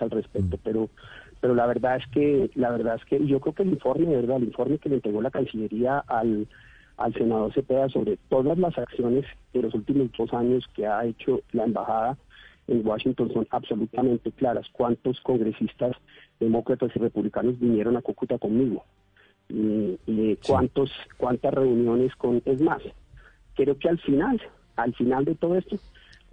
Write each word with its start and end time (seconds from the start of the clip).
al 0.00 0.10
respecto, 0.10 0.58
pero 0.62 0.88
pero 1.40 1.54
la 1.54 1.66
verdad 1.66 1.96
es 1.96 2.06
que 2.08 2.50
la 2.54 2.70
verdad 2.70 2.96
es 2.96 3.04
que 3.04 3.26
yo 3.26 3.40
creo 3.40 3.54
que 3.54 3.62
el 3.64 3.70
informe, 3.70 4.16
verdad, 4.16 4.38
el 4.38 4.44
informe 4.44 4.78
que 4.78 4.88
le 4.88 4.96
entregó 4.96 5.20
la 5.20 5.30
Cancillería 5.30 5.98
al 5.98 6.46
al 6.96 7.12
senador 7.14 7.52
Cepeda 7.52 7.88
sobre 7.88 8.16
todas 8.28 8.56
las 8.56 8.78
acciones 8.78 9.24
de 9.52 9.62
los 9.62 9.74
últimos 9.74 10.10
dos 10.16 10.32
años 10.32 10.64
que 10.74 10.86
ha 10.86 11.04
hecho 11.04 11.40
la 11.52 11.64
embajada 11.64 12.16
en 12.66 12.86
Washington 12.86 13.32
son 13.32 13.46
absolutamente 13.50 14.32
claras. 14.32 14.66
¿Cuántos 14.72 15.20
congresistas 15.20 15.96
demócratas 16.40 16.90
y 16.94 16.98
republicanos 16.98 17.58
vinieron 17.58 17.96
a 17.96 18.02
Cúcuta 18.02 18.38
conmigo? 18.38 18.84
Y, 19.48 20.36
cuántos, 20.46 20.90
cuántas 21.18 21.52
reuniones 21.52 22.14
con... 22.16 22.40
Es 22.46 22.60
más, 22.60 22.82
creo 23.54 23.78
que 23.78 23.88
al 23.88 23.98
final, 23.98 24.40
al 24.76 24.94
final 24.94 25.24
de 25.26 25.34
todo 25.34 25.56
esto, 25.56 25.76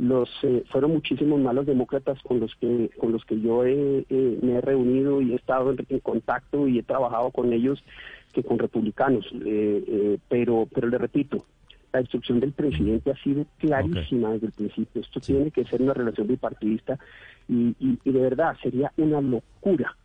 los 0.01 0.27
eh, 0.41 0.63
fueron 0.71 0.93
muchísimos 0.93 1.39
malos 1.39 1.67
demócratas 1.67 2.17
con 2.23 2.39
los 2.39 2.55
que 2.55 2.89
con 2.97 3.11
los 3.11 3.23
que 3.23 3.39
yo 3.39 3.63
he, 3.63 4.03
me 4.41 4.53
he 4.53 4.61
reunido 4.61 5.21
y 5.21 5.33
he 5.33 5.35
estado 5.35 5.75
en, 5.77 5.99
contacto 5.99 6.67
y 6.67 6.79
he 6.79 6.83
trabajado 6.83 7.29
con 7.29 7.53
ellos 7.53 7.83
que 8.33 8.41
con 8.41 8.57
republicanos. 8.57 9.25
Eh, 9.45 9.83
eh, 9.87 10.17
pero 10.27 10.67
pero 10.73 10.87
le 10.87 10.97
repito 10.97 11.45
la 11.93 12.01
instrucción 12.01 12.39
del 12.39 12.51
presidente 12.51 13.11
ha 13.11 13.23
sido 13.23 13.45
clarísima 13.59 14.31
desde 14.31 14.47
el 14.47 14.53
principio. 14.53 15.01
Esto 15.01 15.19
tiene 15.19 15.51
que 15.51 15.65
ser 15.65 15.83
una 15.83 15.93
relación 15.93 16.25
bipartidista 16.25 16.97
y, 17.47 17.75
y, 17.79 17.99
y 18.03 18.11
de 18.11 18.21
verdad 18.21 18.55
sería 18.63 18.91
una 18.97 19.21
locura 19.21 19.95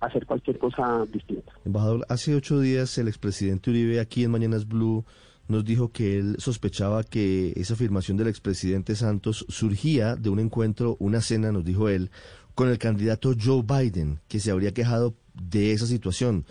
hacer 0.00 0.24
cualquier 0.24 0.58
cosa 0.58 1.04
distinta. 1.12 1.52
Embajador, 1.66 2.06
hace 2.08 2.34
ocho 2.34 2.60
días 2.60 2.96
el 2.96 3.08
expresidente 3.08 3.68
Uribe 3.68 4.00
aquí 4.00 4.24
en 4.24 4.30
Mañanas 4.30 4.66
Blue 4.66 5.04
nos 5.48 5.64
dijo 5.64 5.90
que 5.90 6.18
él 6.18 6.36
sospechaba 6.38 7.02
que 7.02 7.52
esa 7.56 7.74
afirmación 7.74 8.16
del 8.16 8.28
expresidente 8.28 8.94
Santos 8.94 9.46
surgía 9.48 10.14
de 10.14 10.28
un 10.30 10.38
encuentro, 10.38 10.96
una 11.00 11.20
cena, 11.20 11.50
nos 11.52 11.64
dijo 11.64 11.88
él, 11.88 12.10
con 12.54 12.68
el 12.68 12.78
candidato 12.78 13.32
Joe 13.38 13.62
Biden, 13.62 14.18
que 14.28 14.40
se 14.40 14.50
habría 14.50 14.72
quejado 14.72 15.14
de 15.34 15.72
esa 15.72 15.86
situación. 15.86 16.44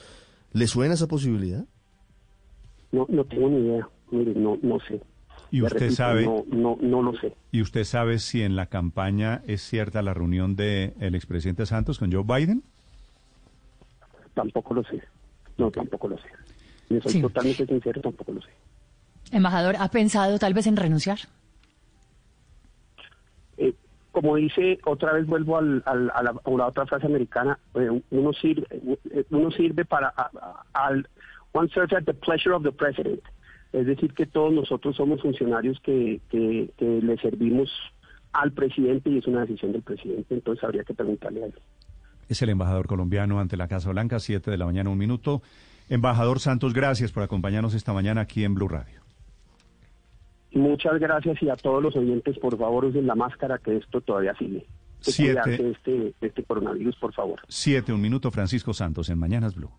¿Le 0.53 0.67
suena 0.67 0.95
esa 0.95 1.07
posibilidad? 1.07 1.65
No, 2.91 3.05
no 3.09 3.23
tengo 3.25 3.49
ni 3.49 3.57
idea. 3.57 3.87
Mire, 4.11 4.33
no, 4.33 4.57
no 4.61 4.79
sé. 4.79 5.01
¿Y 5.51 5.61
usted 5.61 5.91
sabe? 5.91 6.25
No, 6.25 6.45
no, 6.49 6.77
no 6.81 7.01
lo 7.01 7.13
sé. 7.19 7.33
¿Y 7.51 7.61
usted 7.61 7.83
sabe 7.83 8.19
si 8.19 8.41
en 8.41 8.55
la 8.55 8.67
campaña 8.67 9.41
es 9.47 9.61
cierta 9.61 10.01
la 10.01 10.13
reunión 10.13 10.55
del 10.55 10.93
el 10.99 11.15
expresidente 11.15 11.65
Santos 11.65 11.99
con 11.99 12.11
Joe 12.11 12.23
Biden? 12.23 12.63
Tampoco 14.33 14.73
lo 14.73 14.83
sé. 14.83 15.01
No, 15.57 15.71
tampoco 15.71 16.07
lo 16.07 16.17
sé. 16.17 16.27
Y 16.89 16.99
soy 17.01 17.21
totalmente 17.21 17.65
sincero, 17.65 18.01
tampoco 18.01 18.31
lo 18.33 18.41
sé. 18.41 18.49
Embajador, 19.31 19.75
¿ha 19.79 19.89
pensado 19.89 20.39
tal 20.39 20.53
vez 20.53 20.67
en 20.67 20.77
renunciar? 20.77 21.19
Eh, 23.57 23.73
como 24.11 24.35
dice, 24.35 24.79
otra 24.85 25.13
vez 25.13 25.25
vuelvo 25.25 25.57
al, 25.57 25.83
a, 25.85 26.23
la, 26.23 26.33
otra 26.43 26.85
frase 26.85 27.05
americana, 27.05 27.59
eh, 27.75 28.01
uno, 28.09 28.33
sirve, 28.33 28.65
eh, 29.11 29.25
uno 29.29 29.51
sirve 29.51 29.85
para, 29.85 30.13
al, 30.73 31.07
one 31.51 31.69
serves 31.69 31.93
at 31.93 32.05
the 32.05 32.13
pleasure 32.13 32.55
of 32.55 32.63
the 32.63 32.71
president. 32.71 33.21
Es 33.73 33.85
decir, 33.85 34.13
que 34.13 34.25
todos 34.25 34.53
nosotros 34.53 34.95
somos 34.95 35.21
funcionarios 35.21 35.79
que, 35.81 36.21
que, 36.29 36.69
que 36.77 37.01
le 37.01 37.17
servimos 37.17 37.69
al 38.31 38.51
presidente 38.53 39.09
y 39.09 39.17
es 39.17 39.27
una 39.27 39.41
decisión 39.41 39.73
del 39.73 39.81
presidente, 39.81 40.33
entonces 40.33 40.63
habría 40.63 40.83
que 40.83 40.93
preguntarle 40.93 41.43
a 41.43 41.45
él. 41.47 41.53
Es 42.29 42.41
el 42.41 42.49
embajador 42.49 42.87
colombiano 42.87 43.39
ante 43.39 43.57
la 43.57 43.67
Casa 43.67 43.89
Blanca, 43.89 44.19
7 44.19 44.51
de 44.51 44.57
la 44.57 44.65
mañana, 44.65 44.89
un 44.89 44.97
minuto. 44.97 45.41
Embajador 45.89 46.39
Santos, 46.39 46.73
gracias 46.73 47.11
por 47.11 47.23
acompañarnos 47.23 47.73
esta 47.73 47.93
mañana 47.93 48.21
aquí 48.21 48.43
en 48.43 48.53
Blue 48.53 48.67
Radio. 48.67 49.06
Muchas 50.57 50.99
gracias 50.99 51.41
y 51.43 51.49
a 51.49 51.55
todos 51.55 51.83
los 51.83 51.95
oyentes, 51.95 52.37
por 52.39 52.57
favor, 52.57 52.85
usen 52.85 53.05
la 53.05 53.13
máscara 53.13 53.59
que 53.59 53.77
esto 53.77 54.01
todavía 54.01 54.33
sigue. 54.39 54.65
Siete. 55.01 55.71
Este, 55.71 56.13
este 56.19 56.43
coronavirus, 56.43 56.95
por 56.95 57.13
favor. 57.13 57.39
Siete, 57.47 57.93
un 57.93 58.01
minuto, 58.01 58.31
Francisco 58.31 58.73
Santos, 58.73 59.09
en 59.09 59.19
Mañanas 59.19 59.53
Blue. 59.53 59.69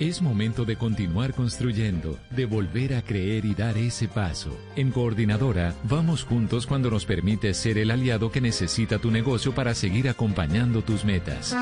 Es 0.00 0.22
momento 0.22 0.64
de 0.64 0.76
continuar 0.76 1.34
construyendo, 1.34 2.18
de 2.30 2.46
volver 2.46 2.94
a 2.94 3.02
creer 3.02 3.44
y 3.44 3.54
dar 3.54 3.76
ese 3.76 4.08
paso. 4.08 4.56
En 4.74 4.90
Coordinadora, 4.90 5.74
vamos 5.84 6.24
juntos 6.24 6.66
cuando 6.66 6.90
nos 6.90 7.04
permite 7.04 7.52
ser 7.52 7.76
el 7.76 7.90
aliado 7.90 8.30
que 8.30 8.40
necesita 8.40 8.98
tu 8.98 9.10
negocio 9.10 9.54
para 9.54 9.74
seguir 9.74 10.08
acompañando 10.08 10.80
tus 10.82 11.04
metas. 11.04 11.54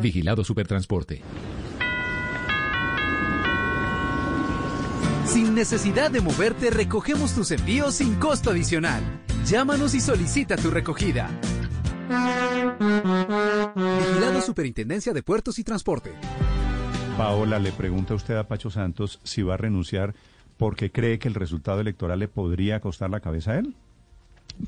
Vigilado 0.00 0.44
Supertransporte. 0.44 1.22
Sin 5.28 5.54
necesidad 5.54 6.10
de 6.10 6.22
moverte, 6.22 6.70
recogemos 6.70 7.34
tus 7.34 7.50
envíos 7.50 7.96
sin 7.96 8.14
costo 8.14 8.48
adicional. 8.48 9.02
Llámanos 9.44 9.94
y 9.94 10.00
solicita 10.00 10.56
tu 10.56 10.70
recogida. 10.70 11.28
Vigilado 13.76 14.40
Superintendencia 14.40 15.12
de 15.12 15.22
Puertos 15.22 15.58
y 15.58 15.64
Transporte. 15.64 16.12
Paola, 17.18 17.58
le 17.58 17.72
pregunta 17.72 18.14
usted 18.14 18.36
a 18.36 18.48
Pacho 18.48 18.70
Santos 18.70 19.20
si 19.22 19.42
va 19.42 19.54
a 19.54 19.56
renunciar 19.58 20.14
porque 20.56 20.90
cree 20.90 21.18
que 21.18 21.28
el 21.28 21.34
resultado 21.34 21.82
electoral 21.82 22.20
le 22.20 22.28
podría 22.28 22.80
costar 22.80 23.10
la 23.10 23.20
cabeza 23.20 23.52
a 23.52 23.58
él. 23.58 23.74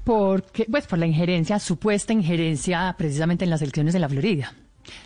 Porque, 0.05 0.67
pues, 0.71 0.87
por 0.87 0.99
la 0.99 1.07
injerencia, 1.07 1.59
supuesta 1.59 2.13
injerencia 2.13 2.95
precisamente 2.99 3.45
en 3.45 3.51
las 3.51 3.63
elecciones 3.63 3.95
de 3.95 4.01
la 4.01 4.11
Florida. 4.11 4.53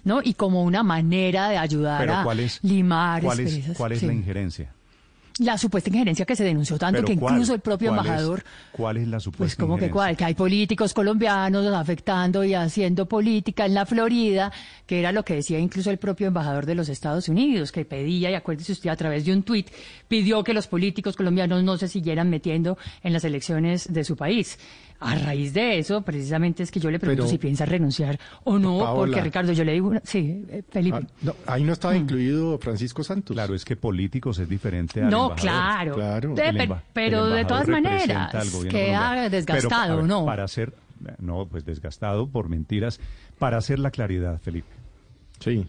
¿No? 0.02 0.20
Y 0.22 0.34
como 0.34 0.64
una 0.64 0.82
manera 0.82 1.48
de 1.48 1.58
ayudar 1.58 2.08
a 2.08 2.24
limar 2.62 3.22
¿Cuál 3.22 3.40
es, 3.40 3.72
¿cuál 3.76 3.92
es 3.92 4.02
la 4.02 4.12
injerencia? 4.12 4.72
La 5.38 5.58
supuesta 5.58 5.90
injerencia 5.90 6.24
que 6.24 6.36
se 6.36 6.44
denunció 6.44 6.78
tanto 6.78 7.04
que 7.04 7.14
incluso 7.14 7.54
el 7.54 7.60
propio 7.60 7.90
embajador. 7.90 8.44
¿Cuál 8.70 8.98
es 8.98 9.08
la 9.08 9.18
supuesta 9.18 9.42
Pues 9.42 9.56
como 9.56 9.76
que 9.76 9.90
cuál, 9.90 10.16
que 10.16 10.24
hay 10.24 10.34
políticos 10.34 10.94
colombianos 10.94 11.66
afectando 11.66 12.44
y 12.44 12.54
haciendo 12.54 13.06
política 13.06 13.66
en 13.66 13.74
la 13.74 13.84
Florida, 13.84 14.52
que 14.86 15.00
era 15.00 15.10
lo 15.10 15.24
que 15.24 15.34
decía 15.34 15.58
incluso 15.58 15.90
el 15.90 15.98
propio 15.98 16.28
embajador 16.28 16.66
de 16.66 16.76
los 16.76 16.88
Estados 16.88 17.28
Unidos, 17.28 17.72
que 17.72 17.84
pedía, 17.84 18.30
y 18.30 18.34
acuérdese 18.34 18.72
usted 18.72 18.90
a 18.90 18.96
través 18.96 19.24
de 19.24 19.32
un 19.32 19.42
tuit, 19.42 19.68
pidió 20.06 20.44
que 20.44 20.54
los 20.54 20.68
políticos 20.68 21.16
colombianos 21.16 21.64
no 21.64 21.76
se 21.78 21.88
siguieran 21.88 22.30
metiendo 22.30 22.78
en 23.02 23.12
las 23.12 23.24
elecciones 23.24 23.92
de 23.92 24.04
su 24.04 24.16
país. 24.16 24.58
A 25.00 25.16
raíz 25.16 25.52
de 25.52 25.78
eso, 25.78 26.02
precisamente 26.02 26.62
es 26.62 26.70
que 26.70 26.80
yo 26.80 26.90
le 26.90 26.98
pregunto 26.98 27.26
si 27.26 27.36
piensa 27.38 27.66
renunciar 27.66 28.18
o 28.44 28.58
no, 28.58 28.94
porque 28.94 29.20
Ricardo, 29.20 29.52
yo 29.52 29.64
le 29.64 29.72
digo, 29.72 29.92
sí, 30.02 30.44
eh, 30.48 30.62
Felipe. 30.68 31.06
Ah, 31.26 31.32
ahí 31.46 31.64
no 31.64 31.72
estaba 31.72 31.94
mm. 31.94 31.98
incluido 31.98 32.58
Francisco 32.58 33.04
Santos. 33.04 33.34
Claro, 33.34 33.54
es 33.54 33.64
que 33.64 33.76
políticos 33.76 34.38
es 34.38 34.48
diferente 34.48 35.02
a 35.02 35.10
No, 35.10 35.34
claro, 35.34 35.94
claro. 35.94 36.34
pero 36.92 37.26
de 37.26 37.44
todas 37.44 37.68
maneras, 37.68 38.50
que 38.70 38.94
ha 38.94 39.28
desgastado, 39.28 40.02
¿no? 40.02 40.24
Para 40.24 40.44
hacer, 40.44 40.72
no, 41.18 41.46
pues 41.46 41.64
desgastado 41.64 42.26
por 42.26 42.48
mentiras, 42.48 43.00
para 43.38 43.58
hacer 43.58 43.78
la 43.78 43.90
claridad, 43.90 44.40
Felipe. 44.40 44.68
Sí. 45.40 45.66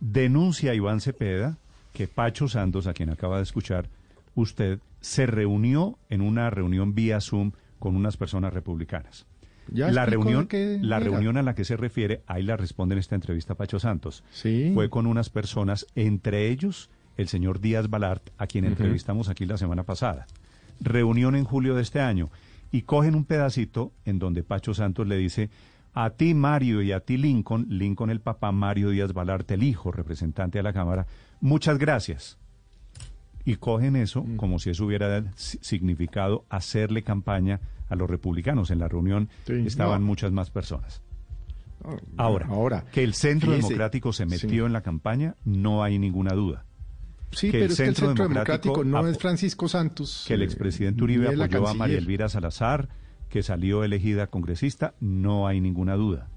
Denuncia 0.00 0.70
a 0.70 0.74
Iván 0.74 1.00
Cepeda 1.00 1.58
que 1.92 2.06
Pacho 2.06 2.46
Santos, 2.46 2.86
a 2.86 2.92
quien 2.94 3.10
acaba 3.10 3.38
de 3.38 3.42
escuchar, 3.42 3.88
usted 4.36 4.78
se 5.00 5.26
reunió 5.26 5.98
en 6.08 6.20
una 6.20 6.48
reunión 6.48 6.94
vía 6.94 7.20
Zoom 7.20 7.50
con 7.78 7.96
unas 7.96 8.16
personas 8.16 8.52
republicanas. 8.52 9.26
la 9.70 10.06
reunión, 10.06 10.48
la 10.80 10.98
reunión 10.98 11.36
a 11.36 11.42
la 11.42 11.54
que 11.54 11.64
se 11.64 11.76
refiere, 11.76 12.22
ahí 12.26 12.42
la 12.42 12.56
responde 12.56 12.94
en 12.94 13.00
esta 13.00 13.14
entrevista 13.14 13.54
Pacho 13.54 13.78
Santos. 13.78 14.24
Sí. 14.30 14.70
Fue 14.74 14.88
con 14.88 15.06
unas 15.06 15.30
personas, 15.30 15.86
entre 15.94 16.48
ellos 16.48 16.90
el 17.16 17.28
señor 17.28 17.60
Díaz 17.60 17.90
Balart, 17.90 18.30
a 18.38 18.46
quien 18.46 18.64
entrevistamos 18.64 19.28
aquí 19.28 19.44
la 19.44 19.56
semana 19.56 19.82
pasada. 19.82 20.26
Reunión 20.80 21.34
en 21.34 21.44
julio 21.44 21.74
de 21.74 21.82
este 21.82 22.00
año. 22.00 22.30
Y 22.70 22.82
cogen 22.82 23.14
un 23.14 23.24
pedacito 23.24 23.92
en 24.04 24.18
donde 24.18 24.44
Pacho 24.44 24.74
Santos 24.74 25.06
le 25.06 25.16
dice, 25.16 25.50
a 25.94 26.10
ti 26.10 26.34
Mario 26.34 26.82
y 26.82 26.92
a 26.92 27.00
ti 27.00 27.16
Lincoln, 27.16 27.66
Lincoln 27.70 28.10
el 28.10 28.20
papá, 28.20 28.52
Mario 28.52 28.90
Díaz 28.90 29.12
Balart 29.14 29.50
el 29.50 29.62
hijo, 29.62 29.90
representante 29.90 30.58
de 30.58 30.62
la 30.62 30.72
Cámara, 30.72 31.06
muchas 31.40 31.78
gracias 31.78 32.38
y 33.48 33.56
cogen 33.56 33.96
eso 33.96 34.24
mm. 34.24 34.36
como 34.36 34.58
si 34.58 34.68
eso 34.68 34.84
hubiera 34.84 35.24
significado 35.34 36.44
hacerle 36.50 37.02
campaña 37.02 37.60
a 37.88 37.96
los 37.96 38.08
republicanos. 38.10 38.70
En 38.70 38.78
la 38.78 38.88
reunión 38.88 39.30
estaban 39.46 40.02
muchas 40.02 40.32
más 40.32 40.50
personas. 40.50 41.00
ahora, 42.18 42.46
ahora, 42.50 42.84
que 42.92 43.02
el 43.02 43.14
Centro 43.14 43.52
Democrático 43.52 44.12
se 44.12 44.26
metió 44.26 44.66
en 44.66 44.74
la 44.74 44.82
campaña, 44.82 45.34
no 45.46 45.82
hay 45.82 45.98
ninguna 45.98 46.34
duda. 46.34 46.66
Sí, 47.30 47.50
pero 47.50 47.64
el 47.64 47.70
es 47.70 47.76
que 47.78 47.84
el 47.84 47.96
Centro 47.96 48.28
Democrático, 48.28 48.84
no 48.84 49.08
es 49.08 49.18
Francisco 49.18 49.66
Santos. 49.66 50.26
Que 50.28 50.34
el 50.34 50.42
expresidente 50.42 51.02
Uribe 51.02 51.28
apoyó 51.28 51.68
a 51.68 51.72
María 51.72 51.96
Elvira 51.96 52.28
Salazar, 52.28 52.90
que 53.30 53.42
salió 53.42 53.82
elegida 53.82 54.26
congresista, 54.26 54.92
no 55.00 55.46
hay 55.46 55.62
ninguna 55.62 55.94
duda. 55.94 56.28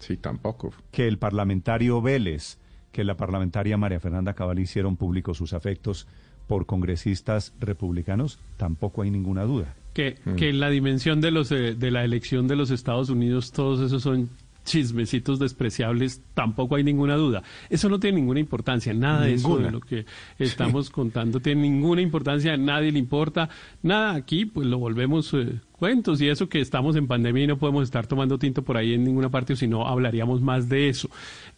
Sí, 0.00 0.18
tampoco. 0.18 0.74
Que 0.90 1.08
el 1.08 1.16
parlamentario 1.16 2.02
Vélez, 2.02 2.58
que 2.92 3.04
la 3.04 3.16
parlamentaria 3.16 3.78
María 3.78 4.00
Fernanda 4.00 4.34
Cabal 4.34 4.58
hicieron 4.58 4.98
públicos 4.98 5.38
sus 5.38 5.54
afectos 5.54 6.06
por 6.48 6.66
congresistas 6.66 7.52
republicanos, 7.60 8.40
tampoco 8.56 9.02
hay 9.02 9.10
ninguna 9.10 9.44
duda. 9.44 9.76
Que, 9.92 10.16
mm. 10.24 10.34
que 10.34 10.48
en 10.48 10.60
la 10.60 10.70
dimensión 10.70 11.20
de, 11.20 11.30
los, 11.30 11.52
eh, 11.52 11.74
de 11.74 11.90
la 11.90 12.04
elección 12.04 12.48
de 12.48 12.56
los 12.56 12.70
Estados 12.70 13.10
Unidos, 13.10 13.52
todos 13.52 13.80
esos 13.80 14.02
son 14.02 14.30
chismecitos 14.68 15.38
despreciables, 15.38 16.22
tampoco 16.34 16.76
hay 16.76 16.84
ninguna 16.84 17.16
duda. 17.16 17.42
Eso 17.70 17.88
no 17.88 17.98
tiene 17.98 18.20
ninguna 18.20 18.38
importancia, 18.38 18.92
nada 18.92 19.22
de 19.22 19.34
eso 19.34 19.56
de 19.58 19.70
lo 19.70 19.80
que 19.80 20.04
estamos 20.38 20.90
contando 20.90 21.40
tiene 21.40 21.62
ninguna 21.62 22.02
importancia, 22.02 22.52
a 22.52 22.56
nadie 22.56 22.92
le 22.92 22.98
importa, 22.98 23.48
nada 23.82 24.14
aquí, 24.14 24.44
pues 24.44 24.66
lo 24.66 24.78
volvemos, 24.78 25.32
eh, 25.32 25.60
cuentos 25.72 26.20
y 26.20 26.28
eso 26.28 26.48
que 26.48 26.60
estamos 26.60 26.96
en 26.96 27.06
pandemia 27.06 27.44
y 27.44 27.46
no 27.46 27.58
podemos 27.58 27.84
estar 27.84 28.06
tomando 28.06 28.38
tinto 28.38 28.62
por 28.62 28.76
ahí 28.76 28.92
en 28.92 29.04
ninguna 29.04 29.30
parte, 29.30 29.54
o 29.54 29.56
si 29.56 29.66
no 29.66 29.86
hablaríamos 29.86 30.42
más 30.42 30.68
de 30.68 30.90
eso. 30.90 31.08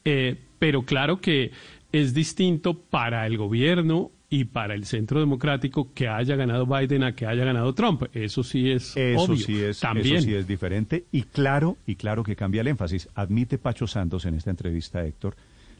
Eh, 0.04 0.36
pero 0.60 0.82
claro 0.82 1.20
que 1.20 1.50
es 1.90 2.14
distinto 2.14 2.74
para 2.74 3.26
el 3.26 3.36
gobierno 3.36 4.12
y 4.32 4.44
para 4.44 4.74
el 4.74 4.86
centro 4.86 5.18
democrático 5.18 5.92
que 5.92 6.06
haya 6.06 6.36
ganado 6.36 6.64
Biden 6.64 7.02
a 7.02 7.16
que 7.16 7.26
haya 7.26 7.44
ganado 7.44 7.74
Trump. 7.74 8.04
Eso 8.14 8.44
sí 8.44 8.70
es 8.70 8.96
eso 8.96 9.36
sí 9.36 9.60
es 9.60 9.80
también. 9.80 10.16
Eso 10.16 10.24
sí 10.26 10.34
es 10.34 10.46
diferente 10.46 11.04
y 11.10 11.24
claro 11.24 11.76
y 11.84 11.96
claro 11.96 12.22
que 12.22 12.36
cambia 12.36 12.60
el 12.60 12.68
énfasis. 12.68 13.08
Admite 13.16 13.58
Pacho 13.58 13.88
Santos 13.88 14.24
en 14.24 14.34
esta 14.34 14.50
entrevista, 14.50 15.04
Héctor, 15.04 15.34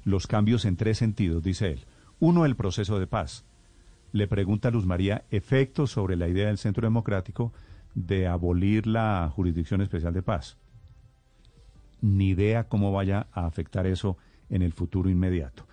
los 0.05 0.27
cambios 0.27 0.65
en 0.65 0.77
tres 0.77 0.99
sentidos, 0.99 1.45
dice 1.45 1.71
él. 1.71 1.85
Uno, 2.19 2.45
el 2.45 2.57
proceso 2.57 2.99
de 2.99 3.07
paz. 3.07 3.45
Le 4.13 4.27
pregunta 4.27 4.69
a 4.69 4.71
Luz 4.73 4.85
María 4.85 5.23
efectos 5.31 5.93
sobre 5.93 6.17
la 6.17 6.27
idea 6.27 6.49
del 6.49 6.59
centro 6.59 6.85
democrático 6.85 7.53
de 7.95 8.27
abolir 8.27 8.89
la 8.89 9.31
jurisdicción 9.33 9.81
especial 9.81 10.13
de 10.13 10.23
paz. 10.23 10.57
Ni 12.01 12.31
idea 12.31 12.65
cómo 12.65 12.91
vaya 12.91 13.29
a 13.33 13.47
afectar 13.47 13.87
eso 13.87 14.17
en 14.49 14.63
el 14.63 14.73
futuro 14.73 15.09
inmediato 15.09 15.70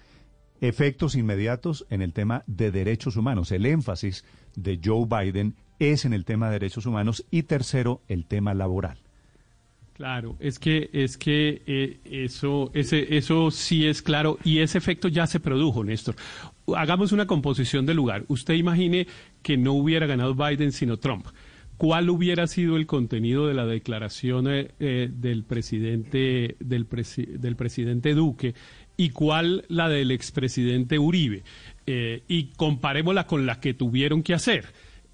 efectos 0.62 1.16
inmediatos 1.16 1.86
en 1.90 2.02
el 2.02 2.14
tema 2.14 2.44
de 2.48 2.72
derechos 2.72 3.16
humanos. 3.16 3.52
El 3.52 3.66
énfasis 3.66 4.24
de 4.56 4.80
Joe 4.84 5.06
Biden 5.06 5.56
es 5.80 6.06
en 6.06 6.14
el 6.14 6.26
tema 6.26 6.48
de 6.48 6.54
derechos 6.54 6.86
humanos 6.86 7.26
y 7.32 7.44
tercero, 7.44 8.02
el 8.08 8.26
tema 8.26 8.54
laboral. 8.54 8.98
Claro, 9.94 10.36
es 10.40 10.60
que 10.60 10.92
es 10.94 11.18
que 11.18 11.64
eh, 11.66 11.98
eso 12.06 12.70
ese 12.76 13.18
eso 13.18 13.50
sí 13.50 13.88
es 13.88 14.04
claro 14.04 14.38
y 14.44 14.60
ese 14.60 14.78
efecto 14.78 15.08
ya 15.08 15.26
se 15.26 15.40
produjo, 15.40 15.84
Néstor. 15.84 16.16
Hagamos 16.76 17.14
una 17.14 17.26
composición 17.26 17.88
del 17.88 17.98
lugar. 17.98 18.24
Usted 18.28 18.54
imagine 18.54 19.08
que 19.42 19.58
no 19.58 19.74
hubiera 19.74 20.06
ganado 20.06 20.36
Biden 20.36 20.72
sino 20.72 20.98
Trump. 20.98 21.26
¿Cuál 21.78 22.12
hubiera 22.12 22.46
sido 22.46 22.78
el 22.78 22.86
contenido 22.86 23.48
de 23.48 23.56
la 23.56 23.66
declaración 23.66 24.48
eh, 24.48 24.72
eh, 24.80 25.10
del 25.12 25.44
presidente 25.44 26.58
del, 26.60 26.88
del 27.40 27.56
presidente 27.56 28.14
Duque 28.14 28.54
y 28.98 29.12
cuál 29.12 29.64
la 29.70 29.88
del 29.88 30.12
expresidente 30.12 31.00
Uribe. 31.00 31.44
Eh, 31.86 32.24
y 32.28 32.48
comparémosla 32.58 33.28
con 33.28 33.46
la 33.46 33.62
que 33.62 33.74
tuvieron 33.74 34.24
que 34.24 34.34
hacer. 34.34 34.66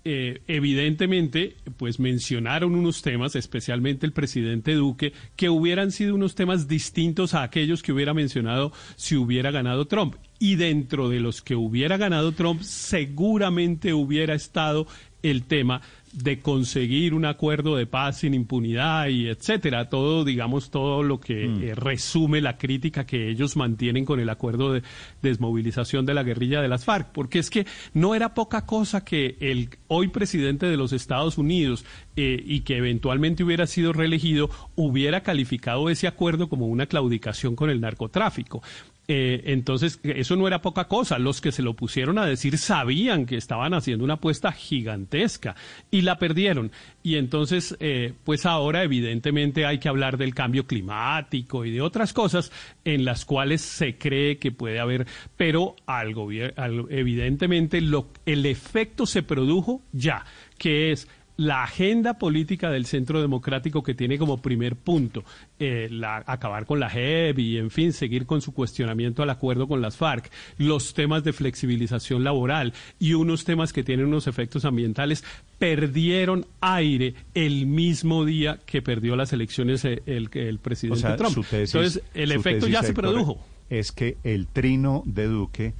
Eh, 0.05 0.41
evidentemente, 0.47 1.55
pues 1.77 1.99
mencionaron 1.99 2.75
unos 2.75 3.01
temas, 3.01 3.35
especialmente 3.35 4.05
el 4.05 4.11
presidente 4.11 4.73
Duque, 4.73 5.13
que 5.35 5.49
hubieran 5.49 5.91
sido 5.91 6.15
unos 6.15 6.35
temas 6.35 6.67
distintos 6.67 7.33
a 7.33 7.43
aquellos 7.43 7.81
que 7.81 7.93
hubiera 7.93 8.13
mencionado 8.13 8.73
si 8.95 9.15
hubiera 9.15 9.51
ganado 9.51 9.85
Trump. 9.85 10.15
Y 10.39 10.55
dentro 10.55 11.07
de 11.07 11.21
los 11.21 11.41
que 11.41 11.55
hubiera 11.55 11.95
ganado 11.95 12.33
Trump, 12.33 12.63
seguramente 12.63 13.93
hubiera 13.93 14.33
estado 14.33 14.87
el 15.21 15.43
tema 15.43 15.81
de 16.13 16.39
conseguir 16.39 17.13
un 17.15 17.25
acuerdo 17.25 17.75
de 17.75 17.87
paz 17.87 18.19
sin 18.19 18.35
impunidad 18.35 19.07
y 19.07 19.27
etcétera, 19.27 19.89
todo 19.89 20.23
digamos 20.23 20.69
todo 20.69 21.01
lo 21.01 21.19
que 21.19 21.47
mm. 21.47 21.63
eh, 21.63 21.75
resume 21.75 22.39
la 22.39 22.57
crítica 22.57 23.05
que 23.05 23.29
ellos 23.29 23.57
mantienen 23.57 24.05
con 24.05 24.19
el 24.19 24.29
acuerdo 24.29 24.73
de 24.73 24.83
desmovilización 25.23 26.05
de 26.05 26.13
la 26.13 26.23
guerrilla 26.23 26.61
de 26.61 26.67
las 26.67 26.85
FARC, 26.85 27.11
porque 27.11 27.39
es 27.39 27.49
que 27.49 27.65
no 27.93 28.13
era 28.13 28.35
poca 28.35 28.65
cosa 28.65 29.03
que 29.03 29.37
el 29.39 29.69
hoy 29.87 30.09
presidente 30.09 30.67
de 30.67 30.77
los 30.77 30.93
Estados 30.93 31.39
Unidos 31.39 31.83
eh, 32.15 32.41
y 32.45 32.61
que 32.61 32.77
eventualmente 32.77 33.43
hubiera 33.43 33.65
sido 33.65 33.91
reelegido 33.91 34.51
hubiera 34.75 35.21
calificado 35.21 35.89
ese 35.89 36.07
acuerdo 36.07 36.47
como 36.47 36.67
una 36.67 36.85
claudicación 36.85 37.55
con 37.55 37.71
el 37.71 37.81
narcotráfico. 37.81 38.61
Eh, 39.07 39.43
entonces, 39.47 39.99
eso 40.03 40.35
no 40.35 40.47
era 40.47 40.61
poca 40.61 40.85
cosa. 40.85 41.19
Los 41.19 41.41
que 41.41 41.51
se 41.51 41.61
lo 41.61 41.73
pusieron 41.73 42.17
a 42.17 42.25
decir 42.25 42.57
sabían 42.57 43.25
que 43.25 43.35
estaban 43.35 43.73
haciendo 43.73 44.05
una 44.05 44.15
apuesta 44.15 44.51
gigantesca 44.51 45.55
y 45.91 46.01
la 46.01 46.17
perdieron. 46.17 46.71
Y 47.03 47.15
entonces, 47.15 47.75
eh, 47.79 48.13
pues 48.23 48.45
ahora 48.45 48.83
evidentemente 48.83 49.65
hay 49.65 49.79
que 49.79 49.89
hablar 49.89 50.17
del 50.17 50.33
cambio 50.33 50.65
climático 50.67 51.65
y 51.65 51.71
de 51.71 51.81
otras 51.81 52.13
cosas 52.13 52.51
en 52.85 53.03
las 53.03 53.25
cuales 53.25 53.61
se 53.61 53.97
cree 53.97 54.37
que 54.37 54.51
puede 54.51 54.79
haber, 54.79 55.05
pero 55.35 55.75
algo, 55.85 56.29
evidentemente 56.31 57.81
lo, 57.81 58.07
el 58.25 58.45
efecto 58.45 59.05
se 59.05 59.23
produjo 59.23 59.81
ya, 59.91 60.25
que 60.57 60.91
es 60.91 61.07
la 61.37 61.63
agenda 61.63 62.15
política 62.15 62.69
del 62.69 62.85
Centro 62.85 63.21
Democrático 63.21 63.83
que 63.83 63.93
tiene 63.93 64.17
como 64.17 64.41
primer 64.41 64.75
punto 64.75 65.23
eh, 65.59 65.89
acabar 66.25 66.65
con 66.65 66.79
la 66.79 66.89
JEP 66.89 67.39
y, 67.39 67.57
en 67.57 67.71
fin, 67.71 67.93
seguir 67.93 68.25
con 68.25 68.41
su 68.41 68.53
cuestionamiento 68.53 69.23
al 69.23 69.29
acuerdo 69.29 69.67
con 69.67 69.81
las 69.81 69.97
FARC, 69.97 70.29
los 70.57 70.93
temas 70.93 71.23
de 71.23 71.33
flexibilización 71.33 72.23
laboral 72.23 72.73
y 72.99 73.13
unos 73.13 73.45
temas 73.45 73.73
que 73.73 73.83
tienen 73.83 74.07
unos 74.07 74.27
efectos 74.27 74.65
ambientales, 74.65 75.23
perdieron 75.57 76.45
aire 76.61 77.15
el 77.33 77.65
mismo 77.65 78.25
día 78.25 78.59
que 78.65 78.81
perdió 78.81 79.15
las 79.15 79.33
elecciones 79.33 79.85
el, 79.85 80.01
el, 80.05 80.59
presidente 80.59 81.13
Trump. 81.15 81.37
Entonces, 81.51 82.01
el 82.13 82.31
efecto 82.31 82.67
ya 82.67 82.83
se 82.83 82.93
produjo. 82.93 83.39
Es 83.69 83.91
que 83.91 84.17
el 84.23 84.47
trino 84.47 85.03
de 85.05 85.27
Duque 85.27 85.73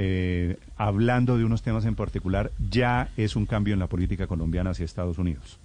eh, 0.00 0.56
hablando 0.78 1.36
de 1.36 1.44
unos 1.44 1.62
temas 1.62 1.84
en 1.84 1.96
particular, 1.96 2.52
ya 2.58 3.10
es 3.16 3.36
un 3.36 3.46
cambio 3.46 3.74
en 3.74 3.80
la 3.80 3.88
política 3.88 4.26
colombiana 4.26 4.70
hacia 4.70 4.84
Estados 4.84 5.18
Unidos. 5.18 5.58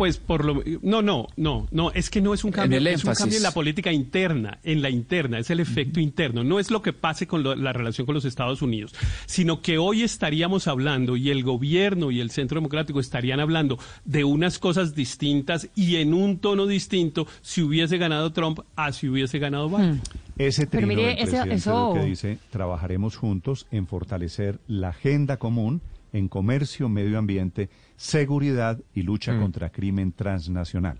Pues 0.00 0.16
por 0.16 0.46
lo 0.46 0.64
no 0.80 1.02
no 1.02 1.28
no 1.36 1.68
no 1.70 1.92
es 1.92 2.08
que 2.08 2.22
no 2.22 2.32
es 2.32 2.42
un 2.42 2.52
cambio 2.52 2.78
es 2.78 3.04
un 3.04 3.12
cambio 3.12 3.36
en 3.36 3.42
la 3.42 3.52
política 3.52 3.92
interna 3.92 4.58
en 4.62 4.80
la 4.80 4.88
interna 4.88 5.38
es 5.38 5.50
el 5.50 5.60
efecto 5.60 6.00
interno 6.00 6.42
no 6.42 6.58
es 6.58 6.70
lo 6.70 6.80
que 6.80 6.94
pase 6.94 7.26
con 7.26 7.44
la 7.44 7.72
relación 7.74 8.06
con 8.06 8.14
los 8.14 8.24
Estados 8.24 8.62
Unidos 8.62 8.94
sino 9.26 9.60
que 9.60 9.76
hoy 9.76 10.02
estaríamos 10.02 10.68
hablando 10.68 11.18
y 11.18 11.28
el 11.28 11.42
gobierno 11.44 12.10
y 12.10 12.22
el 12.22 12.30
Centro 12.30 12.54
Democrático 12.54 12.98
estarían 12.98 13.40
hablando 13.40 13.78
de 14.06 14.24
unas 14.24 14.58
cosas 14.58 14.94
distintas 14.94 15.68
y 15.74 15.96
en 15.96 16.14
un 16.14 16.38
tono 16.38 16.66
distinto 16.66 17.26
si 17.42 17.60
hubiese 17.60 17.98
ganado 17.98 18.32
Trump 18.32 18.60
a 18.76 18.92
si 18.92 19.06
hubiese 19.06 19.38
ganado 19.38 19.68
Biden. 19.68 19.96
Hmm. 19.96 20.00
Ese 20.38 20.66
trino 20.66 20.94
del 20.94 21.18
eso... 21.52 21.92
que 21.92 22.04
dice 22.06 22.38
trabajaremos 22.48 23.18
juntos 23.18 23.66
en 23.70 23.86
fortalecer 23.86 24.60
la 24.66 24.88
agenda 24.88 25.36
común 25.36 25.82
en 26.12 26.28
comercio, 26.28 26.88
medio 26.88 27.18
ambiente 27.18 27.68
seguridad 28.00 28.80
y 28.94 29.02
lucha 29.02 29.34
mm. 29.34 29.40
contra 29.42 29.68
crimen 29.68 30.12
transnacional. 30.12 30.98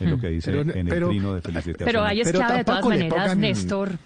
Es 0.00 0.08
lo 0.08 0.16
mm. 0.16 0.20
que 0.22 0.28
dice 0.28 0.58
en 0.58 0.88
el 0.88 1.04
trino 1.04 1.34
de 1.34 1.42
felicitación. 1.42 1.84
Pero 1.84 2.02
ahí 2.02 2.22
es 2.22 2.32
clave 2.32 2.58
de 2.58 2.64
todas 2.64 2.84
maneras, 2.84 3.36
Néstor 3.36 3.98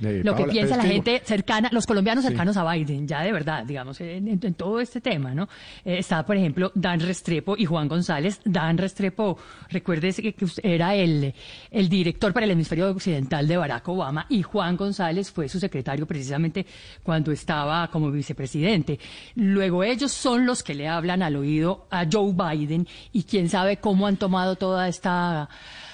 lo 0.00 0.34
que 0.34 0.44
piensa 0.44 0.76
la 0.76 0.84
gente 0.84 1.22
cercana, 1.24 1.68
los 1.72 1.86
colombianos 1.86 2.24
cercanos 2.24 2.56
a 2.56 2.72
Biden, 2.72 3.06
ya 3.06 3.22
de 3.22 3.32
verdad, 3.32 3.64
digamos, 3.64 4.00
en, 4.00 4.38
todo 4.54 4.80
este 4.80 5.00
tema, 5.00 5.34
¿no? 5.34 5.48
Eh, 5.84 5.98
está, 5.98 6.24
por 6.24 6.36
ejemplo, 6.36 6.72
Dan 6.74 7.00
Restrepo 7.00 7.56
y 7.56 7.64
Juan 7.64 7.88
González. 7.88 8.40
Dan 8.44 8.78
Restrepo, 8.78 9.38
recuérdese 9.68 10.22
que, 10.22 10.34
era 10.62 10.94
el, 10.94 11.34
el 11.70 11.88
director 11.88 12.32
para 12.32 12.46
el 12.46 12.52
hemisferio 12.52 12.90
occidental 12.90 13.46
de 13.46 13.56
Barack 13.56 13.88
Obama 13.88 14.26
y 14.28 14.42
Juan 14.42 14.76
González 14.76 15.30
fue 15.30 15.48
su 15.48 15.58
secretario 15.60 16.06
precisamente 16.06 16.66
cuando 17.02 17.32
estaba 17.32 17.88
como 17.88 18.10
vicepresidente. 18.10 18.98
Luego 19.34 19.84
ellos 19.84 20.12
son 20.12 20.46
los 20.46 20.62
que 20.62 20.74
le 20.74 20.88
hablan 20.88 21.22
al 21.22 21.36
oído 21.36 21.86
a 21.90 22.06
Joe 22.10 22.32
Biden 22.32 22.86
y 23.12 23.24
quién 23.24 23.48
sabe 23.48 23.78
cómo 23.78 24.06
han 24.06 24.16
tomado 24.16 24.56
toda 24.56 24.88
esta 24.88 25.48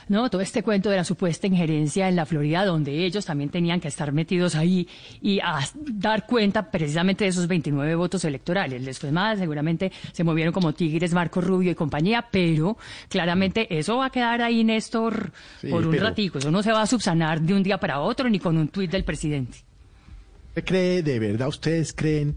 ¿no? 0.09 0.31
Todo 0.31 0.41
este 0.41 0.63
cuento 0.63 0.91
de 0.91 0.97
la 0.97 1.05
supuesta 1.05 1.47
injerencia 1.47 2.09
en 2.09 2.17
la 2.17 2.27
Florida, 2.27 2.65
donde 2.65 3.05
ellos 3.05 3.25
también 3.25 3.51
tenían 3.51 3.81
que 3.81 3.89
estar 3.89 4.13
metidos 4.13 4.55
ahí 4.55 4.89
y 5.21 5.41
a 5.41 5.61
dar 5.75 6.27
cuenta 6.27 6.71
precisamente 6.71 7.25
de 7.25 7.31
esos 7.31 7.47
29 7.47 7.95
votos 7.95 8.25
electorales. 8.25 8.83
Les 8.83 8.99
fue 8.99 9.11
más, 9.11 9.39
seguramente 9.39 9.93
se 10.13 10.25
movieron 10.25 10.53
como 10.53 10.73
tigres 10.73 11.13
Marco 11.13 11.41
Rubio 11.41 11.71
y 11.71 11.75
compañía, 11.75 12.27
pero 12.31 12.77
claramente 13.09 13.67
eso 13.77 13.99
va 13.99 14.07
a 14.07 14.11
quedar 14.11 14.43
ahí, 14.43 14.65
Néstor, 14.65 15.33
por 15.69 15.87
un 15.87 15.97
ratico. 15.97 16.39
Eso 16.39 16.51
no 16.51 16.63
se 16.63 16.73
va 16.73 16.83
a 16.83 16.87
subsanar 16.87 17.41
de 17.41 17.55
un 17.55 17.63
día 17.63 17.79
para 17.79 18.01
otro 18.01 18.29
ni 18.29 18.39
con 18.39 18.57
un 18.57 18.69
tuit 18.69 18.91
del 18.91 19.05
presidente. 19.05 19.59
¿Cree, 20.65 21.03
de 21.03 21.19
verdad, 21.19 21.49
ustedes 21.49 21.93
creen 21.93 22.37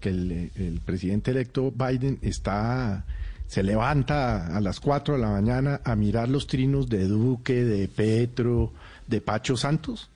que 0.00 0.10
el, 0.10 0.50
el 0.56 0.80
presidente 0.84 1.30
electo 1.30 1.72
Biden 1.72 2.18
está 2.20 3.06
se 3.46 3.62
levanta 3.62 4.56
a 4.56 4.60
las 4.60 4.80
4 4.80 5.14
de 5.14 5.20
la 5.20 5.30
mañana 5.30 5.80
a 5.84 5.96
mirar 5.96 6.28
los 6.28 6.46
trinos 6.46 6.88
de 6.88 7.06
Duque, 7.06 7.64
de 7.64 7.88
Petro, 7.88 8.72
de 9.06 9.20
Pacho 9.20 9.56
Santos? 9.56 10.10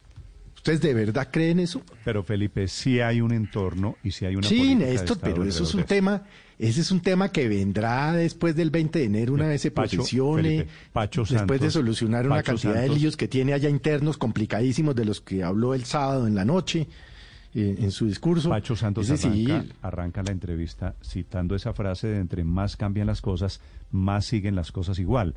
¿Ustedes 0.61 0.83
de 0.83 0.93
verdad 0.93 1.29
creen 1.31 1.59
eso? 1.59 1.81
Pero 2.05 2.23
Felipe, 2.23 2.69
sí 2.69 3.01
hay 3.01 3.23
un 3.23 3.33
entorno 3.33 3.97
y 4.05 4.11
sí 4.11 4.27
hay 4.27 4.37
una 4.37 4.47
Sí, 4.47 4.75
Néstor, 4.75 5.19
pero 5.19 5.43
eso 5.43 5.65
es 5.65 5.73
un 5.73 5.85
tema, 5.85 6.25
ese 6.59 6.83
es 6.83 6.91
un 6.91 7.01
tema 7.01 7.33
que 7.33 7.49
vendrá 7.49 8.13
después 8.13 8.55
del 8.55 8.69
20 8.69 8.99
de 8.99 9.05
enero 9.07 9.33
una 9.33 9.47
vez 9.47 9.63
se 9.63 9.71
posicione, 9.71 10.67
después 11.31 11.63
de 11.63 11.71
solucionar 11.71 12.27
una 12.27 12.43
cantidad 12.43 12.83
de 12.83 12.91
líos 12.91 13.17
que 13.17 13.27
tiene 13.27 13.55
allá 13.55 13.71
internos 13.71 14.19
complicadísimos 14.19 14.95
de 14.95 15.07
los 15.07 15.23
que 15.23 15.43
habló 15.43 15.73
el 15.73 15.87
sábado 15.87 16.27
en 16.27 16.35
la 16.35 16.45
noche. 16.45 16.89
Eh, 17.53 17.77
en 17.79 17.91
su 17.91 18.07
discurso. 18.07 18.49
Pacho 18.49 18.77
Santos 18.77 19.11
arranca, 19.11 19.65
arranca, 19.83 20.23
la 20.23 20.31
entrevista 20.31 20.95
citando 21.03 21.57
esa 21.57 21.73
frase 21.73 22.07
de 22.07 22.19
entre 22.19 22.45
más 22.45 22.77
cambian 22.77 23.09
las 23.09 23.21
cosas, 23.21 23.61
más 23.91 24.25
siguen 24.25 24.55
las 24.55 24.71
cosas 24.71 24.99
igual. 25.01 25.35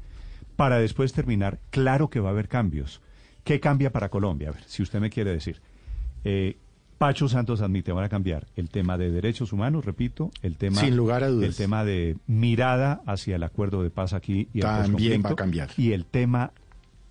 Para 0.55 0.77
después 0.77 1.12
terminar, 1.13 1.60
claro 1.72 2.10
que 2.10 2.20
va 2.20 2.29
a 2.29 2.32
haber 2.34 2.48
cambios. 2.48 3.01
¿Qué 3.43 3.60
cambia 3.60 3.91
para 3.91 4.10
Colombia? 4.10 4.50
A 4.50 4.51
ver, 4.51 4.63
si 4.67 4.84
usted 4.84 5.00
me 5.00 5.10
quiere 5.10 5.32
decir. 5.32 5.60
Eh, 6.24 6.58
Pacho 7.00 7.27
Santos 7.27 7.62
admite, 7.62 7.91
van 7.91 8.05
a 8.05 8.10
cambiar 8.10 8.46
el 8.55 8.70
tema 8.70 8.98
de 8.98 9.12
derechos 9.12 9.51
humanos, 9.51 9.84
repito, 9.84 10.32
el 10.41 10.55
tema, 10.55 10.79
Sin 10.79 10.96
lugar 10.96 11.24
a 11.24 11.27
dudas. 11.27 11.50
el 11.50 11.55
tema 11.55 11.84
de 11.84 12.15
mirada 12.27 13.01
hacia 13.05 13.36
el 13.36 13.43
acuerdo 13.43 13.84
de 13.84 13.89
paz 13.89 14.13
aquí 14.13 14.48
y 14.53 14.60
el 14.60 14.63
También 14.63 15.24
va 15.25 15.32
a 15.32 15.36
cambiar. 15.36 15.72
y 15.75 15.91
el 15.91 16.05
tema 16.05 16.51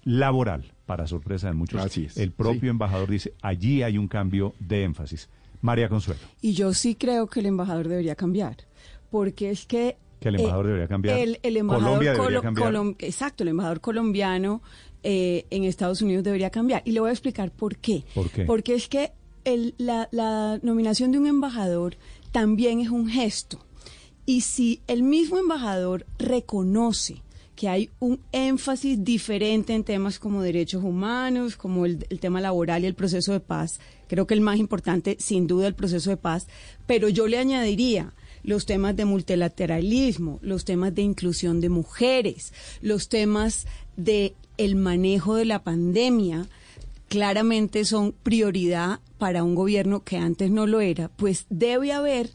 laboral, 0.05 0.72
para 0.87 1.07
sorpresa 1.07 1.49
de 1.49 1.55
muchos. 1.55 1.81
Así 1.81 2.05
es, 2.07 2.17
el 2.17 2.33
propio 2.33 2.61
sí. 2.63 2.67
embajador 2.69 3.09
dice, 3.11 3.35
allí 3.43 3.83
hay 3.83 3.99
un 3.99 4.09
cambio 4.09 4.55
de 4.59 4.85
énfasis. 4.85 5.29
María 5.61 5.89
Consuelo. 5.89 6.21
Y 6.41 6.55
yo 6.55 6.75
sí 6.75 6.95
creo 6.97 7.29
que 7.29 7.41
el 7.41 7.47
embajador 7.47 7.87
debería 7.89 8.15
cambiar, 8.17 8.57
porque 9.11 9.51
es 9.51 9.65
que... 9.67 9.97
Que 10.21 10.29
el 10.29 10.37
embajador 10.37 10.67
debería 10.67 10.89
cambiar. 10.89 11.19
El, 11.19 11.39
el 11.43 11.57
embajador 11.57 11.85
Colombia 11.87 12.13
debería 12.13 12.39
colo- 12.39 12.43
cambiar. 12.43 12.73
colom- 12.73 12.97
exacto, 12.99 13.43
el 13.45 13.49
embajador 13.51 13.81
colombiano 13.81 14.63
eh, 15.05 15.47
en 15.51 15.65
Estados 15.65 16.01
Unidos 16.03 16.23
debería 16.25 16.51
cambiar. 16.51 16.83
Y 16.85 16.93
le 16.93 17.01
voy 17.01 17.11
a 17.11 17.13
explicar 17.13 17.51
por 17.53 17.77
qué. 17.77 18.05
¿Por 18.15 18.31
qué? 18.31 18.45
Porque 18.45 18.75
es 18.75 18.89
que 18.89 19.13
el- 19.45 19.75
la, 19.79 20.09
la 20.13 20.59
nominación 20.63 21.11
de 21.13 21.19
un 21.19 21.27
embajador 21.27 21.97
también 22.33 22.81
es 22.81 22.89
un 22.91 23.09
gesto. 23.09 23.65
Y 24.27 24.43
si 24.43 24.81
el 24.87 25.03
mismo 25.03 25.39
embajador 25.39 26.07
reconoce 26.19 27.23
que 27.63 27.69
hay 27.69 27.91
un 28.01 28.19
énfasis 28.33 29.05
diferente 29.05 29.73
en 29.73 29.85
temas 29.85 30.19
como 30.19 30.43
derechos 30.43 30.83
humanos, 30.83 31.55
como 31.57 31.87
el, 31.87 31.99
tema 32.19 32.41
laboral 32.41 32.83
y 32.83 32.89
el 32.89 32.97
proceso 32.97 33.31
de 33.31 33.39
paz, 33.39 33.79
creo 34.09 34.27
que 34.27 34.35
el 34.35 34.41
más 34.41 34.59
importante, 34.59 35.17
sin 35.21 35.47
duda, 35.47 35.69
el 35.69 35.77
proceso 35.77 36.11
de 36.11 36.17
paz, 36.17 36.49
pero 36.89 37.09
yo 37.09 37.29
le 37.29 37.39
añadiría 37.39 38.15
los 38.43 38.67
temas 38.67 38.97
de 38.97 39.05
multilateralismo, 39.05 40.41
los 40.43 40.65
temas 40.65 40.93
de 40.93 41.03
inclusión 41.03 41.61
de 41.61 41.69
mujeres, 41.69 42.53
los 42.81 43.09
temas 43.09 43.69
de 43.97 44.35
el 44.59 44.75
manejo 44.75 45.37
de 45.37 45.45
la 45.45 45.63
pandemia, 45.63 46.49
claramente 47.07 47.85
son 47.85 48.11
prioridad 48.11 48.99
para 49.19 49.45
un 49.45 49.55
gobierno 49.55 50.03
que 50.03 50.17
antes 50.17 50.51
no 50.51 50.67
lo 50.67 50.81
era, 50.81 51.11
pues 51.11 51.47
debe 51.49 51.93
haber 51.93 52.31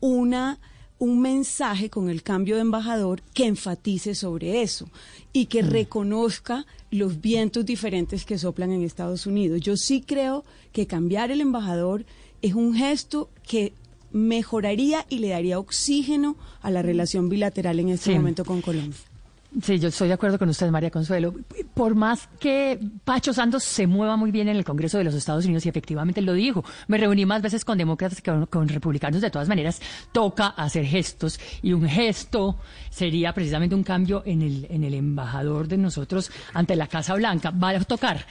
una 0.00 0.60
un 0.98 1.20
mensaje 1.20 1.90
con 1.90 2.08
el 2.08 2.22
cambio 2.22 2.54
de 2.54 2.62
embajador 2.62 3.20
que 3.34 3.44
enfatice 3.46 4.14
sobre 4.14 4.62
eso 4.62 4.88
y 5.32 5.46
que 5.46 5.60
reconozca 5.62 6.64
los 6.90 7.20
vientos 7.20 7.66
diferentes 7.66 8.24
que 8.24 8.38
soplan 8.38 8.72
en 8.72 8.82
Estados 8.82 9.26
Unidos. 9.26 9.60
Yo 9.60 9.76
sí 9.76 10.00
creo 10.06 10.44
que 10.72 10.86
cambiar 10.86 11.30
el 11.30 11.40
embajador 11.42 12.06
es 12.40 12.54
un 12.54 12.74
gesto 12.74 13.28
que 13.46 13.74
mejoraría 14.12 15.04
y 15.10 15.18
le 15.18 15.28
daría 15.28 15.58
oxígeno 15.58 16.36
a 16.62 16.70
la 16.70 16.80
relación 16.82 17.28
bilateral 17.28 17.78
en 17.80 17.90
este 17.90 18.12
Sí. 18.12 18.16
momento 18.16 18.44
con 18.44 18.62
Colombia. 18.62 18.96
Sí, 19.62 19.78
yo 19.78 19.88
estoy 19.88 20.08
de 20.08 20.14
acuerdo 20.14 20.38
con 20.38 20.50
usted, 20.50 20.70
María 20.70 20.90
Consuelo. 20.90 21.34
Por 21.72 21.94
más 21.94 22.28
que 22.38 22.78
Pacho 23.04 23.32
Santos 23.32 23.64
se 23.64 23.86
mueva 23.86 24.16
muy 24.16 24.30
bien 24.30 24.48
en 24.48 24.56
el 24.56 24.64
Congreso 24.64 24.98
de 24.98 25.04
los 25.04 25.14
Estados 25.14 25.46
Unidos, 25.46 25.64
y 25.64 25.70
efectivamente 25.70 26.20
lo 26.20 26.34
dijo, 26.34 26.62
me 26.88 26.98
reuní 26.98 27.24
más 27.24 27.40
veces 27.40 27.64
con 27.64 27.78
demócratas 27.78 28.20
que 28.20 28.30
con, 28.30 28.46
con 28.46 28.68
republicanos, 28.68 29.22
de 29.22 29.30
todas 29.30 29.48
maneras, 29.48 29.80
toca 30.12 30.48
hacer 30.48 30.84
gestos, 30.84 31.40
y 31.62 31.72
un 31.72 31.88
gesto 31.88 32.58
sería 32.90 33.32
precisamente 33.32 33.74
un 33.74 33.82
cambio 33.82 34.22
en 34.26 34.42
el, 34.42 34.66
en 34.68 34.84
el 34.84 34.92
embajador 34.92 35.68
de 35.68 35.78
nosotros 35.78 36.30
ante 36.52 36.76
la 36.76 36.86
Casa 36.86 37.14
Blanca. 37.14 37.50
Va 37.50 37.70
a 37.70 37.80
tocar. 37.80 38.26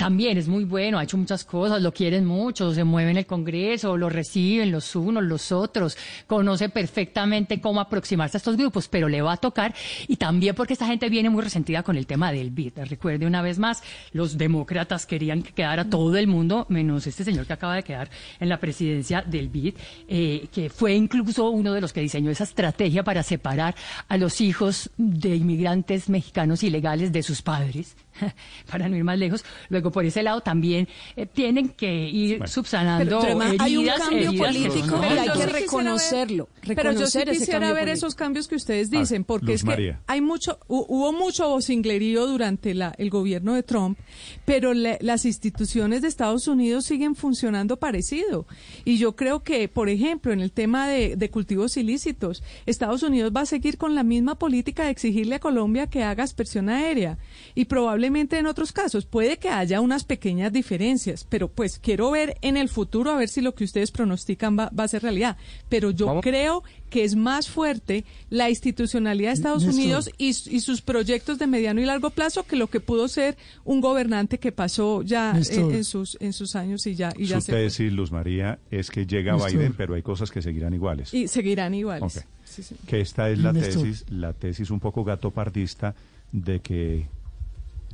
También 0.00 0.38
es 0.38 0.48
muy 0.48 0.64
bueno, 0.64 0.98
ha 0.98 1.04
hecho 1.04 1.18
muchas 1.18 1.44
cosas, 1.44 1.82
lo 1.82 1.92
quieren 1.92 2.24
mucho, 2.24 2.72
se 2.72 2.84
mueve 2.84 3.10
en 3.10 3.18
el 3.18 3.26
Congreso, 3.26 3.98
lo 3.98 4.08
reciben 4.08 4.72
los 4.72 4.96
unos, 4.96 5.22
los 5.22 5.52
otros, 5.52 5.98
conoce 6.26 6.70
perfectamente 6.70 7.60
cómo 7.60 7.82
aproximarse 7.82 8.38
a 8.38 8.38
estos 8.38 8.56
grupos, 8.56 8.88
pero 8.88 9.10
le 9.10 9.20
va 9.20 9.34
a 9.34 9.36
tocar 9.36 9.74
y 10.08 10.16
también 10.16 10.54
porque 10.54 10.72
esta 10.72 10.86
gente 10.86 11.10
viene 11.10 11.28
muy 11.28 11.42
resentida 11.42 11.82
con 11.82 11.98
el 11.98 12.06
tema 12.06 12.32
del 12.32 12.50
BID. 12.50 12.78
Recuerde 12.86 13.26
una 13.26 13.42
vez 13.42 13.58
más, 13.58 13.82
los 14.14 14.38
demócratas 14.38 15.04
querían 15.04 15.42
que 15.42 15.52
quedara 15.52 15.84
todo 15.84 16.16
el 16.16 16.28
mundo, 16.28 16.64
menos 16.70 17.06
este 17.06 17.22
señor 17.22 17.44
que 17.44 17.52
acaba 17.52 17.74
de 17.74 17.82
quedar 17.82 18.08
en 18.38 18.48
la 18.48 18.58
presidencia 18.58 19.20
del 19.20 19.50
BID, 19.50 19.74
eh, 20.08 20.48
que 20.50 20.70
fue 20.70 20.94
incluso 20.94 21.50
uno 21.50 21.74
de 21.74 21.82
los 21.82 21.92
que 21.92 22.00
diseñó 22.00 22.30
esa 22.30 22.44
estrategia 22.44 23.04
para 23.04 23.22
separar 23.22 23.74
a 24.08 24.16
los 24.16 24.40
hijos 24.40 24.88
de 24.96 25.36
inmigrantes 25.36 26.08
mexicanos 26.08 26.62
ilegales 26.62 27.12
de 27.12 27.22
sus 27.22 27.42
padres. 27.42 27.96
para 28.70 28.88
no 28.88 28.96
ir 28.96 29.04
más 29.04 29.18
lejos. 29.18 29.44
Luego, 29.68 29.90
por 29.90 30.04
ese 30.04 30.22
lado, 30.22 30.40
también 30.40 30.88
eh, 31.16 31.26
tienen 31.26 31.68
que 31.70 32.08
ir 32.08 32.38
Bueno. 32.38 32.46
subsanando 32.52 33.20
Pero, 33.20 33.40
hay 33.58 33.76
un 33.76 33.86
cambio 33.86 34.32
político 34.32 34.96
¿no? 34.96 35.04
y 35.04 35.08
Pero 35.08 35.20
hay 35.20 35.26
yo 35.28 35.32
que 35.34 35.38
sí 35.40 35.46
quisiera 35.46 35.52
reconocerlo. 35.60 36.48
ver- 36.66 36.76
Pero 36.76 36.92
yo 36.92 37.06
sí 37.06 37.18
quisiera 37.30 37.60
cambio 37.60 37.74
ver 37.74 37.88
esos 37.88 38.14
cambios 38.14 38.48
que 38.48 38.56
ustedes 38.56 38.88
Ah, 38.92 38.98
dicen, 38.98 39.24
porque 39.24 39.46
Luz 39.46 39.54
es 39.56 39.60
que 39.62 39.66
María. 39.68 40.00
hay 40.06 40.20
mucho, 40.20 40.58
hu- 40.68 40.84
hubo 40.88 41.12
mucho 41.12 41.48
vocinglerío 41.48 42.26
durante 42.26 42.74
la, 42.74 42.94
el 42.98 43.10
gobierno 43.10 43.54
de 43.54 43.62
Trump, 43.62 43.98
pero 44.44 44.74
le- 44.74 44.98
las 45.00 45.24
instituciones 45.24 46.02
de 46.02 46.08
Estados 46.08 46.48
Unidos 46.48 46.84
siguen 46.84 47.14
funcionando 47.14 47.78
parecido. 47.78 48.46
Y 48.84 48.98
yo 48.98 49.16
creo 49.16 49.42
que, 49.42 49.68
por 49.68 49.88
ejemplo, 49.88 50.32
en 50.32 50.40
el 50.40 50.52
tema 50.52 50.88
de, 50.88 51.16
de 51.16 51.30
cultivos 51.30 51.76
ilícitos, 51.76 52.42
Estados 52.66 53.02
Unidos 53.02 53.32
va 53.34 53.42
a 53.42 53.46
seguir 53.46 53.78
con 53.78 53.94
la 53.94 54.02
misma 54.02 54.34
política 54.38 54.84
de 54.84 54.90
exigirle 54.90 55.36
a 55.36 55.38
Colombia 55.40 55.86
que 55.86 56.02
haga 56.02 56.24
aspersión 56.24 56.68
aérea. 56.68 57.18
Y 57.54 57.66
probablemente 57.66 58.09
en 58.16 58.46
otros 58.46 58.72
casos 58.72 59.06
puede 59.06 59.38
que 59.38 59.48
haya 59.48 59.80
unas 59.80 60.04
pequeñas 60.04 60.52
diferencias, 60.52 61.24
pero 61.28 61.48
pues 61.48 61.78
quiero 61.78 62.10
ver 62.10 62.36
en 62.42 62.56
el 62.56 62.68
futuro 62.68 63.10
a 63.10 63.16
ver 63.16 63.28
si 63.28 63.40
lo 63.40 63.54
que 63.54 63.64
ustedes 63.64 63.90
pronostican 63.90 64.58
va, 64.58 64.70
va 64.78 64.84
a 64.84 64.88
ser 64.88 65.02
realidad. 65.02 65.36
Pero 65.68 65.90
yo 65.90 66.06
Vamos. 66.06 66.22
creo 66.22 66.62
que 66.90 67.04
es 67.04 67.14
más 67.14 67.48
fuerte 67.48 68.04
la 68.30 68.50
institucionalidad 68.50 69.30
de 69.30 69.34
Estados 69.34 69.62
Néstor. 69.64 69.80
Unidos 69.80 70.10
y, 70.18 70.28
y 70.28 70.60
sus 70.60 70.82
proyectos 70.82 71.38
de 71.38 71.46
mediano 71.46 71.80
y 71.80 71.84
largo 71.84 72.10
plazo 72.10 72.42
que 72.44 72.56
lo 72.56 72.66
que 72.66 72.80
pudo 72.80 73.06
ser 73.08 73.36
un 73.64 73.80
gobernante 73.80 74.38
que 74.38 74.50
pasó 74.52 75.02
ya 75.02 75.32
Néstor. 75.32 75.70
en, 75.70 75.76
en 75.76 75.84
sus 75.84 76.16
en 76.20 76.32
sus 76.32 76.56
años 76.56 76.86
y 76.86 76.94
ya 76.96 77.12
y 77.16 77.26
ya 77.26 77.40
Su 77.40 77.52
tesis, 77.52 77.92
Luz 77.92 78.10
María, 78.10 78.58
es 78.70 78.90
que 78.90 79.06
llega 79.06 79.34
Néstor. 79.34 79.52
Biden, 79.52 79.74
pero 79.76 79.94
hay 79.94 80.02
cosas 80.02 80.30
que 80.30 80.42
seguirán 80.42 80.74
iguales. 80.74 81.14
y 81.14 81.28
seguirán 81.28 81.74
iguales. 81.74 82.16
Ok. 82.16 82.24
Sí, 82.44 82.62
sí. 82.64 82.74
que 82.86 83.00
esta 83.00 83.30
es 83.30 83.38
la 83.38 83.52
Néstor. 83.52 83.82
tesis, 83.84 84.04
la 84.10 84.32
tesis 84.32 84.70
un 84.70 84.80
poco 84.80 85.04
gatopardista 85.04 85.94
de 86.32 86.58
que 86.60 87.06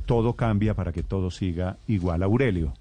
todo 0.07 0.35
cambia 0.35 0.73
para 0.73 0.91
que 0.91 1.03
todo 1.03 1.29
siga 1.29 1.77
igual. 1.87 2.23
Aurelio. 2.23 2.73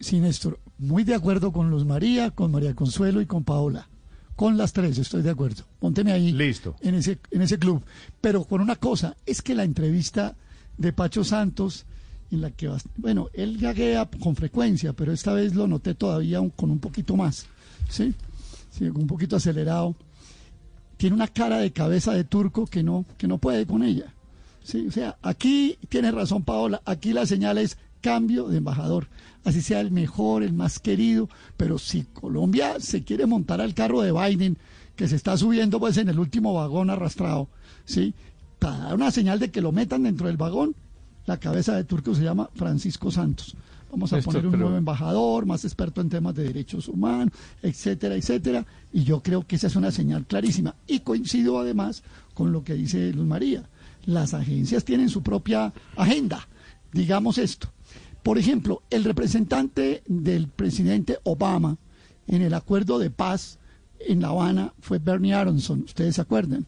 Sí, 0.00 0.18
Néstor, 0.18 0.58
muy 0.78 1.04
de 1.04 1.14
acuerdo 1.14 1.52
con 1.52 1.70
Luz 1.70 1.84
María, 1.84 2.32
con 2.32 2.50
María 2.50 2.74
Consuelo 2.74 3.20
y 3.20 3.26
con 3.26 3.44
Paola. 3.44 3.86
Con 4.34 4.56
las 4.58 4.72
tres 4.72 4.98
estoy 4.98 5.22
de 5.22 5.30
acuerdo. 5.30 5.62
Pónteme 5.78 6.12
ahí. 6.12 6.32
Listo. 6.32 6.74
En 6.80 6.96
ese, 6.96 7.18
en 7.30 7.42
ese 7.42 7.58
club. 7.58 7.82
Pero 8.20 8.44
con 8.44 8.60
una 8.60 8.76
cosa, 8.76 9.16
es 9.24 9.40
que 9.40 9.54
la 9.54 9.62
entrevista 9.64 10.34
de 10.76 10.92
Pacho 10.92 11.24
Santos, 11.24 11.86
en 12.30 12.40
la 12.42 12.50
que, 12.50 12.70
bueno, 12.96 13.28
él 13.32 13.56
gaguea 13.56 14.08
con 14.20 14.34
frecuencia, 14.36 14.92
pero 14.92 15.12
esta 15.12 15.32
vez 15.32 15.54
lo 15.54 15.66
noté 15.66 15.94
todavía 15.94 16.40
un- 16.40 16.50
con 16.50 16.70
un 16.70 16.78
poquito 16.80 17.16
más. 17.16 17.46
¿Sí? 17.88 18.12
Sí, 18.70 18.84
un 18.88 19.06
poquito 19.06 19.36
acelerado. 19.36 19.94
Tiene 20.98 21.14
una 21.16 21.28
cara 21.28 21.58
de 21.58 21.72
cabeza 21.72 22.12
de 22.12 22.24
turco 22.24 22.66
que 22.66 22.82
no, 22.82 23.06
que 23.16 23.26
no 23.28 23.38
puede 23.38 23.66
con 23.66 23.82
ella. 23.82 24.12
Sí, 24.66 24.84
o 24.88 24.90
sea, 24.90 25.16
aquí 25.22 25.78
tiene 25.88 26.10
razón 26.10 26.42
Paola, 26.42 26.82
aquí 26.84 27.12
la 27.12 27.24
señal 27.24 27.56
es 27.56 27.78
cambio 28.00 28.48
de 28.48 28.56
embajador, 28.58 29.06
así 29.44 29.62
sea 29.62 29.80
el 29.80 29.92
mejor, 29.92 30.42
el 30.42 30.52
más 30.54 30.80
querido, 30.80 31.28
pero 31.56 31.78
si 31.78 32.02
Colombia 32.02 32.80
se 32.80 33.04
quiere 33.04 33.26
montar 33.26 33.60
al 33.60 33.74
carro 33.74 34.00
de 34.02 34.10
Biden, 34.10 34.58
que 34.96 35.06
se 35.06 35.14
está 35.14 35.36
subiendo 35.36 35.78
pues 35.78 35.96
en 35.98 36.08
el 36.08 36.18
último 36.18 36.52
vagón 36.52 36.90
arrastrado, 36.90 37.48
¿sí? 37.84 38.12
Para 38.58 38.78
dar 38.78 38.94
una 38.96 39.12
señal 39.12 39.38
de 39.38 39.52
que 39.52 39.60
lo 39.60 39.70
metan 39.70 40.02
dentro 40.02 40.26
del 40.26 40.36
vagón, 40.36 40.74
la 41.26 41.38
cabeza 41.38 41.76
de 41.76 41.84
turco 41.84 42.12
se 42.16 42.24
llama 42.24 42.50
Francisco 42.56 43.12
Santos. 43.12 43.54
Vamos 43.92 44.12
a 44.12 44.18
poner 44.20 44.44
un 44.46 44.50
pero- 44.50 44.62
nuevo 44.64 44.76
embajador, 44.78 45.46
más 45.46 45.64
experto 45.64 46.00
en 46.00 46.08
temas 46.08 46.34
de 46.34 46.42
derechos 46.42 46.88
humanos, 46.88 47.32
etcétera, 47.62 48.16
etcétera. 48.16 48.66
Y 48.92 49.04
yo 49.04 49.20
creo 49.22 49.46
que 49.46 49.56
esa 49.56 49.68
es 49.68 49.76
una 49.76 49.92
señal 49.92 50.26
clarísima. 50.26 50.74
Y 50.88 51.00
coincido 51.00 51.58
además 51.60 52.02
con 52.34 52.50
lo 52.52 52.64
que 52.64 52.74
dice 52.74 53.12
Luz 53.12 53.26
María. 53.26 53.62
Las 54.06 54.34
agencias 54.34 54.84
tienen 54.84 55.08
su 55.08 55.22
propia 55.22 55.72
agenda, 55.96 56.48
digamos 56.92 57.38
esto. 57.38 57.68
Por 58.22 58.38
ejemplo, 58.38 58.82
el 58.90 59.04
representante 59.04 60.02
del 60.06 60.48
presidente 60.48 61.18
Obama 61.24 61.76
en 62.28 62.42
el 62.42 62.54
acuerdo 62.54 62.98
de 62.98 63.10
paz 63.10 63.58
en 64.00 64.20
La 64.20 64.28
Habana 64.28 64.72
fue 64.80 64.98
Bernie 64.98 65.34
Aronson, 65.34 65.82
ustedes 65.84 66.16
se 66.16 66.20
acuerdan. 66.20 66.66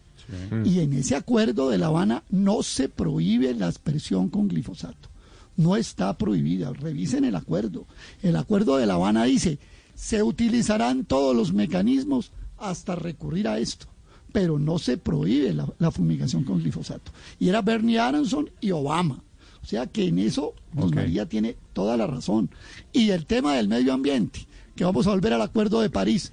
Y 0.64 0.80
en 0.80 0.92
ese 0.92 1.16
acuerdo 1.16 1.71
de 1.71 1.78
La 1.78 1.87
Habana 1.87 2.23
no 2.28 2.62
se 2.62 2.90
prohíbe 2.90 3.54
la 3.54 3.68
aspersión 3.68 4.28
con 4.28 4.47
glifosato. 4.49 5.09
No 5.57 5.75
está 5.75 6.16
prohibida. 6.18 6.71
Revisen 6.73 7.25
el 7.25 7.35
acuerdo. 7.35 7.87
El 8.23 8.37
acuerdo 8.37 8.76
de 8.76 8.85
La 8.85 8.95
Habana 8.95 9.25
dice, 9.25 9.59
se 9.95 10.23
utilizarán 10.23 11.07
todos 11.07 11.35
los 11.35 11.54
mecanismos 11.54 12.30
hasta 12.59 12.95
recurrir 12.95 13.49
a 13.49 13.59
esto. 13.59 13.87
Pero 14.32 14.58
no 14.58 14.78
se 14.78 14.99
prohíbe 14.99 15.54
la, 15.54 15.66
la 15.78 15.90
fumigación 15.90 16.44
con 16.44 16.58
glifosato. 16.58 17.12
Y 17.38 17.49
era 17.49 17.62
Bernie 17.62 17.99
Aronson 17.99 18.50
y 18.61 18.70
Obama. 18.70 19.23
O 19.62 19.66
sea 19.66 19.87
que 19.87 20.06
en 20.06 20.18
eso 20.18 20.54
Luz. 20.75 20.94
María 20.94 21.26
tiene 21.26 21.56
toda 21.73 21.97
la 21.97 22.06
razón. 22.06 22.50
Y 22.92 23.11
el 23.11 23.26
tema 23.26 23.54
del 23.54 23.68
medio 23.68 23.92
ambiente, 23.92 24.47
que 24.76 24.85
vamos 24.85 25.06
a 25.06 25.11
volver 25.11 25.32
al 25.32 25.42
acuerdo 25.42 25.80
de 25.80 25.90
París. 25.90 26.32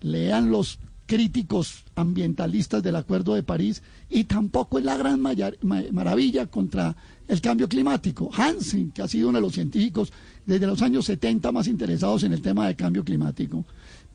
Lean 0.00 0.50
los 0.50 0.78
críticos 1.06 1.84
ambientalistas 1.94 2.82
del 2.82 2.96
Acuerdo 2.96 3.34
de 3.34 3.42
París 3.42 3.82
y 4.08 4.24
tampoco 4.24 4.78
es 4.78 4.84
la 4.84 4.96
gran 4.96 5.20
maravilla 5.20 6.46
contra 6.46 6.96
el 7.28 7.40
cambio 7.40 7.68
climático. 7.68 8.30
Hansen, 8.32 8.92
que 8.92 9.02
ha 9.02 9.08
sido 9.08 9.28
uno 9.28 9.38
de 9.38 9.42
los 9.42 9.52
científicos 9.52 10.12
desde 10.46 10.66
los 10.66 10.80
años 10.80 11.04
70 11.04 11.52
más 11.52 11.66
interesados 11.68 12.22
en 12.22 12.32
el 12.32 12.40
tema 12.40 12.66
del 12.66 12.76
cambio 12.76 13.04
climático, 13.04 13.64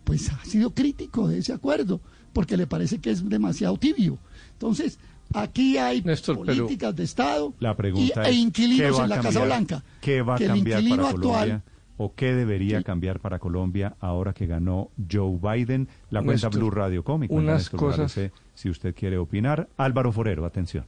pues 0.04 0.30
ha 0.32 0.44
sido 0.44 0.74
crítico 0.74 1.28
de 1.28 1.38
ese 1.40 1.54
acuerdo 1.54 2.02
porque 2.38 2.56
le 2.56 2.68
parece 2.68 3.00
que 3.00 3.10
es 3.10 3.28
demasiado 3.28 3.78
tibio. 3.78 4.20
Entonces, 4.52 5.00
aquí 5.34 5.80
hay 5.80 6.04
políticas 6.04 6.96
de 6.96 7.04
Estado 7.04 7.56
la 7.58 7.76
pregunta 7.76 8.30
e 8.30 8.32
inquilinos 8.32 9.00
en 9.00 9.10
la 9.10 9.22
Casa 9.22 9.44
Blanca. 9.44 9.84
¿Qué 10.02 10.22
va 10.22 10.36
a 10.36 10.38
cambiar 10.38 10.84
para 10.88 11.14
Colombia? 11.14 11.64
¿O 11.98 12.14
qué 12.14 12.36
debería 12.36 12.84
cambiar 12.84 13.20
para 13.20 13.40
Colombia 13.40 13.96
ahora 14.00 14.34
que 14.34 14.46
ganó 14.46 14.92
Joe 15.12 15.40
Biden? 15.42 15.88
La 16.12 16.22
cuenta 16.22 16.50
Blue 16.50 16.70
Radio 16.70 17.04
Cómic. 17.04 17.32
Unas 17.32 17.72
cosas... 17.72 18.16
si 18.54 18.70
usted 18.70 18.94
quiere 18.94 19.18
opinar. 19.18 19.68
Álvaro 19.76 20.12
Forero, 20.12 20.46
atención. 20.46 20.86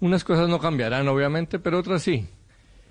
Unas 0.00 0.24
cosas 0.24 0.50
no 0.50 0.58
cambiarán, 0.58 1.08
obviamente, 1.08 1.58
pero 1.58 1.78
otras 1.78 2.02
sí. 2.02 2.26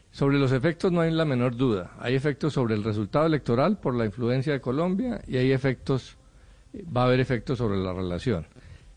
Sobre 0.10 0.40
los 0.40 0.52
efectos 0.54 0.92
no 0.92 1.02
hay 1.02 1.12
la 1.12 1.24
menor 1.24 1.56
duda. 1.56 1.92
Hay 2.00 2.16
efectos 2.16 2.54
sobre 2.54 2.74
el 2.74 2.84
resultado 2.84 3.28
electoral 3.28 3.78
por 3.78 3.94
la 3.94 4.06
influencia 4.06 4.54
de 4.54 4.60
Colombia 4.60 5.22
y 5.28 5.38
hay 5.38 5.52
efectos, 5.52 6.18
va 6.76 7.04
a 7.04 7.06
haber 7.06 7.20
efectos 7.20 7.58
sobre 7.58 7.78
la 7.78 7.94
relación. 7.94 8.46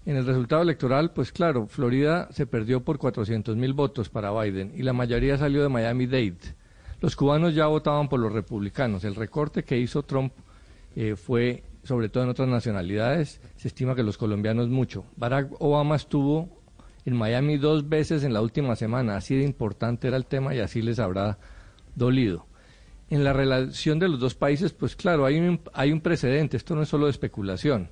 En 0.04 0.16
el 0.16 0.26
resultado 0.26 0.62
electoral, 0.62 1.12
pues 1.12 1.30
claro, 1.30 1.66
Florida 1.68 2.28
se 2.32 2.46
perdió 2.46 2.82
por 2.82 2.98
400 2.98 3.56
mil 3.56 3.72
votos 3.72 4.08
para 4.08 4.32
Biden 4.32 4.72
y 4.74 4.82
la 4.82 4.92
mayoría 4.92 5.38
salió 5.38 5.62
de 5.62 5.68
Miami-Dade. 5.68 6.56
Los 7.00 7.14
cubanos 7.14 7.54
ya 7.54 7.66
votaban 7.66 8.08
por 8.08 8.18
los 8.18 8.32
republicanos. 8.32 9.04
El 9.04 9.14
recorte 9.14 9.62
que 9.62 9.78
hizo 9.78 10.02
Trump 10.02 10.32
eh, 10.96 11.14
fue, 11.16 11.62
sobre 11.84 12.08
todo 12.08 12.24
en 12.24 12.30
otras 12.30 12.48
nacionalidades, 12.48 13.40
se 13.56 13.68
estima 13.68 13.94
que 13.94 14.02
los 14.02 14.18
colombianos 14.18 14.68
mucho. 14.68 15.04
Barack 15.16 15.52
Obama 15.60 15.96
estuvo 15.96 16.48
en 17.04 17.16
Miami 17.16 17.56
dos 17.56 17.88
veces 17.88 18.24
en 18.24 18.32
la 18.32 18.40
última 18.40 18.76
semana. 18.76 19.16
Así 19.16 19.36
de 19.36 19.44
importante 19.44 20.08
era 20.08 20.16
el 20.16 20.26
tema 20.26 20.54
y 20.54 20.60
así 20.60 20.82
les 20.82 20.98
habrá 20.98 21.38
dolido. 21.94 22.46
En 23.12 23.24
la 23.24 23.34
relación 23.34 23.98
de 23.98 24.08
los 24.08 24.18
dos 24.18 24.34
países, 24.34 24.72
pues 24.72 24.96
claro, 24.96 25.26
hay 25.26 25.38
un, 25.38 25.60
hay 25.74 25.92
un 25.92 26.00
precedente. 26.00 26.56
Esto 26.56 26.74
no 26.74 26.80
es 26.80 26.88
solo 26.88 27.04
de 27.04 27.10
especulación. 27.10 27.90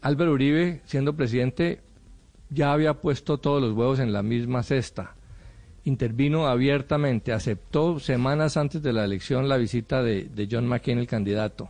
Álvaro 0.00 0.32
Uribe, 0.32 0.80
siendo 0.86 1.14
presidente, 1.14 1.82
ya 2.48 2.72
había 2.72 2.94
puesto 2.94 3.36
todos 3.36 3.60
los 3.60 3.72
huevos 3.72 3.98
en 3.98 4.14
la 4.14 4.22
misma 4.22 4.62
cesta. 4.62 5.14
Intervino 5.84 6.46
abiertamente, 6.46 7.34
aceptó 7.34 8.00
semanas 8.00 8.56
antes 8.56 8.82
de 8.82 8.94
la 8.94 9.04
elección 9.04 9.46
la 9.46 9.58
visita 9.58 10.02
de, 10.02 10.24
de 10.24 10.48
John 10.50 10.68
McCain, 10.68 10.96
el 10.96 11.06
candidato. 11.06 11.68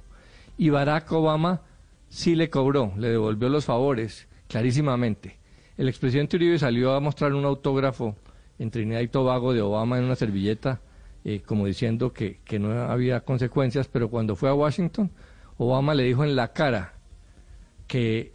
Y 0.57 0.71
Barack 0.71 1.11
Obama 1.11 1.63
sí 2.09 2.37
le 2.37 2.51
cobró, 2.51 2.93
le 2.97 3.09
devolvió 3.09 3.49
los 3.49 3.65
favores, 3.65 4.29
clarísimamente. 4.47 5.39
El 5.77 5.89
expresidente 5.89 6.37
Uribe 6.37 6.61
salió 6.61 6.95
a 6.95 7.01
mostrar 7.01 7.35
un 7.35 7.47
autógrafo 7.47 8.15
en 8.61 8.71
Trinidad 8.71 9.01
y 9.01 9.09
Tobago 9.09 9.53
de 9.53 9.61
Obama 9.61 9.99
en 9.99 10.05
una 10.05 10.15
servilleta, 10.15 10.81
eh, 11.25 11.41
como 11.45 11.67
diciendo 11.67 12.13
que, 12.13 12.41
que 12.45 12.59
no 12.59 12.71
había 12.83 13.21
consecuencias, 13.21 13.89
pero 13.89 14.11
cuando 14.11 14.37
fue 14.37 14.49
a 14.49 14.55
Washington, 14.55 15.11
Obama 15.57 15.95
le 15.95 16.05
dijo 16.05 16.25
en 16.25 16.37
la 16.37 16.53
cara 16.53 16.95
que 17.87 18.33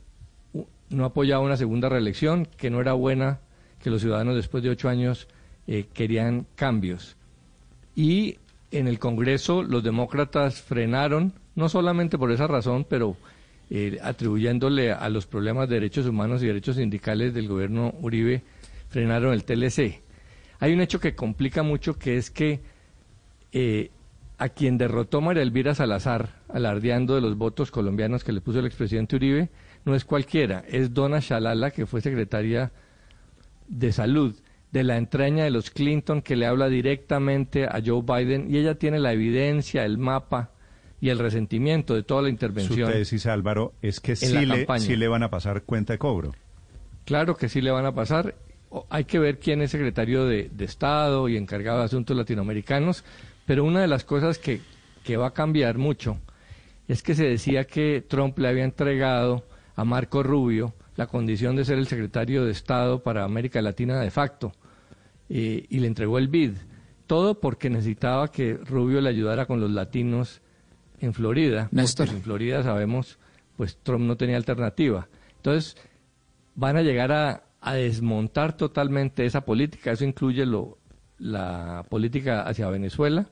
no 0.89 1.05
apoyaba 1.05 1.43
una 1.43 1.57
segunda 1.57 1.89
reelección, 1.89 2.45
que 2.45 2.69
no 2.69 2.81
era 2.81 2.93
buena, 2.93 3.39
que 3.81 3.89
los 3.89 4.01
ciudadanos 4.01 4.35
después 4.35 4.63
de 4.63 4.69
ocho 4.69 4.89
años 4.89 5.27
eh, 5.67 5.85
querían 5.93 6.47
cambios. 6.55 7.15
Y 7.95 8.37
en 8.71 8.87
el 8.87 8.99
Congreso 8.99 9.63
los 9.63 9.83
demócratas 9.83 10.61
frenaron, 10.61 11.33
no 11.55 11.69
solamente 11.69 12.17
por 12.17 12.31
esa 12.31 12.47
razón, 12.47 12.85
pero 12.89 13.17
eh, 13.69 13.99
atribuyéndole 14.01 14.91
a 14.91 15.09
los 15.09 15.27
problemas 15.27 15.69
de 15.69 15.75
derechos 15.75 16.07
humanos 16.07 16.41
y 16.41 16.47
derechos 16.47 16.77
sindicales 16.77 17.33
del 17.33 17.47
gobierno 17.47 17.93
Uribe, 18.01 18.41
frenaron 18.89 19.33
el 19.33 19.43
TLC. 19.43 20.01
Hay 20.59 20.73
un 20.73 20.81
hecho 20.81 20.99
que 20.99 21.15
complica 21.15 21.63
mucho, 21.63 21.97
que 21.97 22.17
es 22.17 22.31
que 22.31 22.59
eh, 23.51 23.91
a 24.37 24.49
quien 24.49 24.77
derrotó 24.77 25.21
María 25.21 25.43
Elvira 25.43 25.75
Salazar, 25.75 26.35
alardeando 26.47 27.15
de 27.15 27.21
los 27.21 27.37
votos 27.37 27.71
colombianos 27.71 28.23
que 28.23 28.31
le 28.31 28.41
puso 28.41 28.59
el 28.59 28.65
expresidente 28.65 29.15
Uribe, 29.15 29.49
no 29.85 29.95
es 29.95 30.05
cualquiera, 30.05 30.63
es 30.67 30.93
Donna 30.93 31.19
Shalala, 31.19 31.71
que 31.71 31.85
fue 31.85 32.01
secretaria 32.01 32.71
de 33.67 33.91
Salud 33.91 34.35
de 34.71 34.83
la 34.83 34.97
entraña 34.97 35.43
de 35.43 35.51
los 35.51 35.71
Clinton, 35.71 36.21
que 36.21 36.35
le 36.35 36.45
habla 36.45 36.69
directamente 36.69 37.65
a 37.65 37.81
Joe 37.83 38.03
Biden, 38.03 38.53
y 38.53 38.57
ella 38.57 38.75
tiene 38.75 38.99
la 38.99 39.13
evidencia, 39.13 39.83
el 39.83 39.97
mapa 39.97 40.51
y 41.01 41.09
el 41.09 41.19
resentimiento 41.19 41.95
de 41.95 42.03
toda 42.03 42.23
la 42.23 42.29
intervención. 42.29 42.91
Su 42.91 42.97
tesis, 42.97 43.25
Álvaro, 43.25 43.73
es 43.81 43.99
que 43.99 44.15
sí 44.15 44.45
le, 44.45 44.67
sí 44.79 44.95
le 44.95 45.07
van 45.07 45.23
a 45.23 45.29
pasar 45.29 45.63
cuenta 45.63 45.93
de 45.93 45.99
cobro. 45.99 46.33
Claro 47.05 47.35
que 47.35 47.49
sí 47.49 47.61
le 47.61 47.71
van 47.71 47.85
a 47.85 47.93
pasar. 47.93 48.35
Hay 48.89 49.05
que 49.05 49.17
ver 49.17 49.39
quién 49.39 49.61
es 49.61 49.71
secretario 49.71 50.25
de, 50.25 50.51
Estado 50.59 51.27
y 51.27 51.37
encargado 51.37 51.79
de 51.79 51.85
asuntos 51.85 52.15
latinoamericanos, 52.15 53.03
pero 53.49 53.63
una 53.63 53.81
de 53.81 53.87
las 53.87 54.05
cosas 54.05 54.37
que, 54.37 54.61
que 55.03 55.17
va 55.17 55.29
a 55.29 55.33
cambiar 55.33 55.79
mucho 55.79 56.19
es 56.87 57.01
que 57.01 57.15
se 57.15 57.25
decía 57.25 57.63
que 57.63 58.05
Trump 58.07 58.37
le 58.37 58.47
había 58.47 58.63
entregado 58.63 59.43
a 59.75 59.83
Marco 59.83 60.21
Rubio 60.21 60.75
la 60.97 61.07
condición 61.07 61.55
de 61.55 61.65
ser 61.65 61.79
el 61.79 61.87
secretario 61.87 62.45
de 62.45 62.51
Estado 62.51 63.01
para 63.01 63.23
América 63.23 63.59
Latina 63.63 63.99
de 63.99 64.11
facto 64.11 64.51
eh, 65.29 65.65
y 65.67 65.79
le 65.79 65.87
entregó 65.87 66.19
el 66.19 66.27
BID. 66.27 66.57
Todo 67.07 67.39
porque 67.39 67.71
necesitaba 67.71 68.31
que 68.31 68.53
Rubio 68.53 69.01
le 69.01 69.09
ayudara 69.09 69.47
con 69.47 69.59
los 69.59 69.71
latinos 69.71 70.43
en 70.99 71.15
Florida. 71.15 71.69
Néstor. 71.71 72.09
en 72.09 72.21
Florida 72.21 72.61
sabemos, 72.61 73.17
pues 73.57 73.79
Trump 73.81 74.05
no 74.05 74.15
tenía 74.15 74.37
alternativa. 74.37 75.07
Entonces, 75.37 75.75
van 76.53 76.77
a 76.77 76.83
llegar 76.83 77.11
a, 77.11 77.73
desmontar 77.73 78.55
totalmente 78.55 79.25
esa 79.25 79.41
política. 79.41 79.91
Eso 79.91 80.05
incluye 80.05 80.45
lo, 80.45 80.77
la 81.17 81.83
política 81.89 82.43
hacia 82.43 82.69
Venezuela. 82.69 83.27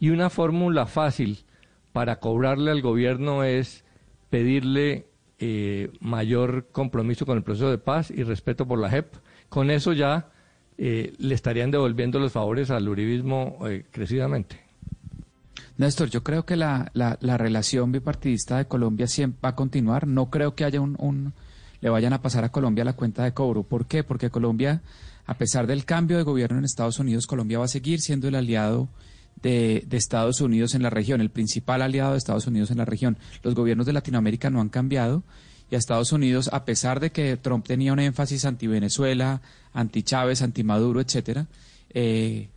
Y 0.00 0.10
una 0.10 0.30
fórmula 0.30 0.86
fácil 0.86 1.44
para 1.92 2.16
cobrarle 2.16 2.70
al 2.70 2.80
gobierno 2.80 3.44
es 3.44 3.84
pedirle 4.30 5.06
eh, 5.38 5.90
mayor 6.00 6.68
compromiso 6.72 7.26
con 7.26 7.36
el 7.36 7.44
proceso 7.44 7.70
de 7.70 7.78
paz 7.78 8.10
y 8.10 8.22
respeto 8.22 8.66
por 8.66 8.78
la 8.78 8.90
JEP. 8.90 9.14
Con 9.48 9.70
eso 9.70 9.92
ya 9.92 10.30
eh, 10.78 11.12
le 11.18 11.34
estarían 11.34 11.70
devolviendo 11.70 12.18
los 12.18 12.32
favores 12.32 12.70
al 12.70 12.88
uribismo 12.88 13.58
eh, 13.68 13.84
crecidamente. 13.90 14.60
Néstor, 15.76 16.08
yo 16.10 16.22
creo 16.22 16.44
que 16.44 16.56
la, 16.56 16.90
la, 16.94 17.36
relación 17.38 17.90
bipartidista 17.90 18.58
de 18.58 18.66
Colombia 18.66 19.06
siempre 19.06 19.40
va 19.44 19.48
a 19.50 19.54
continuar. 19.56 20.06
No 20.06 20.30
creo 20.30 20.54
que 20.54 20.64
haya 20.64 20.80
un, 20.80 21.32
le 21.80 21.90
vayan 21.90 22.12
a 22.12 22.20
pasar 22.20 22.44
a 22.44 22.50
Colombia 22.50 22.84
la 22.84 22.92
cuenta 22.92 23.24
de 23.24 23.32
cobro. 23.32 23.62
¿Por 23.62 23.86
qué? 23.86 24.04
Porque 24.04 24.30
Colombia, 24.30 24.82
a 25.26 25.34
pesar 25.34 25.66
del 25.66 25.86
cambio 25.86 26.18
de 26.18 26.22
gobierno 26.22 26.58
en 26.58 26.64
Estados 26.64 26.98
Unidos, 26.98 27.26
Colombia 27.26 27.58
va 27.58 27.64
a 27.64 27.68
seguir 27.68 28.00
siendo 28.00 28.28
el 28.28 28.34
aliado 28.34 28.88
de, 29.42 29.84
de, 29.86 29.96
Estados 29.96 30.40
Unidos 30.40 30.74
en 30.74 30.82
la 30.82 30.90
región, 30.90 31.20
el 31.20 31.30
principal 31.30 31.82
aliado 31.82 32.12
de 32.12 32.18
Estados 32.18 32.46
Unidos 32.46 32.70
en 32.70 32.78
la 32.78 32.84
región. 32.84 33.18
Los 33.42 33.54
gobiernos 33.54 33.86
de 33.86 33.92
Latinoamérica 33.92 34.50
no 34.50 34.60
han 34.60 34.68
cambiado 34.68 35.22
y 35.70 35.76
a 35.76 35.78
Estados 35.78 36.12
Unidos, 36.12 36.50
a 36.52 36.64
pesar 36.64 37.00
de 37.00 37.12
que 37.12 37.36
Trump 37.36 37.66
tenía 37.66 37.92
un 37.92 38.00
énfasis 38.00 38.44
anti-Venezuela, 38.44 39.40
anti-Chávez, 39.72 40.42
anti-Maduro, 40.42 41.00
etcétera, 41.00 41.46
eh, 41.90 42.48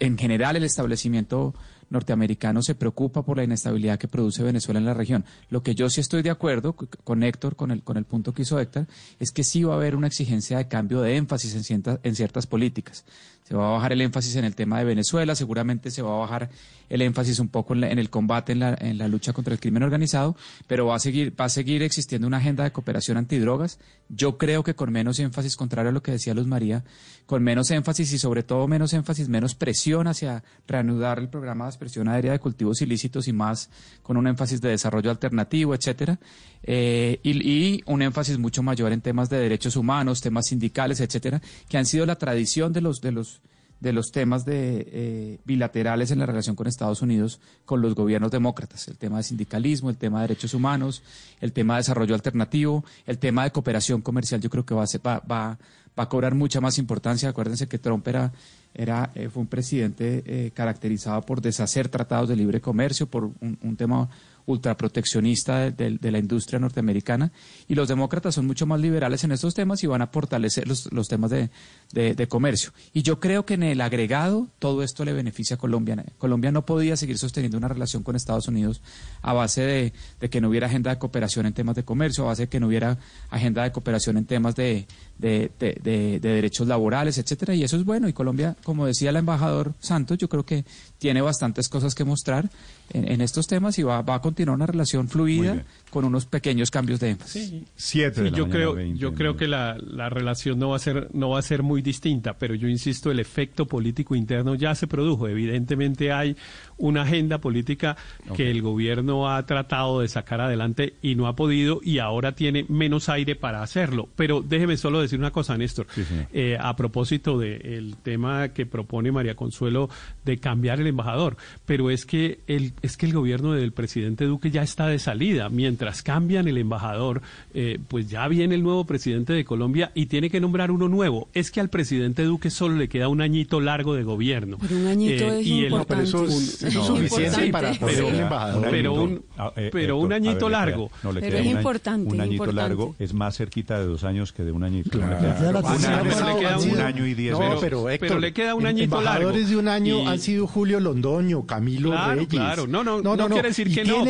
en 0.00 0.18
general 0.18 0.56
el 0.56 0.64
establecimiento 0.64 1.54
norteamericano 1.90 2.62
se 2.62 2.74
preocupa 2.74 3.22
por 3.22 3.36
la 3.36 3.44
inestabilidad 3.44 3.98
que 3.98 4.08
produce 4.08 4.42
Venezuela 4.42 4.78
en 4.78 4.86
la 4.86 4.94
región. 4.94 5.24
Lo 5.50 5.62
que 5.62 5.74
yo 5.74 5.88
sí 5.88 6.00
estoy 6.00 6.22
de 6.22 6.30
acuerdo 6.30 6.74
con 6.74 7.22
Héctor, 7.22 7.56
con 7.56 7.70
el, 7.70 7.82
con 7.82 7.96
el 7.96 8.04
punto 8.04 8.32
que 8.32 8.42
hizo 8.42 8.58
Héctor, 8.58 8.86
es 9.20 9.30
que 9.30 9.44
sí 9.44 9.62
va 9.62 9.74
a 9.74 9.76
haber 9.76 9.94
una 9.94 10.06
exigencia 10.06 10.58
de 10.58 10.68
cambio 10.68 11.00
de 11.00 11.16
énfasis 11.16 11.70
en 11.70 11.82
en 12.02 12.14
ciertas 12.14 12.46
políticas. 12.46 13.04
Se 13.48 13.56
va 13.56 13.68
a 13.68 13.70
bajar 13.70 13.94
el 13.94 14.02
énfasis 14.02 14.36
en 14.36 14.44
el 14.44 14.54
tema 14.54 14.78
de 14.78 14.84
Venezuela, 14.84 15.34
seguramente 15.34 15.90
se 15.90 16.02
va 16.02 16.14
a 16.14 16.18
bajar 16.18 16.50
el 16.90 17.00
énfasis 17.00 17.38
un 17.38 17.48
poco 17.48 17.74
en, 17.74 17.84
el 17.84 18.10
combate, 18.10 18.52
en 18.52 18.60
la, 18.60 18.76
en 18.78 18.98
la, 18.98 19.08
lucha 19.08 19.32
contra 19.32 19.54
el 19.54 19.60
crimen 19.60 19.82
organizado, 19.82 20.36
pero 20.66 20.84
va 20.84 20.96
a 20.96 20.98
seguir, 20.98 21.38
va 21.38 21.46
a 21.46 21.48
seguir 21.48 21.82
existiendo 21.82 22.26
una 22.26 22.36
agenda 22.36 22.64
de 22.64 22.72
cooperación 22.72 23.16
antidrogas. 23.16 23.78
Yo 24.10 24.36
creo 24.36 24.64
que 24.64 24.74
con 24.74 24.92
menos 24.92 25.18
énfasis, 25.18 25.56
contrario 25.56 25.88
a 25.88 25.92
lo 25.92 26.02
que 26.02 26.12
decía 26.12 26.34
Luz 26.34 26.46
María, 26.46 26.84
con 27.24 27.42
menos 27.42 27.70
énfasis 27.70 28.12
y 28.12 28.18
sobre 28.18 28.42
todo 28.42 28.68
menos 28.68 28.92
énfasis, 28.92 29.30
menos 29.30 29.54
presión 29.54 30.08
hacia 30.08 30.44
reanudar 30.66 31.18
el 31.18 31.30
programa 31.30 31.64
de 31.64 31.70
expresión 31.70 32.08
aérea 32.08 32.32
de 32.32 32.40
cultivos 32.40 32.82
ilícitos 32.82 33.28
y 33.28 33.32
más 33.32 33.70
con 34.02 34.18
un 34.18 34.26
énfasis 34.26 34.60
de 34.60 34.70
desarrollo 34.70 35.10
alternativo, 35.10 35.74
etcétera, 35.74 36.18
eh, 36.62 37.20
y, 37.22 37.48
y, 37.48 37.82
un 37.86 38.02
énfasis 38.02 38.38
mucho 38.38 38.62
mayor 38.62 38.92
en 38.92 39.00
temas 39.00 39.30
de 39.30 39.38
derechos 39.38 39.76
humanos, 39.76 40.20
temas 40.20 40.46
sindicales, 40.46 41.00
etcétera, 41.00 41.40
que 41.68 41.78
han 41.78 41.86
sido 41.86 42.04
la 42.04 42.16
tradición 42.16 42.72
de 42.72 42.80
los 42.80 43.00
de 43.00 43.12
los 43.12 43.37
de 43.80 43.92
los 43.92 44.10
temas 44.10 44.44
de, 44.44 44.88
eh, 44.90 45.38
bilaterales 45.44 46.10
en 46.10 46.18
la 46.18 46.26
relación 46.26 46.56
con 46.56 46.66
Estados 46.66 47.02
Unidos 47.02 47.40
con 47.64 47.80
los 47.80 47.94
gobiernos 47.94 48.30
demócratas, 48.30 48.88
el 48.88 48.98
tema 48.98 49.18
de 49.18 49.22
sindicalismo, 49.22 49.90
el 49.90 49.96
tema 49.96 50.18
de 50.20 50.28
derechos 50.28 50.54
humanos, 50.54 51.02
el 51.40 51.52
tema 51.52 51.74
de 51.74 51.80
desarrollo 51.80 52.14
alternativo, 52.14 52.84
el 53.06 53.18
tema 53.18 53.44
de 53.44 53.52
cooperación 53.52 54.00
comercial, 54.00 54.40
yo 54.40 54.50
creo 54.50 54.64
que 54.64 54.74
va 54.74 54.84
a, 54.84 54.98
va, 54.98 55.20
va, 55.20 55.58
va 55.98 56.04
a 56.04 56.08
cobrar 56.08 56.34
mucha 56.34 56.60
más 56.60 56.78
importancia. 56.78 57.28
Acuérdense 57.28 57.66
que 57.66 57.78
Trump 57.78 58.06
era 58.08 58.32
eh, 58.74 59.28
fue 59.32 59.40
un 59.40 59.48
presidente 59.48 60.22
eh, 60.24 60.50
caracterizado 60.54 61.22
por 61.22 61.40
deshacer 61.40 61.88
tratados 61.88 62.28
de 62.28 62.36
libre 62.36 62.60
comercio, 62.60 63.06
por 63.06 63.30
un, 63.40 63.76
tema 63.76 64.08
ultraproteccionista 64.46 65.70
de, 65.70 65.98
de, 65.98 66.10
la 66.10 66.18
industria 66.18 66.58
norteamericana 66.58 67.32
y 67.66 67.74
los 67.74 67.86
demócratas 67.86 68.34
son 68.34 68.46
mucho 68.46 68.64
más 68.64 68.80
liberales 68.80 69.22
en 69.24 69.32
estos 69.32 69.54
temas 69.54 69.84
y 69.84 69.86
van 69.86 70.00
a 70.00 70.06
fortalecer 70.06 70.66
los, 70.66 70.90
los 70.90 71.06
temas 71.06 71.30
de, 71.30 71.50
de, 71.92 72.28
comercio. 72.28 72.72
Y 72.94 73.02
yo 73.02 73.20
creo 73.20 73.44
que 73.44 73.54
en 73.54 73.62
el 73.62 73.80
agregado 73.80 74.48
todo 74.58 74.82
esto 74.82 75.04
le 75.04 75.12
beneficia 75.12 75.56
a 75.56 75.58
Colombia. 75.58 76.02
Colombia 76.16 76.50
no 76.50 76.64
podía 76.64 76.96
seguir 76.96 77.18
sosteniendo 77.18 77.58
una 77.58 77.68
relación 77.68 78.02
con 78.02 78.16
Estados 78.16 78.48
Unidos 78.48 78.80
a 79.20 79.34
base 79.34 79.92
de, 80.18 80.28
que 80.30 80.40
no 80.40 80.48
hubiera 80.48 80.66
agenda 80.66 80.90
de 80.90 80.98
cooperación 80.98 81.44
en 81.44 81.52
temas 81.52 81.76
de 81.76 81.84
comercio, 81.84 82.24
a 82.24 82.28
base 82.28 82.42
de 82.44 82.48
que 82.48 82.58
no 82.60 82.68
hubiera 82.68 82.96
agenda 83.28 83.64
de 83.64 83.72
cooperación 83.72 84.16
en 84.16 84.24
temas 84.24 84.54
de, 84.54 84.86
de, 85.18 86.18
derechos 86.20 86.66
laborales, 86.66 87.18
etcétera. 87.18 87.54
Y 87.54 87.64
eso 87.64 87.76
es 87.76 87.84
bueno. 87.84 88.08
Y 88.08 88.12
Colombia, 88.12 88.56
como 88.64 88.86
decía 88.86 89.10
el 89.10 89.16
embajador 89.16 89.74
Santos, 89.80 90.18
yo 90.18 90.28
creo 90.28 90.44
que 90.44 90.64
tiene 90.98 91.20
bastantes 91.20 91.68
cosas 91.68 91.94
que 91.94 92.04
mostrar 92.04 92.50
en, 92.92 93.20
estos 93.20 93.46
temas 93.46 93.78
y 93.78 93.82
va, 93.82 94.02
va, 94.02 94.16
a 94.16 94.20
continuar 94.20 94.56
una 94.56 94.66
relación 94.66 95.08
fluida 95.08 95.64
con 95.88 96.04
unos 96.04 96.26
pequeños 96.26 96.70
cambios 96.70 97.00
de 97.00 97.10
énfasis. 97.10 97.48
Sí. 97.48 97.64
Siete 97.76 98.30
yo 98.30 98.48
creo, 98.48 98.78
yo 98.80 99.14
creo 99.14 99.36
que 99.36 99.48
la, 99.48 99.76
la, 99.80 100.08
relación 100.08 100.58
no 100.58 100.70
va 100.70 100.76
a 100.76 100.80
ser 100.80 101.08
no 101.12 101.30
va 101.30 101.38
a 101.38 101.42
ser 101.42 101.62
muy 101.62 101.82
distinta, 101.82 102.38
pero 102.38 102.54
yo 102.54 102.68
insisto, 102.68 103.10
el 103.10 103.20
efecto 103.20 103.66
político 103.66 104.14
interno 104.14 104.54
ya 104.54 104.74
se 104.74 104.86
produjo. 104.86 105.28
Evidentemente 105.28 106.12
hay 106.12 106.36
una 106.76 107.02
agenda 107.02 107.38
política 107.38 107.96
que 108.34 108.50
el 108.50 108.62
gobierno 108.62 109.30
ha 109.30 109.44
tratado 109.46 110.00
de 110.00 110.08
sacar 110.08 110.40
adelante 110.40 110.94
y 111.02 111.14
no 111.14 111.26
ha 111.26 111.36
podido 111.36 111.80
y 111.82 111.98
ahora 111.98 112.32
tiene 112.32 112.64
menos 112.68 113.08
aire 113.08 113.34
para 113.34 113.62
hacerlo. 113.62 114.08
Pero 114.16 114.42
déjeme 114.42 114.76
solo 114.76 115.00
decir 115.00 115.18
una 115.18 115.30
cosa, 115.30 115.56
Néstor, 115.56 115.86
eh, 116.32 116.56
a 116.60 116.76
propósito 116.76 117.38
del 117.38 117.96
tema 118.02 118.48
que 118.48 118.66
propone 118.66 119.12
María 119.12 119.34
Consuelo 119.34 119.88
de 120.24 120.38
cambiar 120.38 120.80
el 120.80 120.86
embajador, 120.86 121.36
pero 121.66 121.90
es 121.90 122.06
que 122.06 122.40
el, 122.46 122.72
es 122.82 122.96
que 122.96 123.06
el 123.06 123.12
gobierno 123.12 123.52
del 123.52 123.72
presidente 123.72 124.24
Duque 124.24 124.50
ya 124.50 124.62
está 124.62 124.86
de 124.86 124.98
salida. 124.98 125.48
Mientras 125.48 125.77
cambian 126.02 126.48
el 126.48 126.58
embajador, 126.58 127.22
eh, 127.54 127.78
pues 127.88 128.08
ya 128.08 128.28
viene 128.28 128.54
el 128.54 128.62
nuevo 128.62 128.84
presidente 128.84 129.32
de 129.32 129.44
Colombia 129.44 129.90
y 129.94 130.06
tiene 130.06 130.30
que 130.30 130.40
nombrar 130.40 130.70
uno 130.70 130.88
nuevo. 130.88 131.28
Es 131.34 131.50
que 131.50 131.60
al 131.60 131.68
presidente 131.68 132.24
Duque 132.24 132.50
solo 132.50 132.76
le 132.76 132.88
queda 132.88 133.08
un 133.08 133.20
añito 133.20 133.60
largo 133.60 133.94
de 133.94 134.02
gobierno. 134.02 134.58
Pero 134.60 134.76
un 134.76 134.86
añito 134.86 135.24
eh, 135.24 135.40
es 135.40 135.46
y 135.46 135.64
importante. 135.64 136.04
eso 136.04 136.24
es, 136.24 136.72
suficiente 136.72 137.48
para 137.50 137.72
pero, 137.72 138.08
embajador. 138.08 138.66
Pero 138.70 138.94
un, 138.94 139.24
pero 139.72 139.96
un 139.98 140.12
añito 140.12 140.48
largo. 140.48 140.90
No, 141.02 141.12
le 141.12 141.20
pero 141.20 141.38
es 141.38 141.46
importante. 141.46 142.14
Un 142.14 142.20
añito 142.20 142.52
largo 142.52 142.94
es 142.98 143.14
más 143.14 143.36
cerquita 143.36 143.78
de 143.78 143.86
dos 143.86 144.04
años 144.04 144.32
que 144.32 144.44
de 144.44 144.52
un 144.52 144.64
añito. 144.64 144.98
Claro. 144.98 145.60
un, 145.60 146.80
año 146.80 147.06
y 147.06 147.14
diez 147.14 147.32
no, 147.38 147.56
pero, 147.60 147.86
pero 147.98 148.18
le 148.18 148.32
queda 148.32 148.54
un 148.54 148.66
añito 148.66 149.00
largo. 149.00 149.28
Embajadores 149.28 149.50
de 149.50 149.56
un 149.56 149.68
año 149.68 150.08
han 150.08 150.18
sido 150.18 150.46
Julio 150.46 150.80
Londoño, 150.80 151.46
Camilo 151.46 151.92
Reyes. 151.92 152.28
Claro, 152.28 152.66
no, 152.66 152.84
no, 152.84 153.00
no, 153.00 153.16
no, 153.16 153.28
quiere 153.28 153.48
decir 153.48 153.74
que 153.74 153.84
no, 153.84 154.04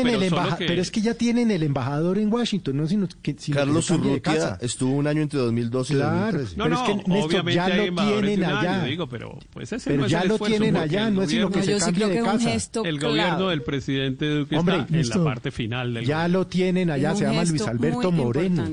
pero, 0.58 0.80
es 0.80 0.90
que 0.90 1.00
ya 1.00 1.14
tienen 1.14 1.50
el 1.50 1.57
embajador 1.62 2.18
en 2.18 2.32
Washington, 2.32 2.76
no 2.76 2.86
sino 2.86 3.08
que 3.22 3.34
Carlos 3.52 3.90
Urrutia 3.90 4.58
estuvo 4.60 4.92
un 4.92 5.06
año 5.06 5.22
entre 5.22 5.38
2012 5.40 5.92
y 5.92 5.96
2013. 5.96 6.56
No, 6.56 6.68
no, 6.68 6.84
obviamente 6.84 7.54
ya 7.54 7.68
lo 7.68 7.94
tienen 7.94 8.44
allá. 8.44 8.86
pero 9.10 9.38
pues 9.52 9.72
ese 9.72 9.96
no 9.96 10.06
ya 10.06 10.24
lo 10.24 10.38
tienen 10.38 10.76
allá, 10.76 11.10
no 11.10 11.22
es 11.22 11.30
sino 11.30 11.50
que 11.50 11.62
se 11.62 11.78
cambie 11.78 12.06
de 12.06 12.22
casa. 12.22 12.82
El 12.84 12.98
gobierno 12.98 13.48
del 13.48 13.62
presidente 13.62 14.28
Duque 14.28 14.56
está 14.56 14.86
en 14.90 15.08
la 15.08 15.24
parte 15.24 15.50
final 15.50 15.94
del 15.94 16.04
Ya 16.04 16.28
lo 16.28 16.46
tienen 16.46 16.90
allá, 16.90 17.14
se 17.14 17.24
llama 17.24 17.44
Luis 17.44 17.62
Alberto 17.62 18.12
Moreno. 18.12 18.64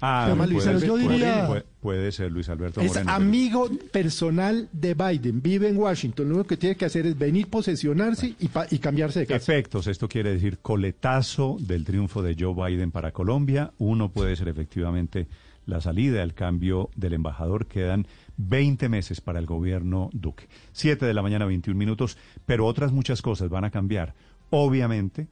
Ah, 0.00 0.34
Luis 0.48 0.66
Alberto, 0.66 0.86
yo 0.86 0.96
diría, 0.98 1.64
puede, 1.80 2.12
ser 2.12 2.30
Luis 2.30 2.48
Alberto 2.48 2.82
Moreno. 2.82 3.00
Es 3.00 3.16
amigo 3.16 3.70
personal 3.90 4.68
de 4.72 4.94
Biden, 4.94 5.40
vive 5.40 5.68
en 5.68 5.78
Washington. 5.78 6.28
Lo 6.28 6.34
único 6.34 6.48
que 6.48 6.56
tiene 6.58 6.76
que 6.76 6.84
hacer 6.84 7.06
es 7.06 7.18
venir, 7.18 7.48
posesionarse 7.48 8.34
y, 8.38 8.50
y, 8.70 8.78
cambiarse 8.78 9.20
de 9.20 9.26
casa. 9.26 9.36
Efectos, 9.36 9.86
esto 9.86 10.08
quiere 10.08 10.32
decir 10.32 10.58
coletazo 10.58 11.56
del 11.60 11.84
triunfo 11.84 12.22
de 12.22 12.36
Joe 12.38 12.54
Biden 12.54 12.90
para 12.90 13.12
Colombia. 13.12 13.72
Uno 13.78 14.10
puede 14.10 14.36
ser 14.36 14.48
efectivamente 14.48 15.28
la 15.64 15.80
salida, 15.80 16.22
el 16.22 16.34
cambio 16.34 16.90
del 16.94 17.14
embajador. 17.14 17.66
Quedan 17.66 18.06
20 18.36 18.88
meses 18.88 19.20
para 19.20 19.38
el 19.38 19.46
gobierno 19.46 20.10
Duque. 20.12 20.48
7 20.72 21.06
de 21.06 21.14
la 21.14 21.22
mañana, 21.22 21.46
21 21.46 21.78
minutos, 21.78 22.18
pero 22.44 22.66
otras 22.66 22.92
muchas 22.92 23.22
cosas 23.22 23.48
van 23.48 23.64
a 23.64 23.70
cambiar. 23.70 24.14
Obviamente, 24.50 25.28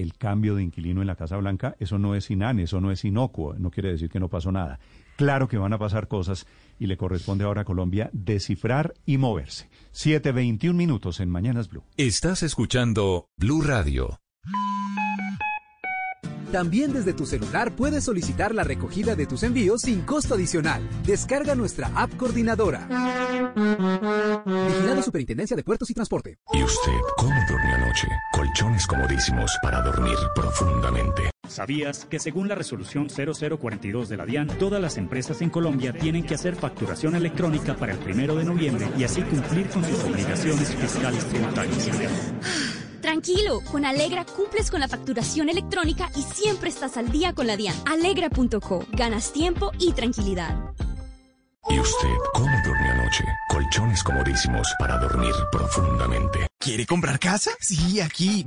el 0.00 0.14
cambio 0.14 0.54
de 0.54 0.62
inquilino 0.62 1.00
en 1.00 1.06
la 1.06 1.16
Casa 1.16 1.36
Blanca, 1.36 1.76
eso 1.78 1.98
no 1.98 2.14
es 2.14 2.30
inane, 2.30 2.64
eso 2.64 2.80
no 2.80 2.90
es 2.90 3.04
inocuo, 3.04 3.54
no 3.58 3.70
quiere 3.70 3.90
decir 3.90 4.08
que 4.08 4.20
no 4.20 4.28
pasó 4.28 4.52
nada. 4.52 4.78
Claro 5.16 5.48
que 5.48 5.58
van 5.58 5.72
a 5.72 5.78
pasar 5.78 6.06
cosas 6.06 6.46
y 6.78 6.86
le 6.86 6.96
corresponde 6.96 7.44
ahora 7.44 7.62
a 7.62 7.64
Colombia 7.64 8.08
descifrar 8.12 8.94
y 9.04 9.18
moverse. 9.18 9.68
7.21 9.92 10.74
minutos 10.74 11.20
en 11.20 11.28
Mañanas 11.28 11.68
Blue. 11.68 11.82
Estás 11.96 12.42
escuchando 12.42 13.26
Blue 13.36 13.62
Radio. 13.62 14.20
También 16.52 16.92
desde 16.92 17.12
tu 17.12 17.26
celular 17.26 17.76
puedes 17.76 18.04
solicitar 18.04 18.54
la 18.54 18.64
recogida 18.64 19.14
de 19.14 19.26
tus 19.26 19.42
envíos 19.42 19.82
sin 19.82 20.02
costo 20.02 20.34
adicional. 20.34 20.82
Descarga 21.04 21.54
nuestra 21.54 21.90
app 21.94 22.16
coordinadora. 22.16 22.88
Vigilado 24.44 25.02
Superintendencia 25.02 25.56
de 25.56 25.62
Puertos 25.62 25.90
y 25.90 25.94
Transporte. 25.94 26.38
¿Y 26.52 26.62
usted 26.62 26.92
cómo 27.16 27.34
durmió 27.48 27.74
anoche? 27.74 28.08
Colchones 28.32 28.86
comodísimos 28.86 29.52
para 29.62 29.82
dormir 29.82 30.16
profundamente. 30.34 31.30
¿Sabías 31.48 32.04
que 32.04 32.18
según 32.18 32.48
la 32.48 32.54
resolución 32.54 33.08
0042 33.08 34.08
de 34.08 34.16
la 34.16 34.26
DIAN, 34.26 34.48
todas 34.58 34.80
las 34.80 34.96
empresas 34.98 35.40
en 35.42 35.50
Colombia 35.50 35.92
tienen 35.92 36.24
que 36.24 36.34
hacer 36.34 36.56
facturación 36.56 37.14
electrónica 37.14 37.74
para 37.74 37.92
el 37.92 37.98
primero 37.98 38.34
de 38.36 38.44
noviembre 38.44 38.88
y 38.96 39.04
así 39.04 39.22
cumplir 39.22 39.68
con 39.68 39.84
sus 39.84 40.04
obligaciones 40.04 40.74
fiscales 40.74 41.24
tributarias? 41.26 41.88
Tranquilo, 43.00 43.60
con 43.70 43.84
Alegra 43.84 44.24
cumples 44.24 44.70
con 44.70 44.80
la 44.80 44.88
facturación 44.88 45.48
electrónica 45.48 46.10
y 46.16 46.22
siempre 46.22 46.68
estás 46.68 46.96
al 46.96 47.10
día 47.10 47.32
con 47.32 47.46
la 47.46 47.56
DIAN. 47.56 47.76
Alegra.co, 47.86 48.84
ganas 48.92 49.32
tiempo 49.32 49.70
y 49.78 49.92
tranquilidad. 49.92 50.54
¿Y 51.70 51.78
usted 51.78 52.16
cómo 52.32 52.56
durmió 52.64 52.92
anoche? 52.92 53.24
Colchones 53.50 54.02
comodísimos 54.02 54.66
para 54.78 54.98
dormir 54.98 55.34
profundamente. 55.52 56.47
¿Quiere 56.60 56.86
comprar 56.86 57.20
casa? 57.20 57.52
Sí, 57.60 58.00
aquí. 58.00 58.44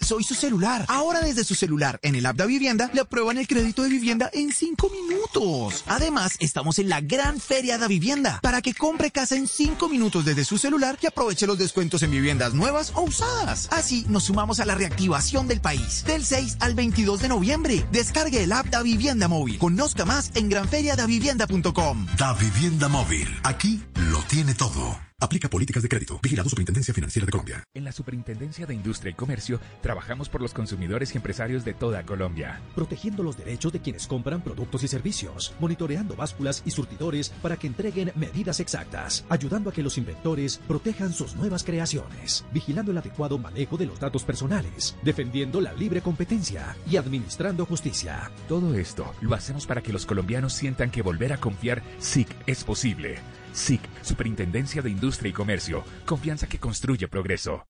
soy 0.00 0.24
su 0.24 0.34
celular. 0.34 0.84
Ahora 0.88 1.20
desde 1.20 1.44
su 1.44 1.54
celular, 1.54 2.00
en 2.02 2.16
el 2.16 2.26
app 2.26 2.36
de 2.36 2.46
Vivienda, 2.46 2.90
le 2.92 3.02
aprueban 3.02 3.38
el 3.38 3.46
crédito 3.46 3.84
de 3.84 3.88
vivienda 3.88 4.28
en 4.32 4.52
5 4.52 4.90
minutos. 4.90 5.84
Además, 5.86 6.32
estamos 6.40 6.80
en 6.80 6.88
la 6.88 7.00
gran 7.00 7.38
feria 7.38 7.78
de 7.78 7.86
vivienda 7.86 8.40
para 8.42 8.62
que 8.62 8.74
compre 8.74 9.12
casa 9.12 9.36
en 9.36 9.46
5 9.46 9.88
minutos 9.88 10.24
desde 10.24 10.44
su 10.44 10.58
celular 10.58 10.98
y 11.00 11.06
aproveche 11.06 11.46
los 11.46 11.56
descuentos 11.56 12.02
en 12.02 12.10
viviendas 12.10 12.52
nuevas 12.52 12.92
o 12.96 13.02
usadas. 13.02 13.68
Así 13.70 14.04
nos 14.08 14.24
sumamos 14.24 14.58
a 14.58 14.64
la 14.64 14.74
reactivación 14.74 15.46
del 15.46 15.60
país. 15.60 16.02
Del 16.04 16.24
6 16.24 16.56
al 16.58 16.74
22 16.74 17.22
de 17.22 17.28
noviembre. 17.28 17.86
Descargue 17.92 18.42
el 18.42 18.50
app 18.52 18.66
Da 18.66 18.82
Vivienda 18.82 19.28
Móvil. 19.28 19.58
Conozca 19.58 20.04
más 20.04 20.32
en 20.34 20.48
granferiadavivienda.com. 20.48 22.06
Da 22.18 22.34
Vivienda 22.34 22.88
Móvil. 22.88 23.28
Aquí 23.44 23.80
lo 24.10 24.18
tiene 24.24 24.54
todo. 24.54 25.11
Aplica 25.22 25.48
políticas 25.48 25.84
de 25.84 25.88
crédito. 25.88 26.18
Vigilado 26.20 26.48
Superintendencia 26.48 26.92
Financiera 26.92 27.26
de 27.26 27.30
Colombia. 27.30 27.62
En 27.74 27.84
la 27.84 27.92
Superintendencia 27.92 28.66
de 28.66 28.74
Industria 28.74 29.12
y 29.12 29.14
Comercio 29.14 29.60
trabajamos 29.80 30.28
por 30.28 30.42
los 30.42 30.52
consumidores 30.52 31.14
y 31.14 31.16
empresarios 31.16 31.64
de 31.64 31.74
toda 31.74 32.02
Colombia. 32.02 32.60
Protegiendo 32.74 33.22
los 33.22 33.36
derechos 33.36 33.72
de 33.72 33.80
quienes 33.80 34.08
compran 34.08 34.42
productos 34.42 34.82
y 34.82 34.88
servicios. 34.88 35.54
Monitoreando 35.60 36.16
básculas 36.16 36.64
y 36.66 36.72
surtidores 36.72 37.28
para 37.40 37.56
que 37.56 37.68
entreguen 37.68 38.10
medidas 38.16 38.58
exactas. 38.58 39.24
Ayudando 39.28 39.70
a 39.70 39.72
que 39.72 39.84
los 39.84 39.96
inventores 39.96 40.58
protejan 40.66 41.12
sus 41.12 41.36
nuevas 41.36 41.62
creaciones. 41.62 42.44
Vigilando 42.52 42.90
el 42.90 42.98
adecuado 42.98 43.38
manejo 43.38 43.76
de 43.76 43.86
los 43.86 44.00
datos 44.00 44.24
personales. 44.24 44.96
Defendiendo 45.04 45.60
la 45.60 45.72
libre 45.72 46.00
competencia 46.00 46.76
y 46.90 46.96
administrando 46.96 47.64
justicia. 47.64 48.32
Todo 48.48 48.74
esto 48.74 49.14
lo 49.20 49.36
hacemos 49.36 49.68
para 49.68 49.82
que 49.82 49.92
los 49.92 50.04
colombianos 50.04 50.52
sientan 50.52 50.90
que 50.90 51.00
volver 51.00 51.32
a 51.32 51.36
confiar 51.36 51.80
SIC 52.00 52.26
es 52.48 52.64
posible. 52.64 53.20
SIC, 53.52 53.80
Superintendencia 54.02 54.82
de 54.82 54.90
Industria 54.90 55.30
y 55.30 55.32
Comercio. 55.32 55.84
Confianza 56.06 56.48
que 56.48 56.58
construye 56.58 57.08
progreso. 57.08 57.66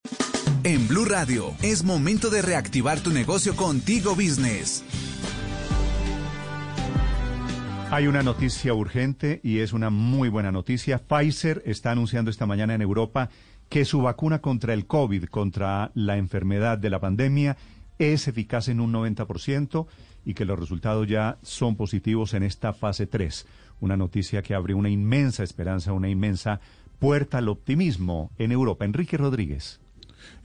En 0.65 0.87
Blue 0.87 1.05
Radio, 1.05 1.53
es 1.63 1.85
momento 1.85 2.31
de 2.31 2.43
reactivar 2.43 3.01
tu 3.01 3.11
negocio 3.11 3.57
contigo 3.57 4.15
business. 4.15 4.85
Hay 7.91 8.07
una 8.07 8.23
noticia 8.23 8.73
urgente 8.73 9.41
y 9.43 9.59
es 9.59 9.73
una 9.73 9.91
muy 9.91 10.29
buena 10.29 10.51
noticia. 10.51 10.99
Pfizer 10.99 11.63
está 11.67 11.91
anunciando 11.91 12.31
esta 12.31 12.47
mañana 12.47 12.75
en 12.75 12.81
Europa 12.81 13.29
que 13.69 13.85
su 13.85 14.01
vacuna 14.01 14.41
contra 14.41 14.73
el 14.73 14.87
COVID, 14.87 15.25
contra 15.25 15.91
la 15.95 16.17
enfermedad 16.17 16.79
de 16.79 16.91
la 16.91 17.01
pandemia, 17.01 17.57
es 17.99 18.29
eficaz 18.29 18.69
en 18.69 18.81
un 18.81 18.93
90% 18.93 19.87
y 20.25 20.35
que 20.35 20.45
los 20.45 20.59
resultados 20.59 21.07
ya 21.09 21.39
son 21.43 21.77
positivos 21.77 22.35
en 22.35 22.45
esta 22.45 22.73
fase 22.73 23.07
3 23.07 23.47
una 23.83 23.97
noticia 23.97 24.43
que 24.43 24.55
abre 24.55 24.75
una 24.75 24.89
inmensa 24.89 25.43
esperanza, 25.43 25.93
una 25.93 26.09
inmensa 26.09 26.61
puerta 26.99 27.39
al 27.39 27.49
optimismo 27.49 28.31
en 28.39 28.53
Europa. 28.53 28.85
Enrique 28.85 29.17
Rodríguez. 29.17 29.82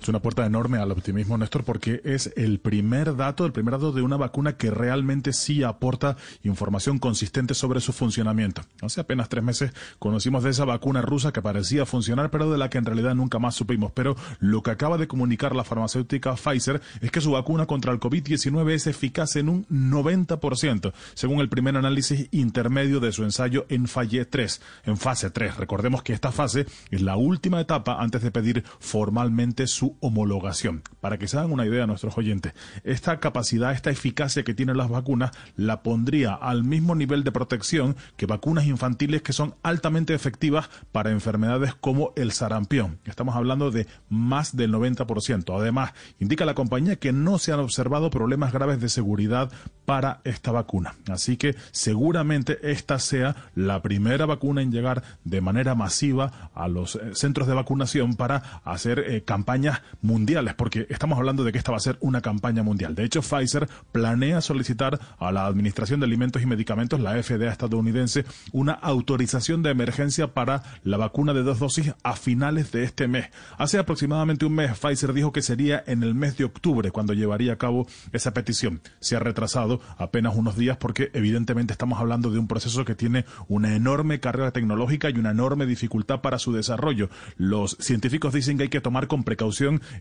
Es 0.02 0.08
una 0.08 0.22
puerta 0.22 0.46
enorme 0.46 0.78
al 0.78 0.92
optimismo, 0.92 1.38
Néstor, 1.38 1.64
porque 1.64 2.02
es 2.04 2.32
el 2.36 2.60
primer 2.60 3.16
dato, 3.16 3.46
el 3.46 3.52
primer 3.52 3.74
dato 3.74 3.92
de 3.92 4.02
una 4.02 4.18
vacuna 4.18 4.58
que 4.58 4.72
realmente 4.72 5.34
sí 5.34 5.64
aporta 5.64 6.18
información 6.44 7.00
consistente 7.00 7.54
sobre 7.54 7.82
su 7.82 7.94
funcionamiento. 7.94 8.62
Hace 8.82 9.02
apenas 9.02 9.30
tres 9.30 9.44
meses 9.44 9.72
conocimos 10.00 10.44
de 10.44 10.52
esa 10.52 10.66
vacuna 10.66 11.02
rusa 11.02 11.34
que 11.34 11.42
parecía 11.42 11.86
funcionar, 11.86 12.30
pero 12.30 12.52
de 12.52 12.58
la 12.58 12.70
que 12.70 12.78
en 12.78 12.86
realidad 12.86 13.16
nunca 13.16 13.40
más 13.40 13.56
supimos. 13.56 13.92
Pero 13.94 14.16
lo 14.40 14.62
que 14.62 14.72
acaba 14.72 14.98
de 14.98 15.08
comunicar 15.08 15.56
la 15.56 15.64
farmacéutica 15.64 16.36
Pfizer 16.36 16.82
es 17.02 17.12
que 17.12 17.22
su 17.22 17.32
vacuna 17.32 17.66
contra 17.66 17.92
el 17.92 18.00
COVID-19 18.00 18.72
es 18.72 18.88
eficaz 18.88 19.36
en 19.36 19.50
un 19.50 19.68
90%, 19.68 20.94
según 21.14 21.40
el 21.40 21.50
primer 21.50 21.76
análisis 21.76 22.28
intermedio 22.32 23.00
de 23.00 23.12
su 23.12 23.24
ensayo 23.24 23.66
en 23.70 23.88
Falle 23.88 24.26
3, 24.26 24.62
en 24.86 24.98
fase 24.98 25.30
3. 25.30 25.58
Recordemos 25.58 26.04
que 26.04 26.14
esta 26.14 26.32
fase 26.32 26.66
es 26.92 27.02
la 27.02 27.18
última 27.18 27.62
etapa 27.62 27.98
antes 28.00 28.22
de 28.22 28.32
pedir 28.32 28.64
formalmente 28.80 29.67
su 29.68 29.98
homologación. 30.02 30.84
Para 31.02 31.18
que 31.18 31.28
se 31.28 31.38
hagan 31.38 31.52
una 31.52 31.66
idea 31.66 31.88
nuestros 31.88 32.18
oyentes, 32.18 32.54
esta 32.84 33.20
capacidad, 33.20 33.72
esta 33.72 33.90
eficacia 33.90 34.44
que 34.44 34.54
tienen 34.54 34.78
las 34.78 34.90
vacunas 34.90 35.32
la 35.56 35.84
pondría 35.84 36.34
al 36.34 36.64
mismo 36.64 36.96
nivel 36.96 37.24
de 37.24 37.32
protección 37.32 37.96
que 38.16 38.26
vacunas 38.26 38.66
infantiles 38.66 39.22
que 39.22 39.34
son 39.34 39.56
altamente 39.64 40.14
efectivas 40.14 40.70
para 40.92 41.12
enfermedades 41.12 41.76
como 41.76 42.14
el 42.16 42.32
sarampión. 42.32 43.00
Estamos 43.06 43.36
hablando 43.36 43.72
de 43.72 43.88
más 44.10 44.56
del 44.56 44.74
90%. 44.74 45.60
Además, 45.60 45.94
indica 46.20 46.46
la 46.46 46.56
compañía 46.56 46.98
que 46.98 47.12
no 47.12 47.38
se 47.40 47.52
han 47.52 47.60
observado 47.60 48.10
problemas 48.10 48.54
graves 48.54 48.80
de 48.80 48.90
seguridad 48.90 49.52
para 49.86 50.22
esta 50.24 50.52
vacuna. 50.52 50.96
Así 51.10 51.38
que 51.38 51.56
seguramente 51.72 52.60
esta 52.64 53.00
sea 53.00 53.36
la 53.56 53.82
primera 53.82 54.26
vacuna 54.26 54.62
en 54.62 54.72
llegar 54.72 55.04
de 55.24 55.42
manera 55.42 55.76
masiva 55.76 56.52
a 56.54 56.68
los 56.68 56.96
eh, 56.96 57.12
centros 57.14 57.48
de 57.48 57.54
vacunación 57.54 58.16
para 58.16 58.62
hacer 58.64 59.00
eh, 59.00 59.24
campañas 59.58 59.82
mundiales, 60.02 60.54
porque 60.54 60.86
estamos 60.90 61.18
hablando 61.18 61.44
de 61.44 61.52
que 61.52 61.58
esta 61.58 61.72
va 61.72 61.78
a 61.78 61.82
ser 61.82 61.98
una 62.00 62.22
campaña 62.22 62.62
mundial. 62.62 62.94
De 62.94 63.04
hecho, 63.04 63.22
Pfizer 63.22 63.68
planea 63.92 64.40
solicitar 64.42 65.00
a 65.18 65.32
la 65.32 65.48
Administración 65.48 66.00
de 66.00 66.06
Alimentos 66.06 66.44
y 66.44 66.46
Medicamentos, 66.46 67.00
la 67.00 67.22
FDA 67.22 67.52
estadounidense, 67.52 68.24
una 68.52 68.74
autorización 68.74 69.64
de 69.64 69.72
emergencia 69.72 70.34
para 70.34 70.62
la 70.84 70.98
vacuna 70.98 71.34
de 71.34 71.42
dos 71.42 71.58
dosis 71.58 71.94
a 72.04 72.16
finales 72.16 72.72
de 72.72 72.84
este 72.84 73.08
mes. 73.08 73.30
Hace 73.58 73.80
aproximadamente 73.80 74.46
un 74.46 74.54
mes, 74.54 74.78
Pfizer 74.78 75.12
dijo 75.14 75.32
que 75.32 75.42
sería 75.42 75.84
en 75.88 76.04
el 76.04 76.14
mes 76.14 76.38
de 76.38 76.44
octubre 76.44 76.92
cuando 76.92 77.14
llevaría 77.14 77.54
a 77.54 77.58
cabo 77.58 77.88
esa 78.14 78.34
petición. 78.36 78.82
Se 79.00 79.16
ha 79.16 79.20
retrasado 79.20 79.82
apenas 79.98 80.36
unos 80.36 80.56
días 80.56 80.78
porque 80.78 81.10
evidentemente 81.14 81.74
estamos 81.74 82.00
hablando 82.00 82.30
de 82.30 82.38
un 82.38 82.48
proceso 82.48 82.86
que 82.86 82.94
tiene 82.94 83.26
una 83.48 83.76
enorme 83.76 84.20
carga 84.20 84.52
tecnológica 84.52 85.10
y 85.10 85.18
una 85.18 85.32
enorme 85.32 85.66
dificultad 85.66 86.22
para 86.22 86.38
su 86.38 86.54
desarrollo. 86.54 87.10
Los 87.38 87.76
científicos 87.80 88.34
dicen 88.34 88.58
que 88.58 88.64
hay 88.64 88.70
que 88.70 88.82
tomar 88.82 89.08
con 89.08 89.24
precaución 89.24 89.47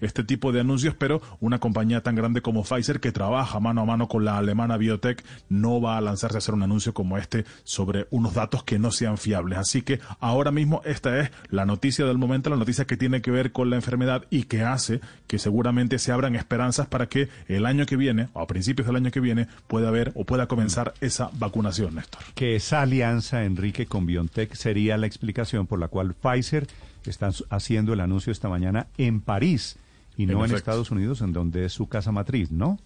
este 0.01 0.25
tipo 0.25 0.53
de 0.53 0.61
anuncios, 0.61 0.95
pero 0.95 1.21
una 1.41 1.59
compañía 1.59 2.03
tan 2.03 2.15
grande 2.15 2.41
como 2.41 2.63
Pfizer, 2.63 3.01
que 3.01 3.13
trabaja 3.13 3.61
mano 3.61 3.83
a 3.83 3.85
mano 3.85 4.09
con 4.09 4.25
la 4.25 4.39
alemana 4.39 4.77
Biotech, 4.77 5.25
no 5.49 5.81
va 5.81 5.97
a 5.97 6.01
lanzarse 6.01 6.37
a 6.37 6.39
hacer 6.39 6.55
un 6.55 6.63
anuncio 6.63 6.95
como 6.95 7.19
este 7.19 7.45
sobre 7.65 8.07
unos 8.11 8.35
datos 8.35 8.63
que 8.65 8.79
no 8.79 8.91
sean 8.91 9.19
fiables. 9.19 9.59
Así 9.59 9.83
que 9.83 10.01
ahora 10.21 10.51
mismo 10.51 10.83
esta 10.85 11.21
es 11.21 11.31
la 11.51 11.67
noticia 11.67 12.05
del 12.05 12.19
momento, 12.19 12.51
la 12.51 12.57
noticia 12.57 12.87
que 12.87 12.97
tiene 12.97 13.21
que 13.21 13.31
ver 13.31 13.53
con 13.53 13.71
la 13.71 13.77
enfermedad 13.77 14.25
y 14.31 14.45
que 14.45 14.63
hace 14.63 15.01
que 15.27 15.39
seguramente 15.39 15.99
se 15.99 16.13
abran 16.13 16.37
esperanzas 16.37 16.87
para 16.87 17.09
que 17.09 17.29
el 17.49 17.67
año 17.67 17.87
que 17.87 17.97
viene, 17.97 18.29
o 18.33 18.41
a 18.41 18.47
principios 18.47 18.87
del 18.87 18.97
año 18.97 19.11
que 19.11 19.21
viene, 19.21 19.49
pueda 19.67 19.89
haber 19.89 20.13
o 20.15 20.25
pueda 20.25 20.47
comenzar 20.47 20.95
esa 21.01 21.31
vacunación, 21.35 21.97
Néstor. 21.97 22.23
Que 22.35 22.57
esa 22.57 22.83
alianza, 22.83 23.45
Enrique, 23.45 23.87
con 23.87 24.07
BioNTech 24.07 24.55
sería 24.55 24.97
la 24.97 25.07
explicación 25.07 25.67
por 25.67 25.79
la 25.79 25.89
cual 25.89 26.15
Pfizer 26.15 26.67
está 27.11 27.31
haciendo 27.51 27.93
el 27.93 28.01
anuncio 28.01 28.33
esta 28.33 28.49
mañana 28.49 28.89
en 28.99 29.21
París 29.21 29.77
y 30.17 30.27
no 30.27 30.45
en 30.45 30.53
Estados 30.53 30.91
Unidos, 30.91 31.21
en 31.21 31.33
donde 31.33 31.67
es 31.67 31.73
su 31.73 31.89
casa 31.89 32.13
matriz, 32.13 32.51
¿no? 32.51 32.79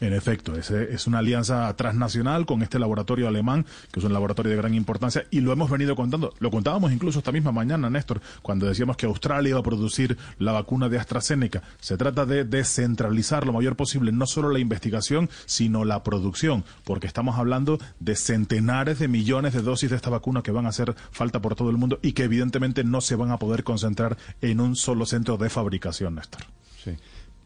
En 0.00 0.14
efecto, 0.14 0.56
es, 0.56 0.70
es 0.70 1.06
una 1.06 1.18
alianza 1.18 1.74
transnacional 1.76 2.46
con 2.46 2.62
este 2.62 2.78
laboratorio 2.78 3.28
alemán, 3.28 3.66
que 3.92 4.00
es 4.00 4.06
un 4.06 4.14
laboratorio 4.14 4.50
de 4.50 4.56
gran 4.56 4.74
importancia, 4.74 5.26
y 5.30 5.40
lo 5.40 5.52
hemos 5.52 5.70
venido 5.70 5.94
contando. 5.94 6.32
Lo 6.38 6.50
contábamos 6.50 6.90
incluso 6.90 7.18
esta 7.18 7.32
misma 7.32 7.52
mañana, 7.52 7.90
Néstor, 7.90 8.22
cuando 8.40 8.66
decíamos 8.66 8.96
que 8.96 9.04
Australia 9.04 9.50
iba 9.50 9.60
a 9.60 9.62
producir 9.62 10.16
la 10.38 10.52
vacuna 10.52 10.88
de 10.88 10.98
AstraZeneca. 10.98 11.62
Se 11.80 11.98
trata 11.98 12.24
de 12.24 12.44
descentralizar 12.44 13.46
lo 13.46 13.52
mayor 13.52 13.76
posible 13.76 14.10
no 14.10 14.26
solo 14.26 14.50
la 14.50 14.58
investigación, 14.58 15.28
sino 15.44 15.84
la 15.84 16.02
producción, 16.02 16.64
porque 16.84 17.06
estamos 17.06 17.38
hablando 17.38 17.78
de 17.98 18.16
centenares 18.16 18.98
de 18.98 19.08
millones 19.08 19.52
de 19.52 19.60
dosis 19.60 19.90
de 19.90 19.96
esta 19.96 20.10
vacuna 20.10 20.42
que 20.42 20.50
van 20.50 20.64
a 20.64 20.70
hacer 20.70 20.94
falta 21.10 21.42
por 21.42 21.54
todo 21.54 21.68
el 21.68 21.76
mundo 21.76 21.98
y 22.02 22.12
que 22.12 22.24
evidentemente 22.24 22.84
no 22.84 23.02
se 23.02 23.16
van 23.16 23.30
a 23.30 23.38
poder 23.38 23.64
concentrar 23.64 24.16
en 24.40 24.60
un 24.60 24.76
solo 24.76 25.04
centro 25.04 25.36
de 25.36 25.50
fabricación, 25.50 26.14
Néstor. 26.14 26.42
Sí. 26.82 26.92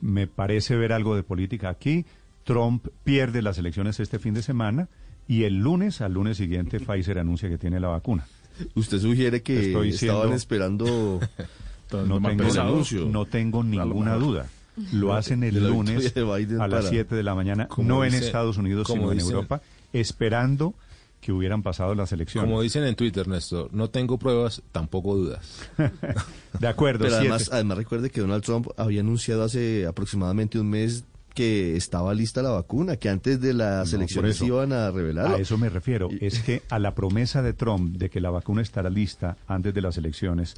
Me 0.01 0.27
parece 0.27 0.77
ver 0.77 0.93
algo 0.93 1.17
de 1.17 1.23
política 1.23 1.69
aquí. 1.69 2.05
Trump 2.45 2.87
pierde 3.03 3.43
las 3.43 3.59
elecciones 3.59 3.99
este 4.01 4.19
fin 4.19 4.35
de 4.35 4.43
semana 4.43 4.89
y 5.27 5.45
el 5.45 5.59
lunes, 5.59 6.01
al 6.01 6.13
lunes 6.13 6.37
siguiente, 6.37 6.81
Pfizer 6.87 7.19
anuncia 7.19 7.49
que 7.49 7.59
tiene 7.59 7.81
la 7.81 7.89
vacuna. 7.89 8.27
Usted 8.75 9.01
sugiere 9.01 9.43
que 9.43 9.73
estaban 9.89 10.33
esperando 10.33 11.21
no 11.93 12.21
tengo, 12.21 12.61
anuncio. 12.61 13.07
no 13.07 13.25
tengo 13.27 13.65
ninguna 13.65 14.15
duda. 14.15 14.47
Lo 14.93 15.15
hacen 15.15 15.45
el 15.45 15.69
lunes 15.69 16.13
a 16.59 16.69
las 16.69 16.89
7 16.89 17.15
de 17.15 17.23
la 17.23 17.35
mañana, 17.35 17.69
no 17.79 18.05
en 18.05 18.15
Estados 18.15 18.57
Unidos, 18.59 18.89
sino 18.89 19.13
en 19.13 19.21
Europa, 19.21 19.63
esperando 19.93 20.75
que 21.21 21.33
hubieran 21.33 21.63
pasado 21.63 21.95
las 21.95 22.13
elecciones. 22.13 22.51
Como 22.51 22.61
dicen 22.61 22.85
en 22.85 22.97
Twitter, 22.97 23.27
Néstor, 23.27 23.73
no 23.73 23.89
tengo 23.89 24.19
pruebas, 24.19 24.63
tampoco 24.73 25.17
dudas. 25.17 25.71
de 26.61 26.69
acuerdo. 26.69 27.05
Pero 27.05 27.17
además, 27.17 27.49
además 27.51 27.79
recuerde 27.79 28.11
que 28.11 28.21
Donald 28.21 28.45
Trump 28.45 28.69
había 28.77 29.01
anunciado 29.01 29.45
hace 29.45 29.87
aproximadamente 29.87 30.59
un 30.59 30.69
mes 30.69 31.05
que 31.35 31.77
estaba 31.77 32.15
lista 32.15 32.43
la 32.43 32.51
vacuna, 32.51 32.97
que 32.97 33.09
antes 33.09 33.41
de 33.41 33.53
las 33.53 33.93
elecciones 33.93 34.41
iban 34.41 34.73
a 34.73 34.91
revelar. 34.93 35.35
A 35.35 35.39
eso 35.39 35.59
me 35.59 35.69
refiero, 35.69 36.09
es 36.21 36.39
que 36.41 36.63
a 36.71 36.79
la 36.79 36.95
promesa 36.95 37.43
de 37.43 37.53
Trump 37.53 37.97
de 37.97 38.09
que 38.09 38.21
la 38.21 38.31
vacuna 38.31 38.63
estará 38.63 38.89
lista 38.89 39.37
antes 39.49 39.75
de 39.75 39.83
las 39.83 39.99
elecciones, 39.99 40.55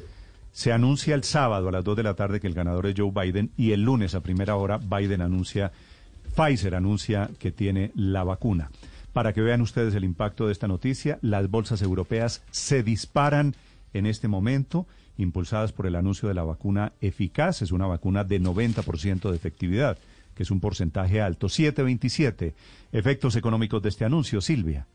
se 0.52 0.72
anuncia 0.72 1.14
el 1.14 1.24
sábado 1.24 1.68
a 1.68 1.72
las 1.72 1.84
2 1.84 1.96
de 1.96 2.02
la 2.02 2.14
tarde 2.14 2.40
que 2.40 2.46
el 2.46 2.54
ganador 2.54 2.86
es 2.86 2.94
Joe 2.96 3.10
Biden 3.10 3.50
y 3.56 3.72
el 3.72 3.82
lunes 3.82 4.14
a 4.14 4.20
primera 4.20 4.56
hora 4.56 4.78
Biden 4.78 5.22
anuncia, 5.22 5.72
Pfizer 6.34 6.74
anuncia 6.74 7.30
que 7.38 7.52
tiene 7.52 7.90
la 7.94 8.22
vacuna. 8.24 8.70
Para 9.14 9.32
que 9.32 9.40
vean 9.40 9.62
ustedes 9.62 9.94
el 9.94 10.04
impacto 10.04 10.46
de 10.46 10.52
esta 10.52 10.68
noticia, 10.68 11.18
las 11.22 11.50
bolsas 11.50 11.80
europeas 11.80 12.42
se 12.50 12.82
disparan 12.82 13.54
en 13.94 14.04
este 14.04 14.28
momento 14.28 14.86
impulsadas 15.16 15.72
por 15.72 15.86
el 15.86 15.96
anuncio 15.96 16.28
de 16.28 16.34
la 16.34 16.42
vacuna 16.42 16.92
eficaz, 17.00 17.62
es 17.62 17.72
una 17.72 17.86
vacuna 17.86 18.24
de 18.24 18.40
90% 18.42 19.30
de 19.30 19.36
efectividad 19.36 19.96
que 20.36 20.42
es 20.42 20.50
un 20.52 20.60
porcentaje 20.60 21.20
alto. 21.20 21.48
727. 21.48 22.54
Efectos 22.92 23.34
económicos 23.34 23.82
de 23.82 23.88
este 23.88 24.04
anuncio, 24.04 24.40
Silvia. 24.40 24.86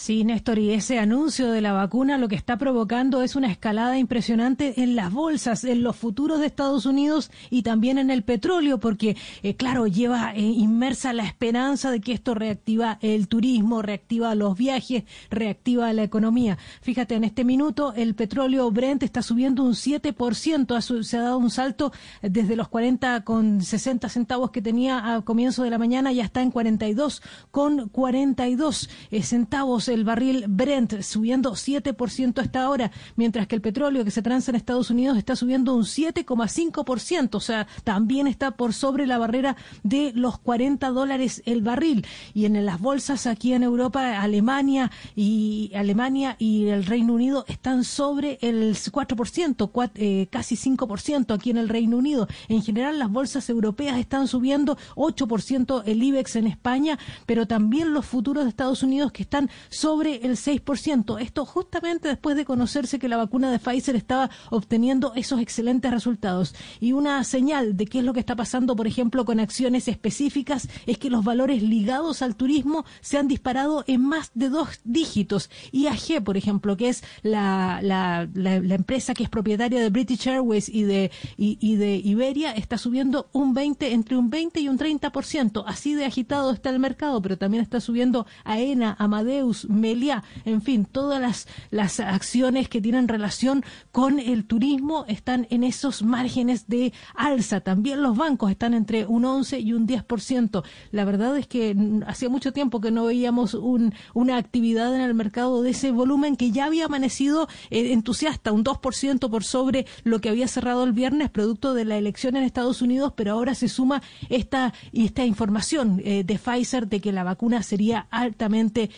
Sí, 0.00 0.24
Néstor, 0.24 0.58
y 0.58 0.70
ese 0.70 0.98
anuncio 0.98 1.50
de 1.50 1.60
la 1.60 1.74
vacuna 1.74 2.16
lo 2.16 2.26
que 2.26 2.34
está 2.34 2.56
provocando 2.56 3.20
es 3.20 3.36
una 3.36 3.52
escalada 3.52 3.98
impresionante 3.98 4.80
en 4.82 4.96
las 4.96 5.12
bolsas, 5.12 5.62
en 5.62 5.82
los 5.82 5.94
futuros 5.94 6.40
de 6.40 6.46
Estados 6.46 6.86
Unidos 6.86 7.30
y 7.50 7.60
también 7.60 7.98
en 7.98 8.08
el 8.08 8.22
petróleo, 8.22 8.80
porque, 8.80 9.18
eh, 9.42 9.56
claro, 9.56 9.86
lleva 9.86 10.32
eh, 10.34 10.40
inmersa 10.40 11.12
la 11.12 11.26
esperanza 11.26 11.90
de 11.90 12.00
que 12.00 12.14
esto 12.14 12.34
reactiva 12.34 12.98
el 13.02 13.28
turismo, 13.28 13.82
reactiva 13.82 14.34
los 14.34 14.56
viajes, 14.56 15.04
reactiva 15.28 15.92
la 15.92 16.02
economía. 16.02 16.56
Fíjate, 16.80 17.16
en 17.16 17.24
este 17.24 17.44
minuto 17.44 17.92
el 17.94 18.14
petróleo 18.14 18.70
Brent 18.70 19.02
está 19.02 19.20
subiendo 19.20 19.62
un 19.62 19.74
7%, 19.74 21.02
se 21.02 21.16
ha 21.18 21.20
dado 21.20 21.36
un 21.36 21.50
salto 21.50 21.92
desde 22.22 22.56
los 22.56 22.68
40 22.68 23.22
con 23.24 23.60
60 23.60 24.08
centavos 24.08 24.50
que 24.50 24.62
tenía 24.62 25.14
a 25.14 25.20
comienzo 25.20 25.62
de 25.62 25.68
la 25.68 25.76
mañana, 25.76 26.10
ya 26.10 26.24
está 26.24 26.40
en 26.40 26.52
42 26.52 27.20
con 27.50 27.90
42 27.90 28.88
eh, 29.10 29.22
centavos 29.22 29.89
el 29.90 30.04
barril 30.04 30.44
Brent 30.48 31.02
subiendo 31.02 31.52
7% 31.52 32.40
hasta 32.40 32.62
ahora, 32.62 32.90
mientras 33.16 33.46
que 33.46 33.54
el 33.54 33.60
petróleo 33.60 34.04
que 34.04 34.10
se 34.10 34.22
transa 34.22 34.50
en 34.50 34.56
Estados 34.56 34.90
Unidos 34.90 35.18
está 35.18 35.36
subiendo 35.36 35.74
un 35.74 35.84
7,5%, 35.84 37.34
o 37.34 37.40
sea, 37.40 37.66
también 37.84 38.26
está 38.26 38.52
por 38.52 38.72
sobre 38.72 39.06
la 39.06 39.18
barrera 39.18 39.56
de 39.82 40.12
los 40.14 40.38
40 40.38 40.88
dólares 40.90 41.42
el 41.46 41.62
barril. 41.62 42.06
Y 42.34 42.44
en 42.46 42.64
las 42.64 42.80
bolsas 42.80 43.26
aquí 43.26 43.52
en 43.52 43.62
Europa, 43.62 44.20
Alemania 44.20 44.90
y 45.14 45.72
Alemania 45.74 46.36
y 46.38 46.68
el 46.68 46.84
Reino 46.86 47.14
Unido 47.14 47.44
están 47.48 47.84
sobre 47.84 48.38
el 48.42 48.74
4%, 48.74 49.90
eh, 49.94 50.28
casi 50.30 50.56
5% 50.56 51.34
aquí 51.34 51.50
en 51.50 51.58
el 51.58 51.68
Reino 51.68 51.96
Unido. 51.96 52.28
En 52.48 52.62
general, 52.62 52.98
las 52.98 53.10
bolsas 53.10 53.48
europeas 53.48 53.98
están 53.98 54.28
subiendo 54.28 54.76
8% 54.96 55.82
el 55.86 56.02
IBEX 56.02 56.36
en 56.36 56.46
España, 56.46 56.98
pero 57.26 57.46
también 57.46 57.92
los 57.92 58.06
futuros 58.06 58.44
de 58.44 58.50
Estados 58.50 58.82
Unidos 58.82 59.12
que 59.12 59.22
están 59.22 59.50
sobre 59.70 60.16
el 60.16 60.36
6%. 60.36 61.20
Esto 61.20 61.44
justamente 61.46 62.08
después 62.08 62.36
de 62.36 62.44
conocerse 62.44 62.98
que 62.98 63.08
la 63.08 63.16
vacuna 63.16 63.50
de 63.50 63.58
Pfizer 63.58 63.96
estaba 63.96 64.30
obteniendo 64.50 65.12
esos 65.14 65.40
excelentes 65.40 65.90
resultados. 65.90 66.54
Y 66.80 66.92
una 66.92 67.24
señal 67.24 67.76
de 67.76 67.86
qué 67.86 68.00
es 68.00 68.04
lo 68.04 68.12
que 68.12 68.20
está 68.20 68.36
pasando, 68.36 68.76
por 68.76 68.86
ejemplo, 68.86 69.24
con 69.24 69.40
acciones 69.40 69.88
específicas, 69.88 70.68
es 70.86 70.98
que 70.98 71.10
los 71.10 71.24
valores 71.24 71.62
ligados 71.62 72.22
al 72.22 72.36
turismo 72.36 72.84
se 73.00 73.18
han 73.18 73.28
disparado 73.28 73.84
en 73.86 74.02
más 74.02 74.30
de 74.34 74.48
dos 74.48 74.80
dígitos. 74.84 75.50
IAG, 75.72 76.22
por 76.24 76.36
ejemplo, 76.36 76.76
que 76.76 76.88
es 76.88 77.02
la, 77.22 77.80
la, 77.82 78.28
empresa 78.74 79.14
que 79.14 79.22
es 79.22 79.28
propietaria 79.28 79.80
de 79.80 79.90
British 79.90 80.28
Airways 80.28 80.68
y 80.68 80.82
de, 80.82 81.10
y, 81.36 81.76
de 81.76 81.96
Iberia, 81.96 82.52
está 82.52 82.78
subiendo 82.78 83.28
un 83.32 83.54
20, 83.54 83.92
entre 83.92 84.16
un 84.16 84.30
20 84.30 84.60
y 84.60 84.68
un 84.68 84.78
30%. 84.78 85.64
Así 85.66 85.94
de 85.94 86.04
agitado 86.04 86.52
está 86.52 86.70
el 86.70 86.78
mercado, 86.78 87.20
pero 87.22 87.38
también 87.38 87.62
está 87.62 87.80
subiendo 87.80 88.26
AENA, 88.44 88.96
Amadeus, 88.98 89.59
Melia, 89.68 90.22
en 90.44 90.62
fin, 90.62 90.84
todas 90.84 91.20
las, 91.20 91.48
las 91.70 92.00
acciones 92.00 92.68
que 92.68 92.80
tienen 92.80 93.08
relación 93.08 93.64
con 93.92 94.18
el 94.18 94.44
turismo 94.44 95.04
están 95.08 95.46
en 95.50 95.64
esos 95.64 96.02
márgenes 96.02 96.68
de 96.68 96.92
alza. 97.14 97.60
También 97.60 98.02
los 98.02 98.16
bancos 98.16 98.50
están 98.50 98.74
entre 98.74 99.06
un 99.06 99.24
11 99.24 99.60
y 99.60 99.72
un 99.72 99.86
10%. 99.86 100.62
La 100.92 101.04
verdad 101.04 101.36
es 101.36 101.46
que 101.46 101.76
hacía 102.06 102.28
mucho 102.28 102.52
tiempo 102.52 102.80
que 102.80 102.90
no 102.90 103.04
veíamos 103.04 103.54
un, 103.54 103.94
una 104.14 104.36
actividad 104.36 104.94
en 104.94 105.00
el 105.00 105.14
mercado 105.14 105.62
de 105.62 105.70
ese 105.70 105.90
volumen 105.90 106.36
que 106.36 106.50
ya 106.50 106.66
había 106.66 106.86
amanecido 106.86 107.48
eh, 107.70 107.92
entusiasta, 107.92 108.52
un 108.52 108.64
2% 108.64 109.30
por 109.30 109.44
sobre 109.44 109.86
lo 110.04 110.20
que 110.20 110.28
había 110.28 110.48
cerrado 110.48 110.84
el 110.84 110.92
viernes, 110.92 111.30
producto 111.30 111.74
de 111.74 111.84
la 111.84 111.96
elección 111.96 112.36
en 112.36 112.44
Estados 112.44 112.82
Unidos, 112.82 113.12
pero 113.16 113.32
ahora 113.32 113.54
se 113.54 113.68
suma 113.68 114.02
esta, 114.28 114.72
esta 114.92 115.24
información 115.24 116.00
eh, 116.04 116.24
de 116.24 116.38
Pfizer 116.38 116.88
de 116.88 117.00
que 117.00 117.12
la 117.12 117.24
vacuna 117.24 117.62
sería 117.62 118.06
altamente 118.10 118.90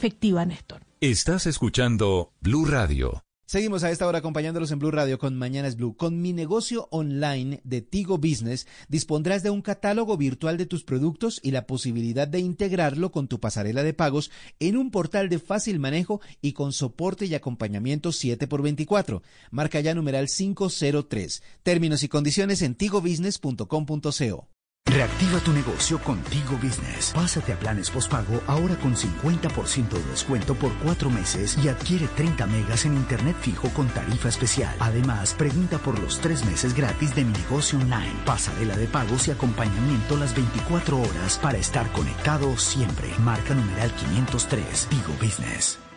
efectiva, 0.00 0.46
Néstor. 0.46 0.80
Estás 1.02 1.46
escuchando 1.46 2.32
Blue 2.40 2.64
Radio. 2.64 3.22
Seguimos 3.44 3.84
a 3.84 3.90
esta 3.90 4.06
hora 4.06 4.20
acompañándolos 4.20 4.70
en 4.70 4.78
Blue 4.78 4.92
Radio 4.92 5.18
con 5.18 5.36
Mañanas 5.36 5.76
Blue. 5.76 5.94
Con 5.94 6.22
mi 6.22 6.32
negocio 6.32 6.88
online 6.90 7.60
de 7.64 7.82
Tigo 7.82 8.16
Business 8.16 8.66
dispondrás 8.88 9.42
de 9.42 9.50
un 9.50 9.60
catálogo 9.60 10.16
virtual 10.16 10.56
de 10.56 10.64
tus 10.64 10.84
productos 10.84 11.38
y 11.42 11.50
la 11.50 11.66
posibilidad 11.66 12.26
de 12.28 12.38
integrarlo 12.38 13.10
con 13.10 13.28
tu 13.28 13.40
pasarela 13.40 13.82
de 13.82 13.92
pagos 13.92 14.30
en 14.58 14.78
un 14.78 14.90
portal 14.90 15.28
de 15.28 15.38
fácil 15.38 15.80
manejo 15.80 16.22
y 16.40 16.52
con 16.52 16.72
soporte 16.72 17.26
y 17.26 17.34
acompañamiento 17.34 18.10
7x24. 18.10 19.20
Marca 19.50 19.80
ya 19.80 19.94
numeral 19.94 20.28
503. 20.28 21.42
Términos 21.62 22.02
y 22.04 22.08
condiciones 22.08 22.62
en 22.62 22.74
tigobusiness.com.co. 22.74 24.48
Reactiva 24.90 25.38
tu 25.38 25.52
negocio 25.52 26.00
contigo 26.00 26.58
Business. 26.60 27.12
Pásate 27.14 27.52
a 27.52 27.56
planes 27.56 27.88
postpago 27.90 28.40
ahora 28.48 28.74
con 28.76 28.96
50% 28.96 29.88
de 29.88 30.04
descuento 30.10 30.54
por 30.56 30.72
cuatro 30.78 31.10
meses 31.10 31.56
y 31.62 31.68
adquiere 31.68 32.08
30 32.08 32.44
megas 32.48 32.84
en 32.86 32.94
internet 32.94 33.36
fijo 33.40 33.68
con 33.68 33.86
tarifa 33.88 34.28
especial. 34.28 34.74
Además, 34.80 35.32
pregunta 35.34 35.78
por 35.78 35.98
los 36.00 36.18
tres 36.18 36.44
meses 36.44 36.74
gratis 36.74 37.14
de 37.14 37.24
mi 37.24 37.32
negocio 37.32 37.78
online. 37.78 38.14
Pasarela 38.26 38.76
de 38.76 38.88
pagos 38.88 39.28
y 39.28 39.30
acompañamiento 39.30 40.16
las 40.16 40.34
24 40.34 41.00
horas 41.00 41.38
para 41.38 41.58
estar 41.58 41.90
conectado 41.92 42.58
siempre. 42.58 43.08
Marca 43.20 43.54
numeral 43.54 43.92
503. 43.92 44.88
Tigo 44.90 45.12
Business. 45.22 45.89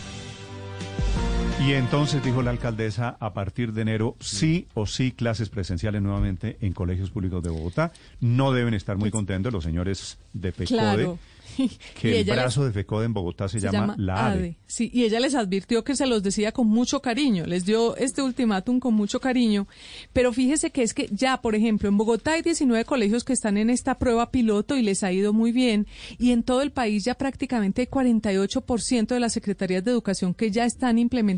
Y 1.61 1.75
entonces 1.75 2.25
dijo 2.25 2.41
la 2.41 2.53
alcaldesa, 2.53 3.19
a 3.21 3.35
partir 3.35 3.75
de 3.75 3.83
enero, 3.83 4.17
sí 4.19 4.67
o 4.73 4.87
sí 4.87 5.13
clases 5.13 5.51
presenciales 5.51 6.01
nuevamente 6.01 6.57
en 6.63 6.73
colegios 6.73 7.11
públicos 7.11 7.43
de 7.43 7.51
Bogotá. 7.51 7.93
No 8.19 8.53
deben 8.53 8.73
estar 8.73 8.97
muy 8.97 9.11
contentos 9.11 9.53
los 9.53 9.63
señores 9.63 10.19
de 10.33 10.53
FECODE. 10.53 11.19
que 12.01 12.21
el 12.21 12.27
brazo 12.27 12.65
de 12.65 12.73
FECODE 12.73 13.07
en 13.07 13.15
Bogotá 13.15 13.49
se, 13.49 13.61
llama, 13.61 13.95
la 13.99 14.27
ADE. 14.27 14.59
Sí, 14.67 14.91
y 14.93 15.05
ella 15.05 15.21
les 15.21 15.35
advirtió 15.35 15.83
que 15.83 15.97
se 15.97 16.07
los 16.07 16.23
decía 16.23 16.53
con 16.53 16.69
mucho 16.69 17.01
cariño, 17.01 17.47
les 17.47 17.65
dio 17.65 17.97
este 17.97 18.23
ultimátum 18.23 18.79
con 18.79 18.95
mucho 18.95 19.21
cariño, 19.21 19.67
pero 20.13 20.33
fíjese 20.33 20.71
que 20.71 20.83
es 20.83 20.95
que 20.95 21.09
ya, 21.11 21.41
por 21.41 21.55
ejemplo, 21.55 21.89
en 21.89 21.97
Bogotá 21.97 22.33
hay 22.33 22.43
19 22.43 22.85
colegios 22.85 23.25
que 23.25 23.33
están 23.33 23.57
en 23.57 23.71
esta 23.71 23.99
prueba 23.99 24.31
piloto 24.31 24.77
y 24.77 24.83
les 24.83 25.03
ha 25.03 25.13
ido 25.13 25.33
muy 25.33 25.53
bien, 25.53 25.87
y 26.19 26.31
en 26.31 26.43
todo 26.43 26.63
el 26.63 26.71
país 26.71 27.05
ya 27.05 27.15
prácticamente 27.15 27.83
hay 27.83 27.89
48% 27.89 29.07
de 29.07 29.21
las 29.21 29.33
secretarías 29.33 29.85
de 29.85 29.91
educación 29.91 30.35
que 30.35 30.51
ya 30.51 30.65
están 30.65 30.91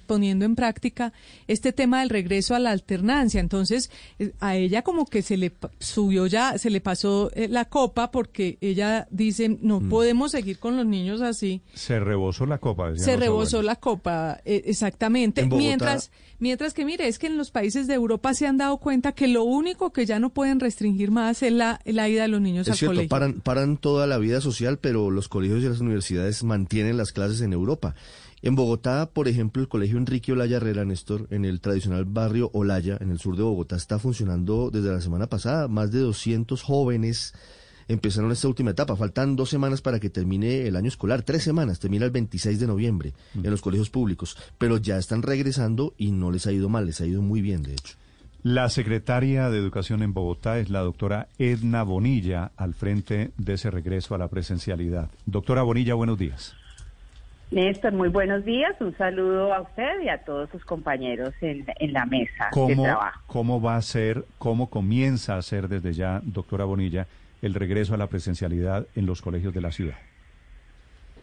poniendo 0.07 0.45
en 0.45 0.57
práctica 0.57 1.13
este 1.47 1.73
tema 1.73 2.01
del 2.01 2.11
regreso 2.11 2.55
a 2.55 2.59
la 2.59 2.71
alternancia. 2.71 3.41
Entonces, 3.41 3.91
eh, 4.19 4.33
a 4.41 4.57
ella 4.57 4.83
como 4.83 5.07
que 5.07 5.23
se 5.23 5.37
le 5.37 5.53
subió 5.79 6.27
ya, 6.27 6.59
se 6.59 6.71
le 6.71 6.81
pasó 6.81 7.31
eh, 7.35 7.49
la 7.49 7.67
copa 7.67 8.11
porque 8.11 8.59
ella 8.61 9.07
dice, 9.11 9.59
no 9.61 9.81
puedo 9.81 10.02
podemos 10.03 10.33
seguir 10.33 10.59
con 10.59 10.77
los 10.77 10.85
niños 10.85 11.21
así. 11.21 11.63
Se 11.75 12.01
rebosó 12.01 12.45
la 12.45 12.59
copa. 12.59 12.97
Se 12.97 13.17
rebosó 13.17 13.63
la 13.63 13.77
copa, 13.77 14.41
eh, 14.45 14.65
exactamente. 14.67 15.47
Mientras, 15.47 16.11
mientras 16.41 16.75
que 16.75 16.85
mire, 16.85 17.07
es 17.07 17.21
que 17.21 17.29
en 17.29 17.39
los 17.39 17.53
países 17.53 17.87
de 17.87 17.95
Europa 17.95 18.35
se 18.35 18.49
han 18.49 18.57
dado 18.57 18.79
cuenta 18.79 19.13
que 19.13 19.29
lo 19.29 19.45
único 19.45 19.93
que 19.93 20.05
ya 20.05 20.19
no 20.19 20.31
pueden 20.31 20.59
restringir 20.59 21.13
más 21.13 21.45
es 21.45 21.53
la, 21.53 21.81
la 21.85 22.09
ida 22.09 22.23
de 22.23 22.29
los 22.29 22.41
niños 22.41 22.67
es 22.67 22.73
al 22.73 22.79
cierto, 22.79 22.95
colegio. 22.95 23.09
Paran, 23.11 23.35
paran 23.35 23.77
toda 23.77 24.09
la 24.09 24.19
vida 24.19 24.41
social, 24.41 24.79
pero 24.79 25.13
los 25.13 25.29
colegios 25.29 25.63
y 25.63 25.69
las 25.69 25.79
universidades 25.79 26.43
mantienen 26.43 26.97
las 26.97 27.13
clases 27.13 27.41
en 27.43 27.53
Europa. 27.53 27.95
En 28.43 28.57
Bogotá, 28.57 29.09
por 29.09 29.29
ejemplo, 29.29 29.63
el 29.63 29.69
colegio 29.69 29.99
Enrique 29.99 30.33
Olaya 30.33 30.57
Herrera, 30.57 30.85
Néstor, 30.85 31.29
en 31.31 31.45
el 31.45 31.61
tradicional 31.61 32.07
barrio 32.07 32.51
Olaya, 32.55 32.99
en 33.01 33.13
el 33.13 33.21
sur 33.21 33.37
de 33.37 33.45
Bogotá, 33.45 33.77
está 33.77 34.01
funcionando 34.01 34.71
desde 34.73 34.91
la 34.91 35.01
semana 35.01 35.29
pasada. 35.29 35.69
Más 35.69 35.93
de 35.93 36.01
200 36.01 36.61
jóvenes 36.61 37.35
empezaron 37.89 38.33
esta 38.33 38.49
última 38.49 38.71
etapa. 38.71 38.97
Faltan 38.97 39.37
dos 39.37 39.51
semanas 39.51 39.83
para 39.83 40.01
que 40.01 40.11
termine 40.11 40.67
el 40.67 40.77
año 40.77 40.89
escolar, 40.89 41.23
tres 41.23 41.43
semanas, 41.43 41.81
termina 41.81 42.05
el 42.05 42.11
26 42.11 42.61
de 42.61 42.67
noviembre 42.67 43.13
en 43.35 43.51
los 43.51 43.63
colegios 43.63 43.91
públicos, 43.91 44.37
pero 44.59 44.79
ya 44.79 44.99
están 44.99 45.23
regresando 45.23 45.95
y 45.97 46.13
no 46.13 46.31
les 46.31 46.47
ha 46.47 46.53
ido 46.53 46.69
mal, 46.69 46.87
les 46.87 47.01
ha 47.01 47.07
ido 47.07 47.23
muy 47.23 47.41
bien, 47.41 47.63
de 47.63 47.73
hecho. 47.73 47.97
La 48.45 48.69
secretaria 48.71 49.51
de 49.51 49.59
Educación 49.59 50.03
en 50.03 50.15
Bogotá 50.15 50.59
es 50.59 50.69
la 50.69 50.81
doctora 50.81 51.29
Edna 51.39 51.85
Bonilla, 51.85 52.51
al 52.57 52.75
frente 52.75 53.31
de 53.37 53.53
ese 53.53 53.71
regreso 53.71 54.17
a 54.17 54.19
la 54.19 54.27
presencialidad. 54.27 55.11
Doctora 55.27 55.63
Bonilla, 55.63 55.95
buenos 55.95 56.19
días. 56.19 56.57
Néstor, 57.53 57.93
muy 57.93 58.09
buenos 58.09 58.45
días. 58.45 58.75
Un 58.81 58.97
saludo 58.97 59.53
a 59.53 59.61
usted 59.61 60.01
y 60.03 60.09
a 60.09 60.25
todos 60.25 60.51
sus 60.51 60.65
compañeros 60.65 61.35
en, 61.41 61.67
en 61.79 61.93
la 61.93 62.05
mesa 62.07 62.49
de 62.67 62.75
trabajo. 62.75 63.21
¿Cómo 63.29 63.61
va 63.61 63.77
a 63.77 63.83
ser, 63.83 64.25
cómo 64.39 64.71
comienza 64.71 65.37
a 65.37 65.43
ser 65.43 65.69
desde 65.69 65.93
ya, 65.93 66.21
doctora 66.25 66.65
Bonilla, 66.65 67.07
el 67.43 67.55
regreso 67.55 67.95
a 67.95 67.99
la 67.99 68.07
presencialidad 68.07 68.87
en 68.95 69.05
los 69.07 69.21
colegios 69.21 69.53
de 69.53 69.61
la 69.61 69.73
ciudad? 69.73 69.97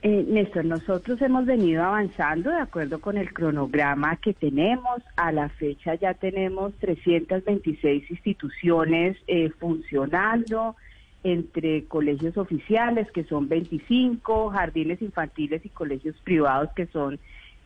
Eh, 0.02 0.26
Néstor, 0.30 0.64
nosotros 0.64 1.22
hemos 1.22 1.46
venido 1.46 1.84
avanzando 1.84 2.52
de 2.52 2.62
acuerdo 2.62 3.02
con 3.02 3.18
el 3.18 3.34
cronograma 3.34 4.16
que 4.18 4.34
tenemos. 4.34 5.02
A 5.18 5.32
la 5.32 5.50
fecha 5.50 5.96
ya 5.96 6.14
tenemos 6.14 6.74
326 6.76 8.10
instituciones 8.10 9.18
eh, 9.28 9.50
funcionando 9.60 10.76
entre 11.24 11.84
colegios 11.86 12.38
oficiales, 12.38 13.12
que 13.12 13.26
son 13.26 13.50
25, 13.50 14.52
jardines 14.52 15.02
infantiles 15.02 15.66
y 15.66 15.70
colegios 15.70 16.16
privados, 16.24 16.70
que 16.76 16.86
son 16.88 17.20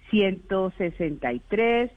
163 0.09 1.91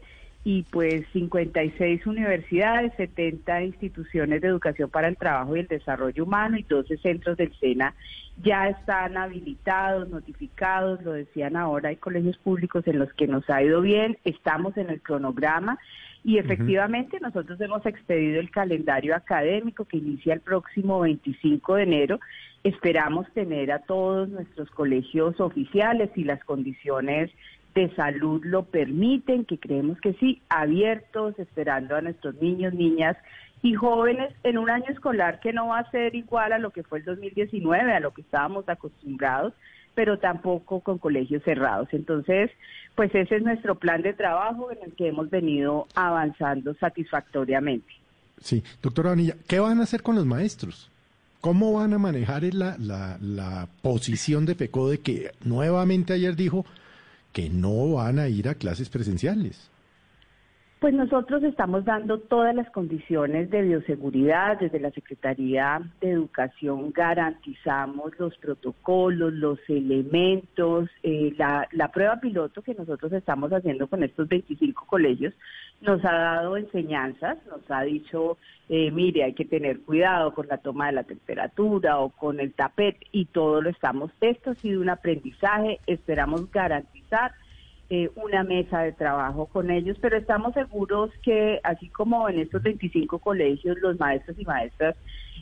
y 0.48 0.62
pues 0.62 1.04
56 1.12 2.06
universidades, 2.06 2.92
70 2.96 3.64
instituciones 3.64 4.40
de 4.40 4.46
educación 4.46 4.88
para 4.88 5.09
el 5.09 5.16
trabajo 5.16 5.56
y 5.56 5.59
el 5.59 5.66
desarrollo 5.66 6.22
humano 6.22 6.56
y 6.56 6.62
12 6.62 6.98
centros 6.98 7.37
del 7.37 7.52
SENA 7.59 7.96
ya 8.40 8.68
están 8.68 9.16
habilitados, 9.16 10.09
notificados, 10.09 11.02
lo 11.02 11.14
decían 11.14 11.56
ahora, 11.56 11.88
hay 11.88 11.96
colegios 11.96 12.37
públicos 12.37 12.87
en 12.87 13.00
los 13.00 13.12
que 13.14 13.26
nos 13.26 13.50
ha 13.50 13.61
ido 13.61 13.80
bien, 13.80 14.18
estamos 14.22 14.76
en 14.76 14.88
el 14.88 15.02
cronograma 15.02 15.80
y 16.22 16.38
efectivamente 16.38 17.18
nosotros 17.18 17.61
hemos 17.61 17.85
expedido 17.85 18.38
el 18.38 18.52
calendario 18.52 19.16
académico 19.16 19.85
que 19.85 19.96
inicia 19.96 20.32
el 20.32 20.40
próximo 20.42 21.00
25 21.00 21.74
de 21.74 21.82
enero. 21.82 22.20
Esperamos 22.62 23.28
tener 23.32 23.72
a 23.72 23.80
todos 23.80 24.28
nuestros 24.28 24.71
colegios 24.71 25.40
oficiales 25.40 26.10
y 26.14 26.23
las 26.23 26.44
condiciones 26.44 27.33
de 27.77 27.94
salud 27.94 28.42
lo 28.42 28.64
permiten, 28.64 29.44
que 29.44 29.58
creemos 29.58 30.00
que 30.00 30.14
sí, 30.14 30.40
abiertos, 30.48 31.38
esperando 31.38 31.94
a 31.94 32.00
nuestros 32.00 32.35
niños, 32.40 32.72
niñas 32.72 33.18
y 33.62 33.74
jóvenes 33.74 34.35
en 34.44 34.56
un 34.56 34.70
año 34.70 34.87
escolar 34.88 35.40
que 35.40 35.52
no 35.52 35.68
va 35.68 35.81
a 35.81 35.90
ser 35.90 36.14
igual 36.14 36.54
a 36.54 36.58
lo 36.58 36.70
que 36.70 36.83
fue 36.83 37.00
el 37.00 37.04
2019, 37.04 37.92
a 37.92 38.00
lo 38.00 38.14
que 38.14 38.22
estábamos 38.22 38.66
acostumbrados, 38.68 39.52
pero 39.94 40.18
tampoco 40.18 40.81
con 40.81 40.96
colegios 40.96 41.42
cerrados. 41.42 41.88
Entonces, 41.92 42.50
pues 42.94 43.14
ese 43.14 43.37
es 43.37 43.42
nuestro 43.42 43.74
plan 43.74 44.00
de 44.00 44.14
trabajo 44.14 44.72
en 44.72 44.79
el 44.83 44.94
que 44.94 45.08
hemos 45.08 45.29
venido 45.29 45.87
avanzando 45.94 46.74
satisfactoriamente. 46.74 47.92
Sí, 48.40 48.64
doctora 48.83 49.10
Vanilla, 49.10 49.37
¿qué 49.46 49.60
van 49.60 49.81
a 49.81 49.83
hacer 49.83 50.02
con 50.02 50.16
los 50.16 50.24
maestros? 50.24 50.90
¿Cómo 51.42 51.74
van 51.74 51.92
a 51.92 51.98
manejar 51.98 52.42
la, 52.54 52.77
la, 52.79 53.18
la 53.20 53.68
posición 53.83 54.46
de 54.46 54.54
FECODE 54.54 55.00
que 55.00 55.33
nuevamente 55.44 56.14
ayer 56.14 56.37
dijo 56.37 56.64
que 57.37 57.50
no 57.50 57.92
van 57.92 58.18
a 58.18 58.30
ir 58.30 58.48
a 58.48 58.54
clases 58.54 58.88
presenciales. 58.88 59.68
Pues 60.79 60.92
nosotros 60.92 61.42
estamos 61.42 61.87
dando 61.87 62.20
todas 62.20 62.54
las 62.54 62.68
condiciones 62.70 63.48
de 63.48 63.62
bioseguridad. 63.62 64.58
Desde 64.58 64.79
la 64.79 64.90
Secretaría 64.90 65.81
de 66.02 66.10
Educación 66.10 66.92
garantizamos 66.92 68.12
los 68.18 68.37
protocolos, 68.37 69.33
los 69.33 69.58
elementos. 69.68 70.90
Eh, 71.02 71.35
la, 71.38 71.66
la, 71.72 71.90
prueba 71.90 72.20
piloto 72.20 72.60
que 72.60 72.74
nosotros 72.74 73.10
estamos 73.14 73.50
haciendo 73.52 73.87
con 73.87 74.02
estos 74.02 74.29
25 74.29 74.85
colegios 74.87 75.33
nos 75.81 76.04
ha 76.04 76.12
dado 76.12 76.56
enseñanzas, 76.58 77.38
nos 77.46 77.70
ha 77.70 77.83
dicho, 77.83 78.37
eh, 78.68 78.90
mire, 78.90 79.24
hay 79.24 79.33
que 79.33 79.44
tener 79.44 79.81
cuidado 79.81 80.35
con 80.35 80.46
la 80.46 80.58
toma 80.58 80.87
de 80.87 80.92
la 80.92 81.04
temperatura 81.04 81.98
o 81.98 82.10
con 82.10 82.38
el 82.38 82.52
tapete 82.52 83.06
y 83.12 83.27
todo 83.27 83.62
lo 83.62 83.70
estamos. 83.70 84.10
Esto 84.20 84.50
ha 84.50 84.54
sido 84.56 84.83
un 84.83 84.90
aprendizaje, 84.90 85.81
esperamos 85.87 86.50
garantizar 86.50 87.33
eh, 87.88 88.10
una 88.16 88.42
mesa 88.42 88.80
de 88.80 88.92
trabajo 88.92 89.46
con 89.46 89.70
ellos, 89.70 89.96
pero 90.00 90.16
estamos 90.16 90.54
seguros 90.54 91.10
que 91.22 91.60
así 91.62 91.88
como 91.88 92.28
en 92.28 92.40
estos 92.40 92.62
25 92.62 93.18
colegios 93.18 93.78
los 93.80 93.98
maestros 93.98 94.38
y 94.38 94.44
maestras 94.44 94.96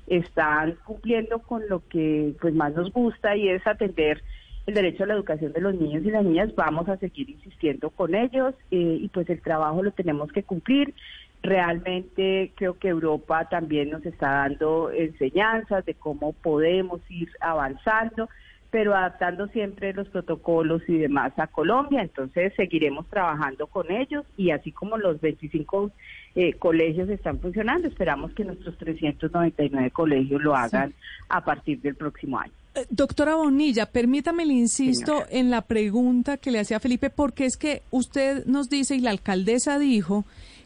están 0.07 0.77
cumpliendo 0.85 1.39
con 1.39 1.63
lo 1.69 1.87
que 1.89 2.35
pues 2.41 2.55
más 2.55 2.75
nos 2.75 2.93
gusta 2.93 3.37
y 3.37 3.49
es 3.49 3.67
atender 3.67 4.23
el 4.67 4.75
derecho 4.75 5.05
a 5.05 5.07
la 5.07 5.15
educación 5.15 5.53
de 5.53 5.61
los 5.61 5.75
niños 5.75 6.05
y 6.05 6.11
las 6.11 6.25
niñas, 6.25 6.55
vamos 6.55 6.89
a 6.89 6.97
seguir 6.97 7.29
insistiendo 7.31 7.91
con 7.91 8.15
ellos 8.15 8.55
eh, 8.71 8.99
y 9.01 9.09
pues 9.09 9.29
el 9.29 9.43
trabajo 9.43 9.83
lo 9.83 9.93
tenemos 9.93 10.33
que 10.33 10.43
cumplir. 10.43 10.95
Realmente 11.43 12.53
creo 12.55 12.79
que 12.79 12.89
Europa 12.89 13.47
también 13.51 13.91
nos 13.91 14.07
está 14.07 14.29
dando 14.29 14.91
enseñanzas 14.91 15.85
de 15.85 15.95
cómo 15.95 16.33
podemos 16.33 17.01
ir 17.11 17.29
avanzando, 17.41 18.31
pero 18.75 18.93
adaptando 18.93 19.47
siempre 19.51 19.93
los 19.93 20.09
protocolos 20.09 20.83
y 20.89 20.99
demás 20.99 21.33
a 21.37 21.47
Colombia. 21.47 22.03
Entonces 22.03 22.53
seguiremos 22.57 23.07
trabajando 23.07 23.69
con 23.69 23.89
ellos 23.93 24.25
y 24.37 24.51
así 24.51 24.73
como 24.73 24.99
los 24.99 25.21
25 25.21 25.93
eh, 26.35 26.55
colegios 26.55 27.09
están 27.09 27.39
funcionando, 27.39 27.87
esperamos 27.87 28.33
que 28.33 28.45
nuestros 28.45 28.77
399 28.79 29.93
colegios 29.93 30.43
lo 30.43 30.57
hagan 30.57 30.93
a 31.29 31.45
partir 31.45 31.81
del 31.83 31.95
próximo 31.95 32.41
año. 32.41 32.51
Eh, 32.75 32.85
doctora 32.91 33.37
Bonilla, 33.37 33.87
permítame, 33.87 34.45
le 34.45 34.55
insisto 34.55 35.23
en 35.31 35.51
la 35.51 35.61
pregunta 35.61 36.37
que 36.37 36.51
le 36.51 36.59
hacía 36.59 36.81
Felipe, 36.81 37.11
porque 37.11 37.45
es 37.45 37.57
que 37.57 37.83
usted 37.93 38.45
nos 38.47 38.69
dice 38.69 38.97
y 38.97 39.01
la 39.03 39.11
alcaldesa 39.11 39.79
dijo 39.79 40.25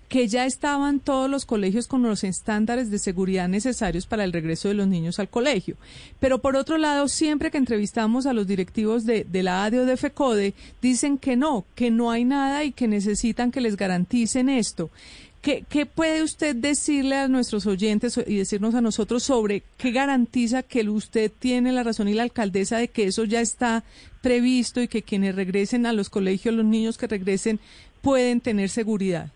que 0.09 0.27
ya 0.27 0.47
estaban 0.47 1.01
todos 1.01 1.31
los 1.31 1.45
colegios 1.45 1.87
con 1.87 2.03
los 2.03 2.25
estándares 2.25 2.91
de 2.91 2.99
seguridad 2.99 3.49
necesarios 3.49 4.07
para 4.07 4.25
el 4.25 4.33
regreso 4.33 4.69
de 4.69 4.75
los 4.75 4.89
niños 4.89 5.19
al 5.19 5.29
colegio. 5.29 5.77
Pero 6.19 6.39
por 6.39 6.57
otro 6.57 6.79
lado, 6.79 7.09
siempre 7.09 7.51
que 7.51 7.59
entrevistamos 7.59 8.27
a 8.27 8.33
los 8.33 8.47
directivos 8.47 9.05
de, 9.05 9.25
de 9.25 9.43
la 9.43 9.65
ADE 9.65 9.81
o 9.81 9.85
de 9.85 9.97
FECODE, 9.97 10.55
dicen 10.81 11.19
que 11.19 11.37
no, 11.37 11.67
que 11.75 11.91
no 11.91 12.11
hay 12.11 12.25
nada 12.25 12.65
y 12.65 12.73
que 12.73 12.89
necesitan 12.89 13.51
que 13.51 13.61
les 13.61 13.77
garanticen 13.77 14.49
esto. 14.49 14.91
¿Qué, 15.43 15.65
¿Qué, 15.69 15.87
puede 15.87 16.25
usted 16.25 16.57
decirle 16.57 17.15
a 17.15 17.29
nuestros 17.29 17.67
oyentes 17.67 18.19
y 18.27 18.39
decirnos 18.39 18.75
a 18.75 18.81
nosotros 18.81 19.23
sobre 19.23 19.63
qué 19.77 19.93
garantiza 19.93 20.65
que 20.65 20.89
usted 20.89 21.31
tiene 21.39 21.71
la 21.71 21.85
razón 21.85 22.09
y 22.09 22.15
la 22.15 22.25
alcaldesa 22.25 22.79
de 22.79 22.89
que 22.89 23.05
eso 23.05 23.23
ya 23.25 23.41
está 23.41 23.85
previsto 24.21 24.81
y 24.81 24.89
que 24.89 25.03
quienes 25.03 25.37
regresen 25.37 25.87
a 25.87 25.93
los 25.93 26.11
colegios, 26.11 26.57
los 26.57 26.65
niños 26.65 26.99
que 26.99 27.07
regresen, 27.07 27.61
pueden 28.03 28.41
tener 28.41 28.69
seguridad? 28.69 29.31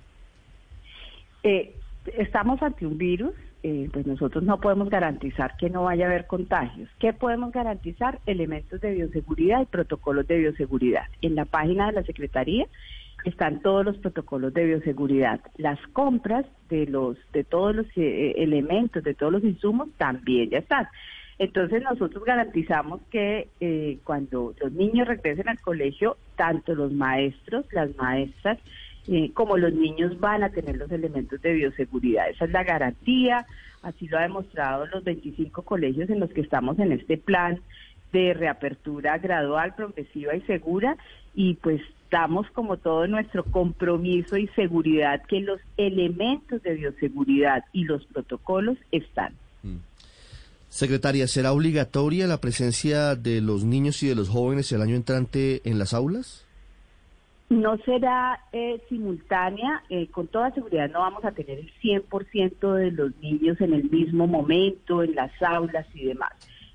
Eh, 1.43 1.75
estamos 2.17 2.63
ante 2.63 2.87
un 2.87 2.99
virus, 2.99 3.35
eh, 3.63 3.89
pues 3.93 4.07
nosotros 4.07 4.43
no 4.43 4.61
podemos 4.61 4.91
garantizar 4.91 5.57
que 5.57 5.71
no 5.71 5.85
vaya 5.85 6.07
a 6.07 6.09
haber 6.09 6.27
contagios. 6.27 6.89
¿Qué 6.99 7.13
podemos 7.13 7.53
garantizar? 7.53 8.19
Elementos 8.27 8.81
de 8.81 8.93
bioseguridad 8.93 9.63
y 9.63 9.67
protocolos 9.67 10.27
de 10.27 10.39
bioseguridad. 10.39 11.05
En 11.21 11.35
la 11.35 11.45
página 11.45 11.87
de 11.87 11.93
la 11.93 12.03
Secretaría 12.03 12.67
están 13.25 13.61
todos 13.61 13.85
los 13.85 13.99
protocolos 13.99 14.53
de 14.53 14.65
bioseguridad. 14.65 15.41
Las 15.57 15.79
compras 15.89 16.45
de 16.69 16.87
los 16.87 17.17
de 17.33 17.45
todos 17.45 17.75
los 17.75 17.87
eh, 17.97 18.35
elementos, 18.39 19.05
de 19.05 19.15
todos 19.15 19.33
los 19.33 19.45
insumos 19.45 19.89
también 19.97 20.51
ya 20.51 20.59
están. 20.59 20.89
Entonces 21.39 21.83
nosotros 21.83 22.25
garantizamos 22.25 23.01
que 23.11 23.49
eh, 23.61 23.99
cuando 24.05 24.55
los 24.61 24.73
niños 24.73 25.09
regresen 25.09 25.49
al 25.49 25.61
colegio, 25.61 26.17
tanto 26.37 26.75
los 26.75 26.93
maestros, 26.93 27.65
las 27.73 27.97
maestras, 27.97 28.59
eh, 29.09 29.31
como 29.35 29.57
los 29.57 29.73
niños 29.73 30.19
van 30.21 30.45
a 30.45 30.51
tener 30.51 30.77
los 30.77 30.91
elementos 30.91 31.41
de 31.43 31.53
bioseguridad. 31.53 32.31
Esa 32.31 32.45
es 32.45 32.51
la 32.53 32.65
garantía, 32.65 33.47
así 33.83 34.07
lo 34.09 34.19
ha 34.19 34.23
demostrado 34.23 34.87
los 34.87 35.03
25 35.05 35.63
colegios 35.63 36.09
en 36.11 36.21
los 36.21 36.31
que 36.31 36.41
estamos 36.41 36.79
en 36.79 36.93
este 36.93 37.17
plan 37.19 37.61
de 38.13 38.35
reapertura 38.35 39.19
gradual, 39.19 39.75
progresiva 39.75 40.37
y 40.37 40.43
segura 40.43 40.97
y 41.35 41.55
pues 41.55 41.81
damos 42.11 42.47
como 42.51 42.77
todo 42.77 43.07
nuestro 43.07 43.43
compromiso 43.43 44.37
y 44.37 44.47
seguridad 44.49 45.23
que 45.27 45.41
los 45.41 45.61
elementos 45.79 46.63
de 46.63 46.75
bioseguridad 46.75 47.65
y 47.73 47.85
los 47.85 48.05
protocolos 48.05 48.77
están. 48.93 49.33
Mm. 49.63 49.77
Secretaria, 50.69 51.27
¿será 51.27 51.53
obligatoria 51.53 52.27
la 52.27 52.41
presencia 52.41 53.17
de 53.17 53.41
los 53.41 53.65
niños 53.65 54.03
y 54.03 54.09
de 54.09 54.15
los 54.15 54.29
jóvenes 54.29 54.71
el 54.73 54.83
año 54.83 54.95
entrante 54.95 55.61
en 55.65 55.79
las 55.79 55.93
aulas? 55.93 56.42
No 57.53 57.77
será 57.85 58.41
eh, 58.53 58.81
simultánea, 58.89 59.83
eh, 59.91 60.07
con 60.07 60.27
toda 60.27 60.53
seguridad 60.53 60.89
no 60.89 61.01
vamos 61.01 61.23
a 61.23 61.33
tener 61.33 61.59
el 61.59 61.71
100% 61.83 62.73
de 62.73 62.91
los 62.93 63.15
niños 63.17 63.61
en 63.61 63.75
el 63.75 63.91
mismo 63.91 64.27
momento, 64.27 65.03
en 65.03 65.15
las 65.15 65.31
aulas 65.43 65.87
y 65.95 66.07
demás 66.07 66.33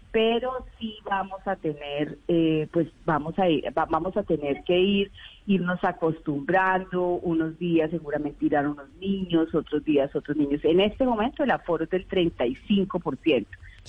pero 0.10 0.66
sí 0.80 0.98
vamos 1.04 1.40
a 1.46 1.56
tener, 1.58 2.18
eh, 2.28 2.68
pues 2.72 2.88
vamos 3.06 3.38
a 3.38 3.50
ir, 3.50 3.66
vamos 3.90 4.18
a 4.18 4.24
tener 4.24 4.64
que 4.64 4.80
ir, 4.80 5.12
irnos 5.46 5.84
acostumbrando, 5.84 7.20
unos 7.22 7.60
días 7.60 7.92
seguramente 7.92 8.48
irán 8.48 8.66
unos 8.66 8.90
niños, 9.00 9.54
otros 9.54 9.84
días 9.84 10.16
otros 10.16 10.36
niños. 10.36 10.62
En 10.64 10.80
este 10.80 11.06
momento 11.06 11.44
el 11.44 11.52
aforo 11.52 11.84
es 11.84 11.92
del 11.92 12.08
35%. 12.08 13.46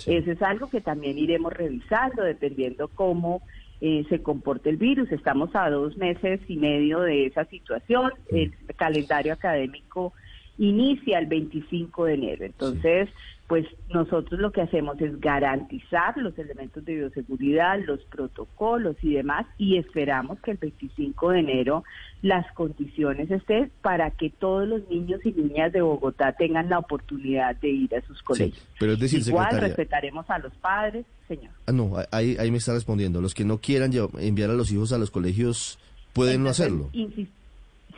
Eso 0.07 0.31
es 0.31 0.43
algo 0.43 0.69
que 0.69 0.83
también 0.83 1.17
iremos 1.17 1.51
revisando 1.53 2.23
dependiendo 2.23 2.89
cómo 2.89 3.41
eh, 3.81 4.05
se 4.09 4.23
comporte 4.23 4.71
el 4.71 4.77
virus. 4.77 5.11
Estamos 5.13 5.55
a 5.55 5.71
dos 5.71 5.97
meses 5.97 6.41
y 6.49 6.57
medio 6.57 7.01
de 7.01 7.27
esa 7.27 7.45
situación. 7.45 8.13
El 8.29 8.53
calendario 8.77 9.33
académico 9.33 10.13
inicia 10.59 11.19
el 11.19 11.27
25 11.27 12.05
de 12.05 12.15
enero. 12.15 12.45
Entonces, 12.45 13.09
pues 13.49 13.67
nosotros 13.95 14.39
lo 14.39 14.53
que 14.53 14.61
hacemos 14.61 15.01
es 15.01 15.19
garantizar 15.21 16.15
los 16.19 16.39
elementos 16.39 16.85
de 16.85 16.97
bioseguridad, 16.97 17.81
los 17.83 18.01
protocolos 18.05 18.97
y 19.01 19.15
demás, 19.15 19.47
y 19.57 19.79
esperamos 19.79 20.39
que 20.41 20.51
el 20.51 20.59
25 20.59 21.31
de 21.31 21.39
enero 21.41 21.85
las 22.21 22.51
condiciones 22.53 23.31
estén 23.31 23.71
para 23.81 24.11
que 24.11 24.29
todos 24.29 24.69
los 24.69 24.87
niños 24.91 25.25
y 25.25 25.33
niñas 25.33 25.73
de 25.73 25.81
Bogotá 25.81 26.33
tengan 26.33 26.69
la 26.69 26.79
oportunidad 26.79 27.57
de 27.57 27.71
ir 27.71 27.95
a 27.95 28.03
sus 28.03 28.23
colegios. 28.23 28.63
pero 28.79 28.93
es 28.93 29.01
decir, 29.01 29.27
Igual 29.27 29.59
respetaremos 29.59 30.29
a 30.29 30.39
los 30.39 30.53
padres, 30.57 31.07
señor. 31.27 31.51
Ah, 31.67 31.73
no, 31.73 31.93
ahí, 32.11 32.37
ahí 32.39 32.51
me 32.51 32.59
está 32.59 32.75
respondiendo. 32.75 33.23
Los 33.23 33.35
que 33.35 33.47
no 33.47 33.59
quieran 33.59 33.93
enviar 34.19 34.51
a 34.51 34.55
los 34.55 34.71
hijos 34.71 34.93
a 34.93 34.99
los 34.99 35.11
colegios 35.11 35.79
pueden 36.13 36.43
no 36.43 36.51
hacerlo. 36.51 36.91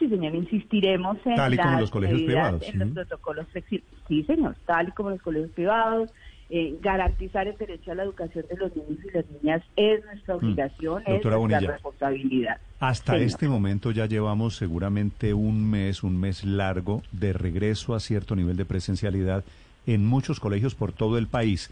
Sí, 0.00 0.08
señor, 0.08 0.34
insistiremos 0.34 1.18
en, 1.24 1.36
tal 1.36 1.54
y 1.54 1.58
como 1.58 1.78
los 1.78 1.90
colegios 1.92 2.22
privados. 2.22 2.62
en 2.68 2.78
los 2.80 2.88
protocolos 2.90 3.46
flexibles. 3.52 3.86
Sí, 4.08 4.24
señor, 4.24 4.56
tal 4.66 4.88
y 4.88 4.90
como 4.92 5.10
los 5.10 5.22
colegios 5.22 5.52
privados, 5.52 6.10
Eh, 6.52 6.76
garantizar 6.82 7.46
el 7.46 7.56
derecho 7.56 7.92
a 7.92 7.94
la 7.94 8.02
educación 8.02 8.44
de 8.50 8.56
los 8.56 8.74
niños 8.74 8.98
y 9.04 9.10
las 9.16 9.24
niñas 9.30 9.62
es 9.76 10.04
nuestra 10.04 10.34
obligación, 10.34 11.00
es 11.06 11.12
Doctora 11.14 11.36
nuestra 11.36 11.38
Bonilla. 11.38 11.72
responsabilidad. 11.74 12.58
Hasta 12.80 13.12
Señor. 13.12 13.26
este 13.28 13.48
momento 13.48 13.92
ya 13.92 14.06
llevamos 14.06 14.56
seguramente 14.56 15.32
un 15.32 15.70
mes, 15.70 16.02
un 16.02 16.18
mes 16.18 16.42
largo 16.42 17.02
de 17.12 17.32
regreso 17.32 17.94
a 17.94 18.00
cierto 18.00 18.34
nivel 18.34 18.56
de 18.56 18.64
presencialidad 18.64 19.44
en 19.86 20.04
muchos 20.04 20.40
colegios 20.40 20.74
por 20.74 20.90
todo 20.92 21.18
el 21.18 21.28
país. 21.28 21.70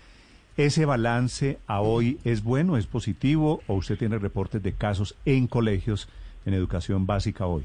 ¿Ese 0.56 0.84
balance 0.84 1.58
a 1.66 1.80
hoy 1.80 2.18
es 2.22 2.44
bueno, 2.44 2.76
es 2.76 2.86
positivo 2.86 3.62
o 3.66 3.74
usted 3.74 3.98
tiene 3.98 4.16
reportes 4.20 4.62
de 4.62 4.74
casos 4.74 5.16
en 5.24 5.48
colegios 5.48 6.08
en 6.46 6.54
educación 6.54 7.04
básica 7.04 7.46
hoy? 7.46 7.64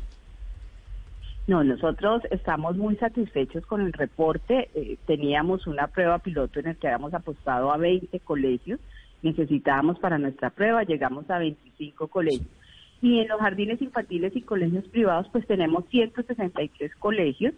No, 1.45 1.63
nosotros 1.63 2.23
estamos 2.31 2.77
muy 2.77 2.95
satisfechos 2.95 3.65
con 3.65 3.81
el 3.81 3.91
reporte. 3.91 4.69
Eh, 4.75 4.97
teníamos 5.05 5.67
una 5.67 5.87
prueba 5.87 6.19
piloto 6.19 6.59
en 6.59 6.67
el 6.67 6.77
que 6.77 6.87
habíamos 6.87 7.13
apostado 7.13 7.71
a 7.73 7.77
20 7.77 8.17
colegios. 8.21 8.79
Necesitábamos 9.21 9.99
para 9.99 10.17
nuestra 10.17 10.49
prueba, 10.51 10.83
llegamos 10.83 11.29
a 11.29 11.39
25 11.39 12.07
colegios. 12.07 12.47
Y 13.01 13.19
en 13.19 13.27
los 13.27 13.39
jardines 13.41 13.81
infantiles 13.81 14.33
y 14.35 14.41
colegios 14.41 14.87
privados, 14.87 15.27
pues 15.33 15.45
tenemos 15.45 15.83
163 15.89 16.95
colegios 16.95 17.53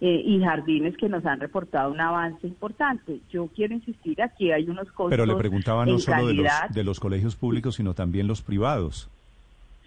eh, 0.00 0.22
y 0.24 0.40
jardines 0.42 0.96
que 0.96 1.08
nos 1.08 1.24
han 1.24 1.38
reportado 1.38 1.92
un 1.92 2.00
avance 2.00 2.44
importante. 2.44 3.20
Yo 3.30 3.48
quiero 3.54 3.74
insistir, 3.74 4.20
aquí 4.20 4.50
hay 4.50 4.68
unos 4.68 4.88
costos 4.88 5.10
Pero 5.10 5.26
le 5.26 5.36
preguntaba 5.36 5.86
no 5.86 6.00
solo 6.00 6.26
de 6.26 6.34
los, 6.34 6.46
de 6.72 6.84
los 6.84 6.98
colegios 6.98 7.36
públicos, 7.36 7.76
sino 7.76 7.94
también 7.94 8.26
los 8.26 8.42
privados. 8.42 9.08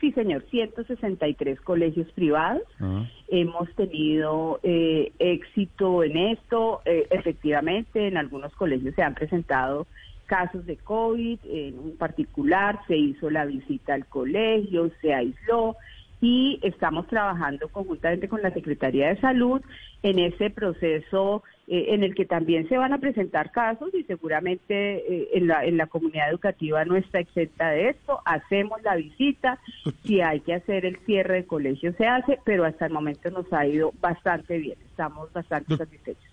Sí, 0.01 0.11
señor, 0.13 0.43
163 0.49 1.61
colegios 1.61 2.11
privados. 2.13 2.63
Ah. 2.79 3.07
Hemos 3.27 3.71
tenido 3.75 4.59
eh, 4.63 5.11
éxito 5.19 6.03
en 6.03 6.17
esto. 6.17 6.81
Eh, 6.85 7.07
efectivamente, 7.11 8.07
en 8.07 8.17
algunos 8.17 8.51
colegios 8.55 8.95
se 8.95 9.03
han 9.03 9.13
presentado 9.13 9.85
casos 10.25 10.65
de 10.65 10.77
COVID. 10.77 11.37
En 11.45 11.77
un 11.77 11.97
particular 11.97 12.79
se 12.87 12.97
hizo 12.97 13.29
la 13.29 13.45
visita 13.45 13.93
al 13.93 14.07
colegio, 14.07 14.89
se 15.01 15.13
aisló 15.13 15.75
y 16.21 16.59
estamos 16.61 17.07
trabajando 17.07 17.67
conjuntamente 17.69 18.29
con 18.29 18.43
la 18.43 18.53
Secretaría 18.53 19.09
de 19.09 19.19
Salud 19.19 19.61
en 20.03 20.19
ese 20.19 20.51
proceso 20.51 21.43
eh, 21.67 21.87
en 21.89 22.03
el 22.03 22.13
que 22.13 22.25
también 22.25 22.69
se 22.69 22.77
van 22.77 22.93
a 22.93 22.99
presentar 22.99 23.51
casos 23.51 23.89
y 23.93 24.03
seguramente 24.03 24.97
eh, 24.97 25.29
en, 25.33 25.47
la, 25.47 25.65
en 25.65 25.77
la 25.77 25.87
comunidad 25.87 26.29
educativa 26.29 26.85
no 26.85 26.95
está 26.95 27.19
exenta 27.19 27.71
de 27.71 27.89
esto. 27.89 28.21
Hacemos 28.25 28.81
la 28.83 28.95
visita, 28.95 29.59
si 30.03 30.21
hay 30.21 30.41
que 30.41 30.53
hacer 30.53 30.85
el 30.85 30.97
cierre 31.05 31.35
de 31.35 31.45
colegio 31.45 31.93
se 31.93 32.05
hace, 32.05 32.39
pero 32.45 32.65
hasta 32.65 32.85
el 32.85 32.93
momento 32.93 33.31
nos 33.31 33.51
ha 33.51 33.65
ido 33.65 33.91
bastante 33.99 34.59
bien, 34.59 34.77
estamos 34.91 35.33
bastante 35.33 35.75
satisfechos. 35.75 36.31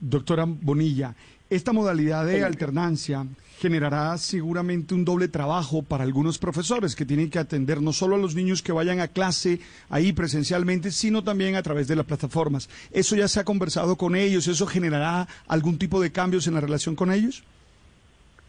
Doctora 0.00 0.44
Bonilla, 0.46 1.14
esta 1.50 1.72
modalidad 1.72 2.26
de 2.26 2.42
alternancia 2.42 3.26
generará 3.58 4.16
seguramente 4.18 4.94
un 4.94 5.04
doble 5.04 5.28
trabajo 5.28 5.82
para 5.82 6.04
algunos 6.04 6.38
profesores 6.38 6.94
que 6.94 7.06
tienen 7.06 7.30
que 7.30 7.38
atender 7.38 7.80
no 7.80 7.92
solo 7.92 8.16
a 8.16 8.18
los 8.18 8.34
niños 8.34 8.62
que 8.62 8.72
vayan 8.72 9.00
a 9.00 9.08
clase 9.08 9.60
ahí 9.88 10.12
presencialmente, 10.12 10.90
sino 10.90 11.24
también 11.24 11.56
a 11.56 11.62
través 11.62 11.88
de 11.88 11.96
las 11.96 12.06
plataformas. 12.06 12.68
¿Eso 12.92 13.16
ya 13.16 13.28
se 13.28 13.40
ha 13.40 13.44
conversado 13.44 13.96
con 13.96 14.14
ellos? 14.14 14.46
¿Eso 14.48 14.66
generará 14.66 15.26
algún 15.48 15.78
tipo 15.78 16.00
de 16.00 16.12
cambios 16.12 16.46
en 16.46 16.54
la 16.54 16.60
relación 16.60 16.94
con 16.94 17.12
ellos? 17.12 17.42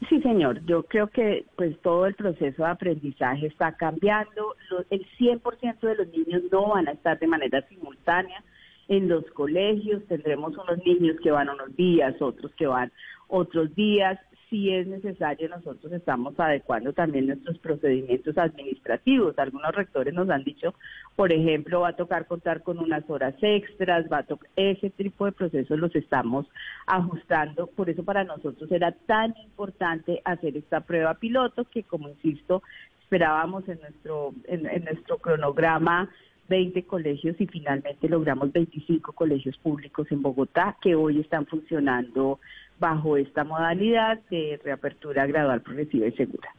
Sí, 0.09 0.21
señor. 0.21 0.63
Yo 0.65 0.83
creo 0.83 1.07
que 1.07 1.45
pues 1.55 1.79
todo 1.81 2.05
el 2.05 2.13
proceso 2.13 2.63
de 2.63 2.69
aprendizaje 2.69 3.47
está 3.47 3.71
cambiando. 3.73 4.55
El 4.89 5.05
100% 5.17 5.79
de 5.79 5.95
los 5.95 6.07
niños 6.09 6.43
no 6.51 6.69
van 6.69 6.87
a 6.87 6.91
estar 6.91 7.17
de 7.17 7.27
manera 7.27 7.67
simultánea 7.67 8.43
en 8.89 9.09
los 9.09 9.25
colegios. 9.31 10.03
Tendremos 10.07 10.53
unos 10.53 10.85
niños 10.85 11.17
que 11.23 11.31
van 11.31 11.49
unos 11.49 11.75
días, 11.75 12.15
otros 12.21 12.51
que 12.55 12.67
van 12.67 12.91
otros 13.27 13.73
días. 13.73 14.19
Si 14.49 14.73
es 14.73 14.87
necesario, 14.87 15.49
nosotros 15.49 15.91
estamos 15.91 16.39
adecuando 16.39 16.93
también 16.93 17.27
nuestros 17.27 17.57
procedimientos 17.57 18.37
administrativos. 18.37 19.37
Algunos 19.37 19.75
rectores 19.75 20.13
nos 20.13 20.29
han 20.29 20.45
dicho, 20.45 20.73
por 21.17 21.33
ejemplo, 21.33 21.81
va 21.81 21.89
a 21.89 21.95
tocar 21.97 22.27
contar 22.27 22.63
con 22.63 22.79
unas 22.79 23.09
horas 23.09 23.35
extras, 23.41 24.05
va 24.11 24.19
a 24.19 24.23
tocar 24.23 24.49
ese 24.55 24.89
tipo 24.89 25.25
de 25.25 25.33
procesos 25.33 25.77
los 25.77 25.93
estamos 25.95 26.45
ajustando. 26.85 27.67
Por 27.67 27.89
eso 27.89 28.05
para 28.05 28.23
nosotros 28.23 28.71
era 28.71 28.93
tan 28.93 29.35
importante 29.43 30.21
hacer 30.23 30.55
esta 30.55 30.79
prueba 30.79 31.15
piloto 31.15 31.65
que, 31.65 31.83
como 31.83 32.07
insisto, 32.07 32.63
esperábamos 33.07 33.67
en 33.69 33.79
nuestro 33.79 34.33
en, 34.45 34.63
nuestro 34.83 35.17
cronograma 35.17 36.09
20 36.47 36.83
colegios 36.83 37.35
y 37.39 37.47
finalmente 37.47 38.07
logramos 38.07 38.51
25 38.51 39.13
colegios 39.13 39.57
públicos 39.57 40.07
en 40.11 40.21
Bogotá 40.21 40.77
que 40.81 40.95
hoy 40.95 41.19
están 41.19 41.45
funcionando 41.45 42.39
bajo 42.79 43.17
esta 43.17 43.43
modalidad 43.43 44.19
de 44.29 44.59
reapertura 44.63 45.25
gradual, 45.25 45.61
progresiva 45.61 46.07
y 46.07 46.11
segura. 46.13 46.49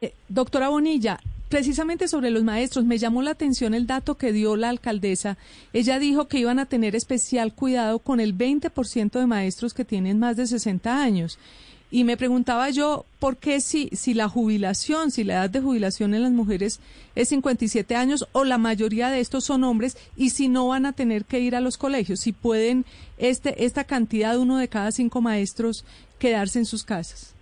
Eh, 0.00 0.14
doctora 0.28 0.68
Bonilla, 0.68 1.18
precisamente 1.48 2.08
sobre 2.08 2.30
los 2.30 2.42
maestros, 2.42 2.84
me 2.84 2.96
llamó 2.96 3.20
la 3.20 3.32
atención 3.32 3.74
el 3.74 3.86
dato 3.86 4.16
que 4.16 4.32
dio 4.32 4.56
la 4.56 4.70
alcaldesa. 4.70 5.36
Ella 5.72 5.98
dijo 5.98 6.28
que 6.28 6.38
iban 6.38 6.58
a 6.58 6.66
tener 6.66 6.94
especial 6.94 7.54
cuidado 7.54 7.98
con 7.98 8.20
el 8.20 8.36
20% 8.36 9.18
de 9.18 9.26
maestros 9.26 9.74
que 9.74 9.84
tienen 9.84 10.18
más 10.18 10.36
de 10.36 10.46
60 10.46 11.02
años. 11.02 11.38
Y 11.90 12.04
me 12.04 12.16
preguntaba 12.16 12.70
yo, 12.70 13.04
¿por 13.18 13.36
qué 13.36 13.60
si, 13.60 13.88
si 13.88 14.14
la 14.14 14.28
jubilación, 14.28 15.10
si 15.10 15.24
la 15.24 15.34
edad 15.34 15.50
de 15.50 15.60
jubilación 15.60 16.14
en 16.14 16.22
las 16.22 16.30
mujeres 16.30 16.80
es 17.16 17.28
57 17.30 17.96
años 17.96 18.28
o 18.32 18.44
la 18.44 18.58
mayoría 18.58 19.10
de 19.10 19.20
estos 19.20 19.44
son 19.44 19.64
hombres 19.64 19.96
y 20.16 20.30
si 20.30 20.48
no 20.48 20.68
van 20.68 20.86
a 20.86 20.92
tener 20.92 21.24
que 21.24 21.40
ir 21.40 21.56
a 21.56 21.60
los 21.60 21.78
colegios, 21.78 22.20
si 22.20 22.32
pueden 22.32 22.84
este, 23.18 23.64
esta 23.64 23.84
cantidad, 23.84 24.38
uno 24.38 24.58
de 24.58 24.68
cada 24.68 24.92
cinco 24.92 25.20
maestros, 25.20 25.84
quedarse 26.18 26.60
en 26.60 26.64
sus 26.64 26.84
casas? 26.84 27.34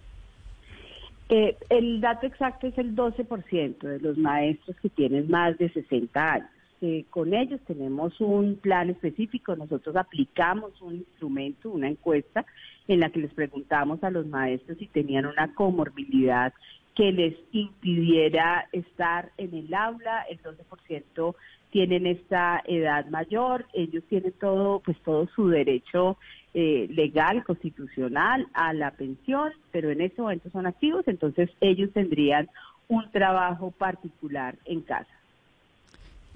Eh, 1.29 1.57
el 1.69 2.01
dato 2.01 2.27
exacto 2.27 2.69
es 2.69 2.79
el 2.79 2.97
12% 2.97 3.79
de 3.81 4.01
los 4.01 4.17
maestros 4.17 4.77
que 4.81 4.89
tienen 4.89 5.31
más 5.31 5.59
de 5.59 5.69
60 5.71 6.33
años. 6.33 6.49
Eh, 6.81 7.05
con 7.11 7.35
ellos 7.35 7.61
tenemos 7.67 8.19
un 8.21 8.55
plan 8.57 8.89
específico, 8.89 9.57
nosotros 9.57 9.97
aplicamos 9.97 10.81
un 10.81 10.95
instrumento, 10.95 11.71
una 11.71 11.89
encuesta, 11.89 12.47
en 12.89 13.01
la 13.01 13.11
que 13.11 13.21
les 13.21 13.33
preguntamos 13.33 14.03
a 14.03 14.11
los 14.11 14.27
maestros 14.27 14.79
si 14.79 14.87
tenían 14.87 15.27
una 15.27 15.55
comorbilidad 15.55 16.53
que 16.95 17.13
les 17.13 17.37
impidiera 17.53 18.67
estar 18.73 19.31
en 19.37 19.55
el 19.55 19.73
aula, 19.73 20.25
el 20.29 20.41
12% 20.43 21.37
tienen 21.71 22.07
esta 22.07 22.61
edad 22.67 23.07
mayor, 23.07 23.67
ellos 23.73 24.03
tienen 24.09 24.33
todo, 24.33 24.81
pues 24.81 24.97
todo 25.05 25.29
su 25.37 25.49
derecho 25.49 26.17
eh, 26.55 26.89
legal, 26.91 27.45
constitucional 27.45 28.49
a 28.53 28.73
la 28.73 28.91
pensión, 28.93 29.53
pero 29.71 29.91
en 29.91 30.01
este 30.01 30.23
momento 30.23 30.51
son 30.51 30.67
activos, 30.67 31.07
entonces 31.07 31.51
ellos 31.61 31.91
tendrían 31.93 32.49
un 32.89 33.09
trabajo 33.13 33.71
particular 33.71 34.57
en 34.65 34.81
casa. 34.81 35.11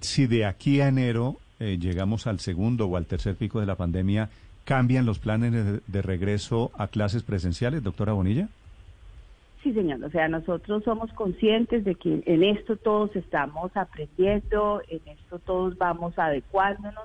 Si 0.01 0.27
de 0.27 0.45
aquí 0.45 0.81
a 0.81 0.89
enero 0.89 1.39
eh, 1.59 1.79
llegamos 1.81 2.27
al 2.27 2.41
segundo 2.41 2.87
o 2.87 2.97
al 2.97 3.07
tercer 3.07 3.37
pico 3.37 3.59
de 3.59 3.67
la 3.67 3.77
pandemia, 3.77 4.29
¿cambian 4.65 5.07
los 5.07 5.19
planes 5.19 5.83
de, 5.87 6.03
regreso 6.03 6.71
a 6.77 6.89
clases 6.89 7.23
presenciales, 7.23 7.83
doctora 7.83 8.13
Bonilla? 8.13 8.49
Sí, 9.63 9.73
señor. 9.73 10.03
O 10.05 10.11
sea, 10.11 10.29
nosotros 10.29 10.83
somos 10.85 11.13
conscientes 11.13 11.85
de 11.85 11.95
que 11.95 12.23
en 12.27 12.43
esto 12.43 12.77
todos 12.77 13.15
estamos 13.15 13.71
aprendiendo, 13.77 14.83
en 14.89 15.01
esto 15.07 15.39
todos 15.39 15.79
vamos 15.79 16.19
adecuándonos. 16.19 17.05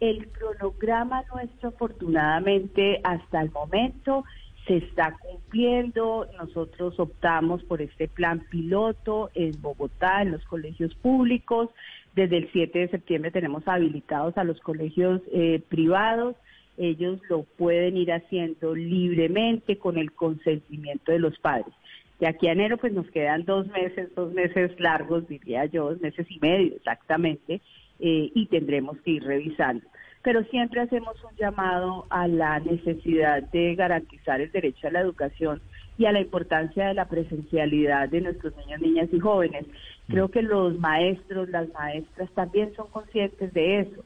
El 0.00 0.28
cronograma 0.28 1.22
nuestro, 1.32 1.68
afortunadamente, 1.68 3.00
hasta 3.04 3.40
el 3.40 3.52
momento 3.52 4.24
se 4.66 4.78
está 4.78 5.16
cumpliendo. 5.20 6.26
Nosotros 6.38 6.98
optamos 6.98 7.62
por 7.64 7.82
este 7.82 8.08
plan 8.08 8.40
piloto 8.50 9.30
en 9.34 9.52
Bogotá, 9.60 10.22
en 10.22 10.32
los 10.32 10.44
colegios 10.44 10.94
públicos. 10.96 11.70
Desde 12.14 12.38
el 12.38 12.50
7 12.52 12.78
de 12.78 12.88
septiembre 12.88 13.30
tenemos 13.30 13.66
habilitados 13.66 14.36
a 14.36 14.44
los 14.44 14.60
colegios 14.60 15.20
eh, 15.32 15.62
privados. 15.68 16.36
Ellos 16.76 17.20
lo 17.28 17.42
pueden 17.42 17.96
ir 17.96 18.12
haciendo 18.12 18.74
libremente 18.74 19.78
con 19.78 19.98
el 19.98 20.12
consentimiento 20.12 21.12
de 21.12 21.18
los 21.18 21.38
padres. 21.38 21.74
De 22.18 22.28
aquí 22.28 22.46
a 22.46 22.52
enero 22.52 22.76
pues 22.76 22.92
nos 22.92 23.10
quedan 23.10 23.44
dos 23.44 23.66
meses, 23.68 24.14
dos 24.14 24.32
meses 24.32 24.78
largos, 24.78 25.26
diría 25.26 25.66
yo, 25.66 25.90
dos 25.90 26.00
meses 26.00 26.26
y 26.30 26.38
medio 26.38 26.76
exactamente, 26.76 27.60
eh, 27.98 28.30
y 28.34 28.46
tendremos 28.46 29.00
que 29.00 29.12
ir 29.12 29.24
revisando. 29.24 29.84
Pero 30.22 30.44
siempre 30.44 30.80
hacemos 30.80 31.16
un 31.24 31.36
llamado 31.36 32.06
a 32.10 32.28
la 32.28 32.60
necesidad 32.60 33.42
de 33.50 33.74
garantizar 33.74 34.40
el 34.40 34.52
derecho 34.52 34.86
a 34.86 34.92
la 34.92 35.00
educación 35.00 35.60
y 35.98 36.06
a 36.06 36.12
la 36.12 36.20
importancia 36.20 36.86
de 36.86 36.94
la 36.94 37.08
presencialidad 37.08 38.08
de 38.08 38.20
nuestros 38.20 38.56
niños, 38.56 38.80
niñas 38.80 39.08
y 39.12 39.18
jóvenes. 39.18 39.66
Creo 40.08 40.28
que 40.30 40.42
los 40.42 40.78
maestros, 40.78 41.48
las 41.48 41.68
maestras 41.72 42.30
también 42.34 42.74
son 42.76 42.88
conscientes 42.90 43.52
de 43.52 43.80
eso. 43.80 44.04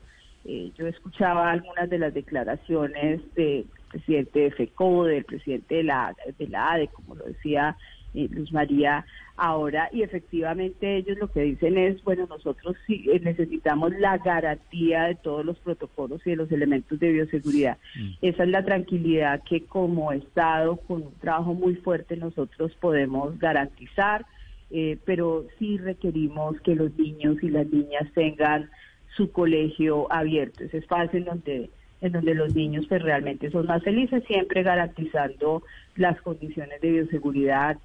Eh, 0.49 0.70
yo 0.76 0.86
escuchaba 0.86 1.51
algunas 1.51 1.90
de 1.90 1.99
las 1.99 2.14
declaraciones 2.14 3.20
del 3.34 3.66
presidente 3.90 4.40
de 4.40 4.51
FECO, 4.53 5.05
del 5.05 5.24
presidente 5.24 5.76
de 5.76 5.82
la, 5.84 6.14
de 6.38 6.49
la 6.49 6.72
ADE, 6.72 6.88
como 6.88 7.16
lo 7.16 7.24
decía 7.24 7.76
eh, 8.14 8.28
Luz 8.30 8.53
María 8.53 9.05
ahora 9.36 9.90
y 9.92 10.03
efectivamente 10.03 10.97
ellos 10.97 11.18
lo 11.18 11.30
que 11.30 11.42
dicen 11.42 11.76
es, 11.76 12.03
bueno, 12.05 12.26
nosotros 12.26 12.76
sí 12.86 13.05
eh, 13.12 13.20
necesitamos 13.20 13.92
la 13.99 14.16
garantía 14.18 15.05
de 15.05 15.14
todos 15.16 15.44
los 15.44 15.59
protocolos 15.59 16.22
y 16.24 16.30
de 16.30 16.36
los 16.36 16.51
elementos 16.51 16.99
de 16.99 17.12
bioseguridad. 17.12 17.76
Esa 18.22 18.44
es 18.44 18.49
la 18.49 18.64
tranquilidad 18.64 19.42
que 19.44 19.64
como 19.64 20.12
Estado, 20.12 20.76
con 20.76 21.03
un 21.03 21.14
trabajo 21.20 21.53
muy 21.55 21.74
fuerte, 21.76 22.16
nosotros 22.16 22.72
podemos 22.80 23.38
garantizar, 23.38 24.24
eh, 24.70 24.99
pero 25.05 25.44
sí 25.59 25.76
requerimos 25.76 26.59
que 26.62 26.74
los 26.74 26.97
niños 26.97 27.36
y 27.42 27.51
las 27.51 27.66
niñas 27.66 28.11
tengan 28.14 28.70
su 29.17 29.31
colegio 29.33 30.11
abierto, 30.12 30.64
ese 30.64 30.79
espacio 30.79 31.19
en 31.19 31.25
donde 31.25 31.71
en 32.03 32.12
donde 32.12 32.35
los 32.35 32.55
niños 32.55 32.85
pues 32.89 33.01
realmente 33.03 33.51
son 33.51 33.64
más 33.67 33.83
felices, 33.83 34.23
siempre 34.29 34.62
garantizando 34.62 35.62
las 35.97 36.21
condiciones 36.21 36.79
de 36.83 36.91
bioseguridad 36.93 37.79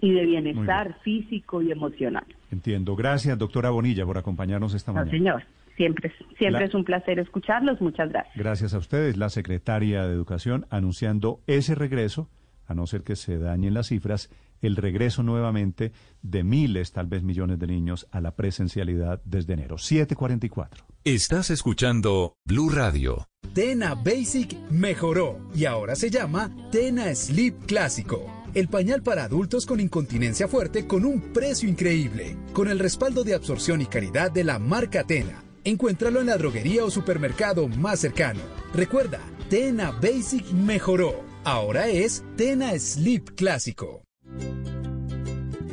y 0.00 0.12
de 0.12 0.24
bienestar 0.24 0.96
físico 1.02 1.60
y 1.60 1.72
emocional. 1.72 2.24
Entiendo. 2.52 2.94
Gracias, 2.94 3.36
doctora 3.36 3.70
Bonilla, 3.70 4.06
por 4.06 4.18
acompañarnos 4.18 4.72
esta 4.74 4.92
No, 4.92 5.00
mañana. 5.00 5.10
señor, 5.10 5.42
siempre, 5.76 6.12
siempre 6.38 6.60
La- 6.60 6.66
es 6.66 6.74
un 6.74 6.84
placer 6.84 7.18
escucharlos. 7.18 7.80
Muchas 7.80 8.08
gracias. 8.10 8.36
Gracias 8.36 8.72
a 8.72 8.78
ustedes, 8.78 9.16
la 9.16 9.28
secretaria 9.30 10.06
de 10.06 10.12
Educación, 10.14 10.66
anunciando 10.70 11.40
ese 11.48 11.74
regreso, 11.74 12.28
a 12.68 12.74
no 12.74 12.86
ser 12.86 13.02
que 13.02 13.16
se 13.16 13.38
dañen 13.38 13.74
las 13.74 13.88
cifras, 13.88 14.30
el 14.66 14.76
regreso 14.76 15.22
nuevamente 15.22 15.92
de 16.22 16.42
miles, 16.42 16.92
tal 16.92 17.06
vez 17.06 17.22
millones 17.22 17.58
de 17.58 17.66
niños 17.66 18.06
a 18.10 18.20
la 18.20 18.34
presencialidad 18.34 19.20
desde 19.24 19.54
enero. 19.54 19.78
744. 19.78 20.86
Estás 21.04 21.50
escuchando 21.50 22.36
Blue 22.44 22.70
Radio. 22.70 23.28
Tena 23.52 23.94
Basic 23.94 24.56
mejoró 24.70 25.38
y 25.54 25.66
ahora 25.66 25.94
se 25.94 26.10
llama 26.10 26.50
Tena 26.72 27.14
Sleep 27.14 27.66
Clásico. 27.66 28.44
El 28.54 28.68
pañal 28.68 29.02
para 29.02 29.24
adultos 29.24 29.66
con 29.66 29.80
incontinencia 29.80 30.48
fuerte 30.48 30.86
con 30.86 31.04
un 31.04 31.20
precio 31.32 31.68
increíble. 31.68 32.36
Con 32.52 32.68
el 32.68 32.78
respaldo 32.78 33.24
de 33.24 33.34
absorción 33.34 33.80
y 33.80 33.86
calidad 33.86 34.30
de 34.30 34.44
la 34.44 34.58
marca 34.58 35.04
Tena. 35.04 35.42
Encuéntralo 35.64 36.20
en 36.20 36.26
la 36.26 36.36
droguería 36.36 36.84
o 36.84 36.90
supermercado 36.90 37.68
más 37.68 38.00
cercano. 38.00 38.40
Recuerda, 38.72 39.20
Tena 39.50 39.90
Basic 39.90 40.52
mejoró. 40.52 41.24
Ahora 41.44 41.88
es 41.88 42.24
Tena 42.36 42.78
Sleep 42.78 43.34
Clásico. 43.34 44.03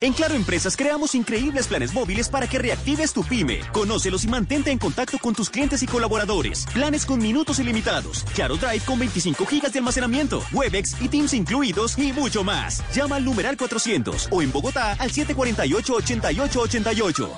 En 0.00 0.12
Claro 0.12 0.36
Empresas 0.36 0.76
creamos 0.76 1.16
increíbles 1.16 1.66
planes 1.66 1.92
móviles 1.92 2.28
para 2.28 2.46
que 2.46 2.56
reactives 2.56 3.12
tu 3.12 3.24
pyme. 3.24 3.58
Conócelos 3.72 4.22
y 4.22 4.28
mantente 4.28 4.70
en 4.70 4.78
contacto 4.78 5.18
con 5.18 5.34
tus 5.34 5.50
clientes 5.50 5.82
y 5.82 5.88
colaboradores. 5.88 6.66
Planes 6.72 7.04
con 7.04 7.18
minutos 7.18 7.58
ilimitados. 7.58 8.22
Claro 8.32 8.56
Drive 8.56 8.84
con 8.86 9.00
25 9.00 9.44
gigas 9.46 9.72
de 9.72 9.80
almacenamiento. 9.80 10.40
Webex 10.52 11.02
y 11.02 11.08
Teams 11.08 11.34
incluidos 11.34 11.98
y 11.98 12.12
mucho 12.12 12.44
más. 12.44 12.80
Llama 12.94 13.16
al 13.16 13.24
numeral 13.24 13.56
400 13.56 14.28
o 14.30 14.40
en 14.40 14.52
Bogotá 14.52 14.92
al 14.92 15.10
748-8888. 15.10 17.36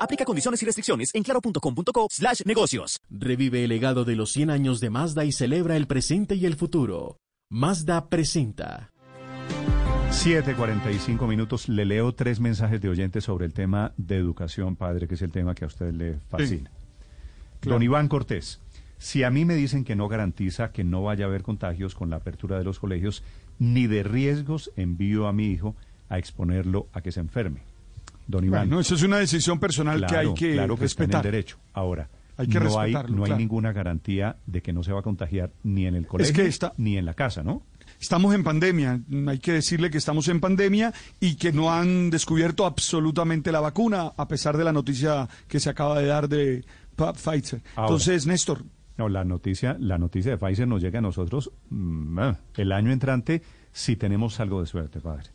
Aplica 0.00 0.26
condiciones 0.26 0.62
y 0.62 0.66
restricciones 0.66 1.14
en 1.14 1.22
claro.com.co 1.22 2.08
slash 2.10 2.42
negocios. 2.44 3.00
Revive 3.08 3.64
el 3.64 3.70
legado 3.70 4.04
de 4.04 4.16
los 4.16 4.32
100 4.32 4.50
años 4.50 4.80
de 4.80 4.90
Mazda 4.90 5.24
y 5.24 5.32
celebra 5.32 5.78
el 5.78 5.86
presente 5.86 6.34
y 6.34 6.44
el 6.44 6.56
futuro. 6.56 7.16
Mazda 7.48 8.10
presenta. 8.10 8.90
7.45 10.10 11.26
minutos. 11.28 11.68
Le 11.68 11.84
leo 11.84 12.12
tres 12.12 12.40
mensajes 12.40 12.80
de 12.80 12.88
oyentes 12.88 13.24
sobre 13.24 13.46
el 13.46 13.52
tema 13.52 13.92
de 13.96 14.16
educación, 14.16 14.76
padre, 14.76 15.06
que 15.08 15.14
es 15.14 15.22
el 15.22 15.30
tema 15.30 15.54
que 15.54 15.64
a 15.64 15.68
usted 15.68 15.92
le 15.92 16.18
fascina. 16.28 16.70
claro. 17.60 17.76
Don 17.76 17.82
Iván 17.82 18.08
Cortés, 18.08 18.60
si 18.98 19.22
a 19.22 19.30
mí 19.30 19.44
me 19.44 19.54
dicen 19.54 19.84
que 19.84 19.96
no 19.96 20.08
garantiza 20.08 20.72
que 20.72 20.84
no 20.84 21.02
vaya 21.02 21.24
a 21.24 21.28
haber 21.28 21.42
contagios 21.42 21.94
con 21.94 22.10
la 22.10 22.16
apertura 22.16 22.58
de 22.58 22.64
los 22.64 22.78
colegios, 22.80 23.22
ni 23.58 23.86
de 23.86 24.02
riesgos 24.02 24.72
envío 24.76 25.26
a 25.26 25.32
mi 25.32 25.46
hijo 25.46 25.74
a 26.08 26.18
exponerlo 26.18 26.88
a 26.92 27.00
que 27.00 27.12
se 27.12 27.20
enferme. 27.20 27.60
Don 28.26 28.44
Iván. 28.44 28.68
Bueno, 28.68 28.80
eso 28.80 28.96
es 28.96 29.02
una 29.02 29.18
decisión 29.18 29.58
personal 29.60 30.04
que 30.06 30.16
hay 30.16 30.34
que 30.34 30.52
claro 30.54 30.76
que 30.76 30.84
está 30.84 31.04
en 31.04 31.10
el 31.10 31.12
respetar. 31.14 31.24
derecho. 31.24 31.58
Ahora, 31.72 32.08
Hay 32.36 32.48
que 32.48 32.58
no 32.60 32.78
hay, 32.80 32.92
no 32.92 32.98
hay 33.00 33.06
claro. 33.06 33.36
ninguna 33.36 33.72
garantía 33.72 34.36
de 34.46 34.60
que 34.60 34.72
no 34.72 34.82
se 34.82 34.92
va 34.92 35.00
a 35.00 35.02
contagiar 35.02 35.50
ni 35.62 35.86
en 35.86 35.94
el 35.94 36.06
colegio 36.06 36.34
que 36.34 36.50
ni 36.78 36.98
en 36.98 37.04
la 37.06 37.14
casa, 37.14 37.42
¿no? 37.42 37.62
Estamos 38.00 38.34
en 38.34 38.42
pandemia, 38.42 38.98
hay 39.28 39.38
que 39.38 39.52
decirle 39.52 39.90
que 39.90 39.98
estamos 39.98 40.26
en 40.28 40.40
pandemia 40.40 40.94
y 41.20 41.34
que 41.34 41.52
no 41.52 41.70
han 41.70 42.08
descubierto 42.08 42.64
absolutamente 42.64 43.52
la 43.52 43.60
vacuna, 43.60 44.12
a 44.16 44.26
pesar 44.26 44.56
de 44.56 44.64
la 44.64 44.72
noticia 44.72 45.28
que 45.46 45.60
se 45.60 45.68
acaba 45.68 46.00
de 46.00 46.06
dar 46.06 46.26
de 46.28 46.64
Pfizer. 46.96 47.60
Ahora. 47.76 47.88
Entonces, 47.88 48.26
Néstor, 48.26 48.64
No, 48.96 49.08
la 49.10 49.24
noticia, 49.24 49.76
la 49.78 49.98
noticia 49.98 50.30
de 50.30 50.38
Pfizer 50.38 50.66
nos 50.66 50.82
llega 50.82 50.98
a 50.98 51.02
nosotros 51.02 51.50
mm, 51.68 52.18
ah, 52.18 52.38
el 52.56 52.72
año 52.72 52.90
entrante 52.90 53.42
si 53.72 53.96
tenemos 53.96 54.40
algo 54.40 54.60
de 54.60 54.66
suerte, 54.66 55.00
padre. 55.00 55.28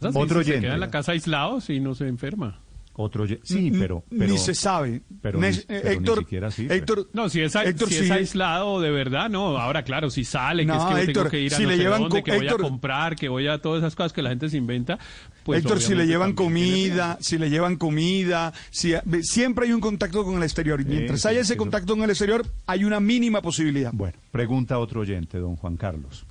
Otro 0.00 0.42
si 0.42 0.52
se 0.52 0.60
queda 0.60 0.74
en 0.74 0.80
la 0.80 0.90
casa 0.90 1.12
aislado 1.12 1.62
si 1.62 1.80
no 1.80 1.94
se 1.94 2.06
enferma. 2.06 2.60
Otro 2.98 3.26
sí, 3.26 3.38
N- 3.68 3.78
pero, 3.78 4.04
ni 4.10 4.38
se 4.38 4.54
sabe. 4.54 5.02
Pero, 5.20 5.38
ni, 5.38 5.48
eh, 5.48 5.54
ni 5.68 5.76
Héctor- 5.76 6.20
siquiera 6.20 6.48
así. 6.48 6.66
Héctor- 6.66 7.10
No, 7.12 7.28
si 7.28 7.42
es, 7.42 7.54
Héctor, 7.54 7.88
si 7.90 7.96
es 7.96 8.06
sí. 8.06 8.10
aislado 8.10 8.80
de 8.80 8.90
verdad, 8.90 9.28
no. 9.28 9.58
Ahora, 9.58 9.82
claro, 9.82 10.08
si 10.08 10.24
sale, 10.24 10.62
que 10.62 10.68
No, 10.68 10.88
es 10.88 10.94
que 10.94 11.00
Héctor, 11.02 11.14
tengo 11.24 11.30
que 11.30 11.40
ir 11.42 11.52
a 11.52 11.56
si 11.58 11.62
no 11.64 11.68
le 11.68 11.76
sé 11.76 11.82
llevan 11.82 12.00
dónde, 12.02 12.22
que 12.22 12.36
voy 12.36 12.48
a 12.48 12.56
comprar, 12.56 13.14
que 13.14 13.28
voy 13.28 13.48
a 13.48 13.58
todas 13.58 13.80
esas 13.82 13.94
cosas 13.94 14.14
que 14.14 14.22
la 14.22 14.30
gente 14.30 14.48
se 14.48 14.56
inventa. 14.56 14.98
Pues 15.44 15.60
Héctor, 15.60 15.80
si 15.82 15.94
le 15.94 16.06
llevan 16.06 16.32
comida, 16.32 17.18
si 17.20 17.36
le 17.36 17.50
llevan 17.50 17.76
comida, 17.76 18.54
si, 18.70 18.94
siempre 19.20 19.66
hay 19.66 19.72
un 19.74 19.80
contacto 19.80 20.24
con 20.24 20.36
el 20.38 20.42
exterior. 20.42 20.80
Y 20.80 20.84
mientras 20.86 21.20
sí, 21.20 21.28
haya 21.28 21.40
ese 21.40 21.52
eso- 21.52 21.58
contacto 21.58 21.92
con 21.94 22.02
el 22.02 22.10
exterior, 22.10 22.46
hay 22.66 22.84
una 22.84 22.98
mínima 22.98 23.42
posibilidad. 23.42 23.90
Bueno, 23.92 24.16
pregunta 24.32 24.78
otro 24.78 25.02
oyente, 25.02 25.38
don 25.38 25.56
Juan 25.56 25.76
Carlos. 25.76 26.24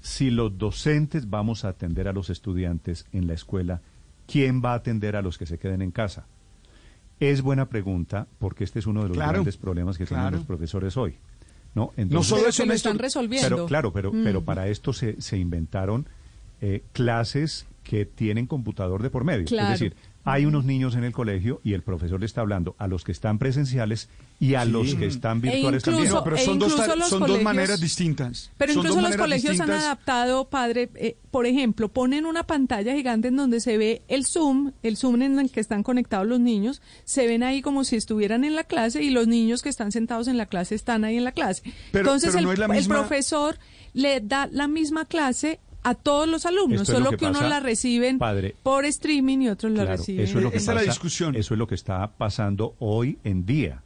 Si 0.00 0.30
los 0.30 0.56
docentes 0.56 1.28
vamos 1.28 1.64
a 1.64 1.70
atender 1.70 2.06
a 2.06 2.12
los 2.12 2.30
estudiantes 2.30 3.06
en 3.12 3.26
la 3.26 3.34
escuela, 3.34 3.80
¿quién 4.26 4.62
va 4.64 4.72
a 4.72 4.76
atender 4.76 5.16
a 5.16 5.22
los 5.22 5.38
que 5.38 5.46
se 5.46 5.58
queden 5.58 5.82
en 5.82 5.90
casa? 5.90 6.26
Es 7.20 7.40
buena 7.42 7.68
pregunta 7.68 8.26
porque 8.38 8.64
este 8.64 8.78
es 8.78 8.86
uno 8.86 9.02
de 9.02 9.08
los 9.08 9.16
Claro, 9.16 9.32
grandes 9.32 9.56
problemas 9.56 9.96
que 9.96 10.04
tienen 10.06 10.32
los 10.32 10.44
profesores 10.44 10.96
hoy. 10.96 11.16
No, 11.74 11.92
No 11.96 12.22
solo 12.22 12.40
Pero 12.42 12.50
eso, 12.50 12.64
lo 12.66 12.72
están 12.72 12.98
resolviendo. 12.98 13.48
Pero, 13.48 13.66
claro, 13.66 13.92
pero, 13.92 14.10
pero 14.12 14.40
Mm. 14.40 14.44
para 14.44 14.68
esto 14.68 14.92
se, 14.92 15.20
se 15.20 15.36
inventaron 15.38 16.06
eh, 16.62 16.82
clases 16.92 17.66
que 17.84 18.06
tienen 18.06 18.46
computador 18.46 19.02
de 19.02 19.10
por 19.10 19.24
medio. 19.24 19.44
Claro. 19.44 19.74
Es 19.74 19.80
decir, 19.80 19.96
hay 20.26 20.44
unos 20.44 20.64
niños 20.66 20.94
en 20.96 21.04
el 21.04 21.12
colegio 21.12 21.60
y 21.64 21.72
el 21.72 21.82
profesor 21.82 22.20
le 22.20 22.26
está 22.26 22.42
hablando 22.42 22.74
a 22.78 22.88
los 22.88 23.04
que 23.04 23.12
están 23.12 23.38
presenciales 23.38 24.10
y 24.38 24.54
a 24.54 24.64
Sí. 24.64 24.70
los 24.70 24.94
que 24.96 25.06
están 25.06 25.38
E 25.38 25.40
virtuales 25.50 25.82
incluso- 25.82 25.90
también. 25.96 26.12
No, 26.12 26.24
pero 26.24 26.36
e 26.36 26.44
son, 26.44 26.58
dos, 26.58 26.72
son 27.08 27.26
dos 27.26 27.42
maneras 27.42 27.80
distintas. 27.80 28.50
Pero 28.58 28.74
Son 28.74 28.84
incluso 28.84 29.00
los 29.00 29.16
colegios 29.16 29.58
han 29.60 29.70
adaptado, 29.70 30.48
padre, 30.50 30.90
eh, 30.96 31.16
por 31.30 31.46
ejemplo, 31.46 31.88
ponen 31.88 32.26
una 32.26 32.42
pantalla 32.44 32.92
gigante 32.94 33.28
en 33.28 33.36
donde 33.36 33.60
se 33.60 33.78
ve 33.78 34.02
el 34.08 34.26
Zoom, 34.26 34.72
el 34.82 34.96
Zoom 34.96 35.22
en 35.22 35.38
el 35.38 35.50
que 35.50 35.60
están 35.60 35.82
conectados 35.82 36.26
los 36.26 36.40
niños, 36.40 36.82
se 37.04 37.26
ven 37.26 37.42
ahí 37.42 37.62
como 37.62 37.84
si 37.84 37.96
estuvieran 37.96 38.44
en 38.44 38.54
la 38.56 38.64
clase 38.64 39.02
y 39.02 39.10
los 39.10 39.26
niños 39.28 39.62
que 39.62 39.68
están 39.68 39.92
sentados 39.92 40.28
en 40.28 40.36
la 40.36 40.46
clase 40.46 40.74
están 40.74 41.04
ahí 41.04 41.16
en 41.16 41.24
la 41.24 41.32
clase. 41.32 41.62
Pero- 41.92 42.06
Entonces 42.06 42.30
pero 42.30 42.38
el, 42.40 42.44
no 42.46 42.52
es 42.52 42.58
la 42.58 42.64
el 42.66 42.72
misma- 42.72 42.96
profesor 42.98 43.58
le 43.94 44.20
da 44.20 44.48
la 44.52 44.68
misma 44.68 45.04
clase 45.06 45.60
a 45.88 45.94
todos 45.94 46.28
los 46.28 46.46
alumnos, 46.46 46.82
Esto 46.82 46.92
es 46.94 46.98
lo 46.98 47.04
solo 47.06 47.10
que 47.12 47.16
que, 47.18 47.24
uno 47.26 47.34
pasa, 47.40 47.48
la 47.48 47.60
reciben 47.60 48.18
padre. 48.18 48.56
por 48.62 48.84
streaming 48.84 49.38
y 49.42 49.48
otros 49.48 49.72
la 49.72 49.84
Claro, 49.84 49.96
reciben. 49.98 50.24
eso 50.24 50.38
es 50.38 50.44
lo 50.44 50.50
que 50.50 50.56
Esa 50.56 50.72
es 50.72 50.74
la 50.74 50.80
pasa- 50.82 50.90
discusión. 50.92 51.36
Eso 51.36 51.54
es 51.54 51.58
lo 51.58 51.66
que 51.66 51.74
está 51.74 52.06
pasando 52.16 52.74
hoy 52.78 53.18
en 53.24 53.46
día. 53.46 53.82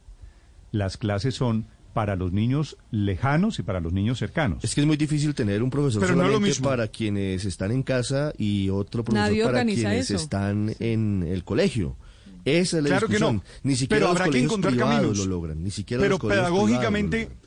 Las 0.71 0.97
clases 0.97 1.35
son 1.35 1.65
para 1.93 2.15
los 2.15 2.31
niños 2.31 2.77
lejanos 2.89 3.59
y 3.59 3.63
para 3.63 3.81
los 3.81 3.91
niños 3.91 4.17
cercanos. 4.17 4.63
Es 4.63 4.73
que 4.73 4.81
es 4.81 4.87
muy 4.87 4.95
difícil 4.95 5.35
tener 5.35 5.61
un 5.61 5.69
profesor 5.69 6.01
Pero 6.01 6.15
no 6.15 6.21
es 6.21 6.27
lo 6.27 6.33
solamente 6.35 6.49
mismo. 6.49 6.69
para 6.69 6.87
quienes 6.87 7.43
están 7.45 7.71
en 7.71 7.83
casa 7.83 8.31
y 8.37 8.69
otro 8.69 9.03
profesor 9.03 9.27
Nadie 9.29 9.43
para 9.43 9.65
quienes 9.65 10.09
eso. 10.09 10.15
están 10.15 10.73
en 10.79 11.23
el 11.27 11.43
colegio. 11.43 11.97
Esa 12.45 12.77
es 12.77 12.83
la 12.83 12.89
Claro 12.89 13.07
que 13.07 13.13
discusión. 13.15 13.35
no. 13.35 13.43
Ni 13.63 13.75
siquiera 13.75 13.99
Pero 13.99 14.13
los 14.13 14.21
habrá 14.21 14.31
que 14.31 14.39
encontrar 14.39 14.73
privados 14.73 14.95
caminos. 14.95 15.17
lo 15.19 15.25
logran. 15.25 15.63
Ni 15.63 15.69
siquiera 15.69 16.01
Pero 16.01 16.11
los 16.11 16.19
colegios 16.21 16.45
pedagógicamente, 16.47 17.17
privados 17.17 17.27
lo 17.27 17.35
logran. 17.35 17.40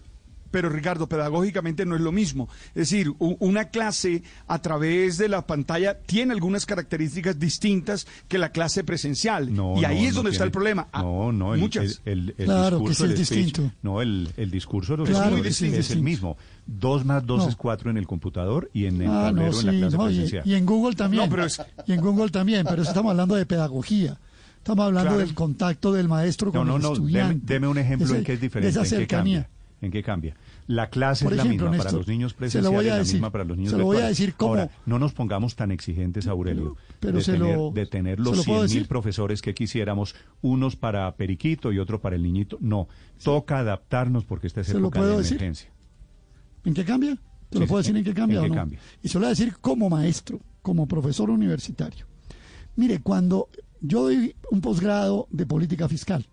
Pero 0.55 0.69
Ricardo, 0.69 1.09
pedagógicamente 1.09 1.85
no 1.85 1.97
es 1.97 2.01
lo 2.01 2.13
mismo. 2.13 2.49
Es 2.77 2.89
decir, 2.89 3.13
una 3.19 3.71
clase 3.71 4.23
a 4.47 4.63
través 4.63 5.19
de 5.19 5.29
la 5.29 5.45
pantalla 5.45 5.99
tiene 5.99 6.33
algunas 6.33 6.65
características 6.65 7.41
distintas 7.41 8.07
que 8.29 8.39
la 8.39 8.51
clase 8.51 8.85
presencial. 8.85 9.51
y 9.51 9.85
ahí 9.85 10.07
es 10.07 10.15
donde 10.15 10.31
está 10.31 10.45
el 10.45 10.53
problema. 10.53 10.87
Ah, 10.93 11.03
no, 11.03 11.33
no, 11.33 11.57
muchas. 11.57 12.03
El, 12.05 12.35
claro 12.35 12.79
discurso, 12.79 13.05
que 13.05 13.13
es 13.15 13.19
distinto. 13.19 13.73
no, 13.83 14.01
el, 14.01 14.31
discurso 14.49 14.93
de 14.93 14.99
los 14.99 15.45
es, 15.45 15.91
el 15.91 16.03
mismo. 16.03 16.37
Dos 16.65 17.05
más 17.05 17.27
dos 17.27 17.49
es 17.49 17.57
cuatro 17.57 17.91
en 17.91 17.97
el 17.97 18.07
computador 18.07 18.71
y 18.73 18.87
en 18.87 19.03
el 19.03 19.11
ah, 19.11 19.25
tablero 19.25 19.59
en 19.59 19.67
la 19.67 19.73
clase 19.73 19.97
presencial. 19.97 20.43
Y, 20.47 20.55
en 20.55 20.67
Google 20.67 20.95
también. 20.95 21.29
Pero 21.29 21.47
Y 21.85 21.93
en 21.95 22.01
Google 22.01 22.31
también, 22.31 22.65
pero 22.65 22.83
estamos 22.83 23.11
hablando 23.11 23.35
de 23.35 23.45
pedagogía. 23.45 24.21
Estamos 24.59 24.87
hablando 24.87 25.19
del 25.19 25.35
contacto 25.35 25.93
del 25.93 26.07
maestro 26.07 26.53
con 26.53 26.71
el 26.71 26.77
estudiante. 26.77 27.41
Deme, 27.45 27.67
un 27.67 27.79
ejemplo 27.79 28.15
en 28.15 28.23
qué 28.23 28.35
es 28.35 28.41
diferente, 28.41 28.79
en 28.79 28.89
qué 28.89 29.07
cambia. 29.09 29.49
¿En 29.85 29.91
qué 29.91 30.03
cambia? 30.03 30.35
La 30.67 30.89
clase 30.89 31.27
es 31.27 31.33
la 31.33 31.45
misma 31.45 31.71
para 31.71 31.93
los 31.93 32.09
niños 32.09 32.33
presenciales, 32.33 32.87
la 32.87 32.99
misma 32.99 33.31
para 33.31 33.45
los 33.45 33.57
niños 33.57 33.73
se 33.73 33.79
lo 33.79 33.85
voy 33.85 33.99
a 33.99 34.09
decir 34.09 34.35
cómo. 34.35 34.53
Ahora, 34.53 34.71
no 34.87 34.99
nos 34.99 35.13
pongamos 35.13 35.57
tan 35.57 35.71
exigentes, 35.71 36.27
Aurelio, 36.27 36.77
pero 37.01 37.19
de, 37.19 37.25
tener, 37.25 37.59
de 37.73 37.87
tener 37.87 38.21
los 38.21 38.47
100.000 38.47 38.87
profesores 38.87 39.43
que 39.43 39.55
quisiéramos, 39.55 40.15
unos 40.41 40.77
para 40.77 41.15
Periquito 41.17 41.71
y 41.71 41.79
otro 41.79 42.01
para 42.01 42.17
el 42.17 42.23
niñito. 42.23 42.57
No, 42.61 42.89
toca 43.23 43.59
adaptarnos 43.59 44.25
porque 44.25 44.47
esta 44.47 44.63
es 44.63 44.71
época 44.71 45.05
de 45.05 45.13
emergencia. 45.13 45.71
¿En 46.65 46.73
qué 46.73 46.85
cambia? 46.85 47.19
¿Te 47.51 47.61
lo 47.61 47.67
puedo 47.67 47.83
decir 47.83 47.97
en 47.97 48.05
qué 48.05 48.15
cambia 48.15 48.41
o 48.41 48.49
no? 48.49 48.55
Cambia? 48.55 48.81
Y 49.03 49.09
se 49.09 49.15
lo 49.15 49.21
voy 49.21 49.27
a 49.27 49.31
decir 49.31 49.55
como 49.61 49.91
maestro, 49.91 50.41
como 50.63 50.89
profesor 50.89 51.29
universitario. 51.29 52.07
Mire, 52.77 53.01
cuando 53.01 53.49
yo 53.81 54.05
doy 54.05 54.35
un 54.51 54.63
posgrado 54.63 55.29
de 55.31 55.45
política 55.45 55.89
fiscal, 55.89 56.27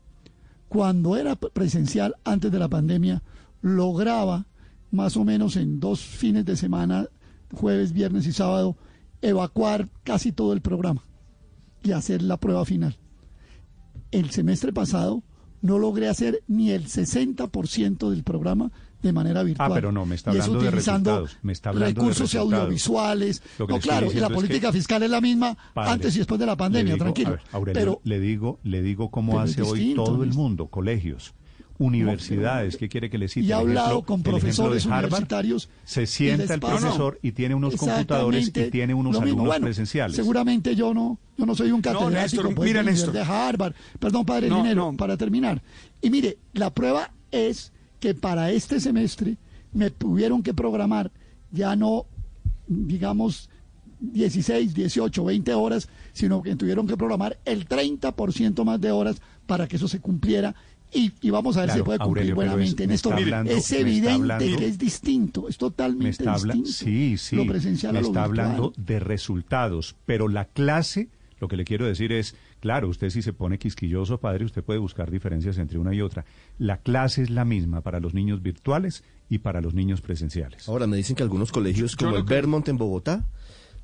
cuando 0.72 1.18
era 1.18 1.36
presencial 1.36 2.16
antes 2.24 2.50
de 2.50 2.58
la 2.58 2.70
pandemia, 2.70 3.22
lograba 3.62 4.46
más 4.92 5.16
o 5.18 5.24
menos 5.24 5.56
en 5.56 5.80
dos 5.80 6.02
fines 6.02 6.46
de 6.46 6.58
semana, 6.58 7.08
jueves, 7.54 7.94
viernes 7.94 8.28
y 8.28 8.34
sábado, 8.34 8.78
evacuar 9.22 9.90
casi 10.04 10.32
todo 10.32 10.54
el 10.54 10.62
programa 10.62 11.04
y 11.84 11.92
hacer 11.92 12.22
la 12.22 12.38
prueba 12.38 12.66
final. 12.66 12.98
El 14.12 14.30
semestre 14.32 14.74
pasado 14.74 15.24
no 15.62 15.80
logré 15.80 16.10
hacer 16.10 16.44
ni 16.48 16.72
el 16.72 16.88
60% 16.88 18.10
del 18.10 18.24
programa 18.24 18.72
de 19.02 19.14
manera 19.14 19.44
virtual. 19.44 19.72
Ah, 19.72 19.76
pero 19.76 19.92
no, 19.92 20.06
me 20.06 20.16
está 20.16 20.32
hablando 20.32 20.60
de 20.60 20.72
resultados. 20.72 21.38
Me 21.42 21.54
está 21.54 21.70
hablando 21.70 22.02
recursos 22.02 22.36
audiovisuales. 22.36 23.42
No, 23.58 23.68
claro, 23.80 24.12
y 24.12 24.20
la 24.20 24.30
política 24.30 24.72
fiscal 24.72 25.02
es 25.04 25.10
la 25.10 25.22
misma 25.22 25.58
antes 25.76 26.16
y 26.16 26.20
después 26.20 26.40
de 26.40 26.46
la 26.46 26.58
pandemia, 26.58 26.98
tranquilo. 26.98 27.38
pero, 27.74 28.02
le 28.04 28.20
digo, 28.20 28.60
le 28.64 28.82
digo 28.82 29.10
cómo 29.10 29.40
hace 29.40 29.62
hoy 29.62 29.94
todo 29.96 30.24
el 30.24 30.34
mundo, 30.34 30.68
colegios 30.68 31.34
universidades, 31.82 32.78
¿qué 32.78 32.88
quiere 32.88 33.10
que 33.10 33.18
le 33.18 33.28
cite? 33.28 33.48
Y 33.48 33.52
ha 33.52 33.58
hablado 33.58 34.04
con 34.04 34.22
profesores 34.22 34.86
universitarios. 34.86 35.70
Se 35.84 36.06
sienta 36.06 36.54
el 36.54 36.60
profesor 36.60 37.20
y 37.22 37.32
tiene 37.32 37.56
unos 37.56 37.76
computadores 37.76 38.50
y 38.50 38.52
tiene 38.70 38.94
unos 38.94 39.20
alumnos 39.20 39.60
presenciales. 39.60 40.16
Seguramente 40.16 40.76
yo 40.76 40.94
no, 40.94 41.18
yo 41.38 41.46
no 41.46 41.56
soy 41.56 41.72
un 41.72 41.82
catedrático 41.82 42.44
no, 42.44 42.52
pues, 42.52 43.12
de 43.12 43.22
Harvard. 43.22 43.74
Perdón, 44.00 44.26
padre 44.26 44.50
Dinero, 44.50 44.94
para 44.98 45.18
terminar. 45.18 45.62
Y 46.02 46.10
mire, 46.10 46.38
la 46.54 46.70
prueba 46.70 47.12
es 47.32 47.72
que 48.00 48.14
para 48.14 48.52
este 48.52 48.80
semestre 48.80 49.38
me 49.74 49.90
tuvieron 49.90 50.44
que 50.44 50.54
programar 50.54 51.12
ya 51.52 51.76
no, 51.76 52.06
digamos, 52.68 53.50
16, 54.00 54.74
18, 54.74 55.24
20 55.24 55.54
horas, 55.54 55.88
sino 56.14 56.42
que 56.42 56.56
tuvieron 56.56 56.88
que 56.88 56.98
programar 56.98 57.38
el 57.46 57.68
30% 57.68 58.64
más 58.64 58.82
de 58.82 58.92
horas 58.92 59.22
para 59.46 59.68
que 59.68 59.76
eso 59.76 59.88
se 59.88 60.00
cumpliera 60.00 60.56
y, 60.94 61.30
vamos 61.30 61.56
a 61.58 61.62
ver 61.62 61.72
si 61.72 61.78
se 61.78 61.84
puede 61.84 62.00
cumplir 62.00 62.34
buenamente 62.34 62.84
en 62.84 62.92
esto. 62.92 63.16
es 63.16 63.72
evidente 63.72 64.56
que 64.58 64.66
es 64.66 64.78
distinto, 64.78 65.48
es 65.48 65.58
totalmente 65.58 66.24
distinto. 66.24 66.70
Sí, 66.70 67.18
sí. 67.18 67.36
Lo 67.36 67.46
presencial 67.46 67.94
me 67.94 68.02
está 68.02 68.24
hablando 68.24 68.74
de 68.78 69.00
resultados, 69.00 69.96
pero 70.06 70.28
la 70.28 70.46
clase, 70.46 71.10
lo 71.40 71.48
que 71.48 71.56
le 71.56 71.64
quiero 71.64 71.86
decir 71.86 72.12
es, 72.12 72.36
claro, 72.60 72.90
usted 72.90 73.10
si 73.10 73.22
se 73.22 73.32
pone 73.32 73.58
quisquilloso, 73.58 74.20
padre, 74.20 74.46
usted 74.46 74.64
puede 74.64 74.80
buscar 74.80 75.10
diferencias 75.10 75.58
entre 75.58 75.80
una 75.80 75.94
y 75.94 76.02
otra. 76.02 76.26
La 76.58 76.78
clase 76.78 77.24
es 77.24 77.30
la 77.30 77.46
misma 77.46 77.82
para 77.82 78.00
los 78.00 78.14
niños 78.14 78.42
virtuales 78.42 79.04
y 79.30 79.40
para 79.40 79.62
los 79.62 79.74
niños 79.74 80.02
presenciales. 80.02 80.68
Ahora 80.68 80.88
me 80.88 80.98
dicen 80.98 81.16
que 81.16 81.24
algunos 81.24 81.52
colegios, 81.52 81.96
como 81.96 82.18
el 82.18 82.24
Vermont 82.24 82.68
en 82.68 82.78
Bogotá, 82.78 83.24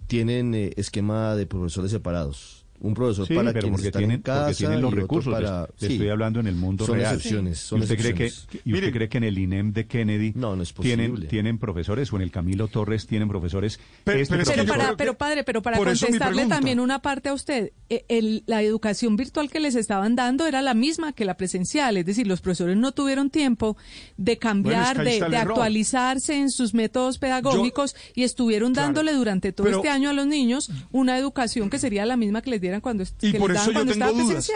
tienen 0.08 0.53
eh, 0.55 0.74
esquema 0.76 1.36
de 1.36 1.45
profesores 1.45 1.91
separados 1.91 2.57
un 2.80 2.93
profesor 2.93 3.28
para 3.34 3.53
pero 3.53 3.71
porque 3.71 3.91
tienen, 3.91 4.21
porque 4.21 4.53
tienen 4.53 4.82
los 4.82 4.93
recursos. 4.93 5.34
Para, 5.34 5.67
le, 5.80 5.88
estoy 5.88 6.09
hablando 6.09 6.39
en 6.39 6.47
el 6.47 6.55
mundo 6.55 6.86
son 6.86 6.97
real. 6.97 7.15
Excepciones, 7.15 7.59
son 7.59 7.80
¿Y 7.80 7.82
usted 7.84 7.95
excepciones. 7.95 8.47
cree 8.49 8.61
que 8.61 8.69
y 8.69 8.73
usted 8.73 8.91
cree 8.93 9.09
que 9.09 9.17
en 9.17 9.23
el 9.23 9.38
INEM 9.38 9.73
de 9.73 9.88
Kennedy 9.88 10.34
no, 10.36 10.55
no 10.55 10.63
es 10.63 10.73
tienen 10.73 11.28
tienen 11.28 11.57
profesores 11.57 12.11
o 12.13 12.17
en 12.17 12.21
el 12.21 12.32
Camilo 12.32 12.67
Torres 12.67 13.07
tienen 13.07 13.28
profesores? 13.28 13.80
Pero, 14.03 14.19
este 14.19 14.63
para, 14.65 14.95
pero 14.95 15.17
padre, 15.17 15.43
pero 15.43 15.61
para 15.61 15.78
contestarle 15.78 16.45
también 16.45 16.80
una 16.80 17.01
parte 17.01 17.30
a 17.30 17.34
usted, 17.34 17.71
eh, 17.89 18.05
el, 18.09 18.43
la 18.45 18.61
educación 18.61 19.15
virtual 19.15 19.49
que 19.49 19.59
les 19.59 19.75
estaban 19.75 20.15
dando 20.15 20.45
era 20.45 20.61
la 20.61 20.73
misma 20.73 21.13
que 21.13 21.25
la 21.25 21.36
presencial, 21.38 21.97
es 21.97 22.05
decir, 22.05 22.28
los 22.28 22.41
profesores 22.41 22.78
no 22.78 22.91
tuvieron 22.91 23.30
tiempo 23.30 23.78
de 24.17 24.38
cambiar, 24.38 25.03
de, 25.03 25.19
de 25.19 25.38
actualizarse 25.38 26.36
en 26.36 26.51
sus 26.51 26.73
métodos 26.73 27.17
pedagógicos 27.17 27.95
y 28.13 28.23
estuvieron 28.23 28.73
dándole 28.73 29.13
durante 29.13 29.51
todo 29.51 29.67
este 29.67 29.89
año 29.89 30.09
a 30.09 30.13
los 30.13 30.28
niños 30.28 30.69
una 30.91 31.17
educación 31.17 31.69
que 31.69 31.80
sería 31.88 32.05
la 32.05 32.17
misma 32.17 32.41
que 32.41 32.51
les 32.51 32.61
dieran 32.68 32.82
cuando 32.82 33.03
por 33.39 33.51
eso 33.51 33.72
yo 33.72 33.86
tengo 33.86 34.13
dudas. 34.13 34.51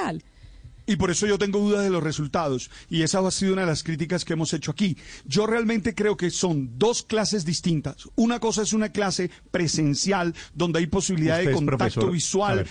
Y 0.87 0.95
por 0.95 1.11
eso 1.11 1.27
yo 1.27 1.37
tengo 1.37 1.59
dudas 1.59 1.83
de 1.83 1.89
los 1.89 2.03
resultados. 2.03 2.69
Y 2.89 3.03
esa 3.03 3.25
ha 3.25 3.31
sido 3.31 3.53
una 3.53 3.61
de 3.61 3.67
las 3.67 3.83
críticas 3.83 4.25
que 4.25 4.33
hemos 4.33 4.53
hecho 4.53 4.71
aquí. 4.71 4.97
Yo 5.25 5.45
realmente 5.45 5.93
creo 5.93 6.17
que 6.17 6.29
son 6.31 6.77
dos 6.77 7.03
clases 7.03 7.45
distintas. 7.45 8.09
Una 8.15 8.39
cosa 8.39 8.63
es 8.63 8.73
una 8.73 8.89
clase 8.89 9.29
presencial, 9.51 10.33
donde 10.53 10.79
hay 10.79 10.87
posibilidad 10.87 11.39
de 11.39 11.51
contacto 11.51 12.09
visual. 12.09 12.65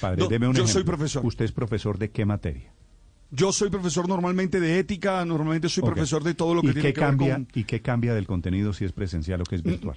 yo 0.53 0.67
soy 0.67 0.85
profesor. 0.85 1.25
¿Usted 1.25 1.45
es 1.45 1.53
profesor 1.53 1.99
de 1.99 2.11
qué 2.11 2.25
materia? 2.25 2.73
Yo 3.33 3.53
soy 3.53 3.71
profesor 3.71 4.09
normalmente 4.09 4.59
de 4.59 4.81
ética, 4.81 5.25
normalmente 5.25 5.69
soy 5.69 5.85
profesor 5.85 6.25
de 6.25 6.35
todo 6.35 6.53
lo 6.53 6.63
que 6.63 6.73
tiene 6.73 6.93
que 6.93 7.01
ver 7.01 7.17
con... 7.17 7.49
¿Y 7.55 7.63
qué 7.63 7.81
cambia 7.81 8.13
del 8.13 8.27
contenido 8.27 8.73
si 8.73 8.85
es 8.85 8.93
presencial 8.93 9.41
o 9.41 9.45
que 9.45 9.55
es 9.55 9.63
virtual? 9.63 9.97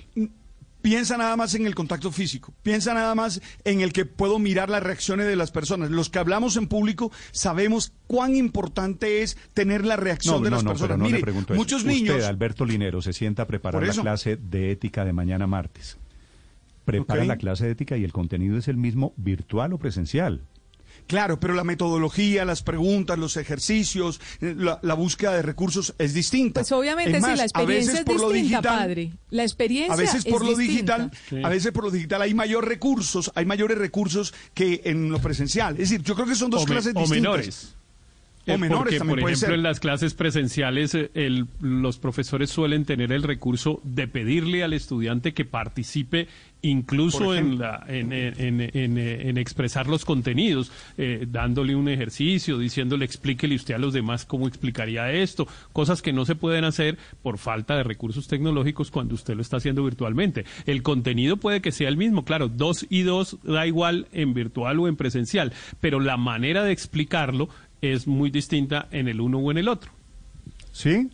Piensa 0.84 1.18
nada 1.18 1.36
más 1.36 1.56
en 1.56 1.66
el 1.66 1.74
contacto 1.74 2.12
físico, 2.12 2.54
piensa 2.62 2.94
nada 2.94 3.16
más 3.16 3.42
en 3.64 3.82
el 3.82 3.94
que 3.94 4.06
puedo 4.06 4.38
mirar 4.38 4.70
las 4.70 4.84
reacciones 4.84 5.26
de 5.26 5.36
las 5.36 5.50
personas. 5.50 5.90
Los 5.90 6.10
que 6.10 6.20
hablamos 6.20 6.58
en 6.58 6.68
público 6.68 7.12
sabemos 7.32 7.94
cuán 8.06 8.36
importante 8.36 9.24
es 9.24 9.38
tener 9.54 9.86
la 9.86 9.96
reacción 9.96 10.44
de 10.44 10.52
las 10.52 10.64
personas. 10.64 11.00
No, 11.00 11.06
Mire, 11.06 11.24
muchos 11.56 11.86
niños. 11.86 12.18
Usted, 12.18 12.28
Alberto 12.28 12.66
Linero, 12.66 13.02
se 13.02 13.14
sienta 13.14 13.44
a 13.44 13.48
preparar 13.48 13.82
la 13.82 13.94
clase 13.94 14.36
de 14.36 14.72
ética 14.72 15.06
de 15.06 15.14
mañana 15.14 15.48
martes. 15.48 15.98
Prepara 16.84 17.24
la 17.24 17.38
clase 17.38 17.66
de 17.66 17.72
ética 17.72 17.96
y 17.96 18.04
el 18.04 18.12
contenido 18.12 18.58
es 18.58 18.68
el 18.68 18.76
mismo 18.76 19.14
virtual 19.16 19.72
o 19.72 19.78
presencial. 19.78 20.42
Claro, 21.08 21.40
pero 21.40 21.54
la 21.54 21.64
metodología, 21.64 22.46
las 22.46 22.64
preguntas, 22.64 23.18
los 23.18 23.38
ejercicios, 23.38 24.20
eh, 24.42 24.56
la, 24.58 24.94
búsqueda 24.94 25.34
de 25.34 25.42
recursos 25.42 25.94
es 25.98 26.14
distinta. 26.14 26.62
Pues 26.62 26.72
obviamente 26.72 27.20
sí, 27.22 27.36
la 27.36 27.44
experiencia 27.44 28.00
es 28.00 28.06
distinta, 28.06 28.62
padre. 28.62 29.14
La 29.30 29.44
experiencia 29.44 29.94
A 29.94 29.98
veces 29.98 30.26
por 30.26 30.46
lo 30.46 30.56
digital, 30.56 31.12
a 31.44 31.50
veces 31.50 31.72
por 31.72 31.84
lo 31.84 31.92
digital 31.92 32.22
hay 32.22 32.34
mayor 32.34 32.68
recursos, 32.68 33.32
hay 33.36 33.46
mayores 33.46 33.78
recursos 33.78 34.34
que 34.54 34.82
en 34.86 35.10
lo 35.10 35.20
presencial. 35.20 35.74
Es 35.74 35.90
decir, 35.90 36.02
yo 36.04 36.16
creo 36.16 36.28
que 36.28 36.36
son 36.36 36.50
dos 36.50 36.66
clases 36.66 36.94
distintas. 36.94 37.12
O 37.12 37.14
menores. 37.14 37.76
O 38.48 38.58
menores 38.58 39.00
porque, 39.00 39.22
por 39.22 39.32
ejemplo, 39.32 39.56
en 39.56 39.64
las 39.64 39.80
clases 39.80 40.14
presenciales 40.14 40.96
eh, 40.96 41.46
los 41.62 41.98
profesores 41.98 42.50
suelen 42.50 42.84
tener 42.84 43.12
el 43.14 43.24
recurso 43.24 43.80
de 43.84 44.08
pedirle 44.08 44.64
al 44.64 44.74
estudiante 44.74 45.34
que 45.34 45.46
participe 45.46 46.28
incluso 46.64 47.36
en, 47.36 47.60
la, 47.60 47.84
en, 47.88 48.12
en, 48.14 48.62
en, 48.62 49.38
expresar 49.38 49.88
los 49.88 50.06
contenidos, 50.06 50.72
eh, 50.98 51.28
dándole 51.30 51.76
un 51.76 51.90
ejercicio, 51.90 52.58
diciéndole 52.58 53.04
explíquele 53.04 53.56
usted 53.56 53.76
a 53.76 53.78
los 53.78 53.94
demás 53.94 54.26
cómo 54.26 54.48
explicaría 54.48 55.12
esto, 55.12 55.46
cosas 55.74 56.02
que 56.02 56.14
no 56.14 56.26
se 56.26 56.36
pueden 56.36 56.64
hacer 56.64 56.98
por 57.22 57.38
falta 57.38 57.76
de 57.76 57.84
recursos 57.84 58.30
tecnológicos 58.30 58.92
cuando 58.92 59.14
usted 59.14 59.36
lo 59.36 59.42
está 59.42 59.58
haciendo 59.58 59.84
virtualmente. 59.84 60.46
El 60.66 60.84
contenido 60.84 61.36
puede 61.36 61.62
que 61.62 61.74
sea 61.74 61.90
el 61.90 61.98
mismo, 61.98 62.24
claro, 62.24 62.48
dos 62.48 62.88
y 62.90 63.02
dos 63.02 63.38
da 63.44 63.68
igual 63.68 64.08
en 64.14 64.34
virtual 64.34 64.80
o 64.80 64.88
en 64.88 64.96
presencial, 64.96 65.52
pero 65.82 66.00
la 66.00 66.16
manera 66.16 66.64
de 66.64 66.72
explicarlo 66.72 67.50
es 67.84 68.08
muy 68.08 68.30
distinta 68.30 68.88
en 68.92 69.10
el 69.10 69.20
uno 69.20 69.40
o 69.40 69.52
en 69.52 69.58
el 69.58 69.68
otro. 69.68 69.92
¿Sí? 70.72 71.10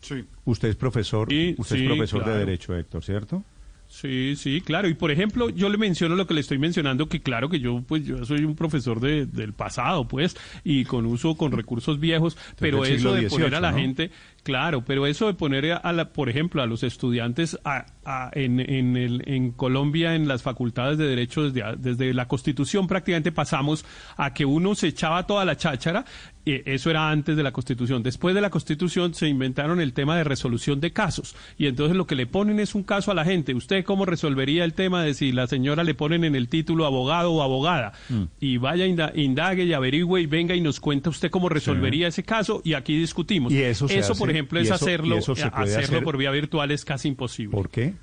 Sí. 0.00 0.24
Usted 0.44 0.68
es 0.68 0.76
profesor, 0.76 1.28
usted 1.58 1.76
es 1.76 1.86
profesor 1.86 2.24
de 2.24 2.38
Derecho, 2.38 2.76
Héctor, 2.76 3.02
¿cierto? 3.02 3.42
Sí, 3.88 4.34
sí, 4.36 4.60
claro. 4.60 4.88
Y 4.88 4.94
por 4.94 5.10
ejemplo, 5.10 5.48
yo 5.48 5.68
le 5.68 5.78
menciono 5.78 6.14
lo 6.14 6.26
que 6.26 6.34
le 6.34 6.40
estoy 6.40 6.58
mencionando, 6.58 7.08
que 7.08 7.20
claro 7.20 7.48
que 7.48 7.60
yo, 7.60 7.82
pues, 7.86 8.04
yo 8.04 8.24
soy 8.24 8.44
un 8.44 8.54
profesor 8.54 9.00
de, 9.00 9.26
del 9.26 9.52
pasado, 9.52 10.06
pues, 10.06 10.36
y 10.64 10.84
con 10.84 11.06
uso 11.06 11.36
con 11.36 11.52
recursos 11.52 11.98
viejos, 11.98 12.36
pero 12.58 12.84
eso 12.84 13.12
de 13.14 13.28
poner 13.28 13.54
a 13.54 13.60
la 13.60 13.72
gente, 13.72 14.10
claro, 14.46 14.84
pero 14.84 15.08
eso 15.08 15.26
de 15.26 15.34
poner 15.34 15.72
a 15.72 15.92
la, 15.92 16.12
por 16.12 16.28
ejemplo, 16.28 16.62
a 16.62 16.66
los 16.66 16.84
estudiantes 16.84 17.58
a 17.64 17.84
en, 18.32 18.60
en, 18.60 18.96
el, 18.96 19.24
en 19.26 19.50
Colombia, 19.50 20.14
en 20.14 20.28
las 20.28 20.40
facultades 20.40 20.98
de 20.98 21.08
Derecho, 21.08 21.50
desde, 21.50 21.74
desde 21.76 22.14
la 22.14 22.28
Constitución 22.28 22.86
prácticamente 22.86 23.32
pasamos 23.32 23.84
a 24.16 24.32
que 24.32 24.44
uno 24.44 24.76
se 24.76 24.86
echaba 24.86 25.26
toda 25.26 25.44
la 25.44 25.56
cháchara 25.56 26.04
eso 26.46 26.90
era 26.90 27.10
antes 27.10 27.36
de 27.36 27.42
la 27.42 27.50
Constitución. 27.50 28.04
Después 28.04 28.34
de 28.34 28.40
la 28.40 28.50
Constitución 28.50 29.14
se 29.14 29.26
inventaron 29.26 29.80
el 29.80 29.92
tema 29.92 30.16
de 30.16 30.22
resolución 30.22 30.80
de 30.80 30.92
casos. 30.92 31.34
Y 31.58 31.66
entonces 31.66 31.96
lo 31.96 32.06
que 32.06 32.14
le 32.14 32.26
ponen 32.26 32.60
es 32.60 32.76
un 32.76 32.84
caso 32.84 33.10
a 33.10 33.14
la 33.14 33.24
gente. 33.24 33.52
¿Usted 33.52 33.84
cómo 33.84 34.06
resolvería 34.06 34.64
el 34.64 34.72
tema 34.72 35.02
de 35.02 35.14
si 35.14 35.32
la 35.32 35.48
señora 35.48 35.82
le 35.82 35.94
ponen 35.94 36.22
en 36.22 36.36
el 36.36 36.48
título 36.48 36.86
abogado 36.86 37.32
o 37.32 37.42
abogada? 37.42 37.92
Mm. 38.08 38.22
Y 38.38 38.58
vaya, 38.58 38.86
indague 38.86 39.64
y 39.64 39.72
averigüe 39.72 40.20
y 40.20 40.26
venga 40.26 40.54
y 40.54 40.60
nos 40.60 40.78
cuenta 40.78 41.10
usted 41.10 41.30
cómo 41.30 41.48
resolvería 41.48 42.06
ese 42.06 42.22
caso 42.22 42.62
y 42.62 42.74
aquí 42.74 42.96
discutimos. 42.96 43.52
Y 43.52 43.62
eso, 43.62 43.88
por 44.14 44.30
ejemplo, 44.36 44.60
es 44.60 44.70
hacerlo, 44.70 45.18
hacerlo 45.52 46.02
por 46.02 46.16
vía 46.16 46.30
virtual 46.30 46.70
es 46.70 46.84
casi 46.84 47.08
imposible. 47.08 47.56
¿Por 47.56 47.70
qué? 47.70 47.94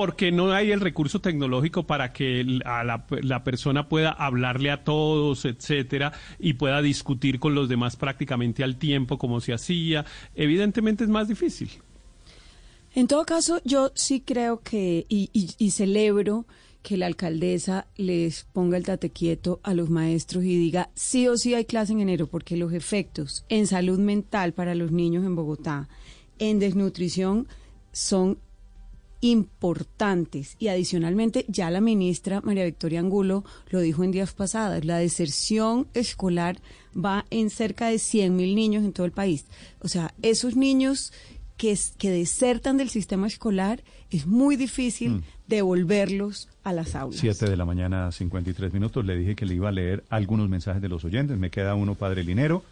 porque 0.00 0.32
no 0.32 0.50
hay 0.52 0.70
el 0.70 0.80
recurso 0.80 1.20
tecnológico 1.20 1.86
para 1.86 2.14
que 2.14 2.42
la, 2.42 3.44
persona 3.44 3.86
pueda 3.86 4.08
hablarle 4.10 4.70
a 4.70 4.82
todos, 4.82 5.44
etcétera, 5.44 6.14
y 6.38 6.54
pueda 6.54 6.80
discutir 6.80 7.38
con 7.38 7.54
los 7.54 7.68
demás 7.68 7.96
prácticamente 7.96 8.64
al 8.64 8.76
tiempo 8.76 9.18
como 9.18 9.42
se 9.42 9.52
hacía. 9.52 10.06
Evidentemente 10.34 11.04
es 11.04 11.10
más 11.10 11.28
difícil. 11.28 11.68
En 12.94 13.08
todo 13.08 13.26
caso, 13.26 13.60
yo 13.64 13.92
sí 13.94 14.22
creo 14.22 14.62
que, 14.62 15.04
y, 15.10 15.28
y 15.34 15.70
celebro 15.70 16.46
que 16.82 16.96
la 16.96 17.06
alcaldesa 17.06 17.86
les 17.96 18.44
ponga 18.52 18.76
el 18.76 18.84
tate 18.84 19.10
quieto 19.10 19.60
a 19.62 19.74
los 19.74 19.90
maestros 19.90 20.44
y 20.44 20.56
diga 20.56 20.90
sí 20.94 21.28
o 21.28 21.36
sí 21.36 21.54
hay 21.54 21.64
clase 21.64 21.92
en 21.92 22.00
enero, 22.00 22.26
porque 22.26 22.56
los 22.56 22.72
efectos 22.72 23.44
en 23.48 23.66
salud 23.66 23.98
mental 23.98 24.52
para 24.52 24.74
los 24.74 24.90
niños 24.90 25.24
en 25.24 25.36
Bogotá, 25.36 25.88
en 26.38 26.58
desnutrición, 26.58 27.48
son 27.92 28.38
importantes. 29.20 30.56
Y 30.58 30.68
adicionalmente, 30.68 31.44
ya 31.48 31.70
la 31.70 31.80
ministra 31.80 32.40
María 32.40 32.64
Victoria 32.64 33.00
Angulo 33.00 33.44
lo 33.68 33.80
dijo 33.80 34.02
en 34.02 34.12
días 34.12 34.32
pasados, 34.32 34.84
la 34.84 34.98
deserción 34.98 35.88
escolar 35.94 36.60
va 36.96 37.26
en 37.30 37.50
cerca 37.50 37.88
de 37.88 37.98
100 37.98 38.34
mil 38.34 38.54
niños 38.54 38.84
en 38.84 38.92
todo 38.92 39.06
el 39.06 39.12
país. 39.12 39.44
O 39.80 39.88
sea, 39.88 40.14
esos 40.22 40.56
niños 40.56 41.12
que, 41.56 41.78
que 41.98 42.10
desertan 42.10 42.78
del 42.78 42.88
sistema 42.88 43.26
escolar 43.26 43.82
es 44.10 44.26
muy 44.26 44.56
difícil 44.56 45.10
mm. 45.10 45.22
devolverlos 45.46 46.48
a 46.64 46.72
las 46.72 46.94
aulas. 46.94 47.20
Siete 47.20 47.48
de 47.48 47.56
la 47.56 47.64
mañana, 47.64 48.10
53 48.12 48.72
minutos. 48.72 49.04
Le 49.04 49.16
dije 49.16 49.34
que 49.34 49.46
le 49.46 49.54
iba 49.54 49.68
a 49.68 49.72
leer 49.72 50.04
algunos 50.10 50.48
mensajes 50.48 50.82
de 50.82 50.88
los 50.88 51.04
oyentes. 51.04 51.38
Me 51.38 51.50
queda 51.50 51.74
uno, 51.74 51.94
Padre 51.94 52.24
Linero, 52.24 52.62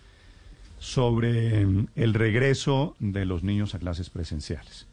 sobre 0.79 1.63
el 1.63 2.15
regreso 2.15 2.95
de 2.99 3.25
los 3.25 3.43
niños 3.43 3.75
a 3.75 3.79
clases 3.79 4.11
presenciales. 4.11 4.87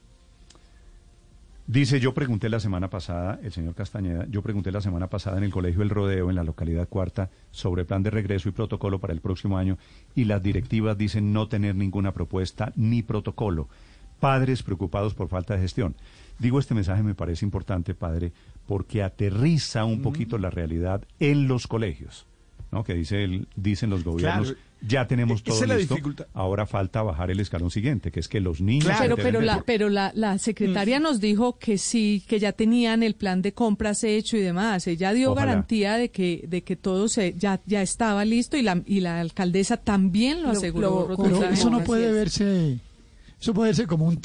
Dice, 1.68 2.00
yo 2.00 2.14
pregunté 2.14 2.48
la 2.48 2.60
semana 2.60 2.92
pasada, 2.92 3.40
el 3.42 3.52
señor 3.52 3.74
Castañeda, 3.74 4.28
yo 4.30 4.44
pregunté 4.44 4.72
la 4.72 4.82
semana 4.82 5.08
pasada 5.08 5.40
en 5.40 5.46
el 5.46 5.52
Colegio 5.52 5.82
El 5.82 5.90
Rodeo, 5.90 6.30
en 6.30 6.36
la 6.36 6.44
localidad 6.44 6.88
cuarta, 6.88 7.32
sobre 7.50 7.86
plan 7.86 8.04
de 8.04 8.12
regreso 8.12 8.50
y 8.50 8.52
protocolo 8.52 9.00
para 9.00 9.14
el 9.14 9.20
próximo 9.20 9.58
año, 9.58 9.80
y 10.14 10.26
las 10.26 10.44
directivas 10.44 10.96
dicen 10.96 11.34
no 11.34 11.48
tener 11.48 11.74
ninguna 11.74 12.14
propuesta 12.14 12.72
ni 12.76 13.02
protocolo. 13.02 13.68
Padres 14.20 14.62
preocupados 14.62 15.16
por 15.16 15.28
falta 15.28 15.56
de 15.56 15.62
gestión. 15.62 15.96
Digo, 16.38 16.60
este 16.60 16.76
mensaje 16.76 17.02
me 17.02 17.16
parece 17.16 17.46
importante, 17.46 17.96
padre, 17.96 18.32
porque 18.66 19.04
aterriza 19.04 19.86
un 19.86 20.02
poquito 20.02 20.38
la 20.38 20.50
realidad 20.50 21.04
en 21.20 21.48
los 21.48 21.68
colegios, 21.68 22.26
¿no? 22.72 22.84
Que 22.84 22.94
dice 22.94 23.46
dicen 23.56 23.90
los 23.90 24.04
gobiernos 24.04 24.56
ya 24.88 25.08
tenemos 25.08 25.44
todo 25.44 25.56
Esa 25.56 25.76
listo. 25.76 25.98
Ahora 26.34 26.66
falta 26.66 27.02
bajar 27.02 27.32
el 27.32 27.40
escalón 27.40 27.72
siguiente, 27.72 28.12
que 28.12 28.20
es 28.20 28.28
que 28.28 28.40
los 28.40 28.62
niños. 28.62 28.86
Claro, 28.86 29.16
pero, 29.16 29.42
la, 29.42 29.64
pero 29.66 29.90
la, 29.90 30.12
la 30.14 30.38
secretaria 30.38 31.00
mm. 31.00 31.04
nos 31.04 31.20
dijo 31.20 31.58
que 31.58 31.78
sí, 31.78 32.24
que 32.28 32.40
ya 32.40 32.52
tenían 32.52 33.02
el 33.02 33.16
plan 33.16 33.42
de 33.42 33.54
compras 33.54 34.04
hecho 34.04 34.38
y 34.38 34.42
demás. 34.42 34.86
Ella 34.88 35.14
dio 35.14 35.34
garantía 35.34 35.98
de 35.98 36.10
que, 36.10 36.46
de 36.48 36.64
que 36.64 36.76
todo 36.76 37.08
se, 37.08 37.34
ya, 37.38 37.62
ya 37.66 37.82
estaba 37.82 38.26
listo 38.26 38.58
y 38.58 38.62
la, 38.62 38.82
y 38.86 39.00
la 39.00 39.20
alcaldesa 39.20 39.78
también 39.78 40.44
lo, 40.44 40.50
aseguró. 40.50 41.16
pero 41.18 41.44
eso 41.46 41.70
no 41.70 41.84
puede 41.84 42.12
verse, 42.12 42.80
eso 43.40 43.54
puede 43.54 43.70
verse 43.70 43.88
como 43.88 44.06
un 44.06 44.18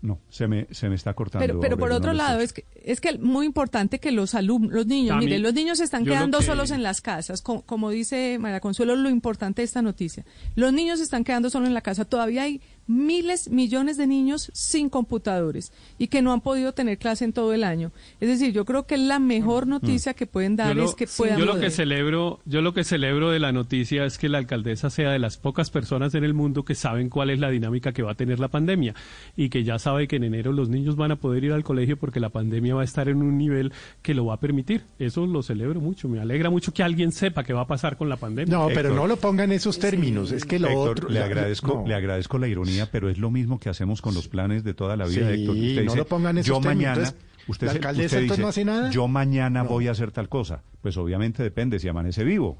no, 0.00 0.20
se 0.28 0.46
me, 0.46 0.68
se 0.70 0.88
me 0.88 0.94
está 0.94 1.14
cortando. 1.14 1.44
Pero, 1.44 1.60
pero 1.60 1.76
por 1.76 1.90
otro 1.90 2.12
lado, 2.12 2.40
es 2.40 2.52
que, 2.52 2.64
es 2.84 3.00
que 3.00 3.18
muy 3.18 3.46
importante 3.46 3.98
que 3.98 4.12
los 4.12 4.36
alumnos, 4.36 4.72
los 4.72 4.86
niños, 4.86 5.16
miren, 5.18 5.42
los 5.42 5.54
niños 5.54 5.78
se 5.78 5.84
están 5.84 6.04
quedando 6.04 6.40
solos 6.40 6.70
en 6.70 6.84
las 6.84 7.00
casas. 7.00 7.42
Como, 7.42 7.62
como, 7.62 7.90
dice 7.90 8.38
María 8.38 8.60
Consuelo, 8.60 8.94
lo 8.94 9.10
importante 9.10 9.62
de 9.62 9.66
esta 9.66 9.82
noticia. 9.82 10.24
Los 10.54 10.72
niños 10.72 10.98
se 10.98 11.04
están 11.04 11.24
quedando 11.24 11.50
solos 11.50 11.68
en 11.68 11.74
la 11.74 11.80
casa. 11.80 12.04
Todavía 12.04 12.42
hay 12.42 12.60
miles, 12.88 13.50
millones 13.50 13.96
de 13.96 14.06
niños 14.06 14.50
sin 14.54 14.88
computadores 14.88 15.72
y 15.98 16.08
que 16.08 16.22
no 16.22 16.32
han 16.32 16.40
podido 16.40 16.72
tener 16.72 16.98
clase 16.98 17.24
en 17.24 17.32
todo 17.32 17.52
el 17.52 17.62
año. 17.62 17.92
Es 18.20 18.28
decir, 18.28 18.52
yo 18.52 18.64
creo 18.64 18.86
que 18.86 18.96
la 18.96 19.18
mejor 19.18 19.66
mm. 19.66 19.70
noticia 19.70 20.14
que 20.14 20.26
pueden 20.26 20.56
dar 20.56 20.76
es 20.78 20.94
que 20.94 21.06
puedan. 21.06 21.38
Yo 21.38 21.44
lo 21.44 21.60
que 21.60 21.70
celebro, 21.70 22.40
yo 22.46 22.62
lo 22.62 22.74
que 22.74 22.82
celebro 22.82 23.30
de 23.30 23.38
la 23.38 23.52
noticia 23.52 24.04
es 24.04 24.18
que 24.18 24.28
la 24.28 24.38
alcaldesa 24.38 24.90
sea 24.90 25.10
de 25.10 25.18
las 25.18 25.36
pocas 25.36 25.70
personas 25.70 26.14
en 26.14 26.24
el 26.24 26.34
mundo 26.34 26.64
que 26.64 26.74
saben 26.74 27.10
cuál 27.10 27.30
es 27.30 27.38
la 27.38 27.50
dinámica 27.50 27.92
que 27.92 28.02
va 28.02 28.12
a 28.12 28.14
tener 28.14 28.40
la 28.40 28.48
pandemia 28.48 28.94
y 29.36 29.50
que 29.50 29.64
ya 29.64 29.78
sabe 29.78 30.08
que 30.08 30.16
en 30.16 30.24
enero 30.24 30.52
los 30.52 30.68
niños 30.68 30.96
van 30.96 31.12
a 31.12 31.16
poder 31.16 31.44
ir 31.44 31.52
al 31.52 31.64
colegio 31.64 31.96
porque 31.98 32.20
la 32.20 32.30
pandemia 32.30 32.74
va 32.74 32.80
a 32.80 32.84
estar 32.84 33.08
en 33.08 33.22
un 33.22 33.36
nivel 33.36 33.72
que 34.02 34.14
lo 34.14 34.24
va 34.26 34.34
a 34.34 34.40
permitir. 34.40 34.82
Eso 34.98 35.26
lo 35.26 35.42
celebro 35.42 35.80
mucho. 35.80 36.08
Me 36.08 36.20
alegra 36.20 36.48
mucho 36.48 36.72
que 36.72 36.82
alguien 36.82 37.12
sepa 37.12 37.44
qué 37.44 37.52
va 37.52 37.62
a 37.62 37.66
pasar 37.66 37.98
con 37.98 38.08
la 38.08 38.16
pandemia. 38.16 38.56
No, 38.56 38.68
pero 38.72 38.94
no 38.94 39.06
lo 39.06 39.16
pongan 39.16 39.50
en 39.50 39.56
esos 39.56 39.78
términos. 39.78 40.32
Es 40.32 40.44
que 40.44 40.58
lo 40.58 40.72
otro. 40.78 41.08
Le 41.08 41.20
agradezco, 41.20 41.84
le 41.86 41.94
agradezco 41.94 42.38
la 42.38 42.48
ironía 42.48 42.77
pero 42.86 43.08
es 43.08 43.18
lo 43.18 43.30
mismo 43.30 43.58
que 43.58 43.68
hacemos 43.68 44.02
con 44.02 44.14
los 44.14 44.28
planes 44.28 44.64
de 44.64 44.74
toda 44.74 44.96
la 44.96 45.06
vida, 45.06 45.30
Héctor. 45.30 45.56
Usted 45.56 45.84
no 45.84 45.96
lo 45.96 46.06
pongan 46.06 46.42
yo 46.42 46.60
mañana, 46.60 47.14
usted, 47.46 47.68
usted 47.68 48.38
no 48.38 48.48
hace 48.48 48.64
nada. 48.64 48.90
Yo 48.90 49.08
mañana 49.08 49.62
voy 49.62 49.88
a 49.88 49.92
hacer 49.92 50.10
tal 50.12 50.28
cosa. 50.28 50.62
Pues 50.82 50.96
obviamente 50.96 51.42
depende 51.42 51.78
si 51.78 51.88
amanece 51.88 52.24
vivo. 52.24 52.58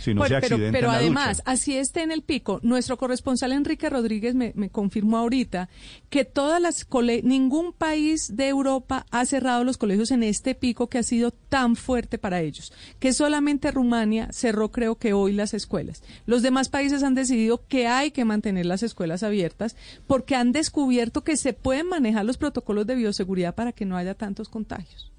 Si 0.00 0.14
no 0.14 0.24
se 0.26 0.40
pero, 0.40 0.56
pero 0.72 0.90
además, 0.90 1.42
así 1.44 1.76
esté 1.76 2.02
en 2.02 2.12
el 2.12 2.22
pico, 2.22 2.60
nuestro 2.62 2.96
corresponsal 2.96 3.52
Enrique 3.52 3.90
Rodríguez 3.90 4.34
me, 4.34 4.52
confirmó 4.70 5.18
ahorita 5.18 5.68
que 6.10 6.24
todas 6.24 6.60
las 6.62 6.86
ningún 7.22 7.72
país 7.72 8.36
de 8.36 8.48
Europa 8.48 9.06
ha 9.10 9.24
cerrado 9.26 9.64
los 9.64 9.76
colegios 9.76 10.10
en 10.10 10.22
este 10.22 10.54
pico 10.54 10.88
que 10.88 10.98
ha 10.98 11.02
sido 11.02 11.32
tan 11.32 11.76
fuerte 11.76 12.18
para 12.18 12.40
ellos, 12.40 12.72
que 12.98 13.12
solamente 13.12 13.70
Rumania 13.70 14.28
cerró 14.32 14.70
creo 14.70 14.96
que 14.96 15.12
hoy 15.12 15.32
las 15.32 15.54
escuelas. 15.54 16.02
Los 16.26 16.42
demás 16.42 16.68
países 16.68 17.02
han 17.02 17.14
decidido 17.14 17.62
que 17.66 17.86
hay 17.86 18.10
que 18.10 18.24
mantener 18.24 18.66
las 18.66 18.82
escuelas 18.82 19.22
abiertas 19.22 19.76
porque 20.06 20.36
han 20.36 20.52
descubierto 20.52 21.24
que 21.24 21.36
se 21.36 21.52
pueden 21.52 21.88
manejar 21.88 22.24
los 22.24 22.38
protocolos 22.38 22.86
de 22.86 22.94
bioseguridad 22.94 23.54
para 23.54 23.72
que 23.72 23.84
no 23.84 23.96
haya 23.96 24.14
tantos 24.14 24.48
contagios. 24.48 25.10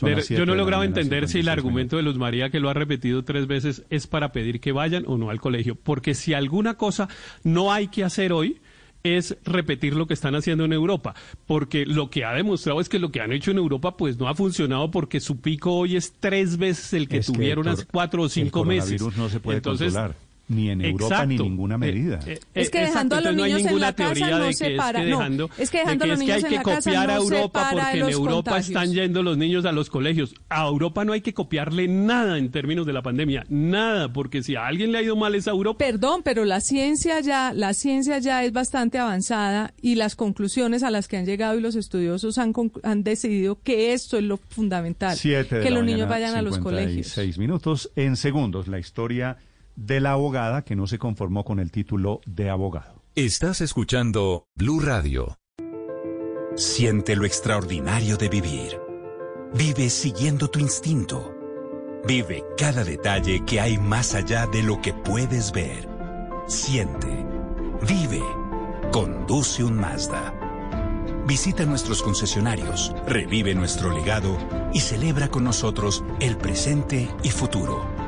Yo 0.00 0.46
no 0.46 0.54
he 0.54 0.56
logrado 0.56 0.82
entender 0.82 1.28
si 1.28 1.40
el 1.40 1.48
argumento 1.48 1.96
de 1.96 2.02
Luz 2.02 2.16
María, 2.16 2.50
que 2.50 2.60
lo 2.60 2.68
ha 2.68 2.74
repetido 2.74 3.22
tres 3.22 3.46
veces, 3.46 3.84
es 3.90 4.06
para 4.06 4.32
pedir 4.32 4.60
que 4.60 4.72
vayan 4.72 5.04
o 5.06 5.16
no 5.16 5.30
al 5.30 5.40
colegio. 5.40 5.76
Porque 5.76 6.14
si 6.14 6.34
alguna 6.34 6.74
cosa 6.74 7.08
no 7.44 7.72
hay 7.72 7.88
que 7.88 8.02
hacer 8.04 8.32
hoy, 8.32 8.60
es 9.04 9.36
repetir 9.44 9.94
lo 9.94 10.06
que 10.06 10.14
están 10.14 10.34
haciendo 10.34 10.64
en 10.64 10.72
Europa, 10.72 11.14
porque 11.46 11.84
lo 11.84 12.08
que 12.08 12.24
ha 12.24 12.32
demostrado 12.32 12.80
es 12.80 12.88
que 12.88 12.98
lo 12.98 13.10
que 13.10 13.20
han 13.20 13.32
hecho 13.32 13.50
en 13.50 13.58
Europa 13.58 13.98
pues 13.98 14.18
no 14.18 14.28
ha 14.28 14.34
funcionado 14.34 14.90
porque 14.90 15.20
su 15.20 15.40
pico 15.40 15.74
hoy 15.74 15.96
es 15.96 16.14
tres 16.18 16.56
veces 16.56 16.94
el 16.94 17.06
que 17.06 17.20
tuvieron 17.20 17.68
hace 17.68 17.84
cuatro 17.84 18.22
o 18.22 18.28
cinco 18.30 18.64
meses. 18.64 19.02
no 19.16 19.28
se 19.28 19.40
puede 19.40 19.60
controlar 19.60 20.16
ni 20.48 20.70
en 20.70 20.84
Europa 20.84 21.24
ni 21.26 21.38
ninguna 21.38 21.78
medida. 21.78 22.20
Eh, 22.26 22.34
eh, 22.34 22.40
es 22.54 22.70
que 22.70 22.80
dejando 22.80 23.16
a 23.16 23.20
los 23.20 23.34
niños 23.34 23.64
en 23.64 23.80
la 23.80 23.92
casa 23.94 24.30
no 24.30 24.52
se 24.52 24.76
para. 24.76 25.02
no, 25.02 25.48
es 25.58 25.70
que 25.70 25.78
dejando 25.78 26.04
a 26.04 26.08
los 26.08 26.18
niños 26.18 26.44
en 26.44 26.54
la 26.54 26.62
casa 26.62 26.92
no 26.92 27.12
a 27.12 27.16
Europa 27.16 27.68
porque 27.72 28.00
en 28.00 28.08
Europa 28.10 28.58
están 28.58 28.92
yendo 28.92 29.22
los 29.22 29.38
niños 29.38 29.64
a 29.64 29.72
los 29.72 29.90
colegios. 29.90 30.34
A 30.48 30.66
Europa 30.66 31.04
no 31.04 31.12
hay 31.12 31.20
que 31.20 31.32
copiarle 31.32 31.88
nada 31.88 32.38
en 32.38 32.50
términos 32.50 32.86
de 32.86 32.92
la 32.92 33.02
pandemia, 33.02 33.44
nada, 33.48 34.12
porque 34.12 34.42
si 34.42 34.56
a 34.56 34.66
alguien 34.66 34.92
le 34.92 34.98
ha 34.98 35.02
ido 35.02 35.16
mal 35.16 35.34
es 35.34 35.48
a 35.48 35.52
Europa. 35.52 35.78
Perdón, 35.78 36.22
pero 36.22 36.44
la 36.44 36.60
ciencia 36.60 37.20
ya, 37.20 37.52
la 37.54 37.74
ciencia 37.74 38.18
ya 38.18 38.44
es 38.44 38.52
bastante 38.52 38.98
avanzada 38.98 39.72
y 39.80 39.94
las 39.94 40.16
conclusiones 40.16 40.82
a 40.82 40.90
las 40.90 41.08
que 41.08 41.16
han 41.16 41.26
llegado 41.26 41.58
y 41.58 41.60
los 41.60 41.74
estudiosos 41.74 42.38
han, 42.38 42.52
han 42.82 43.02
decidido 43.02 43.58
que 43.62 43.92
esto 43.92 44.18
es 44.18 44.24
lo 44.24 44.36
fundamental, 44.36 45.18
que 45.20 45.70
los 45.70 45.84
niños 45.84 46.08
vayan 46.08 46.34
a 46.34 46.42
los 46.42 46.58
colegios. 46.58 47.08
Seis 47.08 47.38
minutos 47.38 47.90
en 47.96 48.16
segundos 48.16 48.68
la 48.68 48.78
historia 48.78 49.38
de 49.76 50.00
la 50.00 50.12
abogada 50.12 50.62
que 50.62 50.76
no 50.76 50.86
se 50.86 50.98
conformó 50.98 51.44
con 51.44 51.58
el 51.60 51.70
título 51.70 52.20
de 52.26 52.50
abogado. 52.50 53.02
Estás 53.14 53.60
escuchando 53.60 54.48
Blue 54.54 54.80
Radio. 54.80 55.38
Siente 56.56 57.16
lo 57.16 57.24
extraordinario 57.24 58.16
de 58.16 58.28
vivir. 58.28 58.80
Vive 59.54 59.90
siguiendo 59.90 60.48
tu 60.48 60.58
instinto. 60.58 61.34
Vive 62.06 62.44
cada 62.56 62.84
detalle 62.84 63.44
que 63.44 63.60
hay 63.60 63.78
más 63.78 64.14
allá 64.14 64.46
de 64.46 64.62
lo 64.62 64.80
que 64.80 64.92
puedes 64.92 65.52
ver. 65.52 65.88
Siente. 66.46 67.24
Vive. 67.88 68.22
Conduce 68.92 69.64
un 69.64 69.76
Mazda. 69.76 70.34
Visita 71.26 71.64
nuestros 71.64 72.02
concesionarios, 72.02 72.94
revive 73.06 73.54
nuestro 73.54 73.90
legado 73.90 74.36
y 74.74 74.80
celebra 74.80 75.28
con 75.28 75.44
nosotros 75.44 76.04
el 76.20 76.36
presente 76.36 77.08
y 77.22 77.30
futuro. 77.30 78.03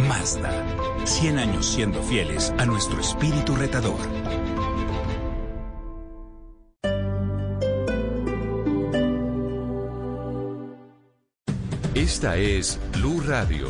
Mazda. 0.00 0.50
100 1.04 1.38
años 1.38 1.66
siendo 1.66 2.02
fieles 2.02 2.52
a 2.58 2.66
nuestro 2.66 3.00
espíritu 3.00 3.54
retador. 3.56 4.00
Esta 11.94 12.36
es 12.36 12.78
Blue 12.92 13.20
Radio. 13.26 13.68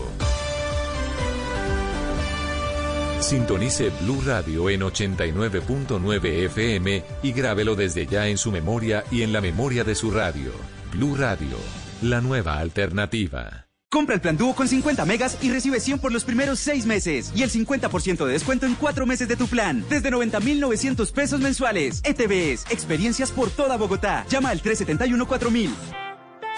Sintonice 3.20 3.90
Blue 4.02 4.20
Radio 4.24 4.70
en 4.70 4.82
89.9 4.82 6.44
FM 6.44 7.02
y 7.22 7.32
grábelo 7.32 7.74
desde 7.74 8.06
ya 8.06 8.28
en 8.28 8.38
su 8.38 8.52
memoria 8.52 9.04
y 9.10 9.22
en 9.22 9.32
la 9.32 9.40
memoria 9.40 9.84
de 9.84 9.94
su 9.94 10.10
radio. 10.10 10.52
Blue 10.92 11.16
Radio, 11.16 11.56
la 12.02 12.20
nueva 12.20 12.58
alternativa. 12.58 13.65
Compra 13.91 14.16
el 14.16 14.20
plan 14.20 14.37
dúo 14.37 14.55
con 14.55 14.66
50 14.66 15.05
megas 15.05 15.39
y 15.43 15.51
recibe 15.51 15.78
100 15.80 16.01
por 16.01 16.12
los 16.12 16.24
primeros 16.24 16.59
6 16.61 16.87
meses 16.87 17.32
y 17.34 17.43
el 17.43 17.51
50% 17.51 18.24
de 18.24 18.32
descuento 18.32 18.66
en 18.66 18.74
4 18.74 19.07
meses 19.07 19.28
de 19.28 19.37
tu 19.37 19.47
plan, 19.47 19.84
desde 19.89 20.11
90,900 20.11 21.12
pesos 21.12 21.41
mensuales. 21.41 22.03
ETVs, 22.05 22.70
experiencias 22.70 23.30
por 23.30 23.51
toda 23.51 23.76
Bogotá. 23.76 24.26
Llama 24.28 24.51
al 24.51 24.61
371-4000. 24.61 26.05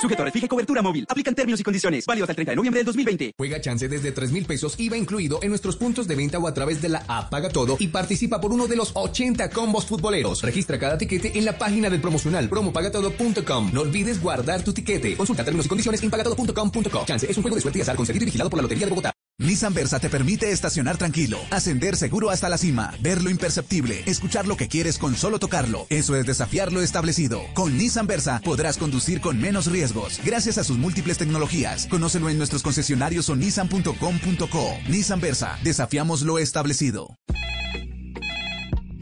Sujeto 0.01 0.23
a 0.23 0.49
cobertura 0.49 0.83
móvil. 0.83 1.07
Aplican 1.09 1.35
términos 1.35 1.61
y 1.61 1.65
condiciones. 1.65 2.07
Válido 2.07 2.25
hasta 2.25 2.33
el 2.33 2.37
30 2.37 2.53
de 2.53 2.57
noviembre 2.57 2.79
del 2.79 2.87
2020. 2.87 3.35
Juega 3.37 3.61
chance 3.61 3.89
desde 3.89 4.13
3 4.13 4.31
mil 4.31 4.45
pesos 4.45 4.79
IVA 4.79 4.97
incluido 4.97 5.41
en 5.43 5.49
nuestros 5.49 5.77
puntos 5.77 6.07
de 6.07 6.15
venta 6.15 6.39
o 6.39 6.47
a 6.47 6.55
través 6.55 6.81
de 6.81 6.89
la 6.89 7.05
app 7.09 7.31
Paga 7.31 7.49
Todo 7.49 7.77
y 7.79 7.89
participa 7.89 8.41
por 8.41 8.53
uno 8.53 8.67
de 8.67 8.77
los 8.77 8.93
80 8.95 9.51
combos 9.51 9.87
futboleros. 9.87 10.43
Registra 10.43 10.79
cada 10.79 10.97
tiquete 10.97 11.39
en 11.39 11.45
la 11.45 11.59
página 11.59 11.91
del 11.91 12.01
promocional 12.01 12.49
promopagatodo.com. 12.49 13.71
No 13.73 13.81
olvides 13.83 14.23
guardar 14.23 14.63
tu 14.63 14.73
tiquete. 14.73 15.17
Consulta 15.17 15.45
términos 15.45 15.67
y 15.67 15.69
condiciones 15.69 16.03
en 16.03 16.11
pagatodo.com.co. 16.11 17.05
Chance 17.05 17.31
es 17.31 17.37
un 17.37 17.43
juego 17.43 17.57
de 17.57 17.63
suerte 17.63 17.81
y 17.81 17.83
azar 17.83 17.97
concedido 17.97 18.23
y 18.23 18.27
vigilado 18.27 18.51
por 18.51 18.59
la 18.59 18.63
Lotería 18.63 18.87
de 18.87 18.91
Bogotá. 18.91 19.18
Nissan 19.41 19.73
Versa 19.73 20.01
te 20.01 20.11
permite 20.11 20.51
estacionar 20.51 20.97
tranquilo, 20.97 21.39
ascender 21.53 21.97
seguro 21.97 22.31
hasta 22.31 22.49
la 22.49 22.59
cima, 22.59 22.93
ver 23.01 23.23
lo 23.23 23.31
imperceptible, 23.31 24.03
escuchar 24.07 24.49
lo 24.49 24.57
que 24.57 24.67
quieres 24.67 24.99
con 24.99 25.15
solo 25.15 25.39
tocarlo. 25.39 25.87
Eso 25.91 26.17
es 26.17 26.27
desafiar 26.27 26.73
lo 26.73 26.83
establecido. 26.83 27.43
Con 27.55 27.79
Nissan 27.79 28.09
Versa 28.09 28.41
podrás 28.45 28.79
conducir 28.79 29.21
con 29.21 29.41
menos 29.41 29.71
riesgos, 29.71 30.21
gracias 30.25 30.59
a 30.59 30.65
sus 30.65 30.77
múltiples 30.77 31.19
tecnologías. 31.19 31.87
Conócelo 31.87 32.29
en 32.31 32.37
nuestros 32.37 32.65
concesionarios 32.65 33.29
o 33.31 33.37
nissan.com.co. 33.37 34.77
Nissan 34.89 35.21
Versa, 35.21 35.57
desafiamos 35.63 36.23
lo 36.23 36.41
establecido. 36.41 37.17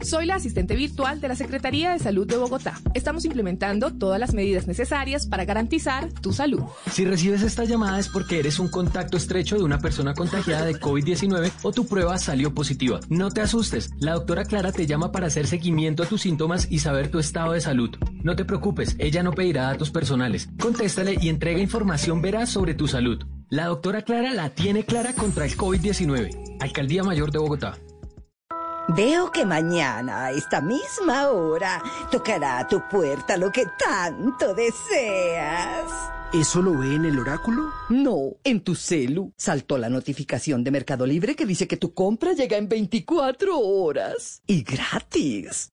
Soy 0.07 0.25
la 0.25 0.35
asistente 0.35 0.77
virtual 0.77 1.19
de 1.19 1.27
la 1.27 1.35
Secretaría 1.35 1.91
de 1.91 1.99
Salud 1.99 2.25
de 2.25 2.37
Bogotá. 2.37 2.79
Estamos 2.93 3.25
implementando 3.25 3.91
todas 3.91 4.21
las 4.21 4.33
medidas 4.33 4.65
necesarias 4.65 5.25
para 5.27 5.43
garantizar 5.43 6.13
tu 6.21 6.31
salud. 6.31 6.61
Si 6.89 7.03
recibes 7.03 7.41
esta 7.41 7.65
llamada 7.65 7.99
es 7.99 8.07
porque 8.07 8.39
eres 8.39 8.57
un 8.59 8.69
contacto 8.69 9.17
estrecho 9.17 9.57
de 9.57 9.63
una 9.63 9.79
persona 9.79 10.13
contagiada 10.13 10.63
de 10.63 10.79
COVID-19 10.79 11.51
o 11.61 11.73
tu 11.73 11.87
prueba 11.87 12.17
salió 12.19 12.53
positiva. 12.53 13.01
No 13.09 13.31
te 13.31 13.41
asustes, 13.41 13.89
la 13.99 14.13
doctora 14.13 14.45
Clara 14.45 14.71
te 14.71 14.85
llama 14.85 15.11
para 15.11 15.27
hacer 15.27 15.45
seguimiento 15.45 16.03
a 16.03 16.05
tus 16.05 16.21
síntomas 16.21 16.67
y 16.71 16.79
saber 16.79 17.11
tu 17.11 17.19
estado 17.19 17.51
de 17.51 17.59
salud. 17.59 17.89
No 18.23 18.37
te 18.37 18.45
preocupes, 18.45 18.95
ella 18.99 19.23
no 19.23 19.33
pedirá 19.33 19.63
datos 19.63 19.91
personales. 19.91 20.47
Contéstale 20.57 21.17
y 21.19 21.27
entrega 21.27 21.59
información 21.59 22.21
veraz 22.21 22.49
sobre 22.49 22.75
tu 22.75 22.87
salud. 22.87 23.25
La 23.49 23.65
doctora 23.65 24.03
Clara 24.03 24.33
la 24.33 24.51
tiene 24.51 24.85
clara 24.85 25.11
contra 25.11 25.43
el 25.43 25.57
COVID-19. 25.57 26.59
Alcaldía 26.61 27.03
Mayor 27.03 27.29
de 27.33 27.39
Bogotá. 27.39 27.77
Veo 28.95 29.31
que 29.33 29.45
mañana 29.45 30.25
a 30.25 30.31
esta 30.31 30.61
misma 30.61 31.27
hora 31.27 31.83
tocará 32.09 32.59
a 32.59 32.67
tu 32.67 32.81
puerta 32.87 33.35
lo 33.35 33.51
que 33.51 33.65
tanto 33.77 34.53
deseas. 34.53 35.91
¿Eso 36.33 36.61
lo 36.61 36.77
ve 36.77 36.95
en 36.95 37.03
el 37.03 37.19
oráculo? 37.19 37.69
No, 37.89 38.37
en 38.45 38.61
tu 38.61 38.75
celu. 38.75 39.33
Saltó 39.35 39.77
la 39.77 39.89
notificación 39.89 40.63
de 40.63 40.71
Mercado 40.71 41.05
Libre 41.05 41.35
que 41.35 41.45
dice 41.45 41.67
que 41.67 41.75
tu 41.75 41.93
compra 41.93 42.31
llega 42.31 42.55
en 42.55 42.69
24 42.69 43.59
horas. 43.59 44.41
Y 44.47 44.63
gratis. 44.63 45.71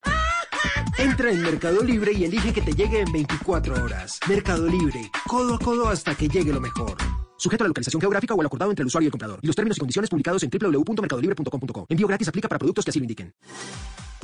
Entra 0.99 1.31
en 1.31 1.43
Mercado 1.43 1.83
Libre 1.85 2.12
y 2.12 2.25
elige 2.25 2.53
que 2.53 2.62
te 2.62 2.73
llegue 2.73 3.01
en 3.01 3.12
24 3.12 3.85
horas. 3.85 4.19
Mercado 4.29 4.67
Libre, 4.67 5.11
codo 5.29 5.55
a 5.55 5.59
codo 5.59 5.89
hasta 5.89 6.17
que 6.17 6.29
llegue 6.29 6.53
lo 6.53 6.61
mejor. 6.61 6.97
Sujeto 7.45 7.62
a 7.62 7.66
la 7.66 7.68
localización 7.68 8.01
geográfica 8.01 8.32
o 8.32 8.40
al 8.40 8.47
acordado 8.47 8.70
entre 8.70 8.84
el 8.84 8.86
usuario 8.86 9.05
y 9.05 9.09
el 9.09 9.12
comprador. 9.12 9.38
Y 9.42 9.47
los 9.47 9.55
términos 9.55 9.76
y 9.76 9.80
condiciones 9.80 10.09
publicados 10.09 10.42
en 10.45 10.51
www.mercadolibre.com.co. 10.51 11.86
Envío 11.90 12.07
gratis 12.07 12.28
aplica 12.28 12.49
para 12.49 12.59
productos 12.59 12.86
que 12.86 12.90
así 12.90 12.99
lo 12.99 13.05
indiquen. 13.05 13.34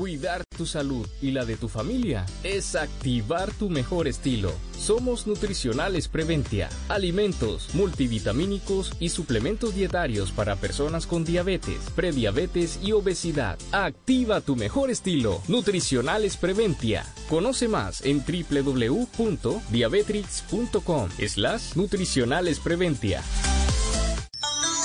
Cuidar 0.01 0.43
tu 0.57 0.65
salud 0.65 1.07
y 1.21 1.33
la 1.33 1.45
de 1.45 1.57
tu 1.57 1.69
familia 1.69 2.25
es 2.43 2.75
activar 2.75 3.53
tu 3.53 3.69
mejor 3.69 4.09
estilo. 4.09 4.51
Somos 4.79 5.27
Nutricionales 5.27 6.09
Preventia, 6.09 6.71
alimentos, 6.89 7.69
multivitamínicos 7.75 8.95
y 8.99 9.11
suplementos 9.11 9.75
dietarios 9.75 10.33
para 10.33 10.57
personas 10.57 11.07
con 11.07 11.27
diabetes, 11.27 11.91
prediabetes 11.95 12.81
y 12.83 12.93
obesidad. 12.93 13.59
Activa 13.73 14.41
tu 14.41 14.57
mejor 14.57 14.91
estilo. 14.91 15.43
Nutricionales 15.49 16.39
Preventia. 16.39 17.05
Conoce 17.29 17.69
más 17.69 18.03
en 18.03 18.25
www.diabetrix.com 18.25 21.11
slash 21.29 21.77
nutricionales 21.77 22.59
preventia. 22.59 23.23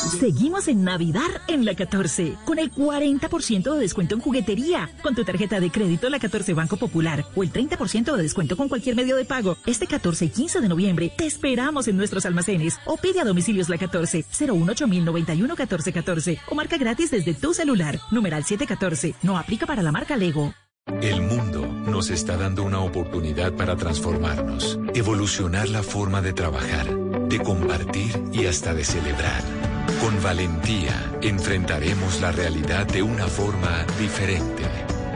Seguimos 0.05 0.67
en 0.67 0.83
Navidad 0.83 1.41
en 1.47 1.65
la 1.65 1.73
14, 1.73 2.37
con 2.45 2.59
el 2.59 2.71
40% 2.71 3.73
de 3.73 3.79
descuento 3.79 4.15
en 4.15 4.21
juguetería, 4.21 4.89
con 5.01 5.15
tu 5.15 5.25
tarjeta 5.25 5.59
de 5.59 5.71
crédito 5.71 6.09
La 6.09 6.19
14 6.19 6.53
Banco 6.53 6.77
Popular 6.77 7.25
o 7.35 7.43
el 7.43 7.51
30% 7.51 8.15
de 8.15 8.21
descuento 8.21 8.55
con 8.55 8.69
cualquier 8.69 8.95
medio 8.95 9.15
de 9.15 9.25
pago. 9.25 9.57
Este 9.65 9.87
14 9.87 10.25
y 10.25 10.29
15 10.29 10.61
de 10.61 10.69
noviembre 10.69 11.11
te 11.17 11.25
esperamos 11.25 11.87
en 11.87 11.97
nuestros 11.97 12.25
almacenes 12.25 12.77
o 12.85 12.97
pide 12.97 13.19
a 13.19 13.25
domicilios 13.25 13.67
La 13.67 13.77
14 13.77 14.25
018091 14.29 15.55
1414 15.55 16.39
o 16.49 16.55
marca 16.55 16.77
gratis 16.77 17.09
desde 17.11 17.33
tu 17.33 17.53
celular. 17.53 17.99
Numeral 18.11 18.43
714. 18.43 19.15
No 19.23 19.37
aplica 19.37 19.65
para 19.65 19.81
la 19.81 19.91
marca 19.91 20.15
Lego. 20.15 20.53
El 21.01 21.23
mundo 21.23 21.65
nos 21.65 22.11
está 22.11 22.37
dando 22.37 22.63
una 22.63 22.79
oportunidad 22.79 23.53
para 23.53 23.75
transformarnos, 23.75 24.79
evolucionar 24.93 25.67
la 25.69 25.81
forma 25.81 26.21
de 26.21 26.33
trabajar, 26.33 26.95
de 27.27 27.39
compartir 27.39 28.21
y 28.31 28.45
hasta 28.45 28.75
de 28.75 28.83
celebrar. 28.83 29.74
Con 30.01 30.21
valentía 30.21 31.11
enfrentaremos 31.21 32.21
la 32.21 32.31
realidad 32.31 32.85
de 32.85 33.01
una 33.01 33.27
forma 33.27 33.85
diferente, 33.99 34.63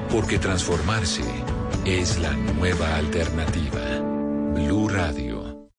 porque 0.09 0.39
transformarse 0.39 1.23
es 1.85 2.17
la 2.19 2.33
nueva 2.33 2.95
alternativa. 2.95 3.99
Blue 4.55 4.89
Radio. 4.89 5.69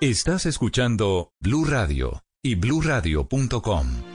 Estás 0.00 0.46
escuchando 0.46 1.34
Blue 1.40 1.66
Radio 1.66 2.24
y 2.42 2.54
bluradio.com. 2.54 4.09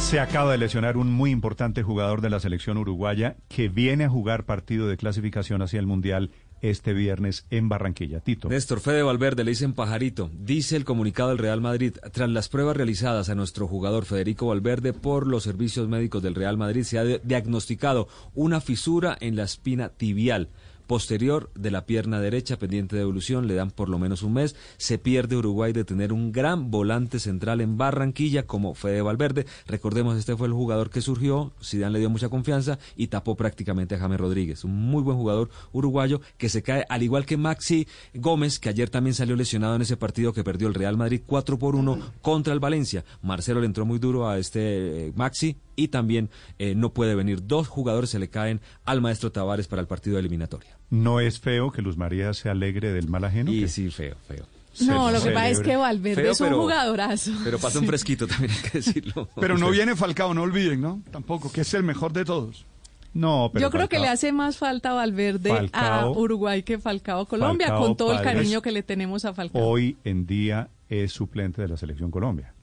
Se 0.00 0.20
acaba 0.20 0.52
de 0.52 0.58
lesionar 0.58 0.96
un 0.96 1.12
muy 1.12 1.30
importante 1.30 1.82
jugador 1.82 2.22
de 2.22 2.30
la 2.30 2.40
selección 2.40 2.78
uruguaya 2.78 3.36
que 3.48 3.68
viene 3.68 4.04
a 4.04 4.08
jugar 4.08 4.46
partido 4.46 4.88
de 4.88 4.96
clasificación 4.96 5.60
hacia 5.60 5.80
el 5.80 5.86
Mundial 5.86 6.30
este 6.62 6.94
viernes 6.94 7.44
en 7.50 7.68
Barranquilla. 7.68 8.20
Tito. 8.20 8.48
Néstor 8.48 8.80
Fede 8.80 9.02
Valverde 9.02 9.44
le 9.44 9.50
dicen 9.50 9.74
pajarito. 9.74 10.30
Dice 10.32 10.76
el 10.76 10.84
comunicado 10.84 11.28
del 11.28 11.38
Real 11.38 11.60
Madrid. 11.60 11.94
Tras 12.12 12.30
las 12.30 12.48
pruebas 12.48 12.76
realizadas 12.76 13.28
a 13.28 13.34
nuestro 13.34 13.68
jugador 13.68 14.06
Federico 14.06 14.46
Valverde 14.46 14.94
por 14.94 15.26
los 15.26 15.42
servicios 15.42 15.88
médicos 15.88 16.22
del 16.22 16.34
Real 16.34 16.56
Madrid, 16.56 16.84
se 16.84 16.98
ha 16.98 17.04
diagnosticado 17.04 18.08
una 18.34 18.60
fisura 18.60 19.16
en 19.20 19.36
la 19.36 19.42
espina 19.42 19.90
tibial 19.90 20.48
posterior 20.88 21.50
de 21.54 21.70
la 21.70 21.86
pierna 21.86 22.20
derecha 22.20 22.58
pendiente 22.58 22.96
de 22.96 23.02
evolución, 23.02 23.46
le 23.46 23.54
dan 23.54 23.70
por 23.70 23.88
lo 23.88 24.00
menos 24.00 24.24
un 24.24 24.32
mes, 24.32 24.56
se 24.78 24.98
pierde 24.98 25.36
Uruguay 25.36 25.72
de 25.72 25.84
tener 25.84 26.12
un 26.12 26.32
gran 26.32 26.72
volante 26.72 27.20
central 27.20 27.60
en 27.60 27.76
Barranquilla 27.76 28.46
como 28.46 28.74
Fede 28.74 29.02
Valverde, 29.02 29.46
recordemos 29.66 30.18
este 30.18 30.36
fue 30.36 30.48
el 30.48 30.52
jugador 30.54 30.90
que 30.90 31.00
surgió, 31.00 31.52
Zidane 31.62 31.92
le 31.92 31.98
dio 32.00 32.10
mucha 32.10 32.28
confianza 32.28 32.80
y 32.96 33.06
tapó 33.06 33.36
prácticamente 33.36 33.94
a 33.94 33.98
James 33.98 34.18
Rodríguez, 34.18 34.64
un 34.64 34.74
muy 34.74 35.02
buen 35.02 35.18
jugador 35.18 35.50
uruguayo 35.72 36.20
que 36.38 36.48
se 36.48 36.62
cae 36.62 36.84
al 36.88 37.02
igual 37.04 37.26
que 37.26 37.36
Maxi 37.36 37.86
Gómez, 38.14 38.58
que 38.58 38.70
ayer 38.70 38.90
también 38.90 39.14
salió 39.14 39.36
lesionado 39.36 39.76
en 39.76 39.82
ese 39.82 39.96
partido 39.96 40.32
que 40.32 40.42
perdió 40.42 40.66
el 40.66 40.74
Real 40.74 40.96
Madrid 40.96 41.20
4 41.24 41.58
por 41.58 41.76
1 41.76 42.12
contra 42.22 42.54
el 42.54 42.60
Valencia, 42.60 43.04
Marcelo 43.22 43.60
le 43.60 43.66
entró 43.66 43.84
muy 43.84 43.98
duro 43.98 44.28
a 44.28 44.38
este 44.38 45.08
eh, 45.08 45.12
Maxi 45.14 45.56
y 45.78 45.88
también 45.88 46.28
eh, 46.58 46.74
no 46.74 46.92
puede 46.92 47.14
venir, 47.14 47.46
dos 47.46 47.68
jugadores 47.68 48.10
se 48.10 48.18
le 48.18 48.28
caen 48.28 48.60
al 48.84 49.00
maestro 49.00 49.30
Tavares 49.30 49.68
para 49.68 49.80
el 49.80 49.86
partido 49.86 50.16
de 50.16 50.20
eliminatoria. 50.20 50.76
¿No 50.90 51.20
es 51.20 51.38
feo 51.38 51.70
que 51.70 51.82
Luz 51.82 51.96
María 51.96 52.34
se 52.34 52.50
alegre 52.50 52.92
del 52.92 53.08
mal 53.08 53.24
ajeno? 53.24 53.52
Y 53.52 53.68
sí, 53.68 53.90
feo, 53.90 54.16
feo. 54.26 54.44
No, 54.80 55.10
lo 55.10 55.22
que 55.22 55.30
pasa 55.30 55.48
es 55.48 55.60
que 55.60 55.76
Valverde 55.76 56.30
es 56.30 56.40
un 56.40 56.52
jugadorazo. 56.52 57.32
Pero 57.44 57.58
pasa 57.58 57.78
un 57.78 57.86
fresquito, 57.86 58.26
también 58.26 58.52
hay 58.52 58.70
que 58.70 58.78
decirlo. 58.78 59.28
Pero 59.40 59.56
no 59.56 59.70
viene 59.70 59.96
Falcao, 59.96 60.34
no 60.34 60.42
olviden, 60.42 60.80
¿no? 60.80 61.02
Tampoco, 61.10 61.50
que 61.50 61.62
es 61.62 61.74
el 61.74 61.84
mejor 61.84 62.12
de 62.12 62.24
todos. 62.24 62.66
No, 63.14 63.50
pero 63.52 63.62
Yo 63.62 63.70
creo 63.70 63.88
que 63.88 63.98
le 63.98 64.08
hace 64.08 64.32
más 64.32 64.58
falta 64.58 64.92
Valverde 64.92 65.70
a 65.72 66.08
Uruguay 66.10 66.62
que 66.62 66.78
Falcao 66.78 67.22
a 67.22 67.28
Colombia, 67.28 67.74
con 67.76 67.96
todo 67.96 68.12
el 68.12 68.22
cariño 68.22 68.62
que 68.62 68.72
le 68.72 68.82
tenemos 68.82 69.24
a 69.24 69.32
Falcao. 69.32 69.62
Hoy 69.62 69.96
en 70.04 70.26
día 70.26 70.70
es 70.88 71.12
suplente 71.12 71.62
de 71.62 71.68
la 71.68 71.76
Selección 71.76 72.10
Colombia. 72.10 72.54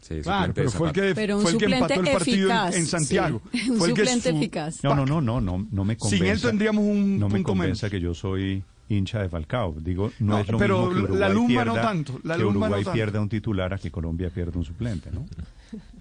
Sí, 0.00 0.20
claro, 0.22 0.52
pero 0.54 0.70
fue 0.70 0.88
el 0.88 0.92
que, 0.94 1.14
fue 1.40 1.52
el 1.52 1.58
que 1.58 1.64
empató 1.66 2.00
el 2.00 2.10
partido 2.10 2.48
eficaz, 2.48 2.76
en, 2.76 2.86
Santiago. 2.86 3.42
Sí. 3.52 3.70
Un 3.70 3.78
fue 3.78 3.88
el 3.88 3.94
que 3.94 4.06
suplente 4.06 4.30
eficaz. 4.30 4.82
No, 4.82 4.94
no, 4.94 5.04
no, 5.06 5.20
no, 5.20 5.40
no, 5.40 5.66
no 5.70 5.84
me 5.84 5.96
convence. 5.96 6.16
Sin 6.16 6.26
él 6.26 6.40
tendríamos 6.40 6.84
un 6.84 7.18
No 7.18 7.28
me 7.28 7.34
punto 7.36 7.48
convence 7.48 7.86
menos. 7.86 7.90
que 7.90 8.00
yo 8.00 8.14
soy 8.14 8.62
hincha 8.88 9.22
de 9.22 9.28
Falcao. 9.28 9.76
Digo, 9.80 10.10
no, 10.18 10.34
No, 10.34 10.38
es 10.40 10.48
lo 10.48 10.58
pero 10.58 10.78
mismo 10.86 10.94
que 10.94 11.02
Uruguay 11.02 11.20
la 11.20 11.28
Lumba 11.28 11.64
no 11.64 11.74
tanto, 11.74 12.20
la 12.24 12.36
que 12.36 12.42
Lumba 12.42 12.54
no 12.54 12.58
Uruguay 12.66 12.84
tanto. 12.84 12.92
pierda 12.94 13.20
un 13.20 13.28
titular 13.28 13.74
a 13.74 13.78
que 13.78 13.90
Colombia 13.90 14.30
pierda 14.30 14.58
un 14.58 14.64
suplente, 14.64 15.10
¿no? 15.12 15.26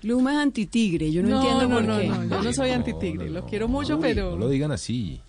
Luma 0.01 0.31
es 0.33 0.37
antitigre, 0.39 1.11
yo 1.11 1.21
no, 1.21 1.35
entiendo 1.37 1.67
no, 1.67 1.75
por 1.75 1.83
no, 1.85 1.99
qué. 1.99 2.07
No, 2.07 2.23
yo 2.23 2.41
no 2.41 2.53
soy 2.53 2.71
antitigre, 2.71 3.29
lo 3.29 3.45
quiero 3.45 3.67
mucho, 3.67 3.99
pero... 3.99 4.31
No 4.31 4.37
lo 4.37 4.49
digan 4.49 4.71
así. 4.71 5.21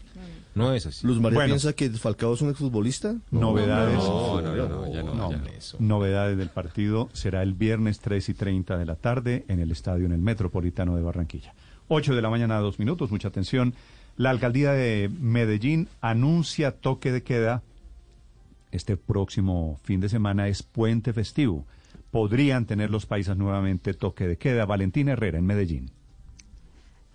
No 0.54 0.72
es 0.72 0.86
así. 0.86 1.06
¿Luz 1.06 1.20
María 1.20 1.44
piensa 1.44 1.72
que 1.72 1.88
Falcao 1.90 2.34
es 2.34 2.42
un 2.42 2.50
exfutbolista? 2.50 3.16
Novedades. 3.30 3.98
No, 3.98 4.40
no, 4.40 4.68
no, 4.68 4.92
ya 4.92 5.02
no, 5.02 5.30
Novedades 5.78 6.36
del 6.36 6.48
partido 6.48 7.08
será 7.12 7.42
el 7.42 7.54
viernes 7.54 8.00
3 8.00 8.28
y 8.28 8.34
30 8.34 8.76
de 8.76 8.86
la 8.86 8.96
tarde 8.96 9.44
en 9.48 9.60
el 9.60 9.70
estadio 9.70 10.06
en 10.06 10.12
el 10.12 10.20
Metropolitano 10.20 10.96
de 10.96 11.02
Barranquilla. 11.02 11.54
8 11.88 12.14
de 12.14 12.22
la 12.22 12.30
mañana, 12.30 12.58
dos 12.58 12.78
minutos, 12.78 13.10
mucha 13.10 13.28
atención. 13.28 13.74
La 14.16 14.30
alcaldía 14.30 14.72
de 14.72 15.10
Medellín 15.20 15.88
anuncia 16.00 16.72
toque 16.72 17.12
de 17.12 17.22
queda. 17.22 17.62
Este 18.70 18.96
próximo 18.96 19.80
fin 19.82 20.00
de 20.00 20.08
semana 20.08 20.48
es 20.48 20.62
puente 20.62 21.12
festivo. 21.12 21.64
Podrían 22.10 22.66
tener 22.66 22.90
los 22.90 23.06
paisas 23.06 23.36
nuevamente 23.36 23.94
toque 23.94 24.26
de 24.26 24.36
queda. 24.36 24.66
Valentina 24.66 25.12
Herrera 25.12 25.38
en 25.38 25.46
Medellín. 25.46 25.90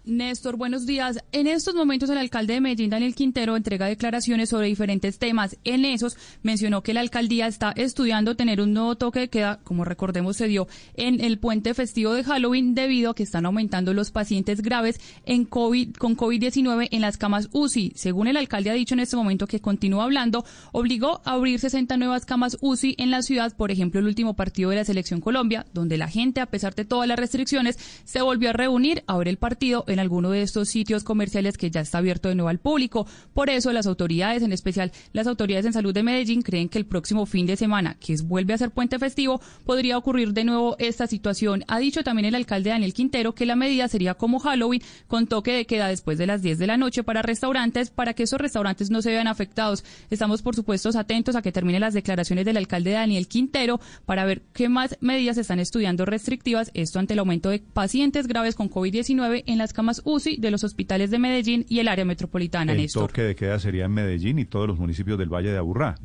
Néstor, 0.06 0.56
buenos 0.56 0.86
días. 0.86 1.18
En 1.32 1.48
estos 1.48 1.74
momentos 1.74 2.12
el 2.12 2.20
alcalde 2.20 2.54
de 2.54 2.62
Medellín, 2.62 2.92
Daniel 2.92 3.16
Quintero, 3.16 3.58
entrega 3.58 3.88
declaraciones 3.88 4.50
sobre 4.50 4.68
diferentes 4.68 5.18
temas. 5.18 5.58
En 5.64 5.84
esos 5.84 6.16
mencionó 6.44 6.84
que 6.84 6.94
la 6.94 7.00
alcaldía 7.00 7.48
está 7.48 7.72
estudiando 7.72 8.36
tener 8.36 8.62
un 8.62 8.74
nuevo 8.74 8.96
toque 8.98 9.22
de 9.22 9.30
queda, 9.30 9.60
como 9.64 9.84
recordemos 9.84 10.38
se 10.38 10.48
dio 10.48 10.68
en 10.94 11.22
el 11.22 11.40
puente 11.40 11.74
festivo 11.74 12.14
de 12.14 12.24
Halloween, 12.24 12.76
debido 12.76 13.12
a 13.12 13.16
que 13.16 13.24
están 13.24 13.48
aumentando 13.48 13.96
los 13.96 14.12
pacientes 14.12 14.62
graves 14.62 15.02
en 15.26 15.44
COVID, 15.44 15.96
con 15.96 16.16
COVID-19 16.16 16.88
en 16.92 17.02
las 17.02 17.18
camas 17.18 17.50
UCI. 17.52 17.94
Según 17.96 18.28
el 18.28 18.38
alcalde 18.38 18.70
ha 18.70 18.74
dicho 18.74 18.94
en 18.94 19.00
este 19.00 19.16
momento 19.16 19.48
que 19.48 19.60
continúa 19.60 20.04
hablando, 20.04 20.46
obligó 20.72 21.22
a 21.26 21.32
abrir 21.32 21.60
60 21.60 21.98
nuevas 21.98 22.26
camas 22.26 22.58
UCI 22.62 22.94
en 23.00 23.10
la 23.10 23.24
ciudad, 23.24 23.56
por 23.58 23.72
ejemplo, 23.72 24.00
el 24.00 24.06
último 24.06 24.36
partido 24.36 24.70
de 24.70 24.76
la 24.76 24.86
Selección 24.86 25.20
Colombia, 25.20 25.66
donde 25.74 25.98
la 25.98 26.08
gente, 26.08 26.42
a 26.42 26.46
pesar 26.46 26.76
de 26.76 26.86
todas 26.86 27.08
las 27.08 27.18
restricciones, 27.18 27.80
se 28.04 28.22
volvió 28.22 28.52
a 28.52 28.54
reunir 28.54 29.04
a 29.08 29.18
ver 29.18 29.30
el 29.30 29.38
partido 29.38 29.84
alguno 30.00 30.32
de 30.32 30.42
estos 30.42 30.70
sitios 30.70 31.04
comerciales 31.04 31.58
que 31.58 31.70
ya 31.70 31.82
está 31.82 32.00
abierto 32.00 32.30
de 32.30 32.36
nuevo 32.36 32.50
al 32.50 32.60
público. 32.60 33.06
Por 33.34 33.50
eso 33.50 33.72
las 33.72 33.86
autoridades, 33.86 34.42
en 34.42 34.54
especial 34.54 34.92
las 35.14 35.28
autoridades 35.28 35.66
en 35.66 35.74
salud 35.74 35.94
de 35.94 36.04
Medellín, 36.04 36.42
creen 36.42 36.70
que 36.70 36.80
el 36.80 36.86
próximo 36.86 37.26
fin 37.26 37.46
de 37.46 37.58
semana, 37.58 37.98
que 38.00 38.16
vuelve 38.24 38.54
a 38.54 38.58
ser 38.58 38.72
puente 38.72 38.98
festivo, 38.98 39.42
podría 39.66 39.98
ocurrir 39.98 40.34
de 40.34 40.46
nuevo 40.46 40.76
esta 40.80 41.06
situación. 41.06 41.64
Ha 41.68 41.80
dicho 41.80 42.04
también 42.04 42.26
el 42.26 42.36
alcalde 42.36 42.72
Daniel 42.72 42.94
Quintero 42.94 43.36
que 43.36 43.46
la 43.46 43.56
medida 43.56 43.88
sería 43.88 44.16
como 44.16 44.40
Halloween, 44.40 44.82
con 45.08 45.28
toque 45.28 45.52
de 45.52 45.66
queda 45.66 45.88
después 45.88 46.18
de 46.18 46.26
las 46.26 46.42
10 46.42 46.58
de 46.58 46.68
la 46.68 46.78
noche 46.78 47.04
para 47.04 47.22
restaurantes, 47.22 47.92
para 47.92 48.14
que 48.14 48.24
esos 48.24 48.40
restaurantes 48.40 48.90
no 48.90 49.02
se 49.02 49.12
vean 49.12 49.28
afectados. 49.28 49.84
Estamos, 50.10 50.42
por 50.42 50.56
supuesto, 50.56 50.90
atentos 50.96 51.36
a 51.36 51.42
que 51.42 51.52
terminen 51.52 51.82
las 51.82 51.94
declaraciones 51.94 52.46
del 52.46 52.58
alcalde 52.58 52.92
Daniel 52.92 53.28
Quintero 53.28 53.80
para 54.06 54.26
ver 54.26 54.44
qué 54.54 54.70
más 54.70 54.98
medidas 55.02 55.38
están 55.38 55.60
estudiando 55.60 56.06
restrictivas, 56.06 56.72
esto 56.74 57.00
ante 57.00 57.14
el 57.14 57.20
aumento 57.20 57.50
de 57.50 57.60
pacientes 57.60 58.28
graves 58.28 58.56
con 58.56 58.70
COVID-19 58.70 59.44
en 59.48 59.58
las 59.58 59.74
camas 59.74 59.85
UCI 60.04 60.38
de 60.38 60.52
los 60.52 60.64
hospitales 60.64 61.12
de 61.12 61.20
Medellín 61.20 61.66
y 61.70 61.80
el 61.80 61.88
área 61.88 62.06
metropolitana, 62.06 62.72
el 62.72 62.80
Néstor. 62.80 63.08
toque 63.08 63.22
de 63.22 63.36
queda 63.36 63.60
sería 63.60 63.86
en 63.86 63.92
Medellín 63.92 64.40
y 64.40 64.46
todos 64.46 64.68
los 64.68 64.80
municipios 64.80 65.18
del 65.18 65.30
Valle 65.30 65.52
de 65.52 65.58
Aburrá. 65.58 65.96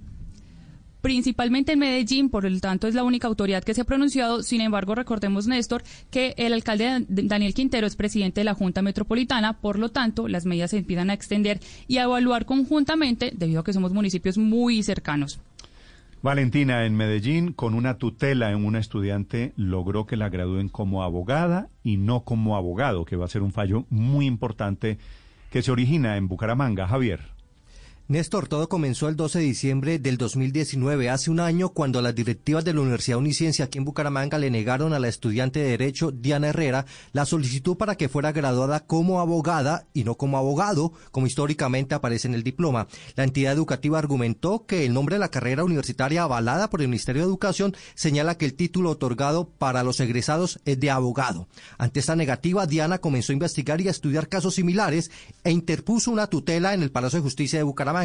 Principalmente 1.01 1.72
en 1.72 1.78
Medellín, 1.78 2.28
por 2.28 2.45
lo 2.45 2.61
tanto 2.61 2.87
es 2.87 2.95
la 2.95 3.05
única 3.05 3.26
autoridad 3.26 3.64
que 3.64 3.72
se 3.72 3.81
ha 3.81 3.85
pronunciado. 3.85 4.43
Sin 4.43 4.61
embargo, 4.61 4.95
recordemos, 4.95 5.47
Néstor, 5.47 5.83
que 6.11 6.35
el 6.37 6.53
alcalde 6.53 7.07
Daniel 7.09 7.55
Quintero 7.55 7.87
es 7.87 7.97
presidente 7.97 8.43
de 8.43 8.45
la 8.45 8.55
Junta 8.55 8.83
Metropolitana, 8.83 9.55
por 9.55 9.78
lo 9.78 9.89
tanto, 9.89 10.28
las 10.28 10.45
medidas 10.45 10.72
se 10.72 10.78
empiezan 10.78 11.09
a 11.09 11.14
extender 11.14 11.61
y 11.89 11.97
a 11.97 12.03
evaluar 12.03 12.45
conjuntamente, 12.45 13.33
debido 13.35 13.61
a 13.61 13.64
que 13.64 13.72
somos 13.72 13.95
municipios 13.95 14.37
muy 14.37 14.83
cercanos. 14.83 15.41
Valentina, 16.23 16.85
en 16.85 16.97
Medellín, 16.97 17.55
con 17.55 17.73
una 17.73 17.97
tutela 17.97 18.51
en 18.51 18.66
una 18.66 18.79
estudiante, 18.79 19.55
logró 19.57 20.05
que 20.05 20.18
la 20.18 20.29
gradúen 20.29 20.68
como 20.68 21.03
abogada 21.03 21.68
y 21.83 21.97
no 21.97 22.25
como 22.25 22.57
abogado, 22.57 23.07
que 23.07 23.16
va 23.16 23.25
a 23.25 23.29
ser 23.29 23.41
un 23.41 23.53
fallo 23.53 23.87
muy 23.89 24.27
importante 24.27 24.99
que 25.51 25.62
se 25.62 25.73
origina 25.73 26.18
en 26.18 26.29
Bucaramanga. 26.29 26.87
Javier. 26.87 27.39
Néstor, 28.11 28.48
todo 28.48 28.68
comenzó 28.68 29.08
el 29.08 29.14
12 29.14 29.38
de 29.38 29.44
diciembre 29.44 29.98
del 30.00 30.16
2019, 30.16 31.11
hace 31.11 31.30
un 31.30 31.38
año, 31.38 31.68
cuando 31.68 32.02
las 32.02 32.12
directivas 32.12 32.64
de 32.64 32.74
la 32.74 32.80
Universidad 32.80 33.18
Uniciencia 33.18 33.66
aquí 33.66 33.78
en 33.78 33.84
Bucaramanga 33.84 34.36
le 34.36 34.50
negaron 34.50 34.92
a 34.92 34.98
la 34.98 35.06
estudiante 35.06 35.61
de 35.61 35.68
Derecho 35.68 36.11
Diana 36.11 36.48
Herrera 36.48 36.86
la 37.12 37.24
solicitud 37.24 37.76
para 37.76 37.94
que 37.94 38.08
fuera 38.08 38.32
graduada 38.32 38.84
como 38.84 39.20
abogada 39.20 39.86
y 39.94 40.02
no 40.02 40.16
como 40.16 40.38
abogado, 40.38 40.92
como 41.12 41.28
históricamente 41.28 41.94
aparece 41.94 42.26
en 42.26 42.34
el 42.34 42.42
diploma. 42.42 42.88
La 43.14 43.22
entidad 43.22 43.52
educativa 43.52 44.00
argumentó 44.00 44.66
que 44.66 44.84
el 44.84 44.92
nombre 44.92 45.14
de 45.14 45.20
la 45.20 45.30
carrera 45.30 45.62
universitaria 45.62 46.24
avalada 46.24 46.68
por 46.68 46.82
el 46.82 46.88
Ministerio 46.88 47.22
de 47.22 47.28
Educación 47.28 47.76
señala 47.94 48.36
que 48.36 48.46
el 48.46 48.54
título 48.54 48.90
otorgado 48.90 49.50
para 49.50 49.84
los 49.84 50.00
egresados 50.00 50.58
es 50.64 50.80
de 50.80 50.90
abogado. 50.90 51.46
Ante 51.78 52.00
esta 52.00 52.16
negativa, 52.16 52.66
Diana 52.66 52.98
comenzó 52.98 53.30
a 53.30 53.34
investigar 53.34 53.80
y 53.80 53.86
a 53.86 53.92
estudiar 53.92 54.28
casos 54.28 54.56
similares 54.56 55.12
e 55.44 55.52
interpuso 55.52 56.11
una 56.11 56.26
tutela 56.26 56.74
en 56.74 56.82
el 56.82 56.90
Palacio 56.90 57.20
de 57.20 57.22
Justicia 57.22 57.61
de 57.61 57.62
Bucaramanga. 57.62 57.99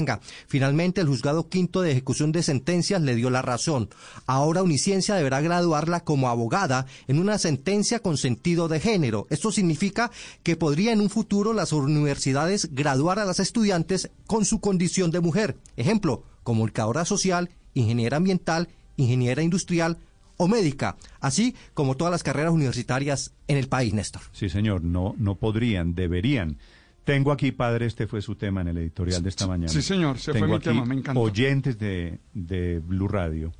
Finalmente, 0.47 1.01
el 1.01 1.07
juzgado 1.07 1.47
quinto 1.47 1.81
de 1.81 1.91
ejecución 1.91 2.31
de 2.31 2.43
sentencias 2.43 3.01
le 3.01 3.15
dio 3.15 3.29
la 3.29 3.41
razón. 3.41 3.89
Ahora 4.25 4.63
Uniciencia 4.63 5.15
deberá 5.15 5.41
graduarla 5.41 6.01
como 6.01 6.29
abogada 6.29 6.85
en 7.07 7.19
una 7.19 7.37
sentencia 7.37 7.99
con 7.99 8.17
sentido 8.17 8.67
de 8.67 8.79
género. 8.79 9.27
Esto 9.29 9.51
significa 9.51 10.11
que 10.43 10.55
podría 10.55 10.91
en 10.91 11.01
un 11.01 11.09
futuro 11.09 11.53
las 11.53 11.71
universidades 11.71 12.73
graduar 12.73 13.19
a 13.19 13.25
las 13.25 13.39
estudiantes 13.39 14.09
con 14.27 14.45
su 14.45 14.59
condición 14.59 15.11
de 15.11 15.19
mujer. 15.19 15.57
Ejemplo, 15.77 16.23
comunicadora 16.43 17.05
social, 17.05 17.49
ingeniera 17.73 18.17
ambiental, 18.17 18.69
ingeniera 18.97 19.43
industrial, 19.43 19.97
o 20.37 20.47
médica, 20.47 20.97
así 21.21 21.55
como 21.73 21.95
todas 21.95 22.11
las 22.11 22.23
carreras 22.23 22.51
universitarias 22.51 23.33
en 23.47 23.57
el 23.57 23.67
país, 23.67 23.93
Néstor. 23.93 24.21
Sí, 24.33 24.49
señor, 24.49 24.83
no, 24.83 25.15
no 25.17 25.35
podrían, 25.35 25.95
deberían. 25.95 26.57
Tengo 27.05 27.31
aquí, 27.31 27.51
padre, 27.51 27.85
este 27.85 28.07
fue 28.07 28.21
su 28.21 28.35
tema 28.35 28.61
en 28.61 28.69
el 28.69 28.77
editorial 28.79 29.23
de 29.23 29.29
esta 29.29 29.47
mañana. 29.47 29.69
Sí, 29.69 29.81
señor, 29.81 30.17
se 30.17 30.33
Tengo 30.33 30.47
fue 30.47 30.49
mi 30.49 30.55
aquí 30.55 30.69
tema, 30.69 30.85
me 30.85 30.95
encanta. 30.95 31.19
Oyentes 31.19 31.79
de, 31.79 32.19
de 32.33 32.79
Blue 32.79 33.07
Radio 33.07 33.53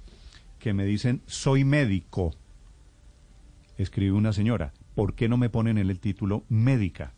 que 0.65 0.73
me 0.73 0.83
dicen, 0.83 1.21
soy 1.27 1.63
médico. 1.63 2.33
Escribe 3.77 4.13
una 4.13 4.33
señora, 4.33 4.73
¿por 4.95 5.13
qué 5.13 5.29
no 5.29 5.37
me 5.37 5.49
ponen 5.49 5.77
en 5.77 5.91
el 5.91 5.99
título 5.99 6.43
médica? 6.49 7.13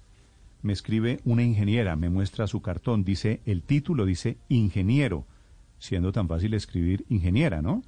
Me 0.63 0.73
escribe 0.73 1.21
una 1.23 1.43
ingeniera, 1.43 1.95
me 1.95 2.09
muestra 2.09 2.45
su 2.47 2.61
cartón, 2.61 3.05
dice, 3.05 3.39
el 3.45 3.63
título 3.63 4.05
dice 4.05 4.37
ingeniero, 4.49 5.25
siendo 5.79 6.11
tan 6.11 6.27
fácil 6.27 6.55
escribir 6.55 7.05
ingeniera, 7.07 7.61
¿no? 7.61 7.83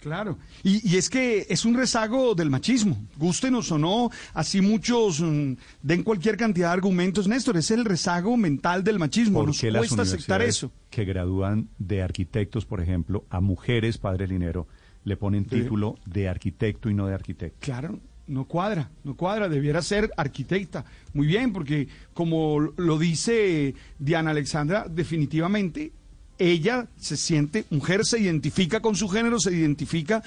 Claro, 0.00 0.38
y, 0.62 0.90
y, 0.90 0.96
es 0.96 1.10
que 1.10 1.46
es 1.50 1.66
un 1.66 1.74
rezago 1.74 2.34
del 2.34 2.48
machismo, 2.48 3.06
gustenos 3.18 3.70
o 3.70 3.78
no, 3.78 4.10
así 4.32 4.62
muchos 4.62 5.20
mm, 5.20 5.52
den 5.82 6.02
cualquier 6.02 6.38
cantidad 6.38 6.68
de 6.68 6.72
argumentos, 6.72 7.28
Néstor, 7.28 7.58
es 7.58 7.70
el 7.70 7.84
rezago 7.84 8.38
mental 8.38 8.82
del 8.82 8.98
machismo, 8.98 9.44
nos 9.44 9.62
las 9.62 9.78
cuesta 9.78 10.02
aceptar 10.02 10.40
eso. 10.40 10.72
Que 10.88 11.04
gradúan 11.04 11.68
de 11.78 12.02
arquitectos, 12.02 12.64
por 12.64 12.80
ejemplo, 12.80 13.26
a 13.28 13.40
mujeres, 13.40 13.98
padre 13.98 14.26
Linero, 14.26 14.66
le 15.04 15.18
ponen 15.18 15.44
título 15.44 15.98
de 16.06 16.28
arquitecto 16.28 16.88
y 16.88 16.94
no 16.94 17.06
de 17.06 17.14
arquitecto. 17.14 17.58
Claro, 17.60 18.00
no 18.26 18.46
cuadra, 18.46 18.90
no 19.04 19.16
cuadra, 19.16 19.48
debiera 19.48 19.82
ser 19.82 20.10
arquitecta. 20.16 20.84
Muy 21.12 21.26
bien, 21.26 21.52
porque 21.52 21.88
como 22.14 22.60
lo 22.60 22.98
dice 22.98 23.74
Diana 23.98 24.30
Alexandra, 24.30 24.86
definitivamente 24.88 25.92
ella 26.40 26.86
se 26.96 27.16
siente 27.16 27.64
mujer, 27.70 28.04
se 28.04 28.18
identifica 28.18 28.80
con 28.80 28.96
su 28.96 29.08
género, 29.08 29.38
se 29.38 29.52
identifica 29.52 30.22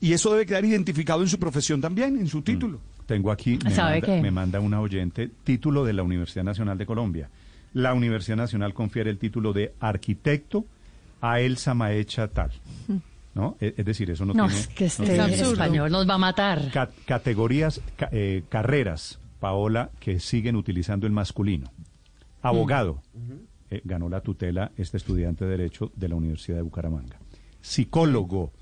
y 0.00 0.12
eso 0.12 0.30
debe 0.32 0.44
quedar 0.44 0.64
identificado 0.64 1.22
en 1.22 1.28
su 1.28 1.38
profesión 1.38 1.80
también, 1.80 2.18
en 2.18 2.26
su 2.28 2.42
título. 2.42 2.80
Tengo 3.06 3.30
aquí, 3.32 3.58
me 3.64 3.70
¿Sabe 3.70 4.00
manda, 4.00 4.06
qué? 4.06 4.20
me 4.22 4.30
manda 4.30 4.60
una 4.60 4.80
oyente, 4.80 5.30
título 5.44 5.84
de 5.84 5.92
la 5.92 6.02
Universidad 6.02 6.44
Nacional 6.44 6.76
de 6.76 6.84
Colombia. 6.86 7.30
La 7.74 7.94
Universidad 7.94 8.36
Nacional 8.36 8.74
confiere 8.74 9.08
el 9.10 9.18
título 9.18 9.52
de 9.52 9.72
arquitecto 9.80 10.66
a 11.20 11.40
Elsa 11.40 11.72
Maecha 11.74 12.28
tal. 12.28 12.50
¿No? 13.34 13.56
E- 13.60 13.74
Es, 13.78 13.84
decir, 13.86 14.10
eso 14.10 14.26
no, 14.26 14.34
No, 14.34 14.46
tiene... 14.46 14.60
es 14.60 14.68
que 14.68 14.84
este 14.86 15.04
tiene- 15.04 15.34
español 15.34 15.90
nos 15.90 16.06
va 16.08 16.14
a 16.14 16.18
matar. 16.18 16.70
Ca- 16.70 16.90
categorías, 17.06 17.80
ca- 17.96 18.10
eh, 18.12 18.42
carreras, 18.50 19.18
Paola, 19.40 19.90
que 20.00 20.20
siguen 20.20 20.54
utilizando 20.56 21.06
el 21.06 21.12
masculino. 21.12 21.70
Abogado, 22.42 23.00
eh, 23.74 23.80
ganó 23.84 24.08
la 24.08 24.20
tutela 24.20 24.70
este 24.76 24.98
estudiante 24.98 25.44
de 25.46 25.52
Derecho 25.52 25.90
de 25.96 26.08
la 26.08 26.14
Universidad 26.16 26.56
de 26.58 26.62
Bucaramanga. 26.62 27.18
Psicólogo, 27.60 28.52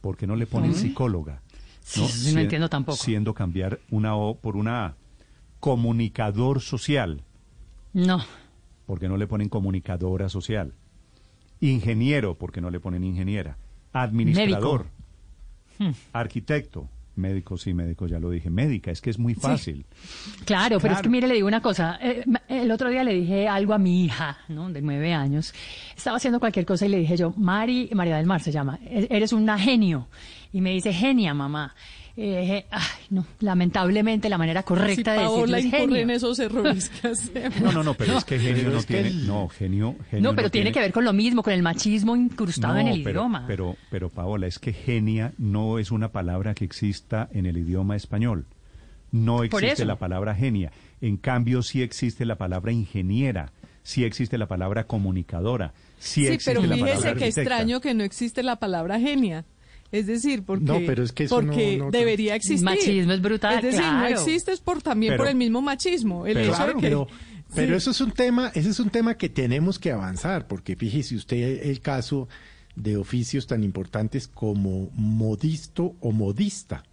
¿por 0.00 0.16
qué 0.16 0.26
no 0.26 0.34
le 0.34 0.46
ponen 0.46 0.74
psicóloga? 0.74 1.42
Sí, 1.82 2.02
eso 2.04 2.12
sí 2.12 2.34
no 2.34 2.40
entiendo 2.40 2.68
tampoco. 2.68 2.96
Siendo 2.98 3.32
cambiar 3.32 3.78
una 3.90 4.16
O 4.16 4.34
por 4.36 4.56
una 4.56 4.86
A. 4.86 4.94
Comunicador 5.60 6.60
social, 6.60 7.22
No. 7.92 8.18
¿por 8.86 8.98
qué 8.98 9.08
no 9.08 9.16
le 9.16 9.26
ponen 9.26 9.48
comunicadora 9.48 10.28
social? 10.28 10.72
Ingeniero, 11.60 12.34
¿por 12.34 12.50
qué 12.50 12.60
no 12.60 12.70
le 12.70 12.80
ponen 12.80 13.04
ingeniera? 13.04 13.56
Administrador, 13.92 14.86
Hmm. 15.78 15.90
arquitecto, 16.12 16.88
médico, 17.16 17.56
sí, 17.56 17.74
médico, 17.74 18.06
ya 18.06 18.18
lo 18.18 18.30
dije. 18.30 18.50
Médica, 18.50 18.90
es 18.90 19.00
que 19.00 19.10
es 19.10 19.18
muy 19.18 19.34
fácil. 19.34 19.84
Claro, 20.44 20.78
pero 20.80 20.94
es 20.94 21.02
que 21.02 21.08
mire, 21.08 21.26
le 21.28 21.34
digo 21.34 21.46
una 21.48 21.60
cosa. 21.60 21.98
Eh, 22.02 22.24
el 22.48 22.70
otro 22.70 22.88
día 22.90 23.04
le 23.04 23.14
dije 23.14 23.48
algo 23.48 23.74
a 23.74 23.78
mi 23.78 24.04
hija, 24.04 24.38
¿no? 24.48 24.70
De 24.70 24.80
nueve 24.82 25.12
años. 25.12 25.52
Estaba 25.96 26.16
haciendo 26.16 26.40
cualquier 26.40 26.64
cosa 26.66 26.86
y 26.86 26.88
le 26.88 26.98
dije 26.98 27.16
yo, 27.16 27.32
Mari, 27.36 27.90
María 27.94 28.16
del 28.16 28.26
Mar 28.26 28.40
se 28.40 28.52
llama, 28.52 28.78
"e- 28.84 29.06
eres 29.10 29.32
una 29.32 29.58
genio. 29.58 30.08
Y 30.52 30.60
me 30.60 30.70
dice, 30.70 30.92
genia, 30.92 31.34
mamá. 31.34 31.74
Eh, 32.16 32.66
ay, 32.70 32.80
no, 33.10 33.26
lamentablemente 33.38 34.28
la 34.28 34.36
manera 34.36 34.62
correcta 34.62 35.14
de 35.14 35.20
decirlo 35.20 35.56
es 35.56 35.70
genio. 35.70 35.96
en 35.96 36.10
esos 36.10 36.38
errores 36.38 36.88
que 36.90 37.08
hacemos. 37.08 37.60
No, 37.60 37.72
no, 37.72 37.82
no, 37.82 37.94
pero 37.94 38.18
es 38.18 38.24
que 38.24 38.38
genio 38.38 38.70
no 38.70 38.82
tiene, 38.82 39.10
no, 39.26 39.48
genio, 39.48 39.96
genio 40.10 40.30
no, 40.30 40.36
pero 40.36 40.50
tiene, 40.50 40.72
que 40.72 40.80
ver 40.80 40.92
con 40.92 41.04
lo 41.04 41.12
mismo, 41.12 41.42
con 41.42 41.52
el 41.52 41.62
machismo 41.62 42.16
incrustado 42.16 42.78
en 42.78 42.88
el 42.88 43.02
pero, 43.02 43.20
idioma. 43.20 43.44
Pero, 43.46 43.76
pero 43.90 44.08
Paola, 44.08 44.46
es 44.46 44.58
que 44.58 44.72
genia 44.72 45.32
no 45.38 45.78
es 45.78 45.90
una 45.90 46.10
palabra 46.10 46.54
que 46.54 46.64
exista 46.64 47.28
en 47.32 47.46
el 47.46 47.56
idioma 47.56 47.96
español. 47.96 48.46
No 49.12 49.42
existe 49.42 49.84
la 49.84 49.96
palabra 49.96 50.34
genia. 50.34 50.72
En 51.00 51.16
cambio, 51.16 51.62
sí 51.62 51.82
existe 51.82 52.24
la 52.24 52.36
palabra 52.36 52.72
ingeniera, 52.72 53.52
sí 53.82 54.04
existe 54.04 54.38
la 54.38 54.46
palabra 54.46 54.84
comunicadora, 54.84 55.72
sí, 55.98 56.26
sí 56.26 56.26
existe 56.26 56.52
pero 56.52 56.66
la 56.66 56.74
fíjese 56.74 56.96
palabra 56.98 57.18
que 57.18 57.26
extraño 57.26 57.80
que 57.80 57.94
no 57.94 58.04
existe 58.04 58.42
la 58.42 58.56
palabra 58.56 59.00
genia. 59.00 59.44
Es 59.92 60.06
decir, 60.06 60.44
porque, 60.44 60.64
no, 60.64 60.78
pero 60.86 61.02
es 61.02 61.12
que 61.12 61.24
eso 61.24 61.36
porque 61.40 61.76
no, 61.76 61.86
no, 61.86 61.90
debería 61.90 62.34
existir. 62.36 62.64
Machismo 62.64 63.12
es 63.12 63.20
brutal. 63.20 63.56
Es 63.56 63.62
decir, 63.64 63.80
claro. 63.80 64.00
no 64.00 64.06
existe 64.06 64.52
es 64.52 64.60
por, 64.60 64.82
también 64.82 65.12
Pero- 65.12 65.22
por 65.24 65.28
el 65.30 65.36
mismo 65.36 65.60
machismo. 65.62 66.26
El 66.26 66.34
pero- 66.34 66.52
hecho 66.54 66.66
de 66.68 66.74
que, 66.74 66.80
pero, 66.80 67.08
pero 67.54 67.72
Sí. 67.72 67.76
eso 67.78 67.90
es 67.90 68.00
un 68.00 68.12
tema, 68.12 68.52
ese 68.54 68.70
es 68.70 68.78
un 68.78 68.90
tema 68.90 69.16
que 69.16 69.28
tenemos 69.28 69.78
que 69.78 69.90
avanzar, 69.90 70.46
porque 70.46 70.76
fíjese 70.76 71.16
usted 71.16 71.66
el 71.68 71.80
caso 71.80 72.28
de 72.76 72.96
oficios 72.96 73.46
tan 73.48 73.64
importantes 73.64 74.28
como 74.28 74.90
modisto 74.94 75.96
o 76.00 76.12
modista. 76.12 76.84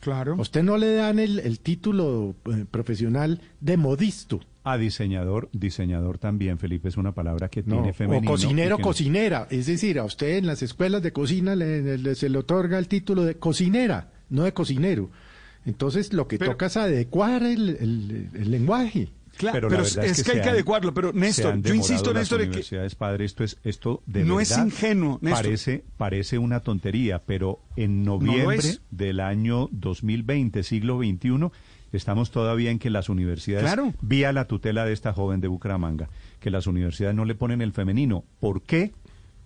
Claro. 0.00 0.34
A 0.34 0.40
usted 0.40 0.62
no 0.62 0.76
le 0.78 0.94
dan 0.94 1.18
el, 1.18 1.38
el 1.40 1.60
título 1.60 2.34
eh, 2.46 2.64
profesional 2.70 3.40
de 3.60 3.76
modisto. 3.76 4.40
A 4.62 4.76
diseñador, 4.76 5.48
diseñador 5.52 6.18
también, 6.18 6.58
Felipe, 6.58 6.88
es 6.88 6.96
una 6.98 7.12
palabra 7.12 7.48
que 7.48 7.62
No, 7.62 7.76
tiene 7.76 7.90
o 7.90 7.94
femenino. 7.94 8.30
cocinero, 8.30 8.74
y 8.74 8.76
que 8.76 8.82
no- 8.82 8.86
cocinera. 8.88 9.46
Es 9.50 9.66
decir, 9.66 9.98
a 9.98 10.04
usted 10.04 10.36
en 10.36 10.46
las 10.46 10.62
escuelas 10.62 11.02
de 11.02 11.12
cocina 11.12 11.56
le- 11.56 11.96
le- 11.98 12.14
se 12.14 12.28
le 12.28 12.36
otorga 12.38 12.78
el 12.78 12.86
título 12.86 13.24
de 13.24 13.36
cocinera, 13.36 14.10
no 14.28 14.42
de 14.44 14.52
cocinero. 14.52 15.10
Entonces 15.64 16.12
lo 16.12 16.28
que 16.28 16.38
Pero- 16.38 16.52
toca 16.52 16.66
es 16.66 16.76
adecuar 16.76 17.42
el, 17.42 17.70
el- 17.70 18.28
el 18.34 18.50
lenguaje. 18.50 19.08
Claro, 19.36 19.68
Pero, 19.68 19.82
es, 19.84 19.96
que, 20.22 20.32
hay 20.32 20.40
que 20.42 20.48
adecuarlo. 20.50 20.92
Pero 20.92 21.14
Néstor, 21.14 21.62
yo 21.62 21.72
insisto, 21.72 22.12
Néstor, 22.12 22.42
en 22.42 22.50
que 22.50 22.62
padre, 22.98 23.24
esto 23.24 23.42
es 23.42 23.56
esto 23.64 24.02
de 24.04 24.22
No 24.24 24.38
es 24.38 24.56
ingenuo, 24.58 25.18
Néstor. 25.22 25.42
Parece 25.44 25.84
parece 25.96 26.36
una 26.36 26.60
tontería, 26.60 27.22
pero 27.24 27.60
en 27.76 28.04
noviembre 28.04 28.58
del 28.90 29.20
año 29.20 29.68
2020, 29.72 30.62
siglo 30.62 30.98
XXI, 30.98 31.50
estamos 31.92 32.30
todavía 32.30 32.70
en 32.70 32.78
que 32.78 32.90
las 32.90 33.08
universidades, 33.08 33.64
Claro. 33.66 33.92
vía 34.00 34.32
la 34.32 34.46
tutela 34.46 34.84
de 34.84 34.92
esta 34.92 35.12
joven 35.12 35.40
de 35.40 35.48
Bucaramanga, 35.48 36.08
que 36.40 36.50
las 36.50 36.66
universidades 36.66 37.16
no 37.16 37.24
le 37.24 37.34
ponen 37.34 37.60
el 37.62 37.72
femenino. 37.72 38.24
¿Por 38.40 38.62
qué? 38.62 38.92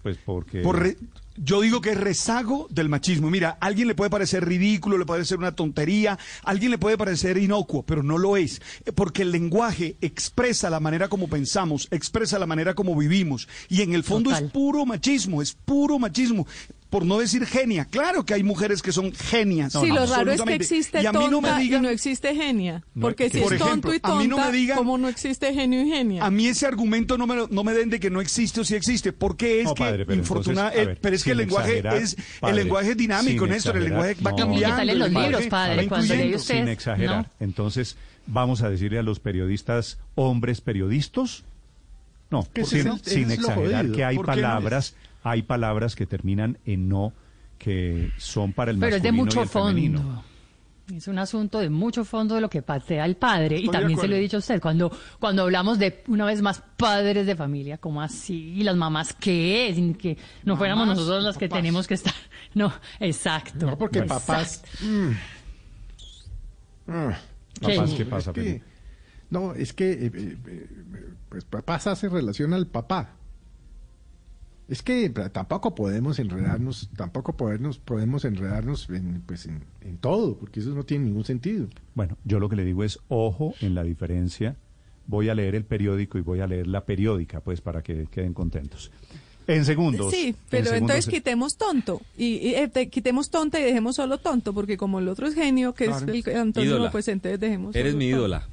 Pues 0.03 0.19
porque 0.23 0.61
Por 0.61 0.81
re- 0.81 0.99
yo 1.37 1.63
digo 1.63 1.81
que 1.81 1.93
es 1.93 1.97
rezago 1.99 2.67
del 2.69 2.91
machismo. 2.91 3.31
Mira, 3.31 3.57
a 3.59 3.67
alguien 3.67 3.89
le 3.89 3.95
puede 3.95 4.11
parecer 4.11 4.45
ridículo, 4.45 4.99
le 4.99 5.07
puede 5.07 5.21
parecer 5.21 5.39
una 5.39 5.55
tontería, 5.57 6.13
a 6.43 6.51
alguien 6.51 6.71
le 6.71 6.77
puede 6.77 6.99
parecer 6.99 7.39
inocuo, 7.39 7.83
pero 7.85 8.03
no 8.03 8.19
lo 8.19 8.37
es. 8.37 8.61
Eh, 8.85 8.93
Porque 8.93 9.23
el 9.23 9.33
lenguaje 9.33 9.97
expresa 10.03 10.69
la 10.69 10.79
manera 10.79 11.09
como 11.09 11.29
pensamos, 11.29 11.89
expresa 11.91 12.39
la 12.39 12.45
manera 12.47 12.75
como 12.75 12.95
vivimos. 12.95 13.49
Y 13.71 13.81
en 13.81 13.95
el 13.95 14.05
fondo 14.05 14.29
Total. 14.29 14.45
es 14.45 14.51
puro 14.53 14.85
machismo, 14.85 15.41
es 15.41 15.55
puro 15.55 15.99
machismo. 15.99 16.47
Por 16.91 17.05
no 17.05 17.19
decir 17.19 17.45
genia. 17.45 17.87
Claro 17.87 18.25
que 18.25 18.35
hay 18.35 18.45
mujeres 18.45 18.81
que 18.81 18.93
son 18.93 19.13
genias. 19.13 19.73
sí, 19.73 19.89
lo 19.89 20.07
raro 20.07 20.31
es 20.31 20.41
que 20.41 20.55
existe 20.55 21.03
y 21.03 21.07
a 21.07 21.13
mí 21.13 21.19
tonta 21.19 21.31
no 21.33 21.41
me 21.41 21.59
digan, 21.61 21.81
y 21.81 21.83
no 21.87 21.89
existe 21.91 22.33
genia. 22.37 22.85
No, 22.95 23.03
Porque 23.03 23.31
si 23.31 23.41
por 23.41 23.53
es 23.53 23.59
tonto 23.59 23.93
y 23.93 23.97
a 23.97 24.01
tonta, 24.01 24.19
mí 24.23 24.29
no 24.29 24.37
me 24.39 24.53
digan- 24.53 24.77
¿cómo 24.79 24.97
no 24.97 25.09
existe 25.09 25.53
genio 25.53 25.83
y 25.83 25.89
genia? 25.89 26.25
A 26.25 26.31
mí 26.31 26.47
ese 26.47 26.67
argumento 26.69 27.19
no 27.19 27.27
me, 27.27 27.35
lo- 27.35 27.49
no 27.49 27.65
me 27.65 27.73
den 27.75 27.91
de 27.91 27.99
que 27.99 28.11
no 28.11 28.21
existe 28.21 28.61
o 28.61 28.65
sí 28.65 28.77
existe, 28.77 29.13
porque 29.13 29.59
es 29.61 29.65
No, 29.65 29.75
que 29.75 29.83
padre, 29.83 30.07
pero 30.07 30.21
infortuna- 30.23 30.69
entonces, 30.69 30.79
a 30.79 30.83
eh, 30.83 30.87
ver, 30.87 30.99
pero 31.01 31.17
es 31.17 31.25
que 31.25 31.31
el 31.33 31.39
lenguaje 31.39 31.79
exagerar, 31.79 31.97
es 32.03 32.15
padre, 32.41 32.51
el 32.53 32.57
lenguaje 32.63 32.91
es 32.93 32.97
dinámico, 32.97 33.47
Néstor, 33.49 33.77
el 33.77 33.85
lenguaje 33.85 34.15
va 34.25 34.31
no. 34.31 34.37
cambiando. 34.37 34.67
¿Qué 34.67 34.73
tal 34.81 34.91
en 34.91 34.99
los 35.01 35.09
el 35.09 35.15
lenguaje 35.15 35.31
libros, 35.31 35.47
padre? 35.51 35.83
va 35.83 35.89
Cuando 35.89 36.15
lee 36.15 36.35
usted- 36.37 36.55
sin 36.59 36.69
exagerar. 36.69 37.17
no. 37.25 37.31
Entonces, 37.41 37.97
vamos 38.29 38.63
a 38.63 38.71
decirle 38.71 39.01
a 39.01 39.03
los 39.03 39.19
periodistas 39.19 39.99
hombres 40.15 40.61
periodistas. 40.61 41.43
No, 42.31 42.47
sin, 42.65 42.87
el- 43.27 43.31
exagerar 43.33 43.83
jodido. 43.83 43.97
que 43.97 44.05
hay 44.05 44.17
¿Por 44.17 44.27
qué 44.27 44.31
no 44.31 44.37
palabras, 44.43 44.95
hay 45.25 45.43
palabras 45.43 45.97
que 45.97 46.07
terminan 46.07 46.59
en 46.65 46.89
no 46.89 47.13
que 47.59 48.13
son 48.19 48.53
para 48.53 48.71
el 48.71 48.79
Pero 48.79 48.97
es 48.97 49.03
de 49.03 49.11
masculino 49.11 49.23
y 49.23 49.25
mucho 49.27 49.43
el 49.43 49.49
femenino. 49.49 49.99
fondo. 50.01 50.25
Es 50.95 51.09
un 51.09 51.19
asunto 51.19 51.61
de 51.61 51.71
mucho 51.71 52.05
fondo 52.05 52.35
de 52.35 52.43
lo 52.43 52.51
que 52.51 52.61
patea 52.61 53.07
el 53.07 53.17
padre. 53.17 53.57
Estoy 53.57 53.69
y 53.69 53.73
también 53.73 53.99
se 53.99 54.07
lo 54.07 54.17
he 54.17 54.19
dicho 54.19 54.37
a 54.37 54.41
usted, 54.41 54.61
cuando, 54.61 54.95
cuando 55.19 55.41
hablamos 55.43 55.79
de, 55.79 56.05
una 56.09 56.27
vez 56.27 56.43
más, 56.43 56.63
padres 56.77 57.27
de 57.27 57.35
familia, 57.35 57.79
como 57.79 58.03
así? 58.03 58.53
¿Y 58.55 58.65
las 58.65 58.77
mamás 58.77 59.15
qué 59.15 59.71
es? 59.71 59.79
Y 59.79 59.95
que 59.95 60.19
no 60.45 60.59
fuéramos 60.59 60.87
nosotros 60.87 61.25
las 61.25 61.39
que 61.39 61.49
papás. 61.49 61.59
tenemos 61.63 61.87
que 61.89 61.95
estar. 61.95 62.13
No, 62.55 62.73
exacto. 63.01 63.67
No, 63.67 63.77
porque 63.79 64.01
Exacto. 64.01 64.27
papás... 64.27 64.63
mm, 64.83 65.09
mm, 66.87 67.13
Papás, 67.61 67.91
¿Qué? 67.91 67.97
¿qué 67.97 68.05
pasa, 68.05 68.31
es 68.31 68.35
que- 68.35 68.63
no, 69.31 69.55
es 69.55 69.73
que 69.73 69.91
eh, 69.93 70.11
eh, 70.15 70.37
eh, 70.47 70.69
pues 71.29 71.45
papás 71.45 71.87
hace 71.87 72.09
relación 72.09 72.53
al 72.53 72.67
papá. 72.67 73.17
Es 74.69 74.83
que 74.83 75.11
tampoco 75.11 75.75
podemos 75.75 76.19
enredarnos, 76.19 76.89
tampoco 76.97 77.37
podemos, 77.37 77.79
podemos 77.79 78.25
enredarnos 78.25 78.89
en, 78.89 79.23
pues 79.27 79.45
en, 79.47 79.63
en 79.83 79.99
todo, 79.99 80.37
porque 80.39 80.61
eso 80.61 80.71
no 80.71 80.85
tiene 80.85 81.05
ningún 81.05 81.25
sentido. 81.25 81.67
Bueno, 81.95 82.17
yo 82.25 82.39
lo 82.41 82.49
que 82.49 82.57
le 82.57 82.65
digo 82.65 82.83
es 82.83 82.99
ojo 83.09 83.55
en 83.61 83.75
la 83.75 83.83
diferencia. 83.83 84.57
Voy 85.07 85.29
a 85.29 85.35
leer 85.35 85.55
el 85.55 85.65
periódico 85.65 86.17
y 86.17 86.23
voy 86.23 86.41
a 86.41 86.47
leer 86.47 86.67
la 86.67 86.87
periódica, 86.87 87.41
pues 87.41 87.61
para 87.61 87.83
que 87.83 88.07
queden 88.11 88.33
contentos. 88.33 88.91
En 89.47 89.67
segundos. 89.67 90.11
Sí, 90.11 90.29
en 90.29 90.37
pero 90.49 90.65
segundos 90.65 90.81
entonces 90.81 91.05
se- 91.05 91.11
quitemos 91.11 91.57
tonto. 91.59 92.01
Y, 92.17 92.37
y, 92.37 92.55
eh, 92.55 92.69
te- 92.69 92.89
quitemos 92.89 93.29
tonta 93.29 93.61
y 93.61 93.65
dejemos 93.65 93.97
solo 93.97 94.17
tonto, 94.17 94.55
porque 94.55 94.79
como 94.79 94.99
el 95.01 95.09
otro 95.09 95.27
es 95.27 95.35
genio, 95.35 95.75
que 95.75 95.85
Claro. 95.85 96.11
es 96.11 96.27
el 96.27 96.65
Ídola. 96.65 96.91
pues 96.91 97.07
entonces 97.09 97.39
dejemos 97.39 97.77
Eres 97.77 97.93
solo 97.93 97.99
mi 97.99 98.11
tonto. 98.11 98.19
ídola. 98.23 98.49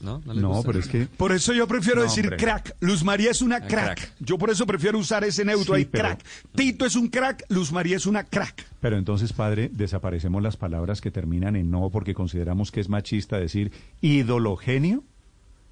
¿No? 0.00 0.20
¿No, 0.24 0.32
les 0.34 0.42
No, 0.42 0.48
gusta? 0.50 0.66
pero 0.66 0.78
es 0.78 0.88
que 0.88 1.06
Por 1.06 1.32
eso 1.32 1.52
yo 1.52 1.66
prefiero 1.66 2.00
No, 2.00 2.08
decir 2.08 2.24
hombre. 2.24 2.36
crack. 2.38 2.76
Luz 2.80 3.04
María 3.04 3.30
es 3.30 3.42
una 3.42 3.56
Ah, 3.56 3.66
crack. 3.66 3.96
crack. 3.98 4.12
Yo 4.20 4.38
por 4.38 4.50
eso 4.50 4.66
prefiero 4.66 4.98
usar 4.98 5.24
ese 5.24 5.44
neutro 5.44 5.74
Sí, 5.74 5.80
ahí, 5.80 5.84
pero- 5.84 6.04
crack. 6.08 6.24
Tito 6.54 6.84
es 6.86 6.96
un 6.96 7.08
crack, 7.08 7.44
Luz 7.48 7.72
María 7.72 7.96
es 7.96 8.06
una 8.06 8.24
crack. 8.24 8.64
Pero 8.80 8.96
entonces, 8.98 9.32
padre, 9.32 9.70
desaparecemos 9.72 10.42
las 10.42 10.56
palabras 10.56 11.00
que 11.00 11.10
terminan 11.10 11.56
en 11.56 11.70
no 11.70 11.90
porque 11.90 12.14
consideramos 12.14 12.70
que 12.72 12.80
es 12.80 12.88
machista 12.88 13.38
decir 13.38 13.72
ídolo 14.00 14.56
genio. 14.56 15.04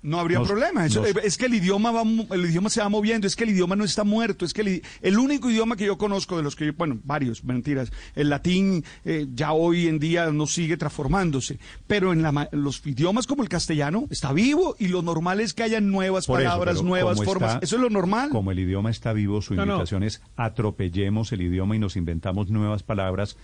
No 0.03 0.19
habría 0.19 0.39
Nos- 0.39 0.49
problema. 0.49 0.87
Eso- 0.87 1.03
nos- 1.03 1.17
es 1.25 1.37
que 1.37 1.47
el 1.47 1.55
idioma 1.55 1.91
va, 1.91 2.05
mu- 2.05 2.27
el 2.33 2.47
idioma 2.47 2.71
se 2.71 2.81
va 2.81 2.89
moviendo, 2.89 3.27
es 3.27 3.37
que 3.37 3.45
el 3.45 3.51
idioma 3.51 3.77
no 3.77 3.85
está 3.85 4.03
muerto, 4.03 4.45
es 4.47 4.55
que 4.55 4.63
el, 4.63 4.83
el 5.03 5.19
único 5.19 5.51
idioma 5.51 5.77
que 5.77 5.85
yo 5.85 5.99
conozco 5.99 6.37
de 6.39 6.43
los 6.43 6.57
que 6.57 6.67
yo, 6.67 6.73
bueno, 6.73 6.99
varios, 7.05 7.45
mentiras, 7.45 7.93
el 8.15 8.31
latín 8.31 8.83
eh, 9.05 9.27
ya 9.35 9.53
hoy 9.53 9.89
en 9.89 9.99
día 9.99 10.31
no 10.33 10.47
sigue 10.47 10.77
transformándose, 10.79 11.59
pero 11.87 12.13
en 12.15 12.23
la 12.23 12.33
ma- 12.33 12.49
los 12.53 12.87
idiomas 12.87 13.27
como 13.27 13.43
el 13.43 13.49
castellano 13.51 14.07
está 14.11 14.33
vivo 14.33 14.75
y 14.79 14.89
lo 14.89 15.03
normal 15.03 15.41
es 15.41 15.53
que 15.53 15.65
haya 15.65 15.81
nuevas 15.83 16.27
Por 16.27 16.39
palabras, 16.39 16.83
nuevas 16.83 17.23
formas. 17.23 17.55
está- 17.55 17.65
eso 17.67 17.77
es 17.77 17.83
lo 17.83 17.91
normal. 17.91 18.31
Como 18.31 18.51
el 18.53 18.59
idioma 18.59 18.91
está 18.91 19.13
vivo, 19.13 19.43
su 19.43 19.55
No, 19.55 19.67
no. 19.67 19.73
invitación 19.75 20.03
es 20.03 20.23
atropellemos 20.37 21.33
el 21.33 21.43
idioma 21.43 21.77
y 21.77 21.79
nos 21.79 21.97
inventamos 21.97 22.49
nuevas 22.51 22.83
palabras 22.83 23.37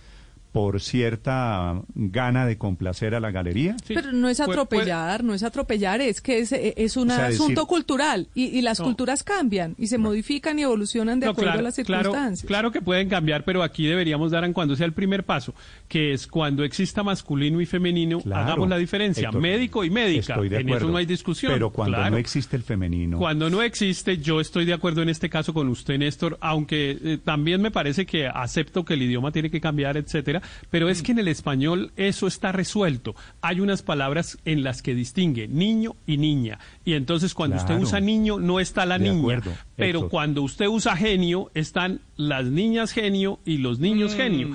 por 0.51 0.81
cierta 0.81 1.81
gana 1.93 2.45
de 2.45 2.57
complacer 2.57 3.13
a 3.15 3.19
la 3.19 3.31
galería. 3.31 3.75
Sí. 3.85 3.93
Pero 3.93 4.11
no 4.11 4.27
es 4.29 4.39
atropellar, 4.39 5.23
no 5.23 5.33
es 5.33 5.43
atropellar, 5.43 6.01
es 6.01 6.19
que 6.21 6.39
es, 6.39 6.51
eh, 6.51 6.73
es 6.77 6.97
un 6.97 7.11
O 7.11 7.15
sea, 7.15 7.27
asunto 7.27 7.61
decir- 7.61 7.67
cultural 7.67 8.27
y, 8.33 8.45
y 8.45 8.61
las 8.61 8.79
No. 8.79 8.85
culturas 8.85 9.23
cambian 9.23 9.75
y 9.77 9.87
se 9.87 9.97
modifican 9.97 10.57
y 10.57 10.63
evolucionan 10.63 11.19
de 11.19 11.25
No, 11.27 11.31
acuerdo 11.33 11.47
claro, 11.51 11.59
a 11.59 11.63
las 11.63 11.75
circunstancias. 11.75 12.47
claro 12.47 12.71
que 12.71 12.81
pueden 12.81 13.07
cambiar, 13.09 13.43
pero 13.43 13.61
aquí 13.61 13.85
deberíamos 13.85 14.31
dar 14.31 14.43
en 14.45 14.53
cuando 14.53 14.75
sea 14.75 14.85
el 14.85 14.93
primer 14.93 15.23
paso, 15.25 15.53
que 15.87 16.13
es 16.13 16.25
cuando 16.27 16.63
exista 16.63 17.03
masculino 17.03 17.61
y 17.61 17.65
femenino, 17.65 18.19
Claro, 18.21 18.41
hagamos 18.43 18.69
la 18.69 18.77
diferencia, 18.77 19.25
Héctor, 19.27 19.41
médico 19.41 19.83
y 19.83 19.89
médica. 19.89 20.33
Estoy 20.33 20.49
de 20.49 20.55
en 20.57 20.61
acuerdo. 20.67 20.85
eso 20.85 20.91
no 20.91 20.97
hay 20.97 21.05
discusión. 21.05 21.51
Pero 21.53 21.69
cuando 21.71 21.97
claro. 21.97 22.11
no 22.11 22.17
existe 22.17 22.55
el 22.55 22.63
femenino. 22.63 23.17
Cuando 23.17 23.49
no 23.49 23.61
existe, 23.61 24.17
yo 24.17 24.39
estoy 24.41 24.65
de 24.65 24.73
acuerdo 24.73 25.01
en 25.01 25.09
este 25.09 25.29
caso 25.29 25.53
con 25.53 25.67
usted, 25.69 25.97
Néstor, 25.99 26.37
aunque 26.41 26.97
eh, 27.03 27.17
también 27.23 27.61
me 27.61 27.69
parece 27.71 28.05
que 28.05 28.27
acepto 28.27 28.83
que 28.85 28.93
el 28.95 29.03
idioma 29.03 29.31
tiene 29.31 29.49
que 29.51 29.61
cambiar, 29.61 29.97
etcétera, 29.97 30.36
pero 30.69 30.89
es 30.89 31.01
que 31.03 31.11
en 31.11 31.19
el 31.19 31.27
español 31.27 31.91
eso 31.95 32.27
está 32.27 32.51
resuelto. 32.51 33.15
Hay 33.41 33.59
unas 33.59 33.81
palabras 33.81 34.37
en 34.45 34.63
las 34.63 34.81
que 34.81 34.95
distingue 34.95 35.47
niño 35.47 35.95
y 36.05 36.17
niña, 36.17 36.59
y 36.85 36.93
entonces 36.93 37.33
cuando 37.33 37.55
Claro. 37.57 37.75
usted 37.75 37.83
usa 37.83 37.99
niño 37.99 38.39
no 38.39 38.59
está 38.59 38.85
la 38.85 38.97
De 38.97 39.05
niña, 39.09 39.19
acuerdo, 39.19 39.51
pero 39.77 39.99
Héctor. 39.99 40.09
cuando 40.09 40.41
usted 40.41 40.65
usa 40.67 40.97
genio 40.97 41.49
están 41.53 42.01
las 42.17 42.45
niñas 42.47 42.91
genio 42.91 43.39
y 43.45 43.59
los 43.59 43.79
niños 43.79 44.13
genio. 44.15 44.49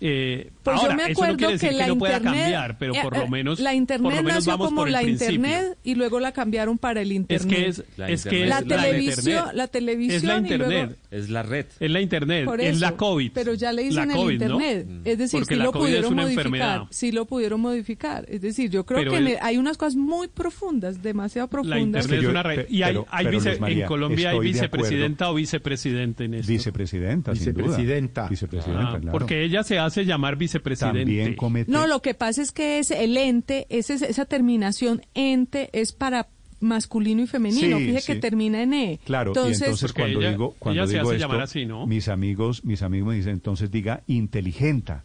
Eh, 0.00 0.50
Mm. 0.50 0.54
Pues 0.64 0.76
ahora, 0.78 0.90
yo 0.92 0.96
me 0.96 1.02
eso 1.04 1.12
acuerdo 1.12 1.32
no 1.32 1.38
quiere 1.38 1.52
decir 1.54 1.68
que 1.68 1.74
que, 1.74 1.80
la 1.80 1.86
no 1.86 1.98
pueda 1.98 2.16
internet, 2.16 2.40
cambiar, 2.42 2.78
pero 2.78 2.94
eh, 2.94 2.98
por 3.02 3.14
eh, 3.16 3.18
lo 3.20 3.28
menos 3.28 3.60
la 3.60 3.70
por 3.70 3.76
internet 3.76 4.10
lo 4.10 4.16
menos 4.22 4.34
nació 4.34 4.52
vamos 4.52 4.66
como 4.68 4.80
por 4.80 4.90
la 4.90 5.00
principio. 5.00 5.34
internet 5.34 5.78
y 5.84 5.94
luego 5.94 6.20
la 6.20 6.32
cambiaron 6.32 6.78
para 6.78 7.00
el 7.02 7.10
Es 7.10 7.16
internet. 7.16 7.48
que 7.56 7.66
es, 7.68 7.84
La 7.96 8.08
es 8.10 8.24
que 8.24 8.28
internet. 8.40 8.48
la 8.48 8.58
es 8.58 8.66
la 8.66 8.76
televisión, 8.76 9.18
internet. 9.36 9.54
la 9.54 9.66
televisión 9.68 10.16
Es 10.16 10.24
la 10.24 10.36
y 10.36 10.40
luego- 10.58 10.64
internet. 10.72 10.98
Es 11.10 11.30
la 11.30 11.42
red. 11.42 11.66
Es 11.80 11.90
la 11.90 12.00
internet, 12.00 12.44
Por 12.46 12.60
es 12.60 12.70
eso, 12.76 12.80
la 12.80 12.96
COVID. 12.96 13.30
Pero 13.34 13.54
ya 13.54 13.72
le 13.72 13.82
La 13.82 13.88
dicen 13.88 14.10
el 14.10 14.16
COVID, 14.16 14.42
¿no? 14.42 14.60
internet. 14.60 14.86
Es 15.04 15.18
decir, 15.18 15.38
Porque 15.40 15.54
sí 15.54 15.58
la 15.58 15.64
lo 15.64 15.72
COVID 15.72 15.84
es 15.84 15.88
pudieron 15.90 16.12
una 16.14 16.22
modificar. 16.22 16.46
enfermedad. 16.46 16.82
Sí 16.90 17.12
lo 17.12 17.24
pudieron 17.26 17.60
modificar. 17.60 18.26
Es 18.28 18.40
decir, 18.40 18.70
yo 18.70 18.84
creo 18.86 18.98
Pero 19.00 19.10
que 19.12 19.16
el- 19.18 19.38
hay 19.42 19.58
unas 19.58 19.76
cosas 19.76 19.96
muy 19.96 20.28
profundas, 20.28 21.02
demasiado 21.02 21.46
La 21.46 21.50
profundas. 21.50 21.80
internet 22.04 22.20
que 22.20 22.26
es 22.26 22.30
una 22.30 22.42
red. 22.42 22.66
Y 22.70 22.82
hay, 22.82 22.92
pero- 22.94 23.06
hay 23.10 23.24
pero, 23.26 23.38
vice- 23.38 23.50
Luz 23.50 23.60
María, 23.60 23.82
en 23.82 23.88
Colombia 23.88 24.28
hay 24.30 24.34
acuerdo. 24.34 24.50
Vicepresidenta 24.66 25.30
o 25.30 25.34
vicepresidente 25.34 26.24
en 26.24 26.34
esto. 26.34 26.52
Vicepresidenta, 26.52 27.34
sin 27.34 27.52
duda. 27.54 27.64
Vicepresidenta. 27.64 28.28
Vicepresidenta, 28.28 28.88
Ah, 28.94 28.98
claro. 29.00 29.12
Porque 29.12 29.42
ella 29.44 29.62
se 29.62 29.78
hace 29.78 30.04
llamar 30.04 30.36
vicepresidente. 30.36 31.00
También 31.00 31.34
comete... 31.36 31.70
No, 31.70 31.86
lo 31.86 32.00
que 32.02 32.14
pasa 32.14 32.42
es 32.42 32.52
que 32.52 32.78
es 32.78 32.90
el 32.90 33.16
ente, 33.16 33.66
ese, 33.70 33.94
esa 33.94 34.24
terminación 34.24 35.02
ente 35.14 35.70
es 35.72 35.92
para 35.92 36.28
masculino 36.60 37.22
y 37.22 37.26
femenino. 37.26 37.78
Sí, 37.78 37.86
Fíjese 37.86 38.14
que 38.14 38.20
termina 38.20 38.62
en 38.62 38.72
E. 38.74 39.00
Claro, 39.04 39.32
y 39.34 39.52
entonces 39.52 39.92
cuando 39.92 40.20
ella- 40.20 40.30
digo, 40.30 40.54
cuando 40.58 40.80
ella 40.82 40.86
se 40.86 40.94
digo 40.94 41.08
hace 41.08 41.16
esto, 41.16 41.28
llamar 41.28 41.42
así, 41.42 41.66
¿no? 41.66 41.86
mis 41.86 42.08
amigos, 42.08 42.64
mis 42.64 42.82
amigos 42.82 43.08
me 43.08 43.14
dicen, 43.16 43.32
entonces 43.32 43.70
diga 43.70 44.02
inteligenta, 44.06 45.04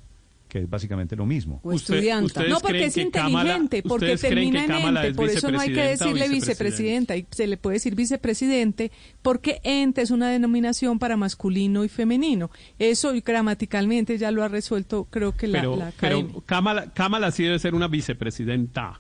que 0.49 0.59
es 0.63 0.69
básicamente 0.69 1.15
lo 1.15 1.25
mismo. 1.25 1.61
O 1.63 1.71
estudianta. 1.73 2.43
No, 2.43 2.59
porque 2.59 2.85
es 2.85 2.97
inteligente, 2.97 3.83
porque 3.83 4.17
termina 4.17 4.65
en 4.65 4.71
ente. 4.97 5.13
Por 5.13 5.29
eso 5.29 5.49
no 5.51 5.59
hay 5.61 5.71
que 5.71 5.81
decirle 5.83 6.27
vicepresidenta, 6.27 7.15
y 7.15 7.25
se 7.31 7.47
le 7.47 7.55
puede 7.55 7.75
decir 7.75 7.95
vicepresidente, 7.95 8.91
porque 9.21 9.61
ente 9.63 10.01
es 10.01 10.11
una 10.11 10.29
denominación 10.29 10.99
para 10.99 11.15
masculino 11.15 11.85
y 11.85 11.87
femenino. 11.89 12.49
Eso 12.79 13.13
y 13.15 13.21
gramaticalmente 13.21 14.17
ya 14.17 14.31
lo 14.31 14.43
ha 14.43 14.47
resuelto, 14.47 15.07
creo 15.09 15.37
que 15.37 15.47
la, 15.47 15.59
pero, 15.61 15.75
la 15.77 15.93
pero 15.99 16.43
Kamala, 16.45 16.91
Kamala 16.93 17.31
sí 17.31 17.43
debe 17.43 17.59
ser 17.59 17.75
una 17.75 17.87
vicepresidenta. 17.87 18.99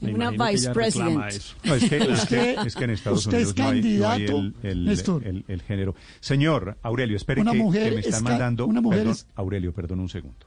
Me 0.00 0.12
Una 0.12 0.34
imagino 0.34 0.44
que 0.44 0.54
ella 0.54 0.72
reclama 0.74 1.26
vicepresident. 1.26 1.32
eso. 1.32 1.56
No, 1.64 1.74
es, 1.76 1.88
que, 1.88 1.96
es, 1.96 2.04
que, 2.04 2.12
Usted- 2.12 2.66
es 2.66 2.74
que 2.76 2.84
en 2.84 2.90
Estados 2.90 3.26
usted 3.26 3.38
es 3.38 3.52
Unidos 3.52 3.56
no 3.58 3.64
hay- 3.64 3.70
no 3.80 4.08
hay, 4.10 4.26
candidato, 4.26 4.38
el, 4.62 4.70
el- 4.70 4.84
Néstor. 4.84 5.26
el- 5.26 5.44
el 5.48 5.62
género. 5.62 5.94
Señor 6.20 6.76
Aurelio, 6.82 7.16
espere 7.16 7.40
Una 7.40 7.52
que, 7.52 7.58
mujer 7.58 7.84
que 7.88 7.94
me 7.94 8.00
es 8.00 8.06
están 8.08 8.24
mandando. 8.24 8.66
una 8.66 8.82
mujer 8.82 8.98
perdón, 8.98 9.12
es- 9.14 9.26
Aurelio, 9.34 9.72
perdón 9.72 10.00
un 10.00 10.08
segundo. 10.10 10.46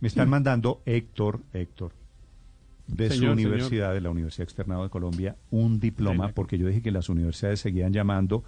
Me 0.00 0.08
están 0.08 0.28
mandando 0.28 0.82
Héctor, 0.86 1.40
Héctor, 1.52 1.92
de 2.86 3.08
su 3.10 3.14
Señor, 3.20 3.32
universidad, 3.32 3.94
de 3.94 4.00
la 4.00 4.10
Universidad 4.10 4.44
Externado 4.44 4.82
de 4.82 4.90
Colombia, 4.90 5.36
un 5.50 5.80
diploma, 5.80 6.28
porque 6.34 6.58
yo 6.58 6.66
dije 6.66 6.82
que 6.82 6.90
las 6.90 7.08
universidades 7.08 7.60
seguían 7.60 7.92
llamando 7.92 8.44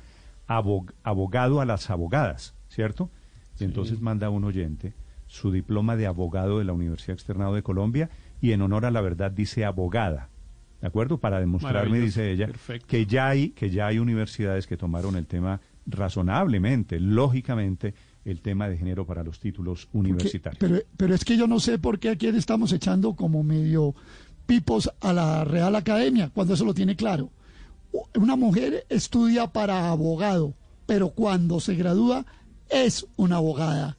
abog- 0.46 0.92
abogado 1.02 1.60
a 1.60 1.64
las 1.64 1.88
abogadas, 1.90 2.54
¿cierto? 2.68 3.10
Y 3.58 3.64
entonces 3.64 4.00
manda 4.02 4.28
un 4.28 4.44
oyente 4.44 4.92
su 5.28 5.50
diploma 5.50 5.96
de 5.96 6.06
abogado 6.06 6.58
de 6.58 6.64
la 6.64 6.72
Universidad 6.74 7.14
Externado 7.14 7.54
de 7.54 7.62
Colombia 7.62 8.10
y 8.40 8.52
en 8.52 8.60
honor 8.62 8.84
a 8.84 8.90
la 8.90 9.00
verdad 9.00 9.30
dice 9.30 9.64
abogada. 9.64 10.28
¿De 10.80 10.86
acuerdo? 10.86 11.18
Para 11.18 11.40
demostrarme, 11.40 11.98
dice 12.00 12.30
ella, 12.30 12.46
perfecto. 12.46 12.86
que 12.86 13.06
ya 13.06 13.28
hay 13.28 13.48
que 13.50 13.70
ya 13.70 13.86
hay 13.86 13.98
universidades 13.98 14.66
que 14.66 14.76
tomaron 14.76 15.16
el 15.16 15.26
tema 15.26 15.60
razonablemente, 15.86 17.00
lógicamente, 17.00 17.94
el 18.26 18.40
tema 18.40 18.68
de 18.68 18.76
género 18.76 19.06
para 19.06 19.22
los 19.22 19.38
títulos 19.38 19.88
universitarios. 19.92 20.58
Pero, 20.58 20.80
pero 20.96 21.14
es 21.14 21.24
que 21.24 21.36
yo 21.36 21.46
no 21.46 21.60
sé 21.60 21.78
por 21.78 22.00
qué 22.00 22.10
aquí 22.10 22.30
le 22.30 22.38
estamos 22.38 22.72
echando 22.72 23.14
como 23.14 23.44
medio 23.44 23.94
pipos 24.46 24.90
a 25.00 25.12
la 25.12 25.44
Real 25.44 25.76
Academia, 25.76 26.30
cuando 26.34 26.54
eso 26.54 26.64
lo 26.64 26.74
tiene 26.74 26.96
claro. 26.96 27.30
Una 28.16 28.34
mujer 28.34 28.84
estudia 28.88 29.46
para 29.46 29.90
abogado, 29.90 30.54
pero 30.86 31.10
cuando 31.10 31.60
se 31.60 31.76
gradúa 31.76 32.26
es 32.68 33.06
una 33.16 33.36
abogada. 33.36 33.96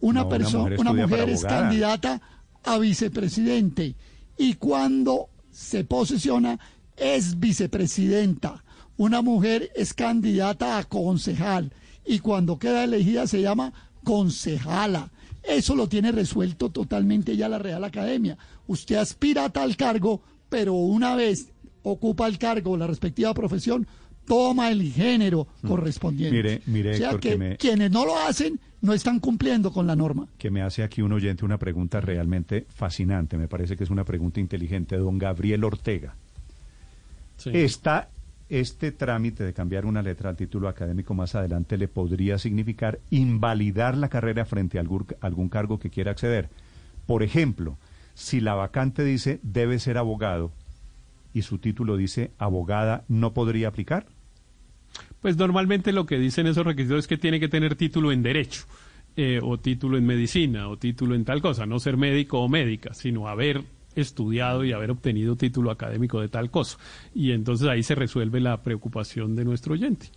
Una 0.00 0.20
No, 0.20 0.26
una 0.26 0.36
persona, 0.36 0.62
mujer 0.64 0.80
una 0.80 0.92
mujer, 0.92 1.28
es 1.30 1.44
abogada. 1.44 1.62
candidata 1.62 2.20
a 2.62 2.78
vicepresidente 2.78 3.94
y 4.36 4.54
cuando 4.54 5.30
se 5.50 5.84
posesiona 5.84 6.58
es 6.96 7.40
vicepresidenta. 7.40 8.62
Una 8.98 9.22
mujer 9.22 9.70
es 9.74 9.94
candidata 9.94 10.76
a 10.76 10.84
concejal 10.84 11.72
y 12.10 12.18
cuando 12.18 12.58
queda 12.58 12.82
elegida 12.84 13.26
se 13.26 13.40
llama 13.40 13.72
concejala. 14.04 15.10
Eso 15.42 15.74
lo 15.76 15.88
tiene 15.88 16.12
resuelto 16.12 16.70
totalmente 16.70 17.36
ya 17.36 17.48
la 17.48 17.58
Real 17.58 17.84
Academia. 17.84 18.36
Usted 18.66 18.96
aspira 18.96 19.44
a 19.44 19.50
tal 19.50 19.76
cargo, 19.76 20.20
pero 20.48 20.74
una 20.74 21.14
vez 21.14 21.48
ocupa 21.82 22.26
el 22.26 22.36
cargo, 22.38 22.76
la 22.76 22.86
respectiva 22.86 23.32
profesión, 23.32 23.86
toma 24.26 24.70
el 24.70 24.92
género 24.92 25.46
correspondiente. 25.66 26.34
Mm. 26.36 26.42
Mire, 26.42 26.62
mire, 26.66 26.90
o 26.94 26.96
sea 26.98 27.06
Héctor, 27.10 27.20
que, 27.20 27.30
que 27.30 27.38
me- 27.38 27.56
quienes 27.56 27.90
no 27.90 28.04
lo 28.04 28.18
hacen 28.18 28.58
no 28.82 28.92
están 28.92 29.20
cumpliendo 29.20 29.72
con 29.72 29.86
la 29.86 29.94
norma. 29.94 30.26
que 30.38 30.50
me 30.50 30.62
hace 30.62 30.82
aquí 30.82 31.02
un 31.02 31.12
oyente 31.12 31.44
una 31.44 31.58
pregunta 31.58 32.00
realmente 32.00 32.66
fascinante. 32.68 33.36
Me 33.38 33.46
parece 33.48 33.76
que 33.76 33.84
es 33.84 33.90
una 33.90 34.04
pregunta 34.04 34.40
inteligente. 34.40 34.96
Don 34.96 35.18
Gabriel 35.18 35.62
Ortega. 35.64 36.14
¿Está 37.46 38.08
este 38.50 38.92
trámite 38.92 39.44
de 39.44 39.54
cambiar 39.54 39.86
una 39.86 40.02
letra 40.02 40.28
al 40.28 40.36
título 40.36 40.68
académico 40.68 41.14
más 41.14 41.34
adelante 41.34 41.78
le 41.78 41.88
podría 41.88 42.36
significar 42.36 42.98
invalidar 43.10 43.96
la 43.96 44.08
carrera 44.08 44.44
frente 44.44 44.78
a 44.78 44.80
algún, 44.80 45.06
algún 45.20 45.48
cargo 45.48 45.78
que 45.78 45.90
quiera 45.90 46.10
acceder? 46.10 46.50
Por 47.06 47.22
ejemplo, 47.22 47.78
si 48.14 48.40
la 48.40 48.54
vacante 48.54 49.04
dice 49.04 49.40
debe 49.42 49.78
ser 49.78 49.96
abogado 49.96 50.52
y 51.32 51.42
su 51.42 51.58
título 51.58 51.96
dice 51.96 52.32
abogada, 52.38 53.04
¿no 53.08 53.32
podría 53.32 53.68
aplicar? 53.68 54.06
Pues 55.20 55.36
normalmente 55.36 55.92
lo 55.92 56.06
que 56.06 56.18
dicen 56.18 56.46
esos 56.46 56.66
requisitos 56.66 57.00
es 57.00 57.06
que 57.06 57.18
tiene 57.18 57.40
que 57.40 57.48
tener 57.48 57.76
título 57.76 58.10
en 58.10 58.22
derecho, 58.22 58.64
eh, 59.16 59.38
o 59.42 59.58
título 59.58 59.96
en 59.96 60.06
medicina, 60.06 60.68
o 60.68 60.76
título 60.76 61.14
en 61.14 61.24
tal 61.24 61.40
cosa, 61.40 61.66
no 61.66 61.78
ser 61.78 61.96
médico 61.96 62.40
o 62.40 62.48
médica, 62.48 62.94
sino 62.94 63.28
haber 63.28 63.62
estudiado 63.94 64.64
y 64.64 64.72
haber 64.72 64.90
obtenido 64.90 65.36
título 65.36 65.70
académico 65.70 66.20
de 66.20 66.28
tal 66.28 66.50
cosa. 66.50 66.78
Y 67.14 67.32
entonces 67.32 67.68
ahí 67.68 67.82
se 67.82 67.94
resuelve 67.94 68.40
la 68.40 68.62
preocupación 68.62 69.36
de 69.36 69.44
nuestro 69.44 69.74
oyente. 69.74 70.10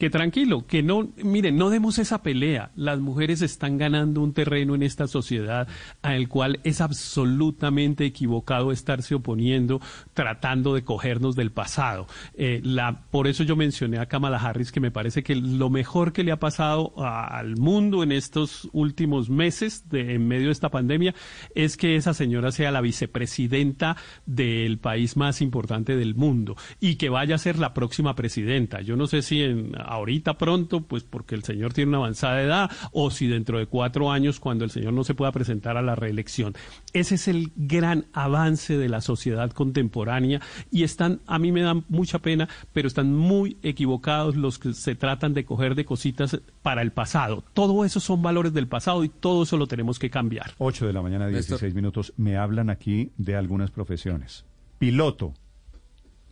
Que 0.00 0.08
tranquilo, 0.08 0.66
que 0.66 0.82
no, 0.82 1.10
miren, 1.22 1.58
no 1.58 1.68
demos 1.68 1.98
esa 1.98 2.22
pelea. 2.22 2.70
Las 2.74 3.00
mujeres 3.00 3.42
están 3.42 3.76
ganando 3.76 4.22
un 4.22 4.32
terreno 4.32 4.74
en 4.74 4.82
esta 4.82 5.06
sociedad 5.06 5.68
al 6.00 6.26
cual 6.26 6.58
es 6.64 6.80
absolutamente 6.80 8.06
equivocado 8.06 8.72
estarse 8.72 9.14
oponiendo, 9.14 9.78
tratando 10.14 10.74
de 10.74 10.84
cogernos 10.84 11.36
del 11.36 11.52
pasado. 11.52 12.06
Eh, 12.32 12.62
la, 12.64 13.02
por 13.10 13.28
eso 13.28 13.44
yo 13.44 13.56
mencioné 13.56 13.98
a 13.98 14.06
Kamala 14.06 14.38
Harris, 14.38 14.72
que 14.72 14.80
me 14.80 14.90
parece 14.90 15.22
que 15.22 15.36
lo 15.36 15.68
mejor 15.68 16.14
que 16.14 16.24
le 16.24 16.32
ha 16.32 16.38
pasado 16.38 16.94
al 16.96 17.58
mundo 17.58 18.02
en 18.02 18.12
estos 18.12 18.70
últimos 18.72 19.28
meses, 19.28 19.90
de, 19.90 20.14
en 20.14 20.26
medio 20.26 20.46
de 20.46 20.52
esta 20.52 20.70
pandemia, 20.70 21.14
es 21.54 21.76
que 21.76 21.96
esa 21.96 22.14
señora 22.14 22.52
sea 22.52 22.70
la 22.70 22.80
vicepresidenta 22.80 23.98
del 24.24 24.78
país 24.78 25.18
más 25.18 25.42
importante 25.42 25.94
del 25.94 26.14
mundo 26.14 26.56
y 26.80 26.94
que 26.94 27.10
vaya 27.10 27.34
a 27.34 27.38
ser 27.38 27.58
la 27.58 27.74
próxima 27.74 28.14
presidenta. 28.14 28.80
Yo 28.80 28.96
no 28.96 29.06
sé 29.06 29.20
si 29.20 29.42
en, 29.42 29.74
ahorita 29.90 30.38
pronto, 30.38 30.82
pues 30.82 31.02
porque 31.02 31.34
el 31.34 31.42
señor 31.42 31.72
tiene 31.72 31.88
una 31.88 31.98
avanzada 31.98 32.40
edad, 32.42 32.70
o 32.92 33.10
si 33.10 33.26
dentro 33.26 33.58
de 33.58 33.66
cuatro 33.66 34.10
años, 34.10 34.40
cuando 34.40 34.64
el 34.64 34.70
señor 34.70 34.92
no 34.92 35.04
se 35.04 35.14
pueda 35.14 35.32
presentar 35.32 35.76
a 35.76 35.82
la 35.82 35.94
reelección. 35.94 36.54
Ese 36.92 37.16
es 37.16 37.28
el 37.28 37.52
gran 37.56 38.06
avance 38.12 38.78
de 38.78 38.88
la 38.88 39.00
sociedad 39.00 39.50
contemporánea 39.50 40.40
y 40.70 40.84
están, 40.84 41.20
a 41.26 41.38
mí 41.38 41.52
me 41.52 41.62
dan 41.62 41.84
mucha 41.88 42.20
pena, 42.20 42.48
pero 42.72 42.88
están 42.88 43.14
muy 43.14 43.56
equivocados 43.62 44.36
los 44.36 44.58
que 44.58 44.74
se 44.74 44.94
tratan 44.94 45.34
de 45.34 45.44
coger 45.44 45.74
de 45.74 45.84
cositas 45.84 46.40
para 46.62 46.82
el 46.82 46.92
pasado. 46.92 47.42
Todo 47.52 47.84
eso 47.84 48.00
son 48.00 48.22
valores 48.22 48.52
del 48.52 48.68
pasado 48.68 49.04
y 49.04 49.08
todo 49.08 49.42
eso 49.42 49.56
lo 49.56 49.66
tenemos 49.66 49.98
que 49.98 50.10
cambiar. 50.10 50.52
8 50.58 50.86
de 50.86 50.92
la 50.92 51.02
mañana, 51.02 51.26
16 51.26 51.74
minutos. 51.74 52.12
Me 52.16 52.36
hablan 52.36 52.70
aquí 52.70 53.10
de 53.16 53.36
algunas 53.36 53.70
profesiones. 53.70 54.44
Piloto. 54.78 55.34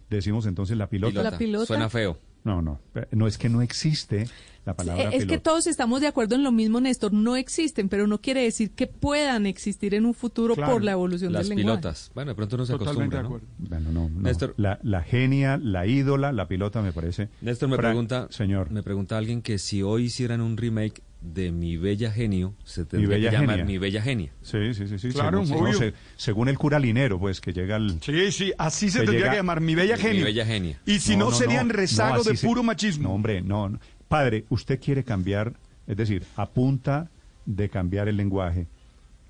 Decimos 0.09 0.47
entonces 0.47 0.77
la 0.77 0.89
pilota. 0.89 1.23
La 1.23 1.37
pilota. 1.37 1.67
Suena 1.67 1.91
feo. 1.91 2.19
No, 2.49 2.63
no. 2.63 2.81
No 3.11 3.27
es 3.27 3.37
que 3.37 3.51
no 3.51 3.61
existe 3.61 4.27
la 4.69 4.75
palabra 4.77 5.05
Eh, 5.05 5.17
Es 5.17 5.27
que 5.27 5.39
todos 5.39 5.67
estamos 5.67 6.01
de 6.01 6.07
acuerdo 6.07 6.35
en 6.35 6.43
lo 6.45 6.53
mismo, 6.53 6.81
Néstor. 6.81 7.13
No 7.13 7.37
existen, 7.37 7.89
pero 7.89 8.07
no 8.07 8.21
quiere 8.21 8.43
decir 8.43 8.71
que 8.73 8.87
puedan 8.87 9.47
existir 9.47 9.95
en 9.95 10.05
un 10.07 10.15
futuro 10.15 10.55
Claro, 10.55 10.73
por 10.75 10.85
la 10.85 10.93
evolución 10.93 11.33
Las 11.33 11.49
del 11.49 11.57
lenguaje. 11.57 11.79
pilotas. 11.81 12.11
Bueno, 12.15 12.31
de 12.31 12.35
pronto 12.35 12.57
no 12.57 12.67
se 12.67 12.73
Totalmente 12.75 13.17
acostumbra, 13.17 13.43
¿no? 13.59 13.69
Bueno, 13.69 13.91
no, 13.93 14.09
no. 14.09 14.21
Néstor. 14.21 14.55
La, 14.57 14.79
la 14.83 15.03
genia, 15.03 15.57
la 15.57 15.87
ídola, 15.87 16.33
la 16.33 16.47
pilota 16.49 16.83
me 16.83 16.93
parece. 16.93 17.29
Néstor 17.41 17.69
me 17.69 17.77
pregunta, 17.77 18.29
señor. 18.31 18.71
me 18.71 18.83
pregunta 18.83 19.17
alguien 19.19 19.43
que 19.43 19.59
si 19.59 19.83
hoy 19.83 20.05
hicieran 20.05 20.41
un 20.41 20.57
remake 20.57 21.03
de 21.21 21.51
Mi 21.51 21.77
Bella 21.77 22.13
Genio, 22.13 22.55
se 22.63 22.85
tendría 22.85 23.17
que 23.17 23.37
llamar 23.37 23.57
Genia. 23.57 23.65
Mi 23.65 23.77
Bella 23.79 24.01
Genia. 24.03 24.33
Sí, 24.41 24.73
sí, 24.73 24.87
sí, 24.87 25.01
sí. 25.01 25.09
Claro, 25.09 25.45
según, 25.45 25.63
obvio. 25.65 25.73
no, 25.73 25.79
se- 25.81 25.95
según 26.17 26.49
el 26.49 26.57
cura 26.57 26.79
Linero, 26.79 27.19
pues, 27.19 27.41
que 27.41 27.53
llega 27.53 27.75
al... 27.75 28.01
Sí, 28.01 28.31
sí, 28.31 28.53
así 28.57 28.89
se 28.89 28.99
tendría 29.01 29.19
llega- 29.23 29.31
que 29.33 29.37
llamar, 29.39 29.61
mi 29.61 29.75
bella 29.75 29.97
genio. 29.97 30.19
Mi 30.21 30.23
Bella 30.27 30.47
Genia. 30.47 30.79
Y 30.87 31.01
si 31.01 31.17
no, 31.17 31.33
serían 31.33 31.71
rezago 31.71 32.21
así 32.21 32.31
de 32.31 32.37
se- 32.37 32.47
puro 32.47 32.63
machismo. 32.63 33.09
No, 33.09 33.15
hombre, 33.17 33.43
no, 33.43 33.69
no. 33.69 33.81
Padre, 34.09 34.45
usted 34.49 34.81
quiere 34.81 35.05
cambiar, 35.05 35.55
es 35.87 35.97
decir, 35.97 36.25
a 36.37 36.47
punta 36.47 37.11
de 37.47 37.69
cambiar 37.69 38.09
el 38.09 38.17
lenguaje, 38.17 38.67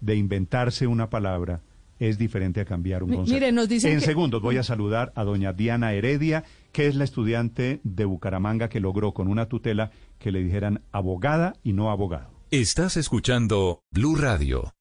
de 0.00 0.14
inventarse 0.16 0.86
una 0.86 1.10
palabra, 1.10 1.60
es 1.98 2.16
diferente 2.16 2.60
a 2.60 2.64
cambiar 2.64 3.02
un 3.02 3.10
concepto. 3.12 3.34
mire, 3.34 3.50
nos 3.52 3.68
dicen 3.68 3.92
en 3.92 3.98
que- 3.98 4.04
segundos 4.06 4.40
voy 4.40 4.56
a 4.56 4.62
saludar 4.62 5.12
a 5.16 5.24
doña 5.24 5.52
Diana 5.52 5.92
Heredia, 5.92 6.44
que 6.70 6.86
es 6.86 6.94
la 6.94 7.02
estudiante 7.04 7.80
de 7.82 8.04
Bucaramanga 8.04 8.68
que 8.68 8.78
logró 8.78 9.12
con 9.12 9.26
una 9.26 9.46
tutela 9.46 9.90
que 10.20 10.30
le 10.30 10.42
dijeran 10.44 10.80
abogada 10.92 11.54
y 11.64 11.72
no 11.72 11.90
abogado. 11.90 12.30
Estás 12.52 12.96
escuchando 12.96 13.80
Blue 13.90 14.14
Radio. 14.14 14.72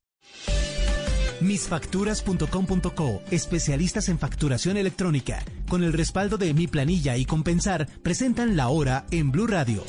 Misfacturas.com.co, 1.40 3.22
especialistas 3.30 4.10
en 4.10 4.18
facturación 4.18 4.78
electrónica, 4.78 5.44
con 5.70 5.84
el 5.84 5.94
respaldo 5.94 6.38
de 6.38 6.52
Mi 6.54 6.68
Planilla 6.68 7.16
y 7.18 7.26
Compensar, 7.26 7.88
presentan 8.02 8.58
la 8.58 8.70
hora 8.70 9.06
en 9.12 9.32
Blue 9.32 9.48
Radio. 9.48 9.84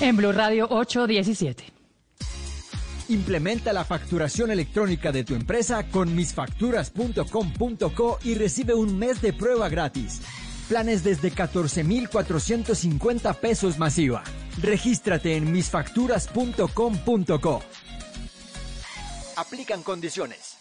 En 0.00 0.16
Blue 0.16 0.32
Radio 0.32 0.66
817. 0.68 1.64
Implementa 3.08 3.72
la 3.72 3.84
facturación 3.84 4.50
electrónica 4.50 5.10
de 5.10 5.24
tu 5.24 5.34
empresa 5.34 5.88
con 5.88 6.14
misfacturas.com.co 6.14 8.18
y 8.22 8.34
recibe 8.34 8.74
un 8.74 8.98
mes 8.98 9.20
de 9.20 9.32
prueba 9.32 9.68
gratis. 9.68 10.20
Planes 10.68 11.02
desde 11.02 11.32
14,450 11.32 13.34
pesos 13.34 13.78
masiva. 13.78 14.22
Regístrate 14.62 15.36
en 15.36 15.50
misfacturas.com.co. 15.50 17.62
Aplican 19.40 19.82
condiciones. 19.82 20.58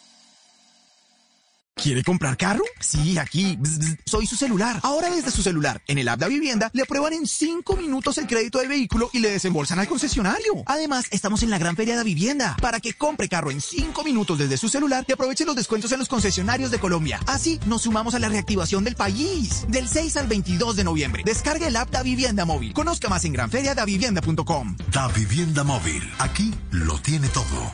¿Quiere 1.76 2.04
comprar 2.04 2.36
carro? 2.36 2.64
Sí, 2.80 3.18
aquí. 3.18 3.58
Soy 4.06 4.26
su 4.26 4.36
celular. 4.36 4.80
Ahora 4.84 5.10
desde 5.10 5.32
su 5.32 5.42
celular, 5.42 5.82
en 5.88 5.98
el 5.98 6.10
app 6.10 6.20
de 6.20 6.28
vivienda, 6.28 6.70
le 6.74 6.84
aprueban 6.84 7.14
en 7.14 7.26
5 7.26 7.78
minutos 7.78 8.18
el 8.18 8.28
crédito 8.28 8.60
del 8.60 8.68
vehículo 8.68 9.10
y 9.14 9.20
le 9.20 9.32
desembolsan 9.32 9.80
al 9.80 9.88
concesionario. 9.88 10.64
Además, 10.66 11.06
estamos 11.12 11.42
en 11.44 11.50
la 11.50 11.58
gran 11.58 11.78
feria 11.78 11.98
de 11.98 12.04
vivienda 12.04 12.58
para 12.62 12.82
que 12.82 12.94
compre 12.94 13.30
carro 13.30 13.50
en 13.50 13.62
5 13.62 14.04
minutos 14.04 14.38
desde 14.38 14.58
su 14.58 14.68
celular 14.68 15.06
y 15.08 15.14
aproveche 15.14 15.46
los 15.46 15.56
descuentos 15.56 15.92
en 15.94 16.00
los 16.00 16.10
concesionarios 16.10 16.70
de 16.72 16.80
Colombia. 16.80 17.22
Así 17.28 17.60
nos 17.66 17.84
sumamos 17.84 18.14
a 18.14 18.20
la 18.20 18.28
reactivación 18.28 18.84
del 18.84 18.96
país. 18.96 19.66
Del 19.70 19.88
6 19.88 20.18
al 20.18 20.28
22 20.28 20.76
de 20.76 20.84
noviembre. 20.84 21.24
Descargue 21.26 21.68
el 21.68 21.76
app 21.78 21.90
da 21.92 22.04
Vivienda 22.04 22.44
Móvil. 22.44 22.74
Conozca 22.74 23.08
más 23.08 23.24
en 23.24 23.34
granferiadavivienda.com. 23.34 24.76
Da 24.92 25.08
Vivienda 25.10 25.64
Móvil. 25.64 26.04
Aquí 26.20 26.54
lo 26.72 26.98
tiene 27.00 27.30
todo. 27.30 27.74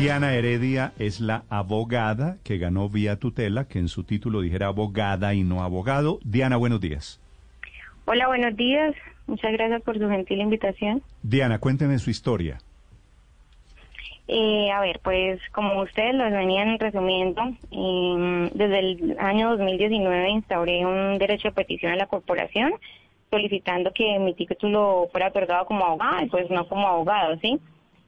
Diana 0.00 0.32
Heredia 0.32 0.92
es 1.00 1.18
la 1.18 1.42
abogada 1.50 2.36
que 2.44 2.56
ganó 2.56 2.88
vía 2.88 3.16
tutela, 3.16 3.66
que 3.66 3.80
en 3.80 3.88
su 3.88 4.04
título 4.04 4.42
dijera 4.42 4.68
abogada 4.68 5.34
y 5.34 5.42
no 5.42 5.64
abogado. 5.64 6.20
Diana, 6.22 6.56
buenos 6.56 6.80
días. 6.80 7.20
Hola, 8.04 8.28
buenos 8.28 8.56
días. 8.56 8.94
Muchas 9.26 9.50
gracias 9.50 9.82
por 9.82 9.98
su 9.98 10.08
gentil 10.08 10.40
invitación. 10.40 11.02
Diana, 11.24 11.58
cuénteme 11.58 11.98
su 11.98 12.10
historia. 12.10 12.58
Eh, 14.28 14.70
a 14.70 14.80
ver, 14.82 15.00
pues 15.02 15.40
como 15.50 15.82
ustedes 15.82 16.14
lo 16.14 16.30
venían 16.30 16.78
resumiendo, 16.78 17.42
eh, 17.72 18.50
desde 18.54 18.78
el 18.78 19.16
año 19.18 19.50
2019 19.50 20.30
instauré 20.30 20.86
un 20.86 21.18
derecho 21.18 21.48
de 21.48 21.54
petición 21.54 21.90
a 21.90 21.96
la 21.96 22.06
corporación 22.06 22.72
solicitando 23.30 23.92
que 23.92 24.16
mi 24.20 24.32
título 24.34 25.08
fuera 25.10 25.26
otorgado 25.26 25.66
como 25.66 25.84
abogada 25.84 26.22
y 26.22 26.28
pues 26.28 26.48
no 26.50 26.68
como 26.68 26.86
abogado, 26.86 27.36
¿sí? 27.40 27.58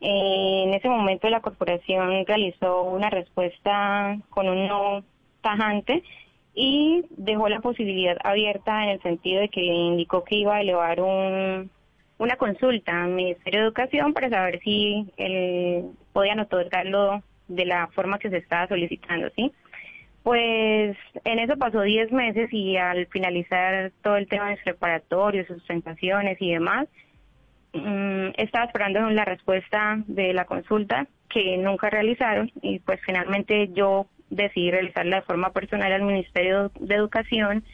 Eh, 0.00 0.62
en 0.66 0.74
ese 0.74 0.88
momento 0.88 1.28
la 1.28 1.40
corporación 1.40 2.24
realizó 2.26 2.82
una 2.82 3.10
respuesta 3.10 4.18
con 4.30 4.48
un 4.48 4.66
no 4.66 5.04
tajante 5.42 6.02
y 6.54 7.04
dejó 7.10 7.48
la 7.48 7.60
posibilidad 7.60 8.16
abierta 8.24 8.84
en 8.84 8.90
el 8.90 9.02
sentido 9.02 9.40
de 9.40 9.48
que 9.48 9.62
indicó 9.62 10.24
que 10.24 10.36
iba 10.36 10.56
a 10.56 10.60
elevar 10.62 11.00
un, 11.00 11.70
una 12.18 12.36
consulta 12.36 13.04
al 13.04 13.10
Ministerio 13.10 13.60
de 13.60 13.66
Educación 13.66 14.12
para 14.12 14.30
saber 14.30 14.60
si 14.60 15.06
él 15.16 15.90
podían 16.12 16.40
otorgarlo 16.40 17.22
de 17.48 17.64
la 17.64 17.88
forma 17.88 18.18
que 18.18 18.30
se 18.30 18.38
estaba 18.38 18.68
solicitando, 18.68 19.28
¿sí? 19.36 19.52
Pues 20.22 20.96
en 21.24 21.38
eso 21.38 21.56
pasó 21.56 21.80
10 21.80 22.12
meses 22.12 22.52
y 22.52 22.76
al 22.76 23.06
finalizar 23.06 23.90
todo 24.02 24.16
el 24.16 24.28
tema 24.28 24.50
de 24.50 24.58
preparatorios, 24.58 25.46
sustentaciones 25.46 26.36
y 26.40 26.52
demás, 26.52 26.88
Mm, 27.72 28.30
estaba 28.36 28.64
esperando 28.64 29.08
la 29.10 29.24
respuesta 29.24 30.02
de 30.06 30.32
la 30.32 30.44
consulta 30.44 31.06
que 31.28 31.56
nunca 31.56 31.88
realizaron 31.88 32.50
y 32.62 32.80
pues 32.80 33.00
finalmente 33.06 33.68
yo 33.72 34.06
decidí 34.28 34.70
realizarla 34.70 35.16
de 35.16 35.22
forma 35.22 35.52
personal 35.52 35.92
al 35.92 36.02
Ministerio 36.02 36.72
de 36.80 36.94
Educación 36.94 37.64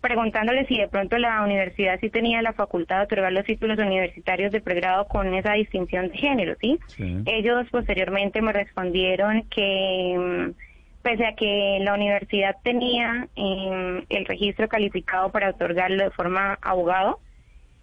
preguntándole 0.00 0.66
si 0.66 0.78
de 0.78 0.88
pronto 0.88 1.18
la 1.18 1.42
universidad 1.42 1.98
sí 2.00 2.10
tenía 2.10 2.42
la 2.42 2.52
facultad 2.52 2.98
de 2.98 3.04
otorgar 3.04 3.32
los 3.32 3.44
títulos 3.44 3.78
universitarios 3.78 4.50
de 4.50 4.60
pregrado 4.60 5.06
con 5.06 5.34
esa 5.34 5.52
distinción 5.52 6.08
de 6.08 6.18
género, 6.18 6.56
¿sí? 6.60 6.78
Ellos 7.26 7.66
posteriormente 7.70 8.40
me 8.40 8.52
respondieron 8.52 9.42
que 9.50 10.16
mm, 10.18 11.02
pese 11.02 11.26
a 11.26 11.34
que 11.34 11.78
la 11.82 11.94
universidad 11.94 12.56
tenía 12.62 13.28
em, 13.36 14.04
el 14.08 14.24
registro 14.24 14.68
calificado 14.68 15.30
para 15.30 15.50
otorgarlo 15.50 16.04
de 16.04 16.10
forma 16.10 16.58
abogado, 16.62 17.20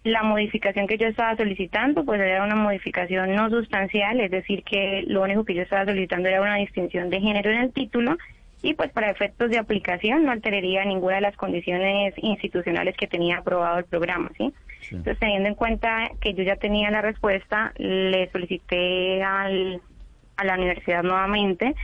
la 0.04 0.22
modificación 0.22 0.86
que 0.86 0.98
yo 0.98 1.06
estaba 1.06 1.36
solicitando 1.36 2.04
pues 2.04 2.20
era 2.20 2.44
una 2.44 2.54
modificación 2.54 3.34
no 3.34 3.50
sustancial, 3.50 4.20
es 4.20 4.30
decir, 4.30 4.62
que 4.62 5.04
lo 5.06 5.22
único 5.22 5.44
que 5.44 5.54
yo 5.54 5.62
estaba 5.62 5.84
solicitando 5.84 6.28
era 6.28 6.40
una 6.40 6.56
distinción 6.56 7.10
de 7.10 7.20
género 7.20 7.50
en 7.50 7.58
el 7.58 7.72
título 7.72 8.16
y 8.62 8.74
pues 8.74 8.90
para 8.90 9.10
efectos 9.10 9.50
de 9.50 9.58
aplicación 9.58 10.24
no 10.24 10.32
alteraría 10.32 10.84
ninguna 10.84 11.16
de 11.16 11.20
las 11.22 11.36
condiciones 11.36 12.14
institucionales 12.16 12.96
que 12.96 13.06
tenía 13.06 13.38
aprobado 13.38 13.78
el 13.78 13.84
programa, 13.84 14.30
¿sí? 14.36 14.52
Entonces, 14.90 15.18
teniendo 15.18 15.48
en 15.48 15.54
cuenta 15.54 16.10
que 16.20 16.34
yo 16.34 16.44
ya 16.44 16.56
tenía 16.56 16.90
la 16.90 17.02
respuesta, 17.02 17.72
le 17.76 18.30
solicité 18.30 19.22
al, 19.22 19.82
a 20.36 20.44
la 20.44 20.54
universidad 20.54 21.02
nuevamente 21.02 21.74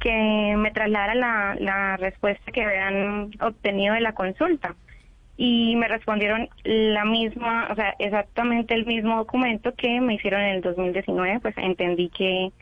que 0.00 0.54
me 0.56 0.70
trasladara 0.70 1.14
la, 1.14 1.56
la 1.58 1.96
respuesta 1.96 2.52
que 2.52 2.62
habían 2.62 3.30
obtenido 3.40 3.94
de 3.94 4.00
la 4.00 4.12
consulta 4.12 4.74
y 5.36 5.74
me 5.76 5.88
respondieron 5.88 6.48
la 6.62 7.04
misma, 7.04 7.68
o 7.70 7.74
sea, 7.74 7.94
exactamente 7.98 8.74
el 8.74 8.86
mismo 8.86 9.16
documento 9.16 9.74
que 9.74 10.00
me 10.00 10.14
hicieron 10.14 10.40
en 10.42 10.56
el 10.56 10.60
2019, 10.62 11.40
pues 11.40 11.54
entendí 11.58 12.08
que 12.08 12.52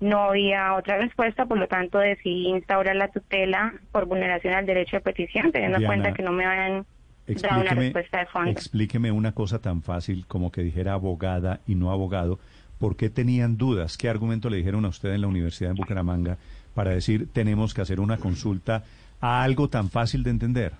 no 0.00 0.30
había 0.30 0.74
otra 0.74 0.96
respuesta, 0.96 1.46
por 1.46 1.58
lo 1.58 1.66
tanto 1.66 1.98
decidí 1.98 2.48
instaurar 2.48 2.96
la 2.96 3.08
tutela 3.08 3.74
por 3.92 4.06
vulneración 4.06 4.54
al 4.54 4.64
derecho 4.64 4.96
de 4.96 5.00
petición, 5.00 5.52
teniendo 5.52 5.78
en 5.78 5.86
cuenta 5.86 6.12
que 6.12 6.22
no 6.22 6.32
me 6.32 6.46
habían 6.46 6.86
dado 7.26 7.60
una 7.60 7.74
respuesta 7.74 8.18
de 8.18 8.26
fondo. 8.26 8.50
Explíqueme 8.50 9.12
una 9.12 9.32
cosa 9.32 9.60
tan 9.60 9.82
fácil 9.82 10.24
como 10.26 10.50
que 10.50 10.62
dijera 10.62 10.94
abogada 10.94 11.60
y 11.66 11.74
no 11.74 11.90
abogado. 11.90 12.38
¿Por 12.78 12.96
qué 12.96 13.10
tenían 13.10 13.58
dudas? 13.58 13.98
¿Qué 13.98 14.08
argumento 14.08 14.48
le 14.48 14.56
dijeron 14.56 14.86
a 14.86 14.88
usted 14.88 15.12
en 15.12 15.20
la 15.20 15.26
Universidad 15.26 15.70
de 15.70 15.74
Bucaramanga 15.74 16.38
para 16.74 16.92
decir 16.92 17.28
tenemos 17.30 17.74
que 17.74 17.82
hacer 17.82 18.00
una 18.00 18.16
consulta 18.16 18.84
a 19.20 19.42
algo 19.42 19.68
tan 19.68 19.90
fácil 19.90 20.22
de 20.22 20.30
entender? 20.30 20.72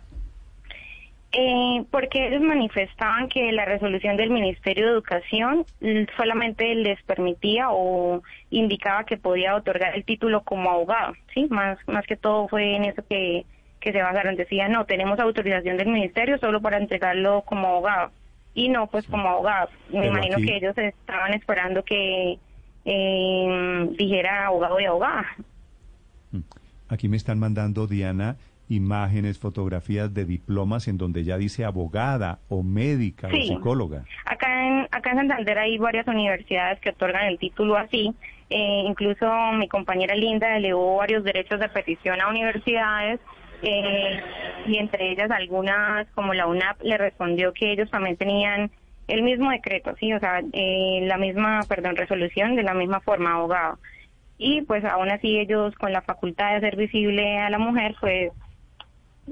Eh, 1.33 1.85
porque 1.93 2.27
ellos 2.27 2.43
manifestaban 2.43 3.29
que 3.29 3.53
la 3.53 3.65
resolución 3.65 4.17
del 4.17 4.31
Ministerio 4.31 4.87
de 4.87 4.93
Educación 4.93 5.65
solamente 6.17 6.75
les 6.75 7.01
permitía 7.05 7.71
o 7.71 8.23
indicaba 8.51 9.05
que 9.05 9.17
podía 9.17 9.55
otorgar 9.55 9.95
el 9.95 10.05
título 10.05 10.43
como 10.43 10.71
abogado, 10.71 11.15
¿sí? 11.33 11.47
Más, 11.49 11.79
más 11.87 12.05
que 12.07 12.17
todo 12.17 12.49
fue 12.49 12.75
en 12.75 12.85
eso 12.85 13.05
que, 13.09 13.47
que 13.79 13.93
se 13.93 14.03
basaron. 14.03 14.35
Decía, 14.35 14.69
no, 14.69 14.87
tenemos 14.87 15.21
autorización 15.21 15.77
del 15.77 15.89
Ministerio 15.89 16.37
solo 16.39 16.61
para 16.61 16.79
entregarlo 16.79 17.43
como 17.43 17.69
abogado 17.69 18.11
y 18.55 18.69
no 18.69 18.89
pues 18.89 19.07
como 19.07 19.29
abogado. 19.29 19.69
Me 19.93 20.09
imagino 20.09 20.37
que 20.39 20.57
ellos 20.57 20.77
estaban 20.77 21.35
esperando 21.35 21.85
que 21.85 22.39
eh, 22.85 23.89
dijera 23.97 24.47
abogado 24.47 24.81
y 24.81 24.85
abogada. 24.85 25.27
Mm. 26.33 26.41
Aquí 26.89 27.09
me 27.09 27.17
están 27.17 27.39
mandando, 27.39 27.87
Diana, 27.87 28.37
imágenes, 28.71 29.39
fotografías 29.39 30.15
de 30.15 30.25
diplomas 30.25 30.89
en 30.89 30.97
donde 30.97 31.25
ya 31.25 31.37
dice 31.37 31.65
abogada 31.65 32.39
o 32.49 32.63
médica 32.63 33.29
o 33.29 33.31
psicóloga. 33.31 34.05
Acá 34.25 34.67
en, 34.67 34.89
acá 34.91 35.11
en 35.11 35.19
Santander 35.19 35.59
hay 35.59 35.77
varias 35.77 36.07
universidades 36.07 36.81
que 36.81 36.91
otorgan 36.91 37.27
el 37.27 37.39
título 37.39 37.77
así. 37.77 38.15
Eh, 38.49 38.85
incluso 38.87 39.27
mi 39.53 39.69
compañera 39.69 40.15
Linda 40.15 40.57
elevó 40.57 40.97
varios 40.97 41.25
derechos 41.25 41.61
de 41.61 41.69
petición 41.69 42.21
a 42.21 42.29
universidades 42.29 43.21
eh, 43.63 44.21
y 44.67 44.77
entre 44.77 45.13
ellas 45.13 45.31
algunas 45.31 46.07
como 46.15 46.33
la 46.35 46.47
UNAP 46.47 46.83
le 46.83 46.97
respondió 46.97 47.53
que 47.53 47.73
ellos 47.73 47.91
también 47.91 48.17
tenían 48.17 48.71
el 49.09 49.23
mismo 49.23 49.51
decreto, 49.51 49.95
sí, 49.99 50.13
o 50.13 50.21
sea, 50.21 50.41
eh, 50.53 51.01
la 51.03 51.19
misma, 51.19 51.61
perdón, 51.69 51.97
resolución 51.97 52.55
de 52.55 52.63
la 52.63 52.75
misma 52.75 53.01
forma, 53.01 53.35
abogado. 53.35 53.79
Y 54.39 54.63
pues 54.63 54.85
aún 54.85 55.11
así 55.11 55.39
ellos 55.39 55.75
con 55.75 55.93
la 55.93 56.03
facultad 56.03 56.55
de 56.55 56.61
ser 56.61 56.77
visible 56.77 57.39
a 57.39 57.51
la 57.51 57.59
mujer, 57.59 57.97
pues 58.01 58.33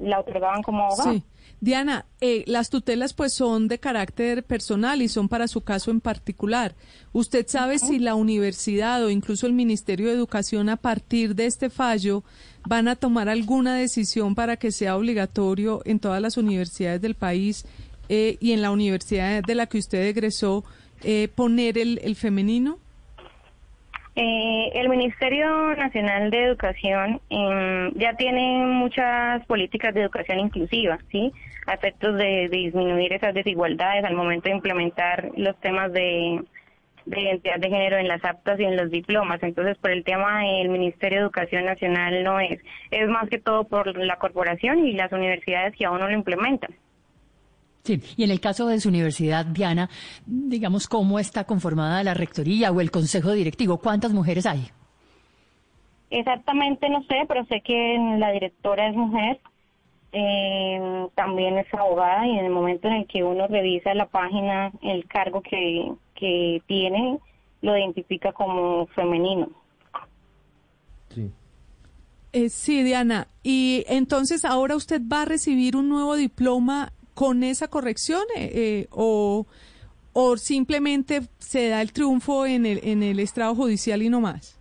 la 0.01 0.21
otorgaban 0.21 0.63
como 0.63 0.85
abogado. 0.85 1.13
Sí. 1.13 1.23
Diana, 1.61 2.07
eh, 2.21 2.45
las 2.47 2.71
tutelas 2.71 3.15
pues 3.15 3.33
son 3.33 3.67
de 3.67 3.81
carácter 3.81 4.45
personal 4.45 5.03
y 5.03 5.09
son 5.09 5.29
para 5.29 5.49
su 5.49 5.63
caso 5.63 5.91
en 5.91 6.01
particular. 6.01 6.77
¿Usted 7.13 7.47
sabe 7.49 7.81
si 7.81 7.99
la 7.99 8.15
universidad 8.15 9.05
o 9.05 9.11
incluso 9.11 9.47
el 9.47 9.55
Ministerio 9.55 10.07
de 10.07 10.15
Educación 10.15 10.69
a 10.69 10.77
partir 10.77 11.35
de 11.35 11.47
este 11.47 11.69
fallo 11.69 12.23
van 12.65 12.87
a 12.87 12.95
tomar 12.95 13.29
alguna 13.29 13.75
decisión 13.75 14.37
para 14.37 14.57
que 14.57 14.71
sea 14.71 14.97
obligatorio 14.97 15.83
en 15.85 15.99
todas 15.99 16.23
las 16.23 16.37
universidades 16.37 17.01
del 17.01 17.17
país 17.17 17.67
eh, 18.09 18.37
y 18.41 18.53
en 18.53 18.63
la 18.63 18.71
universidad 18.71 19.43
de 19.43 19.55
la 19.57 19.67
que 19.67 19.79
usted 19.79 20.07
egresó 20.07 20.65
eh, 21.03 21.29
poner 21.35 21.77
el, 21.77 21.99
el 22.05 22.15
femenino? 22.15 22.79
Eh, 24.21 24.73
el 24.75 24.89
Ministerio 24.89 25.77
Nacional 25.77 26.33
de 26.33 26.43
Educación 26.43 27.21
em, 27.31 27.93
ya 27.95 28.15
tiene 28.15 28.65
muchas 28.67 29.47
políticas 29.47 29.95
de 29.95 30.01
educación 30.01 30.41
inclusiva, 30.41 30.99
¿sí? 31.13 31.33
A 31.69 31.77
de, 31.77 32.49
disminuir 32.51 33.13
esas 33.13 33.33
desigualdades 33.33 34.05
al 34.05 34.17
momento 34.17 34.49
de 34.49 34.57
implementar 34.57 35.31
los 35.37 35.57
temas 35.61 35.93
de, 35.93 36.43
de 37.07 37.21
identidad 37.21 37.61
de 37.61 37.69
género 37.69 37.97
en 37.97 38.09
las 38.09 38.25
aptas 38.25 38.59
y 38.59 38.65
en 38.65 38.77
los 38.77 38.91
diplomas. 38.91 39.41
Entonces, 39.41 39.79
por 39.79 39.93
el 39.93 40.03
tema 40.03 40.43
del 40.43 40.69
Ministerio 40.69 41.19
de 41.19 41.23
Educación 41.23 41.67
Nacional 41.67 42.25
no 42.25 42.41
es. 42.41 42.59
Es 42.91 43.09
más 43.09 43.29
que 43.29 43.39
todo 43.39 43.69
por 43.69 43.97
la 43.97 44.17
corporación 44.17 44.85
y 44.85 44.95
las 44.95 45.13
universidades 45.13 45.77
que 45.77 45.85
aún 45.85 46.01
no 46.01 46.09
lo 46.09 46.15
implementan. 46.15 46.75
Sí, 47.85 48.03
y 48.17 48.25
en 48.25 48.31
el 48.31 48.41
caso 48.41 48.67
de 48.67 48.81
su 48.81 48.89
universidad, 48.89 49.47
Diana, 49.47 49.89
digamos, 50.27 50.89
¿cómo 50.89 51.19
está 51.19 51.45
conformada 51.45 52.03
la 52.03 52.15
rectoría 52.15 52.71
o 52.71 52.81
el 52.81 52.91
consejo 52.91 53.33
directivo? 53.33 53.79
¿Cuántas 53.79 54.13
mujeres 54.13 54.47
hay? 54.47 54.69
Exactamente 56.11 56.89
no 56.89 57.03
sé, 57.05 57.25
pero 57.29 57.45
sé 57.47 57.61
que 57.61 57.97
la 58.19 58.31
directora 58.31 58.89
es 58.89 58.97
mujer, 58.97 59.41
eh, 60.13 61.07
también 61.15 61.59
es 61.59 61.73
abogada 61.75 62.27
y 62.27 62.39
en 62.39 62.47
el 62.47 62.51
momento 62.51 62.89
en 62.89 62.95
el 62.95 63.07
que 63.07 63.23
uno 63.23 63.47
revisa 63.47 63.93
la 63.95 64.07
página, 64.07 64.73
el 64.83 65.07
cargo 65.07 65.43
que, 65.43 65.93
que 66.15 66.63
tiene 66.67 67.19
lo 67.61 67.77
identifica 67.77 68.33
como 68.33 68.87
femenino. 68.89 69.49
Sí. 71.11 71.31
Eh, 72.33 72.49
sí, 72.49 72.83
Diana. 72.83 73.29
Y 73.43 73.85
entonces 73.89 74.45
ahora 74.45 74.77
usted 74.77 75.01
va 75.01 75.23
a 75.23 75.25
recibir 75.25 75.77
un 75.77 75.89
nuevo 75.89 76.15
diploma 76.15 76.93
con 77.19 77.43
esa 77.43 77.67
corrección 77.67 78.23
eh, 78.37 78.51
eh, 78.55 78.87
o, 78.93 79.45
o 80.13 80.37
simplemente 80.37 81.23
se 81.39 81.69
da 81.69 81.83
el 81.83 81.93
triunfo 81.93 82.47
en 82.47 82.65
el, 82.65 82.79
en 82.85 83.03
el 83.03 83.19
estrado 83.19 83.57
judicial 83.57 84.03
y 84.03 84.09
no 84.09 84.21
más. 84.21 84.57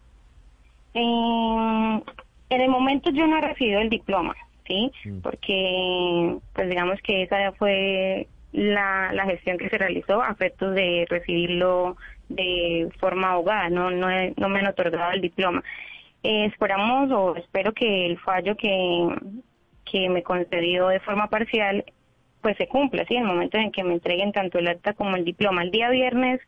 en 0.95 2.01
el 2.49 2.69
momento 2.69 3.11
yo 3.11 3.27
no 3.27 3.38
he 3.38 3.41
recibido 3.41 3.79
el 3.79 3.91
diploma. 3.91 4.35
¿sí? 4.65 4.91
Porque, 5.21 6.35
pues 6.53 6.67
digamos 6.67 6.99
que 7.03 7.21
esa 7.21 7.51
fue 7.51 8.27
la, 8.53 9.13
la 9.13 9.25
gestión 9.25 9.59
que 9.59 9.69
se 9.69 9.77
realizó 9.77 10.23
a 10.23 10.31
efectos 10.31 10.73
de 10.73 11.05
recibirlo 11.07 11.95
de 12.27 12.89
forma 12.99 13.34
abogada, 13.34 13.69
no, 13.69 13.91
no, 13.91 14.07
no 14.35 14.49
me 14.49 14.59
han 14.61 14.67
otorgado 14.67 15.11
el 15.11 15.21
diploma. 15.21 15.63
Eh, 16.23 16.45
esperamos 16.45 17.11
o 17.11 17.35
espero 17.35 17.71
que 17.73 18.07
el 18.07 18.17
fallo 18.17 18.57
que, 18.57 19.09
que 19.85 20.09
me 20.09 20.23
concedió 20.23 20.88
de 20.88 20.99
forma 21.01 21.27
parcial 21.27 21.85
pues 22.41 22.57
se 22.57 22.68
cumpla, 22.68 23.05
¿sí? 23.07 23.15
En 23.15 23.23
el 23.23 23.27
momento 23.27 23.57
en 23.57 23.72
que 23.72 23.84
me 23.84 23.93
entreguen 23.93 24.31
tanto 24.31 24.59
el 24.59 24.68
acta 24.68 24.93
como 24.93 25.15
el 25.15 25.26
diploma. 25.26 25.64
El 25.64 25.72
día 25.72 25.89
viernes 25.89 26.39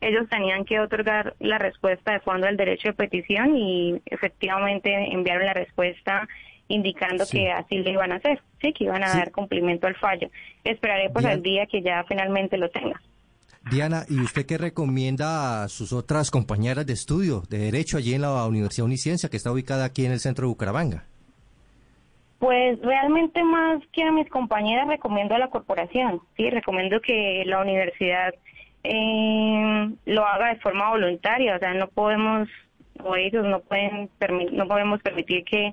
ellos 0.00 0.28
tenían 0.28 0.64
que 0.64 0.80
otorgar 0.80 1.34
la 1.38 1.58
respuesta 1.58 2.12
de 2.12 2.20
fondo 2.20 2.46
al 2.46 2.56
derecho 2.56 2.88
de 2.88 2.94
petición 2.94 3.56
y 3.56 4.00
efectivamente 4.06 4.92
enviaron 5.12 5.46
la 5.46 5.54
respuesta 5.54 6.28
indicando 6.68 7.24
que 7.30 7.50
así 7.50 7.78
lo 7.78 7.90
iban 7.90 8.12
a 8.12 8.16
hacer, 8.16 8.42
sí, 8.60 8.72
que 8.72 8.84
iban 8.84 9.04
a 9.04 9.08
dar 9.08 9.30
cumplimiento 9.30 9.86
al 9.86 9.94
fallo. 9.96 10.28
Esperaré 10.64 11.10
pues 11.10 11.24
al 11.24 11.42
día 11.42 11.66
que 11.66 11.80
ya 11.80 12.04
finalmente 12.08 12.58
lo 12.58 12.68
tenga. 12.70 13.00
Diana, 13.70 14.04
¿y 14.08 14.20
usted 14.20 14.46
qué 14.46 14.58
recomienda 14.58 15.64
a 15.64 15.68
sus 15.68 15.92
otras 15.92 16.30
compañeras 16.30 16.86
de 16.86 16.92
estudio 16.92 17.42
de 17.48 17.58
Derecho 17.58 17.98
allí 17.98 18.14
en 18.14 18.22
la 18.22 18.46
Universidad 18.46 18.84
Uniciencia, 18.84 19.28
que 19.28 19.36
está 19.36 19.50
ubicada 19.50 19.84
aquí 19.84 20.06
en 20.06 20.12
el 20.12 20.20
centro 20.20 20.46
de 20.46 20.48
Bucaramanga? 20.48 21.04
Pues 22.38 22.78
realmente 22.82 23.42
más 23.42 23.82
que 23.92 24.02
a 24.02 24.12
mis 24.12 24.28
compañeras 24.28 24.88
recomiendo 24.88 25.34
a 25.34 25.38
la 25.38 25.48
corporación, 25.48 26.20
sí, 26.36 26.50
recomiendo 26.50 27.00
que 27.00 27.44
la 27.46 27.60
universidad 27.60 28.34
eh, 28.84 29.90
lo 30.04 30.26
haga 30.26 30.48
de 30.48 30.60
forma 30.60 30.90
voluntaria, 30.90 31.56
o 31.56 31.58
sea, 31.58 31.72
no 31.74 31.88
podemos 31.88 32.48
o 33.02 33.16
ellos 33.16 33.44
no 33.44 33.60
pueden 33.60 34.08
no 34.52 34.66
podemos 34.66 35.02
permitir 35.02 35.44
que 35.44 35.72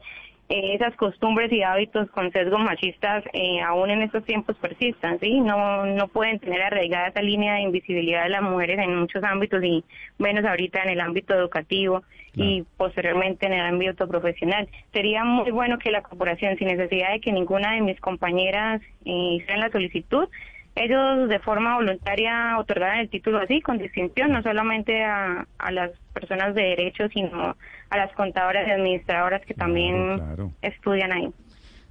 eh, 0.49 0.75
esas 0.75 0.95
costumbres 0.95 1.51
y 1.51 1.63
hábitos 1.63 2.09
con 2.11 2.31
sesgos 2.31 2.59
machistas 2.59 3.23
eh, 3.33 3.61
aún 3.61 3.89
en 3.89 4.01
estos 4.01 4.25
tiempos 4.25 4.57
persistan, 4.57 5.19
¿sí? 5.19 5.39
No, 5.39 5.85
no 5.85 6.07
pueden 6.09 6.39
tener 6.39 6.61
arraigada 6.61 7.07
esa 7.07 7.21
línea 7.21 7.55
de 7.55 7.61
invisibilidad 7.61 8.23
de 8.23 8.29
las 8.29 8.41
mujeres 8.41 8.77
en 8.79 8.95
muchos 8.95 9.23
ámbitos 9.23 9.63
y 9.63 9.83
menos 10.17 10.43
ahorita 10.45 10.83
en 10.83 10.89
el 10.89 10.99
ámbito 10.99 11.33
educativo 11.33 12.03
y 12.35 12.63
posteriormente 12.77 13.45
en 13.45 13.53
el 13.53 13.61
ámbito 13.61 14.07
profesional. 14.07 14.67
Sería 14.91 15.23
muy 15.23 15.51
bueno 15.51 15.77
que 15.77 15.91
la 15.91 16.01
corporación, 16.01 16.57
sin 16.57 16.67
necesidad 16.67 17.11
de 17.11 17.21
que 17.21 17.31
ninguna 17.31 17.73
de 17.75 17.81
mis 17.81 17.99
compañeras 17.99 18.81
eh, 19.05 19.35
hicieran 19.35 19.59
la 19.59 19.71
solicitud, 19.71 20.27
ellos 20.75 21.29
de 21.29 21.39
forma 21.39 21.75
voluntaria 21.75 22.57
otorgaran 22.57 22.99
el 22.99 23.09
título 23.09 23.37
así, 23.39 23.61
con 23.61 23.77
distinción, 23.77 24.31
no 24.31 24.41
solamente 24.41 25.03
a, 25.03 25.45
a 25.59 25.71
las 25.71 25.91
personas 26.13 26.55
de 26.55 26.63
derecho, 26.63 27.07
sino 27.09 27.55
a 27.89 27.97
las 27.97 28.11
contadoras 28.13 28.67
y 28.67 28.71
administradoras 28.71 29.45
que 29.45 29.53
también 29.53 30.19
estudian 30.63 31.11
ahí. 31.11 31.29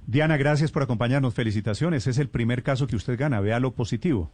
Diana, 0.05 0.35
gracias 0.35 0.71
por 0.71 0.83
acompañarnos. 0.83 1.33
Felicitaciones. 1.33 2.07
Es 2.07 2.17
el 2.17 2.27
primer 2.27 2.61
caso 2.61 2.87
que 2.87 2.97
usted 2.97 3.17
gana. 3.17 3.39
Vea 3.39 3.61
lo 3.61 3.71
positivo. 3.71 4.29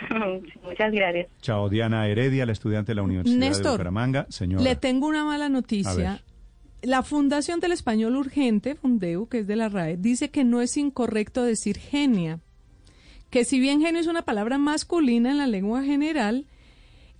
Muchas 0.62 0.92
gracias. 0.92 1.28
Chao, 1.40 1.68
Diana 1.68 2.06
Heredia, 2.06 2.46
la 2.46 2.52
estudiante 2.52 2.92
de 2.92 2.96
la 2.96 3.02
Universidad 3.02 3.52
de 3.52 3.70
Bucaramanga. 3.70 4.26
Señora. 4.28 4.62
Le 4.62 4.76
tengo 4.76 5.06
una 5.06 5.24
mala 5.24 5.48
noticia. 5.48 6.22
La 6.82 7.02
Fundación 7.02 7.58
del 7.60 7.72
Español 7.72 8.16
Urgente, 8.16 8.74
Fundeu, 8.74 9.28
que 9.28 9.38
es 9.38 9.46
de 9.46 9.56
la 9.56 9.68
RAE, 9.68 9.96
dice 9.96 10.30
que 10.30 10.44
no 10.44 10.60
es 10.60 10.76
incorrecto 10.76 11.42
decir 11.42 11.78
genia. 11.78 12.40
Que 13.30 13.44
si 13.44 13.58
bien 13.58 13.80
genio 13.80 14.00
es 14.00 14.06
una 14.06 14.22
palabra 14.22 14.58
masculina 14.58 15.30
en 15.30 15.38
la 15.38 15.46
lengua 15.46 15.82
general, 15.82 16.46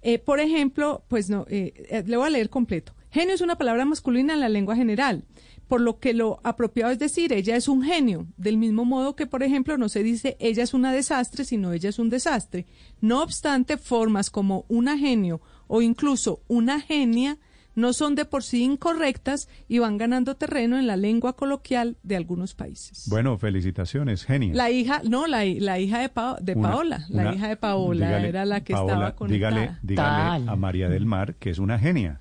eh, 0.02 0.18
por 0.18 0.38
ejemplo, 0.38 1.02
pues 1.08 1.30
no, 1.30 1.46
eh, 1.48 1.72
eh, 1.90 2.04
le 2.06 2.16
voy 2.16 2.26
a 2.26 2.30
leer 2.30 2.48
completo. 2.48 2.92
Genio 3.10 3.34
es 3.34 3.40
una 3.40 3.56
palabra 3.56 3.84
masculina 3.84 4.34
en 4.34 4.40
la 4.40 4.48
lengua 4.48 4.76
general, 4.76 5.24
por 5.68 5.80
lo 5.80 5.98
que 5.98 6.14
lo 6.14 6.40
apropiado 6.44 6.92
es 6.92 6.98
decir 6.98 7.32
ella 7.32 7.56
es 7.56 7.68
un 7.68 7.82
genio, 7.82 8.26
del 8.36 8.56
mismo 8.56 8.84
modo 8.84 9.16
que, 9.16 9.26
por 9.26 9.42
ejemplo, 9.42 9.78
no 9.78 9.88
se 9.88 10.02
dice 10.02 10.36
ella 10.40 10.62
es 10.62 10.74
una 10.74 10.92
desastre, 10.92 11.44
sino 11.44 11.72
ella 11.72 11.88
es 11.88 11.98
un 11.98 12.10
desastre. 12.10 12.66
No 13.00 13.22
obstante, 13.22 13.76
formas 13.76 14.30
como 14.30 14.64
una 14.68 14.98
genio 14.98 15.40
o 15.66 15.82
incluso 15.82 16.42
una 16.48 16.80
genia 16.80 17.38
no 17.76 17.92
son 17.92 18.14
de 18.14 18.24
por 18.24 18.42
sí 18.42 18.64
incorrectas 18.64 19.48
y 19.68 19.78
van 19.78 19.98
ganando 19.98 20.34
terreno 20.34 20.78
en 20.78 20.86
la 20.86 20.96
lengua 20.96 21.36
coloquial 21.36 21.98
de 22.02 22.16
algunos 22.16 22.54
países. 22.54 23.06
Bueno, 23.08 23.38
felicitaciones, 23.38 24.24
genia. 24.24 24.54
La 24.54 24.70
hija, 24.70 25.02
no, 25.08 25.26
la, 25.26 25.44
la 25.44 25.78
hija 25.78 25.98
de, 25.98 26.10
de 26.40 26.56
Paola, 26.56 27.04
la 27.10 27.34
hija 27.34 27.48
de 27.48 27.56
Paola 27.56 28.26
era 28.26 28.44
la 28.44 28.64
que 28.64 28.72
estaba. 28.72 29.14
Dígale, 29.28 29.76
dígale 29.82 30.50
a 30.50 30.56
María 30.56 30.88
del 30.88 31.06
Mar 31.06 31.34
que 31.36 31.50
es 31.50 31.58
una 31.58 31.78
genia. 31.78 32.18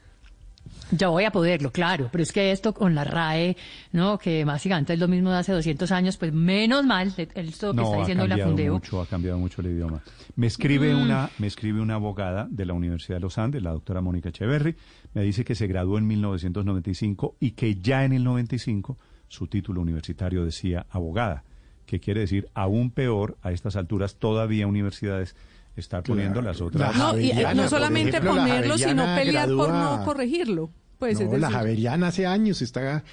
Yo 0.91 1.11
voy 1.11 1.23
a 1.23 1.31
poderlo, 1.31 1.71
claro, 1.71 2.09
pero 2.11 2.23
es 2.23 2.31
que 2.31 2.51
esto 2.51 2.73
con 2.73 2.93
la 2.93 3.03
RAE, 3.03 3.57
¿no? 3.91 4.19
que 4.19 4.45
básicamente 4.45 4.93
es 4.93 4.99
lo 4.99 5.07
mismo 5.07 5.31
de 5.31 5.37
hace 5.37 5.51
200 5.51 5.91
años, 5.91 6.17
pues 6.17 6.31
menos 6.31 6.85
mal, 6.85 7.13
esto 7.17 7.73
que 7.73 7.81
está 7.81 7.97
diciendo 7.97 8.27
la 8.27 8.37
Fundeo. 8.37 8.73
Mucho, 8.73 9.01
ha 9.01 9.07
cambiado 9.07 9.39
mucho 9.39 9.61
el 9.61 9.67
idioma. 9.67 10.01
Me 10.35 10.47
escribe, 10.47 10.93
mm. 10.93 11.01
una, 11.01 11.29
me 11.39 11.47
escribe 11.47 11.81
una 11.81 11.95
abogada 11.95 12.47
de 12.49 12.65
la 12.65 12.73
Universidad 12.73 13.17
de 13.17 13.21
los 13.21 13.37
Andes, 13.37 13.63
la 13.63 13.71
doctora 13.71 14.01
Mónica 14.01 14.29
Echeverry, 14.29 14.75
me 15.13 15.23
dice 15.23 15.43
que 15.43 15.55
se 15.55 15.67
graduó 15.67 15.97
en 15.97 16.07
1995 16.07 17.37
y 17.39 17.51
que 17.51 17.75
ya 17.75 18.03
en 18.03 18.13
el 18.13 18.23
95 18.23 18.97
su 19.27 19.47
título 19.47 19.81
universitario 19.81 20.45
decía 20.45 20.85
abogada, 20.89 21.43
que 21.85 21.99
quiere 21.99 22.21
decir 22.21 22.47
aún 22.53 22.91
peor 22.91 23.37
a 23.41 23.51
estas 23.51 23.75
alturas 23.75 24.17
todavía 24.17 24.67
universidades 24.67 25.35
estar 25.76 26.03
poniendo 26.03 26.41
las 26.41 26.61
otras. 26.61 26.95
No, 26.95 27.18
y, 27.18 27.31
eh, 27.31 27.47
no 27.56 27.68
solamente 27.69 28.22
ponerlo, 28.22 28.77
sino 28.77 29.06
pelear 29.15 29.49
por 29.49 29.69
no 29.69 30.03
corregirlo. 30.03 30.72
Pues, 30.97 31.19
no, 31.19 31.38
la 31.38 31.52
Javeriana 31.52 32.07
hace 32.07 32.26
años 32.26 32.61
está... 32.61 33.03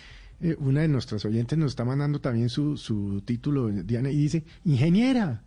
Eh, 0.40 0.56
una 0.59 0.80
de 0.80 0.89
nuestras 0.89 1.24
oyentes 1.24 1.56
nos 1.56 1.72
está 1.72 1.84
mandando 1.84 2.20
también 2.20 2.48
su, 2.48 2.76
su 2.76 3.22
título, 3.24 3.68
Diana, 3.68 4.10
y 4.10 4.16
dice, 4.16 4.44
ingeniera. 4.64 5.43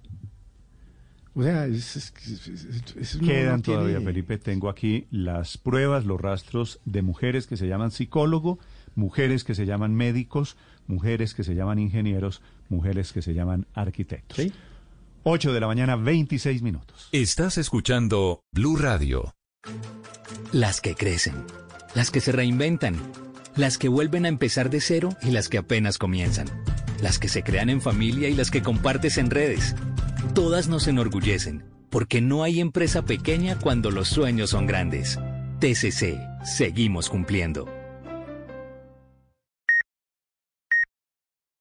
O 1.34 1.44
sea, 1.44 1.66
es, 1.66 2.14
Quedan 3.20 3.62
todavía, 3.62 4.00
Felipe. 4.00 4.38
Tengo 4.38 4.70
aquí 4.70 5.06
las 5.12 5.58
pruebas, 5.58 6.06
los 6.06 6.20
rastros 6.20 6.80
de 6.86 7.02
mujeres 7.02 7.46
que 7.46 7.58
se 7.58 7.68
llaman 7.68 7.92
psicólogo, 7.92 8.58
mujeres 8.96 9.44
que 9.44 9.54
se 9.54 9.66
llaman 9.66 9.94
médicos, 9.94 10.56
mujeres 10.88 11.34
que 11.34 11.44
se 11.44 11.54
llaman 11.54 11.78
ingenieros, 11.78 12.42
mujeres 12.70 13.12
que 13.12 13.22
se 13.22 13.34
llaman 13.34 13.66
arquitectos. 13.74 14.38
¿Sí? 14.38 14.54
8 15.28 15.54
de 15.54 15.60
la 15.60 15.66
mañana, 15.66 15.96
26 15.96 16.62
minutos. 16.62 17.10
Estás 17.12 17.58
escuchando 17.58 18.44
Blue 18.52 18.78
Radio. 18.78 19.34
Las 20.52 20.82
que 20.82 20.94
crecen, 20.94 21.34
las 21.96 22.12
que 22.12 22.22
se 22.22 22.32
reinventan, 22.32 22.96
las 23.56 23.80
que 23.80 23.90
vuelven 23.90 24.26
a 24.26 24.28
empezar 24.28 24.70
de 24.70 24.80
cero 24.82 25.10
y 25.24 25.32
las 25.32 25.50
que 25.50 25.58
apenas 25.58 25.98
comienzan, 25.98 26.46
las 27.02 27.18
que 27.18 27.28
se 27.28 27.42
crean 27.42 27.72
en 27.72 27.82
familia 27.82 28.30
y 28.30 28.36
las 28.36 28.52
que 28.52 28.62
compartes 28.62 29.18
en 29.18 29.32
redes. 29.32 29.76
Todas 30.36 30.68
nos 30.68 30.88
enorgullecen, 30.88 31.66
porque 31.90 32.22
no 32.22 32.44
hay 32.44 32.60
empresa 32.60 33.02
pequeña 33.02 33.58
cuando 33.58 33.90
los 33.90 34.10
sueños 34.10 34.52
son 34.52 34.68
grandes. 34.68 35.18
TCC, 35.60 36.20
seguimos 36.44 37.10
cumpliendo. 37.10 37.68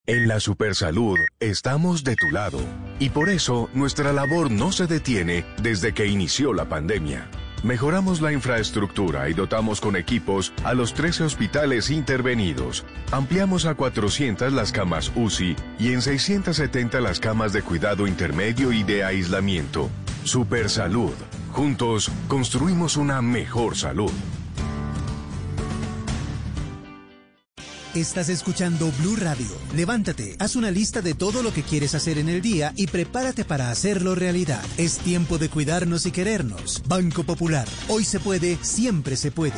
En 0.07 0.29
la 0.29 0.39
Supersalud 0.39 1.17
estamos 1.41 2.05
de 2.05 2.15
tu 2.15 2.31
lado 2.31 2.61
y 2.99 3.11
por 3.11 3.29
eso 3.29 3.71
nuestra 3.75 4.13
labor 4.13 4.51
no 4.51 4.73
se 4.73 4.87
detiene 4.87 5.45
desde 5.63 5.95
que 5.95 6.07
inició 6.07 6.53
la 6.53 6.69
pandemia. 6.69 7.29
Mejoramos 7.63 8.21
la 8.21 8.33
infraestructura 8.33 9.29
y 9.31 9.33
dotamos 9.33 9.81
con 9.81 9.97
equipos 9.97 10.53
a 10.65 10.75
los 10.75 10.93
13 10.93 11.25
hospitales 11.25 11.91
intervenidos. 11.91 12.85
Ampliamos 13.11 13.65
a 13.65 13.75
400 13.75 14.53
las 14.53 14.71
camas 14.71 15.11
UCI 15.17 15.57
y 15.79 15.93
en 15.93 16.03
670 16.03 17.01
las 17.01 17.21
camas 17.21 17.53
de 17.53 17.63
cuidado 17.63 18.07
intermedio 18.07 18.71
y 18.71 18.83
de 18.83 19.05
aislamiento. 19.05 19.89
Supersalud 20.25 21.15
Juntos 21.55 22.11
construimos 22.27 22.97
una 22.97 23.23
mejor 23.23 23.77
salud. 23.77 24.11
Estás 27.95 28.29
escuchando 28.29 28.91
Blue 28.99 29.15
Radio. 29.15 29.47
Levántate, 29.73 30.35
haz 30.41 30.57
una 30.57 30.73
lista 30.73 31.01
de 31.01 31.15
todo 31.15 31.45
lo 31.45 31.55
que 31.55 31.63
quieres 31.63 31.95
hacer 31.95 32.19
en 32.19 32.29
el 32.29 32.43
día 32.43 32.73
y 32.75 32.89
prepárate 32.89 33.45
para 33.45 33.71
hacerlo 33.71 34.17
realidad. 34.17 34.65
Es 34.79 34.99
tiempo 34.99 35.39
de 35.39 35.49
cuidarnos 35.49 36.05
y 36.05 36.11
querernos. 36.11 36.83
Banco 36.89 37.23
Popular. 37.23 37.69
Hoy 37.87 38.05
se 38.05 38.19
puede, 38.19 38.59
siempre 38.63 39.15
se 39.15 39.31
puede. 39.31 39.55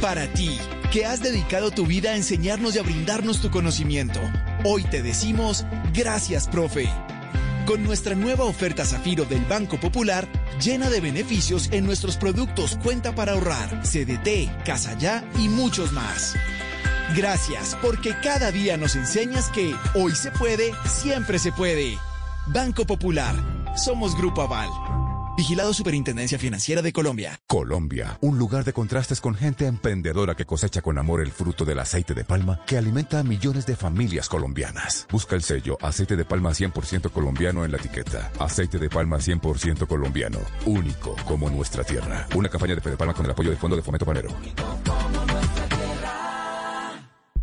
Para 0.00 0.32
ti, 0.32 0.56
que 0.90 1.04
has 1.04 1.22
dedicado 1.22 1.70
tu 1.70 1.84
vida 1.84 2.12
a 2.12 2.16
enseñarnos 2.16 2.74
y 2.74 2.78
a 2.78 2.82
brindarnos 2.82 3.42
tu 3.42 3.50
conocimiento, 3.50 4.20
hoy 4.64 4.84
te 4.84 5.02
decimos 5.02 5.66
gracias, 5.92 6.48
profe. 6.48 6.88
Con 7.66 7.84
nuestra 7.84 8.14
nueva 8.14 8.44
oferta 8.44 8.86
Zafiro 8.86 9.26
del 9.26 9.44
Banco 9.44 9.78
Popular, 9.78 10.26
llena 10.62 10.88
de 10.88 11.02
beneficios 11.02 11.68
en 11.72 11.84
nuestros 11.84 12.16
productos 12.16 12.78
Cuenta 12.82 13.14
para 13.14 13.32
ahorrar, 13.32 13.82
CDT, 13.82 14.64
Casa 14.64 14.96
Ya 14.96 15.30
y 15.38 15.50
muchos 15.50 15.92
más. 15.92 16.34
Gracias, 17.16 17.76
porque 17.80 18.14
cada 18.22 18.50
día 18.50 18.76
nos 18.76 18.96
enseñas 18.96 19.48
que 19.50 19.74
hoy 19.94 20.12
se 20.12 20.30
puede, 20.30 20.72
siempre 20.86 21.38
se 21.38 21.52
puede. 21.52 21.98
Banco 22.46 22.86
Popular. 22.86 23.34
Somos 23.76 24.16
Grupo 24.16 24.42
Aval. 24.42 24.68
Vigilado 25.38 25.72
Superintendencia 25.72 26.36
Financiera 26.36 26.82
de 26.82 26.92
Colombia. 26.92 27.40
Colombia, 27.46 28.18
un 28.22 28.38
lugar 28.38 28.64
de 28.64 28.72
contrastes 28.72 29.20
con 29.20 29.36
gente 29.36 29.66
emprendedora 29.66 30.34
que 30.34 30.44
cosecha 30.44 30.82
con 30.82 30.98
amor 30.98 31.20
el 31.20 31.30
fruto 31.30 31.64
del 31.64 31.78
aceite 31.78 32.12
de 32.12 32.24
palma 32.24 32.60
que 32.66 32.76
alimenta 32.76 33.20
a 33.20 33.22
millones 33.22 33.64
de 33.64 33.76
familias 33.76 34.28
colombianas. 34.28 35.06
Busca 35.12 35.36
el 35.36 35.44
sello 35.44 35.78
aceite 35.80 36.16
de 36.16 36.24
palma 36.24 36.50
100% 36.50 37.12
colombiano 37.12 37.64
en 37.64 37.70
la 37.70 37.78
etiqueta. 37.78 38.32
Aceite 38.40 38.78
de 38.78 38.90
palma 38.90 39.18
100% 39.18 39.86
colombiano, 39.86 40.40
único 40.66 41.14
como 41.24 41.48
nuestra 41.48 41.84
tierra. 41.84 42.26
Una 42.34 42.48
campaña 42.48 42.74
de 42.74 42.80
Fede 42.80 42.96
Palma 42.96 43.14
con 43.14 43.24
el 43.24 43.30
apoyo 43.30 43.50
del 43.50 43.58
Fondo 43.58 43.76
de 43.76 43.82
Fomento 43.82 44.06
Panero. 44.06 44.30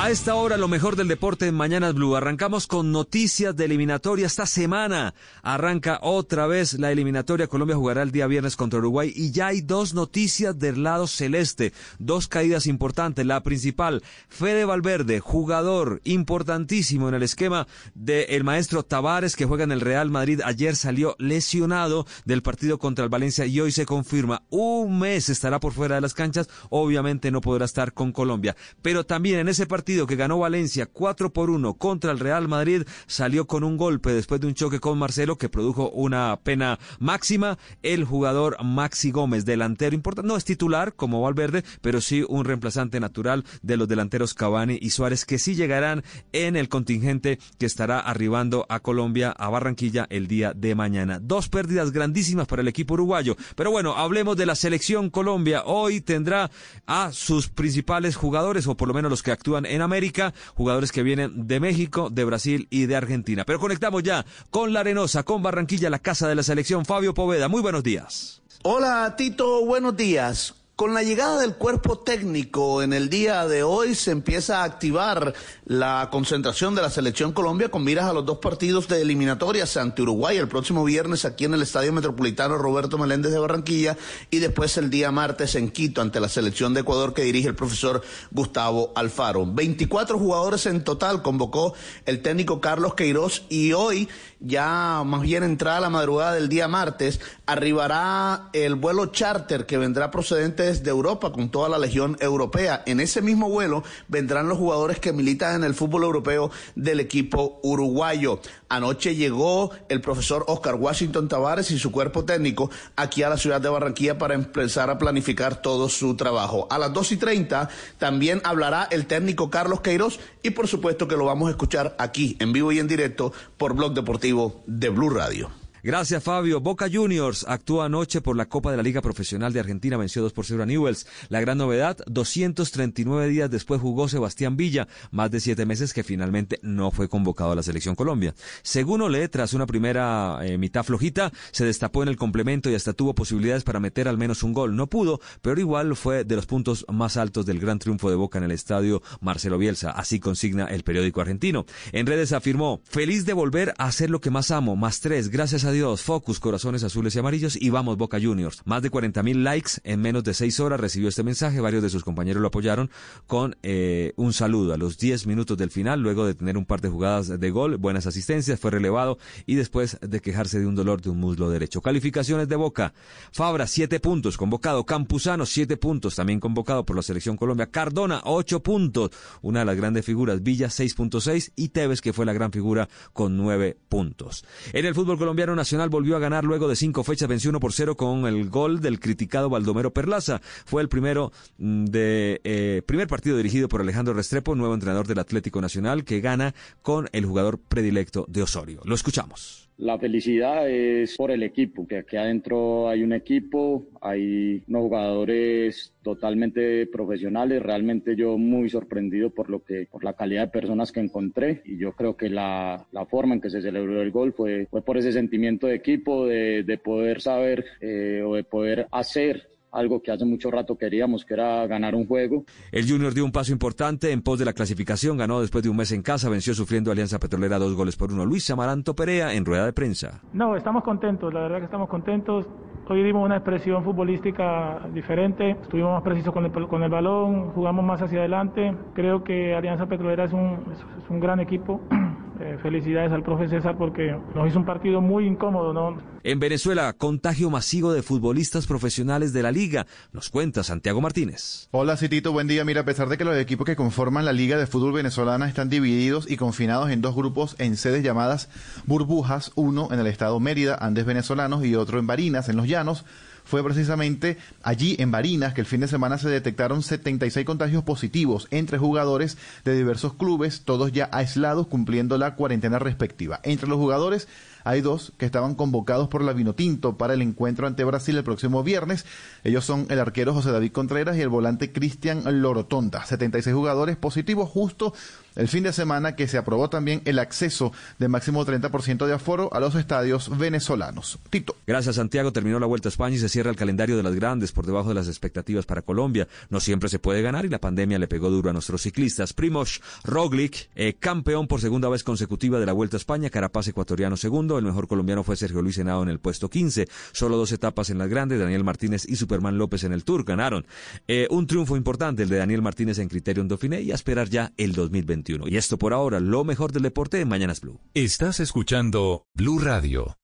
A 0.00 0.10
esta 0.12 0.36
hora 0.36 0.56
lo 0.56 0.68
mejor 0.68 0.94
del 0.94 1.08
deporte 1.08 1.48
en 1.48 1.56
Mañanas 1.56 1.92
Blue. 1.92 2.14
Arrancamos 2.14 2.68
con 2.68 2.92
noticias 2.92 3.56
de 3.56 3.64
eliminatoria 3.64 4.28
esta 4.28 4.46
semana. 4.46 5.12
Arranca 5.42 5.98
otra 6.02 6.46
vez 6.46 6.74
la 6.74 6.92
eliminatoria. 6.92 7.48
Colombia 7.48 7.74
jugará 7.74 8.02
el 8.02 8.12
día 8.12 8.28
viernes 8.28 8.54
contra 8.54 8.78
Uruguay 8.78 9.12
y 9.12 9.32
ya 9.32 9.48
hay 9.48 9.60
dos 9.60 9.94
noticias 9.94 10.56
del 10.56 10.84
lado 10.84 11.08
celeste. 11.08 11.72
Dos 11.98 12.28
caídas 12.28 12.68
importantes. 12.68 13.26
La 13.26 13.42
principal, 13.42 14.04
Fede 14.28 14.64
Valverde, 14.64 15.18
jugador 15.18 16.00
importantísimo 16.04 17.08
en 17.08 17.16
el 17.16 17.24
esquema 17.24 17.66
del 17.94 18.44
maestro 18.44 18.84
Tavares 18.84 19.34
que 19.34 19.46
juega 19.46 19.64
en 19.64 19.72
el 19.72 19.80
Real 19.80 20.10
Madrid. 20.10 20.42
Ayer 20.44 20.76
salió 20.76 21.16
lesionado 21.18 22.06
del 22.24 22.42
partido 22.42 22.78
contra 22.78 23.02
el 23.02 23.10
Valencia 23.10 23.46
y 23.46 23.58
hoy 23.58 23.72
se 23.72 23.84
confirma. 23.84 24.44
Un 24.48 25.00
mes 25.00 25.28
estará 25.28 25.58
por 25.58 25.72
fuera 25.72 25.96
de 25.96 26.02
las 26.02 26.14
canchas. 26.14 26.48
Obviamente 26.70 27.32
no 27.32 27.40
podrá 27.40 27.64
estar 27.64 27.92
con 27.94 28.12
Colombia. 28.12 28.54
Pero 28.80 29.04
también 29.04 29.40
en 29.40 29.48
ese 29.48 29.66
partido 29.66 29.87
que 29.88 30.16
ganó 30.16 30.38
Valencia 30.38 30.84
4 30.84 31.32
por 31.32 31.48
1 31.48 31.74
contra 31.74 32.12
el 32.12 32.18
Real 32.18 32.46
Madrid 32.46 32.82
salió 33.06 33.46
con 33.46 33.64
un 33.64 33.78
golpe 33.78 34.12
después 34.12 34.38
de 34.38 34.46
un 34.46 34.52
choque 34.52 34.80
con 34.80 34.98
Marcelo 34.98 35.38
que 35.38 35.48
produjo 35.48 35.88
una 35.88 36.38
pena 36.42 36.78
máxima. 36.98 37.56
El 37.82 38.04
jugador 38.04 38.62
Maxi 38.62 39.10
Gómez, 39.10 39.46
delantero 39.46 39.94
importante, 39.94 40.28
no 40.28 40.36
es 40.36 40.44
titular 40.44 40.92
como 40.94 41.22
Valverde, 41.22 41.64
pero 41.80 42.02
sí 42.02 42.22
un 42.28 42.44
reemplazante 42.44 43.00
natural 43.00 43.46
de 43.62 43.78
los 43.78 43.88
delanteros 43.88 44.34
Cavani 44.34 44.78
y 44.78 44.90
Suárez 44.90 45.24
que 45.24 45.38
sí 45.38 45.54
llegarán 45.54 46.04
en 46.32 46.56
el 46.56 46.68
contingente 46.68 47.38
que 47.58 47.64
estará 47.64 47.98
arribando 47.98 48.66
a 48.68 48.80
Colombia, 48.80 49.30
a 49.30 49.48
Barranquilla 49.48 50.06
el 50.10 50.28
día 50.28 50.52
de 50.54 50.74
mañana. 50.74 51.18
Dos 51.18 51.48
pérdidas 51.48 51.92
grandísimas 51.92 52.46
para 52.46 52.60
el 52.60 52.68
equipo 52.68 52.92
uruguayo. 52.92 53.36
Pero 53.56 53.70
bueno, 53.70 53.96
hablemos 53.96 54.36
de 54.36 54.44
la 54.44 54.54
selección 54.54 55.08
Colombia. 55.08 55.62
Hoy 55.64 56.02
tendrá 56.02 56.50
a 56.86 57.10
sus 57.12 57.48
principales 57.48 58.16
jugadores, 58.16 58.66
o 58.66 58.76
por 58.76 58.88
lo 58.88 58.94
menos 58.94 59.10
los 59.10 59.22
que 59.22 59.32
actúan 59.32 59.64
en 59.64 59.77
América, 59.82 60.34
jugadores 60.54 60.92
que 60.92 61.02
vienen 61.02 61.46
de 61.46 61.60
México, 61.60 62.10
de 62.10 62.24
Brasil 62.24 62.66
y 62.70 62.86
de 62.86 62.96
Argentina. 62.96 63.44
Pero 63.44 63.60
conectamos 63.60 64.02
ya 64.02 64.24
con 64.50 64.72
La 64.72 64.80
Arenosa, 64.80 65.22
con 65.22 65.42
Barranquilla, 65.42 65.90
la 65.90 65.98
casa 65.98 66.28
de 66.28 66.34
la 66.34 66.42
selección. 66.42 66.84
Fabio 66.84 67.14
Poveda, 67.14 67.48
muy 67.48 67.62
buenos 67.62 67.82
días. 67.82 68.42
Hola 68.62 69.14
Tito, 69.16 69.64
buenos 69.64 69.96
días. 69.96 70.54
Con 70.78 70.94
la 70.94 71.02
llegada 71.02 71.40
del 71.40 71.56
cuerpo 71.56 71.98
técnico 71.98 72.84
en 72.84 72.92
el 72.92 73.10
día 73.10 73.48
de 73.48 73.64
hoy 73.64 73.96
se 73.96 74.12
empieza 74.12 74.60
a 74.60 74.64
activar 74.64 75.34
la 75.64 76.08
concentración 76.12 76.76
de 76.76 76.82
la 76.82 76.88
selección 76.88 77.32
Colombia 77.32 77.68
con 77.68 77.82
miras 77.82 78.04
a 78.04 78.12
los 78.12 78.24
dos 78.24 78.38
partidos 78.38 78.86
de 78.86 79.02
eliminatorias 79.02 79.76
ante 79.76 80.02
Uruguay 80.02 80.36
el 80.36 80.46
próximo 80.46 80.84
viernes 80.84 81.24
aquí 81.24 81.46
en 81.46 81.54
el 81.54 81.62
Estadio 81.62 81.92
Metropolitano 81.92 82.58
Roberto 82.58 82.96
Meléndez 82.96 83.32
de 83.32 83.40
Barranquilla 83.40 83.96
y 84.30 84.38
después 84.38 84.76
el 84.76 84.88
día 84.88 85.10
martes 85.10 85.56
en 85.56 85.72
Quito 85.72 86.00
ante 86.00 86.20
la 86.20 86.28
selección 86.28 86.74
de 86.74 86.82
Ecuador 86.82 87.12
que 87.12 87.22
dirige 87.22 87.48
el 87.48 87.56
profesor 87.56 88.00
Gustavo 88.30 88.92
Alfaro. 88.94 89.46
24 89.46 90.16
jugadores 90.16 90.64
en 90.66 90.84
total 90.84 91.22
convocó 91.22 91.74
el 92.06 92.22
técnico 92.22 92.60
Carlos 92.60 92.94
Queiroz 92.94 93.42
y 93.48 93.72
hoy 93.72 94.08
ya 94.38 95.02
más 95.04 95.22
bien 95.22 95.42
entrada 95.42 95.80
la 95.80 95.90
madrugada 95.90 96.34
del 96.34 96.48
día 96.48 96.68
martes, 96.68 97.20
arribará 97.46 98.50
el 98.52 98.76
vuelo 98.76 99.06
charter 99.06 99.66
que 99.66 99.78
vendrá 99.78 100.12
procedente 100.12 100.67
desde 100.68 100.90
Europa 100.90 101.32
con 101.32 101.50
toda 101.50 101.68
la 101.68 101.78
legión 101.78 102.16
europea. 102.20 102.82
En 102.86 103.00
ese 103.00 103.22
mismo 103.22 103.48
vuelo 103.48 103.82
vendrán 104.06 104.48
los 104.48 104.58
jugadores 104.58 104.98
que 104.98 105.12
militan 105.12 105.56
en 105.56 105.64
el 105.64 105.74
fútbol 105.74 106.04
europeo 106.04 106.50
del 106.74 107.00
equipo 107.00 107.58
uruguayo. 107.62 108.40
Anoche 108.68 109.16
llegó 109.16 109.70
el 109.88 110.00
profesor 110.00 110.44
Oscar 110.46 110.74
Washington 110.74 111.28
Tavares 111.28 111.70
y 111.70 111.78
su 111.78 111.90
cuerpo 111.90 112.24
técnico 112.24 112.70
aquí 112.96 113.22
a 113.22 113.30
la 113.30 113.38
ciudad 113.38 113.60
de 113.60 113.70
Barranquilla 113.70 114.18
para 114.18 114.34
empezar 114.34 114.90
a 114.90 114.98
planificar 114.98 115.62
todo 115.62 115.88
su 115.88 116.16
trabajo. 116.16 116.66
A 116.70 116.78
las 116.78 116.92
dos 116.92 117.10
y 117.12 117.16
treinta 117.16 117.68
también 117.98 118.42
hablará 118.44 118.86
el 118.90 119.06
técnico 119.06 119.50
Carlos 119.50 119.80
Queiroz 119.80 120.20
y 120.42 120.50
por 120.50 120.68
supuesto 120.68 121.08
que 121.08 121.16
lo 121.16 121.24
vamos 121.24 121.48
a 121.48 121.52
escuchar 121.52 121.96
aquí 121.98 122.36
en 122.40 122.52
vivo 122.52 122.72
y 122.72 122.78
en 122.78 122.88
directo 122.88 123.32
por 123.56 123.74
Blog 123.74 123.94
Deportivo 123.94 124.62
de 124.66 124.90
Blue 124.90 125.10
Radio. 125.10 125.50
Gracias, 125.88 126.22
Fabio. 126.22 126.60
Boca 126.60 126.86
Juniors 126.92 127.46
actúa 127.48 127.86
anoche 127.86 128.20
por 128.20 128.36
la 128.36 128.44
Copa 128.44 128.70
de 128.70 128.76
la 128.76 128.82
Liga 128.82 129.00
Profesional 129.00 129.54
de 129.54 129.60
Argentina, 129.60 129.96
venció 129.96 130.20
2 130.20 130.34
por 130.34 130.44
0 130.44 130.64
a 130.64 130.66
Newells. 130.66 131.06
La 131.30 131.40
gran 131.40 131.56
novedad, 131.56 131.96
239 132.06 133.26
días 133.28 133.50
después 133.50 133.80
jugó 133.80 134.06
Sebastián 134.06 134.58
Villa, 134.58 134.86
más 135.12 135.30
de 135.30 135.40
siete 135.40 135.64
meses 135.64 135.94
que 135.94 136.04
finalmente 136.04 136.58
no 136.60 136.90
fue 136.90 137.08
convocado 137.08 137.52
a 137.52 137.54
la 137.54 137.62
Selección 137.62 137.94
Colombia. 137.94 138.34
Según 138.60 139.00
Ole, 139.00 139.30
tras 139.30 139.54
una 139.54 139.64
primera 139.64 140.40
eh, 140.42 140.58
mitad 140.58 140.84
flojita, 140.84 141.32
se 141.52 141.64
destapó 141.64 142.02
en 142.02 142.10
el 142.10 142.18
complemento 142.18 142.68
y 142.68 142.74
hasta 142.74 142.92
tuvo 142.92 143.14
posibilidades 143.14 143.64
para 143.64 143.80
meter 143.80 144.08
al 144.08 144.18
menos 144.18 144.42
un 144.42 144.52
gol. 144.52 144.76
No 144.76 144.88
pudo, 144.88 145.22
pero 145.40 145.58
igual 145.58 145.96
fue 145.96 146.24
de 146.24 146.36
los 146.36 146.44
puntos 146.44 146.84
más 146.92 147.16
altos 147.16 147.46
del 147.46 147.60
gran 147.60 147.78
triunfo 147.78 148.10
de 148.10 148.16
Boca 148.16 148.36
en 148.36 148.44
el 148.44 148.50
estadio 148.50 149.00
Marcelo 149.22 149.56
Bielsa. 149.56 149.92
Así 149.92 150.20
consigna 150.20 150.66
el 150.66 150.82
periódico 150.84 151.22
argentino. 151.22 151.64
En 151.92 152.04
redes 152.04 152.34
afirmó, 152.34 152.82
feliz 152.84 153.24
de 153.24 153.32
volver 153.32 153.72
a 153.78 153.86
hacer 153.86 154.10
lo 154.10 154.20
que 154.20 154.28
más 154.28 154.50
amo, 154.50 154.76
más 154.76 155.00
tres, 155.00 155.30
gracias 155.30 155.64
a 155.64 155.77
Adiós, 155.78 156.02
Focus, 156.02 156.40
corazones 156.40 156.82
azules 156.82 157.14
y 157.14 157.20
amarillos 157.20 157.54
y 157.54 157.70
vamos 157.70 157.96
Boca 157.96 158.18
Juniors. 158.20 158.62
Más 158.64 158.82
de 158.82 158.90
40 158.90 159.22
mil 159.22 159.44
likes 159.44 159.74
en 159.84 160.00
menos 160.00 160.24
de 160.24 160.34
seis 160.34 160.58
horas 160.58 160.80
recibió 160.80 161.08
este 161.08 161.22
mensaje. 161.22 161.60
Varios 161.60 161.84
de 161.84 161.88
sus 161.88 162.02
compañeros 162.02 162.42
lo 162.42 162.48
apoyaron 162.48 162.90
con 163.28 163.56
eh, 163.62 164.12
un 164.16 164.32
saludo 164.32 164.74
a 164.74 164.76
los 164.76 164.98
10 164.98 165.28
minutos 165.28 165.56
del 165.56 165.70
final, 165.70 166.00
luego 166.00 166.26
de 166.26 166.34
tener 166.34 166.56
un 166.56 166.64
par 166.64 166.80
de 166.80 166.88
jugadas 166.88 167.28
de 167.28 167.50
gol, 167.50 167.76
buenas 167.76 168.08
asistencias, 168.08 168.58
fue 168.58 168.72
relevado 168.72 169.18
y 169.46 169.54
después 169.54 169.98
de 170.00 170.18
quejarse 170.18 170.58
de 170.58 170.66
un 170.66 170.74
dolor 170.74 171.00
de 171.00 171.10
un 171.10 171.20
muslo 171.20 171.48
derecho. 171.48 171.80
Calificaciones 171.80 172.48
de 172.48 172.56
Boca. 172.56 172.92
Fabra, 173.30 173.68
7 173.68 174.00
puntos, 174.00 174.36
convocado. 174.36 174.84
Campuzano, 174.84 175.46
7 175.46 175.76
puntos, 175.76 176.16
también 176.16 176.40
convocado 176.40 176.84
por 176.84 176.96
la 176.96 177.02
Selección 177.02 177.36
Colombia. 177.36 177.70
Cardona, 177.70 178.20
8 178.24 178.64
puntos, 178.64 179.12
una 179.42 179.60
de 179.60 179.66
las 179.66 179.76
grandes 179.76 180.04
figuras. 180.04 180.42
Villa, 180.42 180.66
6.6 180.66 181.52
y 181.54 181.68
Tevez, 181.68 182.00
que 182.00 182.12
fue 182.12 182.26
la 182.26 182.32
gran 182.32 182.50
figura, 182.50 182.88
con 183.12 183.36
9 183.36 183.76
puntos. 183.88 184.44
En 184.72 184.84
el 184.84 184.96
fútbol 184.96 185.18
colombiano, 185.18 185.54
Nacional 185.58 185.90
volvió 185.90 186.16
a 186.16 186.20
ganar 186.20 186.44
luego 186.44 186.68
de 186.68 186.76
cinco 186.76 187.04
fechas, 187.04 187.28
venció 187.28 187.50
uno 187.50 187.60
por 187.60 187.72
cero 187.72 187.96
con 187.96 188.26
el 188.26 188.48
gol 188.48 188.80
del 188.80 189.00
criticado 189.00 189.50
Baldomero 189.50 189.92
Perlaza. 189.92 190.40
Fue 190.64 190.80
el 190.80 190.88
primero 190.88 191.32
mm, 191.58 191.84
de 191.84 192.40
eh, 192.44 192.82
primer 192.86 193.08
partido 193.08 193.36
dirigido 193.36 193.68
por 193.68 193.82
Alejandro 193.82 194.14
Restrepo, 194.14 194.54
nuevo 194.54 194.74
entrenador 194.74 195.06
del 195.06 195.18
Atlético 195.18 195.60
Nacional, 195.60 196.04
que 196.04 196.20
gana 196.20 196.54
con 196.80 197.08
el 197.12 197.26
jugador 197.26 197.58
predilecto 197.58 198.24
de 198.28 198.42
Osorio. 198.42 198.80
Lo 198.84 198.94
escuchamos. 198.94 199.67
La 199.78 199.96
felicidad 199.96 200.68
es 200.68 201.16
por 201.16 201.30
el 201.30 201.44
equipo, 201.44 201.86
que 201.86 201.98
aquí 201.98 202.16
adentro 202.16 202.88
hay 202.88 203.04
un 203.04 203.12
equipo, 203.12 203.86
hay 204.00 204.60
unos 204.66 204.82
jugadores 204.82 205.94
totalmente 206.02 206.84
profesionales, 206.88 207.62
realmente 207.62 208.16
yo 208.16 208.36
muy 208.38 208.68
sorprendido 208.70 209.30
por 209.30 209.48
lo 209.48 209.62
que, 209.62 209.86
por 209.88 210.02
la 210.02 210.14
calidad 210.14 210.46
de 210.46 210.52
personas 210.60 210.90
que 210.90 210.98
encontré. 210.98 211.62
Y 211.64 211.78
yo 211.78 211.92
creo 211.92 212.16
que 212.16 212.28
la, 212.28 212.88
la 212.90 213.06
forma 213.06 213.36
en 213.36 213.40
que 213.40 213.50
se 213.50 213.62
celebró 213.62 214.02
el 214.02 214.10
gol 214.10 214.32
fue, 214.32 214.66
fue 214.68 214.82
por 214.84 214.98
ese 214.98 215.12
sentimiento 215.12 215.68
de 215.68 215.76
equipo, 215.76 216.26
de, 216.26 216.64
de 216.64 216.78
poder 216.78 217.20
saber 217.20 217.64
eh, 217.80 218.24
o 218.26 218.34
de 218.34 218.42
poder 218.42 218.88
hacer 218.90 219.48
algo 219.72 220.02
que 220.02 220.10
hace 220.10 220.24
mucho 220.24 220.50
rato 220.50 220.76
queríamos, 220.76 221.24
que 221.24 221.34
era 221.34 221.66
ganar 221.66 221.94
un 221.94 222.06
juego. 222.06 222.44
El 222.72 222.88
Junior 222.88 223.14
dio 223.14 223.24
un 223.24 223.32
paso 223.32 223.52
importante 223.52 224.12
en 224.12 224.22
pos 224.22 224.38
de 224.38 224.44
la 224.44 224.52
clasificación, 224.52 225.16
ganó 225.16 225.40
después 225.40 225.62
de 225.62 225.70
un 225.70 225.76
mes 225.76 225.92
en 225.92 226.02
casa, 226.02 226.28
venció 226.28 226.54
sufriendo 226.54 226.90
Alianza 226.90 227.18
Petrolera 227.18 227.58
dos 227.58 227.74
goles 227.74 227.96
por 227.96 228.12
uno. 228.12 228.24
Luis 228.24 228.48
Amaranto 228.50 228.94
Perea 228.94 229.34
en 229.34 229.44
rueda 229.44 229.66
de 229.66 229.72
prensa. 229.72 230.20
No, 230.32 230.56
estamos 230.56 230.82
contentos, 230.84 231.32
la 231.32 231.40
verdad 231.40 231.58
que 231.58 231.64
estamos 231.64 231.88
contentos. 231.88 232.46
Hoy 232.90 233.02
dimos 233.02 233.22
una 233.22 233.36
expresión 233.36 233.84
futbolística 233.84 234.80
diferente, 234.94 235.50
estuvimos 235.50 235.92
más 235.92 236.02
precisos 236.02 236.32
con 236.32 236.46
el, 236.46 236.50
con 236.50 236.82
el 236.82 236.90
balón, 236.90 237.50
jugamos 237.50 237.84
más 237.84 238.00
hacia 238.00 238.20
adelante. 238.20 238.74
Creo 238.94 239.22
que 239.22 239.54
Alianza 239.54 239.86
Petrolera 239.86 240.24
es 240.24 240.32
un, 240.32 240.64
es 240.72 241.10
un 241.10 241.20
gran 241.20 241.38
equipo. 241.38 241.82
Eh, 242.40 242.56
felicidades 242.62 243.10
al 243.10 243.24
profe 243.24 243.48
César 243.48 243.76
porque 243.76 244.16
nos 244.34 244.48
hizo 244.48 244.60
un 244.60 244.64
partido 244.64 245.00
muy 245.00 245.26
incómodo, 245.26 245.72
¿no? 245.72 246.00
En 246.22 246.38
Venezuela, 246.38 246.92
contagio 246.92 247.50
masivo 247.50 247.92
de 247.92 248.02
futbolistas 248.02 248.66
profesionales 248.66 249.32
de 249.32 249.42
la 249.42 249.50
liga. 249.50 249.86
Nos 250.12 250.30
cuenta 250.30 250.62
Santiago 250.62 251.00
Martínez. 251.00 251.68
Hola, 251.72 251.96
Citito, 251.96 252.30
buen 252.30 252.46
día. 252.46 252.64
Mira, 252.64 252.82
a 252.82 252.84
pesar 252.84 253.08
de 253.08 253.18
que 253.18 253.24
los 253.24 253.36
equipos 253.36 253.66
que 253.66 253.74
conforman 253.74 254.24
la 254.24 254.32
Liga 254.32 254.56
de 254.56 254.68
Fútbol 254.68 254.92
Venezolana 254.92 255.48
están 255.48 255.68
divididos 255.68 256.30
y 256.30 256.36
confinados 256.36 256.90
en 256.90 257.00
dos 257.00 257.16
grupos 257.16 257.56
en 257.58 257.76
sedes 257.76 258.04
llamadas 258.04 258.48
burbujas, 258.86 259.50
uno 259.56 259.88
en 259.90 259.98
el 259.98 260.06
estado 260.06 260.38
Mérida, 260.38 260.76
Andes 260.80 261.06
venezolanos, 261.06 261.64
y 261.64 261.74
otro 261.74 261.98
en 261.98 262.06
Barinas, 262.06 262.48
en 262.48 262.56
los 262.56 262.68
Llanos, 262.68 263.04
fue 263.48 263.64
precisamente 263.64 264.36
allí 264.62 264.94
en 264.98 265.10
Barinas 265.10 265.54
que 265.54 265.62
el 265.62 265.66
fin 265.66 265.80
de 265.80 265.88
semana 265.88 266.18
se 266.18 266.28
detectaron 266.28 266.82
76 266.82 267.46
contagios 267.46 267.82
positivos 267.82 268.46
entre 268.50 268.76
jugadores 268.76 269.38
de 269.64 269.74
diversos 269.74 270.12
clubes, 270.12 270.64
todos 270.66 270.92
ya 270.92 271.08
aislados 271.12 271.66
cumpliendo 271.66 272.18
la 272.18 272.34
cuarentena 272.34 272.78
respectiva. 272.78 273.40
Entre 273.44 273.66
los 273.66 273.78
jugadores 273.78 274.28
hay 274.64 274.82
dos 274.82 275.14
que 275.16 275.24
estaban 275.24 275.54
convocados 275.54 276.08
por 276.08 276.22
la 276.22 276.34
Vinotinto 276.34 276.98
para 276.98 277.14
el 277.14 277.22
encuentro 277.22 277.66
ante 277.66 277.84
Brasil 277.84 278.18
el 278.18 278.22
próximo 278.22 278.62
viernes. 278.62 279.06
Ellos 279.42 279.64
son 279.64 279.86
el 279.88 279.98
arquero 279.98 280.34
José 280.34 280.52
David 280.52 280.72
Contreras 280.72 281.16
y 281.16 281.22
el 281.22 281.30
volante 281.30 281.72
Cristian 281.72 282.42
Lorotonda. 282.42 283.06
76 283.06 283.56
jugadores 283.56 283.96
positivos 283.96 284.50
justo 284.50 284.92
el 285.36 285.48
fin 285.48 285.64
de 285.64 285.72
semana 285.72 286.16
que 286.16 286.28
se 286.28 286.38
aprobó 286.38 286.68
también 286.70 287.02
el 287.04 287.18
acceso 287.18 287.72
de 287.98 288.08
máximo 288.08 288.44
30% 288.44 289.06
de 289.06 289.14
aforo 289.14 289.52
a 289.52 289.60
los 289.60 289.74
estadios 289.74 290.36
venezolanos. 290.36 291.18
Tito. 291.30 291.56
Gracias, 291.66 291.96
Santiago. 291.96 292.32
Terminó 292.32 292.58
la 292.58 292.66
Vuelta 292.66 292.88
a 292.88 292.90
España 292.90 293.16
y 293.16 293.18
se 293.18 293.28
cierra 293.28 293.50
el 293.50 293.56
calendario 293.56 293.96
de 293.96 294.02
las 294.02 294.14
grandes 294.14 294.52
por 294.52 294.66
debajo 294.66 294.88
de 294.88 294.94
las 294.94 295.08
expectativas 295.08 295.66
para 295.66 295.82
Colombia. 295.82 296.28
No 296.50 296.60
siempre 296.60 296.88
se 296.88 296.98
puede 296.98 297.22
ganar 297.22 297.44
y 297.44 297.48
la 297.48 297.60
pandemia 297.60 297.98
le 297.98 298.08
pegó 298.08 298.30
duro 298.30 298.50
a 298.50 298.52
nuestros 298.52 298.82
ciclistas. 298.82 299.32
Primoz 299.32 299.80
Roglic, 300.04 300.68
eh, 300.74 300.94
campeón 300.98 301.46
por 301.46 301.60
segunda 301.60 301.88
vez 301.88 302.04
consecutiva 302.04 302.58
de 302.58 302.66
la 302.66 302.72
Vuelta 302.72 302.96
a 302.96 302.98
España, 302.98 303.30
Carapaz 303.30 303.68
ecuatoriano 303.68 304.16
segundo. 304.16 304.58
El 304.58 304.64
mejor 304.64 304.88
colombiano 304.88 305.22
fue 305.22 305.36
Sergio 305.36 305.62
Luis 305.62 305.78
Henao 305.78 306.02
en 306.02 306.08
el 306.08 306.18
puesto 306.18 306.48
15. 306.48 306.88
Solo 307.12 307.36
dos 307.36 307.52
etapas 307.52 307.90
en 307.90 307.98
las 307.98 308.08
grandes. 308.08 308.38
Daniel 308.38 308.64
Martínez 308.64 309.08
y 309.08 309.16
Superman 309.16 309.58
López 309.58 309.84
en 309.84 309.92
el 309.92 310.04
Tour 310.04 310.24
ganaron. 310.24 310.66
Eh, 311.06 311.26
un 311.30 311.46
triunfo 311.46 311.76
importante 311.76 312.22
el 312.22 312.28
de 312.28 312.38
Daniel 312.38 312.62
Martínez 312.62 312.98
en 312.98 313.08
Criterium 313.08 313.48
Dauphiné 313.48 313.82
y 313.82 313.92
a 313.92 313.94
esperar 313.94 314.28
ya 314.28 314.52
el 314.56 314.72
2021. 315.18 315.48
Y 315.48 315.56
esto 315.56 315.78
por 315.78 315.92
ahora, 315.92 316.20
lo 316.20 316.44
mejor 316.44 316.72
del 316.72 316.82
deporte 316.82 317.20
en 317.20 317.28
Mañanas 317.28 317.60
Blue. 317.60 317.80
Estás 317.94 318.40
escuchando 318.40 319.26
Blue 319.34 319.58
Radio. 319.58 320.16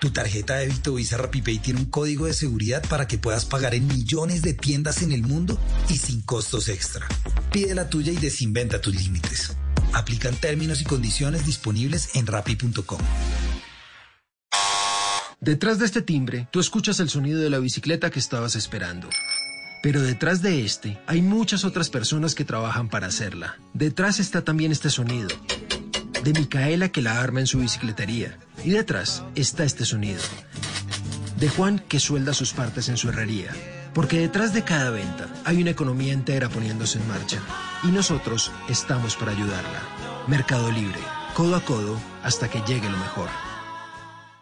Tu 0.00 0.10
tarjeta 0.10 0.56
de 0.56 0.68
débito 0.68 0.94
Visa 0.94 1.18
RapiPay 1.18 1.58
tiene 1.58 1.80
un 1.80 1.86
código 1.86 2.24
de 2.24 2.32
seguridad 2.32 2.82
para 2.88 3.06
que 3.06 3.18
puedas 3.18 3.44
pagar 3.44 3.74
en 3.74 3.86
millones 3.86 4.40
de 4.40 4.54
tiendas 4.54 5.02
en 5.02 5.12
el 5.12 5.22
mundo 5.22 5.58
y 5.90 5.98
sin 5.98 6.22
costos 6.22 6.68
extra. 6.68 7.06
Pide 7.52 7.74
la 7.74 7.90
tuya 7.90 8.10
y 8.10 8.16
desinventa 8.16 8.80
tus 8.80 8.94
límites. 8.94 9.54
Aplican 9.92 10.34
términos 10.36 10.80
y 10.80 10.84
condiciones 10.84 11.44
disponibles 11.44 12.14
en 12.14 12.26
rapi.com. 12.26 13.00
Detrás 15.38 15.78
de 15.78 15.86
este 15.86 16.00
timbre, 16.00 16.48
tú 16.50 16.60
escuchas 16.60 17.00
el 17.00 17.10
sonido 17.10 17.40
de 17.40 17.50
la 17.50 17.58
bicicleta 17.58 18.10
que 18.10 18.18
estabas 18.18 18.56
esperando. 18.56 19.08
Pero 19.82 20.02
detrás 20.02 20.42
de 20.42 20.64
este 20.64 20.98
hay 21.06 21.22
muchas 21.22 21.64
otras 21.64 21.88
personas 21.88 22.34
que 22.34 22.44
trabajan 22.44 22.88
para 22.88 23.06
hacerla. 23.06 23.56
Detrás 23.72 24.20
está 24.20 24.42
también 24.42 24.72
este 24.72 24.90
sonido. 24.90 25.28
De 26.22 26.32
Micaela 26.34 26.90
que 26.90 27.00
la 27.00 27.20
arma 27.20 27.40
en 27.40 27.46
su 27.46 27.60
bicicletería. 27.60 28.38
Y 28.62 28.70
detrás 28.70 29.24
está 29.34 29.64
este 29.64 29.86
sonido. 29.86 30.20
De 31.38 31.48
Juan 31.48 31.78
que 31.78 31.98
suelda 31.98 32.34
sus 32.34 32.52
partes 32.52 32.90
en 32.90 32.98
su 32.98 33.08
herrería. 33.08 33.52
Porque 33.94 34.20
detrás 34.20 34.52
de 34.52 34.62
cada 34.62 34.90
venta 34.90 35.28
hay 35.44 35.62
una 35.62 35.70
economía 35.70 36.12
entera 36.12 36.50
poniéndose 36.50 36.98
en 36.98 37.08
marcha. 37.08 37.40
Y 37.82 37.88
nosotros 37.88 38.52
estamos 38.68 39.16
para 39.16 39.32
ayudarla. 39.32 39.80
Mercado 40.26 40.70
Libre. 40.70 41.00
Codo 41.34 41.56
a 41.56 41.64
codo 41.64 41.98
hasta 42.22 42.50
que 42.50 42.60
llegue 42.66 42.90
lo 42.90 42.98
mejor. 42.98 43.49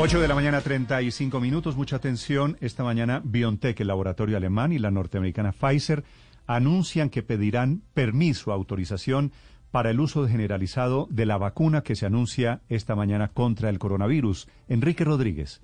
8 0.00 0.20
de 0.20 0.28
la 0.28 0.36
mañana, 0.36 0.60
35 0.60 1.40
minutos. 1.40 1.76
Mucha 1.76 1.96
atención. 1.96 2.56
Esta 2.60 2.84
mañana, 2.84 3.20
BioNTech, 3.24 3.80
el 3.80 3.88
laboratorio 3.88 4.36
alemán, 4.36 4.70
y 4.70 4.78
la 4.78 4.92
norteamericana 4.92 5.50
Pfizer 5.50 6.04
anuncian 6.46 7.10
que 7.10 7.24
pedirán 7.24 7.82
permiso, 7.94 8.52
autorización 8.52 9.32
para 9.72 9.90
el 9.90 9.98
uso 9.98 10.28
generalizado 10.28 11.08
de 11.10 11.26
la 11.26 11.36
vacuna 11.36 11.82
que 11.82 11.96
se 11.96 12.06
anuncia 12.06 12.60
esta 12.68 12.94
mañana 12.94 13.32
contra 13.32 13.70
el 13.70 13.80
coronavirus. 13.80 14.46
Enrique 14.68 15.02
Rodríguez. 15.02 15.62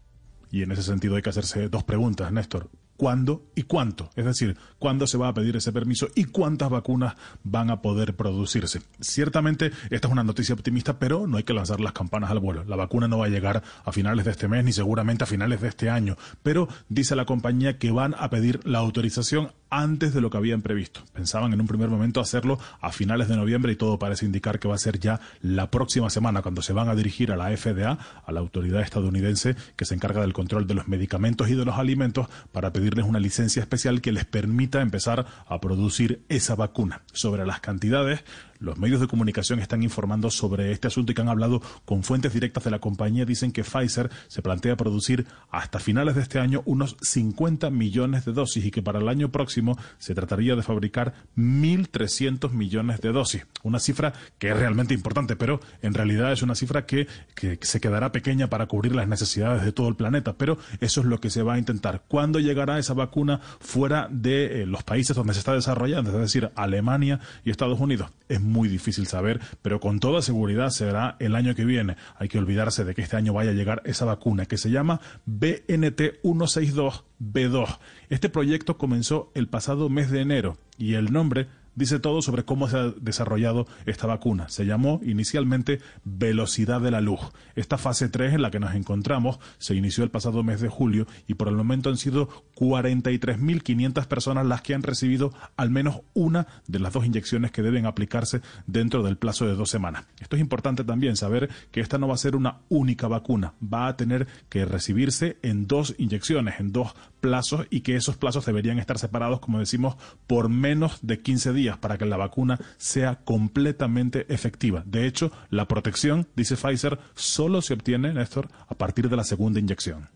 Y 0.51 0.63
en 0.63 0.73
ese 0.73 0.83
sentido 0.83 1.15
hay 1.15 1.23
que 1.23 1.31
hacerse 1.31 1.69
dos 1.69 1.85
preguntas, 1.85 2.33
Néstor 2.33 2.71
cuándo 2.97 3.51
y 3.55 3.63
cuánto. 3.63 4.11
Es 4.17 4.25
decir, 4.25 4.57
cuándo 4.79 5.07
se 5.07 5.19
va 5.19 5.29
a 5.29 5.35
pedir 5.35 5.57
ese 5.57 5.73
permiso 5.73 6.09
y 6.15 6.25
cuántas 6.25 6.71
vacunas 6.71 7.15
van 7.43 7.71
a 7.71 7.83
poder 7.83 8.15
producirse. 8.17 8.83
Ciertamente, 9.01 9.73
esta 9.91 10.09
es 10.09 10.13
una 10.13 10.25
noticia 10.25 10.55
optimista, 10.55 10.99
pero 10.99 11.27
no 11.27 11.37
hay 11.37 11.45
que 11.45 11.55
lanzar 11.55 11.81
las 11.81 11.93
campanas 11.93 12.31
al 12.31 12.41
vuelo. 12.41 12.65
La 12.65 12.77
vacuna 12.77 13.09
no 13.09 13.19
va 13.19 13.27
a 13.27 13.31
llegar 13.31 13.63
a 13.85 13.93
finales 13.93 14.25
de 14.25 14.31
este 14.31 14.49
mes 14.49 14.65
ni 14.65 14.73
seguramente 14.73 15.25
a 15.25 15.27
finales 15.27 15.61
de 15.61 15.69
este 15.69 15.91
año. 15.91 16.17
Pero 16.43 16.69
dice 16.89 17.17
la 17.17 17.25
compañía 17.25 17.79
que 17.79 17.91
van 17.91 18.15
a 18.19 18.31
pedir 18.31 18.61
la 18.65 18.79
autorización 18.79 19.53
antes 19.77 20.15
de 20.15 20.21
lo 20.21 20.31
que 20.31 20.37
habían 20.37 20.63
previsto. 20.63 21.03
Pensaban 21.13 21.53
en 21.53 21.61
un 21.61 21.67
primer 21.67 21.89
momento 21.89 22.21
hacerlo 22.21 22.59
a 22.81 22.93
finales 22.93 23.29
de 23.29 23.37
noviembre 23.37 23.73
y 23.73 23.77
todo 23.77 23.99
parece 23.99 24.25
indicar 24.25 24.61
que 24.61 24.69
va 24.69 24.77
a 24.77 24.79
ser 24.79 25.01
ya 25.01 25.21
la 25.43 25.71
próxima 25.71 26.11
semana 26.11 26.43
cuando 26.43 26.63
se 26.63 26.73
van 26.73 26.89
a 26.89 26.95
dirigir 26.95 27.33
a 27.33 27.37
la 27.37 27.55
FDA, 27.57 27.99
a 28.25 28.33
la 28.33 28.41
autoridad 28.41 28.83
estadounidense 28.83 29.57
que 29.77 29.85
se 29.85 29.95
encarga 29.95 30.21
del 30.21 30.33
control 30.33 30.67
de 30.67 30.75
los 30.75 30.87
medicamentos 30.87 31.49
y 31.49 31.55
de 31.55 31.65
los 31.65 31.77
alimentos, 31.77 32.29
para 32.53 32.73
pedirles 32.73 33.05
una 33.05 33.19
licencia 33.19 33.61
especial 33.61 34.01
que 34.01 34.13
les 34.13 34.25
permita 34.25 34.81
empezar 34.81 35.27
a 35.47 35.61
producir 35.61 36.25
esa 36.29 36.55
vacuna. 36.55 37.03
Sobre 37.13 37.45
las 37.45 37.61
cantidades, 37.61 38.25
los 38.59 38.79
medios 38.79 39.01
de 39.01 39.09
comunicación 39.09 39.61
están 39.61 39.83
informando 39.83 40.31
sobre 40.31 40.73
este 40.73 40.89
asunto 40.89 41.13
y 41.13 41.15
que 41.15 41.23
han 41.23 41.29
hablado 41.29 41.61
con 41.85 42.03
fuentes 42.03 42.33
directas 42.33 42.65
de 42.65 42.71
la 42.71 42.79
compañía. 42.79 43.25
Dicen 43.25 43.53
que 43.53 43.65
Pfizer 43.65 44.11
se 44.29 44.43
plantea 44.43 44.77
producir 44.77 45.27
hasta 45.51 45.79
finales 45.79 46.15
de 46.15 46.23
este 46.23 46.39
año 46.39 46.63
unos 46.65 46.97
50 47.01 47.71
millones 47.71 48.25
de 48.25 48.33
dosis 48.33 48.65
y 48.65 48.71
que 48.71 48.83
para 48.83 48.99
el 48.99 49.09
año 49.09 49.31
próximo 49.31 49.79
se 49.99 50.15
trataría 50.15 50.57
de 50.57 50.63
fabricar 50.63 51.15
1.300 51.37 52.51
millones 52.51 53.01
de 53.01 53.13
dosis. 53.13 53.47
Una 53.63 53.79
cifra 53.79 54.13
que 54.39 54.51
es 54.51 54.57
realmente 54.57 54.95
importante, 54.95 55.37
pero 55.37 55.61
en 55.83 55.95
realidad 55.95 56.33
es 56.33 56.43
una 56.43 56.55
cifra 56.55 56.87
que, 56.87 57.07
que 57.35 57.59
se 57.63 57.81
quedará 57.81 58.13
pequeña 58.13 58.49
para 58.49 58.67
cubrir 58.67 58.95
las 58.95 59.09
necesidades 59.09 59.65
de 59.65 59.73
todo 59.73 59.89
el 59.89 59.97
planeta. 59.97 60.35
Pero 60.35 60.59
eso 60.81 61.01
es 61.01 61.07
lo 61.07 61.21
que 61.21 61.31
se 61.31 61.43
va 61.43 61.55
a 61.55 61.59
intentar. 61.59 62.03
¿Cuándo 62.09 62.41
llegará 62.41 62.79
esa 62.79 62.95
vacuna 62.95 63.41
fuera 63.61 64.09
de 64.11 64.63
eh, 64.63 64.67
los 64.67 64.83
países 64.83 65.17
donde 65.17 65.35
se 65.35 65.41
está 65.41 65.55
desarrollando? 65.55 66.11
Es 66.11 66.19
decir, 66.19 66.51
Alemania 66.55 67.21
y 67.45 67.51
Estados 67.51 67.81
Unidos. 67.81 68.11
Muy 68.45 68.69
difícil 68.69 69.07
saber, 69.07 69.41
pero 69.63 69.81
con 69.81 70.01
toda 70.01 70.23
seguridad 70.23 70.71
será 70.71 71.17
el 71.19 71.35
año 71.35 71.55
que 71.55 71.65
viene. 71.65 71.97
Hay 72.17 72.29
que 72.29 72.39
olvidarse 72.39 72.85
de 72.85 72.95
que 72.95 73.03
este 73.03 73.17
año 73.17 73.33
vaya 73.33 73.51
a 73.51 73.55
llegar 73.55 73.83
esa 73.85 74.05
vacuna 74.05 74.47
que 74.47 74.59
se 74.59 74.71
llama 74.71 75.01
BNT 75.27 76.23
162B2. 76.23 77.79
Este 78.09 78.29
proyecto 78.29 78.79
comenzó 78.79 79.31
el 79.35 79.49
pasado 79.49 79.89
mes 79.89 80.11
de 80.11 80.21
enero 80.21 80.59
y 80.79 80.95
el 80.95 81.13
nombre 81.13 81.49
dice 81.75 81.99
todo 81.99 82.23
sobre 82.23 82.45
cómo 82.45 82.69
se 82.69 82.77
ha 82.77 82.91
desarrollado 83.01 83.67
esta 83.87 84.07
vacuna. 84.07 84.49
Se 84.49 84.67
llamó 84.67 85.01
inicialmente 85.05 85.81
velocidad 86.05 86.81
de 86.81 86.91
la 86.91 87.01
luz. 87.01 87.21
Esta 87.55 87.79
fase 87.79 88.09
3 88.09 88.35
en 88.35 88.43
la 88.43 88.51
que 88.51 88.61
nos 88.61 88.75
encontramos 88.75 89.39
se 89.59 89.75
inició 89.75 90.05
el 90.05 90.11
pasado 90.11 90.43
mes 90.43 90.61
de 90.61 90.69
julio 90.69 91.07
y 91.27 91.35
por 91.35 91.49
el 91.49 91.57
momento 91.57 91.91
han 91.91 91.97
sido 91.97 92.29
43.500 92.57 94.07
personas 94.07 94.47
las 94.47 94.63
que 94.63 94.75
han 94.75 94.83
recibido 94.83 95.33
al 95.57 95.71
menos 95.71 96.01
una 96.15 96.47
de 96.67 96.79
las 96.79 96.93
dos 96.93 97.05
inyecciones 97.05 97.51
que 97.51 97.63
deben 97.63 97.87
aplicarse 97.87 98.41
dentro 98.67 99.03
del 99.03 99.17
plazo 99.17 99.47
de 99.47 99.55
dos 99.55 99.71
semanas. 99.71 100.05
Esto 100.21 100.37
es 100.37 100.43
importante 100.43 100.85
también 100.85 101.17
saber 101.17 101.51
que 101.71 101.81
esta 101.81 101.99
no 101.99 102.09
va 102.09 102.15
a 102.15 102.19
ser 102.19 102.37
una 102.37 102.59
única 102.69 103.09
vacuna, 103.09 103.55
va 103.63 103.89
a 103.89 103.97
tener 103.97 104.27
que 104.49 104.65
recibirse 104.65 105.39
en 105.43 105.67
dos 105.67 105.95
inyecciones, 105.99 106.61
en 106.61 106.73
dos 106.73 106.95
plazos 107.25 107.67
y 107.71 107.81
que 107.81 107.97
esos 107.97 108.19
plazos 108.19 108.45
deberían 108.45 108.79
estar 108.79 108.99
separados, 108.99 109.41
como 109.41 109.59
decimos, 109.59 109.97
por 110.27 110.51
menos 110.51 110.99
de 111.01 111.23
15 111.23 111.55
días 111.55 111.79
para 111.79 111.97
que 111.97 112.05
la 112.05 112.19
vacuna 112.19 112.61
sea 112.77 113.21
completamente 113.25 114.27
efectiva. 114.29 114.83
De 114.85 115.07
hecho, 115.07 115.33
la 115.49 115.67
protección, 115.67 116.29
dice 116.37 116.55
Pfizer, 116.55 116.99
solo 117.15 117.63
se 117.63 117.73
obtiene, 117.73 118.13
Néstor, 118.13 118.51
a 118.69 118.75
partir 118.75 119.09
de 119.09 119.17
la 119.17 119.25
segunda 119.25 119.59
inyección. 119.59 120.11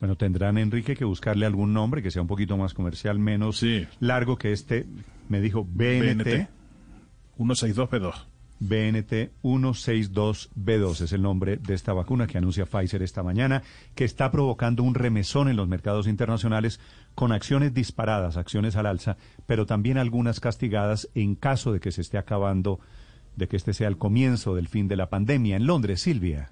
Bueno, 0.00 0.16
tendrán, 0.16 0.58
Enrique, 0.58 0.96
que 0.96 1.06
buscarle 1.06 1.46
algún 1.46 1.72
nombre 1.72 2.02
que 2.02 2.10
sea 2.10 2.20
un 2.20 2.28
poquito 2.28 2.58
más 2.58 2.74
comercial, 2.74 3.18
menos 3.18 3.64
largo 3.98 4.36
que 4.36 4.52
este, 4.52 4.84
me 5.30 5.40
dijo 5.40 5.64
BNT. 5.64 6.24
BNT 6.24 6.48
162B2. 7.38 8.35
BNT 8.58 9.32
162B2 9.42 11.00
es 11.02 11.12
el 11.12 11.22
nombre 11.22 11.56
de 11.56 11.74
esta 11.74 11.92
vacuna 11.92 12.26
que 12.26 12.38
anuncia 12.38 12.66
Pfizer 12.66 13.02
esta 13.02 13.22
mañana, 13.22 13.62
que 13.94 14.04
está 14.04 14.30
provocando 14.30 14.82
un 14.82 14.94
remesón 14.94 15.48
en 15.48 15.56
los 15.56 15.68
mercados 15.68 16.06
internacionales 16.06 16.80
con 17.14 17.32
acciones 17.32 17.74
disparadas, 17.74 18.36
acciones 18.36 18.76
al 18.76 18.86
alza, 18.86 19.16
pero 19.46 19.66
también 19.66 19.98
algunas 19.98 20.40
castigadas 20.40 21.08
en 21.14 21.34
caso 21.34 21.72
de 21.72 21.80
que 21.80 21.92
se 21.92 22.00
esté 22.00 22.18
acabando, 22.18 22.80
de 23.36 23.48
que 23.48 23.56
este 23.56 23.74
sea 23.74 23.88
el 23.88 23.98
comienzo 23.98 24.54
del 24.54 24.68
fin 24.68 24.88
de 24.88 24.96
la 24.96 25.08
pandemia. 25.08 25.56
En 25.56 25.66
Londres, 25.66 26.00
Silvia. 26.00 26.50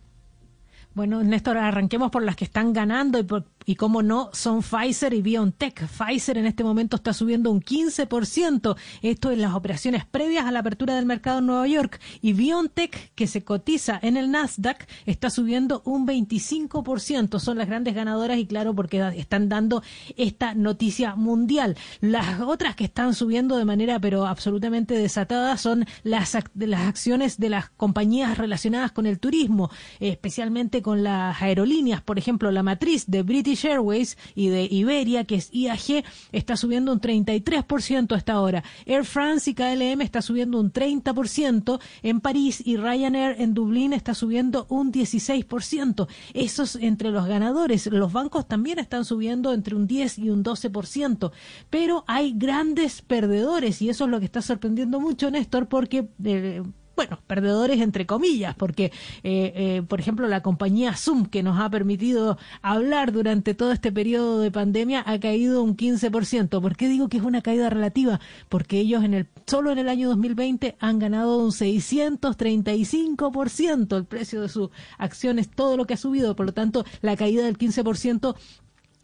Bueno, 0.95 1.25
Néstor, 1.25 1.57
arranquemos 1.57 2.11
por 2.11 2.23
las 2.23 2.37
que 2.37 2.45
están 2.45 2.73
ganando 2.73 3.19
y, 3.19 3.25
por, 3.25 3.45
y 3.65 3.77
cómo 3.77 4.03
no, 4.03 4.31
son 4.33 4.63
Pfizer 4.63 5.15
y 5.15 5.23
BioNTech. 5.23 5.87
Pfizer 5.87 6.39
en 6.39 6.47
este 6.47 6.65
momento 6.65 6.97
está 6.97 7.13
subiendo 7.13 7.51
un 7.51 7.61
15%, 7.61 8.77
esto 9.03 9.31
en 9.31 9.41
las 9.41 9.55
operaciones 9.55 10.05
previas 10.05 10.47
a 10.47 10.53
la 10.53 10.61
apertura 10.61 10.95
del 10.97 11.07
mercado 11.07 11.39
en 11.39 11.47
Nueva 11.47 11.67
York. 11.67 12.01
Y 12.21 12.33
BioNTech, 12.33 13.13
que 13.15 13.27
se 13.27 13.45
cotiza 13.45 13.99
en 14.03 14.17
el 14.17 14.31
Nasdaq, 14.31 14.87
está 15.07 15.31
subiendo 15.31 15.83
un 15.85 16.07
25%. 16.07 17.39
Son 17.39 17.59
las 17.59 17.67
grandes 17.67 17.95
ganadoras 17.95 18.39
y 18.39 18.47
claro, 18.47 18.75
porque 18.75 19.13
están 19.17 19.49
dando 19.49 19.83
esta 20.17 20.55
noticia 20.55 21.15
mundial. 21.15 21.77
Las 22.01 22.41
otras 22.41 22.77
que 22.77 22.85
están 22.85 23.15
subiendo 23.15 23.57
de 23.57 23.65
manera 23.65 23.99
pero 24.01 24.27
absolutamente 24.27 24.95
desatada 24.95 25.57
son 25.57 25.87
las, 26.03 26.37
las 26.55 26.81
acciones 26.83 27.39
de 27.39 27.49
las 27.49 27.71
compañías 27.71 28.39
relacionadas 28.39 28.93
con 28.93 29.07
el 29.07 29.19
turismo, 29.19 29.71
especialmente 30.01 30.83
con 30.83 31.03
las 31.03 31.41
aerolíneas, 31.41 32.03
por 32.03 32.19
ejemplo, 32.19 32.51
la 32.51 32.63
matriz 32.63 33.05
de 33.07 33.23
British 33.23 33.54
Airways 33.63 34.17
y 34.35 34.49
de 34.49 34.65
Iberia, 34.71 35.25
que 35.25 35.35
es 35.35 35.51
IAG, 35.53 36.05
está 36.33 36.57
subiendo 36.57 36.93
un 36.93 37.01
33% 37.01 38.17
hasta 38.17 38.33
ahora. 38.33 38.65
Air 38.87 39.05
France 39.05 39.51
y 39.51 39.55
KLM 39.55 40.01
está 40.01 40.23
subiendo 40.23 40.59
un 40.59 40.73
30%. 40.73 41.81
En 42.03 42.21
París 42.21 42.63
y 42.65 42.77
Ryanair 42.77 43.41
en 43.41 43.53
Dublín 43.53 43.93
está 43.93 44.15
subiendo 44.15 44.67
un 44.71 44.93
16%. 44.93 46.09
Esos 46.33 46.77
entre 46.77 47.11
los 47.11 47.27
ganadores. 47.27 47.87
Los 47.87 48.13
bancos 48.13 48.49
también 48.49 48.79
están 48.79 49.05
subiendo 49.05 49.53
entre 49.53 49.75
un 49.75 49.87
10 49.87 50.19
y 50.19 50.31
un 50.31 50.43
12%. 50.43 51.33
Pero 51.71 52.05
hay 52.07 52.33
grandes 52.37 53.03
perdedores 53.03 53.83
y 53.83 53.91
eso 53.91 54.05
es 54.05 54.11
lo 54.11 54.19
que 54.19 54.27
está 54.27 54.43
sorprendiendo 54.43 55.01
mucho, 55.01 55.31
Néstor, 55.31 55.69
porque... 55.69 56.09
Eh, 56.25 56.63
bueno, 56.97 57.19
perdedores 57.27 57.81
entre 57.81 58.07
comillas, 58.07 58.55
porque, 58.55 58.93
eh, 59.23 59.53
eh, 59.55 59.83
por 59.87 60.01
ejemplo, 60.01 60.27
la 60.29 60.43
compañía 60.43 60.97
Zoom, 60.97 61.27
que 61.27 61.43
nos 61.43 61.61
ha 61.61 61.69
permitido 61.71 62.39
hablar 62.63 63.13
durante 63.13 63.55
todo 63.55 63.73
este 63.73 63.93
periodo 63.93 64.41
de 64.41 64.51
pandemia, 64.51 65.03
ha 65.07 65.19
caído 65.19 65.63
un 65.63 65.77
15%. 65.77 66.61
¿Por 66.61 66.77
qué 66.77 66.89
digo 66.89 67.09
que 67.09 67.19
es 67.19 67.23
una 67.23 67.43
caída 67.43 67.71
relativa? 67.71 68.21
Porque 68.49 68.79
ellos 68.79 69.05
en 69.05 69.15
el 69.15 69.29
solo 69.47 69.71
en 69.71 69.79
el 69.79 69.89
año 69.89 70.09
2020 70.09 70.77
han 70.79 70.99
ganado 70.99 71.39
un 71.39 71.51
635% 71.51 73.97
el 73.97 74.05
precio 74.05 74.43
de 74.43 74.49
sus 74.49 74.71
acciones, 74.99 75.49
todo 75.49 75.77
lo 75.77 75.87
que 75.87 75.95
ha 75.95 75.99
subido. 75.99 76.37
Por 76.37 76.47
lo 76.47 76.53
tanto, 76.53 76.85
la 77.03 77.17
caída 77.17 77.45
del 77.45 77.59
15% 77.59 78.37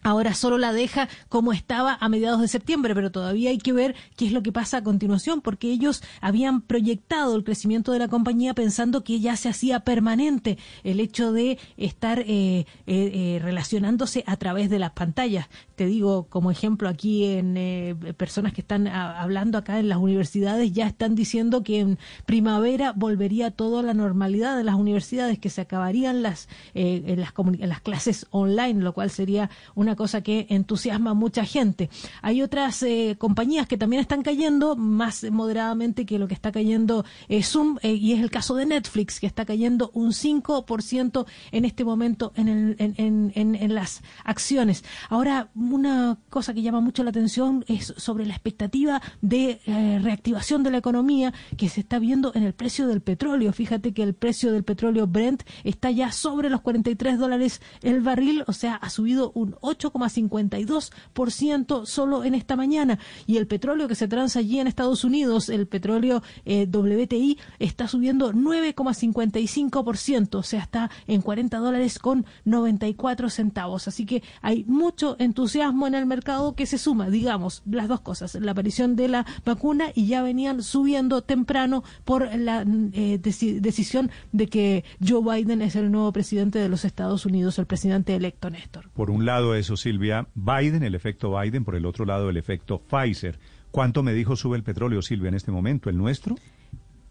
Ahora 0.02 0.32
solo 0.34 0.56
la 0.56 0.72
deja 0.72 1.08
como 1.28 1.52
estaba 1.52 1.98
a 2.00 2.08
mediados 2.08 2.40
de 2.40 2.48
septiembre, 2.48 2.94
pero 2.94 3.10
todavía 3.10 3.50
hay 3.50 3.58
que 3.58 3.72
ver 3.72 3.94
qué 4.16 4.26
es 4.26 4.32
lo 4.32 4.42
que 4.42 4.50
pasa 4.50 4.78
a 4.78 4.82
continuación, 4.82 5.42
porque 5.42 5.70
ellos 5.70 6.02
habían 6.22 6.62
proyectado 6.62 7.36
el 7.36 7.44
crecimiento 7.44 7.92
de 7.92 7.98
la 7.98 8.08
compañía 8.08 8.54
pensando 8.54 9.04
que 9.04 9.20
ya 9.20 9.36
se 9.36 9.50
hacía 9.50 9.80
permanente 9.80 10.56
el 10.84 11.00
hecho 11.00 11.32
de 11.32 11.58
estar 11.76 12.20
eh, 12.20 12.24
eh, 12.26 12.66
eh, 12.86 13.40
relacionándose 13.42 14.24
a 14.26 14.36
través 14.36 14.70
de 14.70 14.78
las 14.78 14.92
pantallas. 14.92 15.48
Te 15.76 15.84
digo 15.84 16.26
como 16.28 16.50
ejemplo 16.50 16.88
aquí 16.88 17.24
en 17.24 17.96
personas 18.16 18.52
que 18.52 18.60
están 18.60 18.86
hablando 18.86 19.58
acá 19.58 19.78
en 19.78 19.88
las 19.88 19.98
universidades 19.98 20.72
ya 20.72 20.86
están 20.86 21.14
diciendo 21.14 21.62
que 21.62 21.80
en 21.80 21.98
primavera 22.26 22.92
volvería 22.94 23.50
todo 23.50 23.78
a 23.78 23.82
la 23.82 23.94
normalidad 23.94 24.56
de 24.56 24.64
las 24.64 24.74
universidades, 24.74 25.38
que 25.38 25.50
se 25.50 25.62
acabarían 25.62 26.22
las, 26.22 26.48
las, 26.74 27.32
las 27.58 27.80
clases 27.80 28.26
online, 28.30 28.82
lo 28.82 28.92
cual 28.92 29.10
sería 29.10 29.50
una 29.74 29.89
cosa 29.96 30.22
que 30.22 30.46
entusiasma 30.48 31.10
a 31.10 31.14
mucha 31.14 31.44
gente. 31.44 31.90
Hay 32.22 32.42
otras 32.42 32.82
eh, 32.82 33.16
compañías 33.18 33.66
que 33.66 33.76
también 33.76 34.00
están 34.00 34.22
cayendo 34.22 34.76
más 34.76 35.24
moderadamente 35.30 36.06
que 36.06 36.18
lo 36.18 36.28
que 36.28 36.34
está 36.34 36.52
cayendo 36.52 37.04
eh, 37.28 37.42
Zoom 37.42 37.78
eh, 37.82 37.94
y 37.94 38.12
es 38.12 38.20
el 38.20 38.30
caso 38.30 38.54
de 38.54 38.66
Netflix 38.66 39.20
que 39.20 39.26
está 39.26 39.44
cayendo 39.44 39.90
un 39.94 40.10
5% 40.10 41.26
en 41.52 41.64
este 41.64 41.84
momento 41.84 42.32
en, 42.36 42.48
el, 42.48 42.76
en, 42.78 43.32
en, 43.34 43.74
las 43.74 44.02
acciones. 44.24 44.84
Ahora, 45.08 45.50
una 45.54 46.18
cosa 46.28 46.54
que 46.54 46.62
llama 46.62 46.80
mucho 46.80 47.04
la 47.04 47.10
atención 47.10 47.64
es 47.68 47.94
sobre 47.96 48.26
la 48.26 48.34
expectativa 48.34 49.00
de 49.20 49.60
reactivación 50.02 50.62
de 50.62 50.70
la 50.72 50.78
economía 50.78 51.32
que 51.56 51.68
se 51.68 51.80
está 51.80 51.98
viendo 51.98 52.32
en 52.34 52.42
el 52.42 52.52
precio 52.52 52.88
del 52.88 53.00
petróleo. 53.00 53.52
Fíjate 53.52 53.92
que 53.92 54.02
el 54.02 54.14
precio 54.14 54.52
del 54.52 54.64
petróleo 54.64 55.06
Brent 55.06 55.42
está 55.64 55.90
ya 55.90 56.10
sobre 56.10 56.50
los 56.50 56.60
43 56.60 57.18
dólares 57.18 57.60
el 57.82 58.00
barril, 58.00 58.44
o 58.46 58.52
sea, 58.52 58.74
ha 58.74 58.90
subido 58.90 59.32
un 59.34 59.56
8 59.60 59.79
8,52% 59.80 61.86
solo 61.86 62.24
en 62.24 62.34
esta 62.34 62.56
mañana. 62.56 62.98
Y 63.26 63.36
el 63.36 63.46
petróleo 63.46 63.86
que 63.88 63.94
se 63.94 64.08
transa 64.08 64.40
allí 64.40 64.60
en 64.60 64.66
Estados 64.66 65.04
Unidos, 65.04 65.48
el 65.48 65.66
petróleo 65.66 66.22
eh, 66.44 66.68
WTI, 66.70 67.38
está 67.58 67.88
subiendo 67.88 68.32
9,55%, 68.32 70.34
o 70.36 70.42
sea, 70.42 70.60
está 70.60 70.90
en 71.06 71.22
40 71.22 71.58
dólares 71.58 71.98
con 71.98 72.26
94 72.44 73.30
centavos. 73.30 73.88
Así 73.88 74.04
que 74.06 74.22
hay 74.42 74.64
mucho 74.64 75.16
entusiasmo 75.18 75.86
en 75.86 75.94
el 75.94 76.06
mercado 76.06 76.54
que 76.54 76.66
se 76.66 76.78
suma, 76.78 77.10
digamos, 77.10 77.62
las 77.64 77.88
dos 77.88 78.00
cosas, 78.00 78.34
la 78.34 78.52
aparición 78.52 78.96
de 78.96 79.08
la 79.08 79.26
vacuna 79.44 79.86
y 79.94 80.06
ya 80.06 80.22
venían 80.22 80.62
subiendo 80.62 81.22
temprano 81.22 81.82
por 82.04 82.34
la 82.36 82.64
eh, 82.92 83.18
decisión 83.20 84.10
de 84.32 84.48
que 84.48 84.84
Joe 85.06 85.22
Biden 85.22 85.62
es 85.62 85.76
el 85.76 85.90
nuevo 85.90 86.12
presidente 86.12 86.58
de 86.58 86.68
los 86.68 86.84
Estados 86.84 87.26
Unidos, 87.26 87.58
el 87.58 87.66
presidente 87.66 88.14
electo 88.14 88.50
Néstor. 88.50 88.90
Por 88.90 89.10
un 89.10 89.24
lado 89.24 89.54
Silvia, 89.76 90.26
Biden, 90.34 90.82
el 90.82 90.94
efecto 90.94 91.38
Biden, 91.38 91.64
por 91.64 91.76
el 91.76 91.86
otro 91.86 92.04
lado 92.04 92.30
el 92.30 92.36
efecto 92.36 92.80
Pfizer. 92.80 93.38
¿Cuánto 93.70 94.02
me 94.02 94.12
dijo 94.12 94.36
sube 94.36 94.56
el 94.56 94.62
petróleo, 94.62 95.02
Silvia, 95.02 95.28
en 95.28 95.34
este 95.34 95.52
momento? 95.52 95.90
¿El 95.90 95.98
nuestro? 95.98 96.36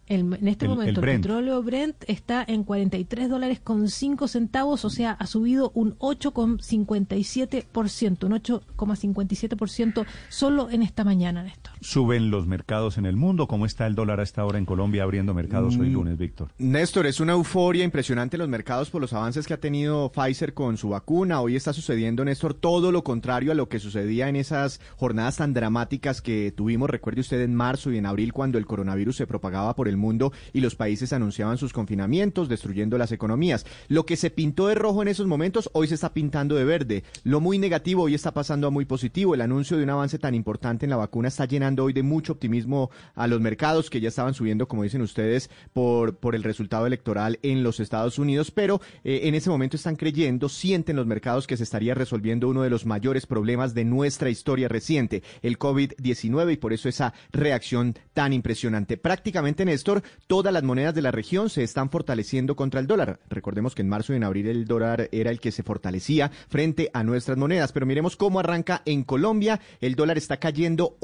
en 0.10 0.48
este 0.48 0.68
momento 0.68 1.00
el, 1.02 1.06
petróleo 1.06 1.62
Brent 1.62 2.04
está 2.08 2.44
en 2.48 2.64
43 2.64 3.30
dólares 3.30 3.60
con 3.60 3.88
5 3.88 4.28
centavos, 4.28 4.84
o 4.84 4.90
sea, 4.90 5.12
ha 5.12 5.28
subido 5.28 5.72
un 5.76 5.96
8,57%, 6.00 8.24
un 8.24 8.32
8,57% 8.32 10.08
solo 10.30 10.72
en 10.72 10.82
esta 10.82 11.04
mañana, 11.04 11.44
Néstor. 11.44 11.74
¿Suben 11.82 12.30
los 12.30 12.46
mercados 12.46 12.98
en 12.98 13.06
el 13.06 13.16
mundo? 13.16 13.48
¿Cómo 13.48 13.66
está 13.66 13.88
el 13.88 13.96
dólar 13.96 14.20
a 14.20 14.24
esta 14.24 14.44
hora 14.44 14.58
en 14.58 14.66
Colombia 14.66 15.04
abriendo 15.04 15.34
mercados 15.34 15.78
hoy 15.78 15.90
mm, 15.90 15.94
lunes, 15.94 16.18
Víctor? 16.18 16.50
Néstor, 16.58 17.06
es 17.06 17.22
una 17.22 17.32
euforia 17.34 17.86
impresionante 17.86 18.36
en 18.36 18.40
los 18.40 18.50
mercados 18.50 18.90
por 18.90 19.00
los 19.00 19.14
avances 19.14 19.48
que 19.48 19.54
ha 19.54 19.62
tenido 19.62 20.12
Pfizer 20.12 20.54
con 20.54 20.76
su 20.76 20.90
vacuna. 20.90 21.40
Hoy 21.40 21.56
está 21.56 21.72
sucediendo, 21.72 22.26
Néstor, 22.26 22.54
todo 22.54 22.92
lo 22.92 23.06
contrario 23.06 23.54
a 23.54 23.56
lo 23.56 23.70
que 23.70 23.80
sucedía 23.80 24.28
en 24.28 24.36
esas 24.36 24.82
jornadas 24.98 25.38
tan 25.38 25.54
dramáticas 25.54 26.22
que 26.22 26.52
tuvimos, 26.52 26.90
recuerde 26.90 27.22
usted, 27.22 27.40
en 27.42 27.56
marzo 27.56 27.94
y 27.94 27.98
en 27.98 28.06
abril 28.06 28.34
cuando 28.34 28.58
el 28.58 28.66
coronavirus 28.66 29.16
se 29.16 29.28
propagaba 29.28 29.74
por 29.74 29.88
el 29.88 29.96
mundo 29.96 30.34
y 30.52 30.60
los 30.60 30.76
países 30.76 31.14
anunciaban 31.14 31.58
sus 31.58 31.72
confinamientos, 31.72 32.50
destruyendo 32.50 32.98
las 32.98 33.14
economías. 33.14 33.66
Lo 33.88 34.06
que 34.06 34.18
se 34.18 34.32
pintó 34.32 34.68
de 34.68 34.76
rojo 34.76 35.02
en 35.02 35.08
esos 35.08 35.28
momentos, 35.28 35.70
hoy 35.72 35.88
se 35.88 35.96
está 35.96 36.12
pintando 36.14 36.56
de 36.56 36.66
verde. 36.66 37.04
Lo 37.24 37.40
muy 37.40 37.58
negativo 37.58 38.04
hoy 38.04 38.16
está 38.16 38.34
pasando 38.34 38.68
a 38.68 38.72
muy 38.72 38.84
positivo. 38.84 39.34
El 39.34 39.42
anuncio 39.42 39.78
de 39.78 39.84
un 39.84 39.92
avance 39.92 40.20
tan 40.20 40.36
importante 40.36 40.86
en 40.86 40.90
la 40.90 40.98
vacuna 40.98 41.30
está 41.30 41.46
llenando 41.46 41.69
hoy 41.78 41.94
de 41.94 42.04
mucho 42.04 42.34
optimismo 42.34 42.90
a 43.16 43.28
los 43.28 43.42
mercados 43.42 43.90
que 43.90 44.02
ya 44.02 44.10
estaban 44.10 44.34
subiendo, 44.34 44.68
como 44.68 44.84
dicen 44.84 45.02
ustedes, 45.02 45.50
por, 45.74 46.18
por 46.18 46.36
el 46.36 46.44
resultado 46.44 46.88
electoral 46.88 47.40
en 47.44 47.64
los 47.64 47.80
Estados 47.80 48.18
Unidos, 48.18 48.52
pero 48.52 48.82
eh, 49.04 49.22
en 49.24 49.36
ese 49.36 49.50
momento 49.50 49.78
están 49.78 49.96
creyendo, 49.96 50.50
sienten 50.50 50.96
los 50.96 51.06
mercados 51.06 51.48
que 51.48 51.58
se 51.58 51.64
estaría 51.64 51.94
resolviendo 51.94 52.50
uno 52.50 52.64
de 52.64 52.70
los 52.70 52.86
mayores 52.86 53.26
problemas 53.26 53.74
de 53.74 53.86
nuestra 53.86 54.30
historia 54.30 54.68
reciente, 54.68 55.24
el 55.42 55.60
COVID-19, 55.60 56.54
y 56.54 56.58
por 56.58 56.74
eso 56.74 56.90
esa 56.90 57.14
reacción 57.32 57.96
tan 58.14 58.34
impresionante. 58.34 58.98
Prácticamente 58.98 59.66
Néstor, 59.66 60.04
todas 60.28 60.54
las 60.54 60.64
monedas 60.64 60.96
de 60.96 61.02
la 61.02 61.12
región 61.12 61.50
se 61.50 61.64
están 61.64 61.90
fortaleciendo 61.90 62.56
contra 62.56 62.80
el 62.80 62.88
dólar. 62.88 63.20
Recordemos 63.30 63.76
que 63.76 63.82
en 63.82 63.90
marzo 63.90 64.14
y 64.14 64.18
en 64.18 64.24
abril 64.24 64.48
el 64.48 64.66
dólar 64.66 65.10
era 65.12 65.32
el 65.32 65.40
que 65.40 65.52
se 65.52 65.64
fortalecía 65.64 66.32
frente 66.50 66.90
a 66.94 67.04
nuestras 67.04 67.38
monedas. 67.38 67.72
Pero 67.72 67.86
miremos 67.86 68.16
cómo 68.16 68.40
arranca 68.40 68.82
en 68.86 69.04
Colombia. 69.04 69.60
El 69.82 69.96
dólar 69.96 70.18
está 70.18 70.38
cayendo 70.38 70.98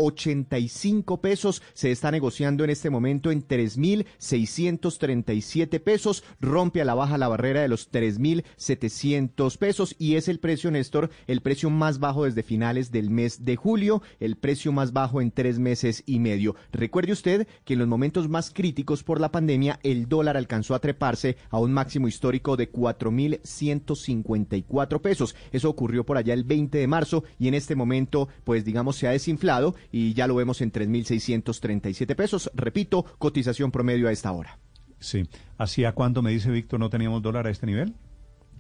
85 0.56 1.22
pesos. 1.22 1.62
Se 1.74 1.92
está 1.92 2.12
negociando 2.12 2.64
en 2.64 2.70
este 2.70 2.90
momento 2.90 3.30
en 3.32 3.46
3.637 3.48 5.82
pesos. 5.82 6.24
Rompe 6.40 6.80
a 6.82 6.86
la 6.86 6.96
baja 6.96 7.18
la 7.18 7.28
barrera 7.28 7.62
de 7.62 7.68
los 7.68 7.92
3.700 7.92 9.58
pesos 9.58 9.98
y 10.00 10.16
es 10.16 10.30
el 10.30 10.40
precio, 10.40 10.72
Néstor, 10.72 11.12
el 11.28 11.42
precio 11.42 11.70
más 11.70 12.00
bajo 12.00 12.24
desde 12.26 12.44
finales 12.44 12.92
del 12.92 13.10
mes 13.10 13.44
de 13.46 13.58
julio, 13.58 14.02
el 14.20 14.36
precio 14.38 14.72
más 14.72 14.94
bajo 14.94 15.22
en 15.22 15.32
tres 15.32 15.60
meses 15.60 16.04
y 16.06 16.20
medio. 16.20 16.56
Recuerde 16.72 17.12
usted 17.12 17.48
que 17.66 17.74
en 17.74 17.80
los 17.80 17.88
momentos 17.88 18.30
más 18.30 18.52
críticos 18.52 19.04
por 19.04 19.20
la 19.20 19.32
pandemia, 19.32 19.80
el 19.84 20.08
dólar 20.08 20.38
alcanzó 20.38 20.76
a 20.76 20.80
treparse 20.80 21.36
a 21.50 21.60
un 21.60 21.74
máximo 21.74 22.08
histórico 22.08 22.56
de 22.56 22.72
4.154 22.72 25.02
pesos. 25.02 25.36
Eso 25.52 25.70
ocurrió 25.70 26.06
por 26.06 26.16
allá 26.18 26.34
el 26.34 26.46
20 26.46 26.78
de 26.78 26.88
marzo 26.88 27.26
y 27.40 27.50
en 27.50 27.56
este 27.56 27.76
momento, 27.76 28.30
pues 28.44 28.64
digamos, 28.64 28.96
se 28.96 29.08
ha 29.08 29.12
desinflado 29.12 29.76
y 29.92 30.14
ya 30.14 30.28
lo 30.28 30.36
vemos 30.36 30.45
en 30.62 30.72
3.637 30.72 32.16
pesos. 32.16 32.52
Repito, 32.54 33.06
cotización 33.18 33.72
promedio 33.72 34.08
a 34.08 34.12
esta 34.12 34.32
hora. 34.32 34.60
Sí. 35.00 35.28
¿Hacía 35.58 35.94
cuándo, 35.94 36.22
me 36.22 36.32
dice 36.32 36.52
Víctor, 36.52 36.80
no 36.80 36.90
teníamos 36.90 37.22
dólar 37.22 37.48
a 37.48 37.52
este 37.52 37.66
nivel? 37.66 37.94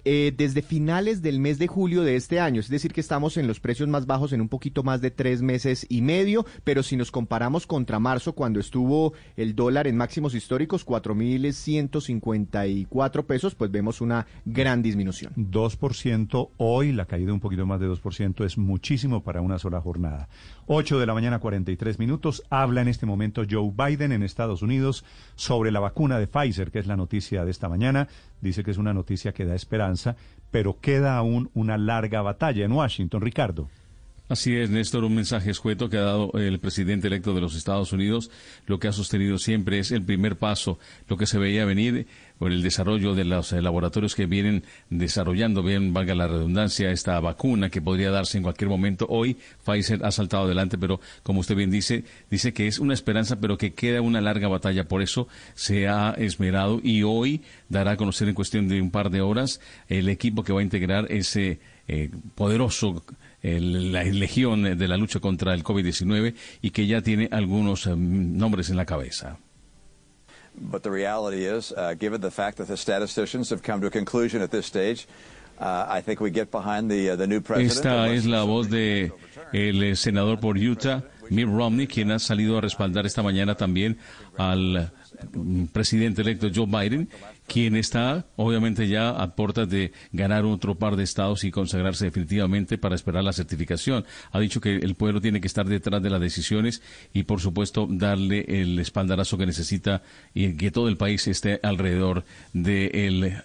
Eh, 0.07 0.31
desde 0.37 0.61
finales 0.61 1.23
del 1.23 1.39
mes 1.39 1.57
de 1.57 1.65
julio 1.65 2.03
de 2.03 2.15
este 2.15 2.39
año, 2.39 2.59
es 2.59 2.69
decir, 2.69 2.93
que 2.93 3.01
estamos 3.01 3.37
en 3.37 3.47
los 3.47 3.59
precios 3.59 3.89
más 3.89 4.05
bajos 4.05 4.33
en 4.33 4.41
un 4.41 4.49
poquito 4.49 4.83
más 4.83 5.01
de 5.01 5.09
tres 5.09 5.41
meses 5.41 5.87
y 5.89 6.03
medio, 6.03 6.45
pero 6.63 6.83
si 6.83 6.95
nos 6.95 7.09
comparamos 7.09 7.65
contra 7.65 7.99
marzo, 7.99 8.33
cuando 8.33 8.59
estuvo 8.59 9.13
el 9.35 9.55
dólar 9.55 9.87
en 9.87 9.97
máximos 9.97 10.35
históricos, 10.35 10.85
4.154 10.85 13.25
pesos, 13.25 13.55
pues 13.55 13.71
vemos 13.71 13.99
una 13.99 14.27
gran 14.45 14.83
disminución. 14.83 15.33
2% 15.35 16.49
hoy, 16.57 16.91
la 16.91 17.07
caída 17.07 17.33
un 17.33 17.39
poquito 17.39 17.65
más 17.65 17.79
de 17.79 17.89
2% 17.89 18.45
es 18.45 18.59
muchísimo 18.59 19.23
para 19.23 19.41
una 19.41 19.57
sola 19.57 19.81
jornada. 19.81 20.29
8 20.67 20.99
de 20.99 21.05
la 21.05 21.13
mañana, 21.13 21.39
43 21.39 21.99
minutos. 21.99 22.43
Habla 22.49 22.81
en 22.81 22.87
este 22.87 23.05
momento 23.05 23.43
Joe 23.49 23.71
Biden 23.75 24.11
en 24.11 24.23
Estados 24.23 24.61
Unidos 24.61 25.05
sobre 25.35 25.71
la 25.71 25.79
vacuna 25.79 26.17
de 26.17 26.27
Pfizer, 26.27 26.71
que 26.71 26.79
es 26.79 26.87
la 26.87 26.95
noticia 26.95 27.45
de 27.45 27.51
esta 27.51 27.69
mañana. 27.69 28.07
Dice 28.41 28.63
que 28.63 28.71
es 28.71 28.77
una 28.77 28.93
noticia 28.93 29.31
que 29.31 29.45
da 29.45 29.53
esperanza, 29.53 30.15
pero 30.49 30.79
queda 30.79 31.17
aún 31.17 31.51
una 31.53 31.77
larga 31.77 32.21
batalla 32.21 32.65
en 32.65 32.71
Washington. 32.71 33.21
Ricardo. 33.21 33.69
Así 34.27 34.55
es, 34.55 34.71
Néstor, 34.71 35.03
un 35.03 35.13
mensaje 35.13 35.51
escueto 35.51 35.87
que 35.87 35.97
ha 35.97 36.01
dado 36.01 36.31
el 36.33 36.59
presidente 36.59 37.07
electo 37.07 37.35
de 37.35 37.41
los 37.41 37.55
Estados 37.55 37.93
Unidos. 37.93 38.31
Lo 38.65 38.79
que 38.79 38.87
ha 38.87 38.91
sostenido 38.91 39.37
siempre 39.37 39.77
es 39.77 39.91
el 39.91 40.03
primer 40.03 40.35
paso, 40.35 40.79
lo 41.07 41.15
que 41.15 41.27
se 41.27 41.37
veía 41.37 41.63
venir 41.63 42.07
por 42.37 42.51
el 42.51 42.61
desarrollo 42.61 43.15
de 43.15 43.25
los 43.25 43.53
eh, 43.53 43.61
laboratorios 43.61 44.15
que 44.15 44.25
vienen 44.25 44.63
desarrollando, 44.89 45.63
bien, 45.63 45.93
valga 45.93 46.15
la 46.15 46.27
redundancia, 46.27 46.91
esta 46.91 47.19
vacuna 47.19 47.69
que 47.69 47.81
podría 47.81 48.11
darse 48.11 48.37
en 48.37 48.43
cualquier 48.43 48.69
momento. 48.69 49.05
Hoy 49.09 49.37
Pfizer 49.65 50.05
ha 50.05 50.11
saltado 50.11 50.45
adelante, 50.45 50.77
pero 50.77 50.99
como 51.23 51.39
usted 51.39 51.55
bien 51.55 51.71
dice, 51.71 52.03
dice 52.29 52.53
que 52.53 52.67
es 52.67 52.79
una 52.79 52.93
esperanza, 52.93 53.39
pero 53.39 53.57
que 53.57 53.73
queda 53.73 54.01
una 54.01 54.21
larga 54.21 54.47
batalla. 54.47 54.87
Por 54.87 55.01
eso 55.01 55.27
se 55.53 55.87
ha 55.87 56.11
esmerado 56.11 56.79
y 56.83 57.03
hoy 57.03 57.41
dará 57.69 57.91
a 57.91 57.97
conocer 57.97 58.27
en 58.27 58.35
cuestión 58.35 58.67
de 58.67 58.81
un 58.81 58.91
par 58.91 59.09
de 59.09 59.21
horas 59.21 59.61
el 59.87 60.09
equipo 60.09 60.43
que 60.43 60.53
va 60.53 60.59
a 60.59 60.63
integrar 60.63 61.11
ese 61.11 61.59
eh, 61.87 62.09
poderoso 62.35 63.03
la 63.41 64.03
legión 64.03 64.63
de 64.63 64.87
la 64.87 64.97
lucha 64.97 65.19
contra 65.19 65.53
el 65.53 65.63
COVID-19 65.63 66.33
y 66.61 66.71
que 66.71 66.87
ya 66.87 67.01
tiene 67.01 67.29
algunos 67.31 67.85
um, 67.85 68.37
nombres 68.37 68.69
en 68.69 68.77
la 68.77 68.85
cabeza. 68.85 69.37
But 70.57 70.83
the 70.83 70.91
reality 70.91 71.45
is, 71.45 71.73
uh, 71.75 71.93
given 71.95 72.21
the 72.21 72.31
fact 72.31 72.57
that 72.57 72.67
the 72.67 72.77
statisticians 72.77 73.49
have 73.49 73.61
come 73.61 73.81
to 73.81 73.87
a 73.87 73.91
conclusion 73.91 74.41
at 74.41 74.51
this 74.51 74.65
stage, 74.65 75.07
uh, 75.59 75.85
I 75.87 76.01
think 76.01 76.19
we 76.19 76.31
get 76.31 76.51
behind 76.51 76.89
the, 76.89 77.11
uh, 77.11 77.15
the 77.15 77.27
new 77.27 77.41
president. 77.41 77.71
Esta 77.71 78.13
es 78.13 78.25
la 78.25 78.43
voz 78.43 78.69
de 78.69 79.11
el 79.53 79.83
eh, 79.83 79.95
senador 79.95 80.39
por 80.39 80.57
Utah, 80.57 81.01
Mitt 81.29 81.47
Romney, 81.47 81.87
quien 81.87 82.11
ha 82.11 82.19
salido 82.19 82.57
a 82.57 82.61
respaldar 82.61 83.05
esta 83.05 83.23
mañana 83.23 83.55
también 83.55 83.97
al 84.37 84.91
mm, 85.33 85.65
presidente 85.65 86.21
electo 86.21 86.49
Joe 86.53 86.65
Biden 86.67 87.09
quien 87.47 87.75
está 87.75 88.25
obviamente 88.35 88.87
ya 88.87 89.09
a 89.09 89.35
puertas 89.35 89.69
de 89.69 89.91
ganar 90.11 90.45
otro 90.45 90.75
par 90.75 90.95
de 90.95 91.03
estados 91.03 91.43
y 91.43 91.51
consagrarse 91.51 92.05
definitivamente 92.05 92.77
para 92.77 92.95
esperar 92.95 93.23
la 93.23 93.33
certificación. 93.33 94.05
Ha 94.31 94.39
dicho 94.39 94.61
que 94.61 94.75
el 94.75 94.95
pueblo 94.95 95.21
tiene 95.21 95.41
que 95.41 95.47
estar 95.47 95.65
detrás 95.65 96.01
de 96.01 96.09
las 96.09 96.21
decisiones 96.21 96.81
y 97.13 97.23
por 97.23 97.41
supuesto 97.41 97.87
darle 97.89 98.45
el 98.47 98.79
espaldarazo 98.79 99.37
que 99.37 99.45
necesita 99.45 100.01
y 100.33 100.53
que 100.53 100.71
todo 100.71 100.87
el 100.87 100.97
país 100.97 101.27
esté 101.27 101.59
alrededor 101.63 102.25
del 102.53 103.35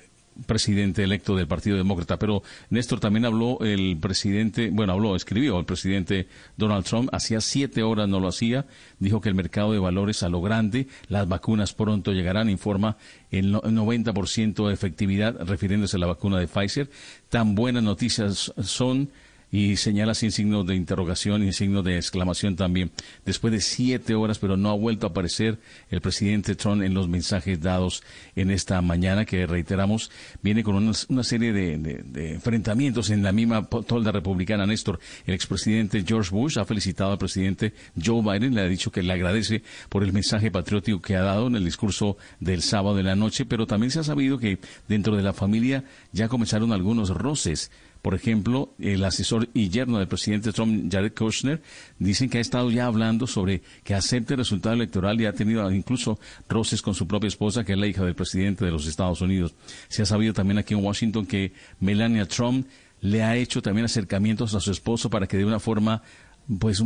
presidente 0.46 1.02
electo 1.02 1.36
del 1.36 1.46
Partido 1.46 1.76
Demócrata. 1.76 2.18
Pero 2.18 2.42
Néstor 2.70 3.00
también 3.00 3.24
habló 3.24 3.58
el 3.60 3.96
presidente, 4.00 4.70
bueno, 4.70 4.92
habló, 4.92 5.16
escribió 5.16 5.58
el 5.58 5.64
presidente 5.64 6.28
Donald 6.56 6.84
Trump, 6.84 7.08
hacía 7.12 7.40
siete 7.40 7.82
horas 7.82 8.08
no 8.08 8.20
lo 8.20 8.28
hacía, 8.28 8.66
dijo 8.98 9.20
que 9.20 9.28
el 9.28 9.34
mercado 9.34 9.72
de 9.72 9.78
valores 9.78 10.22
a 10.22 10.28
lo 10.28 10.40
grande, 10.40 10.88
las 11.08 11.28
vacunas 11.28 11.72
pronto 11.74 12.12
llegarán, 12.12 12.50
informa 12.50 12.96
el 13.30 13.52
90% 13.52 14.66
de 14.66 14.74
efectividad, 14.74 15.36
refiriéndose 15.40 15.96
a 15.96 16.00
la 16.00 16.06
vacuna 16.06 16.38
de 16.38 16.48
Pfizer. 16.48 16.90
Tan 17.28 17.54
buenas 17.54 17.82
noticias 17.82 18.52
son 18.62 19.10
y 19.52 19.76
señala 19.76 20.14
sin 20.14 20.30
signo 20.30 20.64
de 20.64 20.76
interrogación 20.76 21.46
y 21.46 21.52
signo 21.52 21.82
de 21.82 21.96
exclamación 21.96 22.56
también. 22.56 22.90
Después 23.24 23.52
de 23.52 23.60
siete 23.60 24.14
horas, 24.14 24.38
pero 24.38 24.56
no 24.56 24.70
ha 24.70 24.74
vuelto 24.74 25.06
a 25.06 25.10
aparecer 25.10 25.58
el 25.90 26.00
presidente 26.00 26.54
Trump 26.54 26.82
en 26.82 26.94
los 26.94 27.08
mensajes 27.08 27.60
dados 27.60 28.02
en 28.36 28.50
esta 28.50 28.80
mañana, 28.80 29.24
que 29.24 29.46
reiteramos, 29.46 30.10
viene 30.42 30.62
con 30.62 30.76
una, 30.76 31.24
serie 31.24 31.52
de, 31.52 32.32
enfrentamientos 32.32 33.10
en 33.10 33.22
la 33.22 33.32
misma 33.32 33.66
tolda 33.66 34.12
republicana. 34.12 34.66
Néstor, 34.66 35.00
el 35.26 35.34
expresidente 35.34 36.04
George 36.06 36.30
Bush 36.30 36.58
ha 36.58 36.64
felicitado 36.64 37.12
al 37.12 37.18
presidente 37.18 37.74
Joe 38.02 38.22
Biden, 38.22 38.54
le 38.54 38.62
ha 38.62 38.68
dicho 38.68 38.92
que 38.92 39.02
le 39.02 39.12
agradece 39.12 39.62
por 39.88 40.04
el 40.04 40.12
mensaje 40.12 40.50
patriótico 40.50 41.00
que 41.00 41.16
ha 41.16 41.22
dado 41.22 41.48
en 41.48 41.56
el 41.56 41.64
discurso 41.64 42.16
del 42.38 42.62
sábado 42.62 42.96
de 42.96 43.02
la 43.02 43.16
noche, 43.16 43.44
pero 43.46 43.66
también 43.66 43.90
se 43.90 44.00
ha 44.00 44.04
sabido 44.04 44.38
que 44.38 44.58
dentro 44.88 45.16
de 45.16 45.22
la 45.22 45.32
familia 45.32 45.84
ya 46.12 46.28
comenzaron 46.28 46.72
algunos 46.72 47.10
roces 47.10 47.70
por 48.02 48.14
ejemplo, 48.14 48.74
el 48.78 49.04
asesor 49.04 49.48
y 49.52 49.68
yerno 49.68 49.98
del 49.98 50.08
presidente 50.08 50.52
Trump, 50.52 50.90
Jared 50.90 51.12
Kushner, 51.12 51.62
dicen 51.98 52.30
que 52.30 52.38
ha 52.38 52.40
estado 52.40 52.70
ya 52.70 52.86
hablando 52.86 53.26
sobre 53.26 53.62
que 53.84 53.94
acepte 53.94 54.34
el 54.34 54.38
resultado 54.38 54.74
electoral 54.74 55.20
y 55.20 55.26
ha 55.26 55.32
tenido 55.32 55.70
incluso 55.70 56.18
roces 56.48 56.80
con 56.80 56.94
su 56.94 57.06
propia 57.06 57.28
esposa, 57.28 57.64
que 57.64 57.72
es 57.72 57.78
la 57.78 57.86
hija 57.86 58.04
del 58.04 58.14
presidente 58.14 58.64
de 58.64 58.70
los 58.70 58.86
Estados 58.86 59.20
Unidos. 59.20 59.54
Se 59.88 60.02
ha 60.02 60.06
sabido 60.06 60.32
también 60.32 60.58
aquí 60.58 60.74
en 60.74 60.84
Washington 60.84 61.26
que 61.26 61.52
Melania 61.78 62.26
Trump 62.26 62.66
le 63.02 63.22
ha 63.22 63.36
hecho 63.36 63.62
también 63.62 63.84
acercamientos 63.84 64.54
a 64.54 64.60
su 64.60 64.70
esposo 64.70 65.10
para 65.10 65.26
que 65.26 65.36
de 65.36 65.44
una 65.44 65.60
forma 65.60 66.02
pues 66.58 66.82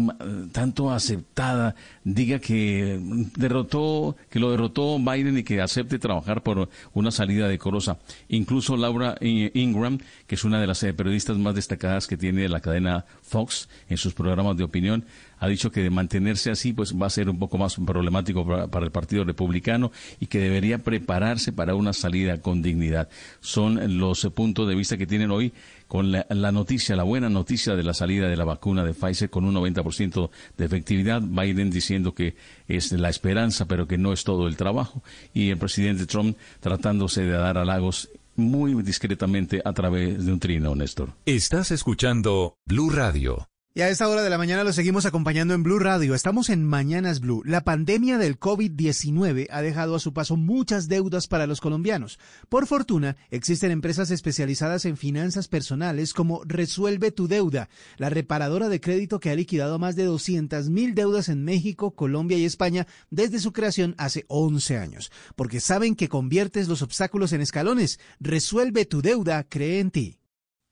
tanto 0.52 0.90
aceptada 0.90 1.74
diga 2.02 2.38
que 2.38 3.00
derrotó 3.36 4.16
que 4.28 4.38
lo 4.38 4.50
derrotó 4.50 4.98
Biden 4.98 5.38
y 5.38 5.42
que 5.42 5.60
acepte 5.62 5.98
trabajar 5.98 6.42
por 6.42 6.68
una 6.92 7.10
salida 7.10 7.48
decorosa 7.48 7.98
incluso 8.28 8.76
Laura 8.76 9.16
Ingram 9.20 9.98
que 10.26 10.34
es 10.34 10.44
una 10.44 10.60
de 10.60 10.66
las 10.66 10.82
eh, 10.82 10.92
periodistas 10.92 11.38
más 11.38 11.54
destacadas 11.54 12.06
que 12.06 12.16
tiene 12.16 12.48
la 12.48 12.60
cadena 12.60 13.06
Fox 13.22 13.68
en 13.88 13.96
sus 13.96 14.12
programas 14.12 14.56
de 14.56 14.64
opinión 14.64 15.04
ha 15.44 15.48
dicho 15.48 15.70
que 15.70 15.82
de 15.82 15.90
mantenerse 15.90 16.50
así 16.50 16.72
pues 16.72 16.94
va 16.94 17.06
a 17.06 17.10
ser 17.10 17.28
un 17.28 17.38
poco 17.38 17.58
más 17.58 17.76
problemático 17.76 18.46
para, 18.46 18.84
el 18.84 18.90
Partido 18.90 19.24
Republicano 19.24 19.92
y 20.18 20.26
que 20.26 20.38
debería 20.38 20.78
prepararse 20.78 21.52
para 21.52 21.74
una 21.74 21.92
salida 21.92 22.40
con 22.40 22.62
dignidad. 22.62 23.08
Son 23.40 23.98
los 23.98 24.24
puntos 24.34 24.66
de 24.68 24.74
vista 24.74 24.96
que 24.96 25.06
tienen 25.06 25.30
hoy 25.30 25.52
con 25.89 26.12
la, 26.12 26.52
noticia, 26.52 26.97
la 26.97 27.02
buena 27.02 27.28
noticia 27.28 27.74
de 27.74 27.82
la 27.82 27.94
salida 27.94 28.28
de 28.28 28.36
la 28.36 28.44
vacuna 28.44 28.85
de 28.85 28.94
Pfizer 28.94 29.31
con 29.31 29.44
un 29.44 29.55
90% 29.55 30.31
de 30.56 30.65
efectividad. 30.65 31.23
Biden 31.23 31.70
diciendo 31.70 32.15
que 32.15 32.36
es 32.69 32.93
la 32.93 33.09
esperanza, 33.09 33.66
pero 33.66 33.86
que 33.86 33.98
no 33.98 34.12
es 34.12 34.24
todo 34.24 34.48
el 34.48 34.56
trabajo. 34.56 35.02
Y 35.32 35.51
el 35.51 35.59
presidente 35.59 36.06
Trump 36.06 36.36
tratándose 36.61 37.23
de 37.23 37.32
dar 37.32 37.59
halagos 37.59 38.11
muy 38.36 38.82
discretamente 38.82 39.62
a 39.65 39.73
través 39.73 40.24
de 40.24 40.32
un 40.32 40.40
trino, 40.40 40.74
Néstor. 40.74 41.11
Estás 41.24 41.70
escuchando 41.70 42.56
Blue 42.66 42.90
Radio. 42.90 43.48
Y 43.76 43.82
a 43.82 43.88
esta 43.88 44.09
hora 44.09 44.22
de 44.22 44.30
la 44.30 44.38
mañana 44.38 44.62
lo 44.62 44.72
seguimos 44.72 45.05
acompañando 45.05 45.52
en 45.52 45.64
Blue 45.64 45.80
Radio. 45.80 46.14
Estamos 46.14 46.48
en 46.48 46.64
Mañanas 46.64 47.18
Blue. 47.18 47.42
La 47.44 47.64
pandemia 47.64 48.18
del 48.18 48.38
COVID-19 48.38 49.48
ha 49.51 49.62
dejado 49.62 49.96
a 49.96 49.98
su 49.98 50.12
paso 50.12 50.36
muchas 50.36 50.86
deudas 50.86 51.26
para 51.26 51.48
los 51.48 51.60
colombianos. 51.60 52.20
Por 52.48 52.68
fortuna, 52.68 53.16
existen 53.30 53.72
empresas 53.72 54.12
especializadas 54.12 54.84
en 54.84 54.96
finanzas 54.96 55.48
personales 55.48 56.12
como 56.14 56.44
Resuelve 56.44 57.10
tu 57.10 57.26
Deuda, 57.26 57.68
la 57.96 58.10
reparadora 58.10 58.68
de 58.68 58.80
crédito 58.80 59.18
que 59.18 59.30
ha 59.30 59.34
liquidado 59.34 59.80
más 59.80 59.96
de 59.96 60.05
200 60.05 60.70
mil 60.70 60.94
deudas 60.94 61.28
en 61.28 61.42
México, 61.42 61.96
Colombia 61.96 62.38
y 62.38 62.44
España 62.44 62.86
desde 63.10 63.40
su 63.40 63.52
creación 63.52 63.96
hace 63.98 64.24
11 64.28 64.78
años. 64.78 65.10
Porque 65.34 65.59
saben 65.59 65.96
que 65.96 66.09
conviertes 66.09 66.68
los 66.68 66.82
obstáculos 66.82 67.32
en 67.32 67.40
escalones. 67.40 67.98
Resuelve 68.20 68.84
tu 68.84 69.02
deuda, 69.02 69.42
cree 69.48 69.80
en 69.80 69.90
ti. 69.90 70.20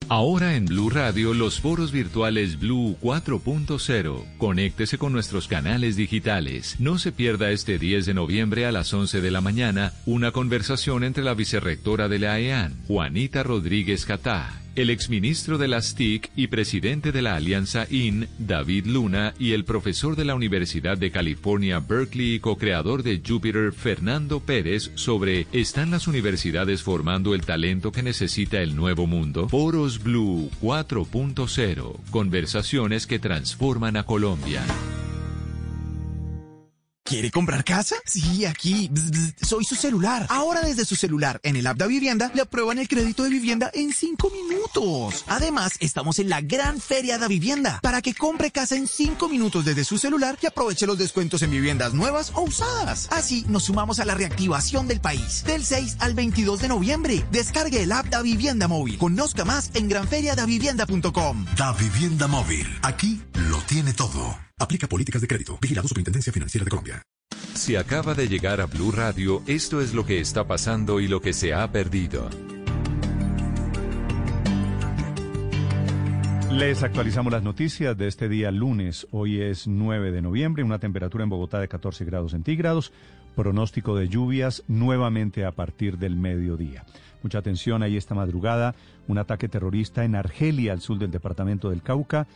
Ahora 0.09 0.57
en 0.57 0.67
Blue 0.67 0.91
Radio 0.91 1.33
los 1.33 1.61
foros 1.61 1.93
virtuales 1.93 2.59
Blue 2.59 2.97
4.0. 3.01 4.25
Conéctese 4.37 4.99
con 4.99 5.13
nuestros 5.13 5.49
canales 5.49 5.97
digitales. 5.97 6.77
No 6.79 6.99
se 6.99 7.13
pierda 7.13 7.51
este 7.51 7.79
10 7.79 8.07
de 8.07 8.15
noviembre 8.15 8.67
a 8.67 8.73
las 8.73 8.93
11 8.93 9.21
de 9.21 9.31
la 9.31 9.41
mañana 9.41 9.93
una 10.05 10.31
conversación 10.33 11.05
entre 11.05 11.25
la 11.25 11.35
vicerrectora 11.35 12.09
de 12.09 12.19
la 12.19 12.39
EAN, 12.39 12.77
Juanita 12.87 13.43
Rodríguez 13.43 14.05
Catá, 14.05 14.62
el 14.77 14.91
exministro 14.91 15.59
de 15.59 15.69
las 15.69 15.95
TIC 15.95 16.31
y 16.37 16.47
presidente 16.47 17.13
de 17.13 17.23
la 17.23 17.37
Alianza 17.37 17.87
IN, 17.91 18.29
David 18.39 18.87
Luna, 18.87 19.35
y 19.39 19.53
el 19.53 19.65
profesor 19.65 20.17
de 20.17 20.25
la 20.25 20.35
Universidad 20.35 20.97
de 20.99 21.11
California, 21.11 21.81
Berkeley 21.81 22.35
y 22.35 22.41
co-creador 22.41 23.03
de 23.03 23.23
Jupiter, 23.27 23.73
Fernando 23.73 24.41
Pérez, 24.41 24.91
sobre 24.95 25.47
¿Están 25.53 25.91
las 25.91 26.07
universidades 26.07 26.83
formando 26.83 27.35
el 27.35 27.45
talento 27.45 27.93
que 27.93 28.03
necesita 28.03 28.61
el 28.61 28.75
nuevo 28.77 29.07
mundo? 29.07 29.49
Foros 29.49 30.03
Blue 30.03 30.51
4.0. 30.61 32.01
Conversaciones 32.11 33.07
que 33.07 33.19
transforman 33.19 33.97
a 33.97 34.05
Colombia. 34.05 34.63
¿Quiere 37.13 37.31
comprar 37.31 37.63
casa? 37.63 37.97
Sí, 38.07 38.47
aquí. 38.47 38.91
Soy 39.43 39.67
su 39.67 39.75
celular. 39.75 40.25
Ahora 40.31 40.63
desde 40.63 40.87
su 40.87 40.97
celular, 40.97 41.41
en 41.43 41.57
el 41.57 41.67
app 41.67 41.77
de 41.77 41.87
Vivienda, 41.87 42.31
le 42.35 42.41
aprueban 42.41 42.79
el 42.79 42.89
crédito 42.89 43.25
de 43.25 43.29
vivienda 43.29 43.71
en 43.75 43.93
5 43.93 44.31
minutos. 44.31 45.23
Además, 45.27 45.75
estamos 45.81 46.19
en 46.21 46.31
la 46.31 46.41
gran 46.41 46.81
feria 46.81 47.19
de 47.19 47.29
vivienda 47.29 47.81
para 47.83 48.01
que 48.01 48.15
compre 48.15 48.51
casa 48.51 48.77
en 48.77 48.89
5 48.89 49.29
minutos 49.29 49.67
desde 49.67 49.85
su 49.85 49.99
celular 49.99 50.39
y 50.41 50.47
aproveche 50.47 50.87
los 50.87 50.97
descuentos 50.97 51.43
en 51.43 51.51
viviendas 51.51 51.93
nuevas 51.93 52.33
o 52.35 52.45
usadas. 52.45 53.09
Así 53.11 53.45
nos 53.47 53.65
sumamos 53.65 54.01
a 54.01 54.07
la 54.07 54.15
reactivación 54.15 54.89
del 54.89 55.03
país. 55.03 55.45
Del 55.45 55.67
6 55.67 55.97
al 55.99 56.15
22 56.15 56.63
de 56.63 56.69
noviembre, 56.69 57.27
descargue 57.31 57.83
el 57.83 57.93
app 57.93 58.07
Da 58.07 58.23
Vivienda 58.23 58.69
Móvil. 58.69 58.97
Conozca 58.97 59.45
más 59.45 59.71
en 59.75 59.87
granferiadavivienda.com. 59.87 61.45
Da 61.59 61.75
Vivienda 61.75 62.27
Móvil. 62.27 62.67
Aquí 62.81 63.21
lo 63.35 63.59
tiene 63.59 63.93
todo. 63.93 64.42
Aplica 64.63 64.87
políticas 64.87 65.21
de 65.21 65.27
crédito. 65.27 65.59
Vigilado 65.61 65.89
Superintendencia 65.89 66.33
Financiera 66.33 66.65
de 66.65 66.71
Colombia. 66.71 67.03
Si 67.53 67.75
acaba 67.75 68.15
de 68.15 68.29
llegar 68.29 68.61
a 68.61 68.67
Blue 68.67 68.93
Radio, 68.93 69.43
esto 69.49 69.81
es 69.81 69.93
lo 69.93 70.07
que 70.07 70.21
está 70.21 70.47
pasando 70.47 71.01
y 71.01 71.09
lo 71.09 71.21
que 71.21 71.33
se 71.33 71.53
ha 71.53 71.73
perdido. 71.73 72.31
Les 76.53 76.85
actualizamos 76.85 77.33
las 77.33 77.43
noticias 77.43 77.99
de 77.99 78.07
este 78.07 78.29
día 78.29 78.53
lunes. 78.53 79.09
Hoy 79.11 79.41
es 79.41 79.67
9 79.67 80.13
de 80.13 80.23
noviembre, 80.23 80.63
una 80.63 80.79
temperatura 80.79 81.25
en 81.25 81.31
Bogotá 81.31 81.59
de 81.59 81.67
14 81.67 82.05
grados 82.05 82.31
centígrados, 82.31 82.93
pronóstico 83.35 83.97
de 83.97 84.07
lluvias 84.07 84.63
nuevamente 84.69 85.45
a 85.45 85.51
partir 85.51 85.99
del 85.99 86.15
mediodía. 86.15 86.85
Mucha 87.25 87.39
atención 87.39 87.83
ahí 87.83 87.97
esta 87.97 88.15
madrugada, 88.15 88.77
un 89.09 89.19
ataque 89.19 89.49
terrorista 89.49 90.05
en 90.05 90.15
Argelia, 90.15 90.73
al 90.73 90.81
sur 90.81 90.99
del 90.99 91.11
departamento 91.11 91.69
del 91.69 91.83
Cauca 91.83 92.29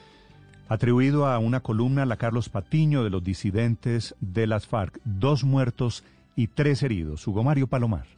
atribuido 0.68 1.26
a 1.26 1.38
una 1.38 1.60
columna 1.60 2.06
la 2.06 2.16
Carlos 2.16 2.48
Patiño 2.48 3.04
de 3.04 3.10
los 3.10 3.22
disidentes 3.22 4.14
de 4.20 4.46
las 4.46 4.66
FARC, 4.66 4.98
dos 5.04 5.44
muertos 5.44 6.04
y 6.34 6.48
tres 6.48 6.82
heridos. 6.82 7.26
Hugo 7.26 7.44
Mario 7.44 7.66
Palomar. 7.66 8.15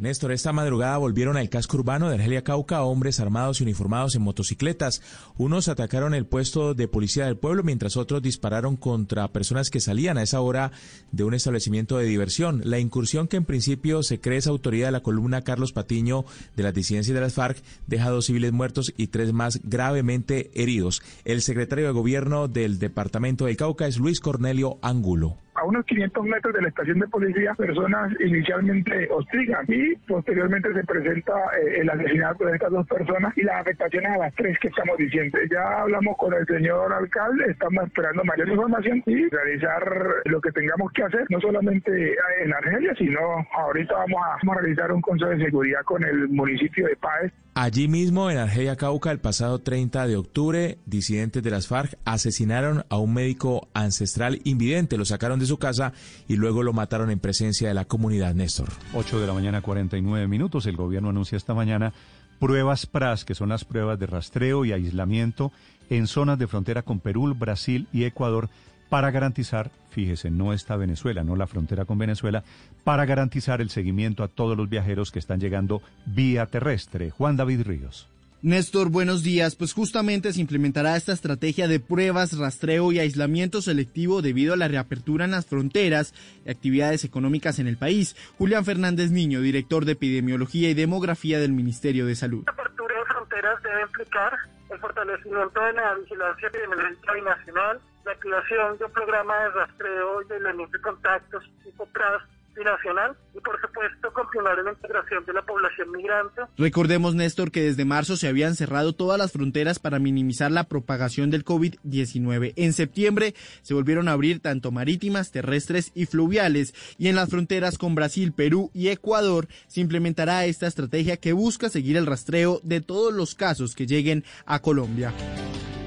Néstor, 0.00 0.32
esta 0.32 0.54
madrugada 0.54 0.96
volvieron 0.96 1.36
al 1.36 1.50
casco 1.50 1.76
urbano 1.76 2.08
de 2.08 2.14
Argelia 2.14 2.42
Cauca 2.42 2.82
hombres 2.84 3.20
armados 3.20 3.60
y 3.60 3.64
uniformados 3.64 4.14
en 4.14 4.22
motocicletas. 4.22 5.02
Unos 5.36 5.68
atacaron 5.68 6.14
el 6.14 6.24
puesto 6.24 6.72
de 6.72 6.88
policía 6.88 7.26
del 7.26 7.36
pueblo, 7.36 7.62
mientras 7.64 7.98
otros 7.98 8.22
dispararon 8.22 8.76
contra 8.76 9.28
personas 9.28 9.68
que 9.68 9.78
salían 9.78 10.16
a 10.16 10.22
esa 10.22 10.40
hora 10.40 10.72
de 11.12 11.24
un 11.24 11.34
establecimiento 11.34 11.98
de 11.98 12.06
diversión. 12.06 12.62
La 12.64 12.78
incursión 12.78 13.28
que 13.28 13.36
en 13.36 13.44
principio 13.44 14.02
se 14.02 14.22
cree 14.22 14.38
es 14.38 14.46
autoridad 14.46 14.88
de 14.88 14.92
la 14.92 15.02
columna 15.02 15.42
Carlos 15.42 15.74
Patiño 15.74 16.24
de 16.56 16.62
las 16.62 16.72
disidencias 16.72 17.14
de 17.14 17.20
las 17.20 17.34
FARC 17.34 17.62
deja 17.86 18.08
dos 18.08 18.24
civiles 18.24 18.52
muertos 18.52 18.94
y 18.96 19.08
tres 19.08 19.34
más 19.34 19.60
gravemente 19.64 20.50
heridos. 20.54 21.02
El 21.26 21.42
secretario 21.42 21.84
de 21.84 21.92
gobierno 21.92 22.48
del 22.48 22.78
departamento 22.78 23.44
del 23.44 23.58
Cauca 23.58 23.86
es 23.86 23.98
Luis 23.98 24.20
Cornelio 24.20 24.78
Angulo 24.80 25.36
a 25.60 25.64
unos 25.64 25.84
500 25.84 26.24
metros 26.24 26.54
de 26.54 26.62
la 26.62 26.68
estación 26.68 26.98
de 26.98 27.08
policía, 27.08 27.54
personas 27.54 28.12
inicialmente 28.20 29.08
hostigan 29.10 29.64
y 29.68 29.94
posteriormente 30.08 30.72
se 30.72 30.84
presenta 30.84 31.32
eh, 31.58 31.80
el 31.80 31.90
asesinato 31.90 32.46
de 32.46 32.54
estas 32.54 32.70
dos 32.70 32.86
personas 32.86 33.36
y 33.36 33.42
las 33.42 33.60
afectaciones 33.60 34.10
a 34.12 34.18
las 34.18 34.34
tres 34.34 34.58
que 34.58 34.68
estamos 34.68 34.96
diciendo. 34.96 35.38
Ya 35.50 35.82
hablamos 35.82 36.16
con 36.16 36.32
el 36.32 36.46
señor 36.46 36.92
alcalde, 36.92 37.44
estamos 37.50 37.84
esperando 37.84 38.24
mayor 38.24 38.48
información 38.48 39.02
y 39.06 39.28
realizar 39.28 39.82
lo 40.24 40.40
que 40.40 40.50
tengamos 40.52 40.92
que 40.92 41.02
hacer, 41.02 41.26
no 41.28 41.40
solamente 41.40 42.16
en 42.42 42.54
Argelia, 42.54 42.94
sino 42.96 43.20
ahorita 43.52 43.94
vamos 43.94 44.22
a, 44.24 44.36
vamos 44.42 44.56
a 44.56 44.60
realizar 44.60 44.92
un 44.92 45.02
consejo 45.02 45.30
de 45.30 45.44
seguridad 45.44 45.82
con 45.84 46.02
el 46.04 46.28
municipio 46.28 46.86
de 46.86 46.96
Páez 46.96 47.32
Allí 47.54 47.88
mismo, 47.88 48.30
en 48.30 48.38
Argelia 48.38 48.76
Cauca, 48.76 49.10
el 49.10 49.18
pasado 49.18 49.58
30 49.58 50.06
de 50.06 50.16
octubre, 50.16 50.78
disidentes 50.86 51.42
de 51.42 51.50
las 51.50 51.66
FARC 51.66 51.98
asesinaron 52.04 52.84
a 52.88 52.96
un 52.96 53.12
médico 53.12 53.68
ancestral 53.74 54.40
invidente, 54.44 54.96
lo 54.96 55.04
sacaron 55.04 55.40
de 55.40 55.46
su 55.46 55.58
casa 55.58 55.92
y 56.28 56.36
luego 56.36 56.62
lo 56.62 56.72
mataron 56.72 57.10
en 57.10 57.18
presencia 57.18 57.66
de 57.68 57.74
la 57.74 57.86
comunidad, 57.86 58.34
Néstor. 58.34 58.68
8 58.94 59.20
de 59.20 59.26
la 59.26 59.34
mañana, 59.34 59.62
49 59.62 60.28
minutos. 60.28 60.66
El 60.66 60.76
gobierno 60.76 61.10
anuncia 61.10 61.36
esta 61.36 61.52
mañana 61.52 61.92
pruebas 62.38 62.86
PRAS, 62.86 63.24
que 63.24 63.34
son 63.34 63.50
las 63.50 63.64
pruebas 63.64 63.98
de 63.98 64.06
rastreo 64.06 64.64
y 64.64 64.72
aislamiento 64.72 65.52
en 65.90 66.06
zonas 66.06 66.38
de 66.38 66.46
frontera 66.46 66.82
con 66.82 67.00
Perú, 67.00 67.34
Brasil 67.34 67.88
y 67.92 68.04
Ecuador 68.04 68.48
para 68.90 69.10
garantizar, 69.10 69.70
fíjese, 69.90 70.30
no 70.30 70.52
está 70.52 70.76
Venezuela, 70.76 71.24
no 71.24 71.36
la 71.36 71.46
frontera 71.46 71.86
con 71.86 71.96
Venezuela, 71.96 72.42
para 72.84 73.06
garantizar 73.06 73.62
el 73.62 73.70
seguimiento 73.70 74.22
a 74.22 74.28
todos 74.28 74.56
los 74.56 74.68
viajeros 74.68 75.10
que 75.10 75.20
están 75.20 75.40
llegando 75.40 75.80
vía 76.04 76.44
terrestre. 76.46 77.10
Juan 77.10 77.36
David 77.36 77.62
Ríos. 77.62 78.08
Néstor, 78.42 78.88
buenos 78.88 79.22
días. 79.22 79.54
Pues 79.54 79.74
justamente 79.74 80.32
se 80.32 80.40
implementará 80.40 80.96
esta 80.96 81.12
estrategia 81.12 81.68
de 81.68 81.78
pruebas, 81.78 82.38
rastreo 82.38 82.90
y 82.90 82.98
aislamiento 82.98 83.60
selectivo 83.60 84.22
debido 84.22 84.54
a 84.54 84.56
la 84.56 84.66
reapertura 84.66 85.26
en 85.26 85.32
las 85.32 85.44
fronteras 85.44 86.14
y 86.46 86.50
actividades 86.50 87.04
económicas 87.04 87.58
en 87.58 87.66
el 87.66 87.76
país. 87.76 88.16
Julián 88.38 88.64
Fernández 88.64 89.10
Niño, 89.10 89.42
director 89.42 89.84
de 89.84 89.92
Epidemiología 89.92 90.70
y 90.70 90.74
Demografía 90.74 91.38
del 91.38 91.52
Ministerio 91.52 92.06
de 92.06 92.16
Salud. 92.16 92.44
La 92.46 92.52
apertura 92.52 92.94
de 92.94 93.04
fronteras 93.04 93.62
debe 93.62 93.82
implicar 93.82 94.32
el 94.70 94.78
fortalecimiento 94.78 95.60
de 95.60 95.72
la 95.74 95.94
vigilancia 95.96 96.48
epidemiológica 96.48 97.12
binacional, 97.12 97.80
la 98.04 98.12
activación 98.12 98.78
de 98.78 98.84
un 98.84 98.92
programa 98.92 99.36
de 99.40 99.50
rastreo 99.50 100.22
y 100.22 100.32
elementos 100.32 100.72
de 100.72 100.80
contactos 100.80 101.44
tipo 101.62 101.86
PRAS 101.86 102.22
binacional 102.54 103.16
y 103.34 103.40
por 103.40 103.60
supuesto 103.60 104.12
continuar 104.12 104.58
la 104.62 104.72
integración 104.72 105.24
de 105.24 105.32
la 105.32 105.42
población 105.42 105.90
migrante. 105.92 106.42
Recordemos, 106.58 107.14
Néstor, 107.14 107.50
que 107.50 107.62
desde 107.62 107.84
marzo 107.84 108.16
se 108.16 108.28
habían 108.28 108.54
cerrado 108.54 108.92
todas 108.92 109.18
las 109.18 109.32
fronteras 109.32 109.78
para 109.78 109.98
minimizar 109.98 110.50
la 110.50 110.64
propagación 110.64 111.30
del 111.30 111.44
COVID-19. 111.44 112.52
En 112.56 112.72
septiembre 112.72 113.34
se 113.62 113.74
volvieron 113.74 114.08
a 114.08 114.12
abrir 114.12 114.40
tanto 114.40 114.70
marítimas, 114.72 115.30
terrestres 115.30 115.92
y 115.94 116.06
fluviales 116.06 116.74
y 116.98 117.08
en 117.08 117.16
las 117.16 117.30
fronteras 117.30 117.78
con 117.78 117.94
Brasil, 117.94 118.32
Perú 118.32 118.70
y 118.74 118.88
Ecuador 118.88 119.46
se 119.66 119.80
implementará 119.80 120.44
esta 120.44 120.66
estrategia 120.66 121.16
que 121.16 121.32
busca 121.32 121.68
seguir 121.68 121.96
el 121.96 122.06
rastreo 122.06 122.60
de 122.62 122.80
todos 122.80 123.12
los 123.12 123.34
casos 123.34 123.74
que 123.74 123.86
lleguen 123.86 124.24
a 124.44 124.60
Colombia. 124.60 125.12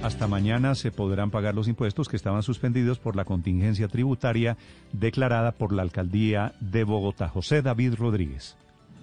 Hasta 0.04 0.28
mañana 0.28 0.76
se 0.76 0.92
podrán 0.92 1.32
pagar 1.32 1.56
los 1.56 1.70
impuestos 1.70 2.10
que 2.10 2.18
estaban 2.18 2.44
suspendidos 2.44 3.00
por 3.00 3.16
la 3.16 3.24
contingencia 3.24 3.88
tributaria 3.88 4.58
declarada 4.92 5.54
por 5.54 5.72
la 5.72 5.82
alcaldía 5.82 6.56
de 6.60 6.84
Bogotá. 6.84 7.30
José 7.30 7.62
David 7.62 7.94
Rodríguez. 7.94 8.58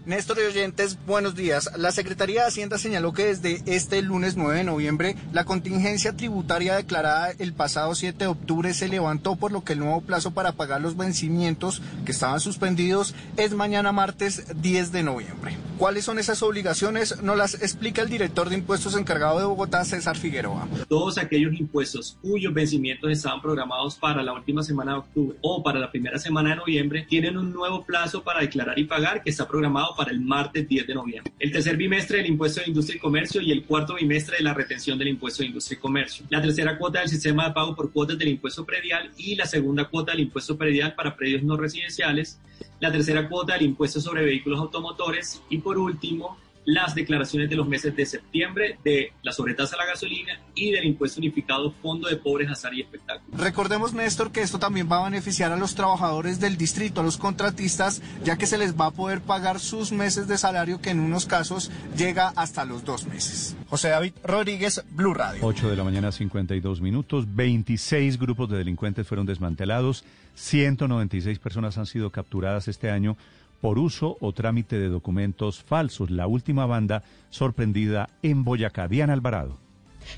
Néstor 0.07 0.39
y 0.39 0.47
oyentes, 0.47 0.99
buenos 1.07 1.35
días. 1.35 1.71
La 1.77 1.93
Secretaría 1.93 2.41
de 2.41 2.49
Hacienda 2.49 2.79
señaló 2.79 3.13
que 3.13 3.27
desde 3.27 3.63
este 3.67 4.01
lunes 4.01 4.35
9 4.35 4.57
de 4.57 4.65
noviembre 4.65 5.15
la 5.35 5.45
contingencia 5.45 6.17
tributaria 6.17 6.77
declarada 6.77 7.33
el 7.39 7.53
pasado 7.53 7.95
7 7.95 8.17
de 8.17 8.27
octubre 8.27 8.73
se 8.73 8.89
levantó 8.89 9.37
por 9.37 9.53
lo 9.53 9.63
que 9.63 9.75
el 9.75 9.81
nuevo 9.81 10.01
plazo 10.01 10.31
para 10.31 10.53
pagar 10.53 10.81
los 10.81 10.97
vencimientos 10.97 11.83
que 12.07 12.13
estaban 12.13 12.41
suspendidos 12.41 13.15
es 13.37 13.53
mañana 13.53 13.93
martes 13.93 14.47
10 14.63 14.91
de 14.91 15.03
noviembre. 15.03 15.59
¿Cuáles 15.77 16.05
son 16.05 16.19
esas 16.19 16.43
obligaciones? 16.43 17.23
Nos 17.23 17.37
las 17.37 17.55
explica 17.55 18.01
el 18.01 18.09
director 18.09 18.49
de 18.49 18.57
impuestos 18.57 18.97
encargado 18.97 19.39
de 19.39 19.45
Bogotá, 19.45 19.85
César 19.85 20.17
Figueroa. 20.17 20.67
Todos 20.89 21.19
aquellos 21.19 21.59
impuestos 21.61 22.17
cuyos 22.23 22.55
vencimientos 22.55 23.11
estaban 23.11 23.43
programados 23.43 23.97
para 23.97 24.23
la 24.23 24.33
última 24.33 24.63
semana 24.63 24.93
de 24.93 24.99
octubre 24.99 25.39
o 25.43 25.63
para 25.63 25.79
la 25.79 25.91
primera 25.91 26.19
semana 26.19 26.51
de 26.51 26.57
noviembre 26.57 27.07
tienen 27.09 27.37
un 27.37 27.53
nuevo 27.53 27.85
plazo 27.85 28.23
para 28.23 28.41
declarar 28.41 28.79
y 28.79 28.85
pagar 28.85 29.23
que 29.23 29.31
está 29.31 29.47
programado 29.47 29.90
para 29.97 30.11
el 30.11 30.21
martes 30.21 30.69
10 30.69 30.87
de 30.87 30.95
noviembre. 30.95 31.33
El 31.39 31.53
tercer 31.53 31.77
bimestre 31.77 32.19
del 32.19 32.27
impuesto 32.27 32.61
de 32.61 32.69
industria 32.69 32.97
y 32.97 33.01
comercio 33.01 33.41
y 33.41 33.51
el 33.51 33.65
cuarto 33.65 33.95
bimestre 33.95 34.39
de 34.39 34.45
la 34.45 34.55
retención 34.55 34.99
del 34.99 35.09
impuesto 35.09 35.43
de 35.43 35.49
industria 35.49 35.79
y 35.79 35.81
comercio. 35.81 36.27
La 36.31 36.43
tercera 36.43 36.79
cuota 36.79 37.01
del 37.01 37.09
sistema 37.09 37.49
de 37.49 37.55
pago 37.55 37.75
por 37.75 37.93
cuotas 37.93 38.19
del 38.19 38.29
impuesto 38.29 38.65
predial 38.65 39.11
y 39.17 39.35
la 39.35 39.47
segunda 39.47 39.87
cuota 39.87 40.13
del 40.13 40.21
impuesto 40.21 40.57
predial 40.57 40.95
para 40.95 41.17
predios 41.17 41.43
no 41.43 41.57
residenciales. 41.57 42.41
La 42.81 42.91
tercera 42.93 43.29
cuota 43.29 43.55
del 43.55 43.63
impuesto 43.63 44.01
sobre 44.01 44.25
vehículos 44.25 44.61
automotores 44.61 45.43
y 45.49 45.59
por 45.59 45.79
último 45.79 46.39
las 46.73 46.95
declaraciones 46.95 47.51
de 47.51 47.57
los 47.57 47.67
meses 47.67 47.95
de 47.97 48.07
septiembre 48.07 48.79
de 48.85 49.13
la 49.23 49.33
sobretasa 49.33 49.75
a 49.77 49.79
la 49.79 49.87
gasolina 49.87 50.39
y 50.55 50.71
del 50.71 50.85
impuesto 50.85 51.21
unificado 51.21 51.73
Fondo 51.83 52.09
de 52.09 52.17
Pobres, 52.17 52.51
Azar 52.51 52.73
y 52.75 52.83
Espectáculos. 52.83 53.41
Recordemos, 53.41 53.93
Néstor, 53.93 54.31
que 54.31 54.43
esto 54.43 54.59
también 54.59 54.89
va 54.91 55.01
a 55.01 55.11
beneficiar 55.11 55.53
a 55.53 55.57
los 55.57 55.75
trabajadores 55.75 56.41
del 56.41 56.57
distrito, 56.57 57.01
a 57.01 57.05
los 57.05 57.17
contratistas, 57.17 58.03
ya 58.25 58.37
que 58.37 58.47
se 58.47 58.59
les 58.59 58.79
va 58.79 58.87
a 58.87 58.91
poder 58.91 59.21
pagar 59.21 59.59
sus 59.59 59.93
meses 59.93 60.29
de 60.29 60.39
salario, 60.39 60.81
que 60.81 60.91
en 60.91 61.01
unos 61.01 61.27
casos 61.27 61.71
llega 61.97 62.29
hasta 62.37 62.65
los 62.65 62.85
dos 62.85 63.07
meses. 63.07 63.57
José 63.69 63.89
David 63.89 64.13
Rodríguez, 64.25 64.85
Blue 64.91 65.15
Radio. 65.15 65.41
8 65.43 65.71
de 65.71 65.77
la 65.77 65.85
mañana, 65.85 66.13
52 66.13 66.81
minutos. 66.81 67.35
26 67.35 68.19
grupos 68.19 68.49
de 68.49 68.59
delincuentes 68.59 69.07
fueron 69.07 69.27
desmantelados. 69.27 70.05
196 70.35 71.39
personas 71.39 71.77
han 71.79 71.87
sido 71.87 72.11
capturadas 72.11 72.69
este 72.69 72.91
año 72.91 73.17
por 73.61 73.79
uso 73.79 74.17
o 74.21 74.33
trámite 74.33 74.79
de 74.79 74.89
documentos 74.89 75.63
falsos. 75.63 76.11
La 76.11 76.27
última 76.27 76.67
banda 76.67 77.03
sorprendida 77.31 78.09
en 78.23 78.45
Boyacá. 78.45 78.89
Diana 78.89 79.13
Alvarado. 79.13 79.70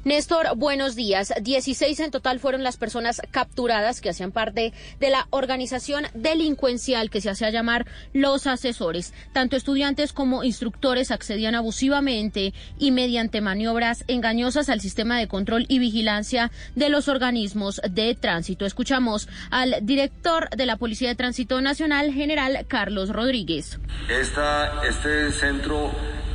Néstor, 0.04 0.56
buenos 0.56 0.94
días. 0.94 1.32
16 1.40 2.00
en 2.00 2.10
total 2.10 2.40
fueron 2.40 2.62
las 2.62 2.76
personas 2.76 3.22
capturadas 3.30 4.00
que 4.00 4.10
hacían 4.10 4.32
parte 4.32 4.72
de 5.00 5.10
la 5.10 5.26
organización 5.30 6.06
delincuencial 6.14 7.10
que 7.10 7.20
se 7.20 7.30
hacía 7.30 7.50
llamar 7.50 7.86
Los 8.12 8.46
Asesores. 8.46 9.12
Tanto 9.32 9.56
estudiantes 9.56 10.12
como 10.12 10.44
instructores 10.44 11.10
accedían 11.10 11.54
abusivamente 11.54 12.52
y 12.78 12.90
mediante 12.90 13.40
maniobras 13.40 14.04
engañosas 14.08 14.68
al 14.68 14.80
sistema 14.80 15.18
de 15.18 15.28
control 15.28 15.66
y 15.68 15.78
vigilancia 15.78 16.50
de 16.74 16.88
los 16.88 17.08
organismos 17.08 17.80
de 17.88 18.14
tránsito. 18.14 18.66
Escuchamos 18.66 19.28
al 19.50 19.76
director 19.82 20.48
de 20.50 20.66
la 20.66 20.76
Policía 20.76 21.08
de 21.08 21.14
Tránsito 21.14 21.60
Nacional, 21.60 22.12
general 22.12 22.66
Carlos 22.68 23.10
Rodríguez. 23.10 23.78
este 24.08 25.32
centro 25.32 25.90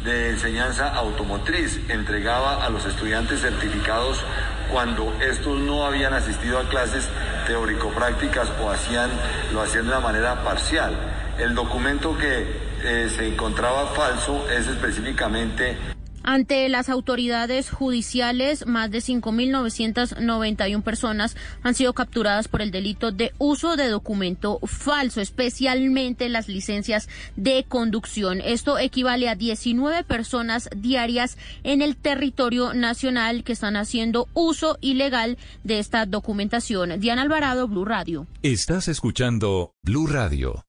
de 0.08 0.30
enseñanza 0.30 0.88
automotriz 0.96 1.82
entregaba 1.90 2.66
a 2.66 2.70
los 2.70 2.86
estudiantes 2.86 3.42
certificados 3.42 4.24
cuando 4.72 5.14
estos 5.20 5.60
no 5.60 5.86
habían 5.86 6.14
asistido 6.14 6.60
a 6.60 6.70
clases 6.70 7.10
teórico-prácticas 7.46 8.50
o 8.62 8.72
hacían, 8.72 9.10
lo 9.54 9.62
hacían 9.62 9.84
de 9.84 9.92
una 9.92 10.00
manera 10.00 10.44
parcial. 10.46 10.94
El 11.38 11.54
documento 11.54 12.18
que 12.18 12.48
eh, 12.84 13.10
se 13.14 13.28
encontraba 13.28 13.88
falso 13.88 14.48
es 14.50 14.68
específicamente 14.68 15.97
ante 16.28 16.68
las 16.68 16.90
autoridades 16.90 17.70
judiciales, 17.70 18.68
más 18.68 18.92
de 18.92 18.98
5.991 18.98 20.84
personas 20.84 21.38
han 21.64 21.74
sido 21.74 21.94
capturadas 21.94 22.50
por 22.50 22.62
el 22.62 22.70
delito 22.70 23.14
de 23.14 23.32
uso 23.38 23.78
de 23.78 23.88
documento 23.88 24.60
falso, 24.66 25.22
especialmente 25.22 26.28
las 26.28 26.50
licencias 26.50 27.08
de 27.38 27.64
conducción. 27.66 28.42
Esto 28.44 28.78
equivale 28.78 29.30
a 29.30 29.36
19 29.36 30.04
personas 30.04 30.70
diarias 30.76 31.38
en 31.64 31.82
el 31.82 31.96
territorio 31.96 32.74
nacional 32.74 33.46
que 33.46 33.54
están 33.54 33.78
haciendo 33.78 34.28
uso 34.34 34.78
ilegal 34.82 35.38
de 35.64 35.80
esta 35.80 36.06
documentación. 36.06 37.00
Diana 37.00 37.22
Alvarado, 37.22 37.70
Blue 37.70 37.86
Radio. 37.86 38.28
Estás 38.44 38.90
escuchando 38.90 39.76
Blue 39.82 40.08
Radio. 40.08 40.67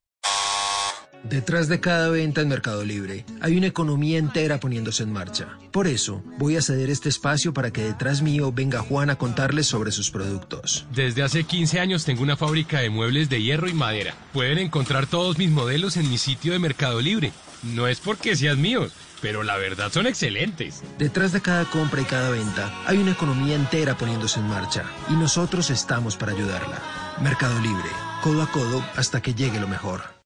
Detrás 1.28 1.68
de 1.68 1.78
cada 1.78 2.08
venta 2.08 2.40
en 2.40 2.48
Mercado 2.48 2.84
Libre 2.84 3.26
hay 3.42 3.58
una 3.58 3.66
economía 3.66 4.16
entera 4.18 4.58
poniéndose 4.58 5.02
en 5.02 5.12
marcha. 5.12 5.58
Por 5.72 5.86
eso 5.86 6.22
voy 6.38 6.56
a 6.56 6.62
ceder 6.62 6.88
este 6.88 7.10
espacio 7.10 7.52
para 7.52 7.70
que 7.70 7.82
detrás 7.82 8.22
mío 8.22 8.50
venga 8.50 8.80
Juan 8.80 9.10
a 9.10 9.16
contarles 9.16 9.66
sobre 9.66 9.92
sus 9.92 10.10
productos. 10.10 10.86
Desde 10.94 11.22
hace 11.22 11.44
15 11.44 11.80
años 11.80 12.06
tengo 12.06 12.22
una 12.22 12.38
fábrica 12.38 12.80
de 12.80 12.88
muebles 12.88 13.28
de 13.28 13.42
hierro 13.42 13.68
y 13.68 13.74
madera. 13.74 14.14
Pueden 14.32 14.56
encontrar 14.56 15.06
todos 15.06 15.36
mis 15.36 15.50
modelos 15.50 15.98
en 15.98 16.08
mi 16.08 16.16
sitio 16.16 16.52
de 16.52 16.60
Mercado 16.60 16.98
Libre. 17.02 17.32
No 17.62 17.88
es 17.88 18.00
porque 18.00 18.34
sean 18.34 18.62
míos, 18.62 18.92
pero 19.20 19.42
la 19.42 19.58
verdad 19.58 19.92
son 19.92 20.06
excelentes. 20.06 20.82
Detrás 20.98 21.32
de 21.32 21.42
cada 21.42 21.66
compra 21.66 22.00
y 22.00 22.04
cada 22.04 22.30
venta 22.30 22.72
hay 22.86 22.96
una 22.96 23.12
economía 23.12 23.54
entera 23.54 23.98
poniéndose 23.98 24.40
en 24.40 24.48
marcha 24.48 24.84
y 25.10 25.12
nosotros 25.12 25.68
estamos 25.68 26.16
para 26.16 26.32
ayudarla. 26.32 26.78
Mercado 27.20 27.60
Libre, 27.60 27.90
codo 28.22 28.40
a 28.40 28.50
codo 28.50 28.82
hasta 28.96 29.20
que 29.20 29.34
llegue 29.34 29.60
lo 29.60 29.68
mejor. 29.68 30.17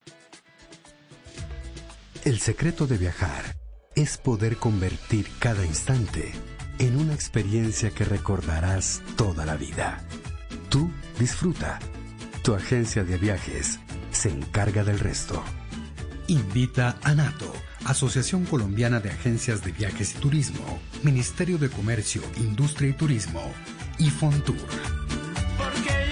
El 2.25 2.39
secreto 2.39 2.87
de 2.87 2.99
viajar 2.99 3.57
es 3.97 4.17
poder 4.17 4.57
convertir 4.57 5.27
cada 5.41 5.67
instante 5.67 6.31
en 6.79 6.97
una 6.97 7.15
experiencia 7.15 7.91
que 7.91 8.05
recordarás 8.05 9.03
toda 9.17 9.45
la 9.45 9.57
vida. 9.57 10.05
Tú 10.69 10.89
disfruta. 11.19 11.81
Tu 12.45 12.55
agencia 12.55 13.03
de 13.03 13.19
viajes 13.19 13.81
se 14.13 14.29
encarga 14.29 14.85
del 14.85 15.01
resto. 15.01 15.43
Invita 16.29 16.97
a 17.03 17.13
NATO, 17.15 17.53
Asociación 17.87 18.45
Colombiana 18.45 19.01
de 19.01 19.11
Agencias 19.11 19.65
de 19.65 19.73
Viajes 19.73 20.15
y 20.15 20.19
Turismo, 20.19 20.81
Ministerio 21.03 21.59
de 21.59 21.71
Comercio, 21.71 22.23
Industria 22.37 22.91
y 22.91 22.93
Turismo 22.93 23.53
y 23.99 24.11
Fontour. 24.11 24.57
Porque 25.59 26.12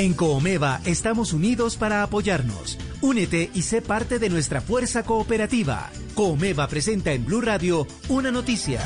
En 0.00 0.14
Coomeva 0.14 0.80
estamos 0.86 1.34
unidos 1.34 1.76
para 1.76 2.02
apoyarnos. 2.02 2.78
Únete 3.02 3.50
y 3.52 3.60
sé 3.60 3.82
parte 3.82 4.18
de 4.18 4.30
nuestra 4.30 4.62
fuerza 4.62 5.02
cooperativa. 5.02 5.90
Coomeva 6.14 6.66
presenta 6.68 7.12
en 7.12 7.26
Blue 7.26 7.42
Radio 7.42 7.86
una 8.08 8.30
noticia. 8.30 8.80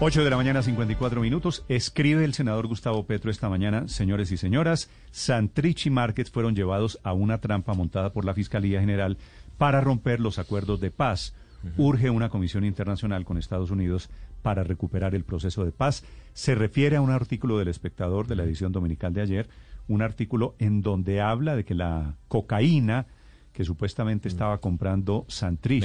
8 0.00 0.24
de 0.24 0.30
la 0.30 0.38
mañana, 0.38 0.62
54 0.62 1.20
minutos. 1.20 1.62
Escribe 1.68 2.24
el 2.24 2.32
senador 2.32 2.68
Gustavo 2.68 3.04
Petro 3.04 3.30
esta 3.30 3.50
mañana, 3.50 3.86
señores 3.86 4.32
y 4.32 4.38
señoras, 4.38 4.88
Santrich 5.10 5.84
y 5.84 5.90
Márquez 5.90 6.30
fueron 6.30 6.56
llevados 6.56 6.98
a 7.02 7.12
una 7.12 7.42
trampa 7.42 7.74
montada 7.74 8.10
por 8.10 8.24
la 8.24 8.32
Fiscalía 8.32 8.80
General 8.80 9.18
para 9.58 9.82
romper 9.82 10.20
los 10.20 10.38
acuerdos 10.38 10.80
de 10.80 10.90
paz. 10.90 11.34
Urge 11.76 12.08
una 12.08 12.30
comisión 12.30 12.64
internacional 12.64 13.26
con 13.26 13.36
Estados 13.36 13.70
Unidos 13.70 14.08
para 14.40 14.64
recuperar 14.64 15.14
el 15.14 15.24
proceso 15.24 15.66
de 15.66 15.72
paz. 15.72 16.02
Se 16.32 16.54
refiere 16.54 16.96
a 16.96 17.02
un 17.02 17.10
artículo 17.10 17.58
del 17.58 17.68
espectador 17.68 18.26
de 18.26 18.36
la 18.36 18.44
edición 18.44 18.72
dominical 18.72 19.12
de 19.12 19.20
ayer 19.20 19.48
un 19.88 20.02
artículo 20.02 20.54
en 20.58 20.82
donde 20.82 21.20
habla 21.20 21.56
de 21.56 21.64
que 21.64 21.74
la 21.74 22.16
cocaína 22.28 23.06
que 23.52 23.64
supuestamente 23.64 24.28
mm. 24.28 24.32
estaba 24.32 24.60
comprando 24.60 25.24
Santrich 25.28 25.84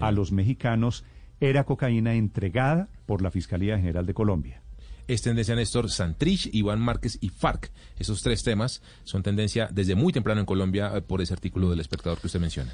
a 0.00 0.10
los 0.10 0.32
mexicanos 0.32 1.04
era 1.40 1.64
cocaína 1.64 2.14
entregada 2.14 2.88
por 3.06 3.22
la 3.22 3.30
Fiscalía 3.30 3.78
General 3.78 4.04
de 4.06 4.14
Colombia. 4.14 4.62
Es 5.06 5.20
tendencia, 5.22 5.54
Néstor, 5.54 5.90
Santrich, 5.90 6.48
Iván 6.52 6.80
Márquez 6.80 7.18
y 7.20 7.28
FARC. 7.28 7.70
Esos 7.98 8.22
tres 8.22 8.42
temas 8.42 8.82
son 9.04 9.22
tendencia 9.22 9.68
desde 9.70 9.94
muy 9.94 10.12
temprano 10.12 10.40
en 10.40 10.46
Colombia 10.46 10.92
eh, 10.96 11.02
por 11.02 11.20
ese 11.20 11.34
artículo 11.34 11.68
del 11.68 11.80
espectador 11.80 12.18
que 12.18 12.26
usted 12.26 12.40
menciona. 12.40 12.72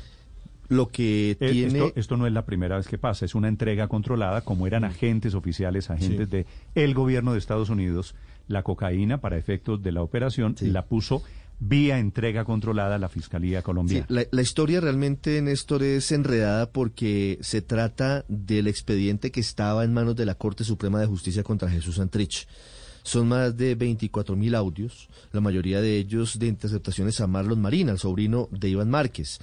Lo 0.68 0.88
que 0.88 1.32
eh, 1.32 1.50
tiene... 1.50 1.92
Esto, 1.96 2.16
no 2.16 2.28
es 2.28 2.32
la 2.32 2.46
primera 2.46 2.76
vez 2.76 2.86
que 2.86 2.98
pasa, 2.98 3.24
es 3.24 3.34
una 3.34 3.48
entrega 3.48 3.88
controlada, 3.88 4.42
como 4.42 4.68
eran 4.68 4.82
mm. 4.82 4.86
agentes 4.86 5.34
oficiales, 5.34 5.90
agentes 5.90 6.30
de 6.30 6.46
el 6.76 6.94
gobierno 6.94 7.32
de 7.32 7.40
Estados 7.40 7.68
Unidos, 7.68 8.14
la 8.50 8.62
cocaína 8.62 9.20
para 9.20 9.38
efectos 9.38 9.82
de 9.82 9.92
la 9.92 10.02
operación 10.02 10.56
la 10.60 10.84
puso 10.84 11.22
vía 11.60 11.98
entrega 11.98 12.44
controlada 12.44 12.96
a 12.96 12.98
la 12.98 13.08
Fiscalía 13.08 13.62
Colombiana. 13.62 14.06
la, 14.08 14.24
la, 14.30 14.42
historia 14.42 14.80
realmente, 14.80 15.40
Néstor, 15.40 15.82
es 15.82 16.10
enredada 16.10 16.70
porque 16.70 17.38
se 17.42 17.62
trata 17.62 18.24
del 18.28 18.66
expediente 18.66 19.30
que 19.30 19.40
estaba 19.40 19.84
en 19.84 19.92
manos 19.92 20.16
de 20.16 20.26
la 20.26 20.34
Corte 20.34 20.64
Suprema 20.64 20.98
de 20.98 21.06
Justicia 21.06 21.42
contra 21.42 21.70
Jesús 21.70 21.96
Santrich. 21.96 22.48
Son 23.02 23.28
más 23.28 23.56
de 23.56 23.74
24 23.74 24.36
mil 24.36 24.54
audios, 24.54 25.08
la 25.32 25.40
mayoría 25.40 25.80
de 25.80 25.96
ellos 25.96 26.38
de 26.38 26.48
interceptaciones 26.48 27.20
a 27.20 27.26
Marlon 27.26 27.60
Marina, 27.60 27.92
el 27.92 27.98
sobrino 27.98 28.48
de 28.50 28.68
Iván 28.68 28.90
Márquez, 28.90 29.38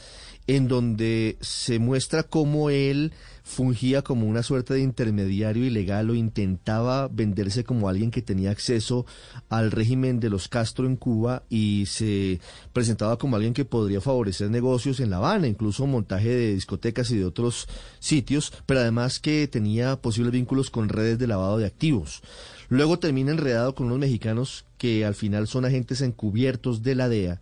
en 0.48 0.68
donde 0.68 1.38
se 1.42 1.80
muestra 1.80 2.24
cómo 2.24 2.70
él 2.70 3.14
fungía 3.48 4.02
como 4.02 4.28
una 4.28 4.44
suerte 4.44 4.74
de 4.74 4.82
intermediario 4.82 5.66
ilegal 5.66 6.10
o 6.10 6.16
intentaba 6.16 7.08
venderse 7.08 7.64
como 7.64 7.88
alguien 7.88 8.12
que 8.12 8.22
tenía 8.22 8.52
acceso 8.52 9.06
al 9.48 9.72
régimen 9.72 10.20
de 10.20 10.30
los 10.30 10.50
Castro 10.50 10.86
en 10.86 10.98
Cuba 10.98 11.44
y 11.50 11.86
se 11.88 12.42
presentaba 12.74 13.18
como 13.18 13.38
alguien 13.38 13.54
que 13.54 13.64
podría 13.64 14.02
favorecer 14.02 14.52
negocios 14.52 15.00
en 15.00 15.10
La 15.10 15.18
Habana, 15.18 15.48
incluso 15.48 15.88
montaje 15.88 16.28
de 16.28 16.54
discotecas 16.56 17.10
y 17.12 17.18
de 17.18 17.26
otros 17.26 17.70
sitios, 18.00 18.52
pero 18.66 18.82
además 18.82 19.20
que 19.20 19.48
tenía 19.48 20.02
posibles 20.02 20.34
vínculos 20.34 20.70
con 20.70 20.90
redes 20.90 21.18
de 21.18 21.28
lavado 21.28 21.58
de 21.58 21.66
activos. 21.66 22.22
Luego 22.68 23.00
termina 23.00 23.32
enredado 23.32 23.76
con 23.76 23.88
unos 23.88 24.00
mexicanos 24.00 24.66
que 24.78 25.06
al 25.06 25.16
final 25.16 25.48
son 25.48 25.64
agentes 25.64 26.02
encubiertos 26.02 26.84
de 26.84 26.96
la 26.96 27.08
DEA. 27.08 27.40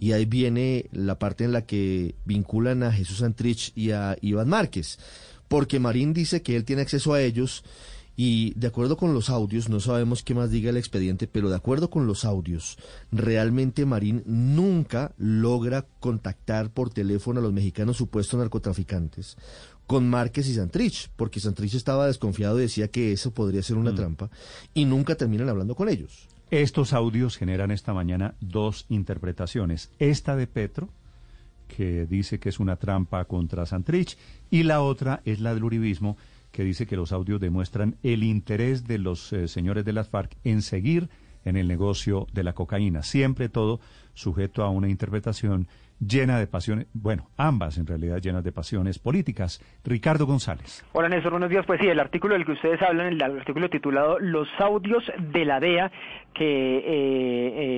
Y 0.00 0.12
ahí 0.12 0.24
viene 0.24 0.86
la 0.92 1.18
parte 1.18 1.42
en 1.42 1.50
la 1.50 1.66
que 1.66 2.14
vinculan 2.24 2.84
a 2.84 2.92
Jesús 2.92 3.22
Antrich 3.22 3.72
y 3.74 3.90
a 3.90 4.16
Iván 4.20 4.48
Márquez. 4.48 5.00
Porque 5.48 5.80
Marín 5.80 6.12
dice 6.12 6.42
que 6.42 6.56
él 6.56 6.64
tiene 6.64 6.82
acceso 6.82 7.12
a 7.14 7.20
ellos 7.22 7.64
Y 8.20 8.52
de 8.56 8.66
acuerdo 8.66 8.96
con 8.96 9.14
los 9.14 9.30
audios, 9.30 9.68
no 9.68 9.78
sabemos 9.78 10.24
qué 10.24 10.34
más 10.34 10.50
diga 10.50 10.70
el 10.70 10.76
expediente, 10.76 11.28
pero 11.28 11.50
de 11.50 11.54
acuerdo 11.54 11.88
con 11.88 12.08
los 12.08 12.24
audios, 12.24 12.76
realmente 13.12 13.86
Marín 13.86 14.24
nunca 14.26 15.14
logra 15.18 15.86
contactar 16.00 16.70
por 16.70 16.90
teléfono 16.90 17.38
a 17.38 17.42
los 17.44 17.52
mexicanos 17.52 17.96
supuestos 17.96 18.40
narcotraficantes 18.40 19.36
con 19.86 20.10
Márquez 20.10 20.48
y 20.48 20.54
Santrich, 20.54 21.10
porque 21.14 21.38
Santrich 21.38 21.74
estaba 21.74 22.08
desconfiado 22.08 22.58
y 22.58 22.62
decía 22.62 22.88
que 22.88 23.12
eso 23.12 23.30
podría 23.30 23.62
ser 23.62 23.76
una 23.76 23.94
trampa, 23.94 24.30
y 24.74 24.84
nunca 24.84 25.14
terminan 25.14 25.48
hablando 25.48 25.76
con 25.76 25.88
ellos. 25.88 26.26
Estos 26.50 26.92
audios 26.92 27.36
generan 27.36 27.70
esta 27.70 27.94
mañana 27.94 28.34
dos 28.40 28.84
interpretaciones. 28.88 29.90
Esta 30.00 30.34
de 30.34 30.48
Petro, 30.48 30.88
que 31.68 32.06
dice 32.06 32.40
que 32.40 32.48
es 32.48 32.58
una 32.58 32.76
trampa 32.76 33.24
contra 33.26 33.66
Santrich, 33.66 34.18
y 34.50 34.64
la 34.64 34.80
otra 34.82 35.20
es 35.24 35.40
la 35.40 35.54
del 35.54 35.64
uribismo, 35.64 36.16
que 36.50 36.64
dice 36.64 36.86
que 36.86 36.96
los 36.96 37.12
audios 37.12 37.40
demuestran 37.40 37.96
el 38.02 38.24
interés 38.24 38.86
de 38.86 38.98
los 38.98 39.32
eh, 39.32 39.46
señores 39.46 39.84
de 39.84 39.92
las 39.92 40.08
FARC 40.08 40.36
en 40.44 40.62
seguir 40.62 41.08
en 41.44 41.56
el 41.56 41.68
negocio 41.68 42.26
de 42.32 42.42
la 42.42 42.54
cocaína. 42.54 43.02
Siempre 43.02 43.48
todo 43.48 43.80
sujeto 44.14 44.64
a 44.64 44.70
una 44.70 44.88
interpretación 44.88 45.68
llena 46.00 46.38
de 46.38 46.46
pasiones, 46.46 46.86
bueno, 46.92 47.28
ambas 47.36 47.78
en 47.78 47.86
realidad 47.86 48.18
llenas 48.18 48.44
de 48.44 48.52
pasiones 48.52 48.98
políticas. 48.98 49.60
Ricardo 49.84 50.26
González. 50.26 50.84
Hola 50.92 51.08
Néstor, 51.08 51.32
buenos 51.32 51.50
días. 51.50 51.64
Pues 51.66 51.80
sí, 51.80 51.88
el 51.88 52.00
artículo 52.00 52.34
del 52.34 52.44
que 52.44 52.52
ustedes 52.52 52.80
hablan, 52.82 53.06
el 53.08 53.22
artículo 53.22 53.68
titulado 53.68 54.18
Los 54.18 54.48
audios 54.58 55.04
de 55.18 55.44
la 55.44 55.60
DEA 55.60 55.90
que 56.34 56.78
eh, 56.78 56.82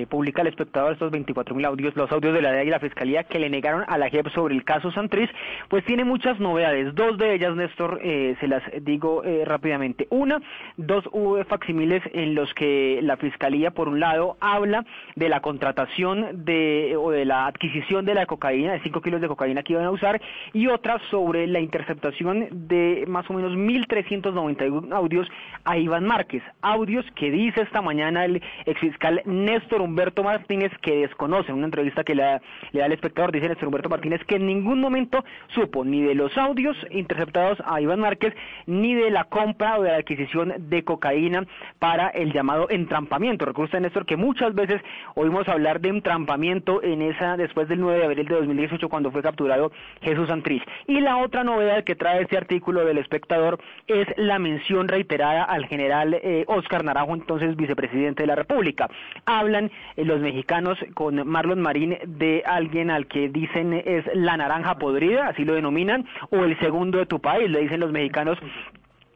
eh, 0.03 0.07
publica 0.11 0.43
el 0.43 0.49
espectador, 0.49 0.93
estos 0.93 1.11
24.000 1.11 1.67
audios, 1.67 1.97
los 1.97 2.13
audios 2.13 2.35
de 2.35 2.43
la 2.43 2.53
DEA 2.53 2.65
y 2.65 2.71
la 2.71 2.79
Fiscalía 2.79 3.25
que 3.25 3.39
le 3.39 3.49
negaron 3.49 3.85
a 3.89 3.97
la 3.97 4.11
JEP 4.11 4.29
sobre 4.35 4.55
el 4.55 4.65
caso 4.65 4.93
Santriz, 4.93 5.31
pues 5.69 5.85
tiene 5.87 6.05
muchas 6.05 6.39
novedades. 6.41 6.95
Dos 6.95 7.17
de 7.17 7.35
ellas, 7.35 7.57
Néstor, 7.57 8.01
eh, 8.03 8.37
se 8.39 8.49
las 8.49 8.63
digo 8.83 9.23
rápidamente. 9.45 10.07
Una, 10.11 10.43
dos 10.77 11.05
facsimiles 11.49 12.03
en 12.13 12.35
los 12.35 12.53
que 12.55 13.01
la 13.03 13.17
Fiscalía, 13.17 13.71
por 13.71 13.89
un 13.89 14.01
lado, 14.01 14.37
habla 14.41 14.85
de 15.17 15.29
la 15.29 15.41
contratación 15.41 16.45
de 16.45 16.97
o 16.99 17.11
de 17.11 17.25
la 17.25 17.47
adquisición 17.47 18.05
de 18.05 18.10
de 18.11 18.15
la 18.15 18.27
cocaína, 18.27 18.73
de 18.73 18.81
5 18.81 19.01
kilos 19.01 19.21
de 19.21 19.29
cocaína 19.29 19.63
que 19.63 19.73
iban 19.73 19.85
a 19.87 19.91
usar, 19.91 20.21
y 20.53 20.67
otra 20.67 21.01
sobre 21.11 21.47
la 21.47 21.61
interceptación 21.61 22.49
de 22.51 23.05
más 23.09 23.29
o 23.31 23.35
menos 23.35 23.53
1.391 23.53 24.93
audios 24.93 25.29
a 25.65 25.79
Iván 25.79 26.05
Márquez. 26.05 26.43
Audios 26.61 27.05
que 27.15 27.31
dice 27.31 27.63
esta 27.63 27.81
mañana 27.81 28.25
el 28.25 28.43
exfiscal 28.67 29.23
Néstor 29.25 29.81
Humberto 29.81 30.23
Martínez 30.23 30.73
que 30.83 30.97
desconoce, 30.97 31.51
en 31.51 31.59
una 31.59 31.67
entrevista 31.67 32.05
que 32.05 32.15
le 32.15 32.23
da, 32.23 32.43
le 32.73 32.81
da 32.81 32.87
el 32.87 32.93
espectador, 32.93 33.33
dice 33.33 33.49
Néstor 33.49 33.69
Humberto 33.69 33.89
Martínez 33.89 34.23
que 34.25 34.37
en 34.37 34.47
ningún 34.47 34.81
momento 34.81 35.25
supo 35.55 35.85
ni 35.85 36.03
de 36.03 36.15
los 36.15 36.37
audios 36.37 36.77
interceptados 36.91 37.59
a 37.65 37.81
Iván 37.81 38.01
Márquez, 38.01 38.35
ni 38.67 38.95
de 38.95 39.11
la 39.11 39.25
compra 39.25 39.79
o 39.79 39.83
de 39.83 39.91
la 39.91 39.97
adquisición 39.97 40.53
de 40.69 40.85
cocaína 40.85 41.47
para 41.79 42.09
el 42.09 42.33
llamado 42.33 42.69
entrampamiento. 42.71 43.45
Recuerda 43.45 43.81
Néstor 43.81 44.07
que 44.07 44.17
muchas 44.17 44.55
veces 44.55 44.81
oímos 45.15 45.49
hablar 45.49 45.81
de 45.81 45.89
entrampamiento 45.89 46.83
en 46.83 47.03
esa 47.03 47.37
después 47.37 47.69
del 47.69 47.81
9 47.81 48.00
de 48.01 48.07
abril 48.07 48.27
de 48.27 48.35
2018 48.35 48.89
cuando 48.89 49.11
fue 49.11 49.23
capturado 49.23 49.73
Jesús 50.03 50.29
Santrich. 50.29 50.63
Y 50.87 51.01
la 51.01 51.19
otra 51.19 51.45
novedad 51.45 51.85
que 51.85 51.95
trae 51.95 52.23
este 52.23 52.37
artículo 52.37 52.85
del 52.85 52.99
espectador 52.99 53.59
es 53.87 54.07
la 54.17 54.39
mención 54.39 54.89
reiterada 54.89 55.45
al 55.45 55.67
general 55.67 56.21
Oscar 56.47 56.83
eh, 56.83 56.85
Naranjo, 56.85 57.15
entonces 57.15 57.57
vicepresidente 57.57 58.23
de 58.23 58.27
la 58.27 58.35
República. 58.35 58.89
Hablan 59.27 59.71
eh, 59.97 60.05
los 60.05 60.21
mexicanos 60.21 60.79
con 60.95 61.27
Marlon 61.27 61.61
Marín 61.61 61.99
de 62.05 62.43
alguien 62.47 62.91
al 62.91 63.07
que 63.07 63.29
dicen 63.29 63.73
es 63.85 64.05
la 64.15 64.37
naranja 64.37 64.79
podrida, 64.79 65.29
así 65.29 65.45
lo 65.45 65.55
denominan, 65.55 66.07
o 66.31 66.45
el 66.45 66.59
segundo 66.59 66.99
de 66.99 67.07
tu 67.07 67.21
país, 67.21 67.51
le 67.51 67.61
dicen 67.61 67.81
los 67.81 67.93
mexicanos 67.93 68.39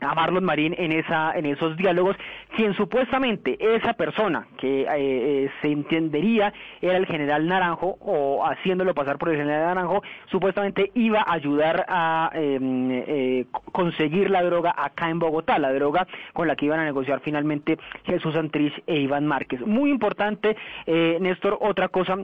a 0.05 0.15
Marlon 0.15 0.45
Marín 0.45 0.75
en 0.79 0.93
esa 0.93 1.33
en 1.37 1.47
esos 1.47 1.77
diálogos 1.77 2.17
quien 2.57 2.75
supuestamente 2.75 3.57
esa 3.59 3.95
persona 3.95 4.47
que 4.59 4.83
eh, 4.83 4.87
eh, 4.89 5.51
se 5.61 5.69
entendería 5.69 6.53
era 6.81 6.97
el 6.97 7.07
general 7.07 7.47
Naranjo 7.47 7.97
o 8.01 8.45
haciéndolo 8.47 8.95
pasar 8.95 9.19
por 9.19 9.31
el 9.31 9.37
general 9.37 9.75
Naranjo 9.75 10.03
supuestamente 10.27 10.91
iba 10.95 11.21
a 11.21 11.33
ayudar 11.33 11.85
a 11.89 12.31
em, 12.35 12.91
eh, 12.91 13.47
conseguir 13.73 14.31
la 14.31 14.43
droga 14.43 14.75
acá 14.77 15.11
en 15.11 15.19
Bogotá 15.19 15.59
la 15.59 15.73
droga 15.73 16.07
con 16.33 16.49
la 16.49 16.57
que 16.57 16.67
iban 16.67 16.81
a 16.81 16.85
negociar 16.85 17.21
finalmente 17.21 17.79
Jesús 18.05 18.37
Antriz 18.37 18.73
e 18.87 18.97
Iván 18.97 19.27
Márquez. 19.27 19.61
Muy 19.67 19.91
importante 19.91 20.57
Néstor 20.87 21.59
otra 21.61 21.89
cosa 21.89 22.19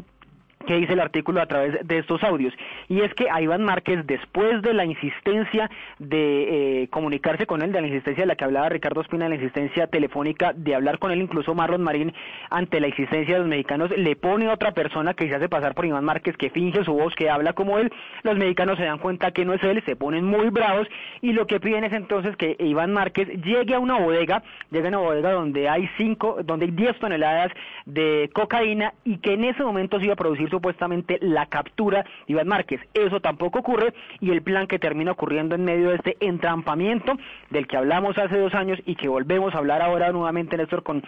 que 0.66 0.77
dice 0.77 0.93
el 0.93 1.01
artículo 1.01 1.41
a 1.41 1.47
través 1.47 1.87
de 1.87 1.99
estos 1.99 2.23
audios. 2.23 2.53
Y 2.89 3.01
es 3.01 3.12
que 3.15 3.31
a 3.31 3.41
Iván 3.41 3.65
Márquez, 3.65 4.07
después 4.07 4.61
de 4.62 4.74
la 4.74 4.85
insistencia 4.85 5.70
de 5.99 6.82
eh, 6.82 6.89
comunicarse 6.89 7.47
con 7.47 7.62
él, 7.62 7.73
de 7.73 7.81
la 7.81 7.87
insistencia 7.87 8.24
de 8.24 8.28
la 8.28 8.37
que 8.37 8.45
hablaba 8.45 8.69
Ricardo 8.69 9.01
Espina, 9.01 9.24
de 9.24 9.31
la 9.31 9.35
insistencia 9.37 9.87
telefónica 9.87 10.53
de 10.55 10.74
hablar 10.74 10.99
con 10.99 11.12
él, 11.12 11.23
incluso 11.23 11.55
Marlon 11.55 11.82
Marín, 11.82 12.12
ante 12.51 12.78
la 12.78 12.89
insistencia 12.89 13.35
de 13.35 13.41
los 13.41 13.49
mexicanos, 13.49 13.91
le 13.97 14.16
pone 14.16 14.49
a 14.49 14.53
otra 14.53 14.73
persona 14.73 15.15
que 15.15 15.28
se 15.28 15.35
hace 15.35 15.49
pasar 15.49 15.74
por 15.74 15.87
Iván 15.87 16.05
Márquez, 16.05 16.37
que 16.37 16.51
finge 16.51 16.85
su 16.85 16.93
voz, 16.93 17.15
que 17.15 17.31
habla 17.31 17.55
como 17.55 17.78
él. 17.78 17.91
Los 18.23 18.37
mexicanos 18.37 18.77
se 18.77 18.85
dan 18.85 18.99
cuenta 18.99 19.31
que 19.31 19.47
no 19.47 19.55
es 19.55 19.62
él, 19.62 19.82
se 19.87 19.97
ponen 19.97 20.27
muy 20.27 20.51
bravos 20.51 20.87
y 21.23 21.32
lo 21.32 21.47
que 21.47 21.61
piden 21.61 21.85
es 21.85 21.93
entonces 21.95 22.37
que 22.37 22.57
Iván 22.59 22.93
Márquez 22.93 23.28
llegue 23.43 23.74
a 23.74 23.78
una 23.78 23.99
bodega, 23.99 24.43
llegue 24.70 24.87
a 24.87 24.91
una 24.91 24.99
bodega 24.99 25.32
donde 25.32 25.70
hay 25.70 25.89
cinco, 25.97 26.39
donde 26.45 26.66
hay 26.66 26.73
10 26.73 26.99
toneladas 26.99 27.51
de 27.87 28.28
cocaína 28.35 28.93
y 29.05 29.19
que 29.19 29.35
en 29.35 29.45
ese 29.45 29.62
momento 29.62 29.99
se 29.99 30.05
iba 30.05 30.12
a 30.12 30.16
producir 30.16 30.49
supuestamente 30.51 31.18
la 31.20 31.47
captura 31.47 32.02
de 32.02 32.32
Iván 32.32 32.48
Márquez. 32.48 32.81
Eso 32.94 33.20
tampoco 33.20 33.60
ocurre 33.60 33.94
y 34.20 34.31
el 34.31 34.43
plan 34.43 34.66
que 34.66 34.78
termina 34.78 35.12
ocurriendo 35.12 35.55
en 35.55 35.64
medio 35.64 35.90
de 35.90 35.97
este 35.97 36.16
entrampamiento 36.20 37.14
del 37.51 37.66
que 37.66 37.77
hablamos 37.77 38.18
hace 38.18 38.39
dos 38.39 38.55
años 38.55 38.78
y 38.86 38.97
que 38.97 39.09
volvemos 39.09 39.55
a 39.55 39.59
hablar 39.59 39.82
ahora 39.82 40.12
nuevamente, 40.12 40.56
Néstor, 40.56 40.82
con 40.82 41.02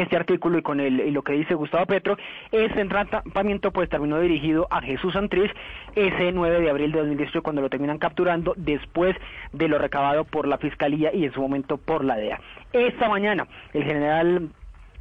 este 0.00 0.16
artículo 0.16 0.58
y 0.58 0.62
con 0.62 0.80
el, 0.80 1.12
lo 1.12 1.22
que 1.22 1.34
dice 1.34 1.54
Gustavo 1.54 1.86
Petro, 1.86 2.16
ese 2.50 2.80
entrampamiento 2.80 3.72
pues 3.72 3.88
terminó 3.88 4.18
dirigido 4.20 4.66
a 4.70 4.80
Jesús 4.80 5.12
Santriz 5.12 5.50
ese 5.94 6.32
9 6.32 6.60
de 6.60 6.70
abril 6.70 6.92
de 6.92 7.00
2018 7.00 7.42
cuando 7.42 7.62
lo 7.62 7.68
terminan 7.68 7.98
capturando 7.98 8.54
después 8.56 9.14
de 9.52 9.68
lo 9.68 9.78
recabado 9.78 10.24
por 10.24 10.48
la 10.48 10.58
Fiscalía 10.58 11.14
y 11.14 11.24
en 11.24 11.32
su 11.32 11.40
momento 11.40 11.76
por 11.76 12.04
la 12.04 12.16
DEA. 12.16 12.40
Esta 12.72 13.08
mañana 13.08 13.46
el 13.74 13.84
general 13.84 14.48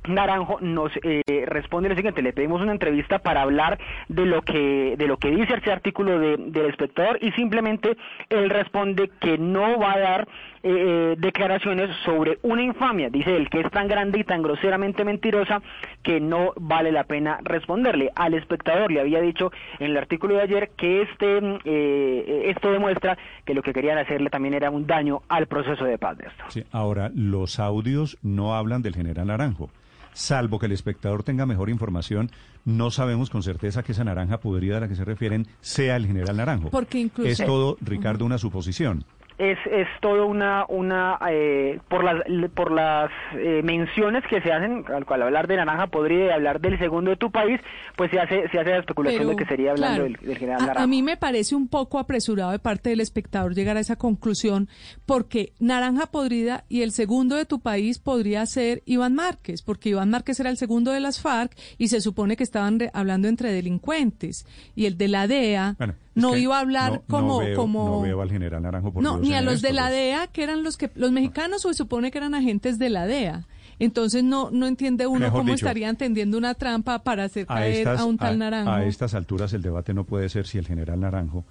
Naranjo 0.07 0.59
nos 0.61 0.91
eh, 1.03 1.21
responde 1.45 1.89
lo 1.89 1.95
siguiente, 1.95 2.21
le 2.21 2.33
pedimos 2.33 2.61
una 2.61 2.71
entrevista 2.71 3.19
para 3.19 3.43
hablar 3.43 3.79
de 4.07 4.25
lo 4.25 4.41
que 4.41 4.95
de 4.97 5.07
lo 5.07 5.17
que 5.17 5.29
dice 5.29 5.53
este 5.53 5.71
artículo 5.71 6.19
de, 6.19 6.37
del 6.37 6.67
espectador 6.67 7.19
y 7.21 7.31
simplemente 7.33 7.97
él 8.29 8.49
responde 8.49 9.11
que 9.19 9.37
no 9.37 9.77
va 9.79 9.93
a 9.93 9.99
dar 9.99 10.27
eh, 10.63 10.69
eh, 10.73 11.15
declaraciones 11.17 11.89
sobre 12.05 12.37
una 12.43 12.61
infamia, 12.61 13.09
dice 13.09 13.35
él, 13.35 13.49
que 13.49 13.61
es 13.61 13.71
tan 13.71 13.87
grande 13.87 14.19
y 14.19 14.23
tan 14.23 14.41
groseramente 14.43 15.03
mentirosa 15.03 15.61
que 16.03 16.19
no 16.19 16.53
vale 16.55 16.91
la 16.91 17.03
pena 17.03 17.39
responderle. 17.43 18.11
Al 18.15 18.33
espectador 18.33 18.91
le 18.91 19.01
había 19.01 19.21
dicho 19.21 19.51
en 19.79 19.91
el 19.91 19.97
artículo 19.97 20.35
de 20.35 20.41
ayer 20.41 20.69
que 20.77 21.01
este 21.01 21.39
eh, 21.65 22.43
esto 22.45 22.71
demuestra 22.71 23.17
que 23.45 23.53
lo 23.53 23.61
que 23.61 23.73
querían 23.73 23.97
hacerle 23.97 24.29
también 24.29 24.53
era 24.53 24.69
un 24.69 24.85
daño 24.85 25.21
al 25.29 25.47
proceso 25.47 25.83
de 25.85 25.97
paz 25.97 26.17
de 26.17 26.27
esto. 26.27 26.67
Ahora, 26.71 27.11
los 27.13 27.59
audios 27.59 28.17
no 28.21 28.55
hablan 28.55 28.81
del 28.81 28.95
general 28.95 29.27
Naranjo 29.27 29.69
salvo 30.13 30.59
que 30.59 30.65
el 30.65 30.71
espectador 30.71 31.23
tenga 31.23 31.45
mejor 31.45 31.69
información, 31.69 32.31
no 32.65 32.91
sabemos 32.91 33.29
con 33.29 33.43
certeza 33.43 33.83
que 33.83 33.91
esa 33.91 34.03
naranja 34.03 34.39
podrida 34.39 34.77
a 34.77 34.79
la 34.81 34.87
que 34.87 34.95
se 34.95 35.05
refieren 35.05 35.47
sea 35.61 35.95
el 35.95 36.07
general 36.07 36.37
Naranjo. 36.37 36.69
Porque 36.69 36.99
incluso... 36.99 37.29
Es 37.29 37.37
todo, 37.45 37.77
Ricardo, 37.81 38.25
una 38.25 38.37
suposición 38.37 39.05
es, 39.41 39.57
es 39.65 39.87
todo 40.01 40.27
una, 40.27 40.65
una 40.69 41.17
eh, 41.27 41.79
por 41.89 42.03
las, 42.03 42.21
por 42.53 42.71
las 42.71 43.09
eh, 43.33 43.61
menciones 43.63 44.23
que 44.29 44.39
se 44.39 44.51
hacen, 44.51 44.85
al, 44.87 45.21
hablar 45.21 45.47
de 45.47 45.57
naranja 45.57 45.87
podría 45.87 46.35
hablar 46.35 46.61
del 46.61 46.77
segundo 46.77 47.09
de 47.09 47.17
tu 47.17 47.31
país, 47.31 47.59
pues 47.95 48.11
se 48.11 48.19
hace, 48.19 48.47
se 48.49 48.59
hace 48.59 48.69
la 48.69 48.77
especulación 48.77 49.27
de 49.27 49.35
que 49.35 49.45
sería 49.45 49.71
hablando 49.71 50.03
del, 50.03 50.17
general 50.37 50.61
naranja. 50.61 50.83
A, 50.83 50.87
mí 50.87 51.01
me 51.01 51.17
parece 51.17 51.55
un 51.55 51.67
poco 51.67 51.97
apresurado 51.97 52.51
de 52.51 52.59
parte 52.59 52.91
del 52.91 52.99
espectador 52.99 53.55
llegar 53.55 53.77
a 53.77 53.79
esa 53.79 53.95
conclusión, 53.95 54.69
porque 55.07 55.53
naranja 55.59 56.05
podrida 56.05 56.63
y 56.69 56.83
el 56.83 56.91
segundo 56.91 57.35
de 57.35 57.45
tu 57.45 57.61
país 57.61 57.97
podría 57.97 58.45
ser 58.45 58.83
Iván 58.85 59.15
Márquez, 59.15 59.63
porque 59.63 59.89
Iván 59.89 60.11
Márquez 60.11 60.39
era 60.39 60.51
el 60.51 60.57
segundo 60.57 60.91
de 60.91 60.99
las 60.99 61.19
FARC 61.19 61.57
y 61.79 61.87
se 61.87 61.99
supone 61.99 62.37
que 62.37 62.43
estaban 62.43 62.77
hablando 62.93 63.27
entre 63.27 63.51
delincuentes, 63.51 64.45
y 64.75 64.85
el 64.85 64.99
de 64.99 65.07
la 65.07 65.25
DEA 65.27 65.75
no 66.13 66.35
iba 66.35 66.57
a 66.57 66.59
hablar 66.59 67.03
como, 67.07 67.41
como... 67.55 67.85
No 67.85 68.01
veo 68.01 68.21
al 68.21 68.29
general 68.29 68.61
Naranjo 68.61 68.93
No, 69.01 69.17
ni 69.17 69.33
a 69.33 69.41
los 69.41 69.61
de 69.61 69.73
la 69.73 69.89
DEA, 69.89 70.27
que 70.27 70.43
eran 70.43 70.63
los 70.63 70.77
que... 70.77 70.91
Los 70.95 71.11
mexicanos 71.11 71.61
se 71.61 71.73
supone 71.73 72.11
que 72.11 72.17
eran 72.17 72.35
agentes 72.35 72.79
de 72.79 72.89
la 72.89 73.05
DEA. 73.05 73.47
Entonces 73.79 74.23
no, 74.23 74.51
no 74.51 74.67
entiende 74.67 75.07
uno 75.07 75.31
cómo 75.31 75.53
estarían 75.53 75.95
tendiendo 75.95 76.37
una 76.37 76.53
trampa 76.53 77.03
para 77.03 77.23
hacer 77.23 77.47
caer 77.47 77.87
a, 77.87 78.05
un 78.05 78.17
tal 78.17 78.37
Naranjo. 78.37 78.71
A 78.71 78.85
estas 78.85 79.15
alturas 79.15 79.53
el 79.53 79.61
debate 79.61 79.93
no 79.93 80.03
puede 80.03 80.29
ser 80.29 80.45
si 80.45 80.57
el 80.57 80.67
general 80.67 80.99
Naranjo 80.99 81.45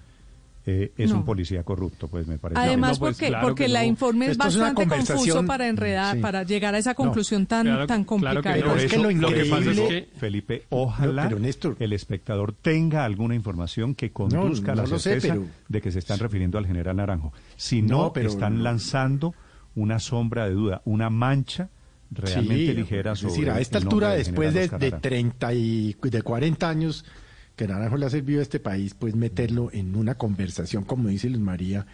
eh, 0.66 0.93
es 0.99 1.11
un 1.11 1.24
policía 1.24 1.62
corrupto, 1.62 2.09
pues 2.09 2.27
me 2.27 2.37
parece. 2.37 2.61
Además, 2.61 2.99
pues, 2.99 3.16
porque, 3.16 3.35
porque 3.41 3.69
la 3.69 3.85
informe 3.85 4.27
es 4.27 4.37
bastante 4.37 4.87
confuso 4.87 5.45
para 5.47 5.69
enredar, 5.69 6.20
para 6.20 6.43
llegar 6.43 6.74
a 6.74 6.78
esa 6.78 6.95
conclusión 6.95 7.47
tan, 7.47 7.87
tan 7.87 8.05
complicada. 8.05 8.55
pero 8.55 8.77
es 8.77 8.91
que 8.91 8.99
lo 8.99 9.11
increíble, 9.11 10.09
Felipe, 10.16 10.65
ojalá 10.69 11.31
el 11.78 11.93
espectador 11.93 12.53
tenga 12.53 13.05
alguna 13.05 13.35
información 13.35 13.95
que 13.95 14.11
conduzca 14.11 14.73
a 14.73 14.77
la 14.77 14.87
certeza 14.87 15.39
de 15.69 15.81
que 15.81 15.91
se 15.91 15.99
están 15.99 16.19
refiriendo 16.19 16.59
al 16.59 16.66
general 16.66 16.97
Naranjo. 16.97 17.32
Si 17.57 17.82
no, 17.82 18.12
están 18.15 18.62
lanzando 18.62 19.35
una 19.74 19.99
sombra 19.99 20.47
de 20.47 20.55
duda, 20.55 20.82
una 20.85 21.11
mancha 21.11 21.70
realmente 22.11 22.66
Sí, 22.66 22.74
ligera 22.74 23.12
Es 23.12 23.20
sobre 23.20 23.32
decir, 23.35 23.51
a 23.51 23.61
esta 23.61 23.78
altura, 23.78 24.11
después 24.11 24.53
de, 24.53 24.61
de 24.61 24.65
Oscar 24.66 24.85
Arango. 24.85 25.01
30 25.01 25.55
y 25.55 25.97
de 26.03 26.23
40 26.23 26.69
años 26.69 27.05
que 27.61 27.69
Naranjo 27.69 27.99
le 27.99 28.07
ha 28.07 28.11
servido 28.11 28.41
a 28.41 28.43
este 28.43 28.59
país, 28.59 28.95
pues 28.95 29.15
meterlo 29.15 29.69
en 29.70 29.95
una 29.95 30.15
conversación, 30.15 30.82
como 30.85 31.11
dice 31.11 31.28
Luz 31.28 31.41
María, 31.43 31.85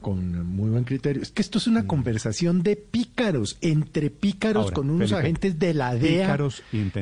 con 0.00 0.46
muy 0.46 0.70
buen 0.70 0.84
criterio. 0.84 1.20
Es 1.20 1.30
que 1.30 1.42
esto 1.42 1.58
es 1.58 1.66
una 1.66 1.86
conversación 1.86 2.62
de 2.62 2.74
pícaros, 2.76 3.58
entre 3.60 4.08
pícaros, 4.08 4.62
Ahora, 4.64 4.74
con 4.74 4.88
unos 4.88 5.10
Felipe, 5.10 5.20
agentes 5.26 5.58
de 5.58 5.74
la 5.74 5.94
DEA 5.94 6.38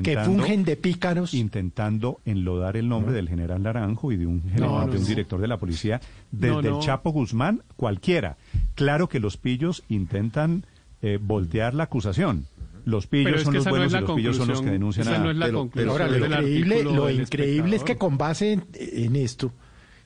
que 0.02 0.18
fungen 0.24 0.64
de 0.64 0.74
pícaros. 0.76 1.32
Intentando 1.32 2.18
enlodar 2.24 2.76
el 2.76 2.88
nombre 2.88 3.12
del 3.12 3.28
general 3.28 3.62
Naranjo 3.62 4.10
y 4.10 4.16
de 4.16 4.26
un, 4.26 4.42
general- 4.42 4.68
No, 4.68 4.80
no, 4.80 4.90
de 4.90 4.96
un 4.96 5.02
no. 5.04 5.08
director 5.08 5.40
de 5.40 5.46
la 5.46 5.58
policía, 5.58 6.00
desde 6.32 6.70
el 6.70 6.80
Chapo 6.80 7.10
Guzmán, 7.12 7.62
cualquiera. 7.76 8.36
Claro 8.74 9.08
que 9.08 9.20
los 9.20 9.36
pillos 9.36 9.84
intentan 9.88 10.64
eh, 11.02 11.20
voltear 11.22 11.72
la 11.74 11.84
acusación. 11.84 12.46
Los 12.88 13.06
Pero 13.06 13.24
pillos 13.26 13.42
son 13.42 13.54
los 13.54 13.64
no 13.64 13.70
buenos 13.70 13.92
y 13.92 14.00
los 14.00 14.10
pillos 14.12 14.36
son 14.36 14.48
los 14.48 14.62
que 14.62 14.70
denuncian 14.70 15.08
a... 15.08 15.18
no 15.18 15.30
es 15.30 15.36
la 15.36 15.46
pero- 15.46 15.58
conclusión 15.58 15.90
Ahora, 15.90 16.08
lo 16.08 16.16
increíble, 16.26 16.82
lo 16.84 17.10
increíble 17.10 17.76
es 17.76 17.84
que 17.84 17.96
con 17.96 18.16
base 18.16 18.52
en, 18.52 18.64
en 18.72 19.14
esto, 19.16 19.52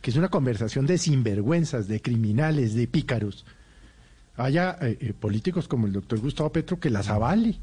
que 0.01 0.11
es 0.11 0.17
una 0.17 0.29
conversación 0.31 0.85
de 0.87 0.99
sinvergüenzas, 0.99 1.87
de 1.87 2.01
criminales, 2.03 2.75
de 2.75 2.89
pícaros, 2.89 3.45
haya 4.37 4.77
eh, 4.81 4.99
eh, 5.01 5.13
políticos 5.13 5.69
como 5.69 5.87
el 5.87 5.93
doctor 5.93 6.19
Gustavo 6.19 6.51
Petro 6.51 6.81
que 6.81 6.91
las 6.91 7.09
avale. 7.09 7.57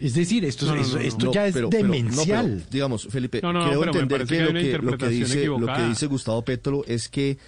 Es 0.00 0.14
decir, 0.14 0.44
esto, 0.44 0.66
No, 0.66 0.74
no, 0.76 0.80
esto, 0.82 0.96
no, 0.96 1.02
esto 1.02 1.26
no, 1.26 1.32
ya 1.32 1.46
es 1.46 1.54
pero- 1.54 1.70
pero- 1.70 1.86
no, 1.88 1.92
demencial. 1.94 2.56
pero, 2.58 2.70
digamos, 2.70 3.08
Felipe, 3.10 3.40
No, 3.42 3.52
no, 3.52 3.66
creo 3.66 3.80
pero 3.80 3.92
entender 4.02 4.26
que, 4.26 4.26
que 4.26 4.40
lo 4.42 4.46
que, 4.46 4.52
lo 4.52 4.52
que 4.52 4.60
interpretación 4.66 5.20
dice, 5.28 5.46
lo 5.46 5.66
que 5.74 5.88
dice 5.88 6.06
Gustavo 6.06 6.42
Petro 6.42 6.84
es 6.86 7.08
que 7.08 7.38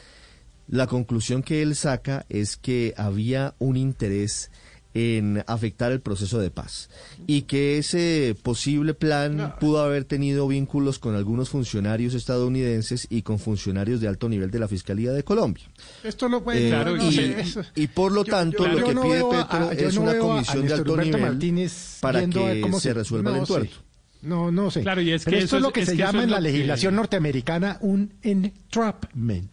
la 0.68 0.86
conclusión 0.86 1.42
que 1.42 1.60
él 1.62 1.74
saca 1.76 2.24
es 2.28 2.56
que 2.56 2.94
había 2.96 3.54
un 3.58 3.76
interés 3.76 4.50
en 4.92 5.44
afectar 5.46 5.92
el 5.92 6.00
proceso 6.00 6.38
de 6.40 6.50
paz 6.50 6.90
y 7.26 7.42
que 7.42 7.78
ese 7.78 8.34
posible 8.42 8.92
plan 8.94 9.54
pudo 9.60 9.82
haber 9.82 10.04
tenido 10.04 10.48
vínculos 10.48 10.98
con 10.98 11.14
algunos 11.14 11.48
funcionarios 11.48 12.14
estadounidenses 12.14 13.06
y 13.08 13.22
con 13.22 13.38
funcionarios 13.38 14.00
de 14.00 14.08
alto 14.08 14.28
nivel 14.28 14.50
de 14.50 14.58
la 14.58 14.66
Fiscalía 14.68 15.12
de 15.12 15.22
Colombia. 15.22 15.64
Esto 16.02 16.28
lo 16.28 16.42
puede 16.42 16.66
Eh, 16.66 16.70
claro, 16.70 16.96
y, 16.96 17.04
no 17.04 17.12
sé, 17.12 17.40
eso- 17.40 17.62
y 17.76 17.86
por 17.86 18.10
lo 18.12 18.24
Yo- 18.24 18.32
tanto, 18.32 18.66
yo- 18.66 18.78
lo 18.80 18.86
que 18.88 18.94
no 18.94 19.02
pide 19.02 19.18
a- 19.20 19.48
Petro 19.70 19.70
es 19.88 19.94
no 19.94 20.00
una 20.02 20.18
comisión 20.18 20.66
de 20.66 20.74
alto 20.74 20.96
nivel 20.96 21.20
Martínez 21.22 21.98
para 22.00 22.26
que 22.26 22.60
cómo 22.60 22.80
se 22.80 22.92
resuelva 22.92 23.30
el 23.30 23.36
entuerto. 23.38 23.76
No, 24.22 24.50
no 24.50 24.70
sé. 24.70 24.82
Claro, 24.82 25.00
y 25.00 25.12
es 25.12 25.24
Pero 25.24 25.38
que 25.38 25.44
esto 25.44 25.56
es 25.56 25.62
lo 25.62 25.72
que 25.72 25.80
es 25.80 25.86
se 25.86 25.92
que 25.92 25.98
llama 25.98 26.22
en 26.24 26.30
la 26.30 26.36
que- 26.36 26.42
legislación 26.42 26.94
norteamericana 26.96 27.78
un 27.80 28.12
entrapment. 28.22 29.50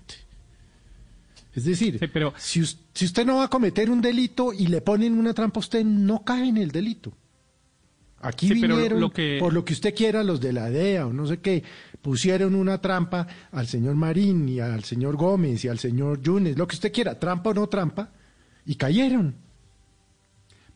Es 1.57 1.65
decir, 1.65 1.97
si, 2.37 2.61
us- 2.61 2.77
si 2.93 3.05
usted 3.05 3.25
no 3.25 3.37
va 3.37 3.45
a 3.45 3.49
cometer 3.49 3.89
un 3.89 3.99
delito 3.99 4.53
y 4.53 4.67
le 4.67 4.81
ponen 4.81 5.17
una 5.17 5.33
trampa, 5.33 5.59
usted 5.59 5.83
no 5.83 6.23
cae 6.23 6.47
en 6.47 6.57
el 6.57 6.69
delito. 6.71 7.11
Aquí 8.21 8.47
Sí, 8.47 8.61
pero 8.61 8.75
lo- 8.75 8.75
vinieron, 8.81 9.09
que- 9.11 9.37
por 9.39 9.53
lo 9.53 9.65
que 9.65 9.73
usted 9.73 9.93
quiera, 9.95 10.23
los 10.23 10.39
de 10.39 10.53
la 10.53 10.69
DEA 10.69 11.07
o 11.07 11.13
no 11.13 11.25
sé 11.25 11.39
qué, 11.39 11.63
pusieron 12.01 12.53
una 12.55 12.79
trampa 12.79 13.27
al 13.51 13.67
señor 13.67 13.95
Marín 13.95 14.47
y 14.47 14.59
al 14.59 14.83
señor 14.83 15.15
Gómez 15.17 15.65
y 15.65 15.67
al 15.67 15.79
señor 15.79 16.21
Yunes, 16.21 16.57
lo 16.57 16.67
que 16.67 16.75
usted 16.75 16.91
quiera, 16.91 17.19
trampa 17.19 17.49
o 17.49 17.53
no 17.55 17.67
trampa, 17.67 18.11
y 18.65 18.75
cayeron. 18.75 19.35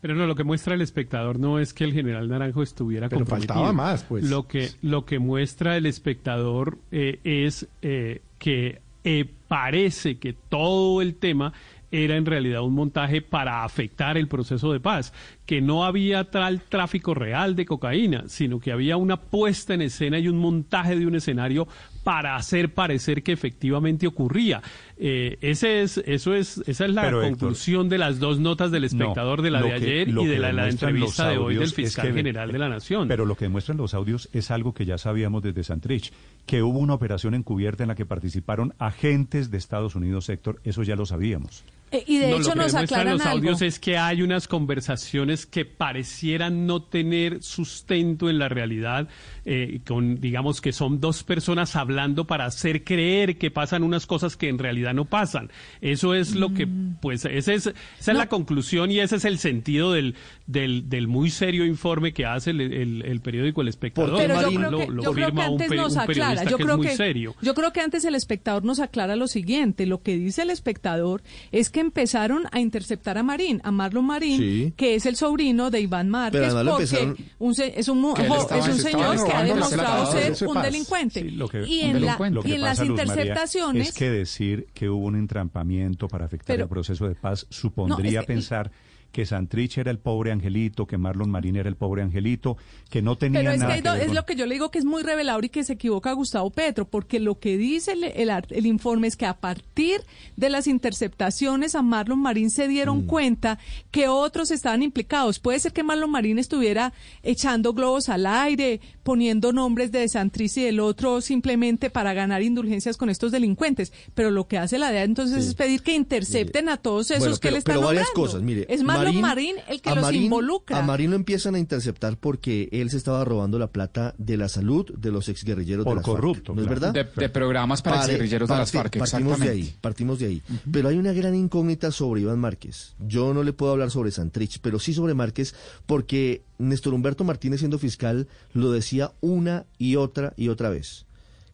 Pero 0.02 0.16
no, 0.16 0.26
lo 0.26 0.36
que 0.36 0.44
muestra 0.44 0.74
el 0.74 0.82
espectador 0.82 1.38
no 1.38 1.60
es 1.60 1.74
que 1.76 1.84
el 1.84 1.94
general 1.94 2.28
Naranjo 2.28 2.64
estuviera 2.64 3.08
Pero 3.08 3.26
faltaba 3.28 3.72
más, 3.72 4.04
pues. 4.04 4.28
Lo 4.28 4.48
que, 4.48 4.72
lo 4.82 5.06
que 5.06 5.20
muestra 5.20 5.78
el 5.78 5.86
espectador 5.86 6.80
eh, 6.92 7.20
es 7.24 7.68
eh, 7.84 8.22
que 8.40 8.82
eh, 9.04 9.26
parece 9.48 10.18
que 10.18 10.34
todo 10.34 11.02
el 11.02 11.16
tema 11.16 11.54
era 11.92 12.16
en 12.16 12.26
realidad 12.26 12.62
un 12.62 12.74
montaje 12.74 13.22
para 13.22 13.64
afectar 13.64 14.18
el 14.18 14.28
proceso 14.28 14.72
de 14.72 14.80
paz, 14.80 15.14
que 15.46 15.62
no 15.62 15.84
había 15.84 16.32
tal 16.32 16.62
tráfico 16.62 17.14
real 17.14 17.56
de 17.56 17.66
cocaína, 17.66 18.24
sino 18.28 18.60
que 18.60 18.72
había 18.72 18.96
una 18.96 19.18
puesta 19.18 19.74
en 19.74 19.82
escena 19.82 20.18
y 20.18 20.30
un 20.30 20.38
montaje 20.38 20.96
de 20.96 21.06
un 21.06 21.16
escenario 21.16 21.68
para 22.04 22.36
hacer 22.36 22.74
parecer 22.74 23.22
que 23.24 23.32
efectivamente 23.32 24.08
ocurría. 24.08 24.62
Eh, 24.98 25.38
ese 25.42 25.82
es, 25.82 25.98
eso 26.06 26.34
es, 26.36 26.60
esa 26.68 26.86
es 26.86 26.92
la 26.92 27.02
Pero, 27.04 27.22
Héctor, 27.24 27.38
conclusión 27.40 27.90
de 27.90 27.98
las 27.98 28.20
dos 28.20 28.40
notas 28.40 28.72
del 28.72 28.84
espectador 28.84 29.40
No, 29.40 29.44
de 29.44 29.52
la 29.52 29.62
de 29.62 29.68
que- 29.70 29.74
ayer 29.74 30.10
y 30.10 30.26
de 30.26 30.40
la, 30.40 30.52
la 30.52 30.64
demuestran 30.66 30.66
los 30.66 30.74
entrevista 31.20 31.30
de 31.30 31.38
hoy 31.38 31.54
del 31.56 31.64
es 31.64 31.74
fiscal 31.74 32.08
que- 32.08 32.14
general 32.14 32.52
de 32.52 32.60
la 32.60 32.70
Nación. 32.70 33.08
Pero 33.08 33.26
lo 33.26 33.36
que 33.36 33.46
demuestran 33.46 33.78
los 33.78 33.94
audios 33.94 34.30
es 34.34 34.52
algo 34.52 34.74
que 34.74 34.86
ya 34.86 34.98
sabíamos 34.98 35.42
desde 35.44 35.64
Santrich, 35.64 36.12
que 36.46 36.62
hubo 36.64 36.80
una 36.80 36.94
operación 36.94 37.34
encubierta 37.34 37.84
en 37.84 37.90
la 37.90 37.96
que 37.96 38.06
participaron 38.06 38.74
agentes 38.80 39.50
de 39.52 39.58
Estados 39.58 39.96
Unidos, 39.96 40.30
Héctor, 40.30 40.60
eso 40.64 40.84
ya 40.84 40.96
lo 40.96 41.06
sabíamos. 41.06 41.64
Eh, 41.94 42.06
y 42.08 42.20
de 42.20 42.30
No, 42.30 42.38
hecho 42.38 42.50
lo 42.50 42.54
que 42.54 42.60
nos 42.60 42.76
aclaran 42.76 43.14
los 43.18 43.26
algo. 43.26 43.38
audios 43.40 43.62
es 43.62 43.78
que 43.78 43.98
hay 43.98 44.22
unas 44.22 44.48
conversaciones 44.48 45.46
que 45.46 45.66
parecieran 45.66 46.66
no 46.66 46.82
tener 46.84 47.44
sustento 47.44 48.30
en 48.30 48.40
la 48.40 48.48
realidad, 48.48 49.10
eh, 49.46 49.80
con 49.88 50.20
digamos 50.20 50.62
que 50.62 50.72
son 50.72 51.00
dos 51.00 51.24
personas 51.24 51.76
hablando 51.76 52.26
para 52.26 52.46
hacer 52.46 52.84
creer 52.84 53.38
que 53.38 53.50
pasan 53.52 53.84
unas 53.84 54.06
cosas 54.06 54.38
que 54.38 54.50
en 54.50 54.58
realidad 54.60 54.94
no 54.94 55.06
pasan. 55.06 55.50
Eso 55.82 56.14
es 56.14 56.36
lo 56.36 56.54
que, 56.54 56.66
Mm. 56.66 56.98
pues, 57.02 57.26
ese 57.26 57.56
es, 57.56 57.68
esa 57.68 58.12
es 58.12 58.18
la 58.18 58.28
conclusión 58.28 58.92
y 58.92 59.00
ese 59.00 59.16
es 59.16 59.26
el 59.26 59.38
sentido 59.40 59.92
del, 59.94 60.16
del, 60.48 60.90
del 60.90 61.08
muy 61.08 61.30
serio 61.30 61.66
informe 61.66 62.14
que 62.14 62.26
hace 62.26 62.52
el, 62.52 62.62
el- 62.62 63.02
el 63.06 63.22
periódico 63.22 63.62
El 63.62 63.68
Espectador. 63.70 64.18
Pero 64.18 64.42
yo 64.42 64.60
Lo- 64.60 64.68
creo 64.70 64.80
que, 64.80 64.88
lo 64.94 65.04
yo 65.04 65.12
creo 65.14 65.26
que 65.28 65.32
firma 65.32 65.50
un 65.50 65.62
antes 65.62 65.78
nos 65.78 65.94
un 65.94 66.00
aclara. 66.00 66.44
Yo 66.44 66.58
que 66.58 66.64
es 66.64 66.66
creo 66.68 66.78
muy 66.78 66.88
que, 66.88 66.96
serio. 66.96 67.36
yo 67.42 67.54
creo 67.54 67.74
que 67.74 67.82
antes 67.82 68.06
el 68.06 68.16
espectador 68.16 68.64
nos 68.64 68.80
aclara 68.80 69.16
lo 69.16 69.28
siguiente. 69.28 69.86
Lo 69.86 70.02
que 70.02 70.18
dice 70.18 70.44
el 70.44 70.50
espectador 70.50 71.24
es 71.52 71.70
que 71.70 71.80
empezaron 71.80 72.44
a 72.52 72.60
interceptar 72.60 73.18
a 73.18 73.24
Marín, 73.24 73.62
a 73.64 73.72
Marlon 73.72 74.06
Marín, 74.06 74.38
Sí. 74.40 74.74
que 74.78 74.96
es 74.96 75.06
el 75.06 75.16
sobrino 75.16 75.72
de 75.72 75.82
Iván 75.82 76.10
Márquez, 76.10 76.54
porque 76.54 77.16
un 77.40 77.56
se- 77.56 77.80
es 77.80 77.88
un, 77.88 78.02
jo- 78.04 78.16
es 78.18 78.68
un 78.68 78.78
señor 78.80 79.18
que 79.32 79.38
ha 79.38 79.44
demostrado 79.44 80.12
ser 80.12 80.36
de 80.36 80.46
un 80.48 80.62
delincuente. 80.62 81.22
Sí, 81.22 81.32
lo 81.32 81.48
que- 81.48 81.68
y 81.68 81.82
en, 81.82 82.06
la- 82.06 82.18
lo 82.30 82.42
que 82.44 82.50
y 82.50 82.54
en 82.54 82.62
las 82.62 82.80
pasa, 82.80 82.86
María, 82.90 83.04
interceptaciones... 83.04 83.88
es 83.90 83.94
que 83.96 84.10
decir 84.10 84.68
que 84.74 84.90
hubo 84.90 85.06
un 85.06 85.16
entrampamiento 85.16 86.08
para 86.08 86.26
afectar 86.26 86.54
Pero- 86.56 86.64
el 86.64 86.70
proceso 86.70 87.08
de 87.08 87.16
paz 87.16 87.46
supondría 87.50 88.12
No, 88.12 88.20
es 88.22 88.26
que- 88.28 88.34
pensar 88.34 88.72
que 89.12 89.26
Santrich 89.26 89.78
era 89.78 89.92
el 89.92 90.00
pobre 90.00 90.32
angelito, 90.32 90.88
que 90.88 90.98
Marlon 90.98 91.30
Marín 91.30 91.56
era 91.58 91.68
el 91.68 91.76
pobre 91.76 92.02
angelito, 92.02 92.58
que 92.90 93.02
no 93.02 93.18
tenía 93.18 93.42
Pero 93.42 93.52
es, 93.52 93.56
que 93.58 93.60
nada 93.64 93.76
que 93.76 93.82
do- 93.82 93.92
ver 93.94 94.02
es 94.02 94.08
con- 94.08 94.16
lo 94.16 94.26
que 94.26 94.36
yo 94.36 94.46
le 94.46 94.56
digo 94.56 94.72
que 94.72 94.80
es 94.80 94.86
muy 94.86 95.04
revelador 95.04 95.46
y 95.46 95.50
que 95.50 95.64
se 95.64 95.74
equivoca 95.74 96.14
Gustavo 96.14 96.50
Petro, 96.50 96.86
porque 96.88 97.20
lo 97.20 97.40
que 97.40 97.58
dice 97.58 97.92
el, 97.94 98.04
el 98.06 98.32
el 98.50 98.66
informe 98.66 99.08
es 99.08 99.16
que 99.18 99.26
a 99.26 99.34
partir 99.40 100.02
de 100.38 100.50
las 100.50 100.68
interceptaciones 100.68 101.76
a 101.76 101.82
Marlon 101.82 102.20
Marín 102.22 102.50
se 102.50 102.68
dieron 102.68 103.00
Mm. 103.04 103.08
cuenta 103.08 103.60
que 103.92 104.08
otros 104.08 104.52
estaban 104.52 104.82
implicados. 104.84 105.40
Puede 105.40 105.60
ser 105.60 105.74
que 105.74 105.84
Marlon 105.84 106.10
Marín 106.12 106.40
estuviera 106.40 106.94
echando 107.24 107.74
globos 107.74 108.08
al 108.10 108.26
aire, 108.26 108.80
poniendo 109.04 109.52
nombres 109.52 109.92
de 109.92 110.08
Santriz 110.08 110.56
y 110.58 110.62
del 110.64 110.80
otro 110.80 111.22
simplemente 111.22 111.90
para 111.90 112.14
ganar 112.14 112.42
indulgencias 112.44 112.98
con 112.98 113.10
estos 113.10 113.32
delincuentes, 113.32 113.92
pero 114.14 114.32
lo 114.32 114.48
que 114.48 114.58
hace 114.58 114.78
la 114.80 114.92
DEA 114.92 115.04
entonces 115.04 115.46
es 115.48 115.56
pedir 115.56 115.82
que 115.82 115.96
intercepten 115.96 116.70
a 116.70 116.78
todos 116.78 117.12
esos 117.12 117.20
Bueno, 117.20 117.38
que 117.40 117.52
le 117.52 117.58
están 117.58 117.76
pero 117.76 117.88
varias 117.88 118.06
nombrando. 118.08 118.22
cosas, 118.32 118.42
mire. 118.44 118.66
es 118.70 118.84
Marlon 118.84 119.01
Marín- 119.10 119.22
Marín 119.22 119.56
el 119.68 119.82
que 119.82 119.90
a 119.90 119.96
los 119.96 120.04
Marín- 120.04 120.24
involucra. 120.24 120.78
A 120.80 120.82
Marín 120.82 121.10
lo 121.12 121.16
empiezan 121.16 121.56
a 121.56 121.60
interceptar 121.60 122.18
porque 122.18 122.70
él 122.72 122.90
se 122.90 122.98
estaba 122.98 123.24
robando 123.26 123.58
la 123.60 123.68
plata 123.68 124.14
de 124.18 124.38
la 124.38 124.48
salud 124.50 124.92
de 124.98 125.12
los 125.12 125.30
exguerrilleros 125.30 125.84
Por 125.86 125.94
de 125.94 125.98
las 125.98 126.06
corrupto, 126.06 126.54
FARC. 126.54 126.56
¿No 126.58 126.62
es 126.64 126.70
verdad? 126.70 126.94
De- 126.94 127.04
de 127.22 127.30
programas 127.30 127.82
para 127.82 127.98
Pare- 127.98 128.12
exguerrilleros 128.14 128.50
de 128.50 128.56
las 128.56 128.72
FARC, 128.72 128.98
Partimos 128.98 129.40
de 129.40 129.50
ahí, 129.50 129.76
partimos 129.82 130.20
de 130.20 130.26
ahí. 130.28 130.42
Pero 130.72 130.90
hay 130.90 130.98
una 130.98 131.14
gran 131.14 131.36
incógnita 131.36 131.92
sobre 131.92 132.22
Iván 132.22 132.40
Márquez. 132.40 132.94
Yo 133.00 133.34
no 133.34 133.44
le 133.44 133.54
puedo 133.54 133.72
hablar 133.72 133.92
sobre 133.92 134.12
Santrich, 134.12 134.60
pero 134.62 134.80
sí 134.80 134.94
sobre 134.94 135.14
Márquez 135.14 135.54
porque 135.86 136.44
Néstor 136.60 136.94
Humberto 136.94 137.24
Martínez 137.24 137.60
siendo 137.60 137.80
fiscal 137.80 138.28
lo 138.54 138.72
decía 138.72 139.12
una 139.22 139.66
y 139.78 139.96
otra 139.96 140.34
y 140.38 140.50
otra 140.50 140.70
vez. 140.70 141.06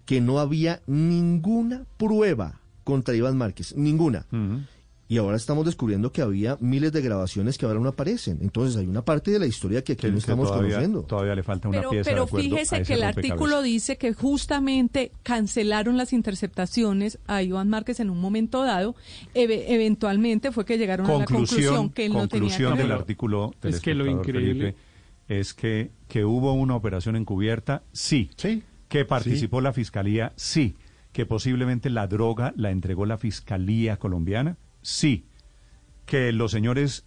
Que 0.06 0.22
no 0.22 0.40
había 0.40 0.82
ninguna 0.88 1.86
prueba 1.98 2.62
contra 2.84 3.14
Iván 3.16 3.38
Márquez, 3.38 3.76
ninguna. 3.76 4.26
Y 5.10 5.18
ahora 5.20 5.38
estamos 5.38 5.66
descubriendo 5.66 6.12
que 6.12 6.22
había 6.22 6.58
miles 6.60 6.92
de 6.92 7.02
grabaciones 7.02 7.58
que 7.58 7.66
ahora 7.66 7.80
no 7.80 7.88
aparecen. 7.88 8.40
Entonces 8.42 8.76
hay 8.76 8.88
una 8.88 9.06
parte 9.06 9.32
de 9.32 9.40
la 9.40 9.46
historia 9.46 9.82
que 9.82 9.94
aquí 9.94 10.02
que- 10.02 10.12
no 10.12 10.18
estamos 10.18 10.50
todavía, 10.50 10.72
conociendo. 10.72 11.04
Todavía 11.04 11.34
le 11.34 11.44
falta 11.44 11.70
una 11.70 11.78
Pero, 11.78 11.90
pieza 11.92 12.10
de 12.10 12.14
pero 12.14 12.28
fíjese 12.28 12.82
que 12.84 12.94
el 12.96 13.04
artículo 13.04 13.62
dice 13.62 13.98
que 13.98 14.14
justamente 14.14 15.14
cancelaron 15.24 15.96
las 15.96 16.12
interceptaciones 16.12 17.20
a 17.28 17.42
Iván 17.42 17.70
Márquez 17.70 18.00
en 18.02 18.10
un 18.10 18.20
momento 18.20 18.64
dado. 18.64 18.96
Eve- 19.34 19.74
eventualmente 19.74 20.52
fue 20.52 20.66
que 20.66 20.78
llegaron 20.78 21.06
a 21.10 21.20
la 21.20 21.26
conclusión 21.26 21.90
que 21.90 22.06
él 22.08 22.14
no 22.14 22.28
tenía 22.28 22.50
conclusión 22.50 22.78
del 22.78 22.92
artículo 22.92 23.54
del 23.62 23.74
Es 23.76 23.80
que 23.80 23.94
lo 23.94 24.06
increíble- 24.08 24.74
Felipe, 24.74 24.78
es 25.30 25.54
que, 25.54 25.92
que 26.10 26.26
hubo 26.26 26.54
una 26.54 26.76
operación 26.76 27.16
encubierta, 27.16 27.84
sí. 27.92 28.30
Que 28.90 29.06
participó 29.06 29.62
la 29.62 29.72
fiscalía, 29.74 30.34
sí. 30.36 30.76
Que 31.14 31.26
posiblemente 31.26 31.90
la 31.90 32.08
droga 32.08 32.54
la 32.58 32.72
entregó 32.72 33.06
la 33.06 33.18
fiscalía 33.18 33.98
colombiana, 33.98 34.58
sí. 34.88 35.26
Que 36.06 36.32
los 36.32 36.52
señores, 36.52 37.06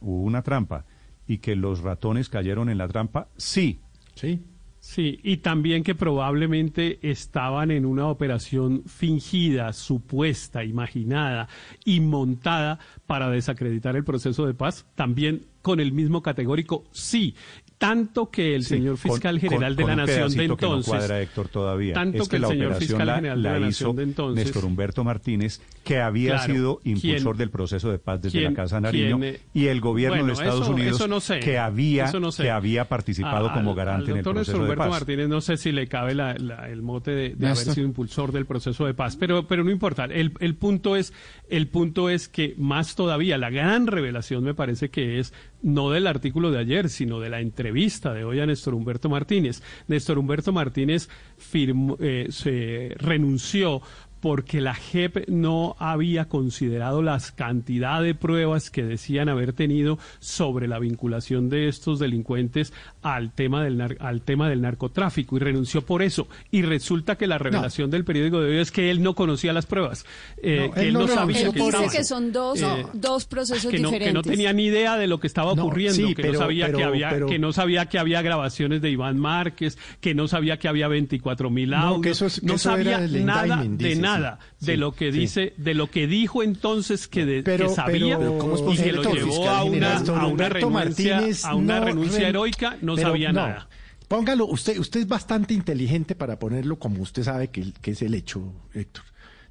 hubo 0.00 0.22
una 0.22 0.42
trampa 0.42 0.84
y 1.28 1.38
que 1.38 1.54
los 1.54 1.80
ratones 1.80 2.28
cayeron 2.28 2.68
en 2.68 2.78
la 2.78 2.88
trampa, 2.88 3.28
sí. 3.36 3.78
Sí. 4.16 4.40
Sí, 4.80 5.20
y 5.22 5.36
también 5.36 5.84
que 5.84 5.94
probablemente 5.94 6.98
estaban 7.08 7.70
en 7.70 7.86
una 7.86 8.08
operación 8.08 8.82
fingida, 8.86 9.72
supuesta, 9.72 10.64
imaginada 10.64 11.48
y 11.84 12.00
montada 12.00 12.80
para 13.06 13.30
desacreditar 13.30 13.94
el 13.94 14.02
proceso 14.02 14.44
de 14.44 14.54
paz, 14.54 14.84
también 14.96 15.46
con 15.62 15.78
el 15.78 15.92
mismo 15.92 16.20
categórico 16.20 16.82
sí 16.90 17.36
tanto 17.82 18.30
que 18.30 18.54
el 18.54 18.62
Sí, 18.62 18.76
señor 18.76 18.98
con- 19.00 19.12
fiscal 19.12 19.40
con- 19.40 19.50
general 19.50 19.74
de 19.76 19.82
con 19.82 19.88
la 19.90 19.94
un 19.94 20.06
nación 20.06 20.16
de 20.30 20.36
pedacito 20.36 20.56
que 20.56 20.66
no 20.66 20.68
entonces 20.76 20.88
cuadra, 20.92 21.20
Héctor, 21.20 21.48
todavía. 21.48 21.94
tanto 21.94 22.22
Es 22.22 22.28
que 22.28 22.36
el 22.36 22.42
la 22.42 22.48
señor 22.48 22.66
operación 22.66 22.88
fiscal 22.88 23.06
la- 23.08 23.14
general 23.16 23.42
de 23.42 23.48
la 23.48 23.58
la 23.58 23.68
hizo 23.68 23.84
nación 23.86 23.96
de 23.96 24.02
entonces 24.04 24.44
Néstor 24.44 24.64
Humberto 24.64 25.02
Martínez, 25.04 25.60
que 25.82 25.98
había 26.00 26.34
Claro, 26.36 26.52
sido 26.54 26.80
impulsor 26.84 27.20
¿quién- 27.34 27.36
del 27.38 27.50
proceso 27.50 27.90
de 27.90 27.98
paz 27.98 28.22
desde 28.22 28.40
la 28.42 28.52
Casa 28.54 28.80
Nariño 28.80 29.18
quién, 29.18 29.38
y 29.52 29.66
el 29.66 29.80
gobierno 29.80 30.18
bueno, 30.18 30.26
de 30.28 30.32
Estados 30.34 30.62
eso- 30.62 30.72
Unidos 30.72 30.96
eso 30.96 31.08
no 31.08 31.18
sé, 31.20 31.40
que 31.40 31.58
había 31.58 32.12
no 32.12 32.30
sé. 32.30 32.42
que 32.44 32.50
había 32.50 32.84
participado 32.88 33.48
A- 33.50 33.54
como 33.54 33.70
al- 33.70 33.76
garante 33.76 34.04
al 34.04 34.10
en 34.12 34.16
el 34.18 34.22
proceso 34.22 34.38
Néstor 34.38 34.54
de 34.54 34.60
Humberto 34.62 34.82
paz. 34.84 34.90
Martínez 34.90 35.28
no 35.28 35.40
sé 35.40 35.56
si 35.56 35.72
le 35.72 35.88
cabe 35.88 36.14
la- 36.14 36.34
la- 36.34 36.68
el 36.70 36.82
mote 36.82 37.10
de, 37.10 37.30
de 37.34 37.46
haber 37.46 37.56
sido 37.58 37.84
impulsor 37.86 38.30
del 38.30 38.46
proceso 38.46 38.86
de 38.86 38.94
paz, 38.94 39.16
pero, 39.16 39.46
pero 39.48 39.64
no 39.64 39.70
importa. 39.72 40.04
El, 40.04 40.32
el 40.38 40.54
punto 40.54 40.94
es, 40.94 41.12
el 41.50 41.66
punto 41.66 42.08
es 42.10 42.28
que 42.28 42.54
más 42.58 42.94
todavía 42.94 43.36
la 43.38 43.50
gran 43.50 43.86
revelación 43.88 44.44
me 44.44 44.54
parece 44.54 44.88
que 44.90 45.18
es 45.18 45.32
no 45.62 45.90
del 45.90 46.06
artículo 46.06 46.50
de 46.50 46.58
ayer, 46.58 46.88
sino 46.88 47.20
de 47.20 47.30
la 47.30 47.40
entrevista 47.40 48.12
de 48.12 48.24
hoy 48.24 48.40
a 48.40 48.46
Néstor 48.46 48.74
Humberto 48.74 49.08
Martínez. 49.08 49.62
Néstor 49.88 50.18
Humberto 50.18 50.52
Martínez 50.52 51.08
firmó, 51.38 51.96
eh, 52.00 52.26
se 52.30 52.94
renunció 52.98 53.80
porque 54.22 54.60
la 54.62 54.74
JEP 54.74 55.28
no 55.28 55.76
había 55.78 56.26
considerado 56.28 57.02
las 57.02 57.32
cantidad 57.32 58.00
de 58.00 58.14
pruebas 58.14 58.70
que 58.70 58.84
decían 58.84 59.28
haber 59.28 59.52
tenido 59.52 59.98
sobre 60.20 60.68
la 60.68 60.78
vinculación 60.78 61.48
de 61.50 61.66
estos 61.68 61.98
delincuentes 61.98 62.72
al 63.02 63.32
tema 63.32 63.62
del 63.64 63.76
nar- 63.78 63.96
al 64.00 64.22
tema 64.22 64.48
del 64.48 64.62
narcotráfico 64.62 65.36
y 65.36 65.40
renunció 65.40 65.82
por 65.84 66.02
eso. 66.02 66.28
Y 66.52 66.62
resulta 66.62 67.16
que 67.16 67.26
la 67.26 67.36
revelación 67.38 67.90
del 67.90 68.04
periódico 68.04 68.40
de 68.40 68.52
hoy 68.52 68.58
es 68.60 68.70
que 68.70 68.90
él 68.92 69.02
no 69.02 69.14
conocía 69.14 69.52
las 69.52 69.66
pruebas 69.66 70.06
eh, 70.40 70.66
No, 70.68 70.72
que 70.74 70.80
él 70.80 70.86
él 70.86 70.92
no 70.94 71.00
no 71.00 71.08
sabía 71.08 71.40
Él 71.42 71.52
que 71.52 71.60
dice 71.60 71.88
que 71.98 72.04
son 72.04 72.32
dos, 72.32 72.62
Eh, 72.62 72.86
dos 72.94 73.24
procesos 73.26 73.70
que 73.70 73.80
no, 73.80 73.88
diferentes. 73.90 74.08
que 74.08 74.12
no 74.14 74.22
tenía 74.22 74.52
ni 74.52 74.66
idea 74.66 74.96
de 74.96 75.08
lo 75.08 75.18
que 75.18 75.26
estaba 75.26 75.52
No, 75.54 75.64
ocurriendo, 75.64 75.96
sí, 76.08 76.14
que 76.14 76.22
pero- 76.22 76.34
no 76.34 76.38
sabía 76.38 76.72
que 76.72 76.84
había 76.84 77.10
pero- 77.10 77.26
que 77.26 77.38
no 77.40 77.52
sabía 77.52 77.86
que 77.86 77.98
había 77.98 78.22
grabaciones 78.22 78.80
de 78.82 78.90
Iván 78.90 79.18
Márquez, 79.18 79.76
que 80.00 80.14
no 80.14 80.28
sabía 80.28 80.58
que 80.58 80.68
había 80.68 80.86
24 80.86 81.50
mil 81.50 81.70
No, 81.70 81.76
audios, 81.78 82.02
que 82.02 82.10
eso 82.10 82.26
es- 82.26 82.40
que 82.40 82.46
no 82.46 82.54
eso 82.54 82.70
sabía 82.70 83.00
nada 83.00 83.64
de 83.64 83.68
dice, 83.88 84.00
nada 84.18 84.38
sí, 84.58 84.66
de 84.66 84.72
sí, 84.72 84.78
lo 84.78 84.92
que 84.92 85.12
sí. 85.12 85.18
dice, 85.18 85.54
de 85.56 85.74
lo 85.74 85.90
que 85.90 86.06
dijo 86.06 86.42
entonces 86.42 87.08
que, 87.08 87.24
de- 87.26 87.42
Pero- 87.42 87.68
que 87.68 87.74
sabía 87.74 88.18
pero 88.18 88.38
¿cómo 88.38 88.72
es 88.72 88.80
y 88.80 88.82
que 88.82 88.92
lo 88.92 89.02
llevó 89.02 89.48
a 89.48 89.64
una, 89.64 89.72
general 89.98 90.08
a 90.08 90.12
una 90.12 90.26
Humberto 90.26 90.54
renuncia, 90.70 91.14
Martínez 91.16 91.44
a 91.44 91.54
una 91.54 91.80
no 91.80 91.86
renuncia 91.86 92.28
heroica, 92.28 92.76
no 92.82 92.94
Pero 92.96 93.08
sabía 93.08 93.32
no. 93.32 93.40
nada. 93.46 93.68
Póngalo, 94.08 94.46
usted, 94.46 94.78
usted 94.78 95.00
es 95.00 95.08
bastante 95.08 95.54
inteligente 95.54 96.14
para 96.14 96.38
ponerlo 96.38 96.78
como 96.78 97.00
usted 97.02 97.22
sabe 97.22 97.48
que, 97.48 97.72
que 97.80 97.92
es 97.92 98.02
el 98.02 98.14
hecho, 98.14 98.42
Héctor. 98.74 99.04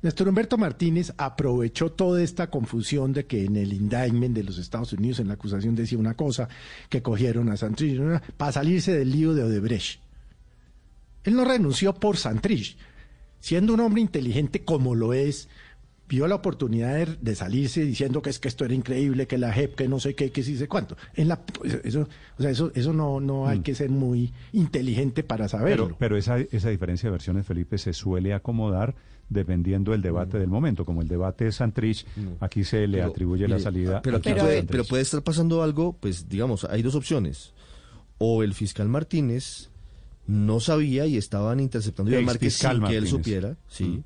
Néstor 0.03 0.27
Humberto 0.29 0.57
Martínez 0.57 1.13
aprovechó 1.17 1.91
toda 1.91 2.23
esta 2.23 2.49
confusión 2.49 3.13
de 3.13 3.25
que 3.27 3.45
en 3.45 3.55
el 3.55 3.71
indictment 3.71 4.35
de 4.35 4.43
los 4.43 4.57
Estados 4.57 4.93
Unidos, 4.93 5.19
en 5.19 5.27
la 5.27 5.35
acusación 5.35 5.75
decía 5.75 5.97
una 5.99 6.15
cosa, 6.15 6.47
que 6.89 7.03
cogieron 7.03 7.49
a 7.49 7.57
Santrich, 7.57 7.99
para 8.35 8.51
salirse 8.51 8.93
del 8.93 9.11
lío 9.11 9.33
de 9.35 9.43
Odebrecht. 9.43 9.99
Él 11.23 11.35
no 11.35 11.45
renunció 11.45 11.93
por 11.93 12.17
Santrich. 12.17 12.77
Siendo 13.41 13.73
un 13.73 13.81
hombre 13.81 14.01
inteligente 14.01 14.63
como 14.63 14.95
lo 14.95 15.13
es, 15.13 15.49
vio 16.07 16.27
la 16.27 16.35
oportunidad 16.35 16.93
de, 16.95 17.17
de 17.21 17.35
salirse 17.35 17.85
diciendo 17.85 18.21
que 18.21 18.29
es 18.29 18.39
que 18.39 18.47
esto 18.47 18.65
era 18.65 18.73
increíble, 18.73 19.27
que 19.27 19.37
la 19.37 19.53
JEP, 19.53 19.75
que 19.75 19.87
no 19.87 19.99
sé 19.99 20.13
qué, 20.13 20.31
que 20.31 20.43
sí 20.43 20.57
sé 20.57 20.67
cuánto. 20.67 20.97
En 21.15 21.27
la, 21.27 21.39
pues, 21.39 21.79
eso, 21.83 22.07
o 22.37 22.41
sea, 22.41 22.51
eso, 22.51 22.71
eso 22.75 22.93
no, 22.93 23.19
no 23.19 23.47
hay 23.47 23.61
que 23.61 23.75
ser 23.75 23.89
muy 23.89 24.33
inteligente 24.51 25.23
para 25.23 25.47
saberlo. 25.47 25.85
Pero, 25.85 25.97
pero 25.97 26.17
esa, 26.17 26.37
esa 26.37 26.69
diferencia 26.69 27.07
de 27.07 27.11
versiones, 27.11 27.45
Felipe, 27.45 27.77
se 27.77 27.93
suele 27.93 28.33
acomodar 28.33 28.93
dependiendo 29.29 29.93
del 29.93 30.01
debate 30.01 30.37
del 30.37 30.49
momento. 30.49 30.85
Como 30.85 31.01
el 31.01 31.07
debate 31.07 31.45
de 31.45 31.51
Santrich, 31.53 32.05
aquí 32.41 32.65
se 32.65 32.87
le 32.87 32.97
Pero, 32.99 33.09
atribuye 33.09 33.47
la 33.47 33.59
salida. 33.59 34.01
Pero 34.01 34.17
aquí 34.17 34.33
puede, 34.33 34.63
pero 34.63 34.83
puede 34.83 35.01
estar 35.01 35.23
pasando 35.23 35.63
algo, 35.63 35.93
pues 35.93 36.27
digamos, 36.29 36.65
hay 36.65 36.83
dos 36.83 36.95
opciones. 36.95 37.53
O 38.17 38.43
el 38.43 38.53
fiscal 38.53 38.87
Martínez 38.89 39.70
no 40.27 40.59
sabía 40.59 41.05
y 41.07 41.17
estaban 41.17 41.59
interceptando 41.59 42.09
a 42.11 42.13
Iván 42.13 42.25
Márquez 42.33 42.53
sin 42.53 42.81
que 42.89 42.97
él 42.97 43.03
supiera, 43.07 43.57
sí. 43.67 44.03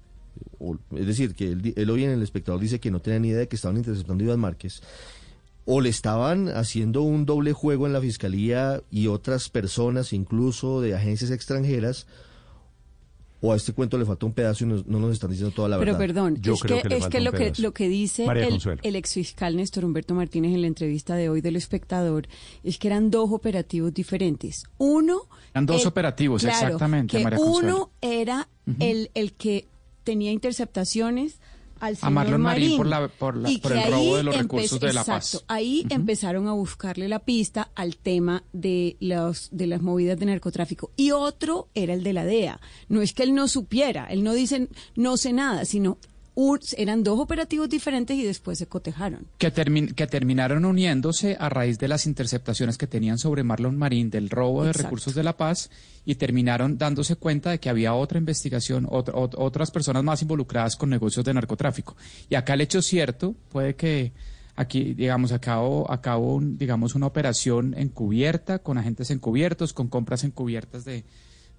O- 0.60 0.78
es 0.96 1.06
decir, 1.08 1.34
que 1.36 1.52
él, 1.52 1.74
él 1.76 1.90
hoy 1.90 2.04
en 2.04 2.12
el 2.12 2.22
espectador 2.24 2.60
dice 2.60 2.80
que 2.80 2.92
no 2.92 3.00
tenía 3.02 3.20
ni 3.20 3.28
idea 3.30 3.40
de 3.40 3.48
que 3.48 3.56
estaban 3.56 3.78
interceptando 3.78 4.24
a 4.24 4.28
Iván 4.28 4.40
Márquez. 4.40 4.82
O 5.66 5.82
le 5.82 5.90
estaban 5.90 6.48
haciendo 6.50 7.02
un 7.02 7.26
doble 7.26 7.52
juego 7.54 7.88
en 7.88 7.94
la 7.94 8.02
fiscalía 8.02 8.84
y 8.92 9.08
otras 9.08 9.50
personas, 9.50 10.14
incluso 10.14 10.80
de 10.82 10.94
agencias 10.96 11.32
extranjeras. 11.32 12.06
O 13.46 13.54
a 13.54 13.56
este 13.56 13.74
cuento 13.74 13.98
le 13.98 14.06
falta 14.06 14.26
un 14.26 14.34
pedazo 14.34 14.64
y 14.64 14.68
no, 14.68 14.84
no 14.88 15.00
nos 15.00 15.14
están 15.14 15.30
diciendo 15.30 15.54
toda 15.56 15.70
la 15.70 15.78
Pero 15.78 15.94
verdad. 15.98 16.00
perdón, 16.08 16.34
es 16.44 16.62
que, 16.62 16.96
es 16.96 17.08
que 17.08 17.20
lo 17.22 17.32
que 17.32 17.54
lo 17.58 17.74
que 17.74 17.88
dice 17.88 18.26
el, 18.26 18.60
el 18.82 18.96
exfiscal 18.96 19.56
Néstor 19.56 19.86
Humberto 19.86 20.16
Martínez 20.16 20.54
en 20.56 20.62
la 20.62 20.68
entrevista 20.68 21.16
de 21.16 21.30
hoy 21.30 21.42
del 21.42 21.56
espectador 21.56 22.28
es 22.64 22.78
que 22.80 22.88
eran 22.88 23.12
dos 23.12 23.30
operativos 23.32 23.94
diferentes. 23.94 24.64
Uno 24.78 25.22
Eran 25.54 25.66
dos 25.68 25.82
el- 25.84 25.88
operativos, 25.90 26.42
claro, 26.42 26.66
exactamente, 26.66 27.18
Que 27.18 27.24
María 27.24 27.40
uno 27.40 27.92
era 28.02 28.48
el, 28.80 29.12
el 29.14 29.34
que 29.34 29.68
tenía 30.04 30.32
interceptaciones 30.32 31.40
al 31.88 31.98
señor 31.98 32.12
Marlon 32.14 32.42
Marín 32.42 32.64
Marín, 32.64 32.78
por 32.78 32.88
la- 32.88 33.08
por 33.08 33.36
la- 33.38 33.50
por 33.62 33.72
el 33.74 33.92
robo 33.92 34.18
de 34.18 34.24
los 34.24 34.38
recursos 34.38 34.80
de 34.80 34.94
La 34.94 35.04
Paz. 35.04 35.26
exacto, 35.36 35.46
ahí 35.54 35.86
empezaron 35.90 36.48
a 36.48 36.54
buscarle 36.54 37.08
la 37.10 37.20
pista 37.20 37.72
al 37.76 37.98
tema 37.98 38.44
de 38.54 38.98
los 39.00 39.50
de 39.52 39.68
las 39.68 39.82
movidas 39.82 40.18
de 40.20 40.26
narcotráfico. 40.26 40.92
Y 40.96 41.12
otro 41.12 41.70
era 41.74 41.94
el 41.94 42.04
de 42.04 42.14
la 42.14 42.26
DEA 42.26 42.60
no 42.90 43.02
es 43.02 43.14
que 43.14 43.24
él 43.24 43.34
no 43.34 43.48
supiera 43.48 44.06
él 44.06 44.24
no 44.24 44.34
dice 44.34 44.70
no 44.96 45.18
sé 45.18 45.34
nada 45.34 45.66
sino 45.66 45.98
eran 46.78 47.04
dos 47.04 47.20
operativos 47.20 47.70
diferentes 47.70 48.18
y 48.18 48.24
después 48.24 48.58
se 48.58 48.68
cotejaron 48.68 49.26
que, 49.38 49.54
termin- 49.54 49.94
que 49.96 50.06
terminaron 50.06 50.66
uniéndose 50.66 51.38
a 51.40 51.48
raíz 51.50 51.80
de 51.80 51.88
las 51.88 52.06
interceptaciones 52.06 52.78
que 52.78 52.88
tenían 52.88 53.18
sobre 53.18 53.44
Marlon 53.44 53.78
Marín 53.78 54.10
del 54.10 54.30
robo 54.30 54.64
de 54.66 54.74
recursos 54.74 55.16
de 55.16 55.24
la 55.24 55.38
paz 55.38 55.70
y 56.06 56.16
terminaron 56.16 56.78
dándose 56.78 57.16
cuenta 57.16 57.52
de 57.52 57.60
que 57.60 57.70
había 57.70 57.94
otra 57.94 58.18
investigación, 58.20 58.86
ot- 58.88 59.14
ot- 59.14 59.36
otras 59.38 59.72
personas 59.72 60.04
más 60.04 60.22
involucradas 60.22 60.76
con 60.76 60.90
negocios 60.90 61.24
de 61.26 61.34
narcotráfico. 61.34 61.96
Y 62.30 62.36
acá 62.36 62.54
el 62.56 62.62
hecho 62.62 62.82
cierto 62.82 63.34
puede 63.52 63.76
que 63.76 64.12
aquí, 64.58 64.94
digamos, 64.94 65.32
acabo, 65.32 65.90
acabo 65.92 66.36
un- 66.36 66.58
digamos, 66.58 66.96
una 66.96 67.08
operación 67.08 67.74
encubierta, 67.78 68.60
con 68.60 68.78
agentes 68.78 69.10
encubiertos, 69.10 69.72
con 69.74 69.88
compras 69.88 70.24
encubiertas 70.26 70.84
de, 70.86 71.06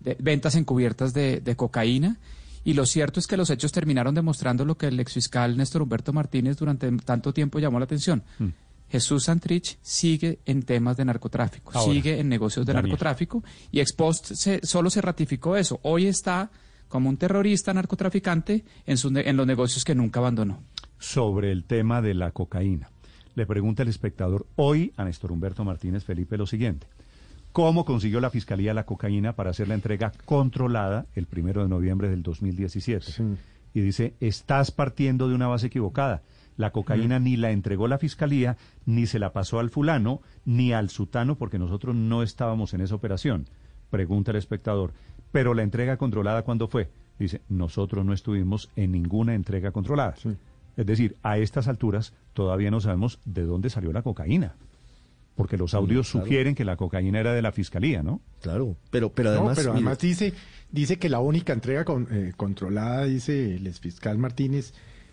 de 0.00 0.16
ventas 0.20 0.54
encubiertas 0.54 1.14
de, 1.14 1.40
de 1.40 1.56
cocaína. 1.56 2.18
Y 2.66 2.74
lo 2.74 2.84
cierto 2.84 3.20
es 3.20 3.26
que 3.26 3.36
los 3.36 3.48
hechos 3.48 3.72
terminaron 3.72 4.14
demostrando 4.14 4.64
lo 4.64 4.76
que 4.76 4.88
el 4.88 4.98
exfiscal 5.00 5.56
Néstor 5.56 5.82
Humberto 5.82 6.12
Martínez 6.12 6.56
durante 6.58 6.90
tanto 6.98 7.32
tiempo 7.32 7.58
llamó 7.58 7.78
la 7.78 7.84
atención. 7.84 8.22
Mm. 8.38 8.48
Jesús 8.90 9.24
Santrich 9.24 9.78
sigue 9.82 10.38
en 10.46 10.62
temas 10.62 10.96
de 10.96 11.04
narcotráfico, 11.04 11.72
Ahora, 11.74 11.92
sigue 11.92 12.20
en 12.20 12.28
negocios 12.28 12.66
de 12.66 12.72
Daniel. 12.72 12.90
narcotráfico 12.90 13.42
y 13.72 13.80
Expost 13.80 14.32
se, 14.34 14.60
solo 14.64 14.90
se 14.90 15.00
ratificó 15.00 15.56
eso. 15.56 15.80
Hoy 15.82 16.06
está 16.06 16.50
como 16.88 17.08
un 17.08 17.16
terrorista 17.16 17.72
narcotraficante 17.74 18.64
en, 18.86 18.96
ne- 19.12 19.28
en 19.28 19.36
los 19.36 19.46
negocios 19.46 19.84
que 19.84 19.94
nunca 19.94 20.20
abandonó. 20.20 20.62
sobre 20.98 21.50
el 21.52 21.64
tema 21.64 22.00
de 22.02 22.14
la 22.14 22.30
cocaína. 22.30 22.90
Le 23.34 23.44
pregunta 23.46 23.82
el 23.82 23.88
espectador 23.88 24.46
hoy 24.56 24.92
a 24.96 25.04
Néstor 25.04 25.30
Humberto 25.32 25.64
Martínez 25.64 26.04
Felipe 26.04 26.36
lo 26.38 26.46
siguiente. 26.46 26.86
¿Cómo 27.56 27.86
consiguió 27.86 28.20
la 28.20 28.28
Fiscalía 28.28 28.74
la 28.74 28.84
cocaína 28.84 29.34
para 29.34 29.48
hacer 29.48 29.66
la 29.66 29.72
entrega 29.72 30.12
controlada 30.26 31.06
el 31.14 31.24
primero 31.24 31.62
de 31.62 31.70
noviembre 31.70 32.10
del 32.10 32.22
2017? 32.22 33.06
Y 33.72 33.80
dice, 33.80 34.12
estás 34.20 34.70
partiendo 34.70 35.26
de 35.26 35.34
una 35.34 35.46
base 35.46 35.68
equivocada. 35.68 36.20
La 36.58 36.70
cocaína 36.70 37.18
ni 37.18 37.38
la 37.38 37.52
entregó 37.52 37.88
la 37.88 37.96
Fiscalía, 37.96 38.58
ni 38.84 39.06
se 39.06 39.18
la 39.18 39.32
pasó 39.32 39.58
al 39.58 39.70
fulano, 39.70 40.20
ni 40.44 40.74
al 40.74 40.90
sutano, 40.90 41.36
porque 41.36 41.58
nosotros 41.58 41.96
no 41.96 42.22
estábamos 42.22 42.74
en 42.74 42.82
esa 42.82 42.94
operación. 42.94 43.48
Pregunta 43.88 44.32
el 44.32 44.36
espectador. 44.36 44.92
Pero 45.32 45.54
la 45.54 45.62
entrega 45.62 45.96
controlada, 45.96 46.42
¿cuándo 46.42 46.68
fue? 46.68 46.90
Dice, 47.18 47.40
nosotros 47.48 48.04
no 48.04 48.12
estuvimos 48.12 48.68
en 48.76 48.92
ninguna 48.92 49.34
entrega 49.34 49.70
controlada. 49.70 50.14
Es 50.76 50.84
decir, 50.84 51.16
a 51.22 51.38
estas 51.38 51.68
alturas 51.68 52.12
todavía 52.34 52.70
no 52.70 52.82
sabemos 52.82 53.18
de 53.24 53.44
dónde 53.44 53.70
salió 53.70 53.94
la 53.94 54.02
cocaína. 54.02 54.56
Porque 55.36 55.56
los 55.58 55.74
audios 55.74 56.10
claro. 56.10 56.24
sugieren 56.26 56.54
que 56.54 56.64
la 56.64 56.76
cocaína 56.76 57.20
era 57.20 57.34
de 57.34 57.42
la 57.42 57.52
fiscalía, 57.52 58.02
¿no? 58.02 58.20
Claro, 58.40 58.76
pero, 58.90 59.10
pero 59.12 59.30
No, 59.30 59.36
además. 59.36 59.56
pero 59.58 59.70
mire, 59.74 59.82
además 59.86 59.98
dice, 59.98 60.32
dice 60.72 60.98
que 60.98 61.08
la 61.10 61.20
única 61.20 61.52
entrega 61.52 61.84
con- 61.84 62.08
eh, 62.10 62.32
controlada, 62.36 63.04
dice 63.04 63.56
el 63.56 63.70
fiscal 63.74 64.16
Martínez, 64.18 64.72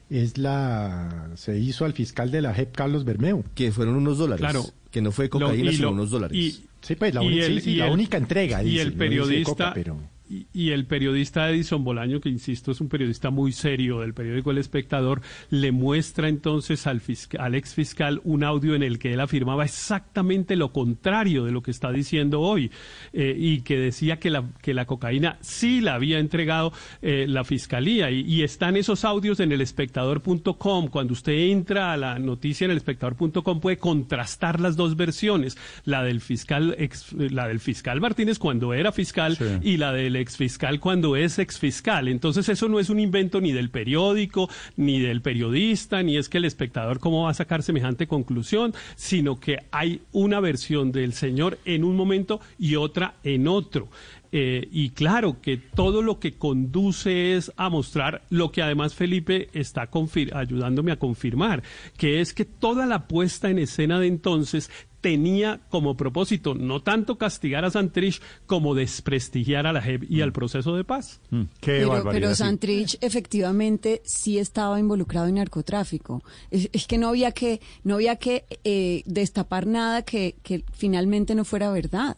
es 0.09 0.37
la 0.37 1.29
se 1.35 1.57
hizo 1.59 1.85
al 1.85 1.93
fiscal 1.93 2.31
de 2.31 2.41
la 2.41 2.53
JEP 2.53 2.73
Carlos 2.75 3.03
Bermeo. 3.03 3.43
Que 3.55 3.71
fueron 3.71 3.95
unos 3.95 4.17
dólares. 4.17 4.39
Claro. 4.41 4.63
Que 4.91 5.01
no 5.01 5.11
fue 5.11 5.27
cocaína, 5.29 5.71
sino 5.71 5.91
unos 5.91 6.09
dólares. 6.11 6.61
sí, 6.81 6.95
pues 6.95 7.13
la, 7.13 7.23
y 7.23 7.27
única, 7.27 7.45
el- 7.45 7.55
sí, 7.55 7.61
sí, 7.61 7.71
y 7.71 7.75
la 7.77 7.87
el- 7.87 7.93
única 7.93 8.17
entrega. 8.17 8.61
y 8.63 8.65
dice, 8.69 8.81
el 8.81 8.87
no 8.87 8.91
dice 8.93 8.99
periodista 8.99 9.51
coca, 9.51 9.71
pero... 9.73 9.97
y, 10.34 10.47
y 10.53 10.72
el 10.72 10.85
periodista 10.85 11.49
Edison 11.49 11.84
Bolaño, 11.84 12.19
que 12.19 12.30
insisto 12.30 12.72
es 12.72 12.81
un 12.81 12.89
periodista 12.89 13.30
muy 13.30 13.51
serio 13.51 13.99
del 13.99 14.14
periódico 14.14 14.51
El 14.51 14.57
Espectador, 14.57 15.22
le 15.49 15.72
muestra 15.72 16.27
entonces 16.27 16.88
al, 16.88 17.01
al 17.39 17.55
ex 17.55 17.73
fiscal 17.73 18.22
un 18.23 18.43
audio 18.43 18.76
en 18.76 18.84
el 18.84 18.99
que 18.99 19.14
él 19.14 19.19
afirmaba 19.19 19.65
exactamente 19.65 20.55
lo 20.55 20.72
contrario 20.72 21.45
de 21.45 21.51
lo 21.51 21.61
que 21.61 21.72
está 21.72 21.91
diciendo 21.91 22.41
hoy 22.41 22.72
eh, 23.14 23.35
y 23.38 23.61
que 23.61 23.77
decía 23.77 24.18
que 24.18 24.30
la, 24.30 24.45
que 24.61 24.73
la 24.73 24.85
cocaína 24.85 25.38
sí 25.41 25.81
la 25.81 25.95
había 25.95 26.19
entregado 26.19 26.73
eh, 27.01 27.26
la 27.27 27.43
fiscalía 27.43 28.11
y, 28.11 28.22
y, 28.22 28.43
están 28.43 28.77
esos 28.77 29.05
audios 29.05 29.39
en 29.39 29.51
el 29.51 29.61
espectador.com. 29.61 30.88
Cuando 30.88 31.14
usted 31.14 31.34
entra 31.34 31.93
a 31.93 31.97
la 31.97 32.19
noticia 32.19 32.65
en 32.65 32.72
el 32.72 32.77
espectador.com 32.77 33.60
puede 33.60 33.77
contrastar 33.77 34.60
las 34.60 34.76
dos 34.76 34.95
versiones, 34.95 35.57
la 35.85 36.03
del 36.03 36.22
fiscal 36.22 36.76
ex, 36.77 37.14
la 37.14 37.47
del 37.47 37.60
fiscal 37.60 38.01
Martínez 38.01 38.39
cuando 38.39 38.73
era 38.73 38.91
fiscal 38.91 39.38
sí. 39.38 39.45
y 39.61 39.77
la 39.77 39.93
del 39.93 40.15
ex 40.23 40.37
fiscal 40.37 40.79
cuando 40.79 41.15
es 41.15 41.37
exfiscal. 41.37 42.07
Entonces 42.07 42.49
eso 42.49 42.67
no 42.67 42.79
es 42.79 42.89
un 42.89 42.99
invento 42.99 43.39
ni 43.41 43.51
del 43.51 43.69
periódico, 43.69 44.49
ni 44.75 44.99
del 44.99 45.21
periodista, 45.21 46.01
ni 46.01 46.17
es 46.17 46.29
que 46.29 46.39
el 46.39 46.45
espectador 46.45 46.99
cómo 46.99 47.23
va 47.23 47.29
a 47.29 47.35
sacar 47.35 47.61
semejante 47.61 48.07
conclusión, 48.07 48.73
sino 48.95 49.39
que 49.39 49.59
hay 49.71 50.01
una 50.11 50.39
versión 50.39 50.91
del 50.91 51.13
señor 51.13 51.59
en 51.65 51.83
un 51.83 51.95
momento 51.95 52.41
y 52.57 52.75
otra 52.75 53.15
en 53.23 53.47
otro. 53.47 53.89
Eh, 54.35 54.68
y 54.72 54.89
claro 54.89 55.41
que 55.41 55.57
todo 55.57 56.01
lo 56.01 56.19
que 56.19 56.34
conduce 56.39 57.35
es 57.35 57.51
a 57.55 57.69
mostrar 57.69 58.23
lo 58.31 58.51
que 58.51 58.64
además 58.64 58.95
Felipe 58.95 59.49
está 59.53 59.88
ayudándome 60.34 60.91
a 60.91 60.97
confirmar, 60.97 61.61
que 61.97 62.19
es 62.19 62.34
que 62.34 62.43
toda 62.43 62.88
la 62.88 63.07
puesta 63.07 63.51
en 63.51 63.60
escena 63.60 63.99
de 63.99 64.07
entonces 64.07 64.72
tenía 65.01 65.60
como 65.69 65.95
propósito 65.97 66.55
no 66.55 66.81
tanto 66.81 67.18
castigar 67.19 67.64
a 67.64 67.69
Santrich 67.69 68.22
como 68.47 68.73
desprestigiar 68.73 69.68
a 69.68 69.73
la 69.73 69.81
JEP 69.81 70.05
y 70.10 70.18
mm. 70.18 70.23
al 70.23 70.34
proceso 70.34 70.76
de 70.76 70.84
paz. 70.84 71.22
Mm. 71.30 71.41
Qué 71.60 71.72
pero, 71.73 71.89
barbaridad. 71.89 72.22
pero 72.22 72.35
Santrich 72.35 72.97
efectivamente 73.01 74.01
sí 74.03 74.39
estaba 74.39 74.80
involucrado 74.80 75.27
en 75.27 75.35
narcotráfico. 75.35 76.23
Es, 76.49 76.69
es 76.73 76.88
que 76.88 76.97
no 76.97 77.10
había 77.10 77.34
que, 77.34 77.61
no 77.84 77.95
había 77.95 78.15
que 78.15 78.45
eh, 78.64 79.03
destapar 79.05 79.68
nada 79.68 80.01
que, 80.01 80.38
que 80.41 80.64
finalmente 80.72 81.35
no 81.35 81.45
fuera 81.45 81.69
verdad 81.69 82.18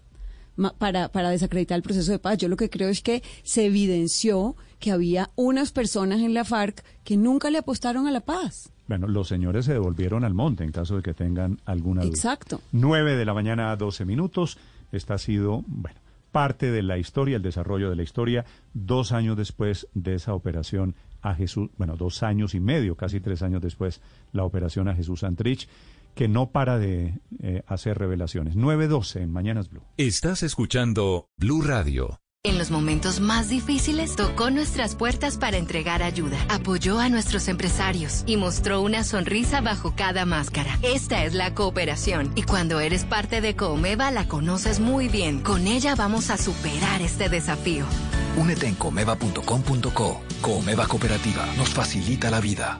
para, 0.78 1.10
para 1.10 1.30
desacreditar 1.30 1.78
el 1.78 1.84
proceso 1.84 2.12
de 2.12 2.20
paz. 2.20 2.38
Yo 2.38 2.48
lo 2.48 2.58
que 2.58 2.70
creo 2.70 2.90
es 2.90 3.02
que 3.02 3.24
se 3.44 3.66
evidenció 3.66 4.56
que 4.80 4.92
había 4.92 5.30
unas 5.36 5.72
personas 5.72 6.22
en 6.22 6.34
la 6.34 6.46
FARC 6.46 6.84
que 7.04 7.18
nunca 7.18 7.50
le 7.50 7.58
apostaron 7.58 8.08
a 8.08 8.12
la 8.12 8.22
paz. 8.22 8.72
Bueno, 8.88 9.08
los 9.08 9.28
señores 9.28 9.66
se 9.66 9.74
devolvieron 9.74 10.24
al 10.24 10.34
monte 10.34 10.64
en 10.64 10.72
caso 10.72 10.98
de 10.98 11.02
que 11.02 11.14
tengan 11.14 11.60
alguna 11.66 12.02
duda. 12.02 12.10
Exacto. 12.10 12.62
9 12.72 13.16
de 13.16 13.26
la 13.26 13.34
mañana 13.34 13.72
a 13.72 13.76
12 13.76 14.06
minutos. 14.06 14.58
Esta 14.92 15.16
ha 15.16 15.18
sido, 15.18 15.64
bueno, 15.68 16.00
parte 16.32 16.72
de 16.72 16.84
la 16.84 16.98
historia, 16.98 17.38
el 17.38 17.42
desarrollo 17.42 17.90
de 17.90 17.96
la 17.96 18.04
historia, 18.04 18.46
dos 18.74 19.12
años 19.12 19.38
después 19.38 19.88
de 19.94 20.16
esa 20.16 20.34
operación 20.34 20.96
a 21.22 21.34
Jesús, 21.34 21.70
bueno, 21.78 21.96
dos 21.96 22.22
años 22.22 22.54
y 22.54 22.60
medio, 22.60 22.96
casi 22.96 23.20
tres 23.20 23.42
años 23.42 23.62
después, 23.62 24.02
la 24.32 24.44
operación 24.44 24.88
a 24.88 24.96
Jesús 24.96 25.22
Santrich, 25.22 25.68
que 26.16 26.28
no 26.28 26.52
para 26.52 26.80
de 26.80 27.20
eh, 27.42 27.62
hacer 27.68 27.98
revelaciones. 27.98 28.56
9.12 28.56 29.22
en 29.22 29.32
Mañanas 29.32 29.70
Blue. 29.70 29.84
Estás 29.98 30.42
escuchando 30.44 31.30
Blue 31.38 31.62
Radio. 31.62 32.20
En 32.46 32.60
los 32.60 32.70
momentos 32.70 33.22
más 33.22 33.50
difíciles 33.50 34.16
tocó 34.16 34.52
nuestras 34.52 34.96
puertas 34.96 35.40
para 35.40 35.58
entregar 35.58 36.04
ayuda, 36.04 36.38
apoyó 36.48 37.00
a 37.00 37.10
nuestros 37.10 37.48
empresarios 37.48 38.24
y 38.28 38.38
mostró 38.38 38.82
una 38.82 39.04
sonrisa 39.04 39.62
bajo 39.62 39.96
cada 39.96 40.26
máscara. 40.26 40.78
Esta 40.84 41.26
es 41.26 41.34
la 41.34 41.56
cooperación 41.56 42.32
y 42.36 42.44
cuando 42.44 42.80
eres 42.82 43.04
parte 43.04 43.42
de 43.42 43.56
Comeva 43.56 44.12
la 44.12 44.28
conoces 44.28 44.80
muy 44.80 45.08
bien. 45.08 45.42
Con 45.42 45.66
ella 45.66 45.96
vamos 45.96 46.30
a 46.30 46.38
superar 46.38 47.02
este 47.02 47.30
desafío. 47.30 47.86
Únete 48.38 48.68
en 48.68 48.76
comeva.com.co. 48.76 50.22
Comeva 50.42 50.88
Cooperativa 50.88 51.48
nos 51.58 51.70
facilita 51.70 52.30
la 52.30 52.42
vida. 52.42 52.80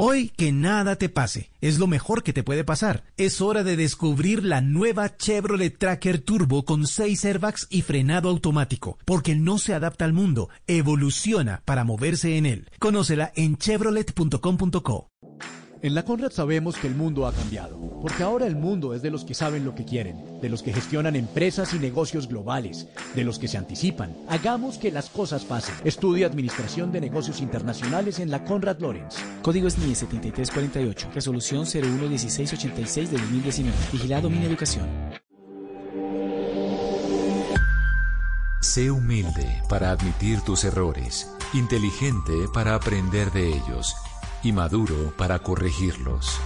Hoy 0.00 0.28
que 0.28 0.52
nada 0.52 0.94
te 0.94 1.08
pase, 1.08 1.50
es 1.60 1.80
lo 1.80 1.88
mejor 1.88 2.22
que 2.22 2.32
te 2.32 2.44
puede 2.44 2.62
pasar. 2.62 3.02
Es 3.16 3.40
hora 3.40 3.64
de 3.64 3.76
descubrir 3.76 4.44
la 4.44 4.60
nueva 4.60 5.16
Chevrolet 5.16 5.76
Tracker 5.76 6.20
Turbo 6.20 6.64
con 6.64 6.86
6 6.86 7.24
airbags 7.24 7.66
y 7.68 7.82
frenado 7.82 8.28
automático, 8.28 8.96
porque 9.04 9.34
no 9.34 9.58
se 9.58 9.74
adapta 9.74 10.04
al 10.04 10.12
mundo, 10.12 10.50
evoluciona 10.68 11.62
para 11.64 11.82
moverse 11.82 12.36
en 12.36 12.46
él. 12.46 12.70
Conócela 12.78 13.32
en 13.34 13.56
chevrolet.com.co. 13.56 15.07
En 15.80 15.94
la 15.94 16.04
Conrad 16.04 16.32
sabemos 16.32 16.76
que 16.76 16.88
el 16.88 16.96
mundo 16.96 17.24
ha 17.24 17.32
cambiado, 17.32 17.78
porque 18.02 18.24
ahora 18.24 18.48
el 18.48 18.56
mundo 18.56 18.94
es 18.94 19.02
de 19.02 19.12
los 19.12 19.24
que 19.24 19.34
saben 19.34 19.64
lo 19.64 19.76
que 19.76 19.84
quieren, 19.84 20.40
de 20.40 20.48
los 20.48 20.60
que 20.60 20.72
gestionan 20.72 21.14
empresas 21.14 21.72
y 21.72 21.78
negocios 21.78 22.26
globales, 22.26 22.88
de 23.14 23.22
los 23.22 23.38
que 23.38 23.46
se 23.46 23.58
anticipan. 23.58 24.16
Hagamos 24.28 24.76
que 24.76 24.90
las 24.90 25.08
cosas 25.08 25.44
pasen. 25.44 25.76
Estudia 25.84 26.26
Administración 26.26 26.90
de 26.90 27.00
Negocios 27.00 27.40
Internacionales 27.40 28.18
en 28.18 28.32
la 28.32 28.44
Conrad 28.44 28.80
Lorenz. 28.80 29.14
Código 29.40 29.70
SNIE 29.70 29.94
7348, 29.94 31.10
resolución 31.14 31.64
011686 31.64 33.12
de 33.12 33.18
2019. 33.18 33.76
Vigilado 33.92 34.30
Mi 34.30 34.44
Educación. 34.44 34.86
Sé 38.60 38.90
humilde 38.90 39.62
para 39.68 39.92
admitir 39.92 40.40
tus 40.40 40.64
errores, 40.64 41.32
inteligente 41.54 42.32
para 42.52 42.74
aprender 42.74 43.30
de 43.30 43.50
ellos 43.50 43.94
y 44.42 44.52
maduro 44.52 45.12
para 45.16 45.38
corregirlos. 45.40 46.40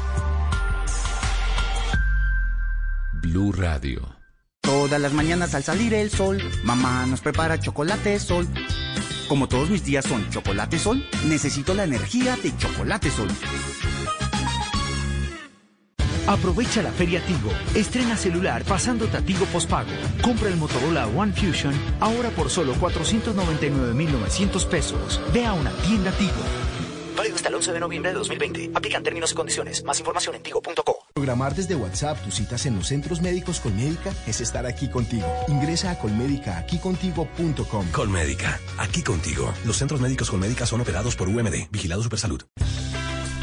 Blue 3.12 3.52
Radio. 3.52 4.16
Todas 4.60 5.01
las 5.01 5.12
mañanas 5.12 5.55
al 5.55 5.62
salir 5.62 5.94
el 5.94 6.10
sol, 6.10 6.43
mamá 6.64 7.06
nos 7.06 7.20
prepara 7.20 7.60
chocolate 7.60 8.19
sol. 8.19 8.47
Como 9.28 9.48
todos 9.48 9.70
mis 9.70 9.85
días 9.85 10.05
son 10.05 10.28
chocolate 10.31 10.78
sol, 10.78 11.05
necesito 11.27 11.74
la 11.74 11.85
energía 11.85 12.36
de 12.36 12.56
chocolate 12.56 13.10
sol. 13.10 13.28
Aprovecha 16.27 16.82
la 16.82 16.93
Feria 16.93 17.20
Tigo. 17.27 17.51
Estrena 17.74 18.16
celular 18.16 18.64
pasándote 18.64 19.16
a 19.16 19.20
Tigo 19.20 19.44
Pospago. 19.47 19.90
Compra 20.23 20.48
el 20.48 20.56
Motorola 20.56 21.06
One 21.09 21.32
Fusion 21.32 21.74
ahora 22.01 22.31
por 22.31 22.48
solo 22.48 22.74
499,900 22.74 24.64
pesos. 24.66 25.20
Ve 25.32 25.44
a 25.44 25.52
una 25.52 25.70
tienda 25.82 26.12
Tigo. 26.12 26.32
Válido 27.16 27.36
hasta 27.36 27.48
el 27.48 27.55
11 27.56 27.72
de 27.72 27.80
noviembre 27.80 28.10
de 28.10 28.18
2020. 28.18 28.70
Aplican 28.74 29.02
términos 29.02 29.32
y 29.32 29.34
condiciones. 29.34 29.84
Más 29.84 29.98
información 29.98 30.36
en 30.36 30.43
tigo.co. 30.43 30.98
Programar 31.14 31.55
desde 31.55 31.74
WhatsApp 31.74 32.18
tus 32.24 32.34
citas 32.34 32.64
en 32.66 32.76
los 32.76 32.89
centros 32.89 33.20
médicos 33.20 33.60
Colmédica 33.60 34.12
es 34.26 34.40
estar 34.40 34.66
aquí 34.66 34.89
contigo. 34.89 35.26
Ingresa 35.48 35.90
a 35.90 35.98
colmédicaaquicontigo.com. 35.98 37.86
Colmédica, 37.93 38.60
aquí 38.78 39.02
contigo. 39.02 39.52
Los 39.64 39.76
centros 39.76 40.01
médicos 40.01 40.30
Colmédica 40.30 40.66
son 40.66 40.80
operados 40.80 41.16
por 41.16 41.28
UMD, 41.28 41.68
Vigilado 41.70 42.02
Supersalud. 42.02 42.43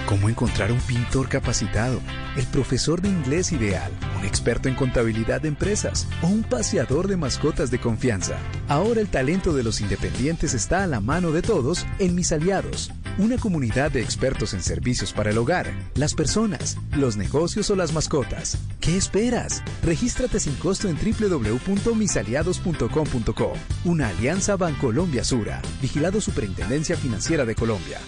¿Cómo 0.10 0.28
encontrar 0.28 0.72
un 0.72 0.80
pintor 0.80 1.30
capacitado? 1.30 2.02
El 2.36 2.48
profesor 2.48 3.00
de 3.00 3.10
inglés 3.10 3.52
ideal, 3.52 3.92
un 4.18 4.26
experto 4.26 4.68
en 4.68 4.74
contabilidad 4.74 5.40
de 5.40 5.50
empresas 5.50 6.08
o 6.24 6.28
un 6.28 6.42
paseador 6.42 7.08
de 7.08 7.16
mascotas 7.16 7.70
de 7.70 7.80
confianza. 7.80 8.40
Ahora 8.68 9.02
el 9.02 9.10
talento 9.10 9.54
de 9.54 9.62
los 9.62 9.82
independientes 9.82 10.56
está 10.56 10.82
a 10.82 10.88
la 10.88 11.00
mano 11.00 11.32
de 11.32 11.44
todos 11.44 11.86
en 12.00 12.16
Mis 12.16 12.32
Aliados, 12.32 12.92
una 13.20 13.38
comunidad 13.38 13.92
de 13.92 14.02
expertos 14.02 14.56
en 14.56 14.64
servicios 14.64 15.14
para 15.14 15.30
el 15.30 15.38
hogar, 15.38 15.72
las 15.94 16.16
personas, 16.16 16.76
los 16.98 17.16
negocios 17.16 17.70
o 17.70 17.76
las 17.76 17.94
mascotas. 17.94 18.58
¿Qué 18.80 18.98
esperas? 18.98 19.62
Regístrate 19.84 20.40
sin 20.40 20.56
costo 20.56 20.90
en 20.90 20.98
www.misaliados.com.co. 20.98 23.54
Una 23.86 24.08
alianza 24.08 24.56
Bancolombia 24.56 25.24
Sura, 25.24 25.62
vigilado 25.84 26.20
Superintendencia 26.20 26.98
Financiera 26.98 27.46
de 27.46 27.54
Colombia. 27.54 28.00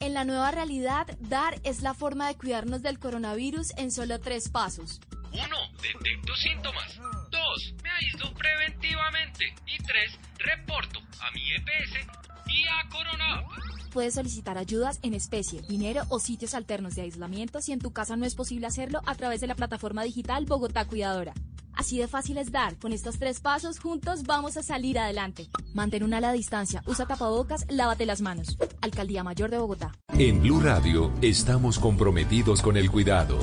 En 0.00 0.14
la 0.14 0.24
nueva 0.24 0.52
realidad, 0.52 1.08
dar 1.18 1.60
es 1.64 1.82
la 1.82 1.92
forma 1.92 2.28
de 2.28 2.36
cuidarnos 2.36 2.82
del 2.82 3.00
coronavirus 3.00 3.72
en 3.76 3.90
solo 3.90 4.20
tres 4.20 4.48
pasos. 4.48 5.00
1. 5.32 5.42
Detecto 5.82 6.36
síntomas. 6.36 7.00
2. 7.32 7.74
Me 7.82 7.90
aíslo 7.90 8.32
preventivamente. 8.32 9.52
Y 9.66 9.76
3. 9.76 10.18
Reporto 10.38 11.00
a 11.20 11.32
mi 11.32 11.52
EPS 11.52 12.06
y 12.46 12.64
a 12.68 12.88
Corona. 12.90 13.44
Puedes 13.92 14.14
solicitar 14.14 14.56
ayudas 14.56 15.00
en 15.02 15.14
especie, 15.14 15.62
dinero 15.62 16.04
o 16.10 16.20
sitios 16.20 16.54
alternos 16.54 16.94
de 16.94 17.02
aislamiento 17.02 17.60
si 17.60 17.72
en 17.72 17.80
tu 17.80 17.92
casa 17.92 18.14
no 18.14 18.24
es 18.24 18.36
posible 18.36 18.68
hacerlo 18.68 19.00
a 19.04 19.16
través 19.16 19.40
de 19.40 19.48
la 19.48 19.56
plataforma 19.56 20.04
digital 20.04 20.46
Bogotá 20.46 20.84
Cuidadora. 20.84 21.34
Así 21.78 21.96
de 21.96 22.08
fácil 22.08 22.38
es 22.38 22.50
dar. 22.50 22.76
Con 22.78 22.92
estos 22.92 23.18
tres 23.18 23.38
pasos, 23.38 23.78
juntos 23.78 24.24
vamos 24.24 24.56
a 24.56 24.64
salir 24.64 24.98
adelante. 24.98 25.48
Mantén 25.74 26.02
una 26.02 26.16
ala 26.16 26.32
distancia, 26.32 26.82
usa 26.86 27.06
tapabocas, 27.06 27.64
lávate 27.68 28.04
las 28.04 28.20
manos. 28.20 28.58
Alcaldía 28.80 29.22
Mayor 29.22 29.48
de 29.48 29.58
Bogotá. 29.58 29.92
En 30.18 30.42
Blue 30.42 30.60
Radio 30.60 31.12
estamos 31.22 31.78
comprometidos 31.78 32.62
con 32.62 32.76
el 32.76 32.90
cuidado. 32.90 33.38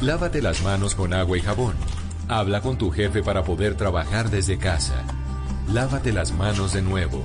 Lávate 0.00 0.40
las 0.40 0.62
manos 0.62 0.94
con 0.94 1.12
agua 1.12 1.36
y 1.36 1.40
jabón. 1.40 1.74
Habla 2.28 2.60
con 2.60 2.78
tu 2.78 2.92
jefe 2.92 3.24
para 3.24 3.42
poder 3.42 3.76
trabajar 3.76 4.30
desde 4.30 4.56
casa. 4.56 5.04
Lávate 5.72 6.12
las 6.12 6.30
manos 6.30 6.74
de 6.74 6.82
nuevo. 6.82 7.24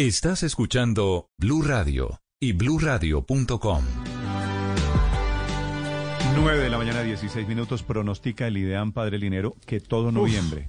Estás 0.00 0.44
escuchando 0.44 1.28
Blue 1.38 1.60
Radio 1.60 2.20
y 2.38 2.52
bluradio.com. 2.52 3.82
9 6.36 6.62
de 6.62 6.70
la 6.70 6.78
mañana, 6.78 7.02
16 7.02 7.48
minutos, 7.48 7.82
pronostica 7.82 8.46
el 8.46 8.58
IDEAM 8.58 8.92
Padre 8.92 9.18
Linero 9.18 9.56
que 9.66 9.80
todo 9.80 10.12
noviembre, 10.12 10.68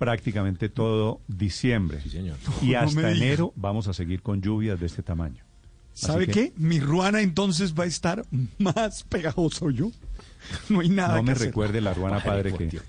prácticamente 0.00 0.68
todo 0.68 1.20
diciembre 1.28 2.00
y 2.04 2.18
No, 2.18 2.34
no 2.60 2.78
hasta 2.80 3.12
enero 3.12 3.52
vamos 3.54 3.86
a 3.86 3.92
seguir 3.92 4.22
con 4.22 4.42
lluvias 4.42 4.80
de 4.80 4.86
este 4.86 5.04
tamaño. 5.04 5.44
¿Sabe 5.92 6.26
que 6.26 6.32
qué? 6.32 6.52
Mi 6.56 6.80
ruana 6.80 7.20
entonces 7.20 7.78
va 7.78 7.84
a 7.84 7.86
estar 7.86 8.26
más 8.58 9.04
pegajoso 9.04 9.70
yo. 9.70 9.92
No 10.68 10.80
hay 10.80 10.88
nada 10.88 11.14
No 11.14 11.16
que 11.16 11.22
me 11.24 11.32
hacer. 11.32 11.46
recuerde 11.48 11.80
la 11.80 11.94
ruana 11.94 12.22
padre 12.22 12.52
que 12.52 12.80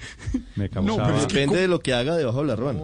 me 0.56 0.66
No, 0.66 0.72
causaba... 0.72 1.06
pero 1.08 1.18
es 1.20 1.26
que 1.28 1.34
Depende 1.40 1.62
de 1.62 1.68
lo 1.68 1.80
que 1.80 1.94
haga 1.94 2.16
debajo 2.18 2.42
de 2.42 2.48
la 2.48 2.56
ruana. 2.56 2.80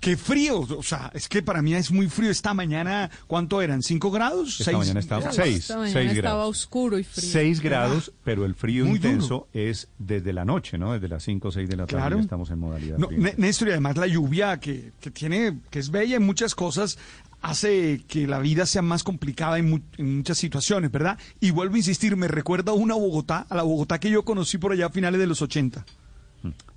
Qué 0.00 0.16
frío, 0.16 0.60
o 0.60 0.82
sea, 0.82 1.10
es 1.14 1.28
que 1.28 1.42
para 1.42 1.62
mí 1.62 1.74
es 1.74 1.90
muy 1.90 2.08
frío. 2.08 2.30
Esta 2.30 2.54
mañana, 2.54 3.10
¿cuánto 3.26 3.62
eran? 3.62 3.82
¿Cinco 3.82 4.10
grados? 4.10 4.52
Esta 4.60 4.64
¿Seis? 4.64 4.76
mañana 4.78 5.00
estaba 5.00 5.20
grados? 5.22 5.36
seis, 5.36 5.56
Esta 5.58 5.76
mañana 5.78 5.92
seis 5.92 6.12
estaba 6.12 6.34
grados. 6.36 6.50
oscuro 6.58 6.98
y 6.98 7.04
frío. 7.04 7.28
6 7.30 7.60
grados, 7.60 8.12
pero 8.24 8.44
el 8.44 8.54
frío 8.54 8.84
Muy 8.86 8.98
duro. 8.98 9.10
intenso 9.10 9.48
es 9.52 9.88
desde 9.98 10.32
la 10.32 10.44
noche, 10.44 10.78
¿no? 10.78 10.92
Desde 10.92 11.08
las 11.08 11.22
5 11.22 11.48
o 11.48 11.52
6 11.52 11.68
de 11.68 11.76
la 11.76 11.86
tarde 11.86 12.00
Claro. 12.02 12.18
estamos 12.20 12.50
en 12.50 12.58
modalidad 12.58 12.98
No, 12.98 13.08
Néstor, 13.36 13.68
y 13.68 13.70
además 13.72 13.96
la 13.96 14.06
lluvia 14.06 14.58
que, 14.60 14.92
que 15.00 15.10
tiene, 15.10 15.58
que 15.70 15.78
es 15.78 15.90
bella 15.90 16.16
en 16.16 16.22
muchas 16.24 16.54
cosas, 16.54 16.98
hace 17.42 18.00
que 18.08 18.26
la 18.26 18.38
vida 18.38 18.64
sea 18.66 18.82
más 18.82 19.02
complicada 19.04 19.58
en, 19.58 19.68
mu- 19.70 19.80
en 19.98 20.18
muchas 20.18 20.38
situaciones, 20.38 20.90
¿verdad? 20.90 21.18
Y 21.40 21.50
vuelvo 21.50 21.74
a 21.74 21.78
insistir, 21.78 22.16
me 22.16 22.28
recuerda 22.28 22.72
a 22.72 22.74
una 22.74 22.94
Bogotá, 22.94 23.46
a 23.50 23.54
la 23.56 23.62
Bogotá 23.62 23.98
que 24.00 24.10
yo 24.10 24.24
conocí 24.24 24.58
por 24.58 24.72
allá 24.72 24.86
a 24.86 24.90
finales 24.90 25.20
de 25.20 25.26
los 25.26 25.42
80. 25.42 25.84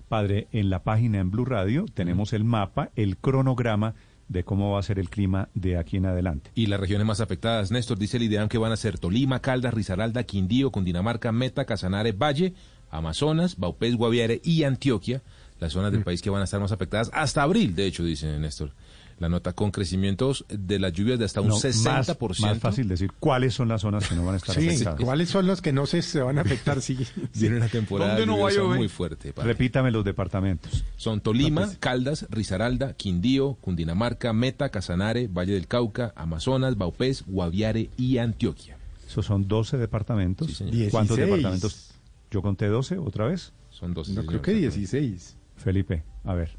Padre, 0.09 0.47
en 0.51 0.69
la 0.69 0.83
página 0.83 1.19
en 1.19 1.31
Blue 1.31 1.45
Radio 1.45 1.85
tenemos 1.93 2.33
el 2.33 2.43
mapa, 2.43 2.91
el 2.95 3.17
cronograma 3.17 3.95
de 4.27 4.43
cómo 4.43 4.71
va 4.71 4.79
a 4.79 4.83
ser 4.83 4.99
el 4.99 5.09
clima 5.09 5.49
de 5.55 5.77
aquí 5.77 5.97
en 5.97 6.05
adelante. 6.05 6.51
Y 6.55 6.67
las 6.67 6.79
regiones 6.79 7.05
más 7.07 7.21
afectadas, 7.21 7.71
Néstor, 7.71 7.97
dice 7.97 8.17
el 8.17 8.23
IDEAM 8.23 8.47
que 8.49 8.57
van 8.57 8.71
a 8.71 8.77
ser 8.77 8.97
Tolima, 8.99 9.39
Caldas, 9.39 9.73
Risaralda, 9.73 10.23
Quindío, 10.23 10.71
Cundinamarca, 10.71 11.31
Meta, 11.31 11.65
Casanare, 11.65 12.11
Valle, 12.11 12.53
Amazonas, 12.91 13.57
Baupés, 13.57 13.95
Guaviare 13.95 14.41
y 14.43 14.63
Antioquia, 14.63 15.21
las 15.59 15.73
zonas 15.73 15.91
del 15.91 16.03
país 16.03 16.21
que 16.21 16.29
van 16.29 16.41
a 16.41 16.45
estar 16.45 16.59
más 16.59 16.71
afectadas 16.71 17.09
hasta 17.13 17.41
abril, 17.43 17.75
de 17.75 17.85
hecho, 17.87 18.03
dice 18.03 18.37
Néstor. 18.39 18.71
La 19.17 19.29
nota 19.29 19.53
con 19.53 19.71
crecimientos 19.71 20.45
de 20.49 20.77
las 20.77 20.91
lluvias 20.91 21.17
de 21.17 21.23
hasta 21.25 21.39
un 21.39 21.47
No, 21.47 21.55
60%. 21.55 22.19
Más, 22.19 22.39
más 22.41 22.59
fácil 22.59 22.89
decir 22.89 23.11
cuáles 23.17 23.53
son 23.53 23.69
las 23.69 23.81
zonas 23.81 24.07
que 24.09 24.15
no 24.15 24.25
van 24.25 24.33
a 24.33 24.37
estar 24.37 24.55
Sí, 24.55 24.67
afectadas. 24.67 24.99
¿cuáles 24.99 25.29
son 25.29 25.47
los 25.47 25.61
que 25.61 25.71
no 25.71 25.85
se, 25.85 26.01
se 26.01 26.21
van 26.21 26.37
a 26.37 26.41
afectar? 26.41 26.81
Sí. 26.81 26.97
Viene 27.33 27.55
una 27.57 27.69
temporada 27.69 28.19
¿Dónde 28.19 28.25
no 28.25 28.75
muy 28.75 28.89
fuerte. 28.89 29.31
padre. 29.31 29.47
Repítame 29.47 29.91
los 29.91 30.03
departamentos. 30.03 30.83
Son 30.97 31.21
Tolima. 31.21 31.69
Caldas, 31.79 32.25
Risaralda, 32.29 32.93
Quindío, 32.93 33.53
Cundinamarca, 33.61 34.33
Meta, 34.33 34.69
Casanare, 34.69 35.27
Valle 35.29 35.53
del 35.53 35.67
Cauca, 35.67 36.11
Amazonas, 36.17 36.77
Baupés, 36.77 37.23
Guaviare 37.25 37.89
y 37.95 38.17
Antioquia. 38.17 38.77
Esos 39.07 39.25
son 39.25 39.47
12 39.47 39.77
departamentos. 39.77 40.55
señor. 40.57 40.91
¿Cuántos 40.91 41.15
16. 41.15 41.19
departamentos? 41.37 41.91
Yo 42.31 42.41
conté 42.41 42.67
12 42.67 42.97
otra 42.97 43.27
vez. 43.27 43.53
Son 43.69 43.93
12. 43.93 44.13
No, 44.13 44.25
creo 44.25 44.41
que 44.41 44.53
16. 44.53 45.37
Felipe, 45.55 46.03
a 46.25 46.33
ver. 46.33 46.57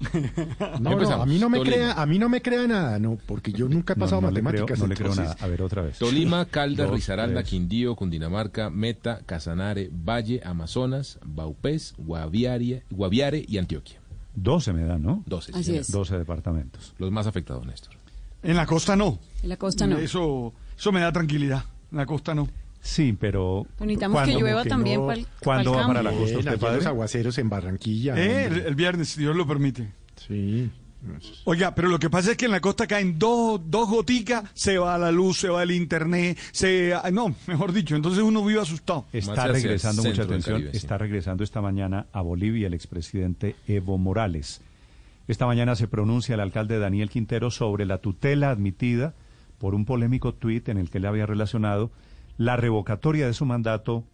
No, 0.80 0.96
no, 0.96 1.10
a 1.22 1.26
mí 1.26 1.38
no 1.38 1.48
me 1.50 1.58
Tolima. 1.58 1.76
crea, 1.76 1.92
a 1.92 2.06
mí 2.06 2.18
no 2.18 2.28
me 2.28 2.40
crea 2.42 2.66
nada, 2.66 2.98
no, 2.98 3.18
porque 3.26 3.52
yo 3.52 3.68
nunca 3.68 3.92
he 3.92 3.96
No, 3.96 4.00
pasado 4.04 4.22
no 4.22 4.28
le 4.30 4.34
creo, 4.40 4.44
matemáticas. 4.44 4.78
no 4.78 4.86
le 4.86 4.94
creo 4.94 5.14
nada. 5.14 5.36
A 5.40 5.46
ver, 5.46 5.62
otra 5.62 5.82
vez. 5.82 5.98
Tolima, 5.98 6.44
Caldas, 6.50 6.86
Dos, 6.88 6.96
Risaralda, 6.96 7.40
tres. 7.40 7.50
Quindío, 7.50 7.94
Cundinamarca, 7.96 8.70
Meta, 8.70 9.20
Casanare, 9.26 9.90
Valle, 9.92 10.40
Amazonas, 10.44 11.18
Baupés, 11.24 11.94
Guaviare, 11.98 12.84
Guaviare 12.90 13.44
y 13.46 13.58
Antioquia. 13.58 14.00
12 14.36 14.72
me 14.72 14.84
dan, 14.84 15.02
¿no? 15.02 15.22
12. 15.26 15.46
sí, 15.52 15.58
Así 15.58 15.64
señor. 15.64 15.80
es. 15.82 15.90
12 15.92 16.18
departamentos. 16.18 16.94
Los 16.98 17.10
más 17.10 17.26
afectados, 17.26 17.66
Néstor. 17.66 17.94
En 18.42 18.56
la 18.56 18.64
costa 18.66 18.96
no. 18.96 19.18
En 19.42 19.48
la 19.50 19.56
costa 19.56 19.86
no. 19.86 19.98
Eso, 19.98 20.54
eso 20.78 20.92
me 20.92 21.00
da 21.00 21.12
tranquilidad. 21.12 21.64
En 21.92 21.98
la 21.98 22.06
costa 22.06 22.34
no. 22.34 22.48
Sí, 22.80 23.14
pero... 23.18 23.66
Necesitamos 23.78 24.22
que 24.22 24.24
¿cuándo- 24.32 24.40
llueva 24.40 24.64
también 24.64 25.00
no? 25.00 25.06
para 25.06 25.18
el 25.20 25.26
¿Cuándo 25.42 25.72
va 25.72 25.86
para 25.86 26.02
la 26.02 26.10
Bien, 26.10 26.22
costa 26.22 26.38
usted, 26.38 26.58
padre? 26.58 26.76
los 26.76 26.86
aguaceros 26.86 27.38
en 27.38 27.48
Barranquilla. 27.50 28.14
Eh, 28.16 28.46
el, 28.66 28.74
viernes, 28.74 29.10
si 29.10 29.20
Dios 29.20 29.36
lo 29.36 29.46
permite. 29.46 29.92
Sí. 30.16 30.70
Oiga, 31.44 31.74
pero 31.74 31.88
lo 31.88 31.98
que 31.98 32.10
pasa 32.10 32.32
es 32.32 32.36
que 32.36 32.44
en 32.44 32.50
la 32.50 32.60
costa 32.60 32.86
caen 32.86 33.18
dos, 33.18 33.60
dos 33.66 33.88
goticas, 33.88 34.44
se 34.54 34.76
va 34.78 34.98
la 34.98 35.10
luz, 35.10 35.38
se 35.38 35.48
va 35.48 35.62
el 35.62 35.70
internet, 35.70 36.38
se... 36.52 36.92
ah, 36.94 37.10
No, 37.10 37.34
mejor 37.46 37.72
dicho, 37.72 37.96
entonces 37.96 38.22
uno 38.22 38.44
vive 38.44 38.60
asustado. 38.60 39.06
Está 39.12 39.46
regresando, 39.46 40.02
mucha 40.02 40.22
atención, 40.22 40.56
Caribe, 40.56 40.70
sí. 40.72 40.76
está 40.76 40.98
regresando 40.98 41.42
esta 41.42 41.62
mañana 41.62 42.06
a 42.12 42.20
Bolivia 42.20 42.66
el 42.66 42.74
expresidente 42.74 43.56
Evo 43.66 43.96
Morales. 43.98 44.60
Esta 45.26 45.46
mañana 45.46 45.74
se 45.76 45.86
pronuncia 45.88 46.34
el 46.34 46.40
alcalde 46.40 46.78
Daniel 46.78 47.08
Quintero 47.08 47.50
sobre 47.50 47.86
la 47.86 47.98
tutela 47.98 48.50
admitida 48.50 49.14
por 49.58 49.74
un 49.74 49.84
polémico 49.86 50.34
tuit 50.34 50.68
en 50.68 50.76
el 50.76 50.90
que 50.90 51.00
le 51.00 51.08
había 51.08 51.24
relacionado 51.24 51.90
la 52.40 52.56
revocatoria 52.56 53.26
de 53.26 53.34
su 53.34 53.44
mandato 53.44 54.06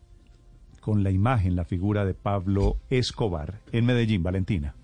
con 0.81 1.05
la 1.05 1.13
imagen, 1.13 1.55
la 1.55 1.65
figura 1.65 2.05
de 2.05 2.15
Pablo 2.15 2.77
Escobar 2.91 3.61
en 3.71 3.87
Medellín, 3.87 4.25
Valentina. 4.25 4.75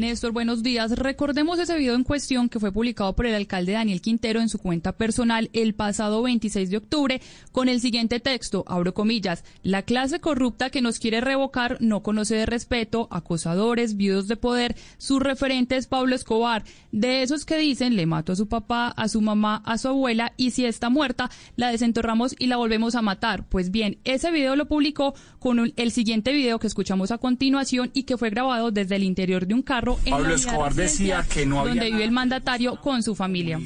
Néstor, 0.00 0.32
buenos 0.32 0.62
días. 0.62 0.92
Recordemos 0.92 1.58
ese 1.58 1.76
video 1.76 1.94
en 1.94 2.04
cuestión 2.04 2.48
que 2.48 2.58
fue 2.58 2.72
publicado 2.72 3.14
por 3.14 3.26
el 3.26 3.34
alcalde 3.34 3.72
Daniel 3.72 4.00
Quintero 4.00 4.40
en 4.40 4.48
su 4.48 4.58
cuenta 4.58 4.92
personal 4.92 5.50
el 5.52 5.74
pasado 5.74 6.22
26 6.22 6.70
de 6.70 6.78
octubre 6.78 7.20
con 7.52 7.68
el 7.68 7.82
siguiente 7.82 8.18
texto, 8.18 8.64
abro 8.66 8.94
comillas, 8.94 9.44
la 9.62 9.82
clase 9.82 10.18
corrupta 10.18 10.70
que 10.70 10.80
nos 10.80 10.98
quiere 10.98 11.20
revocar 11.20 11.76
no 11.80 12.02
conoce 12.02 12.34
de 12.34 12.46
respeto, 12.46 13.08
acosadores, 13.10 13.98
viudos 13.98 14.26
de 14.26 14.36
poder, 14.36 14.74
su 14.96 15.20
referente 15.20 15.76
es 15.76 15.86
Pablo 15.86 16.14
Escobar, 16.14 16.64
de 16.92 17.22
esos 17.22 17.44
que 17.44 17.58
dicen 17.58 17.94
le 17.94 18.06
mato 18.06 18.32
a 18.32 18.36
su 18.36 18.48
papá, 18.48 18.88
a 18.88 19.06
su 19.06 19.20
mamá, 19.20 19.62
a 19.66 19.76
su 19.76 19.88
abuela 19.88 20.32
y 20.38 20.52
si 20.52 20.64
está 20.64 20.88
muerta 20.88 21.30
la 21.56 21.70
desenterramos 21.70 22.34
y 22.38 22.46
la 22.46 22.56
volvemos 22.56 22.94
a 22.94 23.02
matar. 23.02 23.46
Pues 23.50 23.70
bien, 23.70 23.98
ese 24.04 24.30
video 24.30 24.56
lo 24.56 24.66
publicó 24.66 25.12
con 25.38 25.74
el 25.76 25.92
siguiente 25.92 26.32
video 26.32 26.58
que 26.58 26.68
escuchamos 26.68 27.10
a 27.10 27.18
continuación 27.18 27.90
y 27.92 28.04
que 28.04 28.16
fue 28.16 28.30
grabado 28.30 28.70
desde 28.70 28.96
el 28.96 29.04
interior 29.04 29.46
de 29.46 29.52
un 29.52 29.60
carro 29.60 29.89
en 30.04 30.10
Pablo 30.12 30.34
Escobar 30.34 30.74
decía 30.74 31.26
que 31.28 31.46
no 31.46 31.60
había 31.60 31.74
donde 31.74 31.90
vive 31.90 32.04
el 32.04 32.10
mandatario 32.12 32.80
con 32.80 33.02
su 33.02 33.14
familia. 33.14 33.58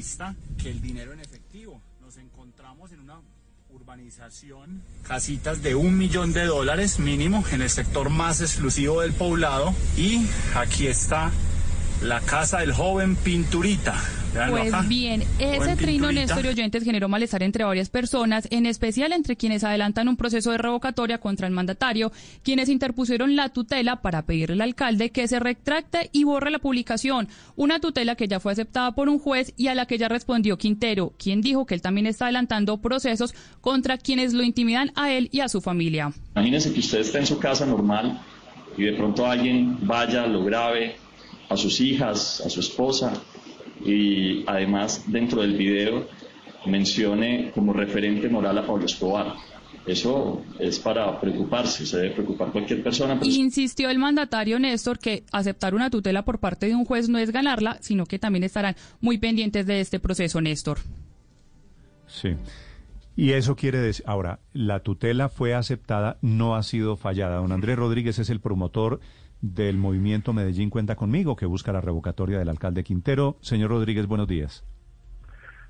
que 0.61 0.71
el 0.71 0.81
dinero 0.81 1.13
en 1.13 1.19
efectivo. 1.19 1.81
Nos 2.01 2.17
encontramos 2.17 2.91
en 2.91 2.99
una 3.01 3.19
urbanización, 3.69 4.81
casitas 5.07 5.61
de 5.61 5.75
un 5.75 5.97
millón 5.97 6.33
de 6.33 6.45
dólares 6.45 6.99
mínimo 6.99 7.43
en 7.51 7.61
el 7.61 7.69
sector 7.69 8.09
más 8.09 8.41
exclusivo 8.41 9.01
del 9.01 9.13
poblado 9.13 9.73
y 9.97 10.25
aquí 10.55 10.87
está 10.87 11.31
la 12.05 12.21
casa 12.21 12.59
del 12.59 12.71
joven 12.71 13.15
Pinturita. 13.15 13.95
Pues 14.49 14.73
acá. 14.73 14.85
bien, 14.87 15.23
ese 15.39 15.57
Joven 15.57 15.77
trino, 15.77 16.07
Pinturita. 16.07 16.21
Néstor 16.35 16.45
y 16.45 16.47
oyentes, 16.49 16.83
generó 16.83 17.09
malestar 17.09 17.41
entre 17.41 17.63
varias 17.63 17.89
personas, 17.89 18.47
en 18.51 18.65
especial 18.65 19.11
entre 19.11 19.35
quienes 19.35 19.63
adelantan 19.63 20.07
un 20.07 20.17
proceso 20.17 20.51
de 20.51 20.57
revocatoria 20.57 21.17
contra 21.17 21.47
el 21.47 21.53
mandatario, 21.53 22.11
quienes 22.43 22.69
interpusieron 22.69 23.35
la 23.35 23.49
tutela 23.49 24.01
para 24.01 24.21
pedirle 24.23 24.55
al 24.55 24.61
alcalde 24.61 25.09
que 25.09 25.27
se 25.27 25.39
retracte 25.39 26.09
y 26.11 26.25
borre 26.25 26.51
la 26.51 26.59
publicación. 26.59 27.27
Una 27.55 27.79
tutela 27.79 28.15
que 28.15 28.27
ya 28.27 28.39
fue 28.39 28.51
aceptada 28.51 28.93
por 28.93 29.09
un 29.09 29.17
juez 29.17 29.53
y 29.57 29.67
a 29.67 29.75
la 29.75 29.87
que 29.87 29.97
ya 29.97 30.07
respondió 30.07 30.57
Quintero, 30.57 31.13
quien 31.17 31.41
dijo 31.41 31.65
que 31.65 31.73
él 31.73 31.81
también 31.81 32.05
está 32.05 32.25
adelantando 32.25 32.77
procesos 32.77 33.33
contra 33.61 33.97
quienes 33.97 34.33
lo 34.33 34.43
intimidan 34.43 34.91
a 34.95 35.11
él 35.11 35.29
y 35.31 35.39
a 35.39 35.49
su 35.49 35.61
familia. 35.61 36.11
Imagínense 36.35 36.71
que 36.71 36.81
usted 36.81 36.99
está 36.99 37.17
en 37.17 37.25
su 37.25 37.39
casa 37.39 37.65
normal 37.65 38.19
y 38.77 38.83
de 38.83 38.93
pronto 38.93 39.25
alguien 39.25 39.77
vaya, 39.81 40.27
lo 40.27 40.43
grabe 40.43 41.04
a 41.49 41.57
sus 41.57 41.79
hijas, 41.81 42.41
a 42.45 42.49
su 42.49 42.59
esposa 42.59 43.13
y 43.83 44.43
además 44.47 45.03
dentro 45.07 45.41
del 45.41 45.55
video 45.55 46.07
mencione 46.65 47.51
como 47.53 47.73
referente 47.73 48.29
moral 48.29 48.57
a 48.57 48.65
Pablo 48.65 48.85
Escobar. 48.85 49.33
Eso 49.85 50.43
es 50.57 50.79
para 50.79 51.19
preocuparse, 51.19 51.85
se 51.85 51.97
debe 51.97 52.11
preocupar 52.11 52.51
cualquier 52.51 52.81
persona. 52.81 53.19
pero 53.19 53.31
Insistió 53.31 53.89
el 53.91 53.99
mandatario 53.99 54.57
Néstor 54.57 54.97
que 54.97 55.23
aceptar 55.31 55.75
una 55.75 55.91
tutela 55.91 56.25
por 56.25 56.39
parte 56.39 56.65
de 56.65 56.75
un 56.75 56.85
juez 56.85 57.07
no 57.07 57.19
es 57.19 57.31
ganarla, 57.31 57.77
sino 57.81 58.05
que 58.05 58.17
también 58.17 58.43
estarán 58.43 58.75
muy 58.99 59.19
pendientes 59.19 59.67
de 59.67 59.81
este 59.81 59.99
proceso, 59.99 60.41
Néstor. 60.41 60.79
Sí. 62.07 62.29
Y 63.15 63.31
eso 63.33 63.55
quiere 63.55 63.77
decir, 63.77 64.03
ahora, 64.07 64.39
la 64.53 64.79
tutela 64.79 65.29
fue 65.29 65.53
aceptada, 65.53 66.17
no 66.21 66.55
ha 66.55 66.63
sido 66.63 66.97
fallada. 66.97 67.37
Don 67.37 67.51
Andrés 67.51 67.77
Rodríguez 67.77 68.17
es 68.17 68.29
el 68.31 68.41
promotor 68.41 68.99
del 69.53 69.77
movimiento 69.77 70.33
Medellín 70.33 70.69
Cuenta 70.69 70.95
conmigo, 70.95 71.35
que 71.35 71.45
busca 71.45 71.71
la 71.71 71.81
revocatoria 71.81 72.39
del 72.39 72.49
alcalde 72.49 72.83
Quintero. 72.83 73.37
Señor 73.41 73.69
Rodríguez, 73.69 74.07
buenos 74.07 74.27
días. 74.27 74.65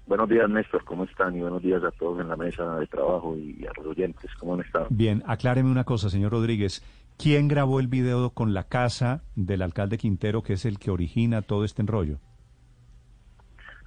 Buenos 0.08 0.30
días, 0.30 0.50
Néstor, 0.50 0.84
¿cómo 0.86 1.04
están? 1.04 1.36
Y 1.36 1.42
buenos 1.42 1.62
días 1.62 1.84
a 1.84 1.92
todos 1.92 2.22
en 2.22 2.30
la 2.30 2.38
mesa 2.38 2.78
de 2.78 2.88
trabajo 2.88 3.36
y 3.36 3.66
a 3.66 3.72
los 3.76 3.88
oyentes, 3.88 4.32
¿cómo 4.40 4.54
han 4.54 4.62
estado? 4.62 4.88
Bien, 4.92 5.24
acláreme 5.26 5.72
una 5.72 5.84
cosa, 5.84 6.10
señor 6.10 6.32
Rodríguez. 6.32 6.84
¿Quién 7.18 7.48
grabó 7.48 7.80
el 7.80 7.88
video 7.88 8.30
con 8.30 8.54
la 8.54 8.64
casa 8.64 9.24
del 9.36 9.62
alcalde 9.62 9.98
Quintero, 9.98 10.44
que 10.44 10.54
es 10.54 10.66
el 10.66 10.80
que 10.80 10.92
origina 10.92 11.42
todo 11.42 11.66
este 11.66 11.82
enrollo? 11.82 12.20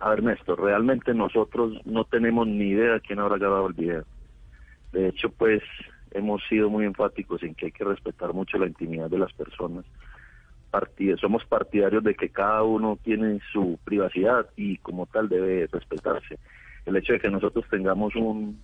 A 0.00 0.10
ver, 0.10 0.22
Néstor, 0.22 0.60
realmente 0.60 1.14
nosotros 1.14 1.74
no 1.84 2.04
tenemos 2.04 2.46
ni 2.46 2.70
idea 2.70 2.94
de 2.94 3.00
quién 3.00 3.20
habrá 3.20 3.38
grabado 3.38 3.68
el 3.68 3.74
video. 3.74 4.04
De 4.92 5.08
hecho, 5.08 5.30
pues 5.30 5.62
hemos 6.12 6.42
sido 6.48 6.70
muy 6.70 6.84
enfáticos 6.84 7.42
en 7.42 7.54
que 7.54 7.66
hay 7.66 7.72
que 7.72 7.84
respetar 7.84 8.32
mucho 8.32 8.58
la 8.58 8.66
intimidad 8.66 9.10
de 9.10 9.18
las 9.18 9.32
personas. 9.32 9.84
somos 11.20 11.44
partidarios 11.44 12.04
de 12.04 12.14
que 12.14 12.28
cada 12.28 12.62
uno 12.62 12.98
tiene 13.02 13.40
su 13.52 13.78
privacidad 13.84 14.46
y 14.56 14.78
como 14.78 15.06
tal 15.06 15.28
debe 15.28 15.66
respetarse. 15.66 16.38
El 16.86 16.96
hecho 16.96 17.12
de 17.12 17.20
que 17.20 17.30
nosotros 17.30 17.64
tengamos 17.70 18.14
un 18.16 18.60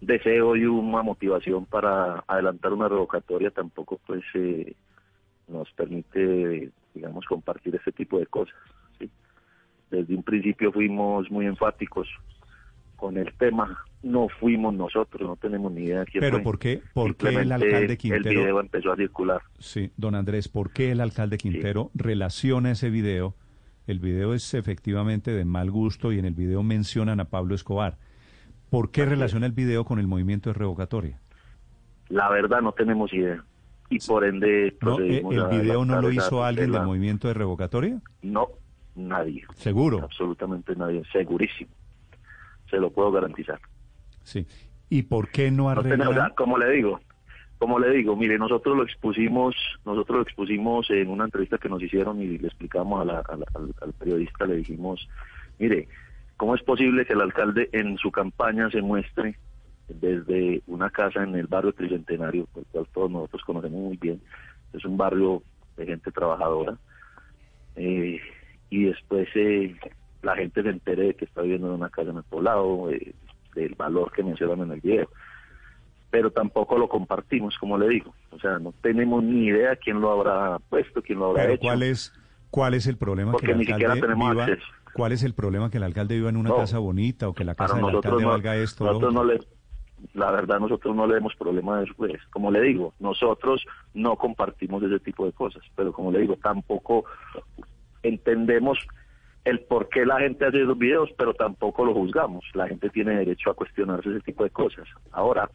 deseo 0.00 0.56
y 0.56 0.64
una 0.64 1.02
motivación 1.02 1.66
para 1.66 2.24
adelantar 2.26 2.72
una 2.72 2.88
revocatoria 2.88 3.50
tampoco 3.50 4.00
pues 4.06 4.22
eh, 4.34 4.74
nos 5.48 5.70
permite 5.72 6.70
digamos 6.94 7.24
compartir 7.26 7.74
ese 7.74 7.90
tipo 7.90 8.18
de 8.18 8.26
cosas 8.26 8.54
desde 9.90 10.14
un 10.14 10.22
principio 10.22 10.70
fuimos 10.70 11.30
muy 11.30 11.46
enfáticos 11.46 12.08
con 12.98 13.16
el 13.16 13.32
tema. 13.34 13.84
No 14.02 14.28
fuimos 14.28 14.74
nosotros, 14.74 15.26
no 15.26 15.36
tenemos 15.36 15.72
ni 15.72 15.84
idea 15.84 16.00
de 16.00 16.06
quién 16.06 16.20
Pero 16.20 16.42
¿por 16.42 16.58
qué, 16.58 16.82
por 16.92 17.16
qué 17.16 17.28
el 17.28 17.50
alcalde 17.50 17.96
Quintero... 17.96 18.28
El 18.28 18.36
video 18.36 18.60
empezó 18.60 18.92
a 18.92 18.96
circular. 18.96 19.40
Sí, 19.58 19.90
don 19.96 20.14
Andrés, 20.14 20.48
¿por 20.48 20.70
qué 20.72 20.90
el 20.92 21.00
alcalde 21.00 21.38
Quintero 21.38 21.90
relaciona 21.94 22.72
ese 22.72 22.90
video? 22.90 23.34
El 23.86 24.00
video 24.00 24.34
es 24.34 24.52
efectivamente 24.52 25.30
de 25.30 25.44
mal 25.44 25.70
gusto 25.70 26.12
y 26.12 26.18
en 26.18 26.26
el 26.26 26.34
video 26.34 26.62
mencionan 26.62 27.20
a 27.20 27.26
Pablo 27.26 27.54
Escobar. 27.54 27.96
¿Por 28.68 28.90
qué 28.90 29.06
relaciona 29.06 29.46
el 29.46 29.52
video 29.52 29.84
con 29.84 29.98
el 29.98 30.06
movimiento 30.06 30.50
de 30.50 30.54
revocatoria? 30.54 31.20
La 32.08 32.28
verdad 32.28 32.60
no 32.60 32.72
tenemos 32.72 33.12
idea. 33.12 33.42
Y 33.88 33.98
por 34.00 34.24
ende... 34.24 34.76
No, 34.82 34.98
¿El 34.98 35.60
video 35.60 35.84
no 35.84 36.02
lo 36.02 36.12
hizo 36.12 36.44
alguien 36.44 36.72
del 36.72 36.82
movimiento 36.82 37.28
de 37.28 37.34
revocatoria? 37.34 38.00
No, 38.22 38.48
nadie. 38.94 39.44
¿Seguro? 39.54 40.02
Absolutamente 40.02 40.76
nadie, 40.76 41.02
segurísimo. 41.10 41.70
Se 42.70 42.78
lo 42.78 42.90
puedo 42.90 43.10
garantizar. 43.10 43.60
Sí. 44.22 44.46
¿Y 44.90 45.02
por 45.02 45.28
qué 45.30 45.50
no 45.50 45.68
arregla? 45.68 46.32
como 46.36 46.58
le 46.58 46.70
digo, 46.70 47.00
como 47.58 47.78
le 47.78 47.90
digo, 47.90 48.16
mire, 48.16 48.38
nosotros 48.38 48.76
lo 48.76 48.84
expusimos, 48.84 49.54
nosotros 49.84 50.18
lo 50.18 50.22
expusimos 50.22 50.88
en 50.90 51.08
una 51.08 51.24
entrevista 51.24 51.58
que 51.58 51.68
nos 51.68 51.82
hicieron 51.82 52.22
y 52.22 52.38
le 52.38 52.46
explicamos 52.46 53.00
al, 53.00 53.10
al, 53.10 53.92
periodista, 53.98 54.46
le 54.46 54.56
dijimos, 54.56 55.08
mire, 55.58 55.88
¿cómo 56.36 56.54
es 56.54 56.62
posible 56.62 57.04
que 57.04 57.14
el 57.14 57.20
alcalde 57.20 57.68
en 57.72 57.98
su 57.98 58.12
campaña 58.12 58.70
se 58.70 58.80
muestre 58.80 59.36
desde 59.88 60.62
una 60.66 60.90
casa 60.90 61.24
en 61.24 61.34
el 61.34 61.48
barrio 61.48 61.72
Tricentenario, 61.72 62.46
el 62.54 62.64
cual 62.66 62.86
todos 62.92 63.10
nosotros 63.10 63.42
conocemos 63.44 63.80
muy 63.80 63.96
bien, 63.96 64.20
es 64.72 64.84
un 64.84 64.96
barrio 64.96 65.42
de 65.76 65.86
gente 65.86 66.12
trabajadora, 66.12 66.76
eh, 67.74 68.20
y 68.70 68.84
después 68.84 69.28
eh, 69.34 69.74
la 70.22 70.36
gente 70.36 70.62
se 70.62 70.68
entere 70.70 71.08
de 71.08 71.14
que 71.14 71.24
está 71.24 71.42
viviendo 71.42 71.68
en 71.68 71.74
una 71.74 71.90
casa 71.90 72.10
en 72.10 72.18
el 72.18 72.24
poblado, 72.24 72.90
eh, 72.90 73.14
del 73.54 73.74
valor 73.74 74.12
que 74.12 74.22
mencionan 74.22 74.60
en 74.66 74.72
el 74.72 74.80
video. 74.80 75.08
Pero 76.10 76.30
tampoco 76.30 76.78
lo 76.78 76.88
compartimos, 76.88 77.56
como 77.58 77.76
le 77.76 77.88
digo. 77.88 78.14
O 78.30 78.38
sea, 78.38 78.58
no 78.58 78.72
tenemos 78.80 79.22
ni 79.22 79.46
idea 79.46 79.76
quién 79.76 80.00
lo 80.00 80.10
habrá 80.10 80.58
puesto, 80.68 81.02
quién 81.02 81.18
lo 81.18 81.26
habrá 81.26 81.42
Pero 81.42 81.54
hecho. 81.54 81.62
¿cuál 81.62 81.82
es, 81.82 82.12
¿Cuál 82.50 82.74
es 82.74 82.86
el 82.86 82.96
problema 82.96 83.32
Porque 83.32 83.46
que 83.46 83.52
el 83.52 83.58
ni 83.58 83.66
siquiera 83.66 83.94
tenemos 83.94 84.30
viva? 84.30 84.44
acceso. 84.44 84.66
¿Cuál 84.94 85.12
es 85.12 85.22
el 85.22 85.34
problema 85.34 85.70
que 85.70 85.76
el 85.76 85.82
alcalde 85.84 86.14
viva 86.16 86.30
en 86.30 86.36
una 86.38 86.48
No. 86.48 86.56
casa 86.56 86.78
bonita 86.78 87.28
o 87.28 87.34
que 87.34 87.44
la 87.44 87.54
casa 87.54 87.76
del 87.76 87.84
alcalde 87.84 88.22
no- 88.22 88.30
valga 88.30 88.56
esto? 88.56 88.84
nosotros 88.84 89.12
no 89.14 89.24
le, 89.24 89.38
la 90.14 90.30
verdad 90.30 90.58
nosotros 90.58 90.96
no 90.96 91.06
le 91.06 91.14
demos 91.16 91.34
problema 91.36 91.78
de 91.78 91.84
eso, 91.84 91.94
pues. 91.96 92.14
Como 92.30 92.50
le 92.50 92.62
digo, 92.62 92.94
nosotros 92.98 93.64
no 93.92 94.16
compartimos 94.16 94.82
ese 94.82 94.98
tipo 95.00 95.26
de 95.26 95.32
cosas, 95.32 95.62
pero 95.76 95.92
como 95.92 96.10
le 96.10 96.20
digo, 96.20 96.36
tampoco 96.42 97.04
entendemos 98.02 98.78
el 99.44 99.60
por 99.60 99.88
qué 99.88 100.04
la 100.04 100.20
gente 100.20 100.46
hace 100.46 100.62
esos 100.62 100.78
videos, 100.78 101.10
pero 101.16 101.34
tampoco 101.34 101.84
lo 101.84 101.94
juzgamos. 101.94 102.44
La 102.54 102.68
gente 102.68 102.90
tiene 102.90 103.16
derecho 103.16 103.50
a 103.50 103.54
cuestionarse 103.54 104.10
ese 104.10 104.20
tipo 104.20 104.44
de 104.44 104.50
cosas. 104.50 104.86
Ahora, 105.12 105.48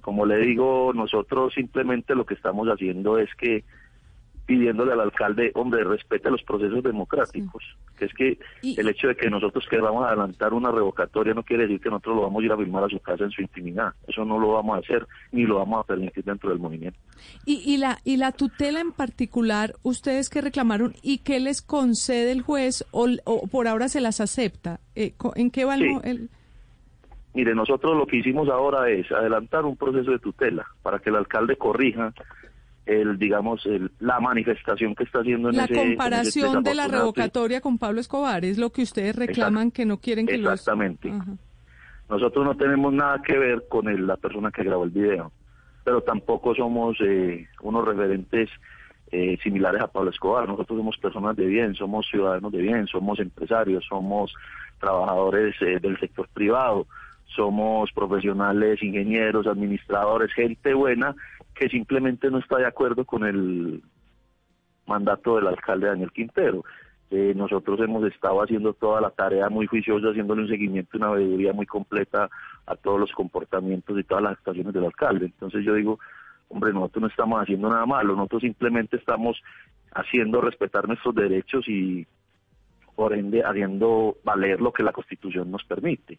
como 0.00 0.26
le 0.26 0.38
digo, 0.38 0.92
nosotros 0.94 1.54
simplemente 1.54 2.14
lo 2.14 2.26
que 2.26 2.34
estamos 2.34 2.68
haciendo 2.68 3.18
es 3.18 3.32
que 3.36 3.64
pidiéndole 4.46 4.92
al 4.92 5.00
alcalde, 5.00 5.52
hombre, 5.54 5.84
respete 5.84 6.30
los 6.30 6.42
procesos 6.42 6.82
democráticos, 6.82 7.62
que 7.96 8.04
es 8.06 8.12
que 8.14 8.38
el 8.62 8.88
hecho 8.88 9.08
de 9.08 9.16
que 9.16 9.30
nosotros 9.30 9.64
queramos 9.70 10.04
adelantar 10.06 10.52
una 10.52 10.70
revocatoria 10.70 11.32
no 11.32 11.42
quiere 11.44 11.62
decir 11.64 11.80
que 11.80 11.88
nosotros 11.90 12.16
lo 12.16 12.22
vamos 12.22 12.42
a 12.42 12.46
ir 12.46 12.52
a 12.52 12.56
firmar 12.56 12.84
a 12.84 12.88
su 12.88 12.98
casa 12.98 13.24
en 13.24 13.30
su 13.30 13.40
intimidad. 13.40 13.92
Eso 14.06 14.24
no 14.24 14.38
lo 14.38 14.52
vamos 14.52 14.76
a 14.76 14.80
hacer 14.80 15.06
ni 15.30 15.44
lo 15.44 15.56
vamos 15.56 15.80
a 15.80 15.86
permitir 15.86 16.24
dentro 16.24 16.50
del 16.50 16.58
movimiento. 16.58 16.98
Y, 17.46 17.62
y, 17.64 17.76
la, 17.78 17.98
y 18.04 18.16
la 18.16 18.32
tutela 18.32 18.80
en 18.80 18.92
particular, 18.92 19.74
ustedes 19.84 20.28
que 20.28 20.40
reclamaron 20.40 20.94
y 21.02 21.18
qué 21.18 21.38
les 21.40 21.62
concede 21.62 22.32
el 22.32 22.42
juez 22.42 22.84
o, 22.90 23.08
o 23.24 23.46
por 23.46 23.68
ahora 23.68 23.88
se 23.88 24.00
las 24.00 24.20
acepta. 24.20 24.80
Eh, 24.96 25.14
¿En 25.36 25.50
qué 25.50 25.64
va 25.64 25.76
Sí. 25.76 25.84
el- 26.04 26.28
Mire, 27.34 27.54
nosotros 27.54 27.96
lo 27.96 28.06
que 28.06 28.18
hicimos 28.18 28.48
ahora 28.50 28.90
es 28.90 29.10
adelantar 29.10 29.64
un 29.64 29.74
proceso 29.76 30.10
de 30.10 30.18
tutela 30.18 30.66
para 30.82 30.98
que 30.98 31.08
el 31.08 31.16
alcalde 31.16 31.56
corrija 31.56 32.12
el, 32.86 33.18
digamos, 33.18 33.64
el- 33.66 33.90
la 34.00 34.18
manifestación 34.20 34.94
que 34.94 35.04
está 35.04 35.20
haciendo 35.20 35.50
en 35.50 35.56
la 35.56 35.64
ese 35.64 35.74
en 35.74 35.78
ese 35.80 35.88
comparación 35.88 36.62
de 36.62 36.74
la 36.74 36.88
revocatoria 36.88 37.60
con 37.60 37.78
Pablo 37.78 38.00
Escobar? 38.00 38.44
Es 38.44 38.58
lo 38.58 38.70
que 38.70 38.82
ustedes 38.82 39.14
reclaman 39.16 39.70
que 39.70 39.84
no 39.86 39.98
quieren 39.98 40.26
que 40.26 40.38
los... 40.38 40.52
Exactamente. 40.52 41.10
Ajá. 41.10 41.32
Nosotros 42.08 42.44
no 42.44 42.56
tenemos 42.56 42.92
nada 42.92 43.22
que 43.22 43.38
ver 43.38 43.64
con 43.68 43.88
el- 43.88 44.06
la 44.06 44.16
persona 44.16 44.50
que 44.50 44.64
grabó 44.64 44.84
el 44.84 44.90
video, 44.90 45.32
pero 45.84 46.02
tampoco 46.02 46.54
somos 46.54 46.96
eh, 47.00 47.46
unos 47.62 47.84
referentes 47.86 48.50
eh, 49.14 49.38
similares 49.42 49.80
a 49.82 49.86
Pablo 49.88 50.10
Escobar. 50.10 50.48
Nosotros 50.48 50.78
somos 50.78 50.96
personas 50.98 51.36
de 51.36 51.44
bien, 51.46 51.74
somos 51.74 52.06
ciudadanos 52.10 52.50
de 52.50 52.62
bien, 52.62 52.86
somos 52.86 53.18
empresarios, 53.20 53.84
somos 53.88 54.32
trabajadores 54.80 55.54
eh, 55.60 55.78
del 55.80 55.98
sector 56.00 56.28
privado, 56.32 56.86
somos 57.26 57.90
profesionales, 57.92 58.82
ingenieros, 58.82 59.46
administradores, 59.46 60.32
gente 60.32 60.74
buena 60.74 61.14
que 61.54 61.68
simplemente 61.68 62.30
no 62.30 62.38
está 62.38 62.58
de 62.58 62.66
acuerdo 62.66 63.04
con 63.04 63.24
el 63.24 63.82
mandato 64.86 65.36
del 65.36 65.48
alcalde 65.48 65.86
Daniel 65.86 66.12
Quintero. 66.12 66.64
Eh, 67.10 67.34
nosotros 67.36 67.78
hemos 67.80 68.04
estado 68.10 68.42
haciendo 68.42 68.72
toda 68.72 69.00
la 69.00 69.10
tarea 69.10 69.50
muy 69.50 69.66
juiciosa, 69.66 70.08
haciéndole 70.08 70.42
un 70.42 70.48
seguimiento 70.48 70.96
una 70.96 71.10
veeduría 71.10 71.52
muy 71.52 71.66
completa 71.66 72.30
a 72.64 72.76
todos 72.76 72.98
los 72.98 73.12
comportamientos 73.12 73.98
y 73.98 74.04
todas 74.04 74.24
las 74.24 74.32
actuaciones 74.32 74.72
del 74.72 74.86
alcalde. 74.86 75.26
Entonces 75.26 75.62
yo 75.64 75.74
digo, 75.74 75.98
hombre, 76.48 76.72
nosotros 76.72 77.02
no 77.02 77.08
estamos 77.08 77.42
haciendo 77.42 77.68
nada 77.68 77.84
malo, 77.84 78.16
nosotros 78.16 78.42
simplemente 78.42 78.96
estamos 78.96 79.42
haciendo 79.94 80.40
respetar 80.40 80.88
nuestros 80.88 81.14
derechos 81.14 81.68
y 81.68 82.06
por 82.94 83.12
ende 83.12 83.42
haciendo 83.42 84.16
valer 84.24 84.60
lo 84.60 84.72
que 84.72 84.82
la 84.82 84.92
Constitución 84.92 85.50
nos 85.50 85.64
permite. 85.64 86.18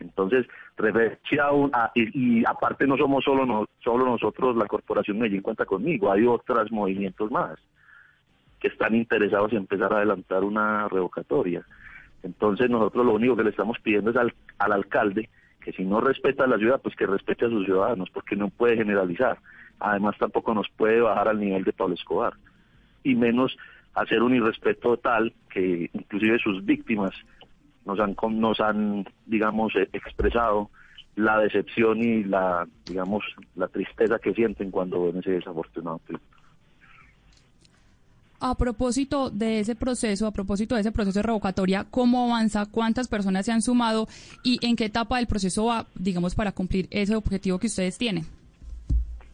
Entonces, 0.00 0.46
referente 0.76 1.40
a 1.40 1.52
un- 1.52 1.70
a- 1.74 1.90
y, 1.94 2.40
y 2.40 2.44
aparte 2.46 2.86
no 2.86 2.96
somos 2.96 3.24
solo, 3.24 3.46
no, 3.46 3.66
solo 3.82 4.04
nosotros, 4.04 4.56
la 4.56 4.66
Corporación 4.66 5.18
Medellín 5.18 5.42
cuenta 5.42 5.64
conmigo, 5.64 6.10
hay 6.10 6.26
otros 6.26 6.70
movimientos 6.72 7.30
más 7.30 7.58
que 8.60 8.68
están 8.68 8.94
interesados 8.94 9.50
en 9.52 9.58
empezar 9.58 9.92
a 9.92 9.96
adelantar 9.96 10.44
una 10.44 10.88
revocatoria. 10.88 11.62
Entonces 12.22 12.70
nosotros 12.70 13.04
lo 13.04 13.14
único 13.14 13.36
que 13.36 13.42
le 13.44 13.50
estamos 13.50 13.78
pidiendo 13.80 14.10
es 14.10 14.16
al, 14.16 14.32
al 14.58 14.72
alcalde 14.72 15.28
que 15.60 15.72
si 15.72 15.84
no 15.84 16.00
respeta 16.00 16.44
a 16.44 16.46
la 16.48 16.58
ciudad, 16.58 16.80
pues 16.80 16.94
que 16.96 17.06
respete 17.06 17.46
a 17.46 17.48
sus 17.48 17.64
ciudadanos, 17.64 18.10
porque 18.10 18.36
no 18.36 18.48
puede 18.50 18.76
generalizar. 18.76 19.38
Además 19.80 20.16
tampoco 20.18 20.54
nos 20.54 20.68
puede 20.70 21.00
bajar 21.00 21.28
al 21.28 21.40
nivel 21.40 21.64
de 21.64 21.72
Pablo 21.72 21.94
Escobar. 21.94 22.34
Y 23.04 23.14
menos 23.16 23.56
hacer 23.94 24.22
un 24.22 24.34
irrespeto 24.34 24.96
tal 24.96 25.32
que 25.50 25.90
inclusive 25.92 26.38
sus 26.38 26.64
víctimas 26.64 27.12
nos 27.84 27.98
han, 28.00 28.16
nos 28.38 28.60
han 28.60 29.04
digamos, 29.26 29.74
eh, 29.76 29.88
expresado 29.92 30.70
la 31.16 31.38
decepción 31.38 31.98
y 32.02 32.24
la, 32.24 32.66
digamos, 32.86 33.22
la 33.54 33.68
tristeza 33.68 34.18
que 34.18 34.32
sienten 34.32 34.70
cuando 34.70 35.04
ven 35.04 35.18
ese 35.18 35.32
desafortunado. 35.32 36.00
A 38.40 38.56
propósito 38.56 39.30
de 39.30 39.60
ese 39.60 39.76
proceso, 39.76 40.26
a 40.26 40.32
propósito 40.32 40.74
de 40.74 40.80
ese 40.80 40.90
proceso 40.90 41.18
de 41.18 41.22
revocatoria, 41.22 41.86
¿cómo 41.90 42.24
avanza? 42.24 42.66
¿Cuántas 42.66 43.06
personas 43.06 43.46
se 43.46 43.52
han 43.52 43.62
sumado? 43.62 44.08
¿Y 44.42 44.58
en 44.66 44.74
qué 44.74 44.86
etapa 44.86 45.18
del 45.18 45.28
proceso 45.28 45.66
va, 45.66 45.86
digamos, 45.94 46.34
para 46.34 46.50
cumplir 46.50 46.88
ese 46.90 47.14
objetivo 47.14 47.58
que 47.58 47.68
ustedes 47.68 47.98
tienen? 47.98 48.24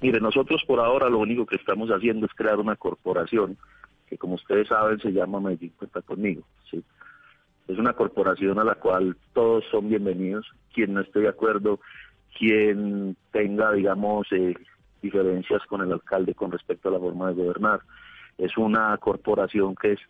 Mire, 0.02 0.20
nosotros 0.20 0.62
por 0.66 0.80
ahora 0.80 1.08
lo 1.08 1.18
único 1.18 1.46
que 1.46 1.56
estamos 1.56 1.88
haciendo 1.88 2.26
es 2.26 2.34
crear 2.34 2.58
una 2.58 2.76
corporación 2.76 3.56
que 4.08 4.16
como 4.16 4.34
ustedes 4.34 4.68
saben 4.68 4.98
se 5.00 5.10
llama 5.10 5.40
Medellín 5.40 5.72
Cuenta 5.76 6.02
Conmigo. 6.02 6.42
¿sí? 6.70 6.82
Es 7.68 7.78
una 7.78 7.92
corporación 7.92 8.58
a 8.58 8.64
la 8.64 8.74
cual 8.76 9.16
todos 9.34 9.64
son 9.70 9.88
bienvenidos. 9.88 10.46
Quien 10.72 10.94
no 10.94 11.02
esté 11.02 11.20
de 11.20 11.28
acuerdo, 11.28 11.80
quien 12.36 13.16
tenga, 13.30 13.72
digamos, 13.72 14.26
eh, 14.32 14.54
diferencias 15.02 15.62
con 15.66 15.82
el 15.82 15.92
alcalde 15.92 16.34
con 16.34 16.50
respecto 16.50 16.88
a 16.88 16.92
la 16.92 16.98
forma 16.98 17.28
de 17.28 17.34
gobernar. 17.34 17.80
Es 18.38 18.56
una 18.56 18.96
corporación 18.98 19.74
que 19.74 19.92
es 19.92 20.00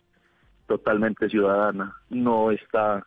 totalmente 0.67 1.29
ciudadana, 1.29 1.95
no 2.09 2.51
está 2.51 3.05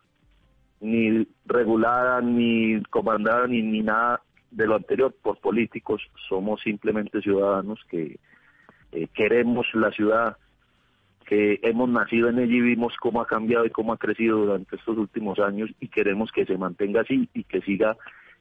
ni 0.81 1.25
regulada, 1.45 2.21
ni 2.21 2.83
comandada, 2.83 3.47
ni, 3.47 3.61
ni 3.61 3.81
nada 3.81 4.21
de 4.51 4.67
lo 4.67 4.75
anterior 4.75 5.15
por 5.21 5.39
políticos. 5.39 6.01
Somos 6.27 6.61
simplemente 6.61 7.21
ciudadanos 7.21 7.79
que 7.89 8.19
eh, 8.91 9.07
queremos 9.13 9.65
la 9.73 9.91
ciudad, 9.91 10.37
que 11.33 11.59
hemos 11.63 11.89
nacido 11.89 12.29
en 12.29 12.37
ella 12.37 12.53
y 12.53 12.61
vimos 12.61 12.93
cómo 12.99 13.19
ha 13.19 13.25
cambiado 13.25 13.65
y 13.65 13.71
cómo 13.71 13.91
ha 13.91 13.97
crecido 13.97 14.37
durante 14.45 14.75
estos 14.75 14.95
últimos 14.99 15.39
años 15.39 15.67
y 15.79 15.87
queremos 15.87 16.31
que 16.31 16.45
se 16.45 16.59
mantenga 16.59 17.01
así 17.01 17.27
y 17.33 17.43
que 17.45 17.59
siga 17.61 17.97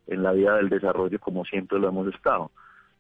en 0.09 0.23
la 0.23 0.33
vida 0.33 0.57
del 0.57 0.69
desarrollo 0.69 1.19
como 1.19 1.47
siempre 1.47 1.79
lo 1.79 1.89
hemos 1.89 2.15
estado. 2.15 2.51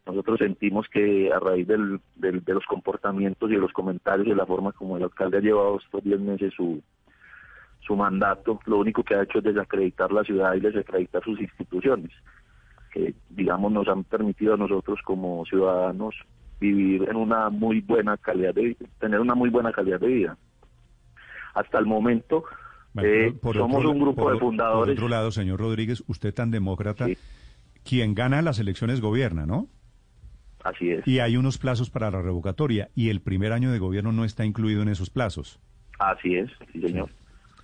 Nosotros 0.06 0.38
sentimos 0.38 0.88
que 0.88 1.30
a 1.30 1.38
raíz 1.38 1.66
del, 1.68 2.00
del- 2.14 2.42
de 2.42 2.54
los 2.54 2.64
comportamientos 2.64 3.50
y 3.50 3.54
de 3.54 3.60
los 3.60 3.72
comentarios 3.74 4.26
y 4.26 4.30
de 4.30 4.36
la 4.36 4.46
forma 4.46 4.72
como 4.72 4.96
el 4.96 5.02
alcalde 5.02 5.36
ha 5.36 5.40
llevado 5.42 5.78
estos 5.78 6.02
10 6.02 6.20
meses 6.20 6.54
su, 6.54 6.80
su 7.80 7.94
mandato, 7.94 8.60
lo 8.64 8.78
único 8.78 9.02
que 9.04 9.14
ha 9.14 9.22
hecho 9.24 9.38
es 9.40 9.44
desacreditar 9.44 10.10
la 10.10 10.24
ciudad 10.24 10.54
y 10.54 10.60
desacreditar 10.60 11.22
sus 11.22 11.38
instituciones, 11.38 12.10
que 12.90 13.14
digamos 13.28 13.70
nos 13.70 13.86
han 13.88 14.04
permitido 14.04 14.54
a 14.54 14.56
nosotros 14.56 15.00
como 15.04 15.44
ciudadanos 15.44 16.14
vivir 16.62 17.08
en 17.10 17.16
una 17.16 17.50
muy 17.50 17.80
buena 17.80 18.16
calidad 18.16 18.54
de 18.54 18.62
vida, 18.62 18.86
tener 19.00 19.20
una 19.20 19.34
muy 19.34 19.50
buena 19.50 19.72
calidad 19.72 19.98
de 20.00 20.06
vida. 20.06 20.36
Hasta 21.54 21.78
el 21.78 21.86
momento 21.86 22.44
Bueno, 22.94 23.08
eh, 23.10 23.32
por 23.42 23.56
somos 23.56 23.78
otro- 23.78 23.90
un 23.90 24.00
grupo 24.00 24.22
por- 24.22 24.32
de 24.34 24.38
fundadores. 24.38 24.94
Por 24.94 25.04
otro 25.04 25.08
lado, 25.08 25.30
señor 25.32 25.60
Rodríguez, 25.60 26.02
usted 26.06 26.32
tan 26.32 26.50
demócrata, 26.50 27.06
quien 27.84 28.14
gana 28.14 28.40
las 28.42 28.58
elecciones 28.58 29.00
gobierna, 29.00 29.44
¿no? 29.44 29.66
Así 30.64 30.90
es. 30.92 31.06
Y 31.08 31.18
hay 31.18 31.36
unos 31.36 31.58
plazos 31.58 31.90
para 31.90 32.10
la 32.12 32.22
revocatoria 32.22 32.88
y 32.94 33.10
el 33.10 33.20
primer 33.20 33.52
año 33.52 33.72
de 33.72 33.80
gobierno 33.80 34.12
no 34.12 34.24
está 34.24 34.44
incluido 34.44 34.82
en 34.82 34.88
esos 34.88 35.10
plazos. 35.10 35.58
Así 35.98 36.36
es, 36.36 36.48
sí 36.72 36.80
señor. 36.80 37.10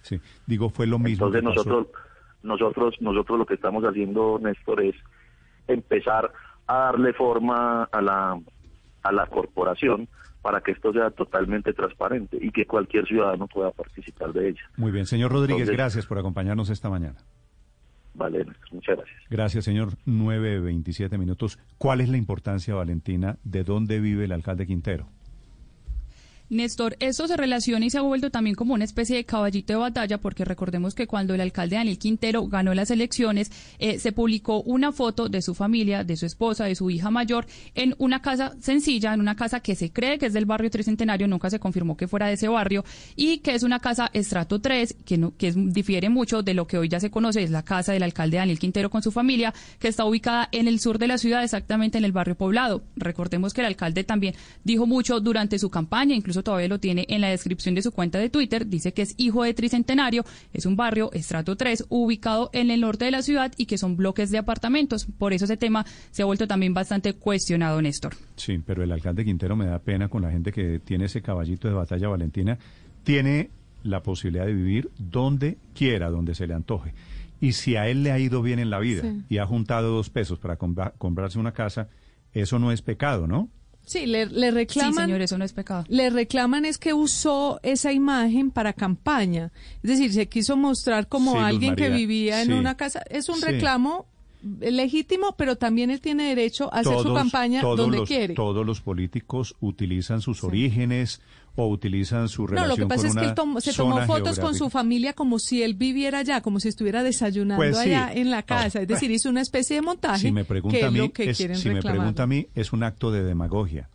Sí, 0.02 0.20
digo, 0.46 0.68
fue 0.70 0.86
lo 0.88 0.98
mismo. 0.98 1.26
Entonces 1.26 1.42
nosotros, 1.44 1.86
nosotros, 2.42 2.94
nosotros 3.00 3.38
lo 3.38 3.46
que 3.46 3.54
estamos 3.54 3.84
haciendo, 3.84 4.38
Néstor, 4.42 4.82
es 4.82 4.96
empezar 5.68 6.32
a 6.66 6.74
darle 6.78 7.12
forma 7.12 7.84
a 7.84 8.00
la, 8.02 8.40
a 9.08 9.12
la 9.12 9.26
corporación 9.26 10.08
para 10.42 10.60
que 10.60 10.72
esto 10.72 10.92
sea 10.92 11.10
totalmente 11.10 11.72
transparente 11.72 12.38
y 12.40 12.50
que 12.50 12.64
cualquier 12.66 13.06
ciudadano 13.06 13.46
pueda 13.48 13.70
participar 13.72 14.32
de 14.32 14.50
ella. 14.50 14.60
Muy 14.76 14.92
bien, 14.92 15.06
señor 15.06 15.32
Rodríguez, 15.32 15.62
Entonces- 15.62 15.76
gracias 15.76 16.06
por 16.06 16.18
acompañarnos 16.18 16.70
esta 16.70 16.88
mañana. 16.88 17.18
Vale, 18.14 18.44
muchas 18.72 18.96
gracias. 18.96 19.16
Gracias, 19.30 19.64
señor. 19.64 19.90
9.27 20.06 21.18
minutos. 21.18 21.58
¿Cuál 21.78 22.00
es 22.00 22.08
la 22.08 22.16
importancia, 22.16 22.74
Valentina, 22.74 23.38
de 23.44 23.62
dónde 23.62 24.00
vive 24.00 24.24
el 24.24 24.32
alcalde 24.32 24.66
Quintero? 24.66 25.08
Néstor, 26.50 26.96
esto 27.00 27.28
se 27.28 27.36
relaciona 27.36 27.84
y 27.84 27.90
se 27.90 27.98
ha 27.98 28.02
vuelto 28.02 28.30
también 28.30 28.56
como 28.56 28.72
una 28.72 28.84
especie 28.84 29.16
de 29.16 29.24
caballito 29.24 29.74
de 29.74 29.78
batalla, 29.78 30.18
porque 30.18 30.46
recordemos 30.46 30.94
que 30.94 31.06
cuando 31.06 31.34
el 31.34 31.42
alcalde 31.42 31.76
Daniel 31.76 31.98
Quintero 31.98 32.46
ganó 32.46 32.72
las 32.72 32.90
elecciones, 32.90 33.52
eh, 33.78 33.98
se 33.98 34.12
publicó 34.12 34.62
una 34.62 34.90
foto 34.92 35.28
de 35.28 35.42
su 35.42 35.54
familia, 35.54 36.04
de 36.04 36.16
su 36.16 36.24
esposa, 36.24 36.64
de 36.64 36.74
su 36.74 36.88
hija 36.90 37.10
mayor, 37.10 37.46
en 37.74 37.94
una 37.98 38.22
casa 38.22 38.56
sencilla, 38.60 39.12
en 39.12 39.20
una 39.20 39.36
casa 39.36 39.60
que 39.60 39.74
se 39.74 39.90
cree 39.90 40.18
que 40.18 40.26
es 40.26 40.32
del 40.32 40.46
barrio 40.46 40.70
Tricentenario, 40.70 41.28
nunca 41.28 41.50
se 41.50 41.58
confirmó 41.58 41.96
que 41.96 42.08
fuera 42.08 42.28
de 42.28 42.34
ese 42.34 42.48
barrio, 42.48 42.82
y 43.14 43.38
que 43.38 43.54
es 43.54 43.62
una 43.62 43.80
casa 43.80 44.08
estrato 44.14 44.58
3, 44.58 44.96
que, 45.04 45.18
no, 45.18 45.36
que 45.36 45.52
difiere 45.52 46.08
mucho 46.08 46.42
de 46.42 46.54
lo 46.54 46.66
que 46.66 46.78
hoy 46.78 46.88
ya 46.88 46.98
se 46.98 47.10
conoce, 47.10 47.42
es 47.42 47.50
la 47.50 47.62
casa 47.62 47.92
del 47.92 48.02
alcalde 48.02 48.38
Daniel 48.38 48.58
Quintero 48.58 48.88
con 48.88 49.02
su 49.02 49.12
familia, 49.12 49.52
que 49.78 49.88
está 49.88 50.06
ubicada 50.06 50.48
en 50.52 50.66
el 50.66 50.80
sur 50.80 50.98
de 50.98 51.08
la 51.08 51.18
ciudad, 51.18 51.44
exactamente 51.44 51.98
en 51.98 52.04
el 52.04 52.12
barrio 52.12 52.36
poblado. 52.36 52.84
Recordemos 52.96 53.52
que 53.52 53.60
el 53.60 53.66
alcalde 53.66 54.02
también 54.04 54.34
dijo 54.64 54.86
mucho 54.86 55.20
durante 55.20 55.58
su 55.58 55.68
campaña, 55.68 56.14
incluso 56.14 56.37
todavía 56.42 56.68
lo 56.68 56.78
tiene 56.80 57.04
en 57.08 57.20
la 57.20 57.28
descripción 57.28 57.74
de 57.74 57.82
su 57.82 57.92
cuenta 57.92 58.18
de 58.18 58.30
Twitter, 58.30 58.66
dice 58.66 58.92
que 58.92 59.02
es 59.02 59.14
hijo 59.16 59.42
de 59.44 59.54
Tricentenario, 59.54 60.24
es 60.52 60.66
un 60.66 60.76
barrio 60.76 61.10
estrato 61.12 61.56
3 61.56 61.86
ubicado 61.88 62.50
en 62.52 62.70
el 62.70 62.80
norte 62.80 63.04
de 63.04 63.10
la 63.10 63.22
ciudad 63.22 63.52
y 63.56 63.66
que 63.66 63.78
son 63.78 63.96
bloques 63.96 64.30
de 64.30 64.38
apartamentos. 64.38 65.06
Por 65.18 65.32
eso 65.32 65.44
ese 65.44 65.56
tema 65.56 65.84
se 66.10 66.22
ha 66.22 66.26
vuelto 66.26 66.46
también 66.46 66.74
bastante 66.74 67.12
cuestionado, 67.14 67.80
Néstor. 67.82 68.14
Sí, 68.36 68.58
pero 68.64 68.82
el 68.82 68.92
alcalde 68.92 69.24
Quintero 69.24 69.56
me 69.56 69.66
da 69.66 69.78
pena 69.78 70.08
con 70.08 70.22
la 70.22 70.30
gente 70.30 70.52
que 70.52 70.78
tiene 70.80 71.06
ese 71.06 71.22
caballito 71.22 71.68
de 71.68 71.74
batalla, 71.74 72.08
Valentina. 72.08 72.58
Tiene 73.04 73.50
la 73.82 74.02
posibilidad 74.02 74.44
de 74.46 74.52
vivir 74.54 74.90
donde 74.98 75.58
quiera, 75.74 76.10
donde 76.10 76.34
se 76.34 76.46
le 76.46 76.54
antoje. 76.54 76.92
Y 77.40 77.52
si 77.52 77.76
a 77.76 77.88
él 77.88 78.02
le 78.02 78.10
ha 78.10 78.18
ido 78.18 78.42
bien 78.42 78.58
en 78.58 78.68
la 78.70 78.80
vida 78.80 79.02
Sí. 79.02 79.22
y 79.28 79.38
ha 79.38 79.46
juntado 79.46 79.90
dos 79.94 80.10
pesos 80.10 80.38
para 80.40 80.58
compra- 80.58 80.92
comprarse 80.98 81.38
una 81.38 81.52
casa, 81.52 81.88
eso 82.32 82.58
no 82.58 82.72
es 82.72 82.82
pecado, 82.82 83.26
¿no? 83.28 83.48
Sí, 83.88 84.06
le, 84.06 84.26
le 84.26 84.50
reclaman. 84.50 84.92
Sí, 84.94 85.00
señor, 85.00 85.22
eso 85.22 85.38
no 85.38 85.44
es 85.44 85.52
pecado. 85.52 85.84
Le 85.88 86.10
reclaman 86.10 86.64
es 86.64 86.78
que 86.78 86.92
usó 86.92 87.58
esa 87.62 87.92
imagen 87.92 88.50
para 88.50 88.72
campaña. 88.74 89.50
Es 89.82 89.90
decir, 89.90 90.12
se 90.12 90.28
quiso 90.28 90.56
mostrar 90.56 91.08
como 91.08 91.32
Sí, 91.32 91.38
alguien 91.38 91.74
que 91.74 91.88
vivía 91.88 92.42
en 92.42 92.52
una 92.52 92.76
casa. 92.76 93.02
Es 93.08 93.28
un 93.28 93.36
Sí. 93.36 93.44
reclamo 93.46 94.06
legítimo, 94.60 95.34
pero 95.36 95.56
también 95.56 95.90
él 95.90 96.00
tiene 96.00 96.28
derecho 96.28 96.72
a 96.72 96.80
hacer 96.80 96.98
su 97.00 97.12
campaña 97.14 97.60
donde 97.62 97.98
los, 97.98 98.08
quiere. 98.08 98.34
Todos 98.34 98.64
los 98.64 98.80
políticos 98.80 99.56
utilizan 99.60 100.20
sus 100.20 100.44
orígenes 100.44 101.20
o 101.60 101.68
utilizan 101.68 102.28
su 102.28 102.42
No, 102.42 102.48
relación 102.48 102.68
lo 102.70 102.76
que 102.76 102.86
pasa 102.88 103.08
con 103.08 103.10
es 103.18 103.22
que 103.22 103.28
él 103.30 103.34
tomó- 103.34 103.60
se 103.60 103.72
tomó 103.72 103.96
fotos 104.06 104.38
con 104.38 104.54
su 104.54 104.58
geográfica. 104.64 104.70
familia 104.70 105.12
como 105.12 105.38
si 105.38 105.62
él 105.62 105.74
viviera 105.74 106.20
allá, 106.20 106.40
como 106.40 106.60
si 106.60 106.68
estuviera 106.68 107.02
desayunando 107.02 107.56
Pues 107.62 107.76
sí. 107.76 107.88
allá 107.88 108.12
en 108.14 108.30
la 108.30 108.42
casa. 108.44 108.78
Ahora, 108.78 108.82
es 108.82 108.88
decir, 108.88 109.10
hizo 109.10 109.28
una 109.28 109.40
especie 109.40 109.76
de 109.76 109.82
montaje 109.82 110.20
Si 110.20 110.32
me 110.32 110.42
que 110.42 110.48
pregunta 110.48 110.78
es 110.78 110.84
a 110.84 110.90
mí, 110.90 110.98
lo 110.98 111.12
que 111.12 111.30
es- 111.30 111.36
si 111.36 111.68
me 111.70 111.82
pregunta 111.82 112.22
a 112.22 112.26
mí, 112.26 112.46
es 112.54 112.72
un 112.72 112.82
acto 112.84 113.10
de 113.10 113.24
demagogia. 113.24 113.88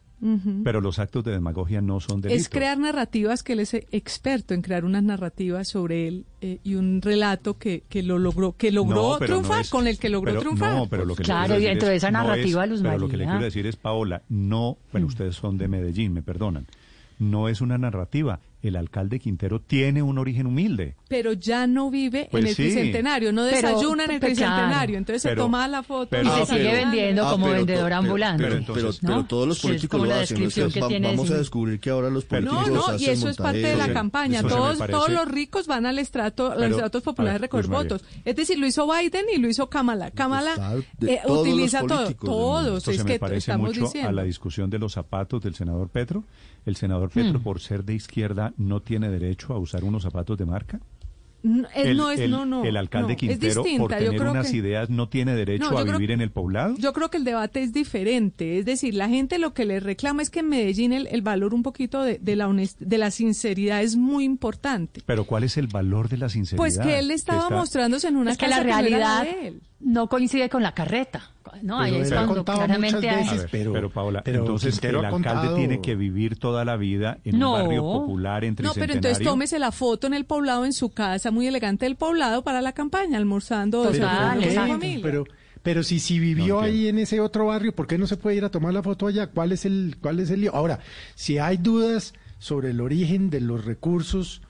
Pero 0.64 0.80
los 0.80 1.00
actos 1.00 1.22
de 1.26 1.32
demagogia 1.34 1.82
no 1.82 2.00
son 2.00 2.22
delito. 2.22 2.40
Es 2.40 2.48
crear 2.48 2.78
narrativas 2.78 3.44
que 3.44 3.52
él 3.54 3.60
es 3.60 3.74
experto 3.74 4.54
en 4.54 4.62
crear 4.62 4.86
unas 4.86 5.04
narrativas 5.04 5.68
sobre 5.68 6.08
él 6.08 6.26
eh, 6.40 6.60
y 6.64 6.76
un 6.76 7.02
relato 7.02 7.58
que, 7.58 7.84
que 7.90 8.04
lo 8.04 8.18
logró, 8.20 8.56
que 8.56 8.72
logró 8.72 9.14
No, 9.14 9.20
pero 9.20 9.36
no 9.36 9.42
triunfar, 9.42 9.62
es- 9.64 9.70
con 9.70 9.86
el 9.86 10.00
que 10.00 10.08
logró 10.08 10.32
pero- 10.32 10.40
triunfar. 10.40 10.76
No, 10.78 10.88
pero 10.88 11.04
lo 11.04 11.16
que 11.18 11.24
Claro, 11.24 11.60
y 11.60 11.64
dentro 11.64 11.90
de 11.90 11.96
es- 11.98 12.04
esa 12.04 12.12
no 12.12 12.22
es- 12.22 12.28
narrativa, 12.28 12.66
Luz 12.66 12.82
Pero 12.82 12.98
lo 13.00 13.10
que 13.10 13.18
le 13.18 13.26
María. 13.26 13.38
quiero 13.40 13.46
decir 13.46 13.68
es, 13.68 13.76
Paola, 13.76 14.22
no, 14.30 14.78
bueno, 14.94 15.08
ustedes 15.08 15.36
son 15.36 15.58
de 15.58 15.68
Medellín, 15.68 16.14
me 16.14 16.22
perdonan. 16.22 16.68
No 17.20 17.48
es 17.50 17.62
una 17.62 17.78
narrativa. 17.78 18.40
El 18.62 18.78
alcalde 18.78 19.20
Quintero 19.20 19.60
tiene 19.60 20.02
un 20.02 20.18
origen 20.18 20.48
humilde. 20.48 20.96
Pero 21.10 21.34
ya 21.34 21.68
no 21.68 21.92
vive 21.92 22.30
Pues 22.32 22.44
en 22.44 22.48
el 22.50 22.56
sí. 22.56 22.64
tricentenario, 22.64 23.34
no 23.34 23.44
Pero- 23.44 23.56
desayuna 23.68 24.06
en 24.06 24.12
el 24.12 24.20
claro. 24.22 24.34
tricentenario, 24.36 24.98
entonces 24.98 25.22
se 25.22 25.36
toma 25.36 25.68
la 25.68 25.84
foto 25.84 26.08
pero- 26.12 26.24
y 26.24 26.28
Ah, 26.32 26.46
se 26.46 26.54
sigue 26.54 26.70
pero- 26.70 26.78
vendiendo 26.78 27.28
Ah, 27.28 27.32
como 27.32 27.50
vendedor 27.50 27.92
ambulante. 27.92 28.42
Pero, 28.44 28.56
Pero 28.56 28.60
entonces- 28.78 29.00
pero 29.02 29.16
¿no? 29.18 29.26
todos 29.26 29.48
los 29.50 29.60
políticos 29.60 29.90
como 29.90 30.06
lo 30.06 30.10
la 30.12 30.16
hacen. 30.22 30.38
descripción 30.38 30.64
entonces 30.68 30.74
que 30.76 30.82
va- 30.82 30.88
tiene 30.88 31.08
vamos 31.10 31.30
a 31.32 31.38
descubrir 31.40 31.80
que 31.82 31.90
ahora 31.90 32.10
los 32.10 32.24
políticos 32.24 32.68
No, 32.70 32.74
no, 32.74 32.92
y 32.94 32.96
hacen 32.96 33.10
eso 33.12 33.28
es 33.30 33.36
parte 33.36 33.58
de 33.60 33.76
la 33.76 33.92
campaña. 33.92 34.42
Todos, 34.44 34.78
parece- 34.78 34.98
todos 34.98 35.10
los 35.10 35.28
ricos 35.28 35.68
van 35.68 35.86
al 35.86 36.00
estrato, 36.00 36.50
a 36.54 36.56
los 36.56 36.70
estratos 36.72 37.02
a 37.02 37.04
populares 37.06 37.42
recoger 37.42 37.68
votos. 37.68 38.06
Es 38.24 38.36
decir, 38.38 38.58
lo 38.60 38.66
hizo 38.66 38.88
Biden 38.90 39.26
y 39.36 39.40
lo 39.40 39.50
hizo 39.50 39.70
Kamala. 39.70 40.12
Kamala 40.12 40.78
eh, 41.02 41.20
utiliza 41.28 41.82
todo. 41.86 42.14
Todos, 42.14 42.78
Esto 42.78 42.92
es 42.92 42.98
se 42.98 43.04
que 43.04 43.14
me 43.14 43.20
parece 43.20 43.40
estamos 43.40 43.68
mucho 43.68 43.82
diciendo. 43.82 44.08
a 44.10 44.14
la 44.14 44.24
discusión 44.24 44.70
de 44.70 44.80
los 44.80 44.94
zapatos 44.94 45.42
del 45.42 45.54
senador 45.54 45.90
Petro. 45.90 46.24
El 46.66 46.76
senador 46.76 47.10
Petro, 47.10 47.40
Hmm. 47.40 47.44
por 47.44 47.60
ser 47.60 47.84
de 47.84 47.94
izquierda, 47.96 48.54
no 48.58 48.82
tiene 48.82 49.10
derecho 49.10 49.54
a 49.54 49.58
usar 49.60 49.84
unos 49.84 50.04
zapatos 50.04 50.38
de 50.38 50.46
marca. 50.46 50.80
No, 51.46 51.68
el, 51.76 51.98
no 51.98 52.10
es, 52.10 52.22
el- 52.22 52.32
no, 52.32 52.46
no. 52.46 52.64
el 52.64 52.78
alcalde 52.78 53.08
no, 53.08 53.14
es 53.16 53.18
Quintero, 53.20 53.56
por 53.56 53.64
distinta. 53.66 53.98
Tener 53.98 54.16
creo 54.18 54.32
unas 54.32 54.50
que- 54.50 54.56
ideas, 54.58 54.90
no 54.90 55.10
tiene 55.10 55.36
derecho 55.36 55.78
a 55.78 55.84
creo- 55.84 55.98
vivir 55.98 56.12
en 56.12 56.22
el 56.22 56.32
poblado. 56.32 56.76
Yo 56.78 56.94
creo 56.94 57.10
que 57.10 57.18
el 57.18 57.26
debate 57.26 57.62
es 57.62 57.74
diferente, 57.74 58.60
es 58.60 58.66
decir, 58.66 58.94
la 58.94 59.10
gente 59.10 59.40
lo 59.40 59.54
que 59.54 59.66
le 59.66 59.82
reclama 59.82 60.22
es 60.22 60.30
que 60.30 60.40
en 60.40 60.48
Medellín 60.48 60.94
el, 60.94 61.06
el 61.08 61.22
valor 61.22 61.54
un 61.54 61.62
poquito 61.62 62.02
de, 62.02 62.18
de 62.18 62.38
la 62.38 62.48
honest- 62.48 62.78
de 62.80 62.98
la 62.98 63.12
sinceridad 63.12 63.82
es 63.84 63.98
muy 63.98 64.24
importante. 64.24 65.02
Pero 65.06 65.26
¿cuál 65.26 65.44
es 65.44 65.58
el 65.58 65.68
valor 65.68 66.08
de 66.08 66.16
la 66.16 66.30
sinceridad? 66.30 66.60
Pues 66.64 66.80
que 66.80 66.98
él 67.00 67.12
estaba 67.12 67.44
está- 67.44 67.56
mostrándose 67.58 68.08
en 68.08 68.16
una 68.16 68.32
Es 68.32 68.38
que 68.38 68.48
la 68.48 68.56
no 68.56 68.62
era 68.62 68.78
realidad 68.80 69.24
de 69.26 69.48
él. 69.50 69.62
No 69.84 70.08
coincide 70.08 70.50
con 70.50 70.64
la 70.64 70.74
carreta. 70.74 71.30
¿no? 71.62 71.80
Ahí 71.80 71.92
Pero 71.92 72.04
es 72.04 72.12
él 72.12 72.18
ha 72.18 72.26
cuando 72.26 72.46
claramente 72.46 73.10
hay- 73.10 73.16
veces, 73.18 73.38
ver, 73.42 73.50
pero- 73.52 73.74
pero, 73.74 73.90
Paola, 73.92 74.22
pero 74.24 74.40
entonces 74.40 74.72
Quintero 74.74 75.00
el 75.02 75.06
alcalde 75.06 75.30
contado- 75.30 75.56
tiene 75.56 75.82
que 75.82 75.96
vivir 75.96 76.40
toda 76.40 76.66
la 76.66 76.78
vida 76.78 77.20
en 77.24 77.38
No. 77.38 77.54
un 77.54 77.62
barrio 77.62 77.82
popular 77.84 78.44
en 78.44 78.56
No, 78.60 78.74
pero 78.74 78.94
entonces 78.94 79.24
tómese 79.24 79.60
la 79.60 79.72
foto 79.72 80.08
en 80.08 80.14
el 80.16 80.26
poblado, 80.26 80.66
en 80.66 80.74
su 80.74 80.90
casa 80.90 81.30
muy 81.30 81.46
elegante 81.46 81.86
del 81.86 81.96
poblado 81.96 82.44
para 82.44 82.62
la 82.62 82.72
campaña, 82.72 83.18
almorzando 83.18 83.84
desayunando 83.84 84.42
con 84.42 84.50
su 84.50 84.56
familia. 84.56 85.00
Pero, 85.04 85.26
pero 85.62 85.84
si, 85.84 86.00
si 86.00 86.18
vivió 86.20 86.56
No 86.56 86.62
ahí 86.62 86.88
en 86.88 86.98
ese 86.98 87.20
otro 87.20 87.46
barrio, 87.48 87.72
¿por 87.76 87.86
qué 87.86 87.98
no 88.00 88.08
se 88.08 88.18
puede 88.18 88.36
ir 88.38 88.46
a 88.46 88.50
tomar 88.50 88.74
la 88.74 88.82
foto 88.82 89.06
allá? 89.06 89.28
¿Cuál 89.28 89.52
es 89.52 89.66
el, 89.66 89.98
cuál 90.02 90.20
es 90.22 90.32
el 90.32 90.42
lío? 90.42 90.56
Ahora, 90.56 90.80
si 91.14 91.38
hay 91.38 91.58
dudas 91.58 92.14
sobre 92.40 92.72
el 92.72 92.82
origen 92.82 93.30
de 93.30 93.42
los 93.42 93.64
recursos 93.64 94.42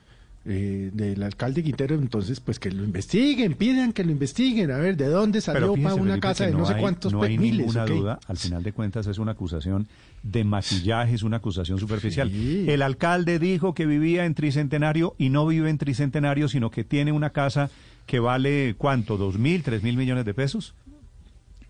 eh, 0.46 0.90
del 0.92 1.22
alcalde 1.22 1.62
Quintero, 1.62 1.94
entonces 1.94 2.40
pues 2.40 2.58
que 2.58 2.70
lo 2.70 2.84
investiguen, 2.84 3.54
pidan 3.54 3.92
que 3.92 4.04
lo 4.04 4.10
investiguen, 4.10 4.70
a 4.70 4.76
ver 4.78 4.96
de 4.96 5.06
dónde 5.08 5.40
salió 5.40 5.74
para 5.74 5.94
una 5.94 6.02
Felipe, 6.14 6.20
casa 6.20 6.46
de 6.46 6.52
no, 6.52 6.66
sé 6.66 6.74
hay- 6.74 6.80
cuántos 6.80 7.12
no 7.12 7.22
hay 7.22 7.38
miles. 7.38 7.60
ninguna 7.66 7.84
¿ok? 7.84 7.90
duda, 7.90 8.20
al 8.26 8.36
final 8.36 8.62
de 8.62 8.72
cuentas 8.72 9.06
es 9.06 9.18
una 9.18 9.32
acusación 9.32 9.86
de 10.22 10.44
maquillaje, 10.44 11.14
es 11.14 11.22
una 11.22 11.38
acusación 11.38 11.78
superficial. 11.78 12.30
El 12.32 12.82
alcalde 12.82 13.38
dijo 13.38 13.74
que 13.74 13.86
vivía 13.86 14.24
en 14.26 14.34
Tricentenario 14.34 15.14
y 15.18 15.28
no 15.30 15.46
vive 15.46 15.70
en 15.70 15.78
Tricentenario, 15.78 16.48
sino 16.48 16.70
que 16.70 16.84
tiene 16.84 17.12
una 17.12 17.30
casa 17.30 17.70
que 18.06 18.18
vale, 18.20 18.74
¿cuánto? 18.76 19.16
¿Dos 19.16 19.38
mil, 19.38 19.62
tres 19.62 19.82
mil 19.82 19.96
millones 19.96 20.24
de 20.26 20.34
pesos? 20.34 20.74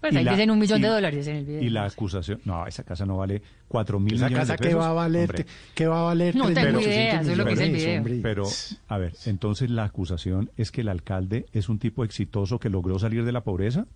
Pues 0.05 0.13
Y 0.13 0.19
ahí 0.19 0.25
la- 0.25 0.33
dicen 0.33 0.51
un 0.51 0.59
millón 0.59 0.81
y- 0.81 0.83
de 0.83 0.89
dólares 0.89 1.27
en 1.29 1.37
el 1.37 1.45
video. 1.47 1.63
Y 1.63 1.71
la 1.71 1.87
acusación, 1.87 2.39
no, 2.45 2.67
esa 2.67 2.83
casa 2.83 3.07
no 3.07 3.17
vale 3.17 3.41
cuatro 3.69 3.99
mil 3.99 4.17
Esa 4.17 4.27
millones 4.27 4.49
casa 4.49 4.53
de 4.53 4.59
pesos. 4.59 4.71
que 4.73 4.75
va 4.79 4.89
a 4.89 4.93
valer, 4.93 5.47
que 5.75 5.87
va 5.87 6.01
a 6.01 6.03
valer 6.03 6.37
No 6.37 6.53
tengo 6.53 6.79
idea, 6.79 7.21
eso 7.23 7.31
es 7.33 7.39
lo 7.39 7.45
que 7.47 7.51
dice 7.53 7.65
el 7.65 7.73
millones, 7.73 7.87
video. 7.87 7.99
hombre. 8.01 8.21
Pero, 8.23 8.45
a 8.89 8.99
ver, 8.99 9.15
entonces 9.25 9.71
la 9.71 9.85
acusación 9.85 10.51
es 10.59 10.71
que 10.71 10.83
el 10.83 10.91
alcalde 10.91 11.47
es 11.55 11.71
un 11.71 11.79
tipo 11.79 12.05
exitoso 12.05 12.59
que 12.59 12.69
logró 12.69 12.99
salir 12.99 13.25
de 13.25 13.33
la 13.33 13.41
pobreza. 13.41 13.87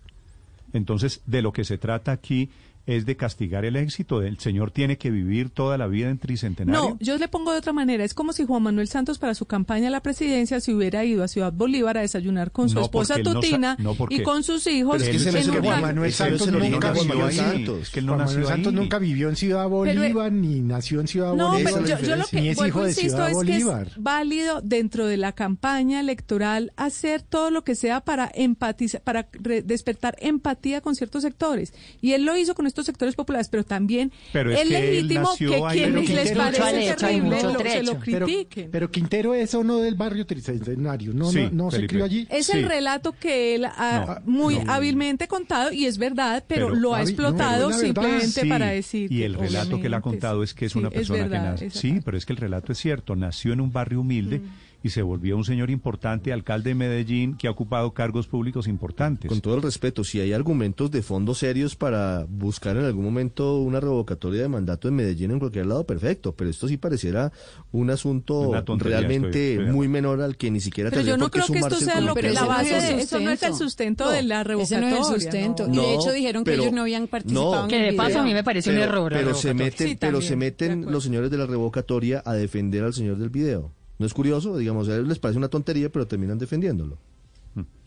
Entonces, 0.73 1.21
de 1.27 1.41
lo 1.43 1.51
que 1.53 1.63
se 1.63 1.77
trata 1.77 2.11
aquí 2.11 2.49
es 2.85 3.05
de 3.05 3.15
castigar 3.15 3.65
el 3.65 3.75
éxito. 3.75 4.21
El 4.23 4.39
señor 4.39 4.71
tiene 4.71 4.97
que 4.97 5.11
vivir 5.11 5.49
toda 5.49 5.77
la 5.77 5.87
vida 5.87 6.09
en 6.09 6.17
Tricentenario. 6.17 6.81
No, 6.91 6.97
yo 6.99 7.17
le 7.17 7.27
pongo 7.27 7.51
de 7.51 7.59
otra 7.59 7.73
manera. 7.73 8.03
Es 8.03 8.13
como 8.13 8.33
si 8.33 8.45
Juan 8.45 8.63
Manuel 8.63 8.87
Santos 8.87 9.19
para 9.19 9.35
su 9.35 9.45
campaña 9.45 9.87
a 9.87 9.91
la 9.91 10.01
presidencia 10.01 10.59
se 10.59 10.73
hubiera 10.73 11.05
ido 11.05 11.23
a 11.23 11.27
Ciudad 11.27 11.53
Bolívar 11.53 11.97
a 11.97 12.01
desayunar 12.01 12.51
con 12.51 12.69
su 12.69 12.75
No, 12.75 12.81
esposa 12.81 13.15
él 13.15 13.23
no 13.23 13.33
no, 13.77 13.95
y 14.09 14.23
con 14.23 14.43
sus 14.43 14.65
hijos. 14.67 14.97
Pero 15.03 15.17
es 15.17 15.23
que 15.23 15.29
en 15.29 15.35
el 15.37 15.49
un 15.51 15.63
Juan. 15.63 15.81
Manuel 15.81 16.11
Santos 16.13 16.51
nunca 16.51 16.91
vivió 16.91 17.25
ahí. 17.25 17.35
Santos. 17.35 17.81
Es 17.83 17.89
que 17.89 17.99
él 17.99 18.05
no 18.05 18.15
Juan 18.15 18.25
Manuel 18.27 18.45
Santos 18.47 18.73
ahí. 18.73 18.79
nunca 18.79 18.99
vivió 18.99 19.29
en 19.29 19.35
Ciudad 19.35 19.67
Bolívar, 19.67 20.31
ni 20.31 20.59
nació 20.61 20.99
en 21.01 21.07
Ciudad 21.07 21.33
No, 21.35 21.51
Bolívar. 21.51 21.73
pero 21.73 21.85
yo, 21.85 22.07
yo 22.07 22.15
lo 22.15 22.25
que 22.25 22.41
ni 22.41 22.49
es 22.49 22.57
hijo 22.65 22.83
de 22.83 22.93
Ciudad 22.93 23.29
es 23.29 23.33
Bolívar. 23.35 23.85
que 23.85 23.91
es 23.91 24.03
válido 24.03 24.61
dentro 24.61 25.05
de 25.05 25.17
la 25.17 25.31
campaña 25.33 25.99
electoral 25.99 26.71
hacer 26.75 27.21
todo 27.21 27.51
lo 27.51 27.63
que 27.63 27.75
sea 27.75 28.01
para 28.01 28.31
empatizar, 28.33 29.01
para 29.01 29.27
re- 29.33 29.61
despertar 29.61 30.15
empatía 30.19 30.81
con 30.81 30.95
ciertos 30.95 31.23
sectores. 31.23 31.73
Y 32.01 32.13
él 32.13 32.25
lo 32.25 32.35
hizo 32.37 32.55
con 32.55 32.65
estos 32.69 32.85
sectores 32.85 33.15
populares, 33.15 33.49
pero 33.49 33.63
también 33.65 34.11
Pero 34.31 34.51
es 34.51 34.59
es 34.61 34.67
que 34.67 34.69
legítimo 34.73 35.29
que 35.37 35.45
quienes 35.73 36.09
les 36.09 36.31
parece 36.31 36.93
terrible 36.95 37.41
lo- 37.43 37.59
se 37.59 37.83
lo 37.83 37.99
critiquen. 37.99 38.69
pero 38.71 38.89
Quintero 38.89 39.33
es 39.33 39.53
o 39.55 39.63
no 39.63 39.77
del 39.79 39.95
barrio 39.95 40.25
tricentenario, 40.25 41.13
no, 41.13 41.29
Sí, 41.31 41.41
no, 41.51 41.65
no 41.65 41.71
se 41.71 41.85
crió 41.87 42.05
allí. 42.05 42.27
Es 42.29 42.47
Sí. 42.47 42.57
el 42.57 42.63
relato 42.67 43.11
que 43.13 43.55
él 43.55 43.65
ha 43.65 44.21
No, 44.25 44.31
muy 44.31 44.59
no. 44.59 44.71
hábilmente 44.71 45.27
contado 45.27 45.71
y 45.71 45.85
es 45.85 45.97
verdad, 45.97 46.43
pero, 46.47 46.67
Pero- 46.67 46.75
lo 46.79 46.95
ha 46.95 47.01
explotado 47.01 47.69
es 47.69 47.79
simplemente 47.79 48.41
Sí, 48.41 48.47
para 48.49 48.67
decir. 48.67 49.11
Y 49.11 49.17
que 49.19 49.25
el 49.25 49.33
relato 49.35 49.79
que 49.79 49.87
él 49.87 49.93
ha 49.93 50.01
contado 50.01 50.43
es 50.43 50.53
que 50.53 50.65
es 50.65 50.71
sí, 50.73 50.79
una 50.79 50.89
persona 50.89 51.23
verdad, 51.23 51.55
que 51.55 51.65
nace. 51.65 51.79
Sí, 51.79 51.99
pero 52.03 52.17
es 52.17 52.25
que 52.25 52.33
el 52.33 52.37
relato 52.37 52.71
es 52.71 52.77
cierto. 52.77 53.15
Nació 53.15 53.53
en 53.53 53.61
un 53.61 53.71
barrio 53.71 54.01
humilde 54.01 54.41
y 54.81 54.89
se 54.91 55.01
volvió 55.01 55.35
un 55.35 55.43
señor 55.43 55.69
importante, 55.69 56.31
alcalde 56.31 56.69
de 56.69 56.75
Medellín, 56.75 57.35
que 57.35 57.47
ha 57.47 57.51
ocupado 57.51 57.91
cargos 57.93 58.27
públicos 58.27 58.67
importantes. 58.67 59.27
Con 59.29 59.41
todo 59.41 59.55
el 59.55 59.61
respeto, 59.61 60.03
si 60.03 60.21
hay 60.21 60.31
argumentos 60.33 60.89
de 60.91 61.01
fondo 61.01 61.35
serios 61.35 61.75
para 61.75 62.25
buscar 62.29 62.77
en 62.77 62.85
algún 62.85 63.03
momento 63.03 63.57
una 63.59 63.79
revocatoria 63.79 64.41
de 64.41 64.47
mandato 64.47 64.87
en 64.87 64.95
Medellín 64.95 65.31
en 65.31 65.39
cualquier 65.39 65.65
lado, 65.65 65.83
perfecto, 65.85 66.33
pero 66.33 66.49
esto 66.49 66.67
sí 66.67 66.77
pareciera 66.77 67.31
un 67.71 67.89
asunto 67.89 68.51
tontería, 68.65 68.99
realmente 68.99 69.27
estoy- 69.27 69.51
estoy 69.53 69.65
de 69.65 69.71
muy 69.73 69.87
menor 69.87 70.21
al 70.21 70.37
que 70.37 70.49
ni 70.51 70.61
siquiera 70.61 70.89
Pero 70.89 71.01
yo 71.01 71.17
no 71.17 71.29
creo 71.29 71.45
que 71.47 71.59
esto 71.59 71.75
sea 71.75 71.99
lo 71.99 72.15
que 72.15 72.21
la 72.23 72.29
ese 72.31 72.39
no 72.39 72.45
es 72.45 72.47
base 72.47 73.01
eso 73.01 73.19
no 73.19 73.31
es 73.31 73.43
el 73.43 73.53
sustento 73.55 74.05
No, 74.05 74.11
de 74.11 74.21
la 74.23 74.35
ese 74.41 74.47
revocatoria. 74.49 74.89
no 74.89 74.95
es 74.95 75.09
el 75.09 75.21
sustento. 75.21 75.67
¿no? 75.67 75.73
Y 75.73 75.77
de 75.77 75.95
hecho 75.95 76.11
dijeron 76.11 76.43
que 76.43 76.53
ellos 76.53 76.71
no 76.71 76.81
habían 76.81 77.07
participado 77.07 77.51
no, 77.55 77.63
en 77.63 77.69
Que 77.69 77.77
de 77.79 77.93
paso 77.93 78.09
video. 78.09 78.21
a 78.21 78.25
mí 78.25 78.33
me 78.33 78.43
parece 78.43 78.69
un 78.69 78.77
pero, 78.77 78.89
error. 78.91 79.11
la 79.11 79.17
pero 79.19 79.33
se 79.35 79.53
meten, 79.53 79.87
Sí, 79.89 79.97
pero 79.99 80.13
también, 80.13 80.29
se 80.29 80.35
meten 80.35 80.85
los 80.91 81.03
señores 81.03 81.29
de 81.31 81.37
la 81.37 81.45
revocatoria 81.47 82.21
a 82.25 82.33
defender 82.33 82.83
al 82.83 82.93
señor 82.93 83.17
del 83.17 83.29
video. 83.29 83.71
¿No 83.99 84.05
es 84.05 84.13
curioso? 84.13 84.57
Digamos, 84.57 84.87
a 84.89 84.95
ellos 84.95 85.07
les 85.07 85.19
parece 85.19 85.37
una 85.37 85.49
tontería, 85.49 85.91
pero 85.91 86.07
terminan 86.07 86.39
defendiéndolo. 86.39 86.97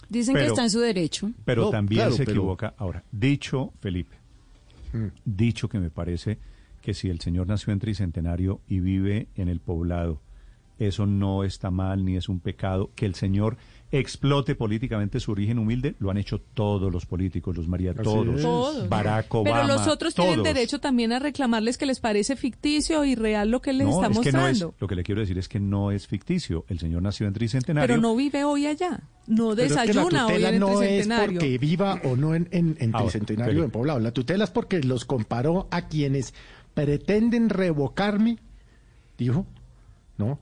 Dicen 0.08 0.34
que 0.36 0.44
está 0.47 0.62
en 0.65 0.70
su 0.70 0.78
derecho. 0.81 1.31
Pero 1.47 1.62
No, 1.65 1.70
también 1.70 2.00
claro, 2.00 2.12
se 2.15 2.24
pero- 2.24 2.41
equivoca. 2.42 2.74
Ahora, 2.76 3.02
dicho, 3.10 3.73
Felipe, 3.81 4.15
dicho 5.24 5.68
que 5.70 5.78
me 5.81 5.89
parece 5.91 6.39
que 6.82 6.92
si 6.92 7.08
el 7.08 7.20
señor 7.20 7.47
nació 7.47 7.73
en 7.73 7.78
Tricentenario 7.78 8.60
y 8.68 8.81
vive 8.81 9.28
en 9.36 9.49
el 9.49 9.60
poblado, 9.60 10.20
eso 10.86 11.07
no 11.07 11.44
está 11.44 11.70
mal 11.70 12.05
ni 12.05 12.17
es 12.17 12.28
un 12.28 12.41
pecado. 12.41 12.91
Que 12.94 13.07
el 13.07 13.15
señor 13.15 13.57
explote 13.91 14.55
políticamente 14.55 15.20
su 15.20 15.33
origen 15.33 15.59
humilde, 15.59 15.94
lo 15.99 16.11
han 16.11 16.17
hecho 16.17 16.41
todos 16.41 16.91
los 16.91 17.05
políticos, 17.05 17.55
los 17.57 17.69
María, 17.69 17.93
todos. 17.94 18.41
Todos. 18.41 18.89
Barack 18.89 19.35
Obama. 19.35 19.62
Pero 19.62 19.75
los 19.75 19.86
otros 19.86 20.15
tienen 20.15 20.43
derecho 20.43 20.81
también 20.81 21.12
a 21.12 21.19
reclamarles 21.19 21.77
que 21.77 21.85
les 21.85 22.01
parece 22.01 22.35
ficticio 22.36 23.05
y 23.05 23.15
real 23.15 23.51
lo 23.51 23.61
que 23.61 23.70
él 23.70 23.78
les 23.78 23.89
No, 23.89 24.02
está 24.02 24.07
es 24.12 24.19
que 24.20 24.33
no 24.33 24.39
es, 24.47 24.52
mostrando. 24.55 24.75
lo 24.81 24.89
que 24.89 24.94
le 24.97 25.02
quiero 25.02 25.20
decir 25.20 25.36
es 25.36 25.47
que 25.49 25.61
no 25.61 25.91
es 25.91 26.07
ficticio. 26.07 26.65
El 26.69 26.78
señor 26.78 27.02
nació 27.02 27.27
en 27.27 27.35
Tricentenario. 27.35 27.86
Pero 27.86 28.01
no 28.01 28.17
vive 28.17 28.44
hoy 28.44 28.67
allá. 28.67 29.01
No 29.27 29.51
Pero 29.55 29.62
es 29.62 29.69
que 29.73 29.75
la 29.77 29.85
desayuna 29.86 30.27
hoy 30.27 30.33
tutela 30.33 30.49
en 30.49 30.55
el 30.55 30.61
no 30.61 30.69
es 30.70 30.78
Tricentenario. 30.78 31.41
porque 31.41 31.59
viva 31.59 32.01
o 32.05 32.17
no 32.17 32.35
en, 32.35 32.49
en, 32.51 32.77
en 32.81 32.94
Ahora, 32.94 33.07
Tricentenario 33.11 33.62
en 33.65 33.70
Poblado. 33.70 34.01
La 34.01 34.12
tutela 34.12 34.44
es 34.44 34.51
porque 34.51 34.81
los 34.83 35.05
comparó 35.05 35.69
a 35.70 35.89
quienes 35.89 36.33
pretenden 36.73 37.51
revocarme, 37.51 38.39
dijo, 39.19 39.47
¿no? 40.17 40.39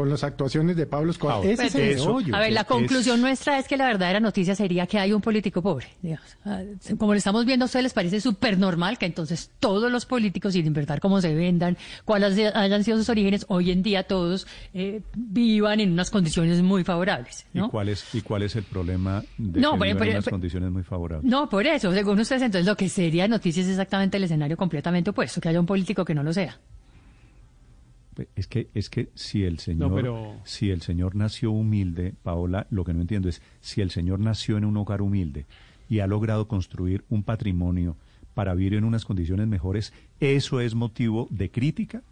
Con 0.00 0.08
las 0.08 0.24
actuaciones 0.24 0.76
de 0.76 0.86
Pablo 0.86 1.10
Escobar. 1.10 1.36
Ahora, 1.36 1.50
Ese 1.50 1.66
es 1.66 1.74
el 1.74 1.90
eso- 1.90 2.06
meollo. 2.06 2.34
A 2.34 2.40
ver, 2.40 2.52
la 2.52 2.62
es- 2.62 2.66
conclusión 2.66 3.20
nuestra 3.20 3.58
es 3.58 3.68
que 3.68 3.76
la 3.76 3.84
verdadera 3.86 4.18
noticia 4.18 4.54
sería 4.54 4.86
que 4.86 4.98
hay 4.98 5.12
un 5.12 5.20
político 5.20 5.60
pobre. 5.60 5.88
digamos. 6.00 6.24
Ah, 6.46 6.62
Como 6.98 7.12
lo 7.12 7.18
estamos 7.18 7.44
viendo, 7.44 7.64
a 7.64 7.66
ustedes 7.66 7.82
les 7.82 7.92
parece 7.92 8.18
súper 8.20 8.58
normal 8.58 8.96
que 8.96 9.04
entonces 9.04 9.50
todos 9.60 9.92
los 9.92 10.06
políticos, 10.06 10.54
sin 10.54 10.64
importar 10.66 11.00
cómo 11.00 11.20
se 11.20 11.34
vendan, 11.34 11.76
cuáles 12.06 12.38
hayan 12.54 12.82
sido 12.82 12.96
sus 12.96 13.10
orígenes, 13.10 13.44
hoy 13.48 13.70
en 13.72 13.82
día 13.82 14.04
todos 14.04 14.46
eh, 14.72 15.02
vivan 15.14 15.80
en 15.80 15.92
unas 15.92 16.10
condiciones 16.10 16.62
muy 16.62 16.82
favorables. 16.82 17.44
¿Y, 17.52 17.60
cuál 17.68 17.90
es, 17.90 18.14
¿Y 18.14 18.22
cuál 18.22 18.42
es 18.44 18.56
el 18.56 18.62
problema 18.64 19.22
de 19.36 19.60
No, 19.60 19.72
que 19.74 19.78
pero- 19.80 19.94
vivan 19.96 20.08
en 20.08 20.14
unas 20.14 20.28
condiciones 20.28 20.70
muy 20.70 20.82
favorables? 20.82 21.30
No, 21.30 21.46
por 21.50 21.66
eso, 21.66 21.92
según 21.92 22.18
ustedes, 22.20 22.40
entonces 22.40 22.64
lo 22.66 22.74
que 22.74 22.88
sería 22.88 23.28
noticia 23.28 23.62
es 23.62 23.68
exactamente 23.68 24.16
el 24.16 24.24
escenario 24.24 24.56
completamente 24.56 25.10
opuesto, 25.10 25.42
que 25.42 25.50
haya 25.50 25.60
un 25.60 25.66
político 25.66 26.06
que 26.06 26.14
no 26.14 26.22
lo 26.22 26.32
sea. 26.32 26.58
Es 28.36 28.46
que, 28.46 28.68
es 28.74 28.90
que 28.90 29.08
si 29.14 29.44
el 29.44 29.58
señor, 29.58 29.94
pero- 29.94 30.34
si 30.44 30.70
el 30.70 30.82
señor 30.82 31.14
nació 31.16 31.50
humilde, 31.50 32.14
Paola, 32.22 32.66
lo 32.70 32.84
que 32.84 32.92
no 32.94 33.00
entiendo 33.00 33.28
es 33.28 33.40
si 33.60 33.80
el 33.80 33.90
señor 33.90 34.20
nació 34.20 34.56
en 34.58 34.64
un 34.64 34.76
hogar 34.76 35.02
humilde 35.02 35.46
y 35.88 36.00
ha 36.00 36.06
logrado 36.06 36.46
construir 36.48 37.04
un 37.08 37.22
patrimonio 37.22 37.96
para 38.34 38.54
vivir 38.54 38.74
en 38.74 38.84
unas 38.84 39.04
condiciones 39.04 39.46
mejores, 39.48 39.92
¿eso 40.20 40.60
es 40.60 40.74
motivo 40.74 41.26
de 41.30 41.50
crítica? 41.50 42.02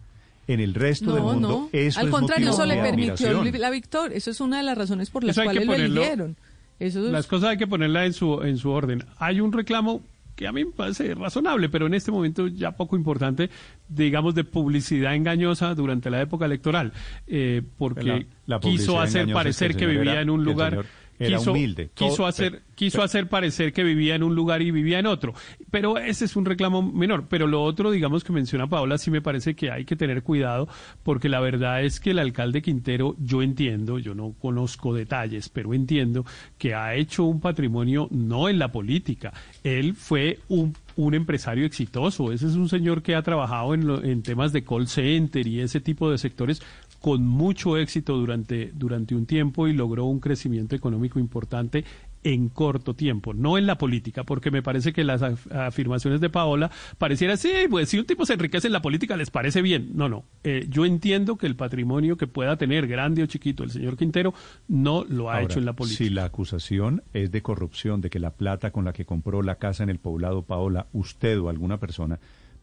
En 0.47 0.59
el 0.59 0.73
resto 0.73 1.13
del 1.13 1.21
mundo, 1.23 1.47
no. 1.47 1.69
eso 1.71 1.99
Al 1.99 2.07
es 2.07 2.11
contrario, 2.11 2.47
motivo 2.47 2.63
eso 2.63 2.75
le 2.75 2.81
permitió 2.81 3.43
la 3.59 3.69
victoria. 3.69 4.17
Eso 4.17 4.31
es 4.31 4.41
una 4.41 4.57
de 4.57 4.63
las 4.63 4.77
razones 4.77 5.11
por 5.11 5.23
las 5.23 5.37
Eso 5.37 5.43
cuales 5.43 5.65
lo 5.65 5.73
eligieron. 5.75 6.35
Eso 6.79 7.05
es- 7.05 7.11
Las 7.11 7.27
cosas 7.27 7.51
hay 7.51 7.57
que 7.57 7.67
ponerlas 7.67 8.07
en 8.07 8.13
su, 8.13 8.41
en 8.41 8.57
su 8.57 8.71
orden. 8.71 9.03
Hay 9.19 9.41
un 9.41 9.51
reclamo 9.51 10.01
que 10.39 10.47
a 10.47 10.53
mí 10.53 10.63
me 10.63 10.71
parece 10.71 11.13
razonable, 11.15 11.67
pero 11.67 11.87
en 11.87 11.93
este 11.93 12.11
momento 12.13 12.47
ya 12.47 12.71
poco 12.71 12.95
importante, 12.95 13.49
digamos, 13.89 14.33
de 14.35 14.45
publicidad 14.45 15.13
engañosa 15.13 15.75
durante 15.75 16.09
la 16.09 16.21
época 16.21 16.45
electoral, 16.45 16.93
eh, 17.27 17.61
porque 17.77 18.05
La- 18.05 18.25
la 18.45 18.59
publicidad 18.61 18.83
quiso 18.85 19.01
hacer 19.01 19.33
parecer 19.33 19.75
que, 19.75 19.85
vivía 19.85 20.21
en 20.21 20.29
un 20.29 20.45
lugar... 20.45 20.85
era 21.19 21.37
quiso, 21.37 21.51
humilde. 21.51 21.89
quiso 21.93 22.15
Todo- 22.17 22.27
hacer 22.27 22.51
pero- 22.53 22.63
quiso 22.75 23.03
hacer 23.03 23.27
parecer 23.27 23.73
que 23.73 23.83
vivía 23.83 24.15
en 24.15 24.23
un 24.23 24.35
lugar 24.35 24.61
y 24.61 24.71
vivía 24.71 24.99
en 24.99 25.05
otro. 25.05 25.33
Pero 25.69 25.97
ese 25.97 26.23
es 26.25 26.35
un 26.37 26.45
reclamo 26.45 26.81
menor. 26.81 27.25
Pero 27.29 27.45
lo 27.45 27.61
otro 27.63 27.91
digamos 27.91 28.23
que 28.23 28.31
menciona 28.31 28.67
Paola 28.67 28.97
sí 28.97 29.11
me 29.11 29.21
parece 29.21 29.53
que 29.55 29.69
hay 29.69 29.83
que 29.85 29.95
tener 29.97 30.23
cuidado 30.23 30.67
porque 31.03 31.27
la 31.27 31.41
verdad 31.41 31.83
es 31.83 31.99
que 31.99 32.11
el 32.11 32.19
alcalde 32.19 32.61
Quintero 32.61 33.15
yo 33.19 33.41
entiendo 33.41 33.99
yo 33.99 34.15
no 34.15 34.33
conozco 34.39 34.93
detalles 34.93 35.49
pero 35.49 35.73
entiendo 35.73 36.25
que 36.57 36.73
ha 36.73 36.95
hecho 36.95 37.25
un 37.25 37.41
patrimonio 37.41 38.07
no 38.11 38.47
en 38.47 38.57
la 38.59 38.71
política. 38.71 39.33
Él 39.63 39.93
fue 39.95 40.39
un 40.47 40.73
un 40.99 41.13
empresario 41.13 41.65
exitoso. 41.65 42.31
Ese 42.33 42.47
es 42.47 42.55
un 42.55 42.67
señor 42.67 43.01
que 43.01 43.15
ha 43.15 43.21
trabajado 43.21 43.73
en, 43.73 43.87
lo- 43.87 44.03
en 44.03 44.21
temas 44.21 44.51
de 44.51 44.63
call 44.65 44.87
center 44.87 45.47
y 45.47 45.61
ese 45.61 45.79
tipo 45.79 46.11
de 46.11 46.17
sectores 46.17 46.61
con 46.99 47.25
mucho 47.25 47.77
éxito 47.77 48.17
durante, 48.17 48.71
durante 48.73 49.15
un 49.15 49.25
tiempo 49.25 49.69
y 49.69 49.73
logró 49.73 50.03
un 50.05 50.19
crecimiento 50.19 50.75
económico 50.75 51.17
importante 51.17 51.85
en 52.23 52.49
corto 52.49 52.93
tiempo, 52.93 53.33
no 53.33 53.57
en 53.57 53.65
la 53.65 53.77
política, 53.77 54.23
porque 54.23 54.51
me 54.51 54.61
parece 54.61 54.91
que 54.93 55.03
las 55.03 55.21
af- 55.21 55.51
afirmaciones 55.67 56.19
de 56.21 56.29
Paola 56.29 56.69
pareciera, 56.97 57.37
sí, 57.37 57.49
pues 57.69 57.89
si 57.89 57.97
un 57.99 58.05
tipo 58.05 58.25
se 58.25 58.33
enriquece 58.33 58.67
en 58.67 58.73
la 58.73 58.81
política 58.81 59.15
les 59.15 59.29
parece 59.31 59.61
bien. 59.61 59.91
No, 59.93 60.09
no. 60.09 60.25
Eh, 60.43 60.65
yo 60.69 60.85
entiendo 60.85 61.37
que 61.37 61.47
el 61.47 61.55
patrimonio 61.55 62.17
que 62.17 62.27
pueda 62.27 62.57
tener, 62.57 62.87
grande 62.87 63.23
o 63.23 63.25
chiquito, 63.25 63.63
el 63.63 63.71
señor 63.71 63.95
Quintero, 63.97 64.33
no 64.67 65.05
lo 65.05 65.29
ha 65.29 65.35
Ahora, 65.35 65.45
hecho 65.45 65.59
en 65.59 65.65
la 65.65 65.73
política. 65.73 66.03
Si 66.03 66.09
la 66.09 66.25
acusación 66.25 67.03
es 67.13 67.31
de 67.31 67.41
corrupción, 67.41 68.01
de 68.01 68.09
que 68.09 68.19
la 68.19 68.31
plata 68.31 68.71
con 68.71 68.85
la 68.85 68.93
que 68.93 69.05
compró 69.05 69.41
la 69.41 69.55
casa 69.55 69.83
en 69.83 69.89
el 69.89 69.99
poblado 69.99 70.41
Paola, 70.43 70.87
usted 70.93 71.39
o 71.39 71.49
alguna 71.49 71.79
persona, 71.79 72.19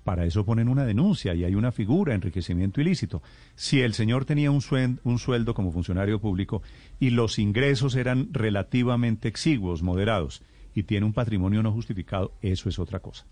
para 0.06 0.24
eso 0.24 0.44
ponen 0.44 0.68
una 0.68 0.84
denuncia 0.86 1.34
y 1.34 1.42
hay 1.42 1.56
una 1.56 1.72
figura, 1.72 2.14
enriquecimiento 2.14 2.80
ilícito. 2.80 3.22
Si 3.56 3.80
el 3.80 3.92
señor 3.92 4.24
tenía 4.24 4.52
un, 4.52 4.60
suen- 4.60 5.00
un 5.02 5.18
sueldo 5.18 5.52
como 5.52 5.72
funcionario 5.72 6.20
público 6.20 6.62
y 7.00 7.10
los 7.10 7.40
ingresos 7.40 7.96
eran 7.96 8.28
relativamente 8.32 9.26
exiguos, 9.26 9.82
moderados, 9.82 10.42
y 10.76 10.84
tiene 10.84 11.06
un 11.06 11.12
patrimonio 11.12 11.60
no 11.60 11.72
justificado, 11.72 12.32
eso 12.40 12.68
es 12.68 12.78
otra 12.78 13.00
cosa. 13.00 13.26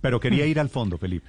Pero 0.00 0.18
quería 0.18 0.46
ir 0.46 0.58
al 0.58 0.70
fondo, 0.70 0.96
Felipe. 0.96 1.28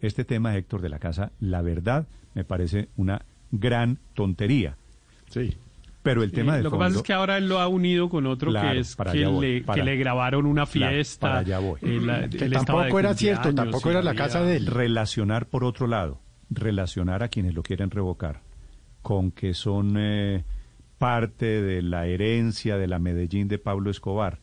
Este 0.00 0.24
tema, 0.24 0.56
Héctor, 0.56 0.80
de 0.80 0.88
la 0.88 0.98
casa, 0.98 1.30
la 1.38 1.62
verdad, 1.62 2.08
me 2.34 2.42
parece 2.42 2.88
una 2.96 3.22
gran 3.52 3.98
tontería. 4.14 4.76
Sí. 5.30 5.54
Pero 6.04 6.22
el 6.22 6.30
tema 6.30 6.52
Eh, 6.54 6.56
de 6.58 6.62
lo 6.62 6.70
que 6.70 6.76
pasa 6.76 6.96
es 6.98 7.02
que 7.02 7.12
ahora 7.12 7.36
él 7.38 7.48
lo 7.48 7.58
ha 7.58 7.66
unido 7.66 8.08
con 8.08 8.26
otro 8.26 8.50
Claro, 8.52 8.70
que 8.72 8.78
es 8.78 8.94
que 8.94 9.26
voy, 9.26 9.54
le, 9.54 9.64
para- 9.64 9.74
que 9.82 9.84
le 9.90 9.96
grabaron 9.96 10.46
una 10.46 10.66
fiesta. 10.66 11.26
para 11.28 11.38
allá 11.40 11.58
voy. 11.58 11.80
eh, 11.82 11.98
la- 12.00 12.28
Que 12.28 12.48
tampoco 12.50 12.98
era 13.00 13.14
cierto, 13.14 13.52
tampoco 13.54 13.90
era 13.90 14.02
la 14.02 14.14
casa 14.14 14.42
de 14.44 14.56
él. 14.58 14.66
relacionar 14.66 15.46
por 15.46 15.64
otro 15.64 15.86
lado, 15.88 16.20
relacionar 16.50 17.22
a 17.24 17.28
quienes 17.28 17.54
lo 17.54 17.62
quieren 17.62 17.90
revocar 17.90 18.42
con 19.02 19.30
que 19.32 19.54
son 19.54 19.94
eh, 19.98 20.44
parte 20.98 21.62
de 21.62 21.82
la 21.82 22.06
herencia 22.06 22.76
de 22.76 22.86
la 22.86 22.98
Medellín 22.98 23.48
de 23.48 23.58
Pablo 23.58 23.90
Escobar, 23.90 24.38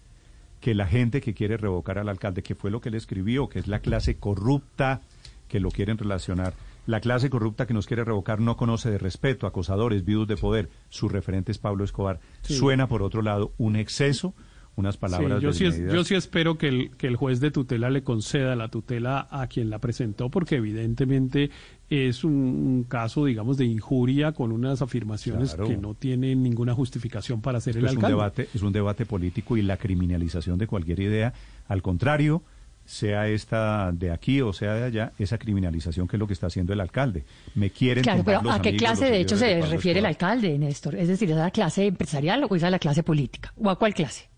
que 0.59 0.73
la 0.75 0.87
gente 0.87 1.21
que 1.21 1.33
quiere 1.35 1.57
revocar 1.57 1.97
al 1.99 2.09
alcalde, 2.09 2.41
que 2.43 2.55
fue 2.55 2.71
lo 2.71 2.81
que 2.81 2.89
él 2.89 2.95
escribió, 2.95 3.49
que 3.49 3.59
es 3.59 3.67
la 3.67 3.79
clase 3.79 4.17
corrupta 4.17 5.01
que 5.47 5.59
lo 5.59 5.69
quieren 5.69 5.97
relacionar, 5.99 6.53
la 6.85 6.99
clase 6.99 7.29
corrupta 7.29 7.67
que 7.67 7.73
nos 7.73 7.85
quiere 7.87 8.03
revocar 8.03 8.39
no 8.39 8.57
conoce 8.57 8.89
de 8.89 8.97
respeto, 8.97 9.45
acosadores, 9.47 10.03
viudos 10.03 10.27
de 10.27 10.37
poder, 10.37 10.69
su 10.89 11.09
referente 11.09 11.51
es 11.51 11.57
Pablo 11.57 11.83
Escobar, 11.83 12.19
Sí. 12.41 12.55
suena 12.55 12.87
por 12.87 13.03
otro 13.03 13.21
lado 13.21 13.53
un 13.57 13.75
exceso, 13.75 14.33
unas 14.77 14.95
palabras 14.95 15.39
Sí, 15.39 15.43
yo, 15.43 15.53
sí 15.53 15.65
es- 15.65 15.77
yo 15.93 16.03
sí 16.05 16.15
espero 16.15 16.57
que 16.57 16.69
el, 16.69 16.91
que 16.97 17.05
el 17.07 17.17
juez 17.17 17.41
de 17.41 17.51
tutela 17.51 17.89
le 17.89 18.03
conceda 18.03 18.55
la 18.55 18.69
tutela 18.69 19.27
a 19.29 19.47
quien 19.47 19.69
la 19.69 19.79
presentó, 19.79 20.29
porque 20.29 20.55
evidentemente 20.55 21.51
es 21.89 22.23
un, 22.23 22.31
un 22.33 22.83
caso, 22.85 23.25
digamos, 23.25 23.57
de 23.57 23.65
injuria 23.65 24.31
con 24.31 24.51
unas 24.53 24.81
afirmaciones 24.81 25.53
Claro. 25.55 25.69
que 25.69 25.77
no 25.77 25.93
tienen 25.93 26.41
ninguna 26.41 26.73
justificación 26.73 27.41
para 27.41 27.59
ser 27.59 27.75
Esto 27.75 27.79
el 27.79 27.85
es 27.85 27.91
un 27.91 27.97
alcalde. 27.97 28.15
debate, 28.15 28.47
es 28.53 28.61
un 28.61 28.71
debate 28.71 29.05
político 29.05 29.57
y 29.57 29.61
la 29.61 29.75
criminalización 29.75 30.57
de 30.57 30.67
cualquier 30.67 31.01
idea, 31.01 31.33
al 31.67 31.81
contrario, 31.81 32.41
sea 32.85 33.27
esta 33.27 33.91
de 33.91 34.11
aquí 34.11 34.41
o 34.41 34.53
sea 34.53 34.73
de 34.73 34.83
allá, 34.83 35.13
esa 35.17 35.37
criminalización 35.37 36.07
que 36.07 36.17
es 36.17 36.19
lo 36.19 36.27
que 36.27 36.33
está 36.33 36.47
haciendo 36.47 36.73
el 36.73 36.81
alcalde. 36.81 37.23
Me 37.55 37.69
quieren 37.69 38.03
Claro, 38.03 38.23
pero 38.23 38.41
los 38.41 38.53
¿a 38.55 38.61
qué 38.61 38.69
amigos, 38.69 38.81
clase 38.81 39.11
de 39.11 39.19
hecho 39.21 39.37
se 39.37 39.61
refiere 39.61 39.99
el 39.99 40.05
alcalde, 40.05 40.57
Néstor? 40.57 40.95
Es 40.95 41.07
decir, 41.07 41.29
¿es 41.31 41.37
a 41.37 41.43
la 41.43 41.51
clase 41.51 41.85
empresarial 41.85 42.45
o 42.49 42.55
es 42.55 42.63
a 42.63 42.69
la 42.69 42.79
clase 42.79 43.03
política? 43.03 43.53
¿O 43.61 43.69
a 43.69 43.77
cuál 43.77 43.93
clase? 43.93 44.29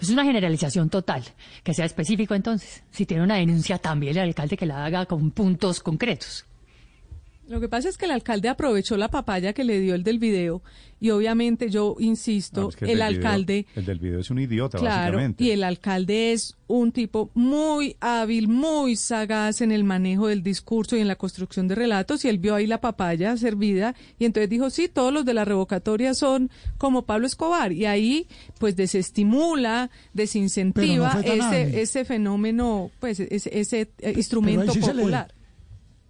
Es 0.00 0.10
una 0.10 0.24
generalización 0.24 0.90
total, 0.90 1.22
que 1.62 1.74
sea 1.74 1.84
específico 1.84 2.34
entonces. 2.34 2.82
Si 2.90 3.06
tiene 3.06 3.22
una 3.22 3.36
denuncia 3.36 3.78
también 3.78 4.16
el 4.16 4.24
alcalde 4.24 4.56
que 4.56 4.66
la 4.66 4.84
haga 4.84 5.06
con 5.06 5.30
puntos 5.30 5.80
concretos. 5.80 6.44
Lo 7.48 7.60
que 7.60 7.68
pasa 7.68 7.88
es 7.88 7.98
que 7.98 8.04
el 8.06 8.12
alcalde 8.12 8.48
aprovechó 8.48 8.96
la 8.96 9.08
papaya 9.08 9.52
que 9.52 9.64
le 9.64 9.80
dio 9.80 9.94
el 9.94 10.04
del 10.04 10.18
video 10.18 10.62
y 11.00 11.10
obviamente 11.10 11.68
yo 11.70 11.96
insisto, 11.98 12.62
No, 12.62 12.68
es 12.68 12.76
que 12.76 12.84
el, 12.84 12.90
del 12.90 12.98
video- 12.98 13.08
alcalde, 13.28 13.66
el 13.74 13.84
del 13.84 13.98
video 13.98 14.20
es 14.20 14.30
un 14.30 14.38
idiota, 14.38 14.78
claro, 14.78 15.16
básicamente. 15.18 15.44
y 15.44 15.50
el 15.50 15.64
alcalde 15.64 16.32
es 16.32 16.56
un 16.68 16.92
tipo 16.92 17.30
muy 17.34 17.96
hábil, 18.00 18.46
muy 18.46 18.94
sagaz 18.94 19.60
en 19.60 19.72
el 19.72 19.82
manejo 19.82 20.28
del 20.28 20.42
discurso 20.44 20.96
y 20.96 21.00
en 21.00 21.08
la 21.08 21.16
construcción 21.16 21.66
de 21.66 21.74
relatos 21.74 22.24
y 22.24 22.28
él 22.28 22.38
vio 22.38 22.54
ahí 22.54 22.66
la 22.68 22.80
papaya 22.80 23.36
servida 23.36 23.96
y 24.20 24.24
entonces 24.24 24.48
dijo, 24.48 24.70
sí, 24.70 24.88
todos 24.88 25.12
los 25.12 25.24
de 25.24 25.34
la 25.34 25.44
revocatoria 25.44 26.14
son 26.14 26.48
como 26.78 27.02
Pablo 27.06 27.26
Escobar 27.26 27.72
y 27.72 27.86
ahí 27.86 28.28
pues 28.58 28.76
desestimula, 28.76 29.90
desincentiva 30.14 31.14
no 31.14 31.20
ese, 31.20 31.82
ese 31.82 32.04
fenómeno, 32.04 32.90
pues 33.00 33.18
ese, 33.20 33.50
ese 33.58 33.80
eh, 33.80 33.88
Pero 33.98 34.18
instrumento 34.18 34.72
popular. 34.74 35.34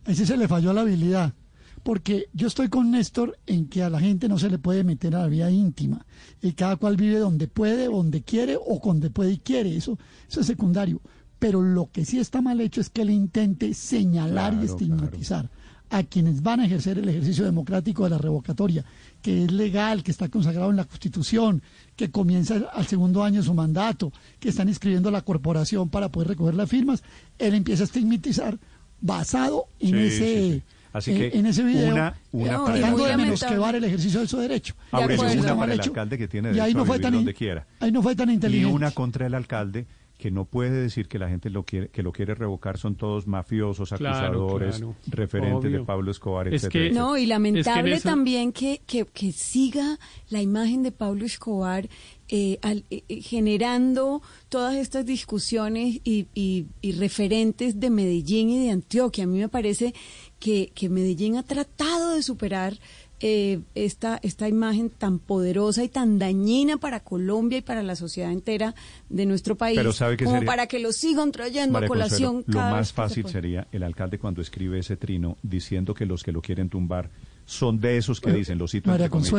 Sí 0.06 0.26
se 0.26 0.36
le 0.36 0.48
falló 0.48 0.72
la 0.72 0.82
habilidad. 0.82 1.34
Porque 1.82 2.26
yo 2.32 2.46
estoy 2.46 2.68
con 2.68 2.92
Néstor 2.92 3.38
en 3.46 3.66
que 3.66 3.82
a 3.82 3.90
la 3.90 3.98
gente 3.98 4.28
no 4.28 4.38
se 4.38 4.48
le 4.48 4.58
puede 4.58 4.84
meter 4.84 5.16
a 5.16 5.22
la 5.22 5.26
vida 5.26 5.50
íntima. 5.50 6.06
Y 6.40 6.52
cada 6.52 6.76
cual 6.76 6.96
vive 6.96 7.18
donde 7.18 7.48
puede, 7.48 7.86
donde 7.86 8.22
quiere 8.22 8.56
o 8.56 8.80
donde 8.82 9.10
puede 9.10 9.32
y 9.32 9.38
quiere. 9.38 9.76
Eso, 9.76 9.98
eso 10.28 10.40
es 10.40 10.46
secundario. 10.46 11.00
Pero 11.38 11.60
lo 11.60 11.90
que 11.90 12.04
sí 12.04 12.20
está 12.20 12.40
mal 12.40 12.60
hecho 12.60 12.80
es 12.80 12.88
que 12.88 13.02
él 13.02 13.10
intente 13.10 13.74
señalar 13.74 14.52
y 14.52 14.58
Claro, 14.58 14.72
estigmatizar 14.72 15.50
a 15.92 16.04
quienes 16.04 16.42
van 16.42 16.60
a 16.60 16.64
ejercer 16.64 16.98
el 16.98 17.08
ejercicio 17.08 17.44
democrático 17.44 18.04
de 18.04 18.10
la 18.10 18.18
revocatoria, 18.18 18.82
que 19.20 19.44
es 19.44 19.52
legal, 19.52 20.02
que 20.02 20.10
está 20.10 20.30
consagrado 20.30 20.70
en 20.70 20.76
la 20.76 20.86
Constitución, 20.86 21.62
que 21.96 22.10
comienza 22.10 22.62
al 22.72 22.86
segundo 22.86 23.22
año 23.22 23.40
de 23.40 23.46
su 23.46 23.52
mandato, 23.52 24.10
que 24.40 24.48
están 24.48 24.70
inscribiendo 24.70 25.10
a 25.10 25.12
la 25.12 25.20
corporación 25.20 25.90
para 25.90 26.10
poder 26.10 26.28
recoger 26.28 26.54
las 26.54 26.70
firmas. 26.70 27.02
Él 27.38 27.54
empieza 27.54 27.82
a 27.82 27.86
estigmatizar 27.86 28.58
basado 29.02 29.66
en 29.80 29.88
Sí, 29.90 29.96
ese 29.98 30.16
sí, 30.18 30.52
sí. 30.54 30.62
Así 30.94 31.10
eh, 31.12 31.30
que 31.30 31.38
en 31.38 31.46
ese 31.46 31.62
video 31.62 31.92
una- 31.92 32.14
una 32.32 32.64
para- 32.64 32.90
Muy 32.90 33.02
de 33.04 33.16
menosquebar 33.16 33.74
el 33.76 33.84
ejercicio 33.84 34.20
de 34.20 34.28
su 34.28 34.38
derecho. 34.38 34.74
Aurelio, 34.90 35.14
Eso 35.14 35.26
está 35.26 35.52
una 35.54 35.60
para 35.60 35.72
el 35.74 35.80
alcalde 35.80 36.18
que 36.18 36.28
tiene 36.28 36.48
y 36.48 36.52
ahí 36.52 36.56
derecho 36.58 36.76
no 36.78 36.82
a 36.82 36.86
fue 36.86 36.96
vivir 36.96 37.02
tan 37.06 37.14
donde 37.14 37.34
quiera. 37.34 37.66
ahí 37.80 37.92
no 37.92 38.02
fue 38.02 38.14
tan 38.16 38.30
Y 38.30 38.34
inteligente. 38.34 38.74
una 38.74 38.90
contra 38.90 39.26
el 39.26 39.34
alcalde 39.34 39.86
que 40.18 40.30
no 40.30 40.44
puede 40.44 40.70
decir 40.82 41.08
que 41.08 41.18
la 41.18 41.28
gente 41.28 41.50
lo 41.50 41.64
quiere, 41.64 41.88
que 41.88 42.02
lo 42.04 42.12
quiere 42.12 42.34
revocar 42.36 42.78
son 42.78 42.94
todos 42.94 43.26
mafiosos, 43.26 43.90
acusadores, 43.92 44.76
claro. 44.76 44.94
referentes 45.08 45.72
de. 45.72 45.80
Pablo 45.80 46.10
Escobar, 46.12 46.46
Es 46.46 46.54
etcétera, 46.62 46.70
que- 46.70 46.86
etcétera. 46.90 47.04
No, 47.06 47.16
y 47.16 47.22
Es 47.22 47.24
que 47.24 47.28
lamentable 47.28 48.00
también 48.00 48.52
que, 48.52 48.82
que, 48.86 49.04
que 49.06 49.32
siga 49.32 49.98
la 50.28 50.40
imagen 50.40 50.84
de 50.84 50.92
Pablo 50.92 51.24
Escobar 51.24 51.88
eh, 52.34 52.58
al- 52.62 52.84
eh, 52.90 53.02
eh, 53.10 53.20
generando 53.20 54.22
todas 54.48 54.74
estas 54.76 55.04
discusiones 55.04 56.00
y, 56.02 56.26
y- 56.34 56.64
y 56.80 56.92
referentes 56.92 57.78
de 57.78 57.90
Medellín 57.90 58.48
y 58.48 58.64
de 58.64 58.70
Antioquia. 58.70 59.24
A 59.24 59.26
mí 59.26 59.38
me 59.38 59.50
parece 59.50 59.92
que, 60.40 60.72
que 60.74 60.88
Medellín 60.88 61.36
ha 61.36 61.42
tratado 61.42 62.14
de 62.14 62.22
superar 62.22 62.78
eh, 63.20 63.60
esta, 63.74 64.18
esta 64.22 64.48
imagen 64.48 64.88
tan 64.88 65.18
poderosa 65.18 65.84
y 65.84 65.88
tan 65.88 66.18
dañina 66.18 66.78
para 66.78 67.00
Colombia 67.00 67.58
y 67.58 67.60
para 67.60 67.82
la 67.82 67.96
sociedad 67.96 68.32
entera 68.32 68.74
de 69.10 69.26
nuestro 69.26 69.54
país, 69.56 69.76
Pero 69.76 69.92
¿sabe 69.92 70.16
qué 70.16 70.24
como 70.24 70.38
sería? 70.38 70.46
para 70.50 70.66
que 70.66 70.78
lo 70.80 70.90
sigan 70.90 71.30
trayendo 71.32 71.74
María 71.74 71.86
a 71.86 71.88
colación. 71.88 72.42
Consuelo, 72.42 72.44
lo 72.48 72.58
cada 72.58 72.70
más 72.72 72.80
vez 72.80 72.88
que 72.88 72.90
se 72.90 72.94
fácil 72.96 73.28
sería 73.28 73.68
el 73.72 73.82
alcalde 73.82 74.18
cuando 74.18 74.40
escribe 74.40 74.78
ese 74.78 74.96
trino 74.96 75.36
diciendo 75.42 75.92
que 75.94 76.06
los 76.06 76.22
que 76.24 76.32
lo 76.32 76.40
quieren 76.40 76.68
tumbar 76.70 77.10
son 77.44 77.78
de 77.78 77.98
esos 77.98 78.20
que 78.20 78.32
dicen, 78.32 78.56
lo 78.58 78.66
cito 78.66 78.88
María 78.90 79.08
comillas. 79.10 79.30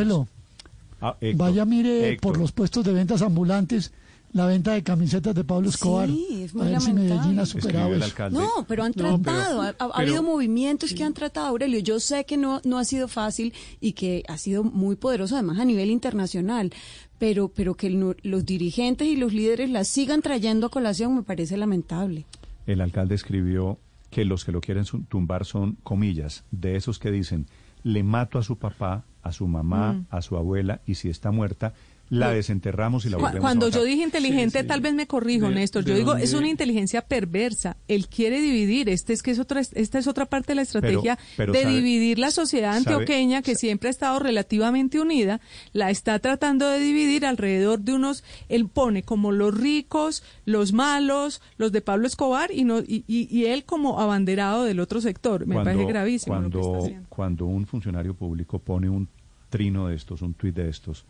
Ah, 1.06 1.18
Héctor, 1.20 1.48
vaya 1.50 1.66
mire 1.66 2.12
Héctor. 2.14 2.32
por 2.32 2.40
los 2.42 2.52
puestos 2.52 2.84
de 2.86 2.94
ventas 2.94 3.22
ambulantes 3.22 3.92
la 4.32 4.48
venta 4.48 4.72
de 4.74 4.82
camisetas 4.82 5.36
de 5.36 5.44
Pablo 5.44 5.70
Escobar. 5.70 6.10
es 6.10 6.56
muy 6.56 6.64
a 6.66 6.70
ver 6.70 6.82
si 6.82 6.88
lamentable. 6.88 7.16
Medellín 7.20 7.40
ha 7.40 7.46
superado 7.46 7.70
Escribió 7.70 7.96
el 7.96 8.02
eso. 8.02 8.06
alcalde. 8.06 8.40
No, 8.40 8.50
pero 8.68 8.84
han 8.84 8.94
No, 8.96 9.04
pero- 9.04 9.20
tratado, 9.22 9.62
ha, 9.62 9.66
ha- 9.66 9.70
ha 9.70 9.74
pero- 9.78 9.94
habido 9.94 10.24
movimientos 10.24 10.94
que 10.96 11.04
han 11.04 11.14
tratado, 11.14 11.46
Aurelio. 11.48 11.80
Yo 11.82 12.00
sé 12.00 12.26
que 12.26 12.36
no, 12.38 12.60
no 12.64 12.80
ha 12.80 12.84
sido 12.86 13.08
fácil 13.08 13.54
y 13.80 13.92
que 13.92 14.24
ha 14.28 14.38
sido 14.40 14.64
muy 14.64 14.96
poderoso, 14.96 15.36
además 15.36 15.60
a 15.60 15.66
nivel 15.66 15.92
internacional, 15.92 16.72
pero, 17.20 17.50
pero 17.50 17.76
que 17.76 17.88
el- 17.88 18.18
los 18.24 18.46
dirigentes 18.46 19.08
y 19.08 19.16
los 19.18 19.34
líderes 19.34 19.70
la 19.70 19.84
sigan 19.84 20.24
trayendo 20.24 20.66
a 20.66 20.70
colación 20.70 21.14
me 21.16 21.22
parece 21.22 21.56
lamentable. 21.58 22.26
El 22.66 22.82
alcalde 22.82 23.14
escribió 23.14 23.78
que 24.10 24.26
los 24.26 24.46
que 24.46 24.52
lo 24.52 24.62
quieren 24.62 24.86
tumbar 25.10 25.46
son, 25.46 25.78
comillas, 25.84 26.44
de 26.50 26.76
esos 26.76 26.98
que 26.98 27.12
dicen, 27.12 27.46
le 27.84 28.04
mato 28.04 28.40
a 28.40 28.44
su 28.44 28.58
papá, 28.58 29.04
a 29.22 29.32
su 29.32 29.48
mamá, 29.48 29.94
Mm. 29.94 30.06
a 30.10 30.22
su 30.22 30.38
abuela, 30.38 30.82
y 30.86 30.96
si 30.96 31.10
está 31.10 31.32
muerta, 31.32 31.74
la 32.10 32.30
desenterramos 32.32 33.06
y 33.06 33.10
la 33.10 33.18
volvemos 33.18 33.40
Cuando 33.42 33.66
a 33.66 33.70
yo 33.70 33.84
dije 33.84 34.04
inteligente, 34.04 34.64
tal 34.64 34.82
vez 34.82 34.94
me 34.94 35.08
corrijo, 35.08 35.48
De- 35.50 35.56
Néstor. 35.56 35.84
Yo 35.84 35.96
digo, 35.96 36.12
dónde- 36.12 36.26
es 36.26 36.34
una 36.34 36.48
inteligencia 36.48 37.02
perversa. 37.02 37.78
Él 37.88 38.08
quiere 38.08 38.40
dividir. 38.40 38.88
Este 38.90 39.14
es 39.14 39.24
que 39.24 39.32
es 39.32 39.40
otra, 39.40 39.62
esta 39.62 39.98
es 39.98 40.06
otra 40.08 40.28
parte 40.28 40.50
de 40.50 40.56
la 40.56 40.62
estrategia 40.62 41.18
pero 41.38 41.54
de 41.54 41.64
sabe- 41.64 41.74
dividir 41.76 42.20
la 42.20 42.30
sociedad 42.30 42.74
sabe- 42.74 42.94
antioqueña, 42.96 43.42
que 43.42 43.56
siempre 43.56 43.88
ha 43.88 43.92
estado 43.92 44.20
relativamente 44.20 45.00
unida. 45.00 45.42
La 45.72 45.90
está 45.90 46.20
tratando 46.20 46.68
de 46.70 46.80
dividir 46.80 47.26
alrededor 47.26 47.80
de 47.80 47.94
unos. 47.94 48.24
Él 48.48 48.68
pone 48.68 49.02
como 49.02 49.32
los 49.32 49.58
ricos, 49.58 50.22
los 50.46 50.72
malos, 50.72 51.42
los 51.58 51.72
de 51.72 51.82
Pablo 51.82 52.06
Escobar 52.06 52.52
y, 52.52 52.64
no, 52.64 52.80
y, 52.80 53.06
y- 53.08 53.28
y 53.32 53.46
él 53.46 53.64
como 53.66 54.00
abanderado 54.00 54.66
del 54.66 54.80
otro 54.82 55.02
sector. 55.02 55.48
Me 55.48 55.56
parece 55.56 55.86
gravísimo 55.86 56.36
lo 56.36 56.42
que 56.50 56.58
está 56.58 56.60
Cuando, 56.62 56.84
haciendo. 56.86 57.06
cuando 57.10 57.46
un 57.48 57.66
funcionario 57.66 58.14
público 58.14 58.60
pone 58.60 58.88
un 58.88 59.08
trino 59.50 59.88
de 59.88 59.96
estos, 59.96 60.22
un 60.22 60.34
tuit 60.36 60.54
de 60.56 60.70
estos, 60.70 61.06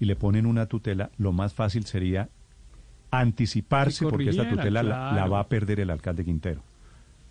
y 0.00 0.04
le 0.06 0.16
ponen 0.16 0.46
una 0.46 0.66
tutela, 0.66 1.10
lo 1.18 1.32
más 1.32 1.54
fácil 1.54 1.84
sería 1.86 2.28
anticiparse, 3.10 4.04
Que 4.04 4.10
porque 4.10 4.30
esta 4.30 4.48
tutela 4.48 4.82
la, 4.82 4.88
la 5.06 5.10
claro. 5.12 5.30
va 5.32 5.40
a 5.40 5.48
perder 5.48 5.80
el 5.80 5.90
alcalde 5.90 6.24
Quintero. 6.24 6.62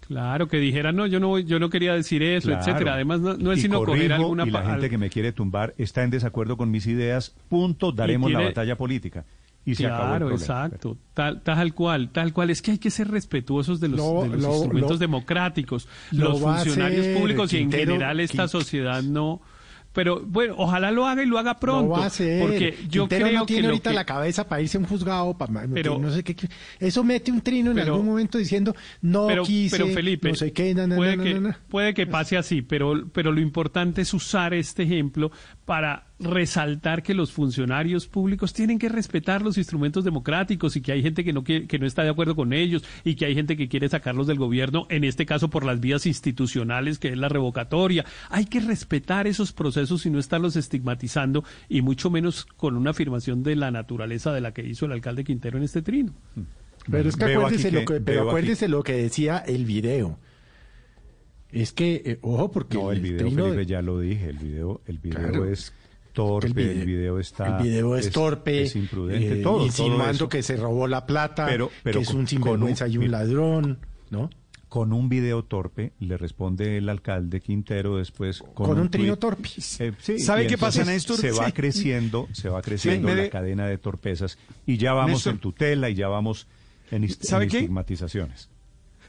Claro, 0.08 0.48
que 0.48 0.58
dijera, 0.58 0.92
no, 0.92 1.08
yo 1.08 1.20
no, 1.20 1.40
yo 1.40 1.60
no 1.60 1.70
quería 1.70 1.94
decir 1.94 2.22
eso, 2.22 2.50
Claro. 2.50 2.62
etcétera. 2.62 2.94
Además, 2.94 3.22
no, 3.22 3.36
no 3.38 3.52
es 3.52 3.60
Y 3.60 3.62
sino 3.64 3.80
coger 3.80 3.96
corrijo, 4.10 4.14
alguna... 4.14 4.46
y 4.46 4.52
la 4.52 4.64
gente 4.64 4.90
que 4.90 4.98
me 5.00 5.10
quiere 5.10 5.32
tumbar 5.32 5.74
está 5.80 6.04
en 6.04 6.12
desacuerdo 6.12 6.58
con 6.58 6.70
mis 6.70 6.86
ideas, 6.86 7.36
punto, 7.50 7.92
daremos 7.92 8.32
la 8.32 8.42
batalla 8.42 8.76
política. 8.78 9.26
Y 9.68 9.74
se 9.74 9.88
acabó 9.88 10.02
el 10.04 10.10
Claro, 10.10 10.28
problema. 10.28 10.44
exacto. 10.44 10.98
Tal, 11.16 11.42
tal 11.42 11.74
cual, 11.74 12.10
tal 12.10 12.34
cual. 12.34 12.52
Es 12.52 12.62
que 12.62 12.70
hay 12.72 12.78
que 12.78 12.92
ser 12.92 13.08
respetuosos 13.10 13.80
de 13.80 13.88
los, 13.88 13.98
Lo- 13.98 14.22
de 14.22 14.30
los 14.30 14.42
lo- 14.44 14.50
instrumentos 14.54 14.92
lo- 14.92 14.98
democráticos. 15.00 15.88
lo 16.12 16.30
Los 16.30 16.40
funcionarios 16.40 17.08
públicos 17.18 17.52
y 17.54 17.58
en 17.58 17.72
general 17.72 18.20
esta 18.20 18.48
sociedad 18.48 19.02
no... 19.02 19.42
Pero 19.96 20.22
bueno, 20.24 20.54
ojalá 20.58 20.92
lo 20.92 21.08
haga 21.08 21.24
y 21.24 21.26
lo 21.26 21.40
haga 21.40 21.58
pronto. 21.58 21.84
Lo 21.84 21.90
va 21.92 22.04
a 22.04 22.08
hacer. 22.08 22.42
Porque 22.42 22.76
yo 22.90 23.04
Quintero 23.04 23.28
creo 23.28 23.40
no 23.40 23.46
tiene 23.46 23.62
que 23.62 23.68
ahorita 23.70 23.90
que- 23.92 23.96
la 23.96 24.06
cabeza 24.06 24.48
para 24.48 24.62
irse 24.62 24.78
a 24.78 24.82
un 24.82 24.86
juzgado, 24.88 25.38
para 25.38 25.66
Pero- 25.74 25.98
no 25.98 26.12
sé 26.12 26.22
qué. 26.24 26.36
Eso 26.80 27.04
mete 27.04 27.32
un 27.32 27.40
trino 27.42 27.72
en 27.72 27.78
Pero- 27.78 27.94
algún 27.94 28.08
momento 28.10 28.38
diciendo 28.38 28.76
no 29.02 29.26
pero, 29.28 29.44
quise, 29.44 29.78
pero 29.78 29.88
Felipe, 29.94 30.30
no 30.30 30.36
sé 30.36 30.52
qué, 30.52 30.76
na, 30.76 30.86
na, 30.86 30.98
puede, 30.98 31.16
na, 31.18 31.24
que, 31.24 31.60
puede 31.70 31.94
que 31.94 32.06
pase 32.08 32.38
así, 32.38 32.62
pero, 32.62 33.08
pero 33.14 33.32
lo 33.32 33.40
importante 33.40 34.02
es 34.02 34.14
usar 34.14 34.54
este 34.54 34.84
ejemplo 34.84 35.32
para 35.66 36.06
resaltar 36.20 37.02
que 37.02 37.16
los 37.16 37.32
funcionarios 37.32 38.08
públicos 38.08 38.54
tienen 38.54 38.78
que 38.78 38.88
respetar 38.88 39.42
los 39.42 39.58
instrumentos 39.58 40.04
democráticos 40.04 40.76
y 40.76 40.82
que 40.82 40.92
hay 40.92 41.02
gente 41.02 41.24
que 41.24 41.34
no 41.34 41.44
quiere, 41.44 41.66
que 41.68 41.80
no 41.80 41.88
está 41.88 42.04
de 42.04 42.10
acuerdo 42.10 42.36
con 42.36 42.54
ellos 42.54 42.84
y 43.04 43.16
que 43.16 43.26
hay 43.26 43.34
gente 43.34 43.58
que 43.58 43.68
quiere 43.68 43.90
sacarlos 43.90 44.28
del 44.28 44.38
gobierno, 44.38 44.86
en 44.90 45.04
este 45.04 45.26
caso 45.26 45.50
por 45.50 45.66
las 45.66 45.80
vías 45.80 46.06
institucionales, 46.06 47.00
que 47.00 47.10
es 47.10 47.18
la 47.18 47.30
revocatoria. 47.30 48.06
Hay 48.30 48.46
que 48.46 48.60
respetar 48.60 49.26
esos 49.26 49.52
procesos 49.54 50.06
y 50.06 50.12
no 50.12 50.20
estarlos 50.20 50.56
estigmatizando 50.56 51.44
y 51.68 51.82
mucho 51.82 52.10
menos 52.12 52.46
con 52.46 52.78
una 52.78 52.92
afirmación 52.92 53.42
de 53.42 53.56
la 53.56 53.72
naturaleza 53.72 54.32
de 54.34 54.42
la 54.42 54.54
que 54.54 54.66
hizo 54.66 54.86
el 54.86 54.92
alcalde 54.92 55.24
Quintero 55.24 55.58
en 55.58 55.64
este 55.64 55.82
trino. 55.82 56.14
Pero 56.90 57.10
es 57.10 57.16
que 57.16 57.26
acuérdese, 57.40 57.72
lo 57.72 57.86
que- 57.86 58.02
pero 58.02 58.22
acuérdese 58.30 58.68
lo 58.68 58.84
que 58.84 58.94
decía 58.94 59.40
el 59.40 59.66
video. 59.66 60.20
Es 61.62 61.72
que, 61.72 62.02
eh, 62.06 62.20
ojo, 62.22 62.52
porque 62.52 62.78
No, 62.78 62.92
el 62.92 63.00
video, 63.02 63.20
trino- 63.28 63.46
Felipe, 63.46 63.66
ya 63.66 63.82
lo 63.82 64.00
dije, 64.00 64.30
el 64.30 64.38
video, 64.38 64.82
el 64.88 64.98
video 65.00 65.20
Claro. 65.30 65.46
es 65.50 65.74
torpe, 66.14 66.48
El 66.48 66.56
el 66.70 66.76
vide- 66.76 66.86
video, 66.86 67.20
está... 67.20 67.58
el 67.58 67.64
video 67.64 67.96
es, 67.96 68.10
torpe, 68.12 68.64
es 68.64 68.76
imprudente, 68.76 69.40
eh, 69.40 69.44
todo, 69.44 69.58
todo 69.58 69.66
insinuando 69.66 70.12
eso. 70.12 70.30
que 70.30 70.44
se 70.44 70.58
robó 70.58 70.88
la 70.88 71.06
plata, 71.06 71.46
Pero- 71.46 71.72
pero 71.84 72.00
que 72.00 72.04
es 72.04 72.14
un 72.14 72.28
sinvergüenza 72.28 72.88
y 72.88 72.98
un 72.98 73.06
mira, 73.06 73.20
ladrón, 73.20 73.80
¿no? 74.10 74.30
Con 74.70 74.92
un 74.92 75.08
video 75.08 75.44
torpe 75.46 75.94
le 76.00 76.18
responde 76.18 76.78
el 76.78 76.90
alcalde 76.90 77.40
Quintero 77.40 77.98
después 77.98 78.40
con, 78.54 78.68
Con 78.68 78.80
un 78.80 78.90
trino 78.90 79.16
tuit. 79.16 79.20
torpe. 79.22 79.50
Eh, 79.80 79.94
sí, 80.00 80.20
¿Sabe 80.20 80.48
qué 80.48 80.58
pasa, 80.58 80.84
Néstor? 80.84 81.16
Se 81.18 81.32
va 81.32 81.46
Sí. 81.48 81.52
creciendo, 81.54 82.28
se 82.34 82.50
va 82.50 82.62
creciendo 82.62 83.08
la 83.08 83.16
de- 83.16 83.30
cadena 83.30 83.68
de 83.68 83.78
torpezas 83.78 84.38
y 84.66 84.76
ya 84.78 84.92
vamos 84.94 85.12
Néstor. 85.20 85.34
en 85.34 85.40
tutela 85.40 85.90
y 85.90 85.96
ya 85.96 86.10
vamos 86.10 86.48
en, 86.92 87.08
¿Sabe 87.10 87.46
en 87.46 87.50
qué? 87.52 87.70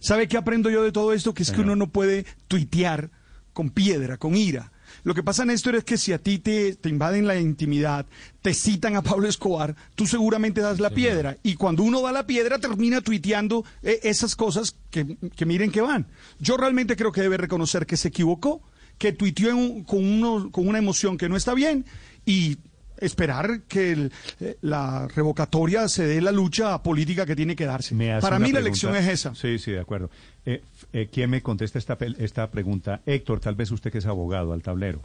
¿Sabe 0.06 0.28
qué 0.28 0.36
aprendo 0.36 0.70
yo 0.70 0.84
de 0.84 0.92
todo 0.92 1.12
esto? 1.12 1.34
Que 1.34 1.42
es 1.42 1.50
que 1.50 1.62
uno 1.62 1.74
no 1.74 1.88
puede 1.88 2.24
tuitear 2.46 3.10
con 3.52 3.70
piedra, 3.70 4.18
con 4.18 4.36
ira. 4.36 4.70
Lo 5.02 5.14
que 5.14 5.24
pasa, 5.24 5.44
Néstor, 5.44 5.74
es 5.74 5.82
que 5.82 5.96
si 5.98 6.12
a 6.12 6.18
ti 6.18 6.38
te, 6.38 6.76
te 6.76 6.88
invaden 6.88 7.26
la 7.26 7.36
intimidad, 7.40 8.06
te 8.40 8.54
citan 8.54 8.94
a 8.94 9.02
Pablo 9.02 9.26
Escobar, 9.28 9.74
tú 9.96 10.06
seguramente 10.06 10.60
das 10.60 10.78
la 10.78 10.90
piedra. 10.90 11.36
Y 11.42 11.54
cuando 11.56 11.82
uno 11.82 12.00
da 12.02 12.12
la 12.12 12.24
piedra, 12.24 12.58
termina 12.60 13.00
tuiteando 13.00 13.64
eh, 13.82 13.98
esas 14.04 14.36
cosas 14.36 14.76
que, 14.90 15.16
que 15.34 15.44
miren 15.44 15.72
que 15.72 15.80
van. 15.80 16.06
Yo 16.38 16.56
realmente 16.56 16.94
creo 16.94 17.10
que 17.10 17.20
debe 17.22 17.36
reconocer 17.36 17.84
que 17.84 17.96
se 17.96 18.08
equivocó, 18.08 18.62
que 18.98 19.12
tuiteó 19.12 19.50
en 19.50 19.56
un- 19.56 19.82
con, 19.84 20.04
uno, 20.04 20.50
con 20.52 20.68
una 20.68 20.78
emoción 20.78 21.18
que 21.18 21.28
no 21.28 21.36
está 21.36 21.52
bien 21.54 21.84
y 22.24 22.58
esperar 22.98 23.62
que 23.68 23.92
el- 23.92 24.12
eh, 24.40 24.56
la 24.62 25.08
revocatoria 25.08 25.88
se 25.88 26.06
dé 26.06 26.20
la 26.20 26.32
lucha 26.32 26.82
política 26.82 27.26
que 27.26 27.36
tiene 27.36 27.54
que 27.56 27.66
darse. 27.66 27.94
Para 28.20 28.38
mí 28.38 28.52
la 28.52 28.60
elección 28.60 28.94
es 28.96 29.06
esa. 29.08 29.34
Sí, 29.34 29.58
sí, 29.58 29.72
de 29.72 29.80
acuerdo. 29.80 30.10
Eh, 30.44 30.62
eh, 30.92 31.08
¿Quién 31.12 31.30
me 31.30 31.42
contesta 31.42 31.78
esta, 31.78 31.96
esta 32.18 32.50
pregunta? 32.50 33.00
Héctor, 33.06 33.40
tal 33.40 33.54
vez 33.54 33.70
usted 33.70 33.90
que 33.92 33.98
es 33.98 34.06
abogado 34.06 34.52
al 34.52 34.62
tablero. 34.62 35.00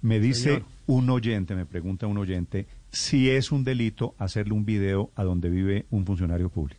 Me 0.00 0.20
dice 0.20 0.42
Señor. 0.54 0.64
un 0.86 1.10
oyente, 1.10 1.54
me 1.56 1.66
pregunta 1.66 2.06
un 2.06 2.18
oyente, 2.18 2.66
si 2.92 3.30
es 3.30 3.50
un 3.50 3.64
delito 3.64 4.14
hacerle 4.18 4.52
un 4.54 4.64
video 4.64 5.10
a 5.16 5.24
donde 5.24 5.48
vive 5.48 5.86
un 5.90 6.06
funcionario 6.06 6.48
público. 6.50 6.77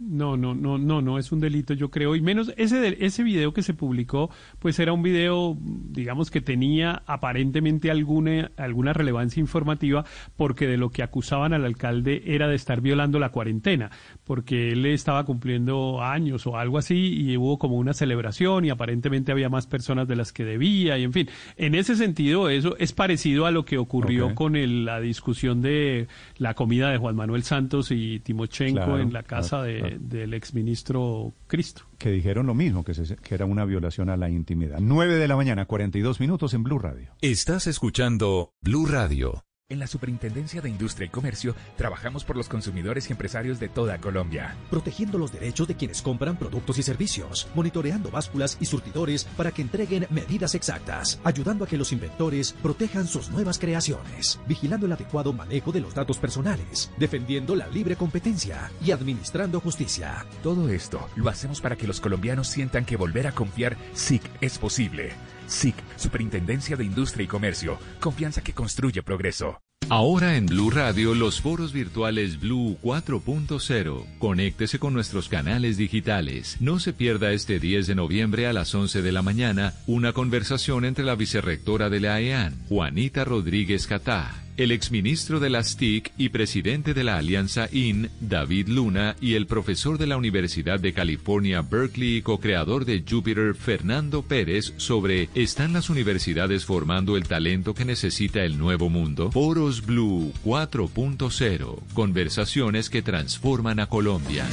No, 0.00 0.36
no, 0.36 0.54
no, 0.54 0.78
no, 0.78 1.02
no 1.02 1.18
es 1.18 1.30
un 1.30 1.40
delito, 1.40 1.74
yo 1.74 1.90
creo. 1.90 2.16
Y 2.16 2.22
menos 2.22 2.52
ese 2.56 2.96
ese 3.04 3.22
video 3.22 3.52
que 3.52 3.62
se 3.62 3.74
publicó, 3.74 4.30
pues 4.58 4.78
era 4.78 4.94
un 4.94 5.02
video, 5.02 5.58
digamos 5.60 6.30
que 6.30 6.40
tenía 6.40 7.02
aparentemente 7.06 7.90
alguna 7.90 8.50
alguna 8.56 8.94
relevancia 8.94 9.40
informativa, 9.40 10.04
porque 10.36 10.66
de 10.66 10.78
lo 10.78 10.88
que 10.90 11.02
acusaban 11.02 11.52
al 11.52 11.66
alcalde 11.66 12.22
era 12.24 12.48
de 12.48 12.54
estar 12.56 12.80
violando 12.80 13.18
la 13.18 13.28
cuarentena, 13.28 13.90
porque 14.24 14.70
él 14.72 14.86
estaba 14.86 15.24
cumpliendo 15.24 16.02
años 16.02 16.46
o 16.46 16.56
algo 16.56 16.78
así 16.78 16.96
y 17.14 17.36
hubo 17.36 17.58
como 17.58 17.76
una 17.76 17.92
celebración 17.92 18.64
y 18.64 18.70
aparentemente 18.70 19.32
había 19.32 19.50
más 19.50 19.66
personas 19.66 20.08
de 20.08 20.16
las 20.16 20.32
que 20.32 20.44
debía 20.44 20.96
y 20.96 21.04
en 21.04 21.12
fin. 21.12 21.28
En 21.58 21.74
ese 21.74 21.94
sentido, 21.94 22.48
eso 22.48 22.74
es 22.78 22.92
parecido 22.92 23.44
a 23.44 23.50
lo 23.50 23.64
que 23.66 23.76
ocurrió 23.76 24.34
con 24.34 24.56
el- 24.56 24.86
la 24.86 24.98
discusión 25.00 25.60
de 25.60 26.08
la 26.38 26.54
comida 26.54 26.90
de 26.90 26.96
Juan 26.96 27.16
Manuel 27.16 27.42
Santos 27.42 27.90
y 27.90 28.20
Timochenko 28.20 28.76
Claro, 28.84 28.98
en 28.98 29.12
la 29.12 29.22
casa 29.24 29.58
claro, 29.58 29.64
de, 29.64 29.78
claro. 29.78 29.89
Del 29.98 30.34
exministro 30.34 31.32
Cristo. 31.46 31.82
Que 31.98 32.10
dijeron 32.10 32.46
lo 32.46 32.54
mismo, 32.54 32.84
que, 32.84 32.94
se- 32.94 33.16
que 33.16 33.34
era 33.34 33.44
una 33.46 33.64
violación 33.64 34.10
a 34.10 34.16
la 34.16 34.30
intimidad. 34.30 34.78
9 34.80 35.16
de 35.16 35.28
la 35.28 35.36
mañana, 35.36 35.66
42 35.66 36.20
minutos 36.20 36.54
en 36.54 36.62
Blue 36.62 36.78
Radio. 36.78 37.12
Estás 37.20 37.66
escuchando 37.66 38.52
Blue 38.60 38.86
Radio. 38.86 39.44
En 39.70 39.78
la 39.78 39.86
Superintendencia 39.86 40.60
de 40.60 40.68
Industria 40.68 41.06
y 41.06 41.10
Comercio 41.10 41.54
trabajamos 41.76 42.24
por 42.24 42.36
los 42.36 42.48
consumidores 42.48 43.08
y 43.08 43.12
empresarios 43.12 43.60
de 43.60 43.68
toda 43.68 43.98
Colombia. 43.98 44.56
protegiendo 44.68 45.16
los 45.16 45.30
derechos 45.32 45.68
de 45.68 45.76
quienes 45.76 46.02
compran 46.02 46.36
productos 46.36 46.78
y 46.78 46.82
servicios, 46.82 47.46
monitoreando 47.54 48.10
básculas 48.10 48.58
y 48.60 48.66
surtidores 48.66 49.24
para 49.36 49.52
que 49.52 49.62
entreguen 49.62 50.08
medidas 50.10 50.56
exactas, 50.56 51.20
ayudando 51.22 51.64
a 51.64 51.68
que 51.68 51.76
los 51.76 51.92
inventores 51.92 52.52
protejan 52.52 53.06
sus 53.06 53.30
nuevas 53.30 53.60
creaciones, 53.60 54.40
vigilando 54.48 54.86
el 54.86 54.92
adecuado 54.92 55.32
manejo 55.32 55.70
de 55.70 55.80
los 55.80 55.94
datos 55.94 56.18
personales, 56.18 56.90
defendiendo 56.98 57.54
la 57.54 57.68
libre 57.68 57.94
competencia 57.94 58.72
y 58.84 58.90
administrando 58.90 59.60
justicia. 59.60 60.26
Todo 60.42 60.68
esto 60.68 61.08
lo 61.14 61.30
hacemos 61.30 61.60
para 61.60 61.76
que 61.76 61.86
los 61.86 62.00
colombianos 62.00 62.48
sientan 62.48 62.84
que 62.84 62.96
volver 62.96 63.28
a 63.28 63.32
confiar 63.32 63.76
SIC 63.94 64.22
es 64.40 64.58
posible. 64.58 65.12
SIC, 65.50 65.74
Superintendencia 65.96 66.76
de 66.76 66.84
Industria 66.84 67.24
y 67.24 67.28
Comercio. 67.28 67.78
Confianza 68.00 68.42
que 68.42 68.54
construye 68.54 69.02
progreso. 69.02 69.60
Ahora 69.88 70.36
en 70.36 70.46
Blue 70.46 70.70
Radio, 70.70 71.16
los 71.16 71.40
foros 71.40 71.72
virtuales 71.72 72.38
Blue 72.38 72.78
4.0. 72.80 74.04
Conéctese 74.20 74.78
con 74.78 74.94
nuestros 74.94 75.28
canales 75.28 75.76
digitales. 75.76 76.58
No 76.60 76.78
se 76.78 76.92
pierda 76.92 77.32
este 77.32 77.58
10 77.58 77.88
de 77.88 77.96
noviembre 77.96 78.46
a 78.46 78.52
las 78.52 78.72
11 78.72 79.02
de 79.02 79.10
la 79.10 79.22
mañana 79.22 79.74
una 79.88 80.12
conversación 80.12 80.84
entre 80.84 81.04
la 81.04 81.16
vicerrectora 81.16 81.90
de 81.90 81.98
la 81.98 82.20
EAN, 82.20 82.56
Juanita 82.68 83.24
Rodríguez 83.24 83.88
Catá, 83.88 84.44
el 84.60 84.72
exministro 84.72 85.40
de 85.40 85.48
las 85.48 85.78
TIC 85.78 86.12
y 86.18 86.28
presidente 86.28 86.92
de 86.92 87.02
la 87.02 87.16
Alianza 87.16 87.70
IN, 87.72 88.10
David 88.20 88.68
Luna, 88.68 89.16
y 89.18 89.32
el 89.32 89.46
profesor 89.46 89.96
de 89.96 90.06
la 90.06 90.18
Universidad 90.18 90.78
de 90.78 90.92
California, 90.92 91.62
Berkeley 91.62 92.16
y 92.16 92.22
co-creador 92.22 92.84
de 92.84 93.02
Jupiter, 93.08 93.54
Fernando 93.54 94.20
Pérez, 94.20 94.74
sobre 94.76 95.30
¿Están 95.34 95.72
las 95.72 95.88
universidades 95.88 96.66
formando 96.66 97.16
el 97.16 97.26
talento 97.26 97.72
que 97.72 97.86
necesita 97.86 98.44
el 98.44 98.58
nuevo 98.58 98.90
mundo? 98.90 99.30
Foros 99.30 99.86
Blue 99.86 100.30
4.0. 100.44 101.78
Conversaciones 101.94 102.90
que 102.90 103.00
transforman 103.00 103.80
a 103.80 103.86
Colombia. 103.86 104.44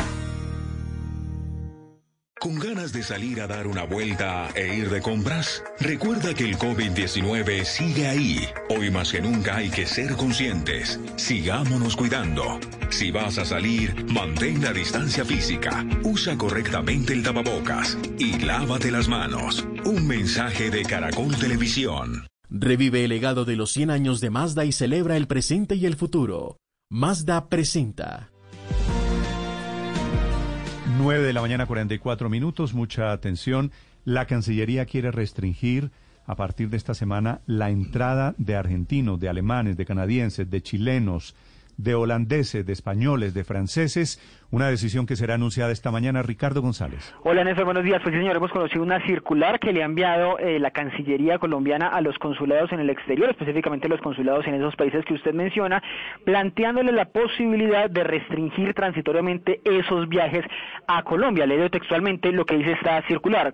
¿Con 2.39 2.59
ganas 2.59 2.93
de 2.93 3.01
salir 3.01 3.41
a 3.41 3.47
dar 3.47 3.65
una 3.65 3.83
vuelta 3.83 4.49
e 4.53 4.75
ir 4.75 4.91
de 4.91 5.01
compras? 5.01 5.63
Recuerda 5.79 6.35
que 6.35 6.43
el 6.43 6.55
COVID-19 6.57 7.63
sigue 7.63 8.07
ahí. 8.07 8.39
Hoy 8.69 8.91
más 8.91 9.11
que 9.11 9.21
nunca 9.21 9.55
hay 9.55 9.69
que 9.71 9.87
ser 9.87 10.15
conscientes. 10.15 10.99
Sigámonos 11.15 11.95
cuidando. 11.95 12.59
Si 12.89 13.09
vas 13.09 13.39
a 13.39 13.45
salir, 13.45 14.05
mantén 14.13 14.61
la 14.61 14.71
distancia 14.71 15.25
física. 15.25 15.83
Usa 16.03 16.37
correctamente 16.37 17.13
el 17.13 17.23
tapabocas 17.23 17.97
y 18.19 18.37
lávate 18.39 18.91
las 18.91 19.07
manos. 19.07 19.65
Un 19.83 20.07
mensaje 20.07 20.69
de 20.69 20.83
Caracol 20.83 21.35
Televisión. 21.37 22.27
Revive 22.49 23.03
el 23.03 23.09
legado 23.09 23.45
de 23.45 23.55
los 23.55 23.71
100 23.71 23.89
años 23.89 24.21
de 24.21 24.29
Mazda 24.29 24.63
y 24.63 24.71
celebra 24.71 25.17
el 25.17 25.27
presente 25.27 25.73
y 25.73 25.87
el 25.87 25.95
futuro. 25.95 26.57
Mazda 26.91 27.49
presenta. 27.49 28.29
9 30.97 31.23
de 31.23 31.33
la 31.33 31.41
mañana, 31.41 31.67
44 31.67 32.27
minutos. 32.27 32.73
Mucha 32.73 33.11
atención. 33.11 33.71
La 34.03 34.25
Cancillería 34.25 34.85
quiere 34.85 35.11
restringir 35.11 35.91
a 36.25 36.35
partir 36.35 36.69
de 36.69 36.77
esta 36.77 36.95
semana 36.95 37.41
la 37.45 37.69
entrada 37.69 38.33
de 38.39 38.55
argentinos, 38.55 39.19
de 39.19 39.29
alemanes, 39.29 39.77
de 39.77 39.85
canadienses, 39.85 40.49
de 40.49 40.61
chilenos, 40.61 41.35
de 41.77 41.95
holandeses, 41.95 42.65
de 42.65 42.73
españoles, 42.73 43.33
de 43.33 43.43
franceses. 43.43 44.19
Una 44.49 44.69
decisión 44.69 45.05
que 45.05 45.15
será 45.15 45.35
anunciada 45.35 45.71
esta 45.71 45.91
mañana. 45.91 46.23
Ricardo 46.23 46.61
González. 46.61 47.13
Hola 47.23 47.43
Néstor, 47.43 47.65
buenos 47.65 47.83
días. 47.83 48.01
Pues 48.01 48.15
señor, 48.15 48.35
hemos 48.35 48.51
conocido 48.51 48.81
una 48.81 49.05
circular 49.05 49.59
que 49.59 49.73
le 49.73 49.83
ha 49.83 49.85
enviado 49.85 50.39
eh, 50.39 50.57
la 50.57 50.71
Cancillería 50.71 51.37
colombiana 51.37 51.87
a 51.87 52.01
los 52.01 52.17
consulados 52.17 52.71
en 52.71 52.79
el 52.79 52.89
exterior, 52.89 53.29
específicamente 53.29 53.89
los 53.89 54.01
consulados 54.01 54.47
en 54.47 54.55
esos 54.55 54.75
países 54.75 55.03
que 55.05 55.13
usted 55.13 55.33
menciona, 55.33 55.83
planteándole 56.23 56.91
la 56.93 57.05
posibilidad 57.05 57.89
de 57.89 58.03
restringir 58.03 58.73
transitoriamente 58.73 59.59
esos 59.65 60.07
viajes 60.07 60.45
a 60.87 61.03
Colombia. 61.03 61.45
Le 61.45 61.57
leo 61.57 61.69
textualmente 61.69 62.31
lo 62.31 62.45
que 62.45 62.57
dice 62.57 62.71
esta 62.71 63.01
circular. 63.03 63.53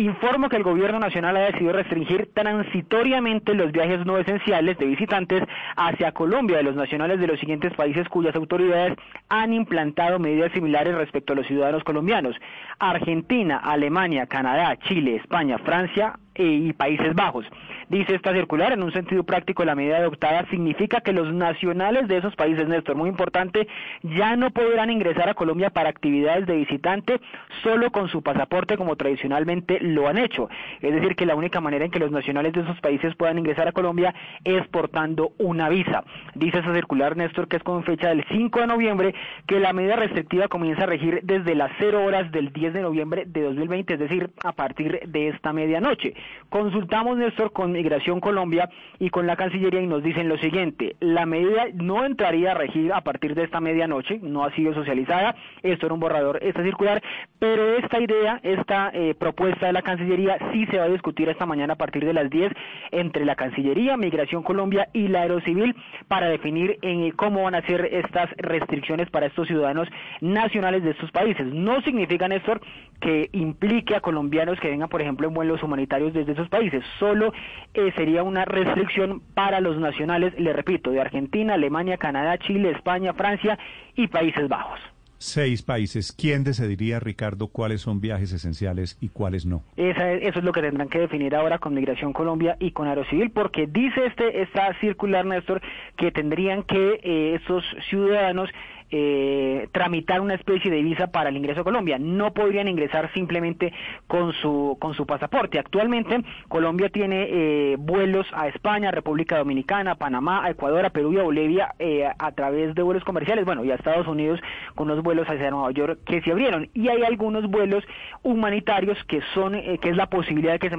Informo 0.00 0.48
que 0.48 0.56
el 0.56 0.62
Gobierno 0.62 0.98
Nacional 0.98 1.36
ha 1.36 1.40
decidido 1.40 1.74
restringir 1.74 2.30
transitoriamente 2.32 3.52
los 3.52 3.70
viajes 3.70 4.06
no 4.06 4.16
esenciales 4.16 4.78
de 4.78 4.86
visitantes 4.86 5.42
hacia 5.76 6.12
Colombia 6.12 6.56
de 6.56 6.62
los 6.62 6.74
nacionales 6.74 7.20
de 7.20 7.26
los 7.26 7.38
siguientes 7.38 7.74
países 7.74 8.08
cuyas 8.08 8.34
autoridades 8.34 8.96
han 9.28 9.52
implantado 9.52 10.18
medidas 10.18 10.52
similares 10.52 10.94
respecto 10.94 11.34
a 11.34 11.36
los 11.36 11.46
ciudadanos 11.46 11.84
colombianos. 11.84 12.34
Argentina, 12.78 13.58
Alemania, 13.58 14.26
Canadá, 14.26 14.74
Chile, 14.78 15.16
España, 15.16 15.58
Francia, 15.58 16.14
eh, 16.34 16.44
y 16.44 16.72
Países 16.72 17.14
Bajos. 17.14 17.44
Dice 17.90 18.14
esta 18.14 18.32
circular, 18.32 18.72
en 18.72 18.84
un 18.84 18.92
sentido 18.92 19.24
práctico, 19.24 19.64
la 19.64 19.74
medida 19.74 19.96
adoptada 19.96 20.46
significa 20.48 21.00
que 21.00 21.12
los 21.12 21.34
nacionales 21.34 22.06
de 22.06 22.18
esos 22.18 22.36
países, 22.36 22.68
Néstor, 22.68 22.94
muy 22.94 23.08
importante, 23.08 23.66
ya 24.04 24.36
no 24.36 24.52
podrán 24.52 24.90
ingresar 24.90 25.28
a 25.28 25.34
Colombia 25.34 25.70
para 25.70 25.90
actividades 25.90 26.46
de 26.46 26.54
visitante 26.54 27.20
solo 27.64 27.90
con 27.90 28.08
su 28.08 28.22
pasaporte 28.22 28.76
como 28.76 28.94
tradicionalmente 28.94 29.80
lo 29.80 30.06
han 30.06 30.18
hecho. 30.18 30.48
Es 30.80 30.94
decir, 30.94 31.16
que 31.16 31.26
la 31.26 31.34
única 31.34 31.60
manera 31.60 31.84
en 31.84 31.90
que 31.90 31.98
los 31.98 32.12
nacionales 32.12 32.52
de 32.52 32.60
esos 32.60 32.80
países 32.80 33.16
puedan 33.16 33.40
ingresar 33.40 33.66
a 33.66 33.72
Colombia 33.72 34.14
es 34.44 34.64
portando 34.68 35.32
una 35.38 35.68
visa. 35.68 36.04
Dice 36.36 36.60
esa 36.60 36.72
circular, 36.72 37.16
Néstor, 37.16 37.48
que 37.48 37.56
es 37.56 37.62
con 37.64 37.82
fecha 37.82 38.10
del 38.10 38.24
5 38.30 38.60
de 38.60 38.66
noviembre, 38.68 39.14
que 39.48 39.58
la 39.58 39.72
medida 39.72 39.96
restrictiva 39.96 40.46
comienza 40.46 40.84
a 40.84 40.86
regir 40.86 41.22
desde 41.24 41.56
las 41.56 41.72
0 41.80 42.04
horas 42.04 42.30
del 42.30 42.52
10 42.52 42.72
de 42.72 42.82
noviembre 42.82 43.24
de 43.26 43.42
2020, 43.42 43.94
es 43.94 43.98
decir, 43.98 44.30
a 44.44 44.52
partir 44.52 45.00
de 45.08 45.26
esta 45.30 45.52
medianoche. 45.52 46.14
Consultamos, 46.50 47.18
Néstor, 47.18 47.52
con 47.52 47.79
Migración 47.80 48.20
Colombia 48.20 48.68
y 48.98 49.08
con 49.08 49.26
la 49.26 49.36
Cancillería 49.36 49.80
y 49.80 49.86
nos 49.86 50.02
dicen 50.02 50.28
lo 50.28 50.36
siguiente, 50.36 50.96
la 51.00 51.24
medida 51.24 51.64
no 51.72 52.04
entraría 52.04 52.50
a 52.50 52.54
regir 52.54 52.92
a 52.92 53.00
partir 53.00 53.34
de 53.34 53.44
esta 53.44 53.58
medianoche, 53.58 54.18
no 54.22 54.44
ha 54.44 54.54
sido 54.54 54.74
socializada, 54.74 55.34
esto 55.62 55.86
era 55.86 55.94
un 55.94 56.00
borrador, 56.00 56.38
esta 56.42 56.62
circular, 56.62 57.02
pero 57.38 57.76
esta 57.78 57.98
idea, 57.98 58.38
esta 58.42 58.90
eh, 58.92 59.14
propuesta 59.14 59.66
de 59.66 59.72
la 59.72 59.80
Cancillería 59.80 60.36
sí 60.52 60.66
se 60.66 60.78
va 60.78 60.84
a 60.84 60.88
discutir 60.88 61.30
esta 61.30 61.46
mañana 61.46 61.72
a 61.72 61.76
partir 61.76 62.04
de 62.04 62.12
las 62.12 62.28
10 62.28 62.52
entre 62.90 63.24
la 63.24 63.34
Cancillería, 63.34 63.96
Migración 63.96 64.42
Colombia 64.42 64.90
y 64.92 65.08
la 65.08 65.22
Aerocivil 65.22 65.74
para 66.06 66.28
definir 66.28 66.78
eh, 66.82 67.12
cómo 67.16 67.44
van 67.44 67.54
a 67.54 67.62
ser 67.62 67.86
estas 67.86 68.28
restricciones 68.36 69.08
para 69.08 69.26
estos 69.26 69.48
ciudadanos 69.48 69.88
nacionales 70.20 70.82
de 70.82 70.90
estos 70.90 71.10
países. 71.12 71.46
No 71.46 71.80
significa, 71.80 72.28
Néstor, 72.28 72.60
que 73.00 73.30
implique 73.32 73.96
a 73.96 74.00
colombianos 74.00 74.60
que 74.60 74.68
vengan, 74.68 74.90
por 74.90 75.00
ejemplo, 75.00 75.26
en 75.26 75.34
vuelos 75.34 75.62
humanitarios 75.62 76.12
desde 76.12 76.32
esos 76.32 76.48
países, 76.48 76.84
solo 76.98 77.32
eh, 77.74 77.92
sería 77.96 78.22
una 78.22 78.44
restricción 78.44 79.20
para 79.34 79.60
los 79.60 79.78
nacionales, 79.78 80.38
le 80.38 80.52
repito, 80.52 80.90
de 80.90 81.00
Argentina, 81.00 81.54
Alemania, 81.54 81.96
Canadá, 81.96 82.38
Chile, 82.38 82.70
España, 82.70 83.14
Francia 83.14 83.58
y 83.94 84.08
Países 84.08 84.48
Bajos. 84.48 84.80
Seis 85.22 85.60
países. 85.60 86.12
¿Quién 86.12 86.44
decidiría, 86.44 86.98
Ricardo, 86.98 87.48
cuáles 87.48 87.82
son 87.82 88.00
viajes 88.00 88.32
esenciales 88.32 88.96
y 89.02 89.10
cuáles 89.10 89.44
no? 89.44 89.62
Esa 89.76 90.12
eso 90.12 90.38
es 90.38 90.44
lo 90.46 90.52
que 90.52 90.62
tendrán 90.62 90.88
que 90.88 90.98
definir 90.98 91.34
ahora 91.34 91.58
con 91.58 91.74
Migración 91.74 92.14
Colombia 92.14 92.56
y 92.58 92.70
con 92.70 92.88
Aerocivil, 92.88 93.30
porque 93.30 93.66
dice 93.66 94.06
este 94.06 94.40
esta 94.40 94.72
circular, 94.80 95.26
Néstor, 95.26 95.60
que 95.98 96.10
tendrían 96.10 96.62
que 96.62 97.00
eh, 97.02 97.34
estos 97.34 97.62
ciudadanos 97.90 98.48
eh, 98.90 99.68
tramitar 99.72 100.20
una 100.20 100.34
especie 100.34 100.70
de 100.70 100.82
visa 100.82 101.08
para 101.08 101.30
el 101.30 101.36
ingreso 101.36 101.60
a 101.60 101.64
Colombia. 101.64 101.98
No 101.98 102.32
podrían 102.32 102.68
ingresar 102.68 103.12
simplemente 103.12 103.72
con 104.06 104.32
su 104.34 104.76
con 104.80 104.94
su 104.94 105.06
pasaporte. 105.06 105.58
Actualmente 105.58 106.22
Colombia 106.48 106.88
tiene 106.88 107.28
eh, 107.30 107.76
vuelos 107.78 108.26
a 108.32 108.48
España, 108.48 108.90
República 108.90 109.38
Dominicana, 109.38 109.94
Panamá, 109.94 110.48
Ecuador, 110.50 110.84
a 110.84 110.90
Perú 110.90 111.12
y 111.12 111.18
a 111.18 111.22
Bolivia 111.22 111.74
eh, 111.78 112.08
a 112.18 112.32
través 112.32 112.74
de 112.74 112.82
vuelos 112.82 113.04
comerciales. 113.04 113.44
Bueno, 113.44 113.64
y 113.64 113.70
a 113.70 113.76
Estados 113.76 114.06
Unidos 114.08 114.40
con 114.74 114.88
los 114.88 115.02
vuelos 115.02 115.28
hacia 115.28 115.50
Nueva 115.50 115.70
York 115.70 116.00
que 116.04 116.20
se 116.22 116.32
abrieron. 116.32 116.68
Y 116.74 116.88
hay 116.88 117.02
algunos 117.02 117.48
vuelos 117.48 117.84
humanitarios 118.22 118.98
que 119.04 119.20
son 119.34 119.54
eh, 119.54 119.78
que 119.80 119.90
es 119.90 119.96
la 119.96 120.06
posibilidad 120.06 120.58
que 120.58 120.70
se 120.70 120.76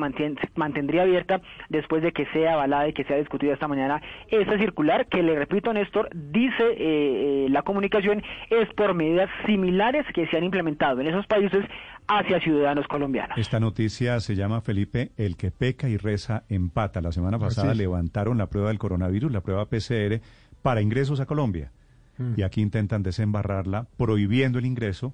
mantendría 0.56 1.04
abierta 1.04 1.42
después 1.70 2.04
de 2.04 2.12
que 2.12 2.26
sea 2.28 2.54
avalada 2.54 2.90
y 2.90 2.94
que 2.94 3.04
sea 3.06 3.18
discutida 3.18 3.54
esta 3.54 3.68
mañana 3.68 4.02
esta 4.30 4.58
circular 4.58 5.08
que 5.08 5.24
le 5.24 5.36
repito 5.36 5.74
Néstor 5.74 6.10
dice 6.14 6.64
eh, 6.78 7.48
la 7.50 7.62
comunicación 7.62 8.01
es 8.50 8.74
por 8.76 8.94
medidas 8.94 9.30
similares 9.46 10.06
que 10.14 10.28
se 10.28 10.38
han 10.38 10.44
implementado 10.44 11.02
en 11.02 11.08
esos 11.08 11.26
países 11.28 11.66
hacia 12.08 12.40
ciudadanos 12.40 12.88
colombianos. 12.88 13.38
Esta 13.38 13.60
noticia 13.60 14.20
se 14.20 14.36
llama, 14.36 14.62
Felipe, 14.62 15.12
el 15.18 15.38
que 15.38 15.52
peca 15.52 15.88
y 15.90 15.98
reza 15.98 16.44
empata. 16.50 17.02
La 17.02 17.12
semana 17.12 17.40
pasada 17.40 17.74
levantaron 17.74 18.38
la 18.38 18.48
prueba 18.48 18.70
del 18.70 18.80
coronavirus, 18.80 19.32
la 19.32 19.42
prueba 19.42 19.66
PCR, 19.66 20.22
para 20.62 20.82
ingresos 20.82 21.20
a 21.20 21.26
Colombia. 21.26 21.72
Mm. 22.18 22.34
Y 22.38 22.44
aquí 22.44 22.62
intentan 22.62 23.04
desembarrarla 23.04 23.88
prohibiendo 23.98 24.60
el 24.60 24.66
ingreso, 24.66 25.14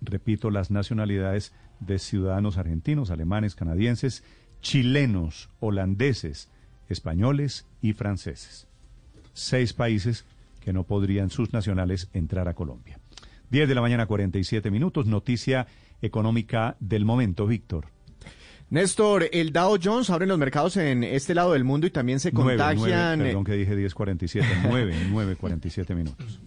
repito, 0.00 0.50
las 0.50 0.70
nacionalidades 0.70 1.54
de 1.80 1.98
ciudadanos 1.98 2.58
argentinos, 2.58 3.10
alemanes, 3.10 3.54
canadienses, 3.54 4.24
chilenos, 4.60 5.50
holandeses, 5.60 6.50
españoles 6.88 7.66
y 7.80 7.94
franceses. 7.94 8.68
Seis 9.32 9.72
países 9.72 10.26
que 10.60 10.72
no 10.72 10.84
podrían 10.84 11.30
sus 11.30 11.52
nacionales 11.52 12.08
entrar 12.12 12.48
a 12.48 12.54
Colombia. 12.54 13.00
10 13.50 13.68
de 13.68 13.74
la 13.74 13.80
mañana, 13.80 14.06
47 14.06 14.70
minutos. 14.70 15.06
Noticia 15.06 15.66
económica 16.00 16.76
del 16.80 17.04
momento, 17.04 17.46
Víctor. 17.46 17.86
Néstor, 18.70 19.28
el 19.32 19.52
Dow 19.52 19.78
Jones 19.82 20.10
abre 20.10 20.26
los 20.26 20.38
mercados 20.38 20.76
en 20.76 21.02
este 21.02 21.34
lado 21.34 21.54
del 21.54 21.64
mundo 21.64 21.88
y 21.88 21.90
también 21.90 22.20
se 22.20 22.30
contagian. 22.30 23.18
perdón 23.18 23.42
que 23.44 23.54
dije 23.54 23.76
10.47, 23.76 24.44
9, 24.62 24.94
9.47 25.10 25.94
minutos. 25.96 26.40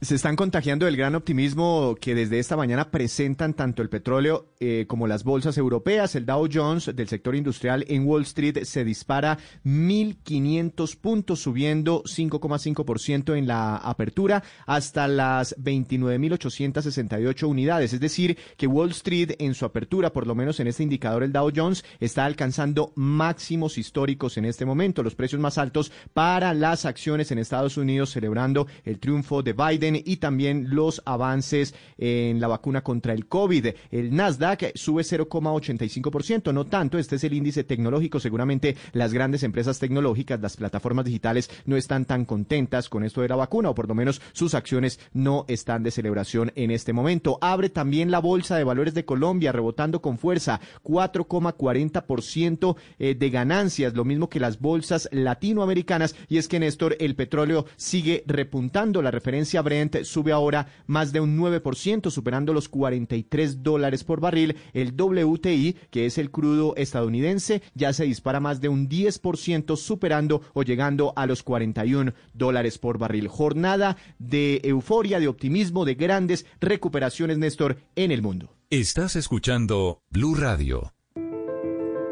Se 0.00 0.14
están 0.14 0.36
contagiando 0.36 0.86
el 0.86 0.96
gran 0.96 1.16
optimismo 1.16 1.96
que 2.00 2.14
desde 2.14 2.38
esta 2.38 2.56
mañana 2.56 2.92
presentan 2.92 3.52
tanto 3.52 3.82
el 3.82 3.88
petróleo 3.88 4.54
eh, 4.60 4.84
como 4.86 5.08
las 5.08 5.24
bolsas 5.24 5.58
europeas. 5.58 6.14
El 6.14 6.24
Dow 6.24 6.48
Jones 6.52 6.92
del 6.94 7.08
sector 7.08 7.34
industrial 7.34 7.84
en 7.88 8.06
Wall 8.06 8.22
Street 8.22 8.62
se 8.62 8.84
dispara 8.84 9.38
1.500 9.64 10.96
puntos, 10.98 11.40
subiendo 11.40 12.04
5,5% 12.04 13.36
en 13.36 13.48
la 13.48 13.74
apertura 13.76 14.44
hasta 14.66 15.08
las 15.08 15.56
29.868 15.56 17.42
unidades. 17.48 17.92
Es 17.92 17.98
decir, 17.98 18.38
que 18.56 18.68
Wall 18.68 18.90
Street 18.90 19.32
en 19.40 19.54
su 19.54 19.64
apertura, 19.64 20.12
por 20.12 20.28
lo 20.28 20.36
menos 20.36 20.60
en 20.60 20.68
este 20.68 20.84
indicador, 20.84 21.24
el 21.24 21.32
Dow 21.32 21.50
Jones, 21.52 21.84
está 21.98 22.24
alcanzando 22.24 22.92
máximos 22.94 23.78
históricos 23.78 24.36
en 24.36 24.44
este 24.44 24.64
momento. 24.64 25.02
Los 25.02 25.16
precios 25.16 25.40
más 25.40 25.58
altos 25.58 25.90
para 26.14 26.54
las 26.54 26.84
acciones 26.84 27.32
en 27.32 27.40
Estados 27.40 27.76
Unidos, 27.76 28.10
celebrando 28.10 28.68
el 28.84 29.00
triunfo 29.00 29.42
de 29.42 29.54
Biden 29.54 29.87
y 29.94 30.16
también 30.16 30.68
los 30.70 31.02
avances 31.04 31.74
en 31.98 32.40
la 32.40 32.48
vacuna 32.48 32.82
contra 32.82 33.12
el 33.12 33.26
COVID. 33.26 33.68
El 33.90 34.14
Nasdaq 34.14 34.72
sube 34.74 35.02
0,85%, 35.02 36.52
no 36.52 36.66
tanto, 36.66 36.98
este 36.98 37.16
es 37.16 37.24
el 37.24 37.34
índice 37.34 37.64
tecnológico, 37.64 38.20
seguramente 38.20 38.76
las 38.92 39.12
grandes 39.12 39.42
empresas 39.42 39.78
tecnológicas, 39.78 40.40
las 40.40 40.56
plataformas 40.56 41.04
digitales 41.04 41.50
no 41.66 41.76
están 41.76 42.04
tan 42.04 42.24
contentas 42.24 42.88
con 42.88 43.04
esto 43.04 43.22
de 43.22 43.28
la 43.28 43.36
vacuna 43.36 43.70
o 43.70 43.74
por 43.74 43.88
lo 43.88 43.94
menos 43.94 44.20
sus 44.32 44.54
acciones 44.54 45.00
no 45.12 45.44
están 45.48 45.82
de 45.82 45.90
celebración 45.90 46.52
en 46.54 46.70
este 46.70 46.92
momento. 46.92 47.38
Abre 47.40 47.70
también 47.70 48.10
la 48.10 48.18
Bolsa 48.18 48.56
de 48.56 48.64
Valores 48.64 48.94
de 48.94 49.04
Colombia 49.04 49.52
rebotando 49.52 50.00
con 50.00 50.18
fuerza 50.18 50.60
4,40% 50.82 52.76
eh, 52.98 53.14
de 53.14 53.30
ganancias, 53.30 53.94
lo 53.94 54.04
mismo 54.04 54.28
que 54.28 54.40
las 54.40 54.60
bolsas 54.60 55.08
latinoamericanas 55.12 56.16
y 56.28 56.38
es 56.38 56.48
que 56.48 56.58
Néstor, 56.60 56.96
el 57.00 57.14
petróleo 57.14 57.66
sigue 57.76 58.24
repuntando 58.26 59.02
la 59.02 59.10
referencia 59.10 59.62
Brent 59.62 59.77
sube 60.02 60.32
ahora 60.32 60.66
más 60.86 61.12
de 61.12 61.20
un 61.20 61.38
9%, 61.38 62.10
superando 62.10 62.52
los 62.52 62.68
43 62.68 63.62
dólares 63.62 64.04
por 64.04 64.20
barril. 64.20 64.56
El 64.72 64.92
WTI, 64.92 65.76
que 65.90 66.06
es 66.06 66.18
el 66.18 66.30
crudo 66.30 66.74
estadounidense, 66.76 67.62
ya 67.74 67.92
se 67.92 68.04
dispara 68.04 68.40
más 68.40 68.60
de 68.60 68.68
un 68.68 68.88
10%, 68.88 69.76
superando 69.76 70.42
o 70.54 70.62
llegando 70.62 71.12
a 71.16 71.26
los 71.26 71.42
41 71.42 72.12
dólares 72.34 72.78
por 72.78 72.98
barril. 72.98 73.28
Jornada 73.28 73.96
de 74.18 74.60
euforia, 74.64 75.20
de 75.20 75.28
optimismo, 75.28 75.84
de 75.84 75.94
grandes 75.94 76.46
recuperaciones, 76.60 77.38
Néstor, 77.38 77.78
en 77.96 78.10
el 78.10 78.22
mundo. 78.22 78.54
Estás 78.70 79.16
escuchando 79.16 80.02
Blue 80.10 80.34
Radio. 80.34 80.92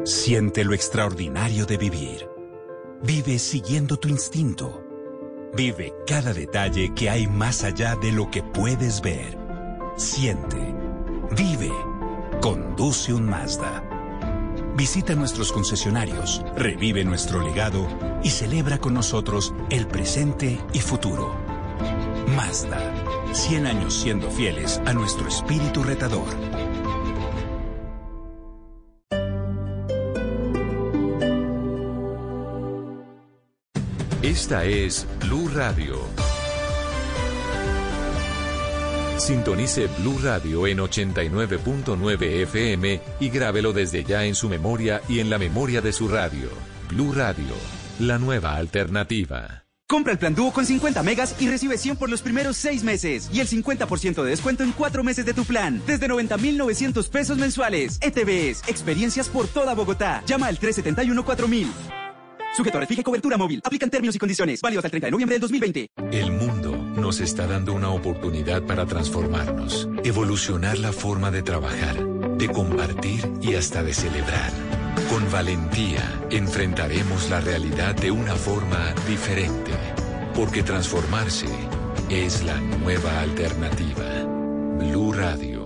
Siente 0.03 0.63
lo 0.63 0.73
extraordinario 0.73 1.65
de 1.65 1.77
vivir. 1.77 2.27
Vive 3.03 3.37
siguiendo 3.37 3.97
tu 3.97 4.07
instinto 4.07 4.86
Vive 5.57 5.91
cada 6.05 6.33
detalle 6.33 6.93
que 6.93 7.09
hay 7.09 7.25
más 7.25 7.63
allá 7.63 7.95
de 7.95 8.11
lo 8.11 8.29
que 8.29 8.43
puedes 8.43 9.01
ver. 9.01 9.35
Siente. 9.95 10.75
Vive. 11.35 11.71
Conduce 12.41 13.11
un 13.11 13.25
Mazda. 13.25 13.83
Visita 14.75 15.15
nuestros 15.15 15.51
concesionarios, 15.51 16.43
revive 16.55 17.03
nuestro 17.03 17.41
legado 17.41 17.87
y 18.21 18.29
celebra 18.29 18.77
con 18.77 18.93
nosotros 18.93 19.51
el 19.71 19.87
presente 19.87 20.59
y 20.73 20.79
futuro. 20.79 21.35
Mazda. 22.35 22.93
100 23.31 23.65
años 23.65 23.95
siendo 23.95 24.29
fieles 24.29 24.79
a 24.85 24.93
nuestro 24.93 25.27
espíritu 25.27 25.81
retador. 25.81 26.27
Esta 34.47 34.63
es 34.63 35.05
Blue 35.19 35.49
Radio. 35.53 35.99
Sintonice 39.17 39.87
Blue 39.99 40.17
Radio 40.23 40.65
en 40.67 40.77
89.9 40.77 42.43
FM 42.43 43.01
y 43.19 43.29
grábelo 43.29 43.73
desde 43.73 44.05
ya 44.05 44.23
en 44.23 44.35
su 44.35 44.47
memoria 44.47 45.01
y 45.09 45.19
en 45.19 45.29
la 45.29 45.37
memoria 45.37 45.81
de 45.81 45.91
su 45.91 46.07
radio. 46.07 46.47
Blue 46.87 47.11
Radio, 47.11 47.53
la 47.99 48.17
nueva 48.19 48.55
alternativa. 48.55 49.65
Compra 49.85 50.13
el 50.13 50.17
plan 50.17 50.33
dúo 50.33 50.53
con 50.53 50.65
50 50.65 51.03
megas 51.03 51.35
y 51.41 51.49
recibe 51.49 51.77
100 51.77 51.97
por 51.97 52.09
los 52.09 52.21
primeros 52.21 52.55
6 52.55 52.85
meses 52.85 53.29
y 53.33 53.41
el 53.41 53.49
50% 53.49 54.23
de 54.23 54.29
descuento 54.29 54.63
en 54.63 54.71
4 54.71 55.03
meses 55.03 55.25
de 55.25 55.33
tu 55.33 55.43
plan, 55.43 55.81
desde 55.85 56.07
90,900 56.07 57.09
pesos 57.09 57.37
mensuales. 57.37 57.99
ETVs, 58.01 58.63
experiencias 58.69 59.27
por 59.27 59.49
toda 59.49 59.75
Bogotá. 59.75 60.23
Llama 60.25 60.47
al 60.47 60.57
371-4000. 60.57 62.06
Sujeto 62.55 62.77
a 62.77 62.81
refije 62.81 63.03
cobertura 63.03 63.37
móvil. 63.37 63.61
Aplican 63.63 63.89
términos 63.89 64.15
y 64.15 64.19
condiciones. 64.19 64.61
Válido 64.61 64.79
hasta 64.79 64.87
el 64.87 64.91
30 64.91 65.07
de 65.07 65.11
noviembre 65.11 65.35
del 65.35 65.41
2020. 65.41 65.89
El 66.11 66.31
mundo 66.31 66.75
nos 66.95 67.19
está 67.19 67.47
dando 67.47 67.73
una 67.73 67.89
oportunidad 67.89 68.63
para 68.63 68.85
transformarnos, 68.85 69.87
evolucionar 70.03 70.77
la 70.79 70.91
forma 70.91 71.31
de 71.31 71.43
trabajar, 71.43 72.03
de 72.37 72.49
compartir 72.49 73.31
y 73.41 73.55
hasta 73.55 73.83
de 73.83 73.93
celebrar. 73.93 74.51
Con 75.09 75.29
valentía 75.31 76.03
enfrentaremos 76.31 77.29
la 77.29 77.39
realidad 77.39 77.95
de 77.95 78.11
una 78.11 78.35
forma 78.35 78.93
diferente, 79.07 79.71
porque 80.35 80.63
transformarse 80.63 81.47
es 82.09 82.43
la 82.43 82.59
nueva 82.59 83.21
alternativa. 83.21 84.23
Blue 84.79 85.13
Radio. 85.13 85.56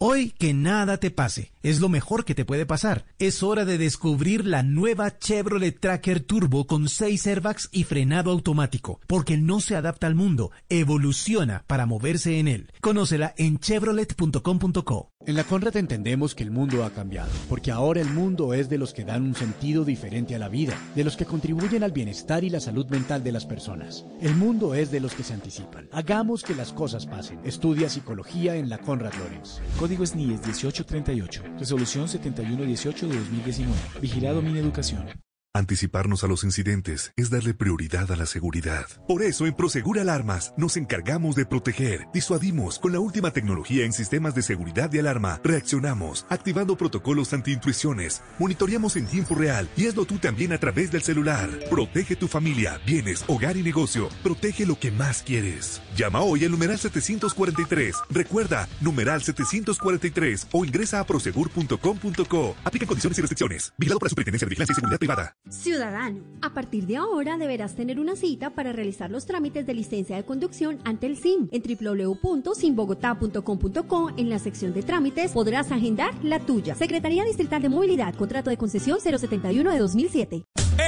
Hoy 0.00 0.30
que 0.30 0.54
nada 0.54 0.98
te 0.98 1.10
pase, 1.10 1.50
es 1.60 1.80
lo 1.80 1.88
mejor 1.88 2.24
que 2.24 2.36
te 2.36 2.44
puede 2.44 2.66
pasar. 2.66 3.04
Es 3.18 3.42
hora 3.42 3.64
de 3.64 3.78
descubrir 3.78 4.46
la 4.46 4.62
nueva 4.62 5.18
Chevrolet 5.18 5.76
Tracker 5.76 6.20
Turbo 6.20 6.68
con 6.68 6.88
6 6.88 7.26
airbags 7.26 7.68
y 7.72 7.82
frenado 7.82 8.30
automático, 8.30 9.00
porque 9.08 9.36
no 9.36 9.58
se 9.58 9.74
adapta 9.74 10.06
al 10.06 10.14
mundo, 10.14 10.52
evoluciona 10.68 11.64
para 11.66 11.84
moverse 11.84 12.38
en 12.38 12.46
él. 12.46 12.70
Conócela 12.80 13.34
en 13.38 13.58
chevrolet.com.co. 13.58 15.10
En 15.28 15.36
la 15.36 15.44
Conrad 15.44 15.76
entendemos 15.76 16.34
que 16.34 16.42
el 16.42 16.50
mundo 16.50 16.86
ha 16.86 16.90
cambiado, 16.90 17.28
porque 17.50 17.70
ahora 17.70 18.00
el 18.00 18.08
mundo 18.08 18.54
es 18.54 18.70
de 18.70 18.78
los 18.78 18.94
que 18.94 19.04
dan 19.04 19.24
un 19.24 19.34
sentido 19.34 19.84
diferente 19.84 20.34
a 20.34 20.38
la 20.38 20.48
vida, 20.48 20.72
de 20.94 21.04
los 21.04 21.18
que 21.18 21.26
contribuyen 21.26 21.82
al 21.82 21.92
bienestar 21.92 22.44
y 22.44 22.48
la 22.48 22.60
salud 22.60 22.86
mental 22.86 23.22
de 23.22 23.32
las 23.32 23.44
personas. 23.44 24.06
El 24.22 24.34
mundo 24.36 24.74
es 24.74 24.90
de 24.90 25.00
los 25.00 25.12
que 25.12 25.24
se 25.24 25.34
anticipan. 25.34 25.86
Hagamos 25.92 26.42
que 26.42 26.54
las 26.54 26.72
cosas 26.72 27.04
pasen. 27.04 27.40
Estudia 27.44 27.90
psicología 27.90 28.56
en 28.56 28.70
la 28.70 28.78
Conrad 28.78 29.12
Lorenz. 29.18 29.60
Código 29.78 30.06
SNIES 30.06 30.40
1838. 30.46 31.42
Resolución 31.58 32.08
7118 32.08 33.08
de 33.08 33.18
2019. 33.18 33.78
Vigilado 34.00 34.40
mi 34.40 34.58
educación. 34.58 35.27
Anticiparnos 35.58 36.22
a 36.22 36.28
los 36.28 36.44
incidentes 36.44 37.12
es 37.16 37.30
darle 37.30 37.52
prioridad 37.52 38.12
a 38.12 38.16
la 38.16 38.26
seguridad. 38.26 38.86
Por 39.08 39.22
eso 39.22 39.44
en 39.44 39.54
Prosegur 39.54 39.98
Alarmas 39.98 40.54
nos 40.56 40.76
encargamos 40.76 41.34
de 41.34 41.46
proteger, 41.46 42.06
disuadimos 42.12 42.78
con 42.78 42.92
la 42.92 43.00
última 43.00 43.32
tecnología 43.32 43.84
en 43.84 43.92
sistemas 43.92 44.36
de 44.36 44.42
seguridad 44.42 44.88
de 44.88 45.00
alarma, 45.00 45.40
reaccionamos 45.42 46.26
activando 46.28 46.76
protocolos 46.76 47.32
antiintrusiones, 47.32 48.22
monitoreamos 48.38 48.94
en 48.96 49.06
tiempo 49.06 49.34
real 49.34 49.68
y 49.76 49.88
hazlo 49.88 50.04
tú 50.04 50.18
también 50.18 50.52
a 50.52 50.58
través 50.58 50.92
del 50.92 51.02
celular. 51.02 51.50
Protege 51.70 52.14
tu 52.14 52.28
familia, 52.28 52.80
bienes, 52.86 53.24
hogar 53.26 53.56
y 53.56 53.62
negocio. 53.62 54.10
Protege 54.22 54.64
lo 54.64 54.78
que 54.78 54.92
más 54.92 55.22
quieres. 55.22 55.82
Llama 55.96 56.20
hoy 56.20 56.44
al 56.44 56.52
numeral 56.52 56.78
743. 56.78 57.96
Recuerda, 58.10 58.68
numeral 58.80 59.22
743 59.22 60.48
o 60.52 60.64
ingresa 60.64 61.00
a 61.00 61.04
prosegur.com.co. 61.04 62.56
Aplica 62.64 62.86
condiciones 62.86 63.18
y 63.18 63.22
restricciones. 63.22 63.72
Vigilado 63.76 63.98
por 63.98 64.06
la 64.06 64.10
Superintendencia 64.10 64.46
de 64.46 64.50
Vigilancia 64.50 64.72
y 64.72 64.76
Seguridad 64.76 64.98
Privada. 64.98 65.37
Ciudadano, 65.50 66.22
a 66.42 66.52
partir 66.52 66.86
de 66.86 66.96
ahora 66.96 67.38
deberás 67.38 67.74
tener 67.74 67.98
una 67.98 68.16
cita 68.16 68.50
para 68.50 68.70
realizar 68.72 69.10
los 69.10 69.24
trámites 69.24 69.64
de 69.66 69.72
licencia 69.74 70.14
de 70.16 70.24
conducción 70.24 70.78
ante 70.84 71.06
el 71.06 71.16
SIM. 71.16 71.48
En 71.52 71.62
www.simbogotá.com.co, 71.62 74.10
en 74.16 74.28
la 74.28 74.38
sección 74.38 74.74
de 74.74 74.82
trámites, 74.82 75.32
podrás 75.32 75.72
agendar 75.72 76.12
la 76.22 76.38
tuya. 76.40 76.74
Secretaría 76.74 77.24
Distrital 77.24 77.62
de 77.62 77.70
Movilidad, 77.70 78.14
contrato 78.14 78.50
de 78.50 78.58
concesión 78.58 78.98
071 79.00 79.72
de 79.72 79.78
2007. 79.78 80.44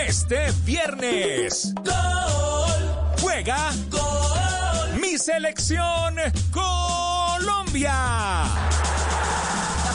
Este 0.07 0.37
viernes. 0.65 1.73
Gol. 1.77 1.87
Juega. 3.20 3.70
Gol. 3.91 5.01
Mi 5.01 5.17
selección 5.19 6.15
Colombia. 6.53 7.93
La 7.93 8.45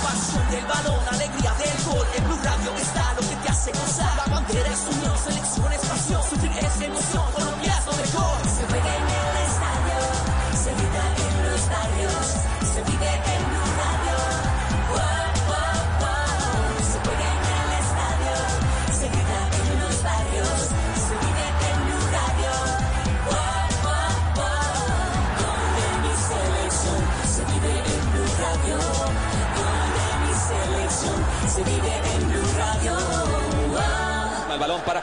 pasión 0.04 0.44
del 0.52 0.66
balón, 0.66 1.00
alegría 1.12 1.54
del 1.54 1.86
gol. 1.86 2.06
En 2.18 2.24
Blue 2.26 2.38
Radio 2.44 2.76
está 2.76 3.14
lo 3.14 3.22
hace 3.66 3.80
gozar. 3.80 4.18
La 4.18 4.36
bandera 4.36 4.72
es 4.72 4.88
unión, 4.96 5.45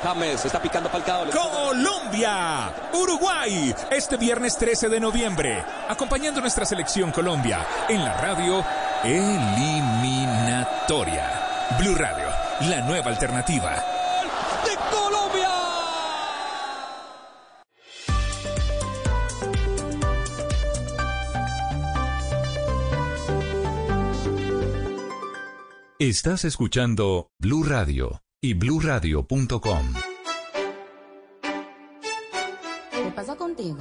James, 0.02 0.44
está 0.44 0.60
picando 0.60 0.89
Falcao. 0.89 1.26
Colombia, 1.31 2.72
Uruguay, 2.92 3.72
este 3.90 4.16
viernes 4.16 4.58
13 4.58 4.89
de 4.89 4.98
noviembre, 4.98 5.64
acompañando 5.89 6.40
nuestra 6.40 6.64
selección 6.64 7.12
Colombia 7.12 7.64
en 7.89 8.05
la 8.05 8.14
radio 8.14 8.64
eliminatoria. 9.05 11.31
Blue 11.78 11.94
Radio, 11.94 12.26
la 12.68 12.81
nueva 12.81 13.10
alternativa. 13.10 13.76
¡De 14.64 14.74
Colombia! 14.90 15.50
Estás 25.98 26.44
escuchando 26.44 27.31
Blue 27.39 27.62
Radio 27.62 28.22
y 28.44 28.54
bluradio.com. 28.54 29.92
¿Qué 32.90 33.10
pasa 33.14 33.36
contigo? 33.36 33.78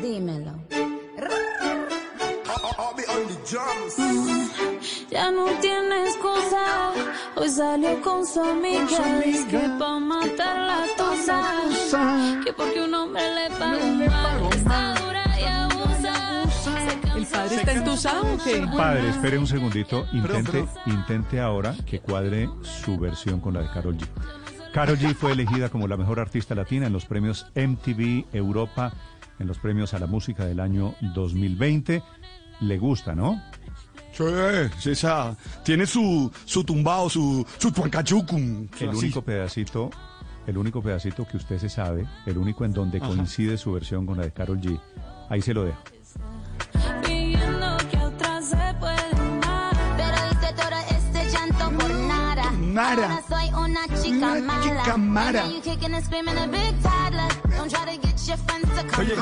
Dímelo. 0.00 0.52
Mm, 3.98 4.48
Ya 5.10 5.30
no 5.32 5.46
tienes 5.60 6.16
cosa, 6.16 6.92
hoy 7.36 7.48
salió 7.48 8.00
con 8.00 8.24
su 8.26 8.40
amiga, 8.40 8.86
que 9.50 9.58
pa' 9.78 9.98
matar 9.98 10.56
la 10.56 10.86
tosa, 10.96 11.42
que 12.44 12.52
porque 12.52 12.80
un 12.80 12.94
hombre 12.94 13.22
le 13.34 13.50
paga 13.58 13.84
mal, 14.64 14.94
padre 17.34 17.56
está 17.56 17.72
entusado 17.72 18.34
o 18.34 18.38
qué? 18.38 18.66
Padre, 18.76 19.08
espere 19.08 19.38
un 19.38 19.46
segundito. 19.46 20.06
Intente, 20.12 20.64
intente 20.86 21.40
ahora 21.40 21.74
que 21.86 22.00
cuadre 22.00 22.48
su 22.62 22.98
versión 22.98 23.40
con 23.40 23.54
la 23.54 23.62
de 23.62 23.68
Carol 23.70 23.96
G. 23.96 24.06
Carol 24.72 24.98
G 24.98 25.14
fue 25.14 25.32
elegida 25.32 25.68
como 25.68 25.86
la 25.86 25.96
mejor 25.96 26.20
artista 26.20 26.54
latina 26.54 26.86
en 26.86 26.92
los 26.92 27.06
premios 27.06 27.46
MTV 27.54 28.26
Europa, 28.32 28.92
en 29.38 29.46
los 29.46 29.58
premios 29.58 29.94
a 29.94 29.98
la 29.98 30.06
música 30.06 30.44
del 30.44 30.60
año 30.60 30.94
2020. 31.14 32.02
Le 32.60 32.78
gusta, 32.78 33.14
¿no? 33.14 33.42
Sí, 34.12 34.24
sí, 34.78 34.90
esa, 34.92 35.36
tiene 35.64 35.86
su, 35.86 36.30
su 36.44 36.62
tumbao, 36.62 37.10
su, 37.10 37.44
su 37.58 37.72
tuancachucum. 37.72 38.68
El 38.78 38.88
así. 38.90 38.98
único 38.98 39.22
pedacito, 39.22 39.90
el 40.46 40.56
único 40.56 40.80
pedacito 40.80 41.26
que 41.26 41.36
usted 41.36 41.58
se 41.58 41.68
sabe, 41.68 42.06
el 42.24 42.38
único 42.38 42.64
en 42.64 42.72
donde 42.72 42.98
Ajá. 42.98 43.08
coincide 43.08 43.58
su 43.58 43.72
versión 43.72 44.06
con 44.06 44.16
la 44.18 44.22
de 44.24 44.32
Carol 44.32 44.60
G. 44.60 44.78
Ahí 45.28 45.42
se 45.42 45.52
lo 45.52 45.64
dejo. 45.64 45.82
Your 58.26 58.38
friends 58.38 58.68
to 58.74 58.86
come 58.88 59.04
Oye, 59.06 59.14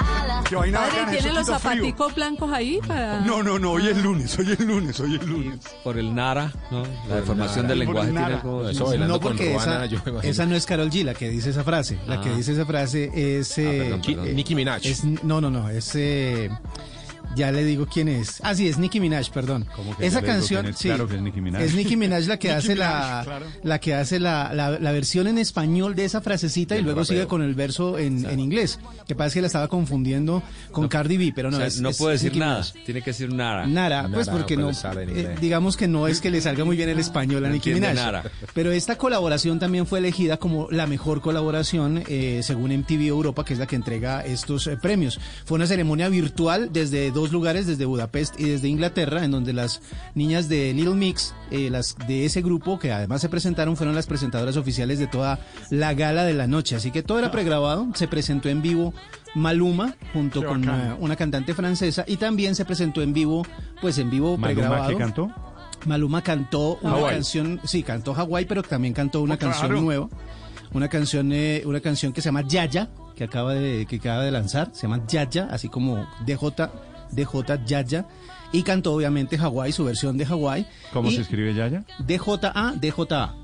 qué 0.49 0.55
vaina 0.57 0.79
Padre, 0.79 0.93
bacana, 1.01 1.11
¿tiene 1.19 1.33
los 1.33 1.47
zapaticos 1.47 2.15
blancos 2.15 2.53
ahí 2.53 2.79
para...? 2.87 3.21
No, 3.21 3.43
no, 3.43 3.59
no, 3.59 3.73
hoy 3.73 3.89
es 3.89 3.97
lunes, 4.03 4.39
hoy 4.39 4.53
es 4.53 4.61
lunes, 4.61 5.01
hoy 5.01 5.17
es 5.17 5.27
lunes. 5.27 5.59
Por 5.83 5.99
el 5.99 6.15
Nara, 6.15 6.53
¿no? 6.71 6.83
La 7.09 7.17
deformación 7.17 7.67
del 7.67 7.81
lenguaje 7.81 8.09
tiene 8.11 8.21
Nara. 8.21 8.37
algo 8.37 8.63
de 8.65 8.73
Eso 8.73 8.87
bailando 8.87 9.15
No, 9.15 9.21
porque 9.21 9.55
esa, 9.57 9.85
esa 10.23 10.47
no 10.47 10.55
es 10.55 10.67
Carol 10.67 10.91
G 10.91 11.05
la 11.05 11.15
que 11.15 11.29
dice 11.31 11.51
esa 11.51 11.65
frase. 11.65 11.99
La 12.07 12.21
que 12.21 12.31
Ah. 12.31 12.37
dice 12.37 12.53
esa 12.53 12.65
frase 12.65 13.11
es... 13.39 13.59
eh, 13.59 13.79
perdón, 13.83 14.01
perdón. 14.03 14.27
eh, 14.29 14.33
Nicki 14.35 14.55
Minaj. 14.55 14.87
es- 14.87 15.05
no, 15.05 15.41
no, 15.41 15.51
no. 15.51 15.69
Es... 15.69 15.91
eh, 15.95 16.49
Ya 17.37 17.51
le 17.53 17.65
digo 17.65 17.87
quién 17.87 18.09
es. 18.09 18.41
Ah, 18.43 18.55
sí, 18.55 18.69
es 18.69 18.79
Nicki 18.79 19.01
Minaj, 19.01 19.31
perdón. 19.31 19.67
¿Cómo 19.75 19.97
que 19.97 20.07
Esa 20.07 20.21
canción, 20.23 20.67
es? 20.67 20.77
sí. 20.77 20.89
Claro 20.89 21.09
que 21.09 21.17
es 21.17 21.23
Nicki 21.23 21.41
Minaj. 21.41 21.63
Es 21.63 21.75
Nicki 21.75 21.97
Minaj 21.97 22.27
la 22.27 22.39
que 22.39 22.51
hace 22.51 22.75
la, 22.77 23.23
claro. 23.25 23.47
la 23.63 23.79
que 23.81 23.95
hace 23.95 24.21
la, 24.21 24.53
la- 24.55 24.79
la 24.79 24.93
versión 24.93 25.27
en 25.27 25.39
español 25.39 25.95
de 25.95 26.05
esa 26.05 26.21
frasecita 26.21 26.77
y 26.77 26.83
luego 26.83 27.01
rapeo. 27.01 27.05
sigue 27.17 27.27
con 27.27 27.43
el 27.43 27.55
verso 27.55 27.99
en, 27.99 28.25
en 28.27 28.39
inglés. 28.41 28.79
Que 29.07 29.15
parece 29.15 29.35
que 29.39 29.41
la 29.43 29.47
estaba 29.47 29.69
confundiendo 29.69 30.43
con 30.73 30.89
Cardi 30.89 31.17
B, 31.17 31.33
pero 31.35 31.51
no 31.51 31.57
O 31.57 31.61
sea, 31.61 31.67
es- 31.69 31.81
no 31.81 31.89
es 31.91 31.97
puedo 31.99 32.11
decir 32.13 32.31
Nicki 32.33 32.41
nada. 32.41 32.61
Minaj. 32.61 32.85
Tiene 32.85 33.01
que 33.03 33.11
decir 33.11 33.33
nada. 33.33 33.67
Nara, 33.67 34.09
pues 34.13 34.27
Nara, 34.27 34.39
porque 34.39 34.57
no, 34.57 34.71
eh, 34.71 35.37
digamos 35.41 35.77
que 35.77 35.89
no 35.89 36.09
es 36.09 36.21
que 36.21 36.31
le 36.31 36.41
salga 36.41 36.65
muy 36.65 36.77
bien 36.77 36.89
el 36.89 36.99
español 36.99 37.45
a 37.45 37.49
No 37.49 37.55
Nicki 37.55 37.73
Minaj. 37.73 37.95
Nara. 37.95 38.25
Pero 38.55 38.73
esta 38.73 38.97
colaboración 38.97 39.59
también 39.59 39.87
fue 39.87 40.01
elegida 40.01 40.37
como 40.37 40.69
la 40.71 40.87
mejor 40.87 41.21
colaboración 41.21 42.03
eh, 42.09 42.41
según 42.43 42.73
MTV 42.77 43.07
Europa, 43.07 43.45
que 43.45 43.55
es 43.55 43.59
la 43.59 43.67
que 43.67 43.77
entrega 43.77 44.21
estos 44.25 44.67
eh, 44.67 44.77
premios. 44.77 45.19
Fue 45.45 45.57
una 45.57 45.67
ceremonia 45.67 46.09
virtual 46.09 46.71
desde 46.73 47.11
dos 47.11 47.22
lugares, 47.31 47.67
desde 47.69 47.85
Budapest 47.85 48.41
y 48.41 48.45
desde 48.49 48.67
Inglaterra, 48.69 49.25
en 49.25 49.31
donde 49.31 49.53
las 49.53 49.81
niñas 50.17 50.49
de 50.49 50.73
Little 50.75 50.95
Mix, 50.95 51.35
eh, 51.53 51.71
las 51.71 51.97
de 52.09 52.25
ese 52.25 52.43
grupo, 52.43 52.81
que 52.81 52.91
además 52.91 53.21
se 53.21 53.29
presentaron, 53.29 53.77
fueron 53.77 53.95
las 53.95 54.07
presentadoras 54.09 54.57
oficiales 54.57 54.99
de 54.99 55.07
toda 55.07 55.39
la 55.71 55.95
gala 55.95 56.25
de 56.25 56.33
la 56.35 56.49
noche. 56.49 56.75
Así 56.75 56.91
que 56.91 57.05
todo 57.05 57.21
era 57.21 57.31
pregrabado, 57.31 57.87
se 57.95 58.09
presentó 58.09 58.49
en 58.49 58.63
vivo 58.63 58.93
Maluma 59.35 59.95
junto 60.13 60.41
Qué 60.41 60.47
con 60.47 60.63
una, 60.63 60.97
una 60.99 61.15
cantante 61.17 61.55
francesa 61.55 62.05
y 62.09 62.17
también 62.17 62.55
se 62.55 62.65
presentó 62.65 63.03
en 63.03 63.13
vivo, 63.13 63.47
pues 63.81 63.99
en 63.99 64.11
vivo 64.11 64.37
¿Maluma 64.37 64.47
pregrabado. 64.47 64.89
qué 64.91 64.97
cantó? 64.97 65.31
Maluma 65.87 66.23
cantó 66.23 66.79
una 66.83 67.01
canción, 67.09 67.61
sí, 67.65 67.83
cantó 67.83 68.15
Hawái, 68.15 68.45
pero 68.47 68.63
también 68.63 68.95
cantó 68.95 69.21
una 69.21 69.35
Oh, 69.35 69.39
canción 69.39 69.85
nueva, 69.85 70.09
una 70.73 70.89
canción, 70.89 71.33
eh, 71.33 71.63
una 71.67 71.81
canción 71.81 72.13
que 72.13 72.21
se 72.21 72.27
llama 72.27 72.43
Yaya, 72.47 72.89
que 73.17 73.25
acaba 73.25 73.53
de, 73.55 73.85
que 73.87 73.97
acaba 73.97 74.23
de 74.23 74.31
lanzar, 74.31 74.71
se 74.73 74.83
llama 74.83 75.05
Yaya, 75.09 75.49
así 75.51 75.69
como 75.69 76.07
DJ, 76.25 76.69
DJ 77.13 77.61
Yaya, 77.67 78.07
y 78.53 78.63
cantó 78.63 78.93
obviamente 78.95 79.39
Hawái, 79.39 79.73
su 79.73 79.85
versión 79.85 80.17
de 80.19 80.27
Hawái. 80.27 80.67
¿Cómo 80.93 81.09
y 81.11 81.15
se 81.15 81.23
escribe 81.23 81.55
Yaya? 81.55 81.85
DJA, 82.01 82.75
DJA. 82.81 83.35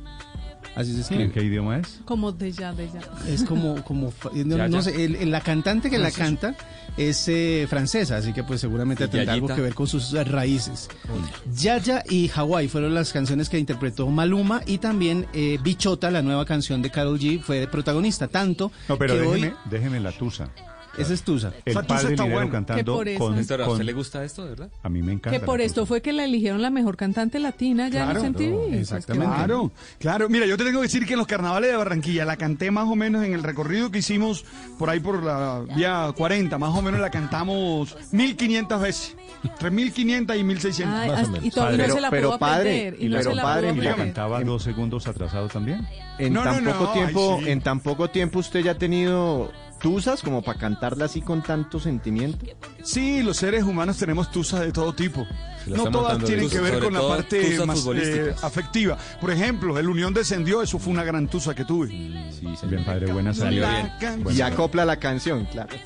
Así 0.76 0.94
se 0.94 1.00
escribe. 1.00 1.24
¿En 1.24 1.32
qué 1.32 1.42
idioma 1.42 1.78
es? 1.78 2.00
Como 2.04 2.30
de 2.30 2.52
ya, 2.52 2.72
de 2.72 2.88
ya. 2.88 3.00
Es 3.26 3.42
como, 3.42 3.82
como 3.84 4.10
fa- 4.10 4.30
no, 4.34 4.82
sé, 4.82 5.04
el- 5.04 5.16
el- 5.16 5.30
la 5.30 5.40
cantante 5.40 5.90
que 5.90 5.98
la 5.98 6.10
canta 6.12 6.54
es 6.96 7.26
eh, 7.28 7.66
francesa, 7.68 8.16
así 8.18 8.32
que 8.32 8.44
pues 8.44 8.60
seguramente 8.60 9.04
¿Y 9.04 9.08
tendrá 9.08 9.32
algo 9.32 9.48
que 9.48 9.60
ver 9.60 9.74
con 9.74 9.86
sus 9.88 10.12
eh, 10.14 10.22
raíces. 10.24 10.88
Yaya 11.52 12.04
y 12.08 12.30
Hawaii 12.32 12.68
fueron 12.68 12.94
las 12.94 13.12
canciones 13.12 13.48
que 13.48 13.58
interpretó 13.58 14.06
Maluma 14.08 14.60
y 14.66 14.78
también 14.78 15.26
eh, 15.32 15.58
Bichota, 15.62 16.10
la 16.10 16.22
nueva 16.22 16.44
canción 16.44 16.80
de 16.82 16.90
Carol 16.90 17.18
G, 17.18 17.40
fue 17.40 17.66
protagonista, 17.66 18.28
tanto 18.28 18.70
No, 18.88 18.96
pero 18.98 19.14
que 19.14 19.20
déjeme, 19.20 19.46
hoy... 19.48 19.54
déjeme 19.70 20.00
la 20.00 20.12
tusa. 20.12 20.48
Esa 20.96 21.14
es 21.14 21.22
Tusa. 21.22 21.52
El 21.64 21.74
padre 21.74 21.94
está 21.96 22.08
Linero 22.24 22.28
bueno. 22.32 22.50
cantando 22.50 22.76
Que 22.82 22.84
por 22.98 23.08
eso- 23.08 23.18
con, 23.18 23.36
Néstor, 23.36 23.62
¿a 23.62 23.64
con- 23.66 23.72
usted 23.74 23.84
le 23.84 23.92
gusta 23.92 24.24
esto, 24.24 24.42
de 24.44 24.50
verdad? 24.50 24.70
A 24.82 24.88
mí 24.88 25.02
me 25.02 25.12
encanta. 25.12 25.38
Que 25.38 25.44
por 25.44 25.60
esto 25.60 25.86
fue 25.86 26.00
que 26.02 26.12
la 26.12 26.24
eligieron 26.24 26.60
la 26.62 26.70
mejor 26.70 26.96
cantante 26.96 27.38
latina 27.38 27.84
ya 27.88 28.04
Claro, 28.04 28.10
en 28.10 28.14
los 28.16 28.24
MTV. 28.24 28.68
Pues, 28.88 29.06
bueno. 29.06 29.24
Claro, 29.34 29.70
claro. 29.98 30.28
Mira, 30.28 30.46
yo 30.46 30.56
te 30.56 30.64
tengo 30.64 30.80
que 30.80 30.86
decir 30.86 31.06
que 31.06 31.12
en 31.12 31.18
los 31.18 31.26
carnavales 31.28 31.70
de 31.70 31.76
Barranquilla 31.76 32.24
la 32.24 32.36
canté 32.36 32.70
más 32.70 32.88
o 32.88 32.96
menos 32.96 33.24
en 33.24 33.32
el 33.32 33.42
recorrido 33.42 33.90
que 33.90 33.98
hicimos 33.98 34.44
por 34.78 34.90
ahí 34.90 34.98
por 35.00 35.22
la 35.22 35.60
vía 35.76 36.12
40, 36.16 36.58
más 36.58 36.74
o 36.76 36.82
menos 36.82 37.00
la 37.00 37.10
cantamos 37.10 37.96
1500 38.12 38.80
veces. 38.80 39.16
Entre 39.44 39.70
1500 39.70 40.36
y 40.36 40.42
1600. 40.42 40.98
Ay, 40.98 41.10
hasta- 41.10 41.46
y 41.46 41.50
todavía 41.50 41.86
no 41.86 41.94
se 41.94 42.00
la 42.00 42.10
pudo 42.10 42.34
aprender. 42.34 42.96
Y 42.98 43.08
no 43.08 43.22
se 43.22 43.34
la 43.34 43.42
pudo 43.42 43.58
¿Y 43.60 43.62
la 43.62 43.70
aprender. 43.70 43.96
cantaba 43.96 44.42
dos 44.42 44.62
segundos 44.64 45.06
atrasado 45.06 45.46
también? 45.48 45.86
En 46.18 46.32
No, 46.32 46.44
no, 46.44 46.50
tan 46.52 46.64
no, 46.64 46.72
poco 46.72 46.90
ay, 46.92 46.98
tiempo, 47.04 47.38
sí. 47.44 47.50
en 47.50 47.60
tan 47.60 47.78
poco 47.80 48.10
tiempo 48.10 48.40
usted 48.40 48.60
ya 48.64 48.72
ha 48.72 48.78
tenido 48.78 49.52
tusas 49.80 50.22
como 50.22 50.42
para 50.42 50.58
cantarla 50.58 51.06
así 51.06 51.20
con 51.20 51.42
tanto 51.42 51.80
sentimiento. 51.80 52.46
Sí, 52.82 53.22
los 53.22 53.36
seres 53.36 53.64
humanos 53.64 53.96
tenemos 53.96 54.30
tusas 54.30 54.60
de 54.60 54.72
todo 54.72 54.92
tipo. 54.92 55.26
No 55.66 55.90
todas 55.90 56.24
tienen 56.24 56.48
que 56.48 56.60
ver 56.60 56.82
con 56.82 56.94
la 56.94 57.06
parte 57.06 57.58
más 57.66 57.86
eh, 57.94 58.34
afectiva. 58.42 58.96
Por 59.20 59.30
ejemplo, 59.30 59.78
el 59.78 59.88
Unión 59.88 60.14
descendió, 60.14 60.62
eso 60.62 60.78
fue 60.78 60.92
una 60.92 61.04
gran 61.04 61.28
tusa 61.28 61.54
que 61.54 61.64
tuve. 61.64 61.88
Bien, 61.88 62.84
padre, 62.84 63.12
buena 63.12 63.34
salida. 63.34 63.98
Y 64.30 64.40
acopla 64.40 64.84
la 64.84 64.98
canción, 64.98 65.46
claro. 65.46 65.76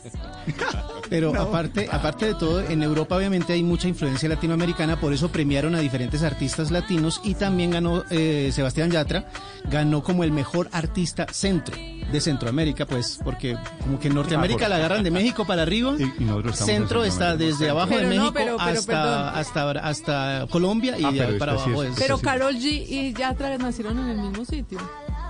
Pero 1.08 1.38
aparte, 1.38 1.88
aparte 1.90 2.26
de 2.26 2.34
todo, 2.34 2.60
en 2.62 2.82
Europa 2.82 3.16
obviamente 3.16 3.52
hay 3.52 3.62
mucha 3.62 3.86
influencia 3.86 4.28
latinoamericana, 4.28 4.98
por 4.98 5.12
eso 5.12 5.30
premiaron 5.30 5.74
a 5.74 5.80
diferentes 5.80 6.22
artistas 6.22 6.70
latinos 6.70 7.20
y 7.22 7.34
también 7.34 7.70
ganó 7.70 8.04
eh, 8.08 8.50
Sebastián 8.52 8.90
Yatra, 8.90 9.28
ganó 9.70 10.02
como 10.02 10.24
el 10.24 10.32
mejor 10.32 10.70
artista 10.72 11.26
centro 11.30 11.76
de 12.12 12.20
Centroamérica, 12.20 12.86
pues, 12.86 13.18
porque 13.24 13.56
como 13.82 13.98
que 13.98 14.08
en 14.08 14.14
Norteamérica 14.14 14.66
Ah, 14.66 14.68
por- 14.68 14.68
la 14.70 14.76
agarran 14.76 15.02
de 15.02 15.10
México 15.18 15.44
para 15.46 15.62
arriba, 15.62 15.94
Y, 15.98 16.02
y 16.02 16.24
nosotros 16.24 16.52
estamos 16.54 16.68
en 16.68 16.76
centro 16.76 17.04
está 17.04 17.30
Centroamérica. 17.30 17.50
desde 17.58 17.70
abajo 17.70 17.88
de 17.90 17.96
Pero 17.96 18.08
no, 18.08 18.14
México 18.14 18.32
pero- 18.34 18.56
pero 18.58 18.70
hasta, 18.78 19.30
hasta, 19.38 19.70
hasta 19.70 20.46
Colombia 20.50 20.98
y 20.98 21.04
Ah, 21.04 21.10
de 21.12 21.22
ahí 21.22 21.38
para 21.38 21.52
esta 21.52 21.64
sí 21.64 21.70
abajo 21.70 21.82
es- 21.84 21.90
es... 21.92 21.98
Pero 21.98 22.18
Carol 22.18 22.54
G 22.54 22.86
y 22.88 23.12
Yatra 23.14 23.58
nacieron 23.58 23.98
en 23.98 24.08
el 24.10 24.18
mismo 24.18 24.44
sitio, 24.44 24.78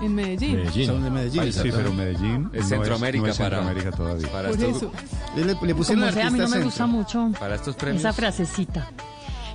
en 0.01 0.15
Medellín. 0.15 0.57
Medellín. 0.57 0.86
Son 0.86 1.02
de 1.05 1.11
Medellín, 1.11 1.52
Sí, 1.52 1.61
pero 1.70 1.93
Medellín 1.93 2.51
Es 2.52 2.62
no 2.65 2.69
Centroamérica 2.69 3.25
no 3.27 3.31
es 3.33 3.39
para- 3.39 3.57
Centroamérica 3.59 3.97
todavía. 3.97 4.33
para 4.33 4.49
Por 4.51 4.59
estos- 4.59 4.77
eso. 4.77 4.93
Le, 5.36 5.44
le 5.44 5.75
pusieron 5.75 6.01
Como 6.05 6.12
sea, 6.12 6.27
a 6.27 6.31
mí 6.31 6.39
no 6.39 6.49
me 6.49 6.61
gusta 6.65 6.86
mucho 6.86 7.31
Para 7.39 7.55
estos 7.55 7.77
premios. 7.77 8.01
esa 8.01 8.12
frasecita. 8.12 8.89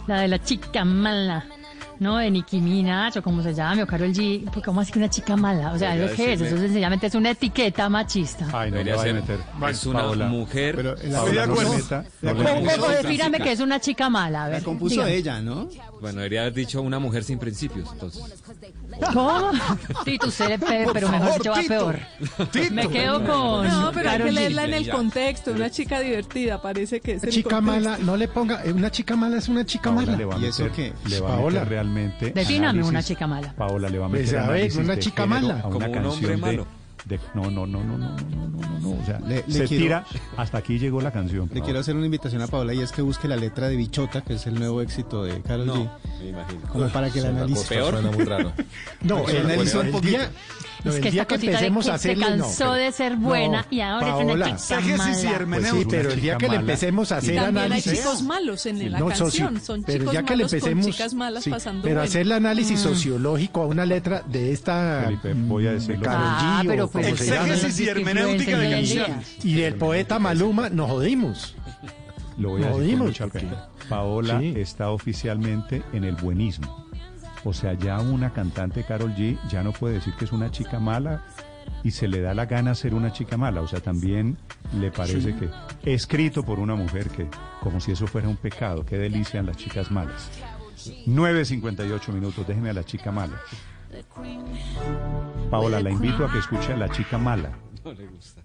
La 0.08 0.22
de 0.22 0.28
la 0.30 0.42
chica 0.42 0.86
mala. 0.86 1.46
¿No? 2.00 2.18
De 2.18 2.30
Nicki 2.32 2.60
Minaj 2.62 3.18
o 3.18 3.22
como 3.22 3.42
se 3.42 3.54
llame, 3.54 3.84
o 3.84 3.88
Carol 3.88 4.12
G. 4.14 4.50
Pues, 4.52 4.64
¿Cómo 4.66 4.82
así 4.82 4.92
que 4.92 5.00
una 5.00 5.10
chica 5.10 5.36
mala? 5.36 5.72
O 5.74 5.78
sea, 5.80 5.96
¿eso 5.96 6.16
qué 6.16 6.34
es? 6.34 6.42
Eso 6.42 6.58
sencillamente 6.58 7.08
es 7.08 7.16
una 7.16 7.32
etiqueta 7.32 7.90
machista. 7.90 8.46
Ay, 8.54 8.70
no 8.72 8.78
Debería 8.78 8.94
le 8.94 8.98
vaya 8.98 9.02
a 9.02 9.14
ser- 9.26 9.38
meter. 9.38 9.70
Es 9.72 9.86
una 9.86 10.00
Paola. 10.00 10.28
mujer. 10.28 10.76
Pero 10.76 10.98
en 11.00 11.12
la- 11.14 11.20
Paola, 11.20 11.42
de 11.48 12.78
no 12.78 12.88
defíname 12.90 13.40
que 13.40 13.52
es 13.52 13.60
una 13.60 13.80
chica 13.80 14.10
mala. 14.10 14.46
A 14.46 14.50
ver, 14.50 14.60
La 14.60 14.64
compuso 14.66 14.96
dígame. 14.96 15.16
ella, 15.16 15.42
¿no? 15.42 15.68
Bueno, 16.00 16.18
debería 16.18 16.42
haber 16.42 16.54
dicho 16.54 16.82
una 16.82 17.00
mujer 17.00 17.24
sin 17.24 17.40
principios, 17.40 17.90
entonces. 17.92 18.24
¿Cómo? 19.14 19.52
Tito, 20.06 20.28
usted 20.28 20.50
le 20.50 20.60
pe- 20.60 20.88
pero 20.94 21.10
mejor 21.10 21.34
dicho 21.34 21.52
va 21.52 21.62
peor. 21.68 22.00
Me 22.72 22.88
quedo 22.90 23.24
con. 23.26 23.68
No, 23.68 23.92
pero 23.94 24.10
hay 24.12 24.18
que 24.20 24.30
G. 24.30 24.32
leerla 24.34 24.64
en 24.66 24.74
el 24.76 24.90
contexto. 24.90 25.52
Una 25.52 25.70
chica 25.70 26.00
divertida, 26.00 26.62
parece 26.62 27.00
que 27.02 27.14
es 27.14 27.24
el 27.24 27.32
chica 27.32 27.58
contexto. 27.58 27.90
mala, 27.90 27.98
no 28.04 28.16
le 28.18 28.28
ponga, 28.28 28.64
eh, 28.64 28.72
una 28.72 28.92
chica 28.92 29.16
mala 29.16 29.38
es 29.38 29.48
una 29.50 29.66
chica 29.66 29.90
Paola 29.90 30.06
mala. 30.06 30.18
le 30.18 30.26
va 30.26 30.36
a 30.36 30.40
¿Y 30.40 30.46
eso 30.46 30.70
qué? 30.76 30.94
Le 31.08 31.20
va 31.20 31.30
realmente. 31.88 32.32
Defíname 32.32 32.68
análisis. 32.70 32.90
una 32.90 33.04
chica 33.04 33.28
mala. 33.28 33.54
Paola 33.54 33.90
le 33.90 34.00
va 34.00 34.06
a 34.06 34.10
Pues, 34.10 34.22
meter 34.24 34.38
a 34.40 34.42
ver, 34.44 34.50
análisis 34.52 34.78
una 34.80 34.94
de 34.96 35.00
chica 35.00 35.26
mala. 35.26 35.58
a 35.58 35.62
Como 35.64 35.78
una 35.78 35.88
un 35.88 35.94
canción 35.94 36.14
hombre 36.14 36.32
de- 36.32 36.38
malo. 36.38 36.68
de- 37.06 37.20
no, 37.34 37.50
no, 37.52 37.66
no, 37.66 37.84
no, 37.84 37.98
no, 37.98 38.10
no, 38.10 38.16
no, 38.18 38.48
no, 38.50 38.80
no, 38.80 38.90
o 39.02 39.06
sea, 39.06 39.20
Le- 39.20 39.44
le 39.48 39.54
se 39.54 39.66
quiero- 39.66 39.84
tira, 39.84 40.06
hasta 40.36 40.58
aquí 40.58 40.78
llegó 40.78 41.00
la 41.02 41.12
canción. 41.12 41.50
Le 41.54 41.62
quiero 41.62 41.80
hacer 41.80 41.96
una 41.96 42.06
invitación 42.06 42.42
a 42.42 42.48
Paola 42.48 42.74
y 42.74 42.82
es 42.82 42.92
que 42.92 43.02
busque 43.02 43.28
la 43.30 43.36
letra 43.38 43.70
de 43.70 43.76
Bichota, 43.78 44.22
que 44.22 44.34
es 44.34 44.46
el 44.48 44.56
nuevo 44.60 44.82
éxito 44.82 45.24
de 45.24 45.42
Carol 45.42 45.68
No, 45.68 45.76
G. 45.76 45.90
me 46.22 46.30
imagino. 46.30 46.62
Como 46.70 46.88
para 46.90 47.10
que 47.10 47.22
la 47.22 47.30
analice. 47.30 47.76
Peor. 47.76 47.94
Suena 47.94 48.12
muy 48.12 48.26
raro. 48.26 48.52
No, 49.02 49.26
el, 49.28 49.36
la 49.36 49.54
analice 49.54 49.78
un 49.78 49.86
el 49.86 49.92
poquito. 49.92 50.18
No, 50.84 50.92
Es 50.92 50.98
el 50.98 51.04
que 51.04 51.12
día 51.12 51.22
esta 51.24 51.28
que 51.28 51.36
cosita 51.36 51.52
de 51.52 51.58
empecemos 51.68 51.86
que 51.86 51.92
a 51.92 51.98
se 51.98 52.10
hacerle, 52.12 52.26
no, 52.38 52.44
cansó 52.44 52.58
pero- 52.60 52.74
de 52.74 52.92
ser 52.92 53.16
buena 53.18 53.62
no, 53.62 53.68
y 53.70 53.82
ahora 53.82 54.08
Paola, 54.08 54.20
es 54.22 54.26
una 54.26 54.56
chica 54.58 54.96
mala. 55.48 55.68
Sí, 55.68 55.76
Pues 55.76 55.88
pero 55.90 56.12
el 56.12 56.22
día 56.22 56.38
que 56.38 56.48
le 56.50 56.56
empecemos 56.56 57.12
a 57.12 57.16
Y 57.16 57.18
hacer 57.18 57.40
hay 57.40 57.46
análisis. 57.46 57.94
chicos 58.00 58.22
malos 58.24 58.66
en 58.66 58.92
la 58.92 59.00
No, 59.00 59.08
canción. 59.08 59.60
Son 59.62 59.84
pero 59.84 60.00
chicos 60.00 60.14
ya 60.14 60.24
que 60.24 60.36
le 60.36 60.44
malos 60.44 60.54
empecemos, 60.54 60.86
con 60.86 60.92
chicas 60.94 61.14
malas 61.14 61.44
sí, 61.44 61.50
pasando 61.50 61.82
pero 61.84 61.96
bueno. 61.96 62.08
hacer 62.10 62.22
el 62.22 62.32
análisis 62.32 62.80
sociológico 62.80 63.62
a 63.64 63.66
una 63.66 63.86
letra 63.86 64.24
de 64.28 64.52
esta 64.52 65.04
Felipe, 65.06 65.34
voy 65.34 65.68
a 65.68 65.72
decirlo. 65.74 66.02
Karol 66.04 66.22
Ah, 66.24 66.62
G 66.64 66.68
pero 66.68 66.88
pues, 66.90 67.06
se 67.06 67.12
Exégesis 67.36 67.80
y 67.80 67.88
hermenéutica 67.90 68.58
de 68.60 68.72
canciones. 68.72 69.36
y 69.44 69.54
del 69.56 69.76
poeta 69.76 70.20
Maluma, 70.20 70.70
nos 70.70 70.90
jodimos. 70.90 71.56
Lo 72.38 72.50
voy 72.52 72.62
a 72.64 72.66
No 72.70 72.78
decir 72.78 72.82
con 72.82 72.88
dimos, 72.88 73.08
mucha 73.08 73.24
porque- 73.26 73.40
pena. 73.40 73.68
Paola 73.90 74.40
Sí. 74.40 74.54
está 74.58 74.92
oficialmente 74.92 75.82
en 75.94 76.04
el 76.04 76.16
buenismo. 76.16 76.87
O 77.48 77.54
sea, 77.54 77.76
ya 77.76 78.02
una 78.02 78.34
cantante 78.34 78.84
Carol 78.84 79.16
G 79.16 79.40
ya 79.48 79.64
no 79.64 79.72
puede 79.72 79.96
decir 79.96 80.14
que 80.16 80.26
es 80.26 80.34
una 80.34 80.52
chica 80.52 80.82
mala 80.82 81.24
y 81.82 81.92
se 81.92 82.10
le 82.10 82.20
da 82.20 82.34
la 82.34 82.46
gana 82.46 82.76
ser 82.76 82.94
una 82.94 83.14
chica 83.14 83.38
mala. 83.38 83.62
O 83.62 83.68
sea, 83.70 83.80
también 83.80 84.38
le 84.74 84.92
parece 84.92 85.34
que 85.34 85.50
escrito 85.90 86.44
por 86.44 86.60
una 86.60 86.76
mujer 86.76 87.08
que 87.08 87.26
como 87.62 87.80
si 87.80 87.94
eso 87.94 88.06
fuera 88.06 88.28
un 88.28 88.36
pecado. 88.36 88.86
Qué 88.86 88.98
delician 88.98 89.46
las 89.46 89.56
chicas 89.56 89.92
malas. 89.92 90.30
9.58 91.06 92.12
minutos, 92.12 92.46
déjeme 92.46 92.72
a 92.72 92.74
la 92.74 92.84
chica 92.84 93.14
mala. 93.14 93.38
Paola, 95.50 95.80
la 95.80 95.90
invito 95.90 96.26
a 96.26 96.32
que 96.32 96.40
escuche 96.40 96.74
a 96.74 96.78
la 96.78 96.90
chica 96.90 97.18
mala. 97.18 97.52
No 97.86 97.94
le 97.94 98.08
gusta. 98.08 98.42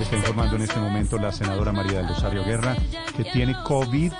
Está 0.00 0.16
informando 0.16 0.56
en 0.56 0.62
este 0.62 0.80
momento 0.80 1.18
la 1.18 1.30
senadora 1.30 1.72
María 1.72 1.98
del 1.98 2.08
Rosario 2.08 2.42
Guerra 2.42 2.74
que 3.14 3.24
tiene 3.24 3.54
COVID 3.64 4.12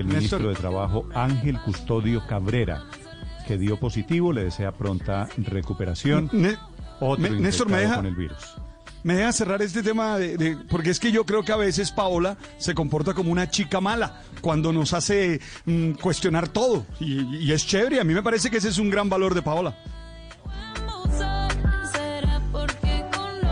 el 0.00 0.06
ministro 0.06 0.38
Néstor. 0.38 0.54
de 0.54 0.60
Trabajo 0.60 1.06
Ángel 1.14 1.58
Custodio 1.60 2.22
Cabrera, 2.26 2.84
que 3.46 3.56
dio 3.58 3.78
positivo, 3.78 4.32
le 4.32 4.44
desea 4.44 4.72
pronta 4.72 5.28
recuperación. 5.38 6.28
Ne- 6.32 6.56
Otro 7.00 7.22
Ne- 7.30 7.40
Néstor, 7.40 7.68
¿me 7.68 7.78
deja? 7.78 7.96
con 7.96 8.06
el 8.06 8.14
virus. 8.14 8.56
Me 9.04 9.14
deja 9.14 9.32
cerrar 9.32 9.62
este 9.62 9.82
tema 9.82 10.18
de, 10.18 10.36
de- 10.36 10.56
porque 10.68 10.90
es 10.90 10.98
que 10.98 11.12
yo 11.12 11.24
creo 11.24 11.44
que 11.44 11.52
a 11.52 11.56
veces 11.56 11.92
Paola 11.92 12.36
se 12.58 12.74
comporta 12.74 13.14
como 13.14 13.30
una 13.30 13.48
chica 13.48 13.80
mala 13.80 14.22
cuando 14.40 14.72
nos 14.72 14.92
hace 14.92 15.40
mm, 15.66 15.92
cuestionar 15.92 16.48
todo 16.48 16.84
y, 16.98 17.20
y 17.36 17.52
es 17.52 17.64
chévere. 17.66 18.00
A 18.00 18.04
mí 18.04 18.12
me 18.12 18.22
parece 18.22 18.50
que 18.50 18.56
ese 18.58 18.68
es 18.70 18.78
un 18.78 18.90
gran 18.90 19.08
valor 19.08 19.34
de 19.34 19.42
Paola. 19.42 19.76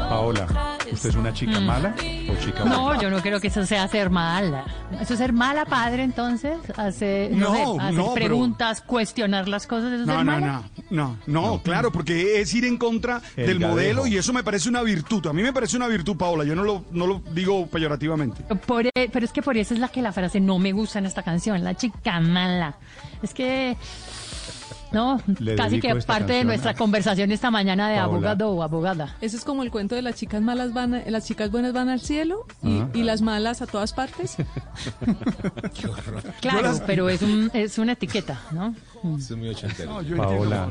Paola, 0.08 0.46
¿Usted 0.92 1.10
es 1.10 1.16
una 1.16 1.32
chica 1.32 1.58
mala 1.60 1.94
o 2.30 2.36
chica 2.44 2.60
buena? 2.60 2.76
No, 2.76 3.00
yo 3.02 3.10
no 3.10 3.20
creo 3.20 3.40
que 3.40 3.48
eso 3.48 3.64
sea 3.66 3.86
ser 3.88 4.10
mala. 4.10 4.64
Eso 5.00 5.14
es 5.14 5.18
ser 5.18 5.32
mala 5.32 5.64
padre, 5.64 6.02
entonces, 6.04 6.56
hacer, 6.76 7.32
no, 7.32 7.50
No, 7.50 7.54
sé, 7.74 7.80
hacer 7.82 7.94
no, 7.94 8.04
pero- 8.14 8.26
preguntas, 8.26 8.80
cuestionar 8.80 9.48
las 9.48 9.66
cosas, 9.66 9.92
eso 9.92 10.02
es 10.02 10.06
No, 10.06 10.16
ser 10.16 10.24
no, 10.24 10.32
mala. 10.32 10.62
no, 10.90 11.16
no, 11.26 11.42
no, 11.50 11.62
claro, 11.62 11.90
porque 11.92 12.40
es 12.40 12.54
ir 12.54 12.64
en 12.64 12.76
contra 12.76 13.20
El 13.36 13.46
del 13.46 13.60
modelo 13.60 14.06
y 14.06 14.16
eso 14.16 14.32
me 14.32 14.42
parece 14.44 14.68
una 14.68 14.82
virtud. 14.82 15.26
A 15.26 15.32
mí 15.32 15.42
me 15.42 15.52
parece 15.52 15.76
una 15.76 15.88
virtud, 15.88 16.16
Paola. 16.16 16.44
Yo 16.44 16.54
no 16.54 16.62
lo, 16.64 16.84
no 16.92 17.06
lo 17.06 17.20
digo 17.32 17.66
peyorativamente. 17.66 18.42
Por 18.66 18.86
e- 18.86 19.08
pero 19.12 19.24
es 19.24 19.32
que 19.32 19.42
por 19.42 19.56
eso 19.56 19.74
es 19.74 19.80
la 19.80 19.88
que 19.88 20.02
la 20.02 20.12
frase 20.12 20.40
no 20.40 20.58
me 20.58 20.72
gusta 20.72 20.98
en 20.98 21.06
esta 21.06 21.22
canción, 21.22 21.62
la 21.64 21.74
chica 21.74 22.20
mala. 22.20 22.76
Es 23.22 23.34
que, 23.34 23.76
no, 24.92 25.20
Le 25.38 25.56
casi 25.56 25.80
que 25.80 25.94
parte 25.96 26.32
de 26.34 26.44
nuestra 26.44 26.70
a- 26.70 26.74
conversación 26.74 27.32
esta 27.32 27.50
mañana 27.50 27.88
de 27.88 27.96
Paola. 27.96 28.04
abogado 28.14 28.50
o 28.50 28.62
abogada. 28.62 29.16
Eso 29.20 29.36
es 29.36 29.44
como 29.44 29.62
el 29.62 29.70
cuento 29.70 29.94
de 29.94 30.02
las 30.02 30.14
chicas 30.16 30.40
malas 30.42 30.72
van, 30.72 30.94
a- 30.94 31.02
las 31.10 31.26
chicas 31.26 31.50
buenas 31.50 31.72
van 31.72 31.88
al 31.88 32.00
cielo 32.00 32.46
y, 32.62 32.78
Ah. 32.80 32.88
y 32.94 33.02
las 33.02 33.20
malas 33.22 33.62
a 33.62 33.66
todas 33.66 33.92
partes. 33.92 34.36
Claro, 36.40 36.72
pero 36.86 37.08
es, 37.08 37.22
un, 37.22 37.50
es 37.52 37.78
una 37.78 37.92
etiqueta, 37.92 38.40
¿no? 38.52 38.74
Eso 39.04 39.34
es 39.34 39.38
muy 39.38 39.48
ochentero. 39.50 40.00
Paola, 40.16 40.68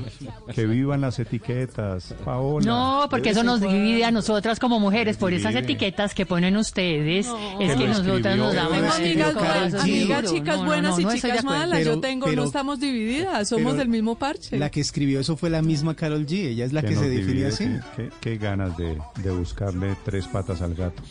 que 0.54 0.66
vivan 0.66 1.02
las 1.02 1.20
etiquetas. 1.20 2.14
Paola. 2.26 2.66
No, 2.66 3.08
porque 3.10 3.30
eso 3.30 3.44
nos 3.44 3.62
divide 3.62 4.04
a 4.06 4.12
nosotras 4.12 4.60
como 4.60 4.80
mujeres 4.80 5.18
por 5.18 5.34
esas 5.34 5.56
etiquetas 5.56 6.14
que 6.14 6.26
ponen 6.26 6.58
ustedes. 6.58 7.28
Es 7.60 7.76
Que 7.76 7.88
nosotras 7.88 8.38
nos 8.38 8.54
damos 8.54 8.72
Tengo 8.72 8.94
amigas, 8.94 9.34
buenas, 9.34 9.74
amigas 9.76 10.24
chicas 10.32 10.56
No, 10.58 10.62
no, 10.64 10.68
buenas 10.70 11.00
no, 11.00 11.12
y 11.12 11.16
chicas 11.20 11.44
malas. 11.44 11.80
Pero- 11.80 11.96
Yo 11.96 12.00
tengo, 12.02 12.26
pero- 12.26 12.42
no 12.42 12.48
estamos 12.48 12.80
divididas, 12.80 13.48
somos 13.50 13.66
pero- 13.66 13.78
del 13.78 13.88
mismo 13.90 14.16
parche. 14.16 14.58
La 14.58 14.70
que 14.70 14.82
escribió 14.82 15.20
eso 15.20 15.38
fue 15.38 15.50
la 15.50 15.62
misma 15.62 15.96
Carol 15.96 16.26
G. 16.26 16.48
Ella 16.48 16.66
es 16.66 16.74
la 16.74 16.82
que, 16.82 16.96
se 16.96 17.10
define 17.10 17.32
divide, 17.32 17.48
así. 17.48 17.66
sí. 17.66 17.80
Qué, 17.96 18.10
qué 18.22 18.38
ganas 18.38 18.76
de, 18.78 18.98
de 19.22 19.32
buscarle 19.32 19.96
tres 20.04 20.28
patas 20.28 20.62
al 20.62 20.74
gato. 20.76 21.02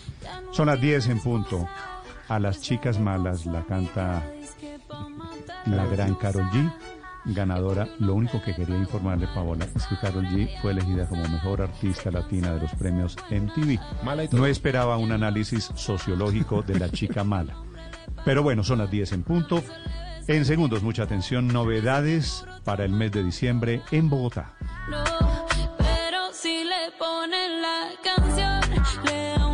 Son 0.52 0.66
las 0.66 0.80
10 0.80 1.08
en 1.08 1.20
punto. 1.20 1.66
A 2.28 2.38
las 2.38 2.60
chicas 2.62 2.98
malas 2.98 3.44
la 3.44 3.62
canta 3.64 4.22
la 5.66 5.84
gran 5.86 6.14
Carol 6.14 6.44
G. 6.50 6.72
Ganadora, 7.26 7.88
lo 7.98 8.14
único 8.14 8.42
que 8.42 8.54
quería 8.54 8.76
informarle, 8.76 9.26
Paola, 9.28 9.66
es 9.74 9.86
que 9.86 9.96
Carol 9.96 10.26
G 10.26 10.48
fue 10.60 10.72
elegida 10.72 11.08
como 11.08 11.26
mejor 11.28 11.62
artista 11.62 12.10
latina 12.10 12.52
de 12.54 12.60
los 12.60 12.74
premios 12.74 13.16
MTV. 13.30 13.78
Mala 14.04 14.24
y 14.24 14.28
todo. 14.28 14.40
No 14.40 14.46
esperaba 14.46 14.98
un 14.98 15.12
análisis 15.12 15.70
sociológico 15.74 16.62
de 16.62 16.78
la 16.78 16.90
chica 16.90 17.24
mala. 17.24 17.56
Pero 18.24 18.42
bueno, 18.42 18.62
son 18.62 18.78
las 18.78 18.90
10 18.90 19.12
en 19.12 19.22
punto. 19.22 19.62
En 20.26 20.44
segundos, 20.44 20.82
mucha 20.82 21.02
atención, 21.02 21.48
novedades 21.48 22.44
para 22.64 22.84
el 22.84 22.92
mes 22.92 23.12
de 23.12 23.22
diciembre 23.22 23.82
en 23.90 24.08
Bogotá. 24.08 24.54
Pero 25.78 26.32
si 26.32 26.64
le 26.64 26.92
ponen 26.98 27.62
la 27.62 27.90
canción, 28.02 28.60
le 29.04 29.53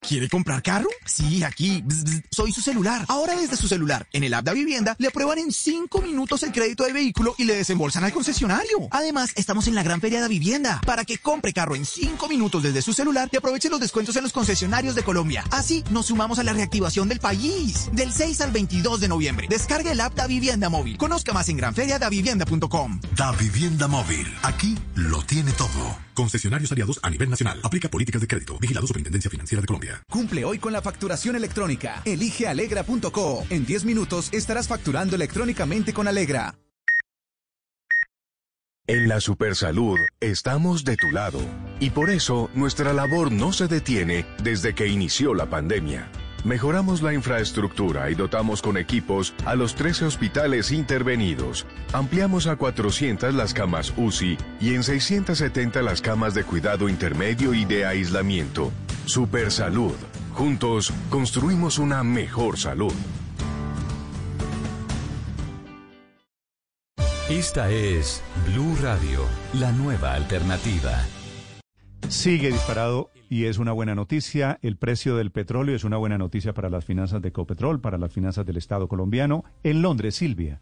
¿Quiere 0.00 0.28
comprar 0.30 0.62
carro? 0.62 0.88
Sí, 1.04 1.44
aquí. 1.44 1.84
Soy 2.30 2.52
su 2.52 2.62
celular. 2.62 3.04
Ahora 3.08 3.36
desde 3.36 3.56
su 3.56 3.68
celular, 3.68 4.06
en 4.12 4.24
el 4.24 4.32
app 4.32 4.46
de 4.46 4.54
Vivienda, 4.54 4.96
le 4.98 5.08
aprueban 5.08 5.38
en 5.38 5.52
5 5.52 6.00
minutos 6.00 6.42
el 6.42 6.52
crédito 6.52 6.84
de 6.84 6.92
vehículo 6.94 7.34
y 7.36 7.44
le 7.44 7.54
desembolsan 7.54 8.04
al 8.04 8.12
concesionario. 8.12 8.88
Además, 8.92 9.30
estamos 9.36 9.66
en 9.66 9.74
la 9.74 9.82
gran 9.82 10.00
feria 10.00 10.22
de 10.22 10.28
Vivienda 10.28 10.80
para 10.86 11.04
que 11.04 11.18
compre 11.18 11.52
carro 11.52 11.76
en 11.76 11.84
5 11.84 12.28
minutos 12.28 12.62
desde 12.62 12.80
su 12.80 12.94
celular 12.94 13.28
y 13.30 13.36
aproveche 13.36 13.68
los 13.68 13.78
descuentos 13.78 14.16
en 14.16 14.22
los 14.22 14.32
concesionarios 14.32 14.94
de 14.94 15.02
Colombia. 15.02 15.44
Así 15.50 15.84
nos 15.90 16.06
sumamos 16.06 16.38
a 16.38 16.44
la 16.44 16.54
reactivación 16.54 17.06
del 17.08 17.20
país. 17.20 17.90
Del 17.92 18.12
6 18.12 18.40
al 18.40 18.52
22 18.52 19.00
de 19.00 19.08
noviembre. 19.08 19.46
Descargue 19.50 19.92
el 19.92 20.00
app 20.00 20.14
da 20.14 20.26
Vivienda 20.26 20.70
Móvil. 20.70 20.96
Conozca 20.96 21.34
más 21.34 21.48
en 21.50 21.58
granferiadavivienda.com. 21.58 23.00
Da 23.14 23.32
Vivienda 23.32 23.86
Móvil. 23.86 24.26
Aquí 24.42 24.76
lo 24.94 25.22
tiene 25.22 25.52
todo. 25.52 26.09
Concesionarios 26.14 26.72
aliados 26.72 27.00
a 27.02 27.10
nivel 27.10 27.30
nacional. 27.30 27.60
Aplica 27.62 27.88
políticas 27.88 28.20
de 28.20 28.26
crédito. 28.26 28.58
Vigilado 28.58 28.86
Superintendencia 28.86 29.30
Financiera 29.30 29.60
de 29.60 29.66
Colombia. 29.66 30.02
Cumple 30.08 30.44
hoy 30.44 30.58
con 30.58 30.72
la 30.72 30.82
facturación 30.82 31.36
electrónica. 31.36 32.02
Elige 32.04 32.46
alegra.co. 32.46 33.44
En 33.50 33.64
10 33.66 33.84
minutos 33.84 34.28
estarás 34.32 34.68
facturando 34.68 35.16
electrónicamente 35.16 35.92
con 35.92 36.08
Alegra. 36.08 36.54
En 38.86 39.06
la 39.08 39.20
Supersalud 39.20 39.98
estamos 40.18 40.84
de 40.84 40.96
tu 40.96 41.12
lado 41.12 41.38
y 41.78 41.90
por 41.90 42.10
eso 42.10 42.50
nuestra 42.54 42.92
labor 42.92 43.30
no 43.30 43.52
se 43.52 43.68
detiene 43.68 44.26
desde 44.42 44.74
que 44.74 44.88
inició 44.88 45.32
la 45.32 45.48
pandemia. 45.48 46.10
Mejoramos 46.44 47.02
la 47.02 47.12
infraestructura 47.12 48.10
y 48.10 48.14
dotamos 48.14 48.62
con 48.62 48.78
equipos 48.78 49.34
a 49.44 49.54
los 49.54 49.74
13 49.74 50.06
hospitales 50.06 50.72
intervenidos. 50.72 51.66
Ampliamos 51.92 52.46
a 52.46 52.56
400 52.56 53.34
las 53.34 53.52
camas 53.52 53.92
UCI 53.96 54.38
y 54.58 54.74
en 54.74 54.82
670 54.82 55.82
las 55.82 56.00
camas 56.00 56.32
de 56.32 56.44
cuidado 56.44 56.88
intermedio 56.88 57.52
y 57.52 57.66
de 57.66 57.84
aislamiento. 57.84 58.72
Supersalud. 59.04 59.96
Juntos 60.32 60.92
construimos 61.10 61.78
una 61.78 62.02
mejor 62.02 62.58
salud. 62.58 62.94
Esta 67.28 67.70
es 67.70 68.22
Blue 68.46 68.76
Radio, 68.80 69.24
la 69.52 69.72
nueva 69.72 70.14
alternativa. 70.14 71.04
Sigue 72.08 72.50
disparado 72.50 73.10
y 73.30 73.44
es 73.44 73.58
una 73.58 73.72
buena 73.72 73.94
noticia. 73.94 74.58
El 74.60 74.76
precio 74.76 75.16
del 75.16 75.30
petróleo 75.30 75.76
es 75.76 75.84
una 75.84 75.96
buena 75.96 76.18
noticia 76.18 76.52
para 76.52 76.68
las 76.68 76.84
finanzas 76.84 77.22
de 77.22 77.28
Ecopetrol, 77.28 77.80
para 77.80 77.96
las 77.96 78.12
finanzas 78.12 78.44
del 78.44 78.58
Estado 78.58 78.88
colombiano. 78.88 79.44
En 79.62 79.80
Londres, 79.80 80.16
Silvia. 80.16 80.60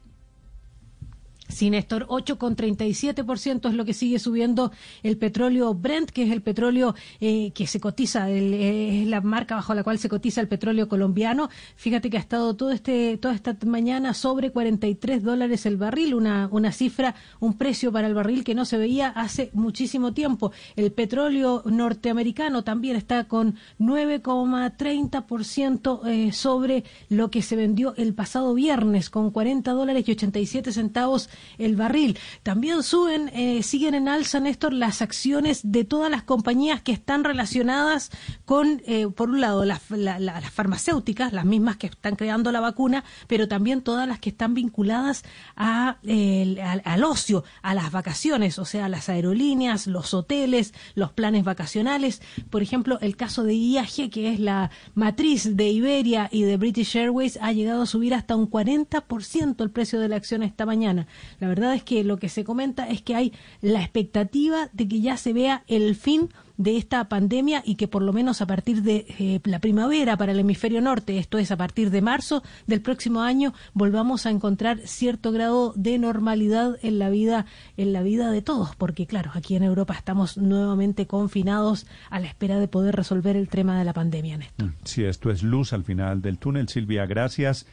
Sí, 1.48 1.70
Néstor, 1.70 2.06
8,37% 2.08 3.68
es 3.68 3.74
lo 3.74 3.84
que 3.86 3.94
sigue 3.94 4.18
subiendo 4.18 4.70
el 5.02 5.16
petróleo 5.16 5.72
Brent, 5.74 6.10
que 6.10 6.24
es 6.24 6.30
el 6.30 6.42
petróleo 6.42 6.94
eh, 7.20 7.52
que 7.52 7.66
se 7.66 7.80
cotiza, 7.80 8.30
eh, 8.30 9.02
es 9.02 9.08
la 9.08 9.22
marca 9.22 9.54
bajo 9.54 9.72
la 9.74 9.82
cual 9.82 9.98
se 9.98 10.10
cotiza 10.10 10.42
el 10.42 10.48
petróleo 10.48 10.88
colombiano. 10.88 11.48
Fíjate 11.76 12.10
que 12.10 12.18
ha 12.18 12.20
estado 12.20 12.54
todo 12.54 12.70
este, 12.70 13.16
toda 13.16 13.34
esta 13.34 13.56
mañana 13.64 14.12
sobre 14.12 14.50
43 14.50 15.22
dólares 15.22 15.64
el 15.64 15.78
barril, 15.78 16.12
una, 16.14 16.50
una 16.52 16.70
cifra, 16.70 17.14
un 17.40 17.56
precio 17.56 17.90
para 17.92 18.08
el 18.08 18.14
barril 18.14 18.44
que 18.44 18.54
no 18.54 18.66
se 18.66 18.76
veía 18.76 19.08
hace 19.08 19.48
muchísimo 19.54 20.12
tiempo. 20.12 20.52
El 20.76 20.92
petróleo 20.92 21.62
norteamericano 21.64 22.62
también 22.62 22.96
está 22.96 23.24
con 23.24 23.54
9,30% 23.80 26.06
eh, 26.06 26.30
sobre 26.32 26.84
lo 27.08 27.30
que 27.30 27.40
se 27.40 27.56
vendió 27.56 27.94
el 27.96 28.12
pasado 28.12 28.52
viernes, 28.52 29.08
con 29.08 29.30
40 29.30 29.72
dólares 29.72 30.04
y 30.06 30.12
87 30.12 30.72
centavos 30.72 31.30
el 31.58 31.76
barril. 31.76 32.18
También 32.42 32.82
suben, 32.82 33.28
eh, 33.34 33.62
siguen 33.62 33.94
en 33.94 34.08
alza, 34.08 34.40
Néstor, 34.40 34.72
las 34.72 35.02
acciones 35.02 35.60
de 35.62 35.84
todas 35.84 36.10
las 36.10 36.22
compañías 36.22 36.82
que 36.82 36.92
están 36.92 37.24
relacionadas 37.24 38.10
con, 38.44 38.82
eh, 38.86 39.08
por 39.08 39.30
un 39.30 39.40
lado, 39.40 39.64
las, 39.64 39.90
la- 39.90 40.18
la- 40.18 40.40
las 40.40 40.50
farmacéuticas, 40.50 41.32
las 41.32 41.44
mismas 41.44 41.76
que 41.76 41.88
están 41.88 42.16
creando 42.16 42.52
la 42.52 42.60
vacuna, 42.60 43.04
pero 43.26 43.48
también 43.48 43.82
todas 43.82 44.06
las 44.08 44.18
que 44.18 44.30
están 44.30 44.54
vinculadas 44.54 45.24
al, 45.56 46.80
al 46.84 47.04
ocio, 47.04 47.44
a 47.62 47.74
las 47.74 47.90
vacaciones, 47.92 48.58
o 48.58 48.64
sea, 48.64 48.88
las 48.88 49.08
aerolíneas, 49.08 49.86
los 49.86 50.14
hoteles, 50.14 50.74
los 50.94 51.12
planes 51.12 51.44
vacacionales. 51.44 52.22
Por 52.50 52.62
ejemplo, 52.62 52.98
el 53.00 53.16
caso 53.16 53.42
de 53.44 53.54
IAG, 53.54 54.10
que 54.10 54.32
es 54.32 54.40
la 54.40 54.70
matriz 54.94 55.56
de 55.56 55.68
Iberia 55.70 56.28
y 56.32 56.42
de 56.42 56.56
British 56.56 56.96
Airways, 56.96 57.38
ha 57.42 57.52
llegado 57.52 57.82
a 57.82 57.86
subir 57.86 58.14
hasta 58.14 58.36
un 58.36 58.48
40% 58.50 59.62
el 59.62 59.70
precio 59.70 60.00
de 60.00 60.08
la 60.08 60.16
acción 60.16 60.42
esta 60.42 60.66
mañana. 60.66 61.06
La 61.40 61.48
verdad 61.48 61.74
es 61.74 61.82
que 61.82 62.04
lo 62.04 62.18
que 62.18 62.28
se 62.28 62.44
comenta 62.44 62.88
es 62.88 63.02
que 63.02 63.14
hay 63.14 63.32
la 63.60 63.80
expectativa 63.80 64.68
de 64.72 64.88
que 64.88 65.00
ya 65.00 65.16
se 65.16 65.32
vea 65.32 65.62
el 65.66 65.94
fin 65.94 66.30
de 66.58 66.76
esta 66.76 67.08
pandemia 67.08 67.62
y 67.64 67.76
que 67.76 67.88
por 67.88 68.02
lo 68.02 68.12
menos 68.12 68.42
a 68.42 68.46
partir 68.46 68.82
de 68.82 69.06
eh, 69.18 69.40
la 69.44 69.60
primavera 69.60 70.16
para 70.16 70.32
el 70.32 70.40
hemisferio 70.40 70.80
norte, 70.80 71.18
esto 71.18 71.38
es 71.38 71.50
a 71.50 71.56
partir 71.56 71.90
de 71.90 72.02
marzo 72.02 72.42
del 72.66 72.82
próximo 72.82 73.22
año, 73.22 73.54
volvamos 73.72 74.26
a 74.26 74.30
encontrar 74.30 74.80
cierto 74.84 75.32
grado 75.32 75.72
de 75.76 75.98
normalidad 75.98 76.76
en 76.82 76.98
la 76.98 77.08
vida 77.08 77.46
en 77.76 77.92
la 77.92 78.02
vida 78.02 78.30
de 78.32 78.42
todos, 78.42 78.74
porque 78.76 79.06
claro, 79.06 79.30
aquí 79.34 79.54
en 79.54 79.62
Europa 79.62 79.94
estamos 79.94 80.36
nuevamente 80.36 81.06
confinados 81.06 81.86
a 82.10 82.18
la 82.18 82.26
espera 82.26 82.58
de 82.58 82.66
poder 82.66 82.96
resolver 82.96 83.36
el 83.36 83.48
tema 83.48 83.78
de 83.78 83.84
la 83.84 83.92
pandemia. 83.92 84.36
Néstor. 84.36 84.72
Si 84.84 85.04
esto 85.04 85.30
es 85.30 85.44
luz 85.44 85.72
al 85.72 85.84
final 85.84 86.20
del 86.20 86.38
túnel, 86.38 86.68
Silvia, 86.68 87.06
gracias. 87.06 87.66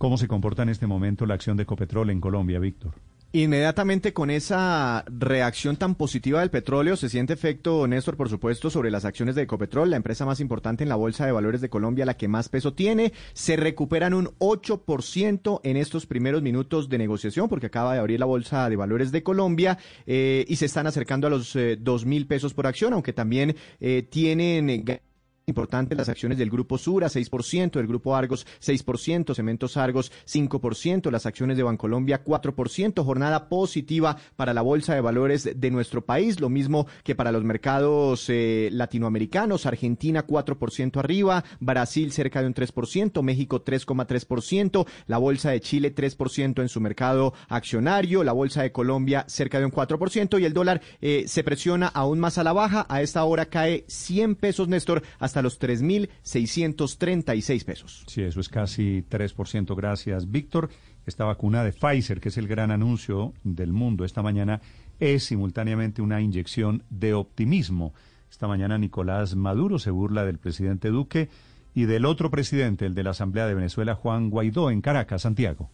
¿Cómo 0.00 0.16
se 0.16 0.28
comporta 0.28 0.62
en 0.62 0.70
este 0.70 0.86
momento 0.86 1.26
la 1.26 1.34
acción 1.34 1.58
de 1.58 1.64
Ecopetrol 1.64 2.08
en 2.08 2.22
Colombia, 2.22 2.58
Víctor? 2.58 2.94
Inmediatamente 3.32 4.14
con 4.14 4.30
esa 4.30 5.04
reacción 5.06 5.76
tan 5.76 5.94
positiva 5.94 6.40
del 6.40 6.48
petróleo 6.48 6.96
se 6.96 7.10
siente 7.10 7.34
efecto, 7.34 7.86
Néstor, 7.86 8.16
por 8.16 8.30
supuesto, 8.30 8.70
sobre 8.70 8.90
las 8.90 9.04
acciones 9.04 9.34
de 9.34 9.42
Ecopetrol, 9.42 9.90
la 9.90 9.98
empresa 9.98 10.24
más 10.24 10.40
importante 10.40 10.84
en 10.84 10.88
la 10.88 10.96
Bolsa 10.96 11.26
de 11.26 11.32
Valores 11.32 11.60
de 11.60 11.68
Colombia, 11.68 12.06
la 12.06 12.16
que 12.16 12.28
más 12.28 12.48
peso 12.48 12.72
tiene. 12.72 13.12
Se 13.34 13.56
recuperan 13.56 14.14
un 14.14 14.28
8% 14.38 15.60
en 15.64 15.76
estos 15.76 16.06
primeros 16.06 16.40
minutos 16.40 16.88
de 16.88 16.96
negociación 16.96 17.50
porque 17.50 17.66
acaba 17.66 17.92
de 17.92 17.98
abrir 17.98 18.20
la 18.20 18.26
Bolsa 18.26 18.70
de 18.70 18.76
Valores 18.76 19.12
de 19.12 19.22
Colombia 19.22 19.76
eh, 20.06 20.46
y 20.48 20.56
se 20.56 20.64
están 20.64 20.86
acercando 20.86 21.26
a 21.26 21.30
los 21.30 21.54
eh, 21.56 21.76
dos 21.78 22.06
mil 22.06 22.26
pesos 22.26 22.54
por 22.54 22.66
acción, 22.66 22.94
aunque 22.94 23.12
también 23.12 23.54
eh, 23.80 24.02
tienen 24.08 24.70
importante 25.50 25.94
las 25.94 26.08
acciones 26.08 26.38
del 26.38 26.48
Grupo 26.48 26.78
Sura, 26.78 27.08
6%, 27.08 27.72
del 27.72 27.86
Grupo 27.86 28.16
Argos, 28.16 28.46
6%, 28.64 29.34
Cementos 29.34 29.76
Argos, 29.76 30.10
5%, 30.26 31.10
las 31.10 31.26
acciones 31.26 31.56
de 31.56 31.62
Bancolombia, 31.62 32.24
4%, 32.24 33.04
jornada 33.04 33.48
positiva 33.48 34.16
para 34.36 34.54
la 34.54 34.62
Bolsa 34.62 34.94
de 34.94 35.00
Valores 35.00 35.50
de 35.54 35.70
nuestro 35.70 36.04
país, 36.04 36.40
lo 36.40 36.48
mismo 36.48 36.86
que 37.04 37.14
para 37.14 37.32
los 37.32 37.44
mercados 37.44 38.26
eh, 38.28 38.70
latinoamericanos, 38.72 39.66
Argentina 39.66 40.26
4% 40.26 40.96
arriba, 40.96 41.44
Brasil 41.60 42.12
cerca 42.12 42.40
de 42.40 42.46
un 42.46 42.54
3%, 42.54 43.22
México 43.22 43.64
3,3%, 43.64 44.86
la 45.06 45.18
Bolsa 45.18 45.50
de 45.50 45.60
Chile 45.60 45.94
3% 45.94 46.62
en 46.62 46.68
su 46.68 46.80
mercado 46.80 47.34
accionario, 47.48 48.24
la 48.24 48.32
Bolsa 48.32 48.62
de 48.62 48.72
Colombia 48.72 49.24
cerca 49.28 49.58
de 49.58 49.66
un 49.66 49.72
4% 49.72 50.40
y 50.40 50.44
el 50.44 50.52
dólar 50.52 50.80
eh, 51.00 51.24
se 51.26 51.44
presiona 51.44 51.88
aún 51.88 52.20
más 52.20 52.38
a 52.38 52.44
la 52.44 52.52
baja, 52.52 52.86
a 52.88 53.02
esta 53.02 53.24
hora 53.24 53.46
cae 53.46 53.84
100 53.88 54.36
pesos, 54.36 54.68
Néstor, 54.68 55.02
hasta 55.18 55.39
los 55.42 55.60
3.636 55.60 57.64
pesos. 57.64 58.04
Sí, 58.06 58.22
eso 58.22 58.40
es 58.40 58.48
casi 58.48 59.04
3%. 59.08 59.76
Gracias, 59.76 60.30
Víctor. 60.30 60.70
Esta 61.06 61.24
vacuna 61.24 61.64
de 61.64 61.72
Pfizer, 61.72 62.20
que 62.20 62.28
es 62.28 62.36
el 62.36 62.46
gran 62.46 62.70
anuncio 62.70 63.32
del 63.42 63.72
mundo 63.72 64.04
esta 64.04 64.22
mañana, 64.22 64.60
es 64.98 65.24
simultáneamente 65.24 66.02
una 66.02 66.20
inyección 66.20 66.84
de 66.90 67.14
optimismo. 67.14 67.94
Esta 68.30 68.46
mañana 68.46 68.78
Nicolás 68.78 69.34
Maduro 69.34 69.78
se 69.78 69.90
burla 69.90 70.24
del 70.24 70.38
presidente 70.38 70.88
Duque 70.88 71.28
y 71.74 71.84
del 71.84 72.04
otro 72.04 72.30
presidente, 72.30 72.86
el 72.86 72.94
de 72.94 73.04
la 73.04 73.10
Asamblea 73.10 73.46
de 73.46 73.54
Venezuela, 73.54 73.94
Juan 73.94 74.30
Guaidó, 74.30 74.70
en 74.70 74.80
Caracas, 74.80 75.22
Santiago. 75.22 75.70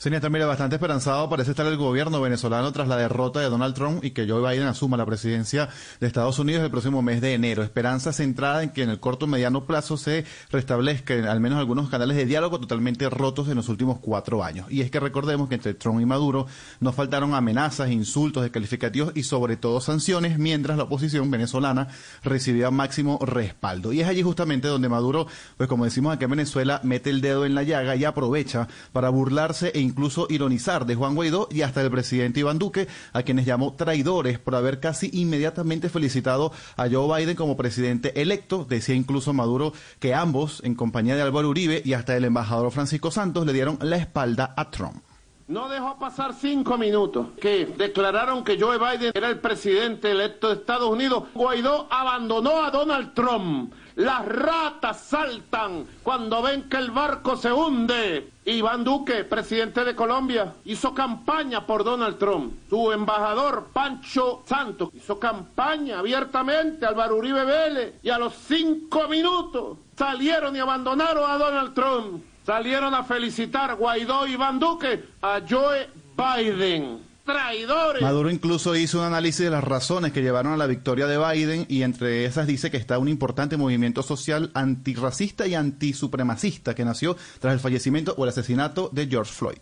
Sí, 0.00 0.10
mira, 0.10 0.46
bastante 0.46 0.76
esperanzado 0.76 1.28
parece 1.28 1.50
estar 1.50 1.66
el 1.66 1.76
gobierno 1.76 2.20
venezolano 2.20 2.70
tras 2.70 2.86
la 2.86 2.96
derrota 2.96 3.40
de 3.40 3.48
Donald 3.48 3.74
Trump 3.74 4.04
y 4.04 4.12
que 4.12 4.28
Joe 4.28 4.48
Biden 4.48 4.68
asuma 4.68 4.96
la 4.96 5.04
presidencia 5.04 5.70
de 5.98 6.06
Estados 6.06 6.38
Unidos 6.38 6.62
el 6.62 6.70
próximo 6.70 7.02
mes 7.02 7.20
de 7.20 7.34
enero. 7.34 7.64
Esperanza 7.64 8.12
centrada 8.12 8.62
en 8.62 8.70
que 8.70 8.84
en 8.84 8.90
el 8.90 9.00
corto 9.00 9.26
y 9.26 9.30
mediano 9.30 9.64
plazo 9.64 9.96
se 9.96 10.24
restablezcan 10.52 11.24
al 11.24 11.40
menos 11.40 11.58
algunos 11.58 11.88
canales 11.88 12.16
de 12.16 12.26
diálogo 12.26 12.60
totalmente 12.60 13.10
rotos 13.10 13.48
en 13.48 13.56
los 13.56 13.68
últimos 13.68 13.98
cuatro 13.98 14.44
años. 14.44 14.70
Y 14.70 14.82
es 14.82 14.90
que 14.92 15.00
recordemos 15.00 15.48
que 15.48 15.56
entre 15.56 15.74
Trump 15.74 16.00
y 16.00 16.06
Maduro 16.06 16.46
nos 16.78 16.94
faltaron 16.94 17.34
amenazas, 17.34 17.90
insultos, 17.90 18.44
descalificativos 18.44 19.10
y 19.16 19.24
sobre 19.24 19.56
todo 19.56 19.80
sanciones, 19.80 20.38
mientras 20.38 20.76
la 20.76 20.84
oposición 20.84 21.28
venezolana 21.28 21.88
recibía 22.22 22.70
máximo 22.70 23.18
respaldo. 23.20 23.92
Y 23.92 24.02
es 24.02 24.06
allí 24.06 24.22
justamente 24.22 24.68
donde 24.68 24.88
Maduro, 24.88 25.26
pues 25.56 25.68
como 25.68 25.86
decimos 25.86 26.14
aquí 26.14 26.22
en 26.22 26.30
Venezuela, 26.30 26.80
mete 26.84 27.10
el 27.10 27.20
dedo 27.20 27.44
en 27.44 27.56
la 27.56 27.64
llaga 27.64 27.96
y 27.96 28.04
aprovecha 28.04 28.68
para 28.92 29.08
burlarse 29.08 29.72
e 29.74 29.87
incluso 29.88 30.26
ironizar 30.30 30.86
de 30.86 30.94
Juan 30.94 31.14
Guaidó 31.14 31.48
y 31.50 31.62
hasta 31.62 31.82
el 31.82 31.90
presidente 31.90 32.40
Iván 32.40 32.58
Duque, 32.58 32.88
a 33.12 33.22
quienes 33.22 33.46
llamó 33.46 33.74
traidores 33.74 34.38
por 34.38 34.54
haber 34.54 34.80
casi 34.80 35.10
inmediatamente 35.12 35.88
felicitado 35.88 36.52
a 36.76 36.88
Joe 36.88 37.18
Biden 37.18 37.36
como 37.36 37.56
presidente 37.56 38.20
electo. 38.20 38.64
Decía 38.68 38.94
incluso 38.94 39.32
Maduro 39.32 39.72
que 39.98 40.14
ambos, 40.14 40.60
en 40.64 40.74
compañía 40.74 41.16
de 41.16 41.22
Álvaro 41.22 41.48
Uribe 41.48 41.82
y 41.84 41.94
hasta 41.94 42.16
el 42.16 42.24
embajador 42.24 42.70
Francisco 42.70 43.10
Santos, 43.10 43.46
le 43.46 43.52
dieron 43.52 43.78
la 43.80 43.96
espalda 43.96 44.54
a 44.56 44.70
Trump. 44.70 45.02
No 45.48 45.66
dejó 45.70 45.98
pasar 45.98 46.34
cinco 46.34 46.76
minutos 46.76 47.28
que 47.40 47.64
declararon 47.64 48.44
que 48.44 48.60
Joe 48.60 48.76
Biden 48.76 49.12
era 49.14 49.30
el 49.30 49.38
presidente 49.38 50.10
electo 50.10 50.48
de 50.48 50.56
Estados 50.56 50.90
Unidos. 50.90 51.24
Guaidó 51.32 51.88
abandonó 51.90 52.62
a 52.62 52.70
Donald 52.70 53.14
Trump. 53.14 53.72
Las 53.98 54.24
ratas 54.26 55.00
saltan 55.00 55.84
cuando 56.04 56.40
ven 56.40 56.68
que 56.68 56.76
el 56.76 56.92
barco 56.92 57.36
se 57.36 57.52
hunde. 57.52 58.30
Iván 58.44 58.84
Duque, 58.84 59.24
presidente 59.24 59.84
de 59.84 59.96
Colombia, 59.96 60.54
hizo 60.66 60.94
campaña 60.94 61.66
por 61.66 61.82
Donald 61.82 62.16
Trump. 62.16 62.54
Su 62.70 62.92
embajador, 62.92 63.70
Pancho 63.72 64.44
Santos, 64.46 64.90
hizo 64.94 65.18
campaña 65.18 65.98
abiertamente 65.98 66.86
al 66.86 67.10
Uribe 67.10 67.44
Vélez. 67.44 67.94
Y 68.04 68.10
a 68.10 68.20
los 68.20 68.34
cinco 68.34 69.08
minutos 69.08 69.78
salieron 69.96 70.54
y 70.54 70.60
abandonaron 70.60 71.28
a 71.28 71.36
Donald 71.36 71.74
Trump. 71.74 72.22
Salieron 72.46 72.94
a 72.94 73.02
felicitar 73.02 73.74
Guaidó 73.74 74.28
y 74.28 74.34
Iván 74.34 74.60
Duque 74.60 75.06
a 75.22 75.40
Joe 75.40 75.90
Biden 76.16 77.07
traidores. 77.28 78.00
Maduro 78.00 78.30
incluso 78.30 78.74
hizo 78.74 79.00
un 79.00 79.04
análisis 79.04 79.44
de 79.44 79.50
las 79.50 79.62
razones 79.62 80.12
que 80.12 80.22
llevaron 80.22 80.54
a 80.54 80.56
la 80.56 80.66
victoria 80.66 81.06
de 81.06 81.18
Biden 81.18 81.66
y 81.68 81.82
entre 81.82 82.24
esas 82.24 82.46
dice 82.46 82.70
que 82.70 82.78
está 82.78 82.98
un 82.98 83.08
importante 83.08 83.58
movimiento 83.58 84.02
social 84.02 84.50
antirracista 84.54 85.46
y 85.46 85.54
antisupremacista 85.54 86.74
que 86.74 86.86
nació 86.86 87.16
tras 87.38 87.52
el 87.52 87.60
fallecimiento 87.60 88.14
o 88.16 88.24
el 88.24 88.30
asesinato 88.30 88.88
de 88.92 89.06
George 89.06 89.30
Floyd. 89.30 89.58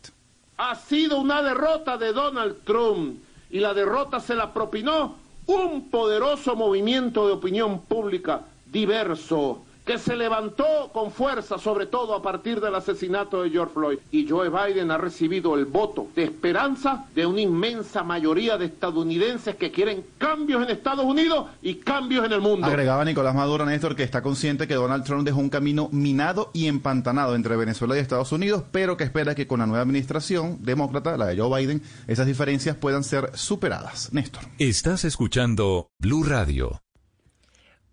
Ha 0.58 0.76
sido 0.76 1.18
una 1.18 1.42
derrota 1.42 1.98
de 1.98 2.12
Donald 2.12 2.58
Trump 2.64 3.18
y 3.50 3.58
la 3.58 3.74
derrota 3.74 4.20
se 4.20 4.36
la 4.36 4.54
propinó 4.54 5.16
un 5.46 5.90
poderoso 5.90 6.54
movimiento 6.54 7.26
de 7.26 7.32
opinión 7.32 7.80
pública 7.80 8.42
diverso, 8.70 9.64
que 9.86 9.98
se 9.98 10.16
levantó 10.16 10.90
con 10.92 11.12
fuerza, 11.12 11.58
sobre 11.58 11.86
todo 11.86 12.14
a 12.14 12.20
partir 12.20 12.60
del 12.60 12.74
asesinato 12.74 13.42
de 13.42 13.50
George 13.50 13.72
Floyd. 13.72 13.98
Y 14.10 14.28
Joe 14.28 14.50
Biden 14.50 14.90
ha 14.90 14.98
recibido 14.98 15.54
el 15.54 15.64
voto 15.64 16.08
de 16.16 16.24
esperanza 16.24 17.06
de 17.14 17.24
una 17.24 17.40
inmensa 17.40 18.02
mayoría 18.02 18.58
de 18.58 18.66
estadounidenses 18.66 19.54
que 19.54 19.70
quieren 19.70 20.04
cambios 20.18 20.64
en 20.64 20.70
Estados 20.70 21.04
Unidos 21.04 21.46
y 21.62 21.76
cambios 21.76 22.26
en 22.26 22.32
el 22.32 22.40
mundo. 22.40 22.66
Agregaba 22.66 23.04
Nicolás 23.04 23.36
Maduro, 23.36 23.64
Néstor, 23.64 23.94
que 23.94 24.02
está 24.02 24.22
consciente 24.22 24.66
que 24.66 24.74
Donald 24.74 25.04
Trump 25.04 25.24
dejó 25.24 25.38
un 25.38 25.50
camino 25.50 25.88
minado 25.92 26.50
y 26.52 26.66
empantanado 26.66 27.36
entre 27.36 27.54
Venezuela 27.54 27.96
y 27.96 28.00
Estados 28.00 28.32
Unidos, 28.32 28.64
pero 28.72 28.96
que 28.96 29.04
espera 29.04 29.36
que 29.36 29.46
con 29.46 29.60
la 29.60 29.66
nueva 29.66 29.82
administración 29.82 30.58
demócrata, 30.62 31.16
la 31.16 31.26
de 31.26 31.38
Joe 31.38 31.60
Biden, 31.60 31.80
esas 32.08 32.26
diferencias 32.26 32.76
puedan 32.76 33.04
ser 33.04 33.30
superadas. 33.34 34.12
Néstor. 34.12 34.42
Estás 34.58 35.04
escuchando 35.04 35.90
Blue 36.00 36.24
Radio. 36.24 36.80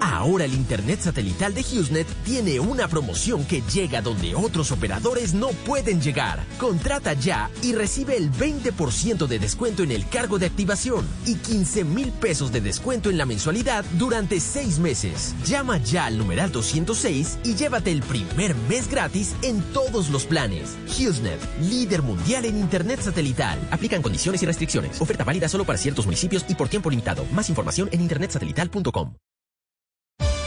Ahora 0.00 0.44
el 0.44 0.54
Internet 0.54 1.00
satelital 1.00 1.54
de 1.54 1.62
HughesNet 1.62 2.06
tiene 2.24 2.60
una 2.60 2.88
promoción 2.88 3.44
que 3.44 3.62
llega 3.62 4.02
donde 4.02 4.34
otros 4.34 4.70
operadores 4.70 5.34
no 5.34 5.48
pueden 5.66 6.00
llegar. 6.00 6.44
Contrata 6.58 7.12
ya 7.14 7.50
y 7.62 7.72
recibe 7.74 8.16
el 8.16 8.30
20% 8.32 9.26
de 9.26 9.38
descuento 9.38 9.82
en 9.82 9.92
el 9.92 10.08
cargo 10.08 10.38
de 10.38 10.46
activación 10.46 11.06
y 11.26 11.36
15 11.36 11.84
mil 11.84 12.12
pesos 12.12 12.52
de 12.52 12.60
descuento 12.60 13.10
en 13.10 13.18
la 13.18 13.26
mensualidad 13.26 13.84
durante 13.98 14.40
seis 14.40 14.78
meses. 14.78 15.34
Llama 15.44 15.78
ya 15.78 16.06
al 16.06 16.18
numeral 16.18 16.52
206 16.52 17.38
y 17.44 17.54
llévate 17.54 17.90
el 17.90 18.02
primer 18.02 18.54
mes 18.68 18.90
gratis 18.90 19.34
en 19.42 19.62
todos 19.72 20.10
los 20.10 20.24
planes. 20.24 20.76
HughesNet, 20.86 21.40
líder 21.60 22.02
mundial 22.02 22.44
en 22.44 22.58
Internet 22.58 23.00
satelital. 23.02 23.58
Aplican 23.70 24.02
condiciones 24.02 24.42
y 24.42 24.46
restricciones. 24.46 25.00
Oferta 25.00 25.24
válida 25.24 25.48
solo 25.48 25.64
para 25.64 25.78
ciertos 25.78 26.04
municipios 26.04 26.44
y 26.48 26.54
por 26.54 26.68
tiempo 26.68 26.90
limitado. 26.90 27.24
Más 27.32 27.48
información 27.48 27.88
en 27.92 28.00
internetsatelital.com. 28.02 29.14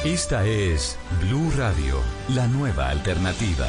Esta 0.06 0.48
es 0.48 0.98
Blue 1.22 1.52
Radio, 1.56 1.98
la 2.34 2.48
nueva 2.48 2.90
alternativa. 2.90 3.68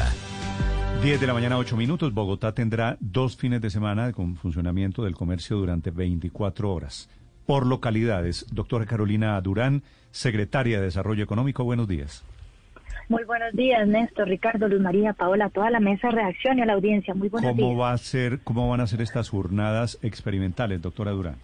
10 1.03 1.21
de 1.21 1.27
la 1.27 1.33
mañana, 1.35 1.59
8 1.59 1.77
minutos. 1.77 2.11
Bogotá 2.11 2.55
tendrá 2.55 2.97
dos 2.99 3.37
fines 3.37 3.61
de 3.61 3.69
semana 3.69 4.11
con 4.13 4.35
funcionamiento 4.35 5.03
del 5.03 5.13
comercio 5.13 5.57
durante 5.57 5.91
24 5.91 6.73
horas. 6.73 7.07
Por 7.45 7.67
localidades, 7.67 8.47
doctora 8.51 8.87
Carolina 8.87 9.39
Durán, 9.41 9.83
secretaria 10.09 10.79
de 10.79 10.85
Desarrollo 10.85 11.23
Económico, 11.23 11.65
buenos 11.65 11.87
días. 11.87 12.25
Muy 13.09 13.25
buenos 13.25 13.53
días, 13.53 13.87
Néstor, 13.87 14.27
Ricardo, 14.27 14.67
Luz 14.67 14.81
María, 14.81 15.13
Paola, 15.13 15.51
toda 15.51 15.69
la 15.69 15.79
mesa 15.79 16.07
de 16.07 16.15
reacción 16.15 16.57
y 16.57 16.63
a 16.63 16.65
la 16.65 16.73
audiencia. 16.73 17.13
Muy 17.13 17.29
buenos 17.29 17.51
¿Cómo 17.51 17.67
días. 17.67 17.79
Va 17.79 17.91
a 17.91 17.97
ser, 17.99 18.39
¿Cómo 18.43 18.67
van 18.67 18.81
a 18.81 18.87
ser 18.87 19.03
estas 19.03 19.29
jornadas 19.29 19.99
experimentales, 20.01 20.81
doctora 20.81 21.11
Durán? 21.11 21.35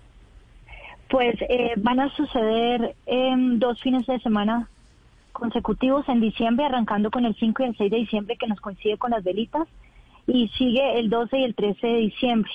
Pues 1.11 1.35
eh, 1.48 1.74
van 1.77 2.00
a 2.00 2.09
suceder 2.16 2.95
en 3.06 3.59
dos 3.59 3.80
fines 3.84 4.08
de 4.08 4.19
semana 4.22 4.68
consecutivos 5.40 6.08
en 6.09 6.22
diciembre, 6.22 6.66
arrancando 6.66 7.09
con 7.09 7.26
el 7.26 7.35
5 7.35 7.64
y 7.64 7.66
el 7.68 7.77
6 7.77 7.92
de 7.92 7.98
diciembre 7.98 8.38
que 8.38 8.48
nos 8.48 8.61
coincide 8.61 8.98
con 8.98 9.11
las 9.11 9.24
velitas 9.24 9.68
y 10.27 10.50
sigue 10.50 11.00
el 11.00 11.09
12 11.09 11.40
y 11.40 11.43
el 11.43 11.56
13 11.56 11.88
de 11.88 11.98
diciembre. 11.98 12.51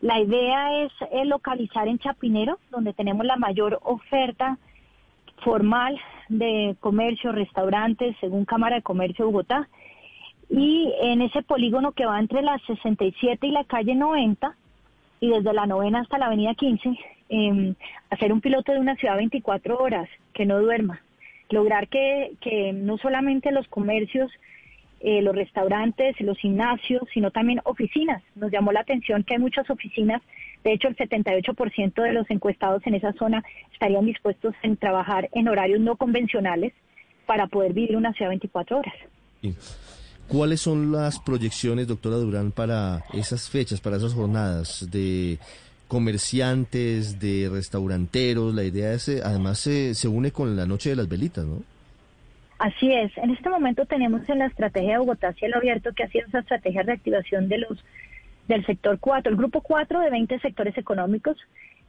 La 0.00 0.20
idea 0.20 0.82
es 0.82 0.92
eh, 1.10 1.24
localizar 1.24 1.88
en 1.88 1.98
Chapinero, 1.98 2.58
donde 2.70 2.92
tenemos 2.92 3.24
la 3.24 3.36
mayor 3.36 3.80
oferta 3.82 4.58
formal 5.42 5.98
de 6.28 6.76
comercio, 6.80 7.32
restaurantes, 7.32 8.16
según 8.20 8.44
Cámara 8.44 8.76
de 8.76 8.82
Comercio 8.82 9.24
de 9.24 9.32
Bogotá, 9.32 9.68
y 10.50 10.92
en 11.00 11.22
ese 11.22 11.42
polígono 11.42 11.92
que 11.92 12.06
va 12.06 12.20
entre 12.20 12.42
la 12.42 12.58
67 12.66 13.46
y 13.46 13.50
la 13.50 13.64
calle 13.64 13.94
90 13.94 14.54
y 15.20 15.30
desde 15.30 15.52
la 15.52 15.66
novena 15.66 16.00
hasta 16.00 16.18
la 16.18 16.26
avenida 16.26 16.54
15, 16.54 16.96
em, 17.28 17.74
hacer 18.10 18.32
un 18.32 18.40
piloto 18.40 18.72
de 18.72 18.78
una 18.78 18.96
ciudad 18.96 19.16
24 19.16 19.78
horas, 19.78 20.08
que 20.34 20.46
no 20.46 20.60
duerma, 20.60 21.00
lograr 21.50 21.88
que, 21.88 22.72
no 22.74 22.98
solamente 22.98 23.52
los 23.52 23.66
comercios, 23.68 24.30
eh, 25.00 25.22
los 25.22 25.34
restaurantes, 25.34 26.18
los 26.20 26.38
gimnasios, 26.38 27.02
sino 27.12 27.30
también 27.30 27.60
oficinas. 27.64 28.22
Nos 28.34 28.50
llamó 28.50 28.72
la 28.72 28.80
atención 28.80 29.22
que 29.22 29.34
hay 29.34 29.40
muchas 29.40 29.68
oficinas, 29.70 30.22
de 30.64 30.72
hecho 30.72 30.88
el 30.88 30.96
78% 30.96 32.02
de 32.02 32.12
los 32.12 32.28
encuestados 32.30 32.84
en 32.86 32.94
esa 32.94 33.12
zona 33.12 33.44
estarían 33.72 34.06
dispuestos 34.06 34.54
en 34.62 34.76
trabajar 34.76 35.28
en 35.32 35.48
horarios 35.48 35.80
no 35.80 35.96
convencionales 35.96 36.72
para 37.26 37.46
poder 37.46 37.72
vivir 37.72 37.96
una 37.96 38.12
ciudad 38.14 38.30
24 38.30 38.78
horas. 38.78 38.94
¿Cuáles 40.28 40.60
son 40.60 40.90
las 40.90 41.20
proyecciones, 41.20 41.86
doctora 41.86 42.16
Durán, 42.16 42.50
para 42.50 43.04
esas 43.12 43.48
fechas, 43.48 43.80
para 43.80 43.96
esas 43.96 44.14
jornadas 44.14 44.88
de 44.90 45.38
comerciantes, 45.88 47.20
de 47.20 47.48
restauranteros? 47.50 48.54
La 48.54 48.64
idea 48.64 48.92
es, 48.92 49.08
eh, 49.08 49.20
además, 49.24 49.58
se, 49.58 49.94
se 49.94 50.08
une 50.08 50.32
con 50.32 50.56
la 50.56 50.66
Noche 50.66 50.90
de 50.90 50.96
las 50.96 51.08
Velitas, 51.08 51.44
¿no? 51.44 51.62
Así 52.58 52.90
es. 52.90 53.16
En 53.18 53.30
este 53.30 53.50
momento 53.50 53.84
tenemos 53.84 54.26
en 54.28 54.38
la 54.38 54.46
estrategia 54.46 54.92
de 54.92 54.98
Bogotá 54.98 55.32
Cielo 55.34 55.58
Abierto, 55.58 55.92
que 55.92 56.04
ha 56.04 56.08
sido 56.08 56.26
esa 56.26 56.38
estrategia 56.38 56.80
de 56.80 56.86
reactivación 56.86 57.48
de 57.48 57.58
los 57.58 57.84
del 58.48 58.64
sector 58.64 58.98
4, 59.00 59.30
el 59.30 59.36
grupo 59.36 59.60
4 59.60 60.00
de 60.00 60.10
20 60.10 60.38
sectores 60.38 60.78
económicos, 60.78 61.36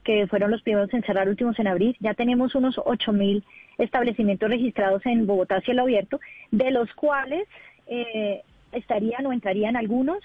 que 0.03 0.25
fueron 0.27 0.51
los 0.51 0.61
primeros 0.63 0.91
en 0.93 1.03
cerrar 1.03 1.29
últimos 1.29 1.57
en 1.59 1.67
abril. 1.67 1.95
Ya 1.99 2.13
tenemos 2.15 2.55
unos 2.55 2.79
8 2.83 3.13
mil 3.13 3.43
establecimientos 3.77 4.49
registrados 4.49 5.05
en 5.05 5.27
Bogotá 5.27 5.61
Cielo 5.61 5.83
Abierto, 5.83 6.19
de 6.51 6.71
los 6.71 6.91
cuales 6.93 7.47
eh, 7.87 8.41
estarían 8.71 9.25
o 9.25 9.33
entrarían 9.33 9.75
algunos 9.75 10.19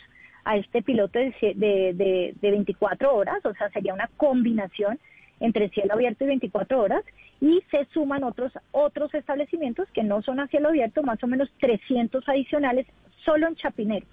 a 0.44 0.56
este 0.56 0.82
piloto 0.82 1.18
de, 1.18 1.32
de, 1.54 2.34
de, 2.40 2.50
24 2.50 3.14
horas, 3.14 3.44
o 3.44 3.54
sea, 3.54 3.70
sería 3.70 3.94
una 3.94 4.08
combinación 4.16 4.98
entre 5.40 5.68
cielo 5.70 5.94
abierto 5.94 6.24
y 6.24 6.28
24 6.28 6.80
horas, 6.80 7.04
y 7.40 7.62
se 7.70 7.84
suman 7.86 8.22
otros, 8.22 8.52
otros 8.70 9.12
establecimientos 9.14 9.88
que 9.90 10.04
no 10.04 10.22
son 10.22 10.38
a 10.38 10.46
cielo 10.46 10.68
abierto, 10.68 11.02
más 11.02 11.22
o 11.24 11.26
menos 11.26 11.50
300 11.60 12.28
adicionales 12.28 12.86
solo 13.24 13.48
en 13.48 13.56
Chapinero. 13.56 14.06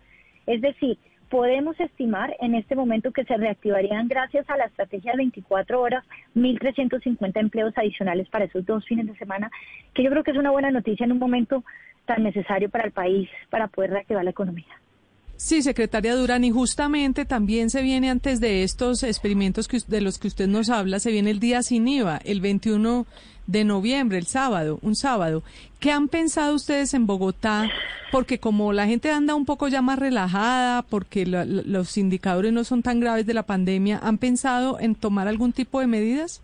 Es 0.48 0.61
decir, 0.61 0.98
podemos 1.30 1.80
estimar 1.80 2.35
en 2.40 2.56
este 2.56 2.75
momento 2.75 3.11
que 3.11 3.24
se 3.24 3.38
reactivarían 3.38 4.08
gracias 4.08 4.49
a 4.49 4.58
la 4.58 4.66
estrategia 4.66 5.11
de 5.11 5.17
24 5.17 5.80
horas 5.80 6.03
1.350 6.35 7.40
empleos 7.40 7.74
adicionales 7.77 8.27
para 8.30 8.45
esos 8.45 8.66
dos 8.66 8.83
fines 8.85 9.06
de 9.06 9.16
semana, 9.16 9.51
que 9.93 10.03
yo 10.03 10.09
creo 10.09 10.24
que 10.24 10.32
es 10.32 10.38
una 10.38 10.51
buena 10.51 10.72
noticia 10.72 11.03
en 11.06 11.11
un 11.11 11.19
momento 11.19 11.64
tan 12.06 12.24
necesario 12.24 12.69
para 12.69 12.85
el 12.85 12.91
país 12.91 13.30
para 13.51 13.67
poder 13.67 13.91
reactivar 13.91 14.24
la 14.24 14.32
economía. 14.32 14.80
Sí, 15.40 15.61
secretaria 15.61 16.16
Durán, 16.16 16.43
y 16.43 16.51
justamente 16.51 17.24
también 17.24 17.69
se 17.69 17.82
viene 17.82 18.09
antes 18.09 18.42
de 18.42 18.64
estos 18.64 19.03
experimentos 19.03 19.69
que, 19.69 19.77
de 19.88 20.01
los 20.01 20.19
que 20.19 20.27
usted 20.27 20.50
nos 20.50 20.69
habla, 20.69 21.00
se 21.00 21.11
viene 21.11 21.32
el 21.32 21.40
día 21.40 21.64
sin 21.64 21.88
IVA, 21.88 22.18
el 22.26 22.42
21 22.42 23.06
de 23.48 23.64
noviembre, 23.64 24.18
el 24.18 24.26
sábado, 24.26 24.80
un 24.82 24.98
sábado. 24.98 25.42
¿Qué 25.80 25.93
han 25.93 26.09
pensado 26.09 26.53
ustedes 26.53 26.93
en 26.93 27.08
Bogotá? 27.08 27.69
Porque 28.11 28.40
como 28.40 28.74
la 28.74 28.85
gente 28.85 29.11
anda 29.11 29.34
un 29.34 29.45
poco 29.45 29.69
ya 29.69 29.82
más 29.82 29.98
relajada, 29.98 30.82
porque 30.82 31.26
los 31.26 31.98
indicadores 31.98 32.51
no 32.51 32.66
son 32.66 32.84
tan 32.84 33.00
graves 33.00 33.26
de 33.26 33.34
la 33.34 33.43
pandemia, 33.43 33.98
¿han 34.03 34.18
pensado 34.18 34.77
en 34.82 34.93
tomar 34.93 35.30
algún 35.30 35.53
tipo 35.53 35.80
de 35.80 35.88
medidas? 35.88 36.43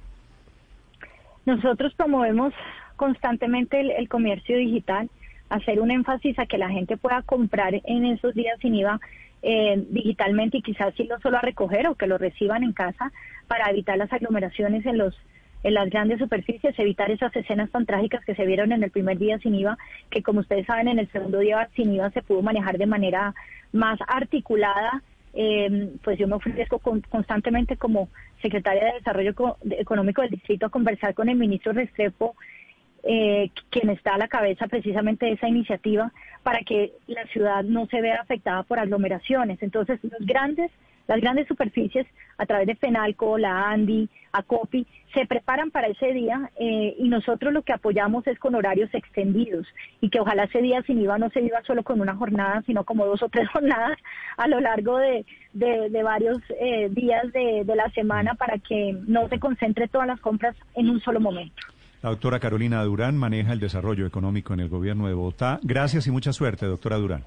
Nosotros 1.46 1.94
promovemos 1.96 2.54
constantemente 2.96 3.82
el 3.98 4.08
comercio 4.08 4.58
digital 4.58 5.10
hacer 5.50 5.80
un 5.80 5.92
énfasis 5.92 6.38
a 6.40 6.46
que 6.46 6.58
la 6.58 6.70
gente 6.70 6.98
pueda 6.98 7.22
comprar 7.22 7.80
en 7.84 8.06
esos 8.06 8.34
días 8.34 8.58
sin 8.62 8.76
IVA 8.76 9.00
eh, 9.42 9.84
digitalmente 9.90 10.58
y 10.58 10.62
quizás 10.62 11.00
irlo 11.00 11.20
solo 11.20 11.38
a 11.38 11.42
recoger 11.42 11.88
o 11.88 11.96
que 11.96 12.08
lo 12.08 12.18
reciban 12.18 12.64
en 12.64 12.74
casa 12.74 13.12
para 13.48 13.70
evitar 13.70 13.98
las 13.98 14.12
aglomeraciones 14.12 14.86
en 14.86 14.98
los 14.98 15.16
en 15.64 15.74
las 15.74 15.90
grandes 15.90 16.20
superficies, 16.20 16.78
evitar 16.78 17.10
esas 17.10 17.36
escenas 17.36 17.72
tan 17.72 17.88
trágicas 17.88 18.24
que 18.24 18.36
se 18.36 18.46
vieron 18.46 18.72
en 18.72 18.84
el 18.84 18.92
primer 18.92 19.18
día 19.18 19.40
sin 19.40 19.56
IVA, 19.56 19.80
que 20.12 20.22
como 20.22 20.42
ustedes 20.42 20.68
saben 20.68 20.88
en 20.88 21.00
el 21.00 21.12
segundo 21.12 21.40
día 21.40 21.68
sin 21.76 21.92
IVA 21.92 22.12
se 22.12 22.22
pudo 22.22 22.44
manejar 22.44 22.78
de 22.78 22.86
manera 22.86 23.34
más 23.72 23.98
articulada. 24.08 25.02
Eh, 25.34 25.90
pues 26.04 26.20
yo 26.20 26.28
me 26.28 26.36
ofrezco 26.36 26.80
constantemente 27.10 27.78
como 27.78 28.10
secretaria 28.44 28.86
de 28.86 28.94
Desarrollo 28.94 29.58
Económico 29.72 30.22
del 30.22 30.30
Distrito 30.30 30.68
a 30.68 30.70
conversar 30.70 31.16
con 31.16 31.30
el 31.30 31.36
ministro 31.36 31.74
Restrepo 31.74 32.36
eh, 33.08 33.52
quien 33.70 33.92
está 33.92 34.16
a 34.16 34.18
la 34.18 34.28
cabeza 34.28 34.68
precisamente 34.68 35.28
de 35.28 35.34
esa 35.34 35.48
iniciativa 35.48 36.12
para 36.42 36.62
que 36.62 36.94
la 37.06 37.24
ciudad 37.28 37.64
no 37.64 37.86
se 37.86 38.02
vea 38.02 38.20
afectada 38.20 38.64
por 38.64 38.80
aglomeraciones. 38.80 39.62
Entonces, 39.62 40.00
los 40.04 40.26
grandes, 40.26 40.72
las 41.08 41.22
grandes 41.22 41.48
superficies, 41.48 42.08
a 42.40 42.48
través 42.48 42.66
de 42.66 42.76
FENALCO, 42.76 43.38
la 43.38 43.70
ANDI, 43.70 44.10
ACOPI, 44.32 44.88
se 45.14 45.28
preparan 45.28 45.70
para 45.70 45.88
ese 45.88 46.14
día 46.14 46.50
eh, 46.60 46.96
y 46.98 47.08
nosotros 47.08 47.54
lo 47.54 47.62
que 47.62 47.74
apoyamos 47.74 48.26
es 48.26 48.40
con 48.40 48.56
horarios 48.56 48.92
extendidos 48.94 49.68
y 50.02 50.10
que 50.10 50.20
ojalá 50.20 50.46
ese 50.46 50.64
día 50.64 50.82
sin 50.82 51.00
IVA 51.00 51.20
no 51.20 51.30
se 51.30 51.42
viva 51.42 51.62
solo 51.62 51.84
con 51.84 52.02
una 52.02 52.16
jornada, 52.16 52.64
sino 52.66 52.84
como 52.86 53.06
dos 53.06 53.22
o 53.22 53.30
tres 53.30 53.48
jornadas 53.54 54.00
a 54.38 54.48
lo 54.48 54.60
largo 54.60 54.98
de, 54.98 55.26
de, 55.54 56.04
varios 56.04 56.40
eh, 56.60 56.90
días 56.90 57.32
de 57.32 57.76
la 57.76 57.90
semana 57.92 58.34
para 58.34 58.58
que 58.58 58.98
no 59.08 59.30
se 59.30 59.40
concentre 59.40 59.88
todas 59.88 60.08
las 60.08 60.20
compras 60.20 60.56
en 60.74 60.90
un 60.90 61.00
solo 61.02 61.20
momento. 61.20 61.75
La 62.06 62.12
doctora 62.12 62.40
Carolina 62.40 62.84
Durán 62.84 63.18
maneja 63.18 63.52
el 63.52 63.60
desarrollo 63.60 64.06
económico 64.06 64.54
en 64.54 64.60
el 64.60 64.70
gobierno 64.70 65.08
de 65.08 65.16
Bogotá. 65.16 65.60
Gracias 65.64 66.06
y 66.06 66.12
mucha 66.12 66.34
suerte, 66.34 66.68
doctora 66.68 66.98
Durán. 66.98 67.24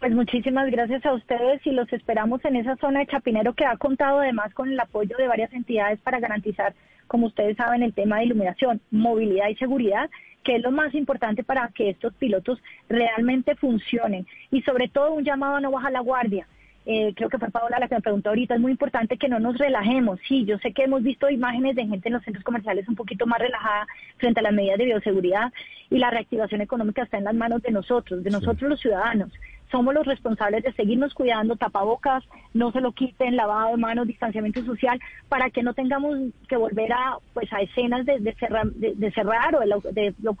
Pues 0.00 0.12
muchísimas 0.12 0.70
gracias 0.70 1.06
a 1.06 1.14
ustedes 1.14 1.66
y 1.66 1.70
los 1.70 1.90
esperamos 1.90 2.44
en 2.44 2.56
esa 2.56 2.76
zona 2.76 3.00
de 3.00 3.06
Chapinero 3.06 3.54
que 3.54 3.64
ha 3.64 3.78
contado 3.78 4.20
además 4.20 4.52
con 4.52 4.68
el 4.68 4.78
apoyo 4.78 5.16
de 5.16 5.28
varias 5.28 5.50
entidades 5.54 5.98
para 6.00 6.20
garantizar, 6.20 6.74
como 7.06 7.28
ustedes 7.28 7.56
saben, 7.56 7.82
el 7.82 7.94
tema 7.94 8.18
de 8.18 8.26
iluminación, 8.26 8.82
movilidad 8.90 9.48
y 9.48 9.56
seguridad, 9.56 10.10
que 10.42 10.56
es 10.56 10.62
lo 10.62 10.70
más 10.70 10.94
importante 10.94 11.42
para 11.42 11.66
que 11.68 11.88
estos 11.88 12.12
pilotos 12.16 12.62
realmente 12.90 13.54
funcionen. 13.54 14.26
Y 14.50 14.60
sobre 14.60 14.88
todo 14.88 15.14
un 15.14 15.24
llamado 15.24 15.56
a 15.56 15.60
no 15.62 15.70
bajar 15.70 15.92
la 15.92 16.00
guardia 16.00 16.46
eh, 16.86 17.14
creo 17.16 17.30
que 17.30 17.38
fue 17.38 17.50
Paola 17.50 17.78
la 17.78 17.88
que 17.88 17.94
me 17.94 18.02
preguntó 18.02 18.28
ahorita, 18.28 18.54
es 18.54 18.60
muy 18.60 18.72
importante 18.72 19.16
que 19.16 19.28
no 19.28 19.38
nos 19.38 19.56
relajemos. 19.56 20.20
Sí, 20.28 20.44
yo 20.44 20.58
sé 20.58 20.72
que 20.72 20.84
hemos 20.84 21.02
visto 21.02 21.30
imágenes 21.30 21.76
de 21.76 21.86
gente 21.86 22.08
en 22.08 22.14
los 22.14 22.24
centros 22.24 22.44
comerciales 22.44 22.86
un 22.88 22.94
poquito 22.94 23.26
más 23.26 23.38
relajada 23.38 23.86
frente 24.18 24.40
a 24.40 24.42
las 24.42 24.52
medidas 24.52 24.78
de 24.78 24.84
bioseguridad 24.86 25.52
y 25.90 25.98
la 25.98 26.10
reactivación 26.10 26.60
económica 26.60 27.02
está 27.02 27.18
en 27.18 27.24
las 27.24 27.34
manos 27.34 27.62
de 27.62 27.70
nosotros, 27.70 28.22
de 28.22 28.30
nosotros 28.30 28.68
los 28.68 28.80
ciudadanos. 28.80 29.30
Somos 29.70 29.94
los 29.94 30.06
responsables 30.06 30.62
de 30.62 30.72
seguirnos 30.74 31.14
cuidando, 31.14 31.56
tapabocas, 31.56 32.22
no 32.52 32.70
se 32.70 32.80
lo 32.80 32.92
quiten, 32.92 33.34
lavado 33.34 33.70
de 33.70 33.76
manos, 33.78 34.06
distanciamiento 34.06 34.64
social, 34.64 35.00
para 35.28 35.50
que 35.50 35.62
no 35.62 35.74
tengamos 35.74 36.16
que 36.48 36.56
volver 36.56 36.92
a 36.92 37.16
pues 37.32 37.52
a 37.52 37.60
escenas 37.60 38.06
de, 38.06 38.34
cerrar, 38.38 38.66
de, 38.66 39.10
cerrar 39.10 39.56
o 39.56 39.60
de, 39.60 40.14
de 40.16 40.34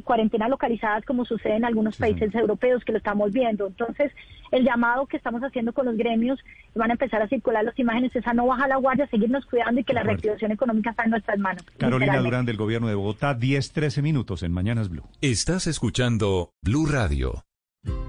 cuarentenas 0.00 0.48
localizadas 0.48 1.04
como 1.04 1.24
sucede 1.24 1.56
en 1.56 1.64
algunos 1.64 1.96
países 1.96 2.34
europeos 2.34 2.84
que 2.84 2.92
lo 2.92 2.98
estamos 2.98 3.32
viendo. 3.32 3.66
Entonces, 3.66 4.12
el 4.50 4.64
llamado 4.64 5.06
que 5.06 5.16
estamos 5.16 5.42
haciendo 5.42 5.72
con 5.72 5.86
los 5.86 5.96
gremios, 5.96 6.38
van 6.74 6.90
a 6.90 6.94
empezar 6.94 7.20
a 7.20 7.28
circular 7.28 7.64
las 7.64 7.78
imágenes, 7.78 8.14
esa 8.16 8.32
no 8.32 8.46
baja 8.46 8.68
la 8.68 8.76
guardia, 8.76 9.06
seguirnos 9.08 9.44
cuidando 9.46 9.80
y 9.80 9.84
que 9.84 9.92
la 9.92 10.02
reactivación 10.02 10.52
económica 10.52 10.90
está 10.90 11.04
en 11.04 11.10
nuestras 11.10 11.38
manos. 11.38 11.64
Carolina 11.76 12.18
Durán 12.18 12.46
del 12.46 12.56
Gobierno 12.56 12.88
de 12.88 12.94
Bogotá, 12.94 13.38
10-13 13.38 14.02
minutos 14.02 14.42
en 14.42 14.52
Mañanas 14.52 14.88
Blue. 14.88 15.04
Estás 15.20 15.66
escuchando 15.66 16.50
Blue 16.62 16.86
Radio. 16.86 17.44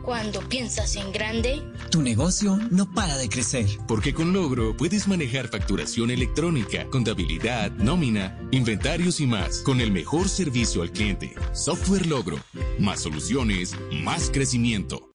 Cuando 0.03 0.41
piensas 0.49 0.97
en 0.97 1.13
grande, 1.13 1.61
tu 1.89 2.01
negocio 2.01 2.57
no 2.69 2.91
para 2.91 3.15
de 3.17 3.29
crecer. 3.29 3.65
Porque 3.87 4.13
con 4.13 4.33
Logro 4.33 4.75
puedes 4.75 5.07
manejar 5.07 5.47
facturación 5.47 6.11
electrónica, 6.11 6.85
contabilidad, 6.89 7.71
nómina, 7.71 8.37
inventarios 8.51 9.21
y 9.21 9.27
más 9.27 9.59
con 9.59 9.79
el 9.79 9.91
mejor 9.91 10.27
servicio 10.27 10.81
al 10.81 10.91
cliente. 10.91 11.33
Software 11.53 12.05
Logro. 12.05 12.37
Más 12.79 12.99
soluciones, 12.99 13.77
más 14.03 14.29
crecimiento. 14.29 15.12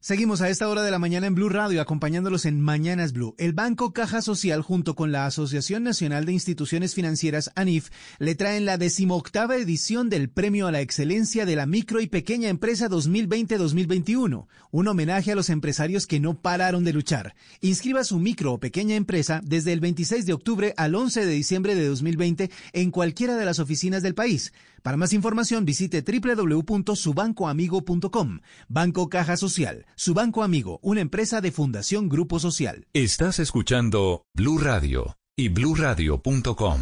Seguimos 0.00 0.42
a 0.42 0.48
esta 0.48 0.68
hora 0.68 0.84
de 0.84 0.92
la 0.92 1.00
mañana 1.00 1.26
en 1.26 1.34
Blue 1.34 1.48
Radio 1.48 1.80
acompañándolos 1.80 2.44
en 2.44 2.60
Mañanas 2.60 3.12
Blue. 3.12 3.34
El 3.36 3.52
Banco 3.52 3.92
Caja 3.92 4.22
Social 4.22 4.62
junto 4.62 4.94
con 4.94 5.10
la 5.10 5.26
Asociación 5.26 5.82
Nacional 5.82 6.24
de 6.24 6.32
Instituciones 6.32 6.94
Financieras 6.94 7.50
ANIF 7.56 7.90
le 8.20 8.36
traen 8.36 8.64
la 8.64 8.78
decimoctava 8.78 9.56
edición 9.56 10.08
del 10.08 10.30
Premio 10.30 10.68
a 10.68 10.72
la 10.72 10.82
Excelencia 10.82 11.44
de 11.46 11.56
la 11.56 11.66
Micro 11.66 12.00
y 12.00 12.06
Pequeña 12.06 12.48
Empresa 12.48 12.88
2020-2021, 12.88 14.46
un 14.70 14.88
homenaje 14.88 15.32
a 15.32 15.34
los 15.34 15.50
empresarios 15.50 16.06
que 16.06 16.20
no 16.20 16.40
pararon 16.40 16.84
de 16.84 16.92
luchar. 16.92 17.34
Inscriba 17.60 18.04
su 18.04 18.20
micro 18.20 18.52
o 18.52 18.60
pequeña 18.60 18.94
empresa 18.94 19.40
desde 19.42 19.72
el 19.72 19.80
26 19.80 20.26
de 20.26 20.32
octubre 20.32 20.74
al 20.76 20.94
11 20.94 21.26
de 21.26 21.32
diciembre 21.32 21.74
de 21.74 21.88
2020 21.88 22.52
en 22.72 22.92
cualquiera 22.92 23.34
de 23.34 23.44
las 23.44 23.58
oficinas 23.58 24.04
del 24.04 24.14
país. 24.14 24.52
Para 24.82 24.96
más 24.96 25.12
información 25.12 25.64
visite 25.64 26.02
www.subancoamigo.com. 26.02 28.40
Banco 28.68 29.08
Caja 29.08 29.36
Social, 29.36 29.86
su 29.94 30.14
banco 30.14 30.42
amigo, 30.42 30.78
una 30.82 31.00
empresa 31.00 31.40
de 31.40 31.52
Fundación 31.52 32.08
Grupo 32.08 32.38
Social. 32.38 32.86
Estás 32.92 33.38
escuchando 33.38 34.26
Blue 34.34 34.58
Radio 34.58 35.16
y 35.36 35.48
bluradio.com. 35.48 36.80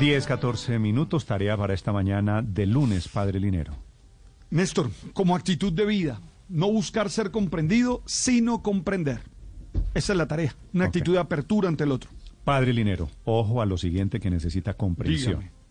10, 0.00 0.26
14 0.26 0.78
minutos, 0.78 1.26
tarea 1.26 1.56
para 1.56 1.74
esta 1.74 1.92
mañana 1.92 2.42
de 2.42 2.66
lunes, 2.66 3.08
Padre 3.08 3.38
Linero. 3.38 3.76
Néstor, 4.50 4.90
como 5.12 5.36
actitud 5.36 5.72
de 5.72 5.86
vida, 5.86 6.20
No 6.48 6.70
buscar 6.70 7.08
ser 7.08 7.30
comprendido, 7.30 8.02
sino 8.04 8.62
comprender. 8.62 9.22
Esa 9.94 10.12
es 10.12 10.18
la 10.18 10.28
tarea. 10.28 10.54
Una 10.74 10.84
actitud 10.84 11.14
de 11.14 11.18
apertura 11.18 11.68
ante 11.68 11.84
el 11.84 11.92
otro. 11.92 12.10
Padre 12.44 12.74
Linero, 12.74 13.08
ojo 13.24 13.62
a 13.62 13.66
lo 13.66 13.78
siguiente 13.78 14.20
que 14.20 14.28
necesita 14.28 14.74
comprensión. 14.74 15.40
Dígame. 15.40 15.61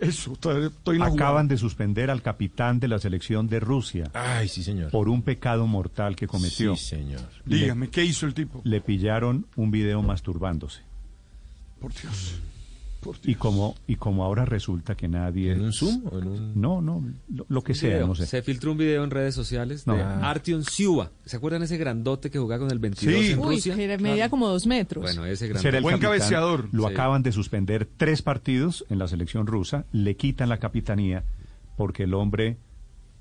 Eso, 0.00 0.32
estoy, 0.34 0.96
Acaban 0.96 1.10
jugada. 1.10 1.42
de 1.44 1.56
suspender 1.56 2.10
al 2.10 2.20
capitán 2.22 2.80
de 2.80 2.88
la 2.88 2.98
selección 2.98 3.48
de 3.48 3.60
Rusia. 3.60 4.10
Ay, 4.14 4.48
sí, 4.48 4.62
señor. 4.62 4.90
Por 4.90 5.08
un 5.08 5.22
pecado 5.22 5.66
mortal 5.66 6.16
que 6.16 6.26
cometió. 6.26 6.76
Sí, 6.76 6.84
señor. 6.86 7.22
Dígame, 7.44 7.88
¿qué 7.88 8.04
hizo 8.04 8.26
el 8.26 8.34
tipo? 8.34 8.60
Le 8.64 8.80
pillaron 8.80 9.46
un 9.56 9.70
video 9.70 10.02
masturbándose. 10.02 10.82
Por 11.80 11.92
Dios. 11.94 12.40
Y 13.24 13.34
como, 13.34 13.74
y 13.86 13.96
como 13.96 14.24
ahora 14.24 14.44
resulta 14.44 14.94
que 14.96 15.08
nadie... 15.08 15.52
¿En 15.52 15.62
un 15.62 15.72
Zoom 15.72 16.02
o 16.10 16.18
en 16.18 16.28
un...? 16.28 16.60
No, 16.60 16.80
no, 16.80 17.04
lo, 17.32 17.46
lo 17.48 17.62
que 17.62 17.74
sea, 17.74 17.90
video. 17.94 18.06
no 18.08 18.14
sé. 18.14 18.26
Se 18.26 18.42
filtró 18.42 18.72
un 18.72 18.78
video 18.78 19.04
en 19.04 19.10
redes 19.10 19.34
sociales 19.34 19.86
No. 19.86 19.94
de 19.94 20.02
Ah. 20.02 20.30
Artyom 20.30 20.62
Siuba. 20.62 21.10
¿Se 21.24 21.36
acuerdan 21.36 21.62
ese 21.62 21.76
grandote 21.76 22.30
que 22.30 22.38
jugaba 22.38 22.60
con 22.60 22.70
el 22.70 22.78
22 22.78 23.24
Sí. 23.24 23.32
en 23.32 23.38
Uy, 23.38 23.54
Rusia? 23.56 23.74
que 23.76 23.84
era- 23.84 23.98
medía 23.98 24.28
como 24.30 24.48
dos 24.48 24.66
metros. 24.66 25.02
Bueno, 25.02 25.24
ese 25.26 25.48
grandote. 25.48 25.68
era 25.68 25.78
el 25.78 25.84
capitán. 26.00 26.68
Lo 26.72 26.86
Sí. 26.88 26.92
acaban 26.92 27.22
de 27.22 27.32
suspender 27.32 27.88
tres 27.96 28.22
partidos 28.22 28.84
en 28.90 28.98
la 28.98 29.08
selección 29.08 29.46
rusa. 29.46 29.84
Le 29.92 30.16
quitan 30.16 30.48
la 30.48 30.58
capitanía 30.58 31.24
porque 31.76 32.04
el 32.04 32.14
hombre 32.14 32.56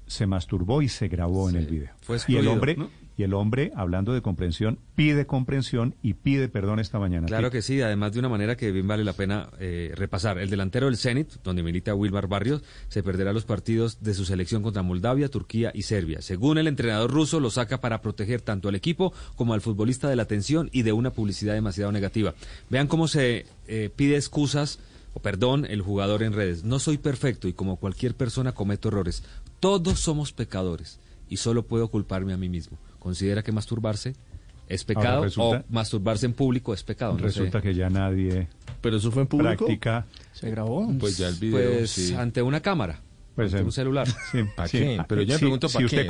se 0.08 0.28
masturbó 0.28 0.82
y 0.82 0.90
se 0.90 1.08
grabó 1.08 1.50
en 1.50 1.56
el 1.56 1.66
video. 1.66 1.90
Fue 2.02 2.18
y 2.28 2.36
el 2.36 2.48
hombre, 2.48 2.76
¿no? 2.78 2.90
Y 3.18 3.24
el 3.24 3.34
hombre, 3.34 3.72
hablando 3.76 4.14
de 4.14 4.22
comprensión, 4.22 4.80
pide 4.96 5.26
comprensión 5.26 5.96
y 6.02 6.16
pide 6.16 6.50
perdón 6.50 6.80
esta 6.80 7.00
mañana. 7.00 7.28
Claro 7.28 7.50
que 7.50 7.62
sí, 7.62 7.82
además 7.82 8.14
de 8.14 8.20
una 8.20 8.30
manera 8.30 8.58
que 8.58 8.72
bien 8.72 8.88
vale 8.88 9.04
la 9.04 9.14
pena 9.14 9.50
eh, 9.60 9.94
repasar. 9.96 10.38
El 10.38 10.50
delantero 10.50 10.88
del 10.88 10.98
Zenit, 10.98 11.34
donde 11.44 11.64
milita 11.64 11.96
Wilmar 11.96 12.28
Barrios, 12.28 12.64
se 12.90 13.04
perderá 13.04 13.32
los 13.32 13.46
partidos 13.46 14.02
de 14.02 14.14
su 14.14 14.26
selección 14.26 14.64
contra 14.64 14.82
Moldavia, 14.82 15.30
Turquía 15.30 15.72
y 15.74 15.84
Serbia. 15.84 16.22
Según 16.22 16.58
el 16.58 16.68
entrenador 16.68 17.12
ruso, 17.12 17.40
lo 17.40 17.50
saca 17.50 17.80
para 17.80 18.02
proteger 18.02 18.42
tanto 18.42 18.68
al 18.68 18.76
equipo 18.76 19.14
como 19.36 19.54
al 19.54 19.62
futbolista 19.62 20.10
de 20.10 20.18
la 20.18 20.24
atención 20.24 20.70
y 20.74 20.82
de 20.82 20.92
una 20.92 21.12
publicidad 21.12 21.54
demasiado 21.54 21.92
negativa. 21.92 22.36
Vean 22.70 22.88
cómo 22.88 23.08
se 23.08 23.46
eh, 23.68 23.90
pide 23.96 24.18
excusas 24.18 24.80
o 25.14 25.22
perdón 25.22 25.66
el 25.66 25.82
jugador 25.82 26.22
en 26.22 26.34
redes. 26.34 26.66
No 26.66 26.80
soy 26.80 26.98
perfecto 26.98 27.48
y 27.48 27.54
como 27.54 27.78
cualquier 27.78 28.14
persona 28.14 28.52
cometo 28.52 28.90
errores. 28.90 29.24
Todos 29.62 30.00
somos 30.02 30.34
pecadores 30.34 31.00
y 31.30 31.38
solo 31.38 31.64
puedo 31.64 31.88
culparme 31.88 32.34
a 32.34 32.38
mí 32.38 32.50
mismo. 32.50 32.78
¿Considera 33.06 33.44
que 33.44 33.52
masturbarse 33.52 34.16
es 34.68 34.84
pecado 34.84 35.26
resulta- 35.26 35.60
o 35.60 35.64
masturbarse 35.72 36.26
en 36.26 36.34
público 36.34 36.74
es 36.74 36.82
pecado? 36.82 37.14
No 37.14 37.20
Resulta 37.20 37.60
sé. 37.60 37.68
que 37.68 37.76
ya 37.76 37.88
nadie 37.88 38.48
¿Pero 38.82 38.98
eso 38.98 39.12
fue 39.12 39.22
en 39.22 39.28
público? 39.28 39.66
practica. 39.68 40.08
Se 40.34 40.50
grabó. 40.50 40.92
Pues 41.00 41.16
ya 41.20 41.28
el 41.28 41.36
video, 41.36 41.72
Pues 41.78 41.92
sí. 41.92 42.16
ante 42.16 42.42
una 42.42 42.62
cámara, 42.62 43.00
Pues, 43.36 43.54
ante 43.54 43.64
un 43.64 43.72
celular. 43.72 44.08
Sí, 44.32 44.40
¿Para 44.56 44.68
sí. 44.68 44.80
qué? 44.80 45.04
Pero 45.08 45.22
yo 45.22 45.34
me 45.36 45.40
pregunto 45.40 45.68
si 45.70 45.74
para 45.76 45.86
usted- 45.86 46.02
qué. 46.02 46.08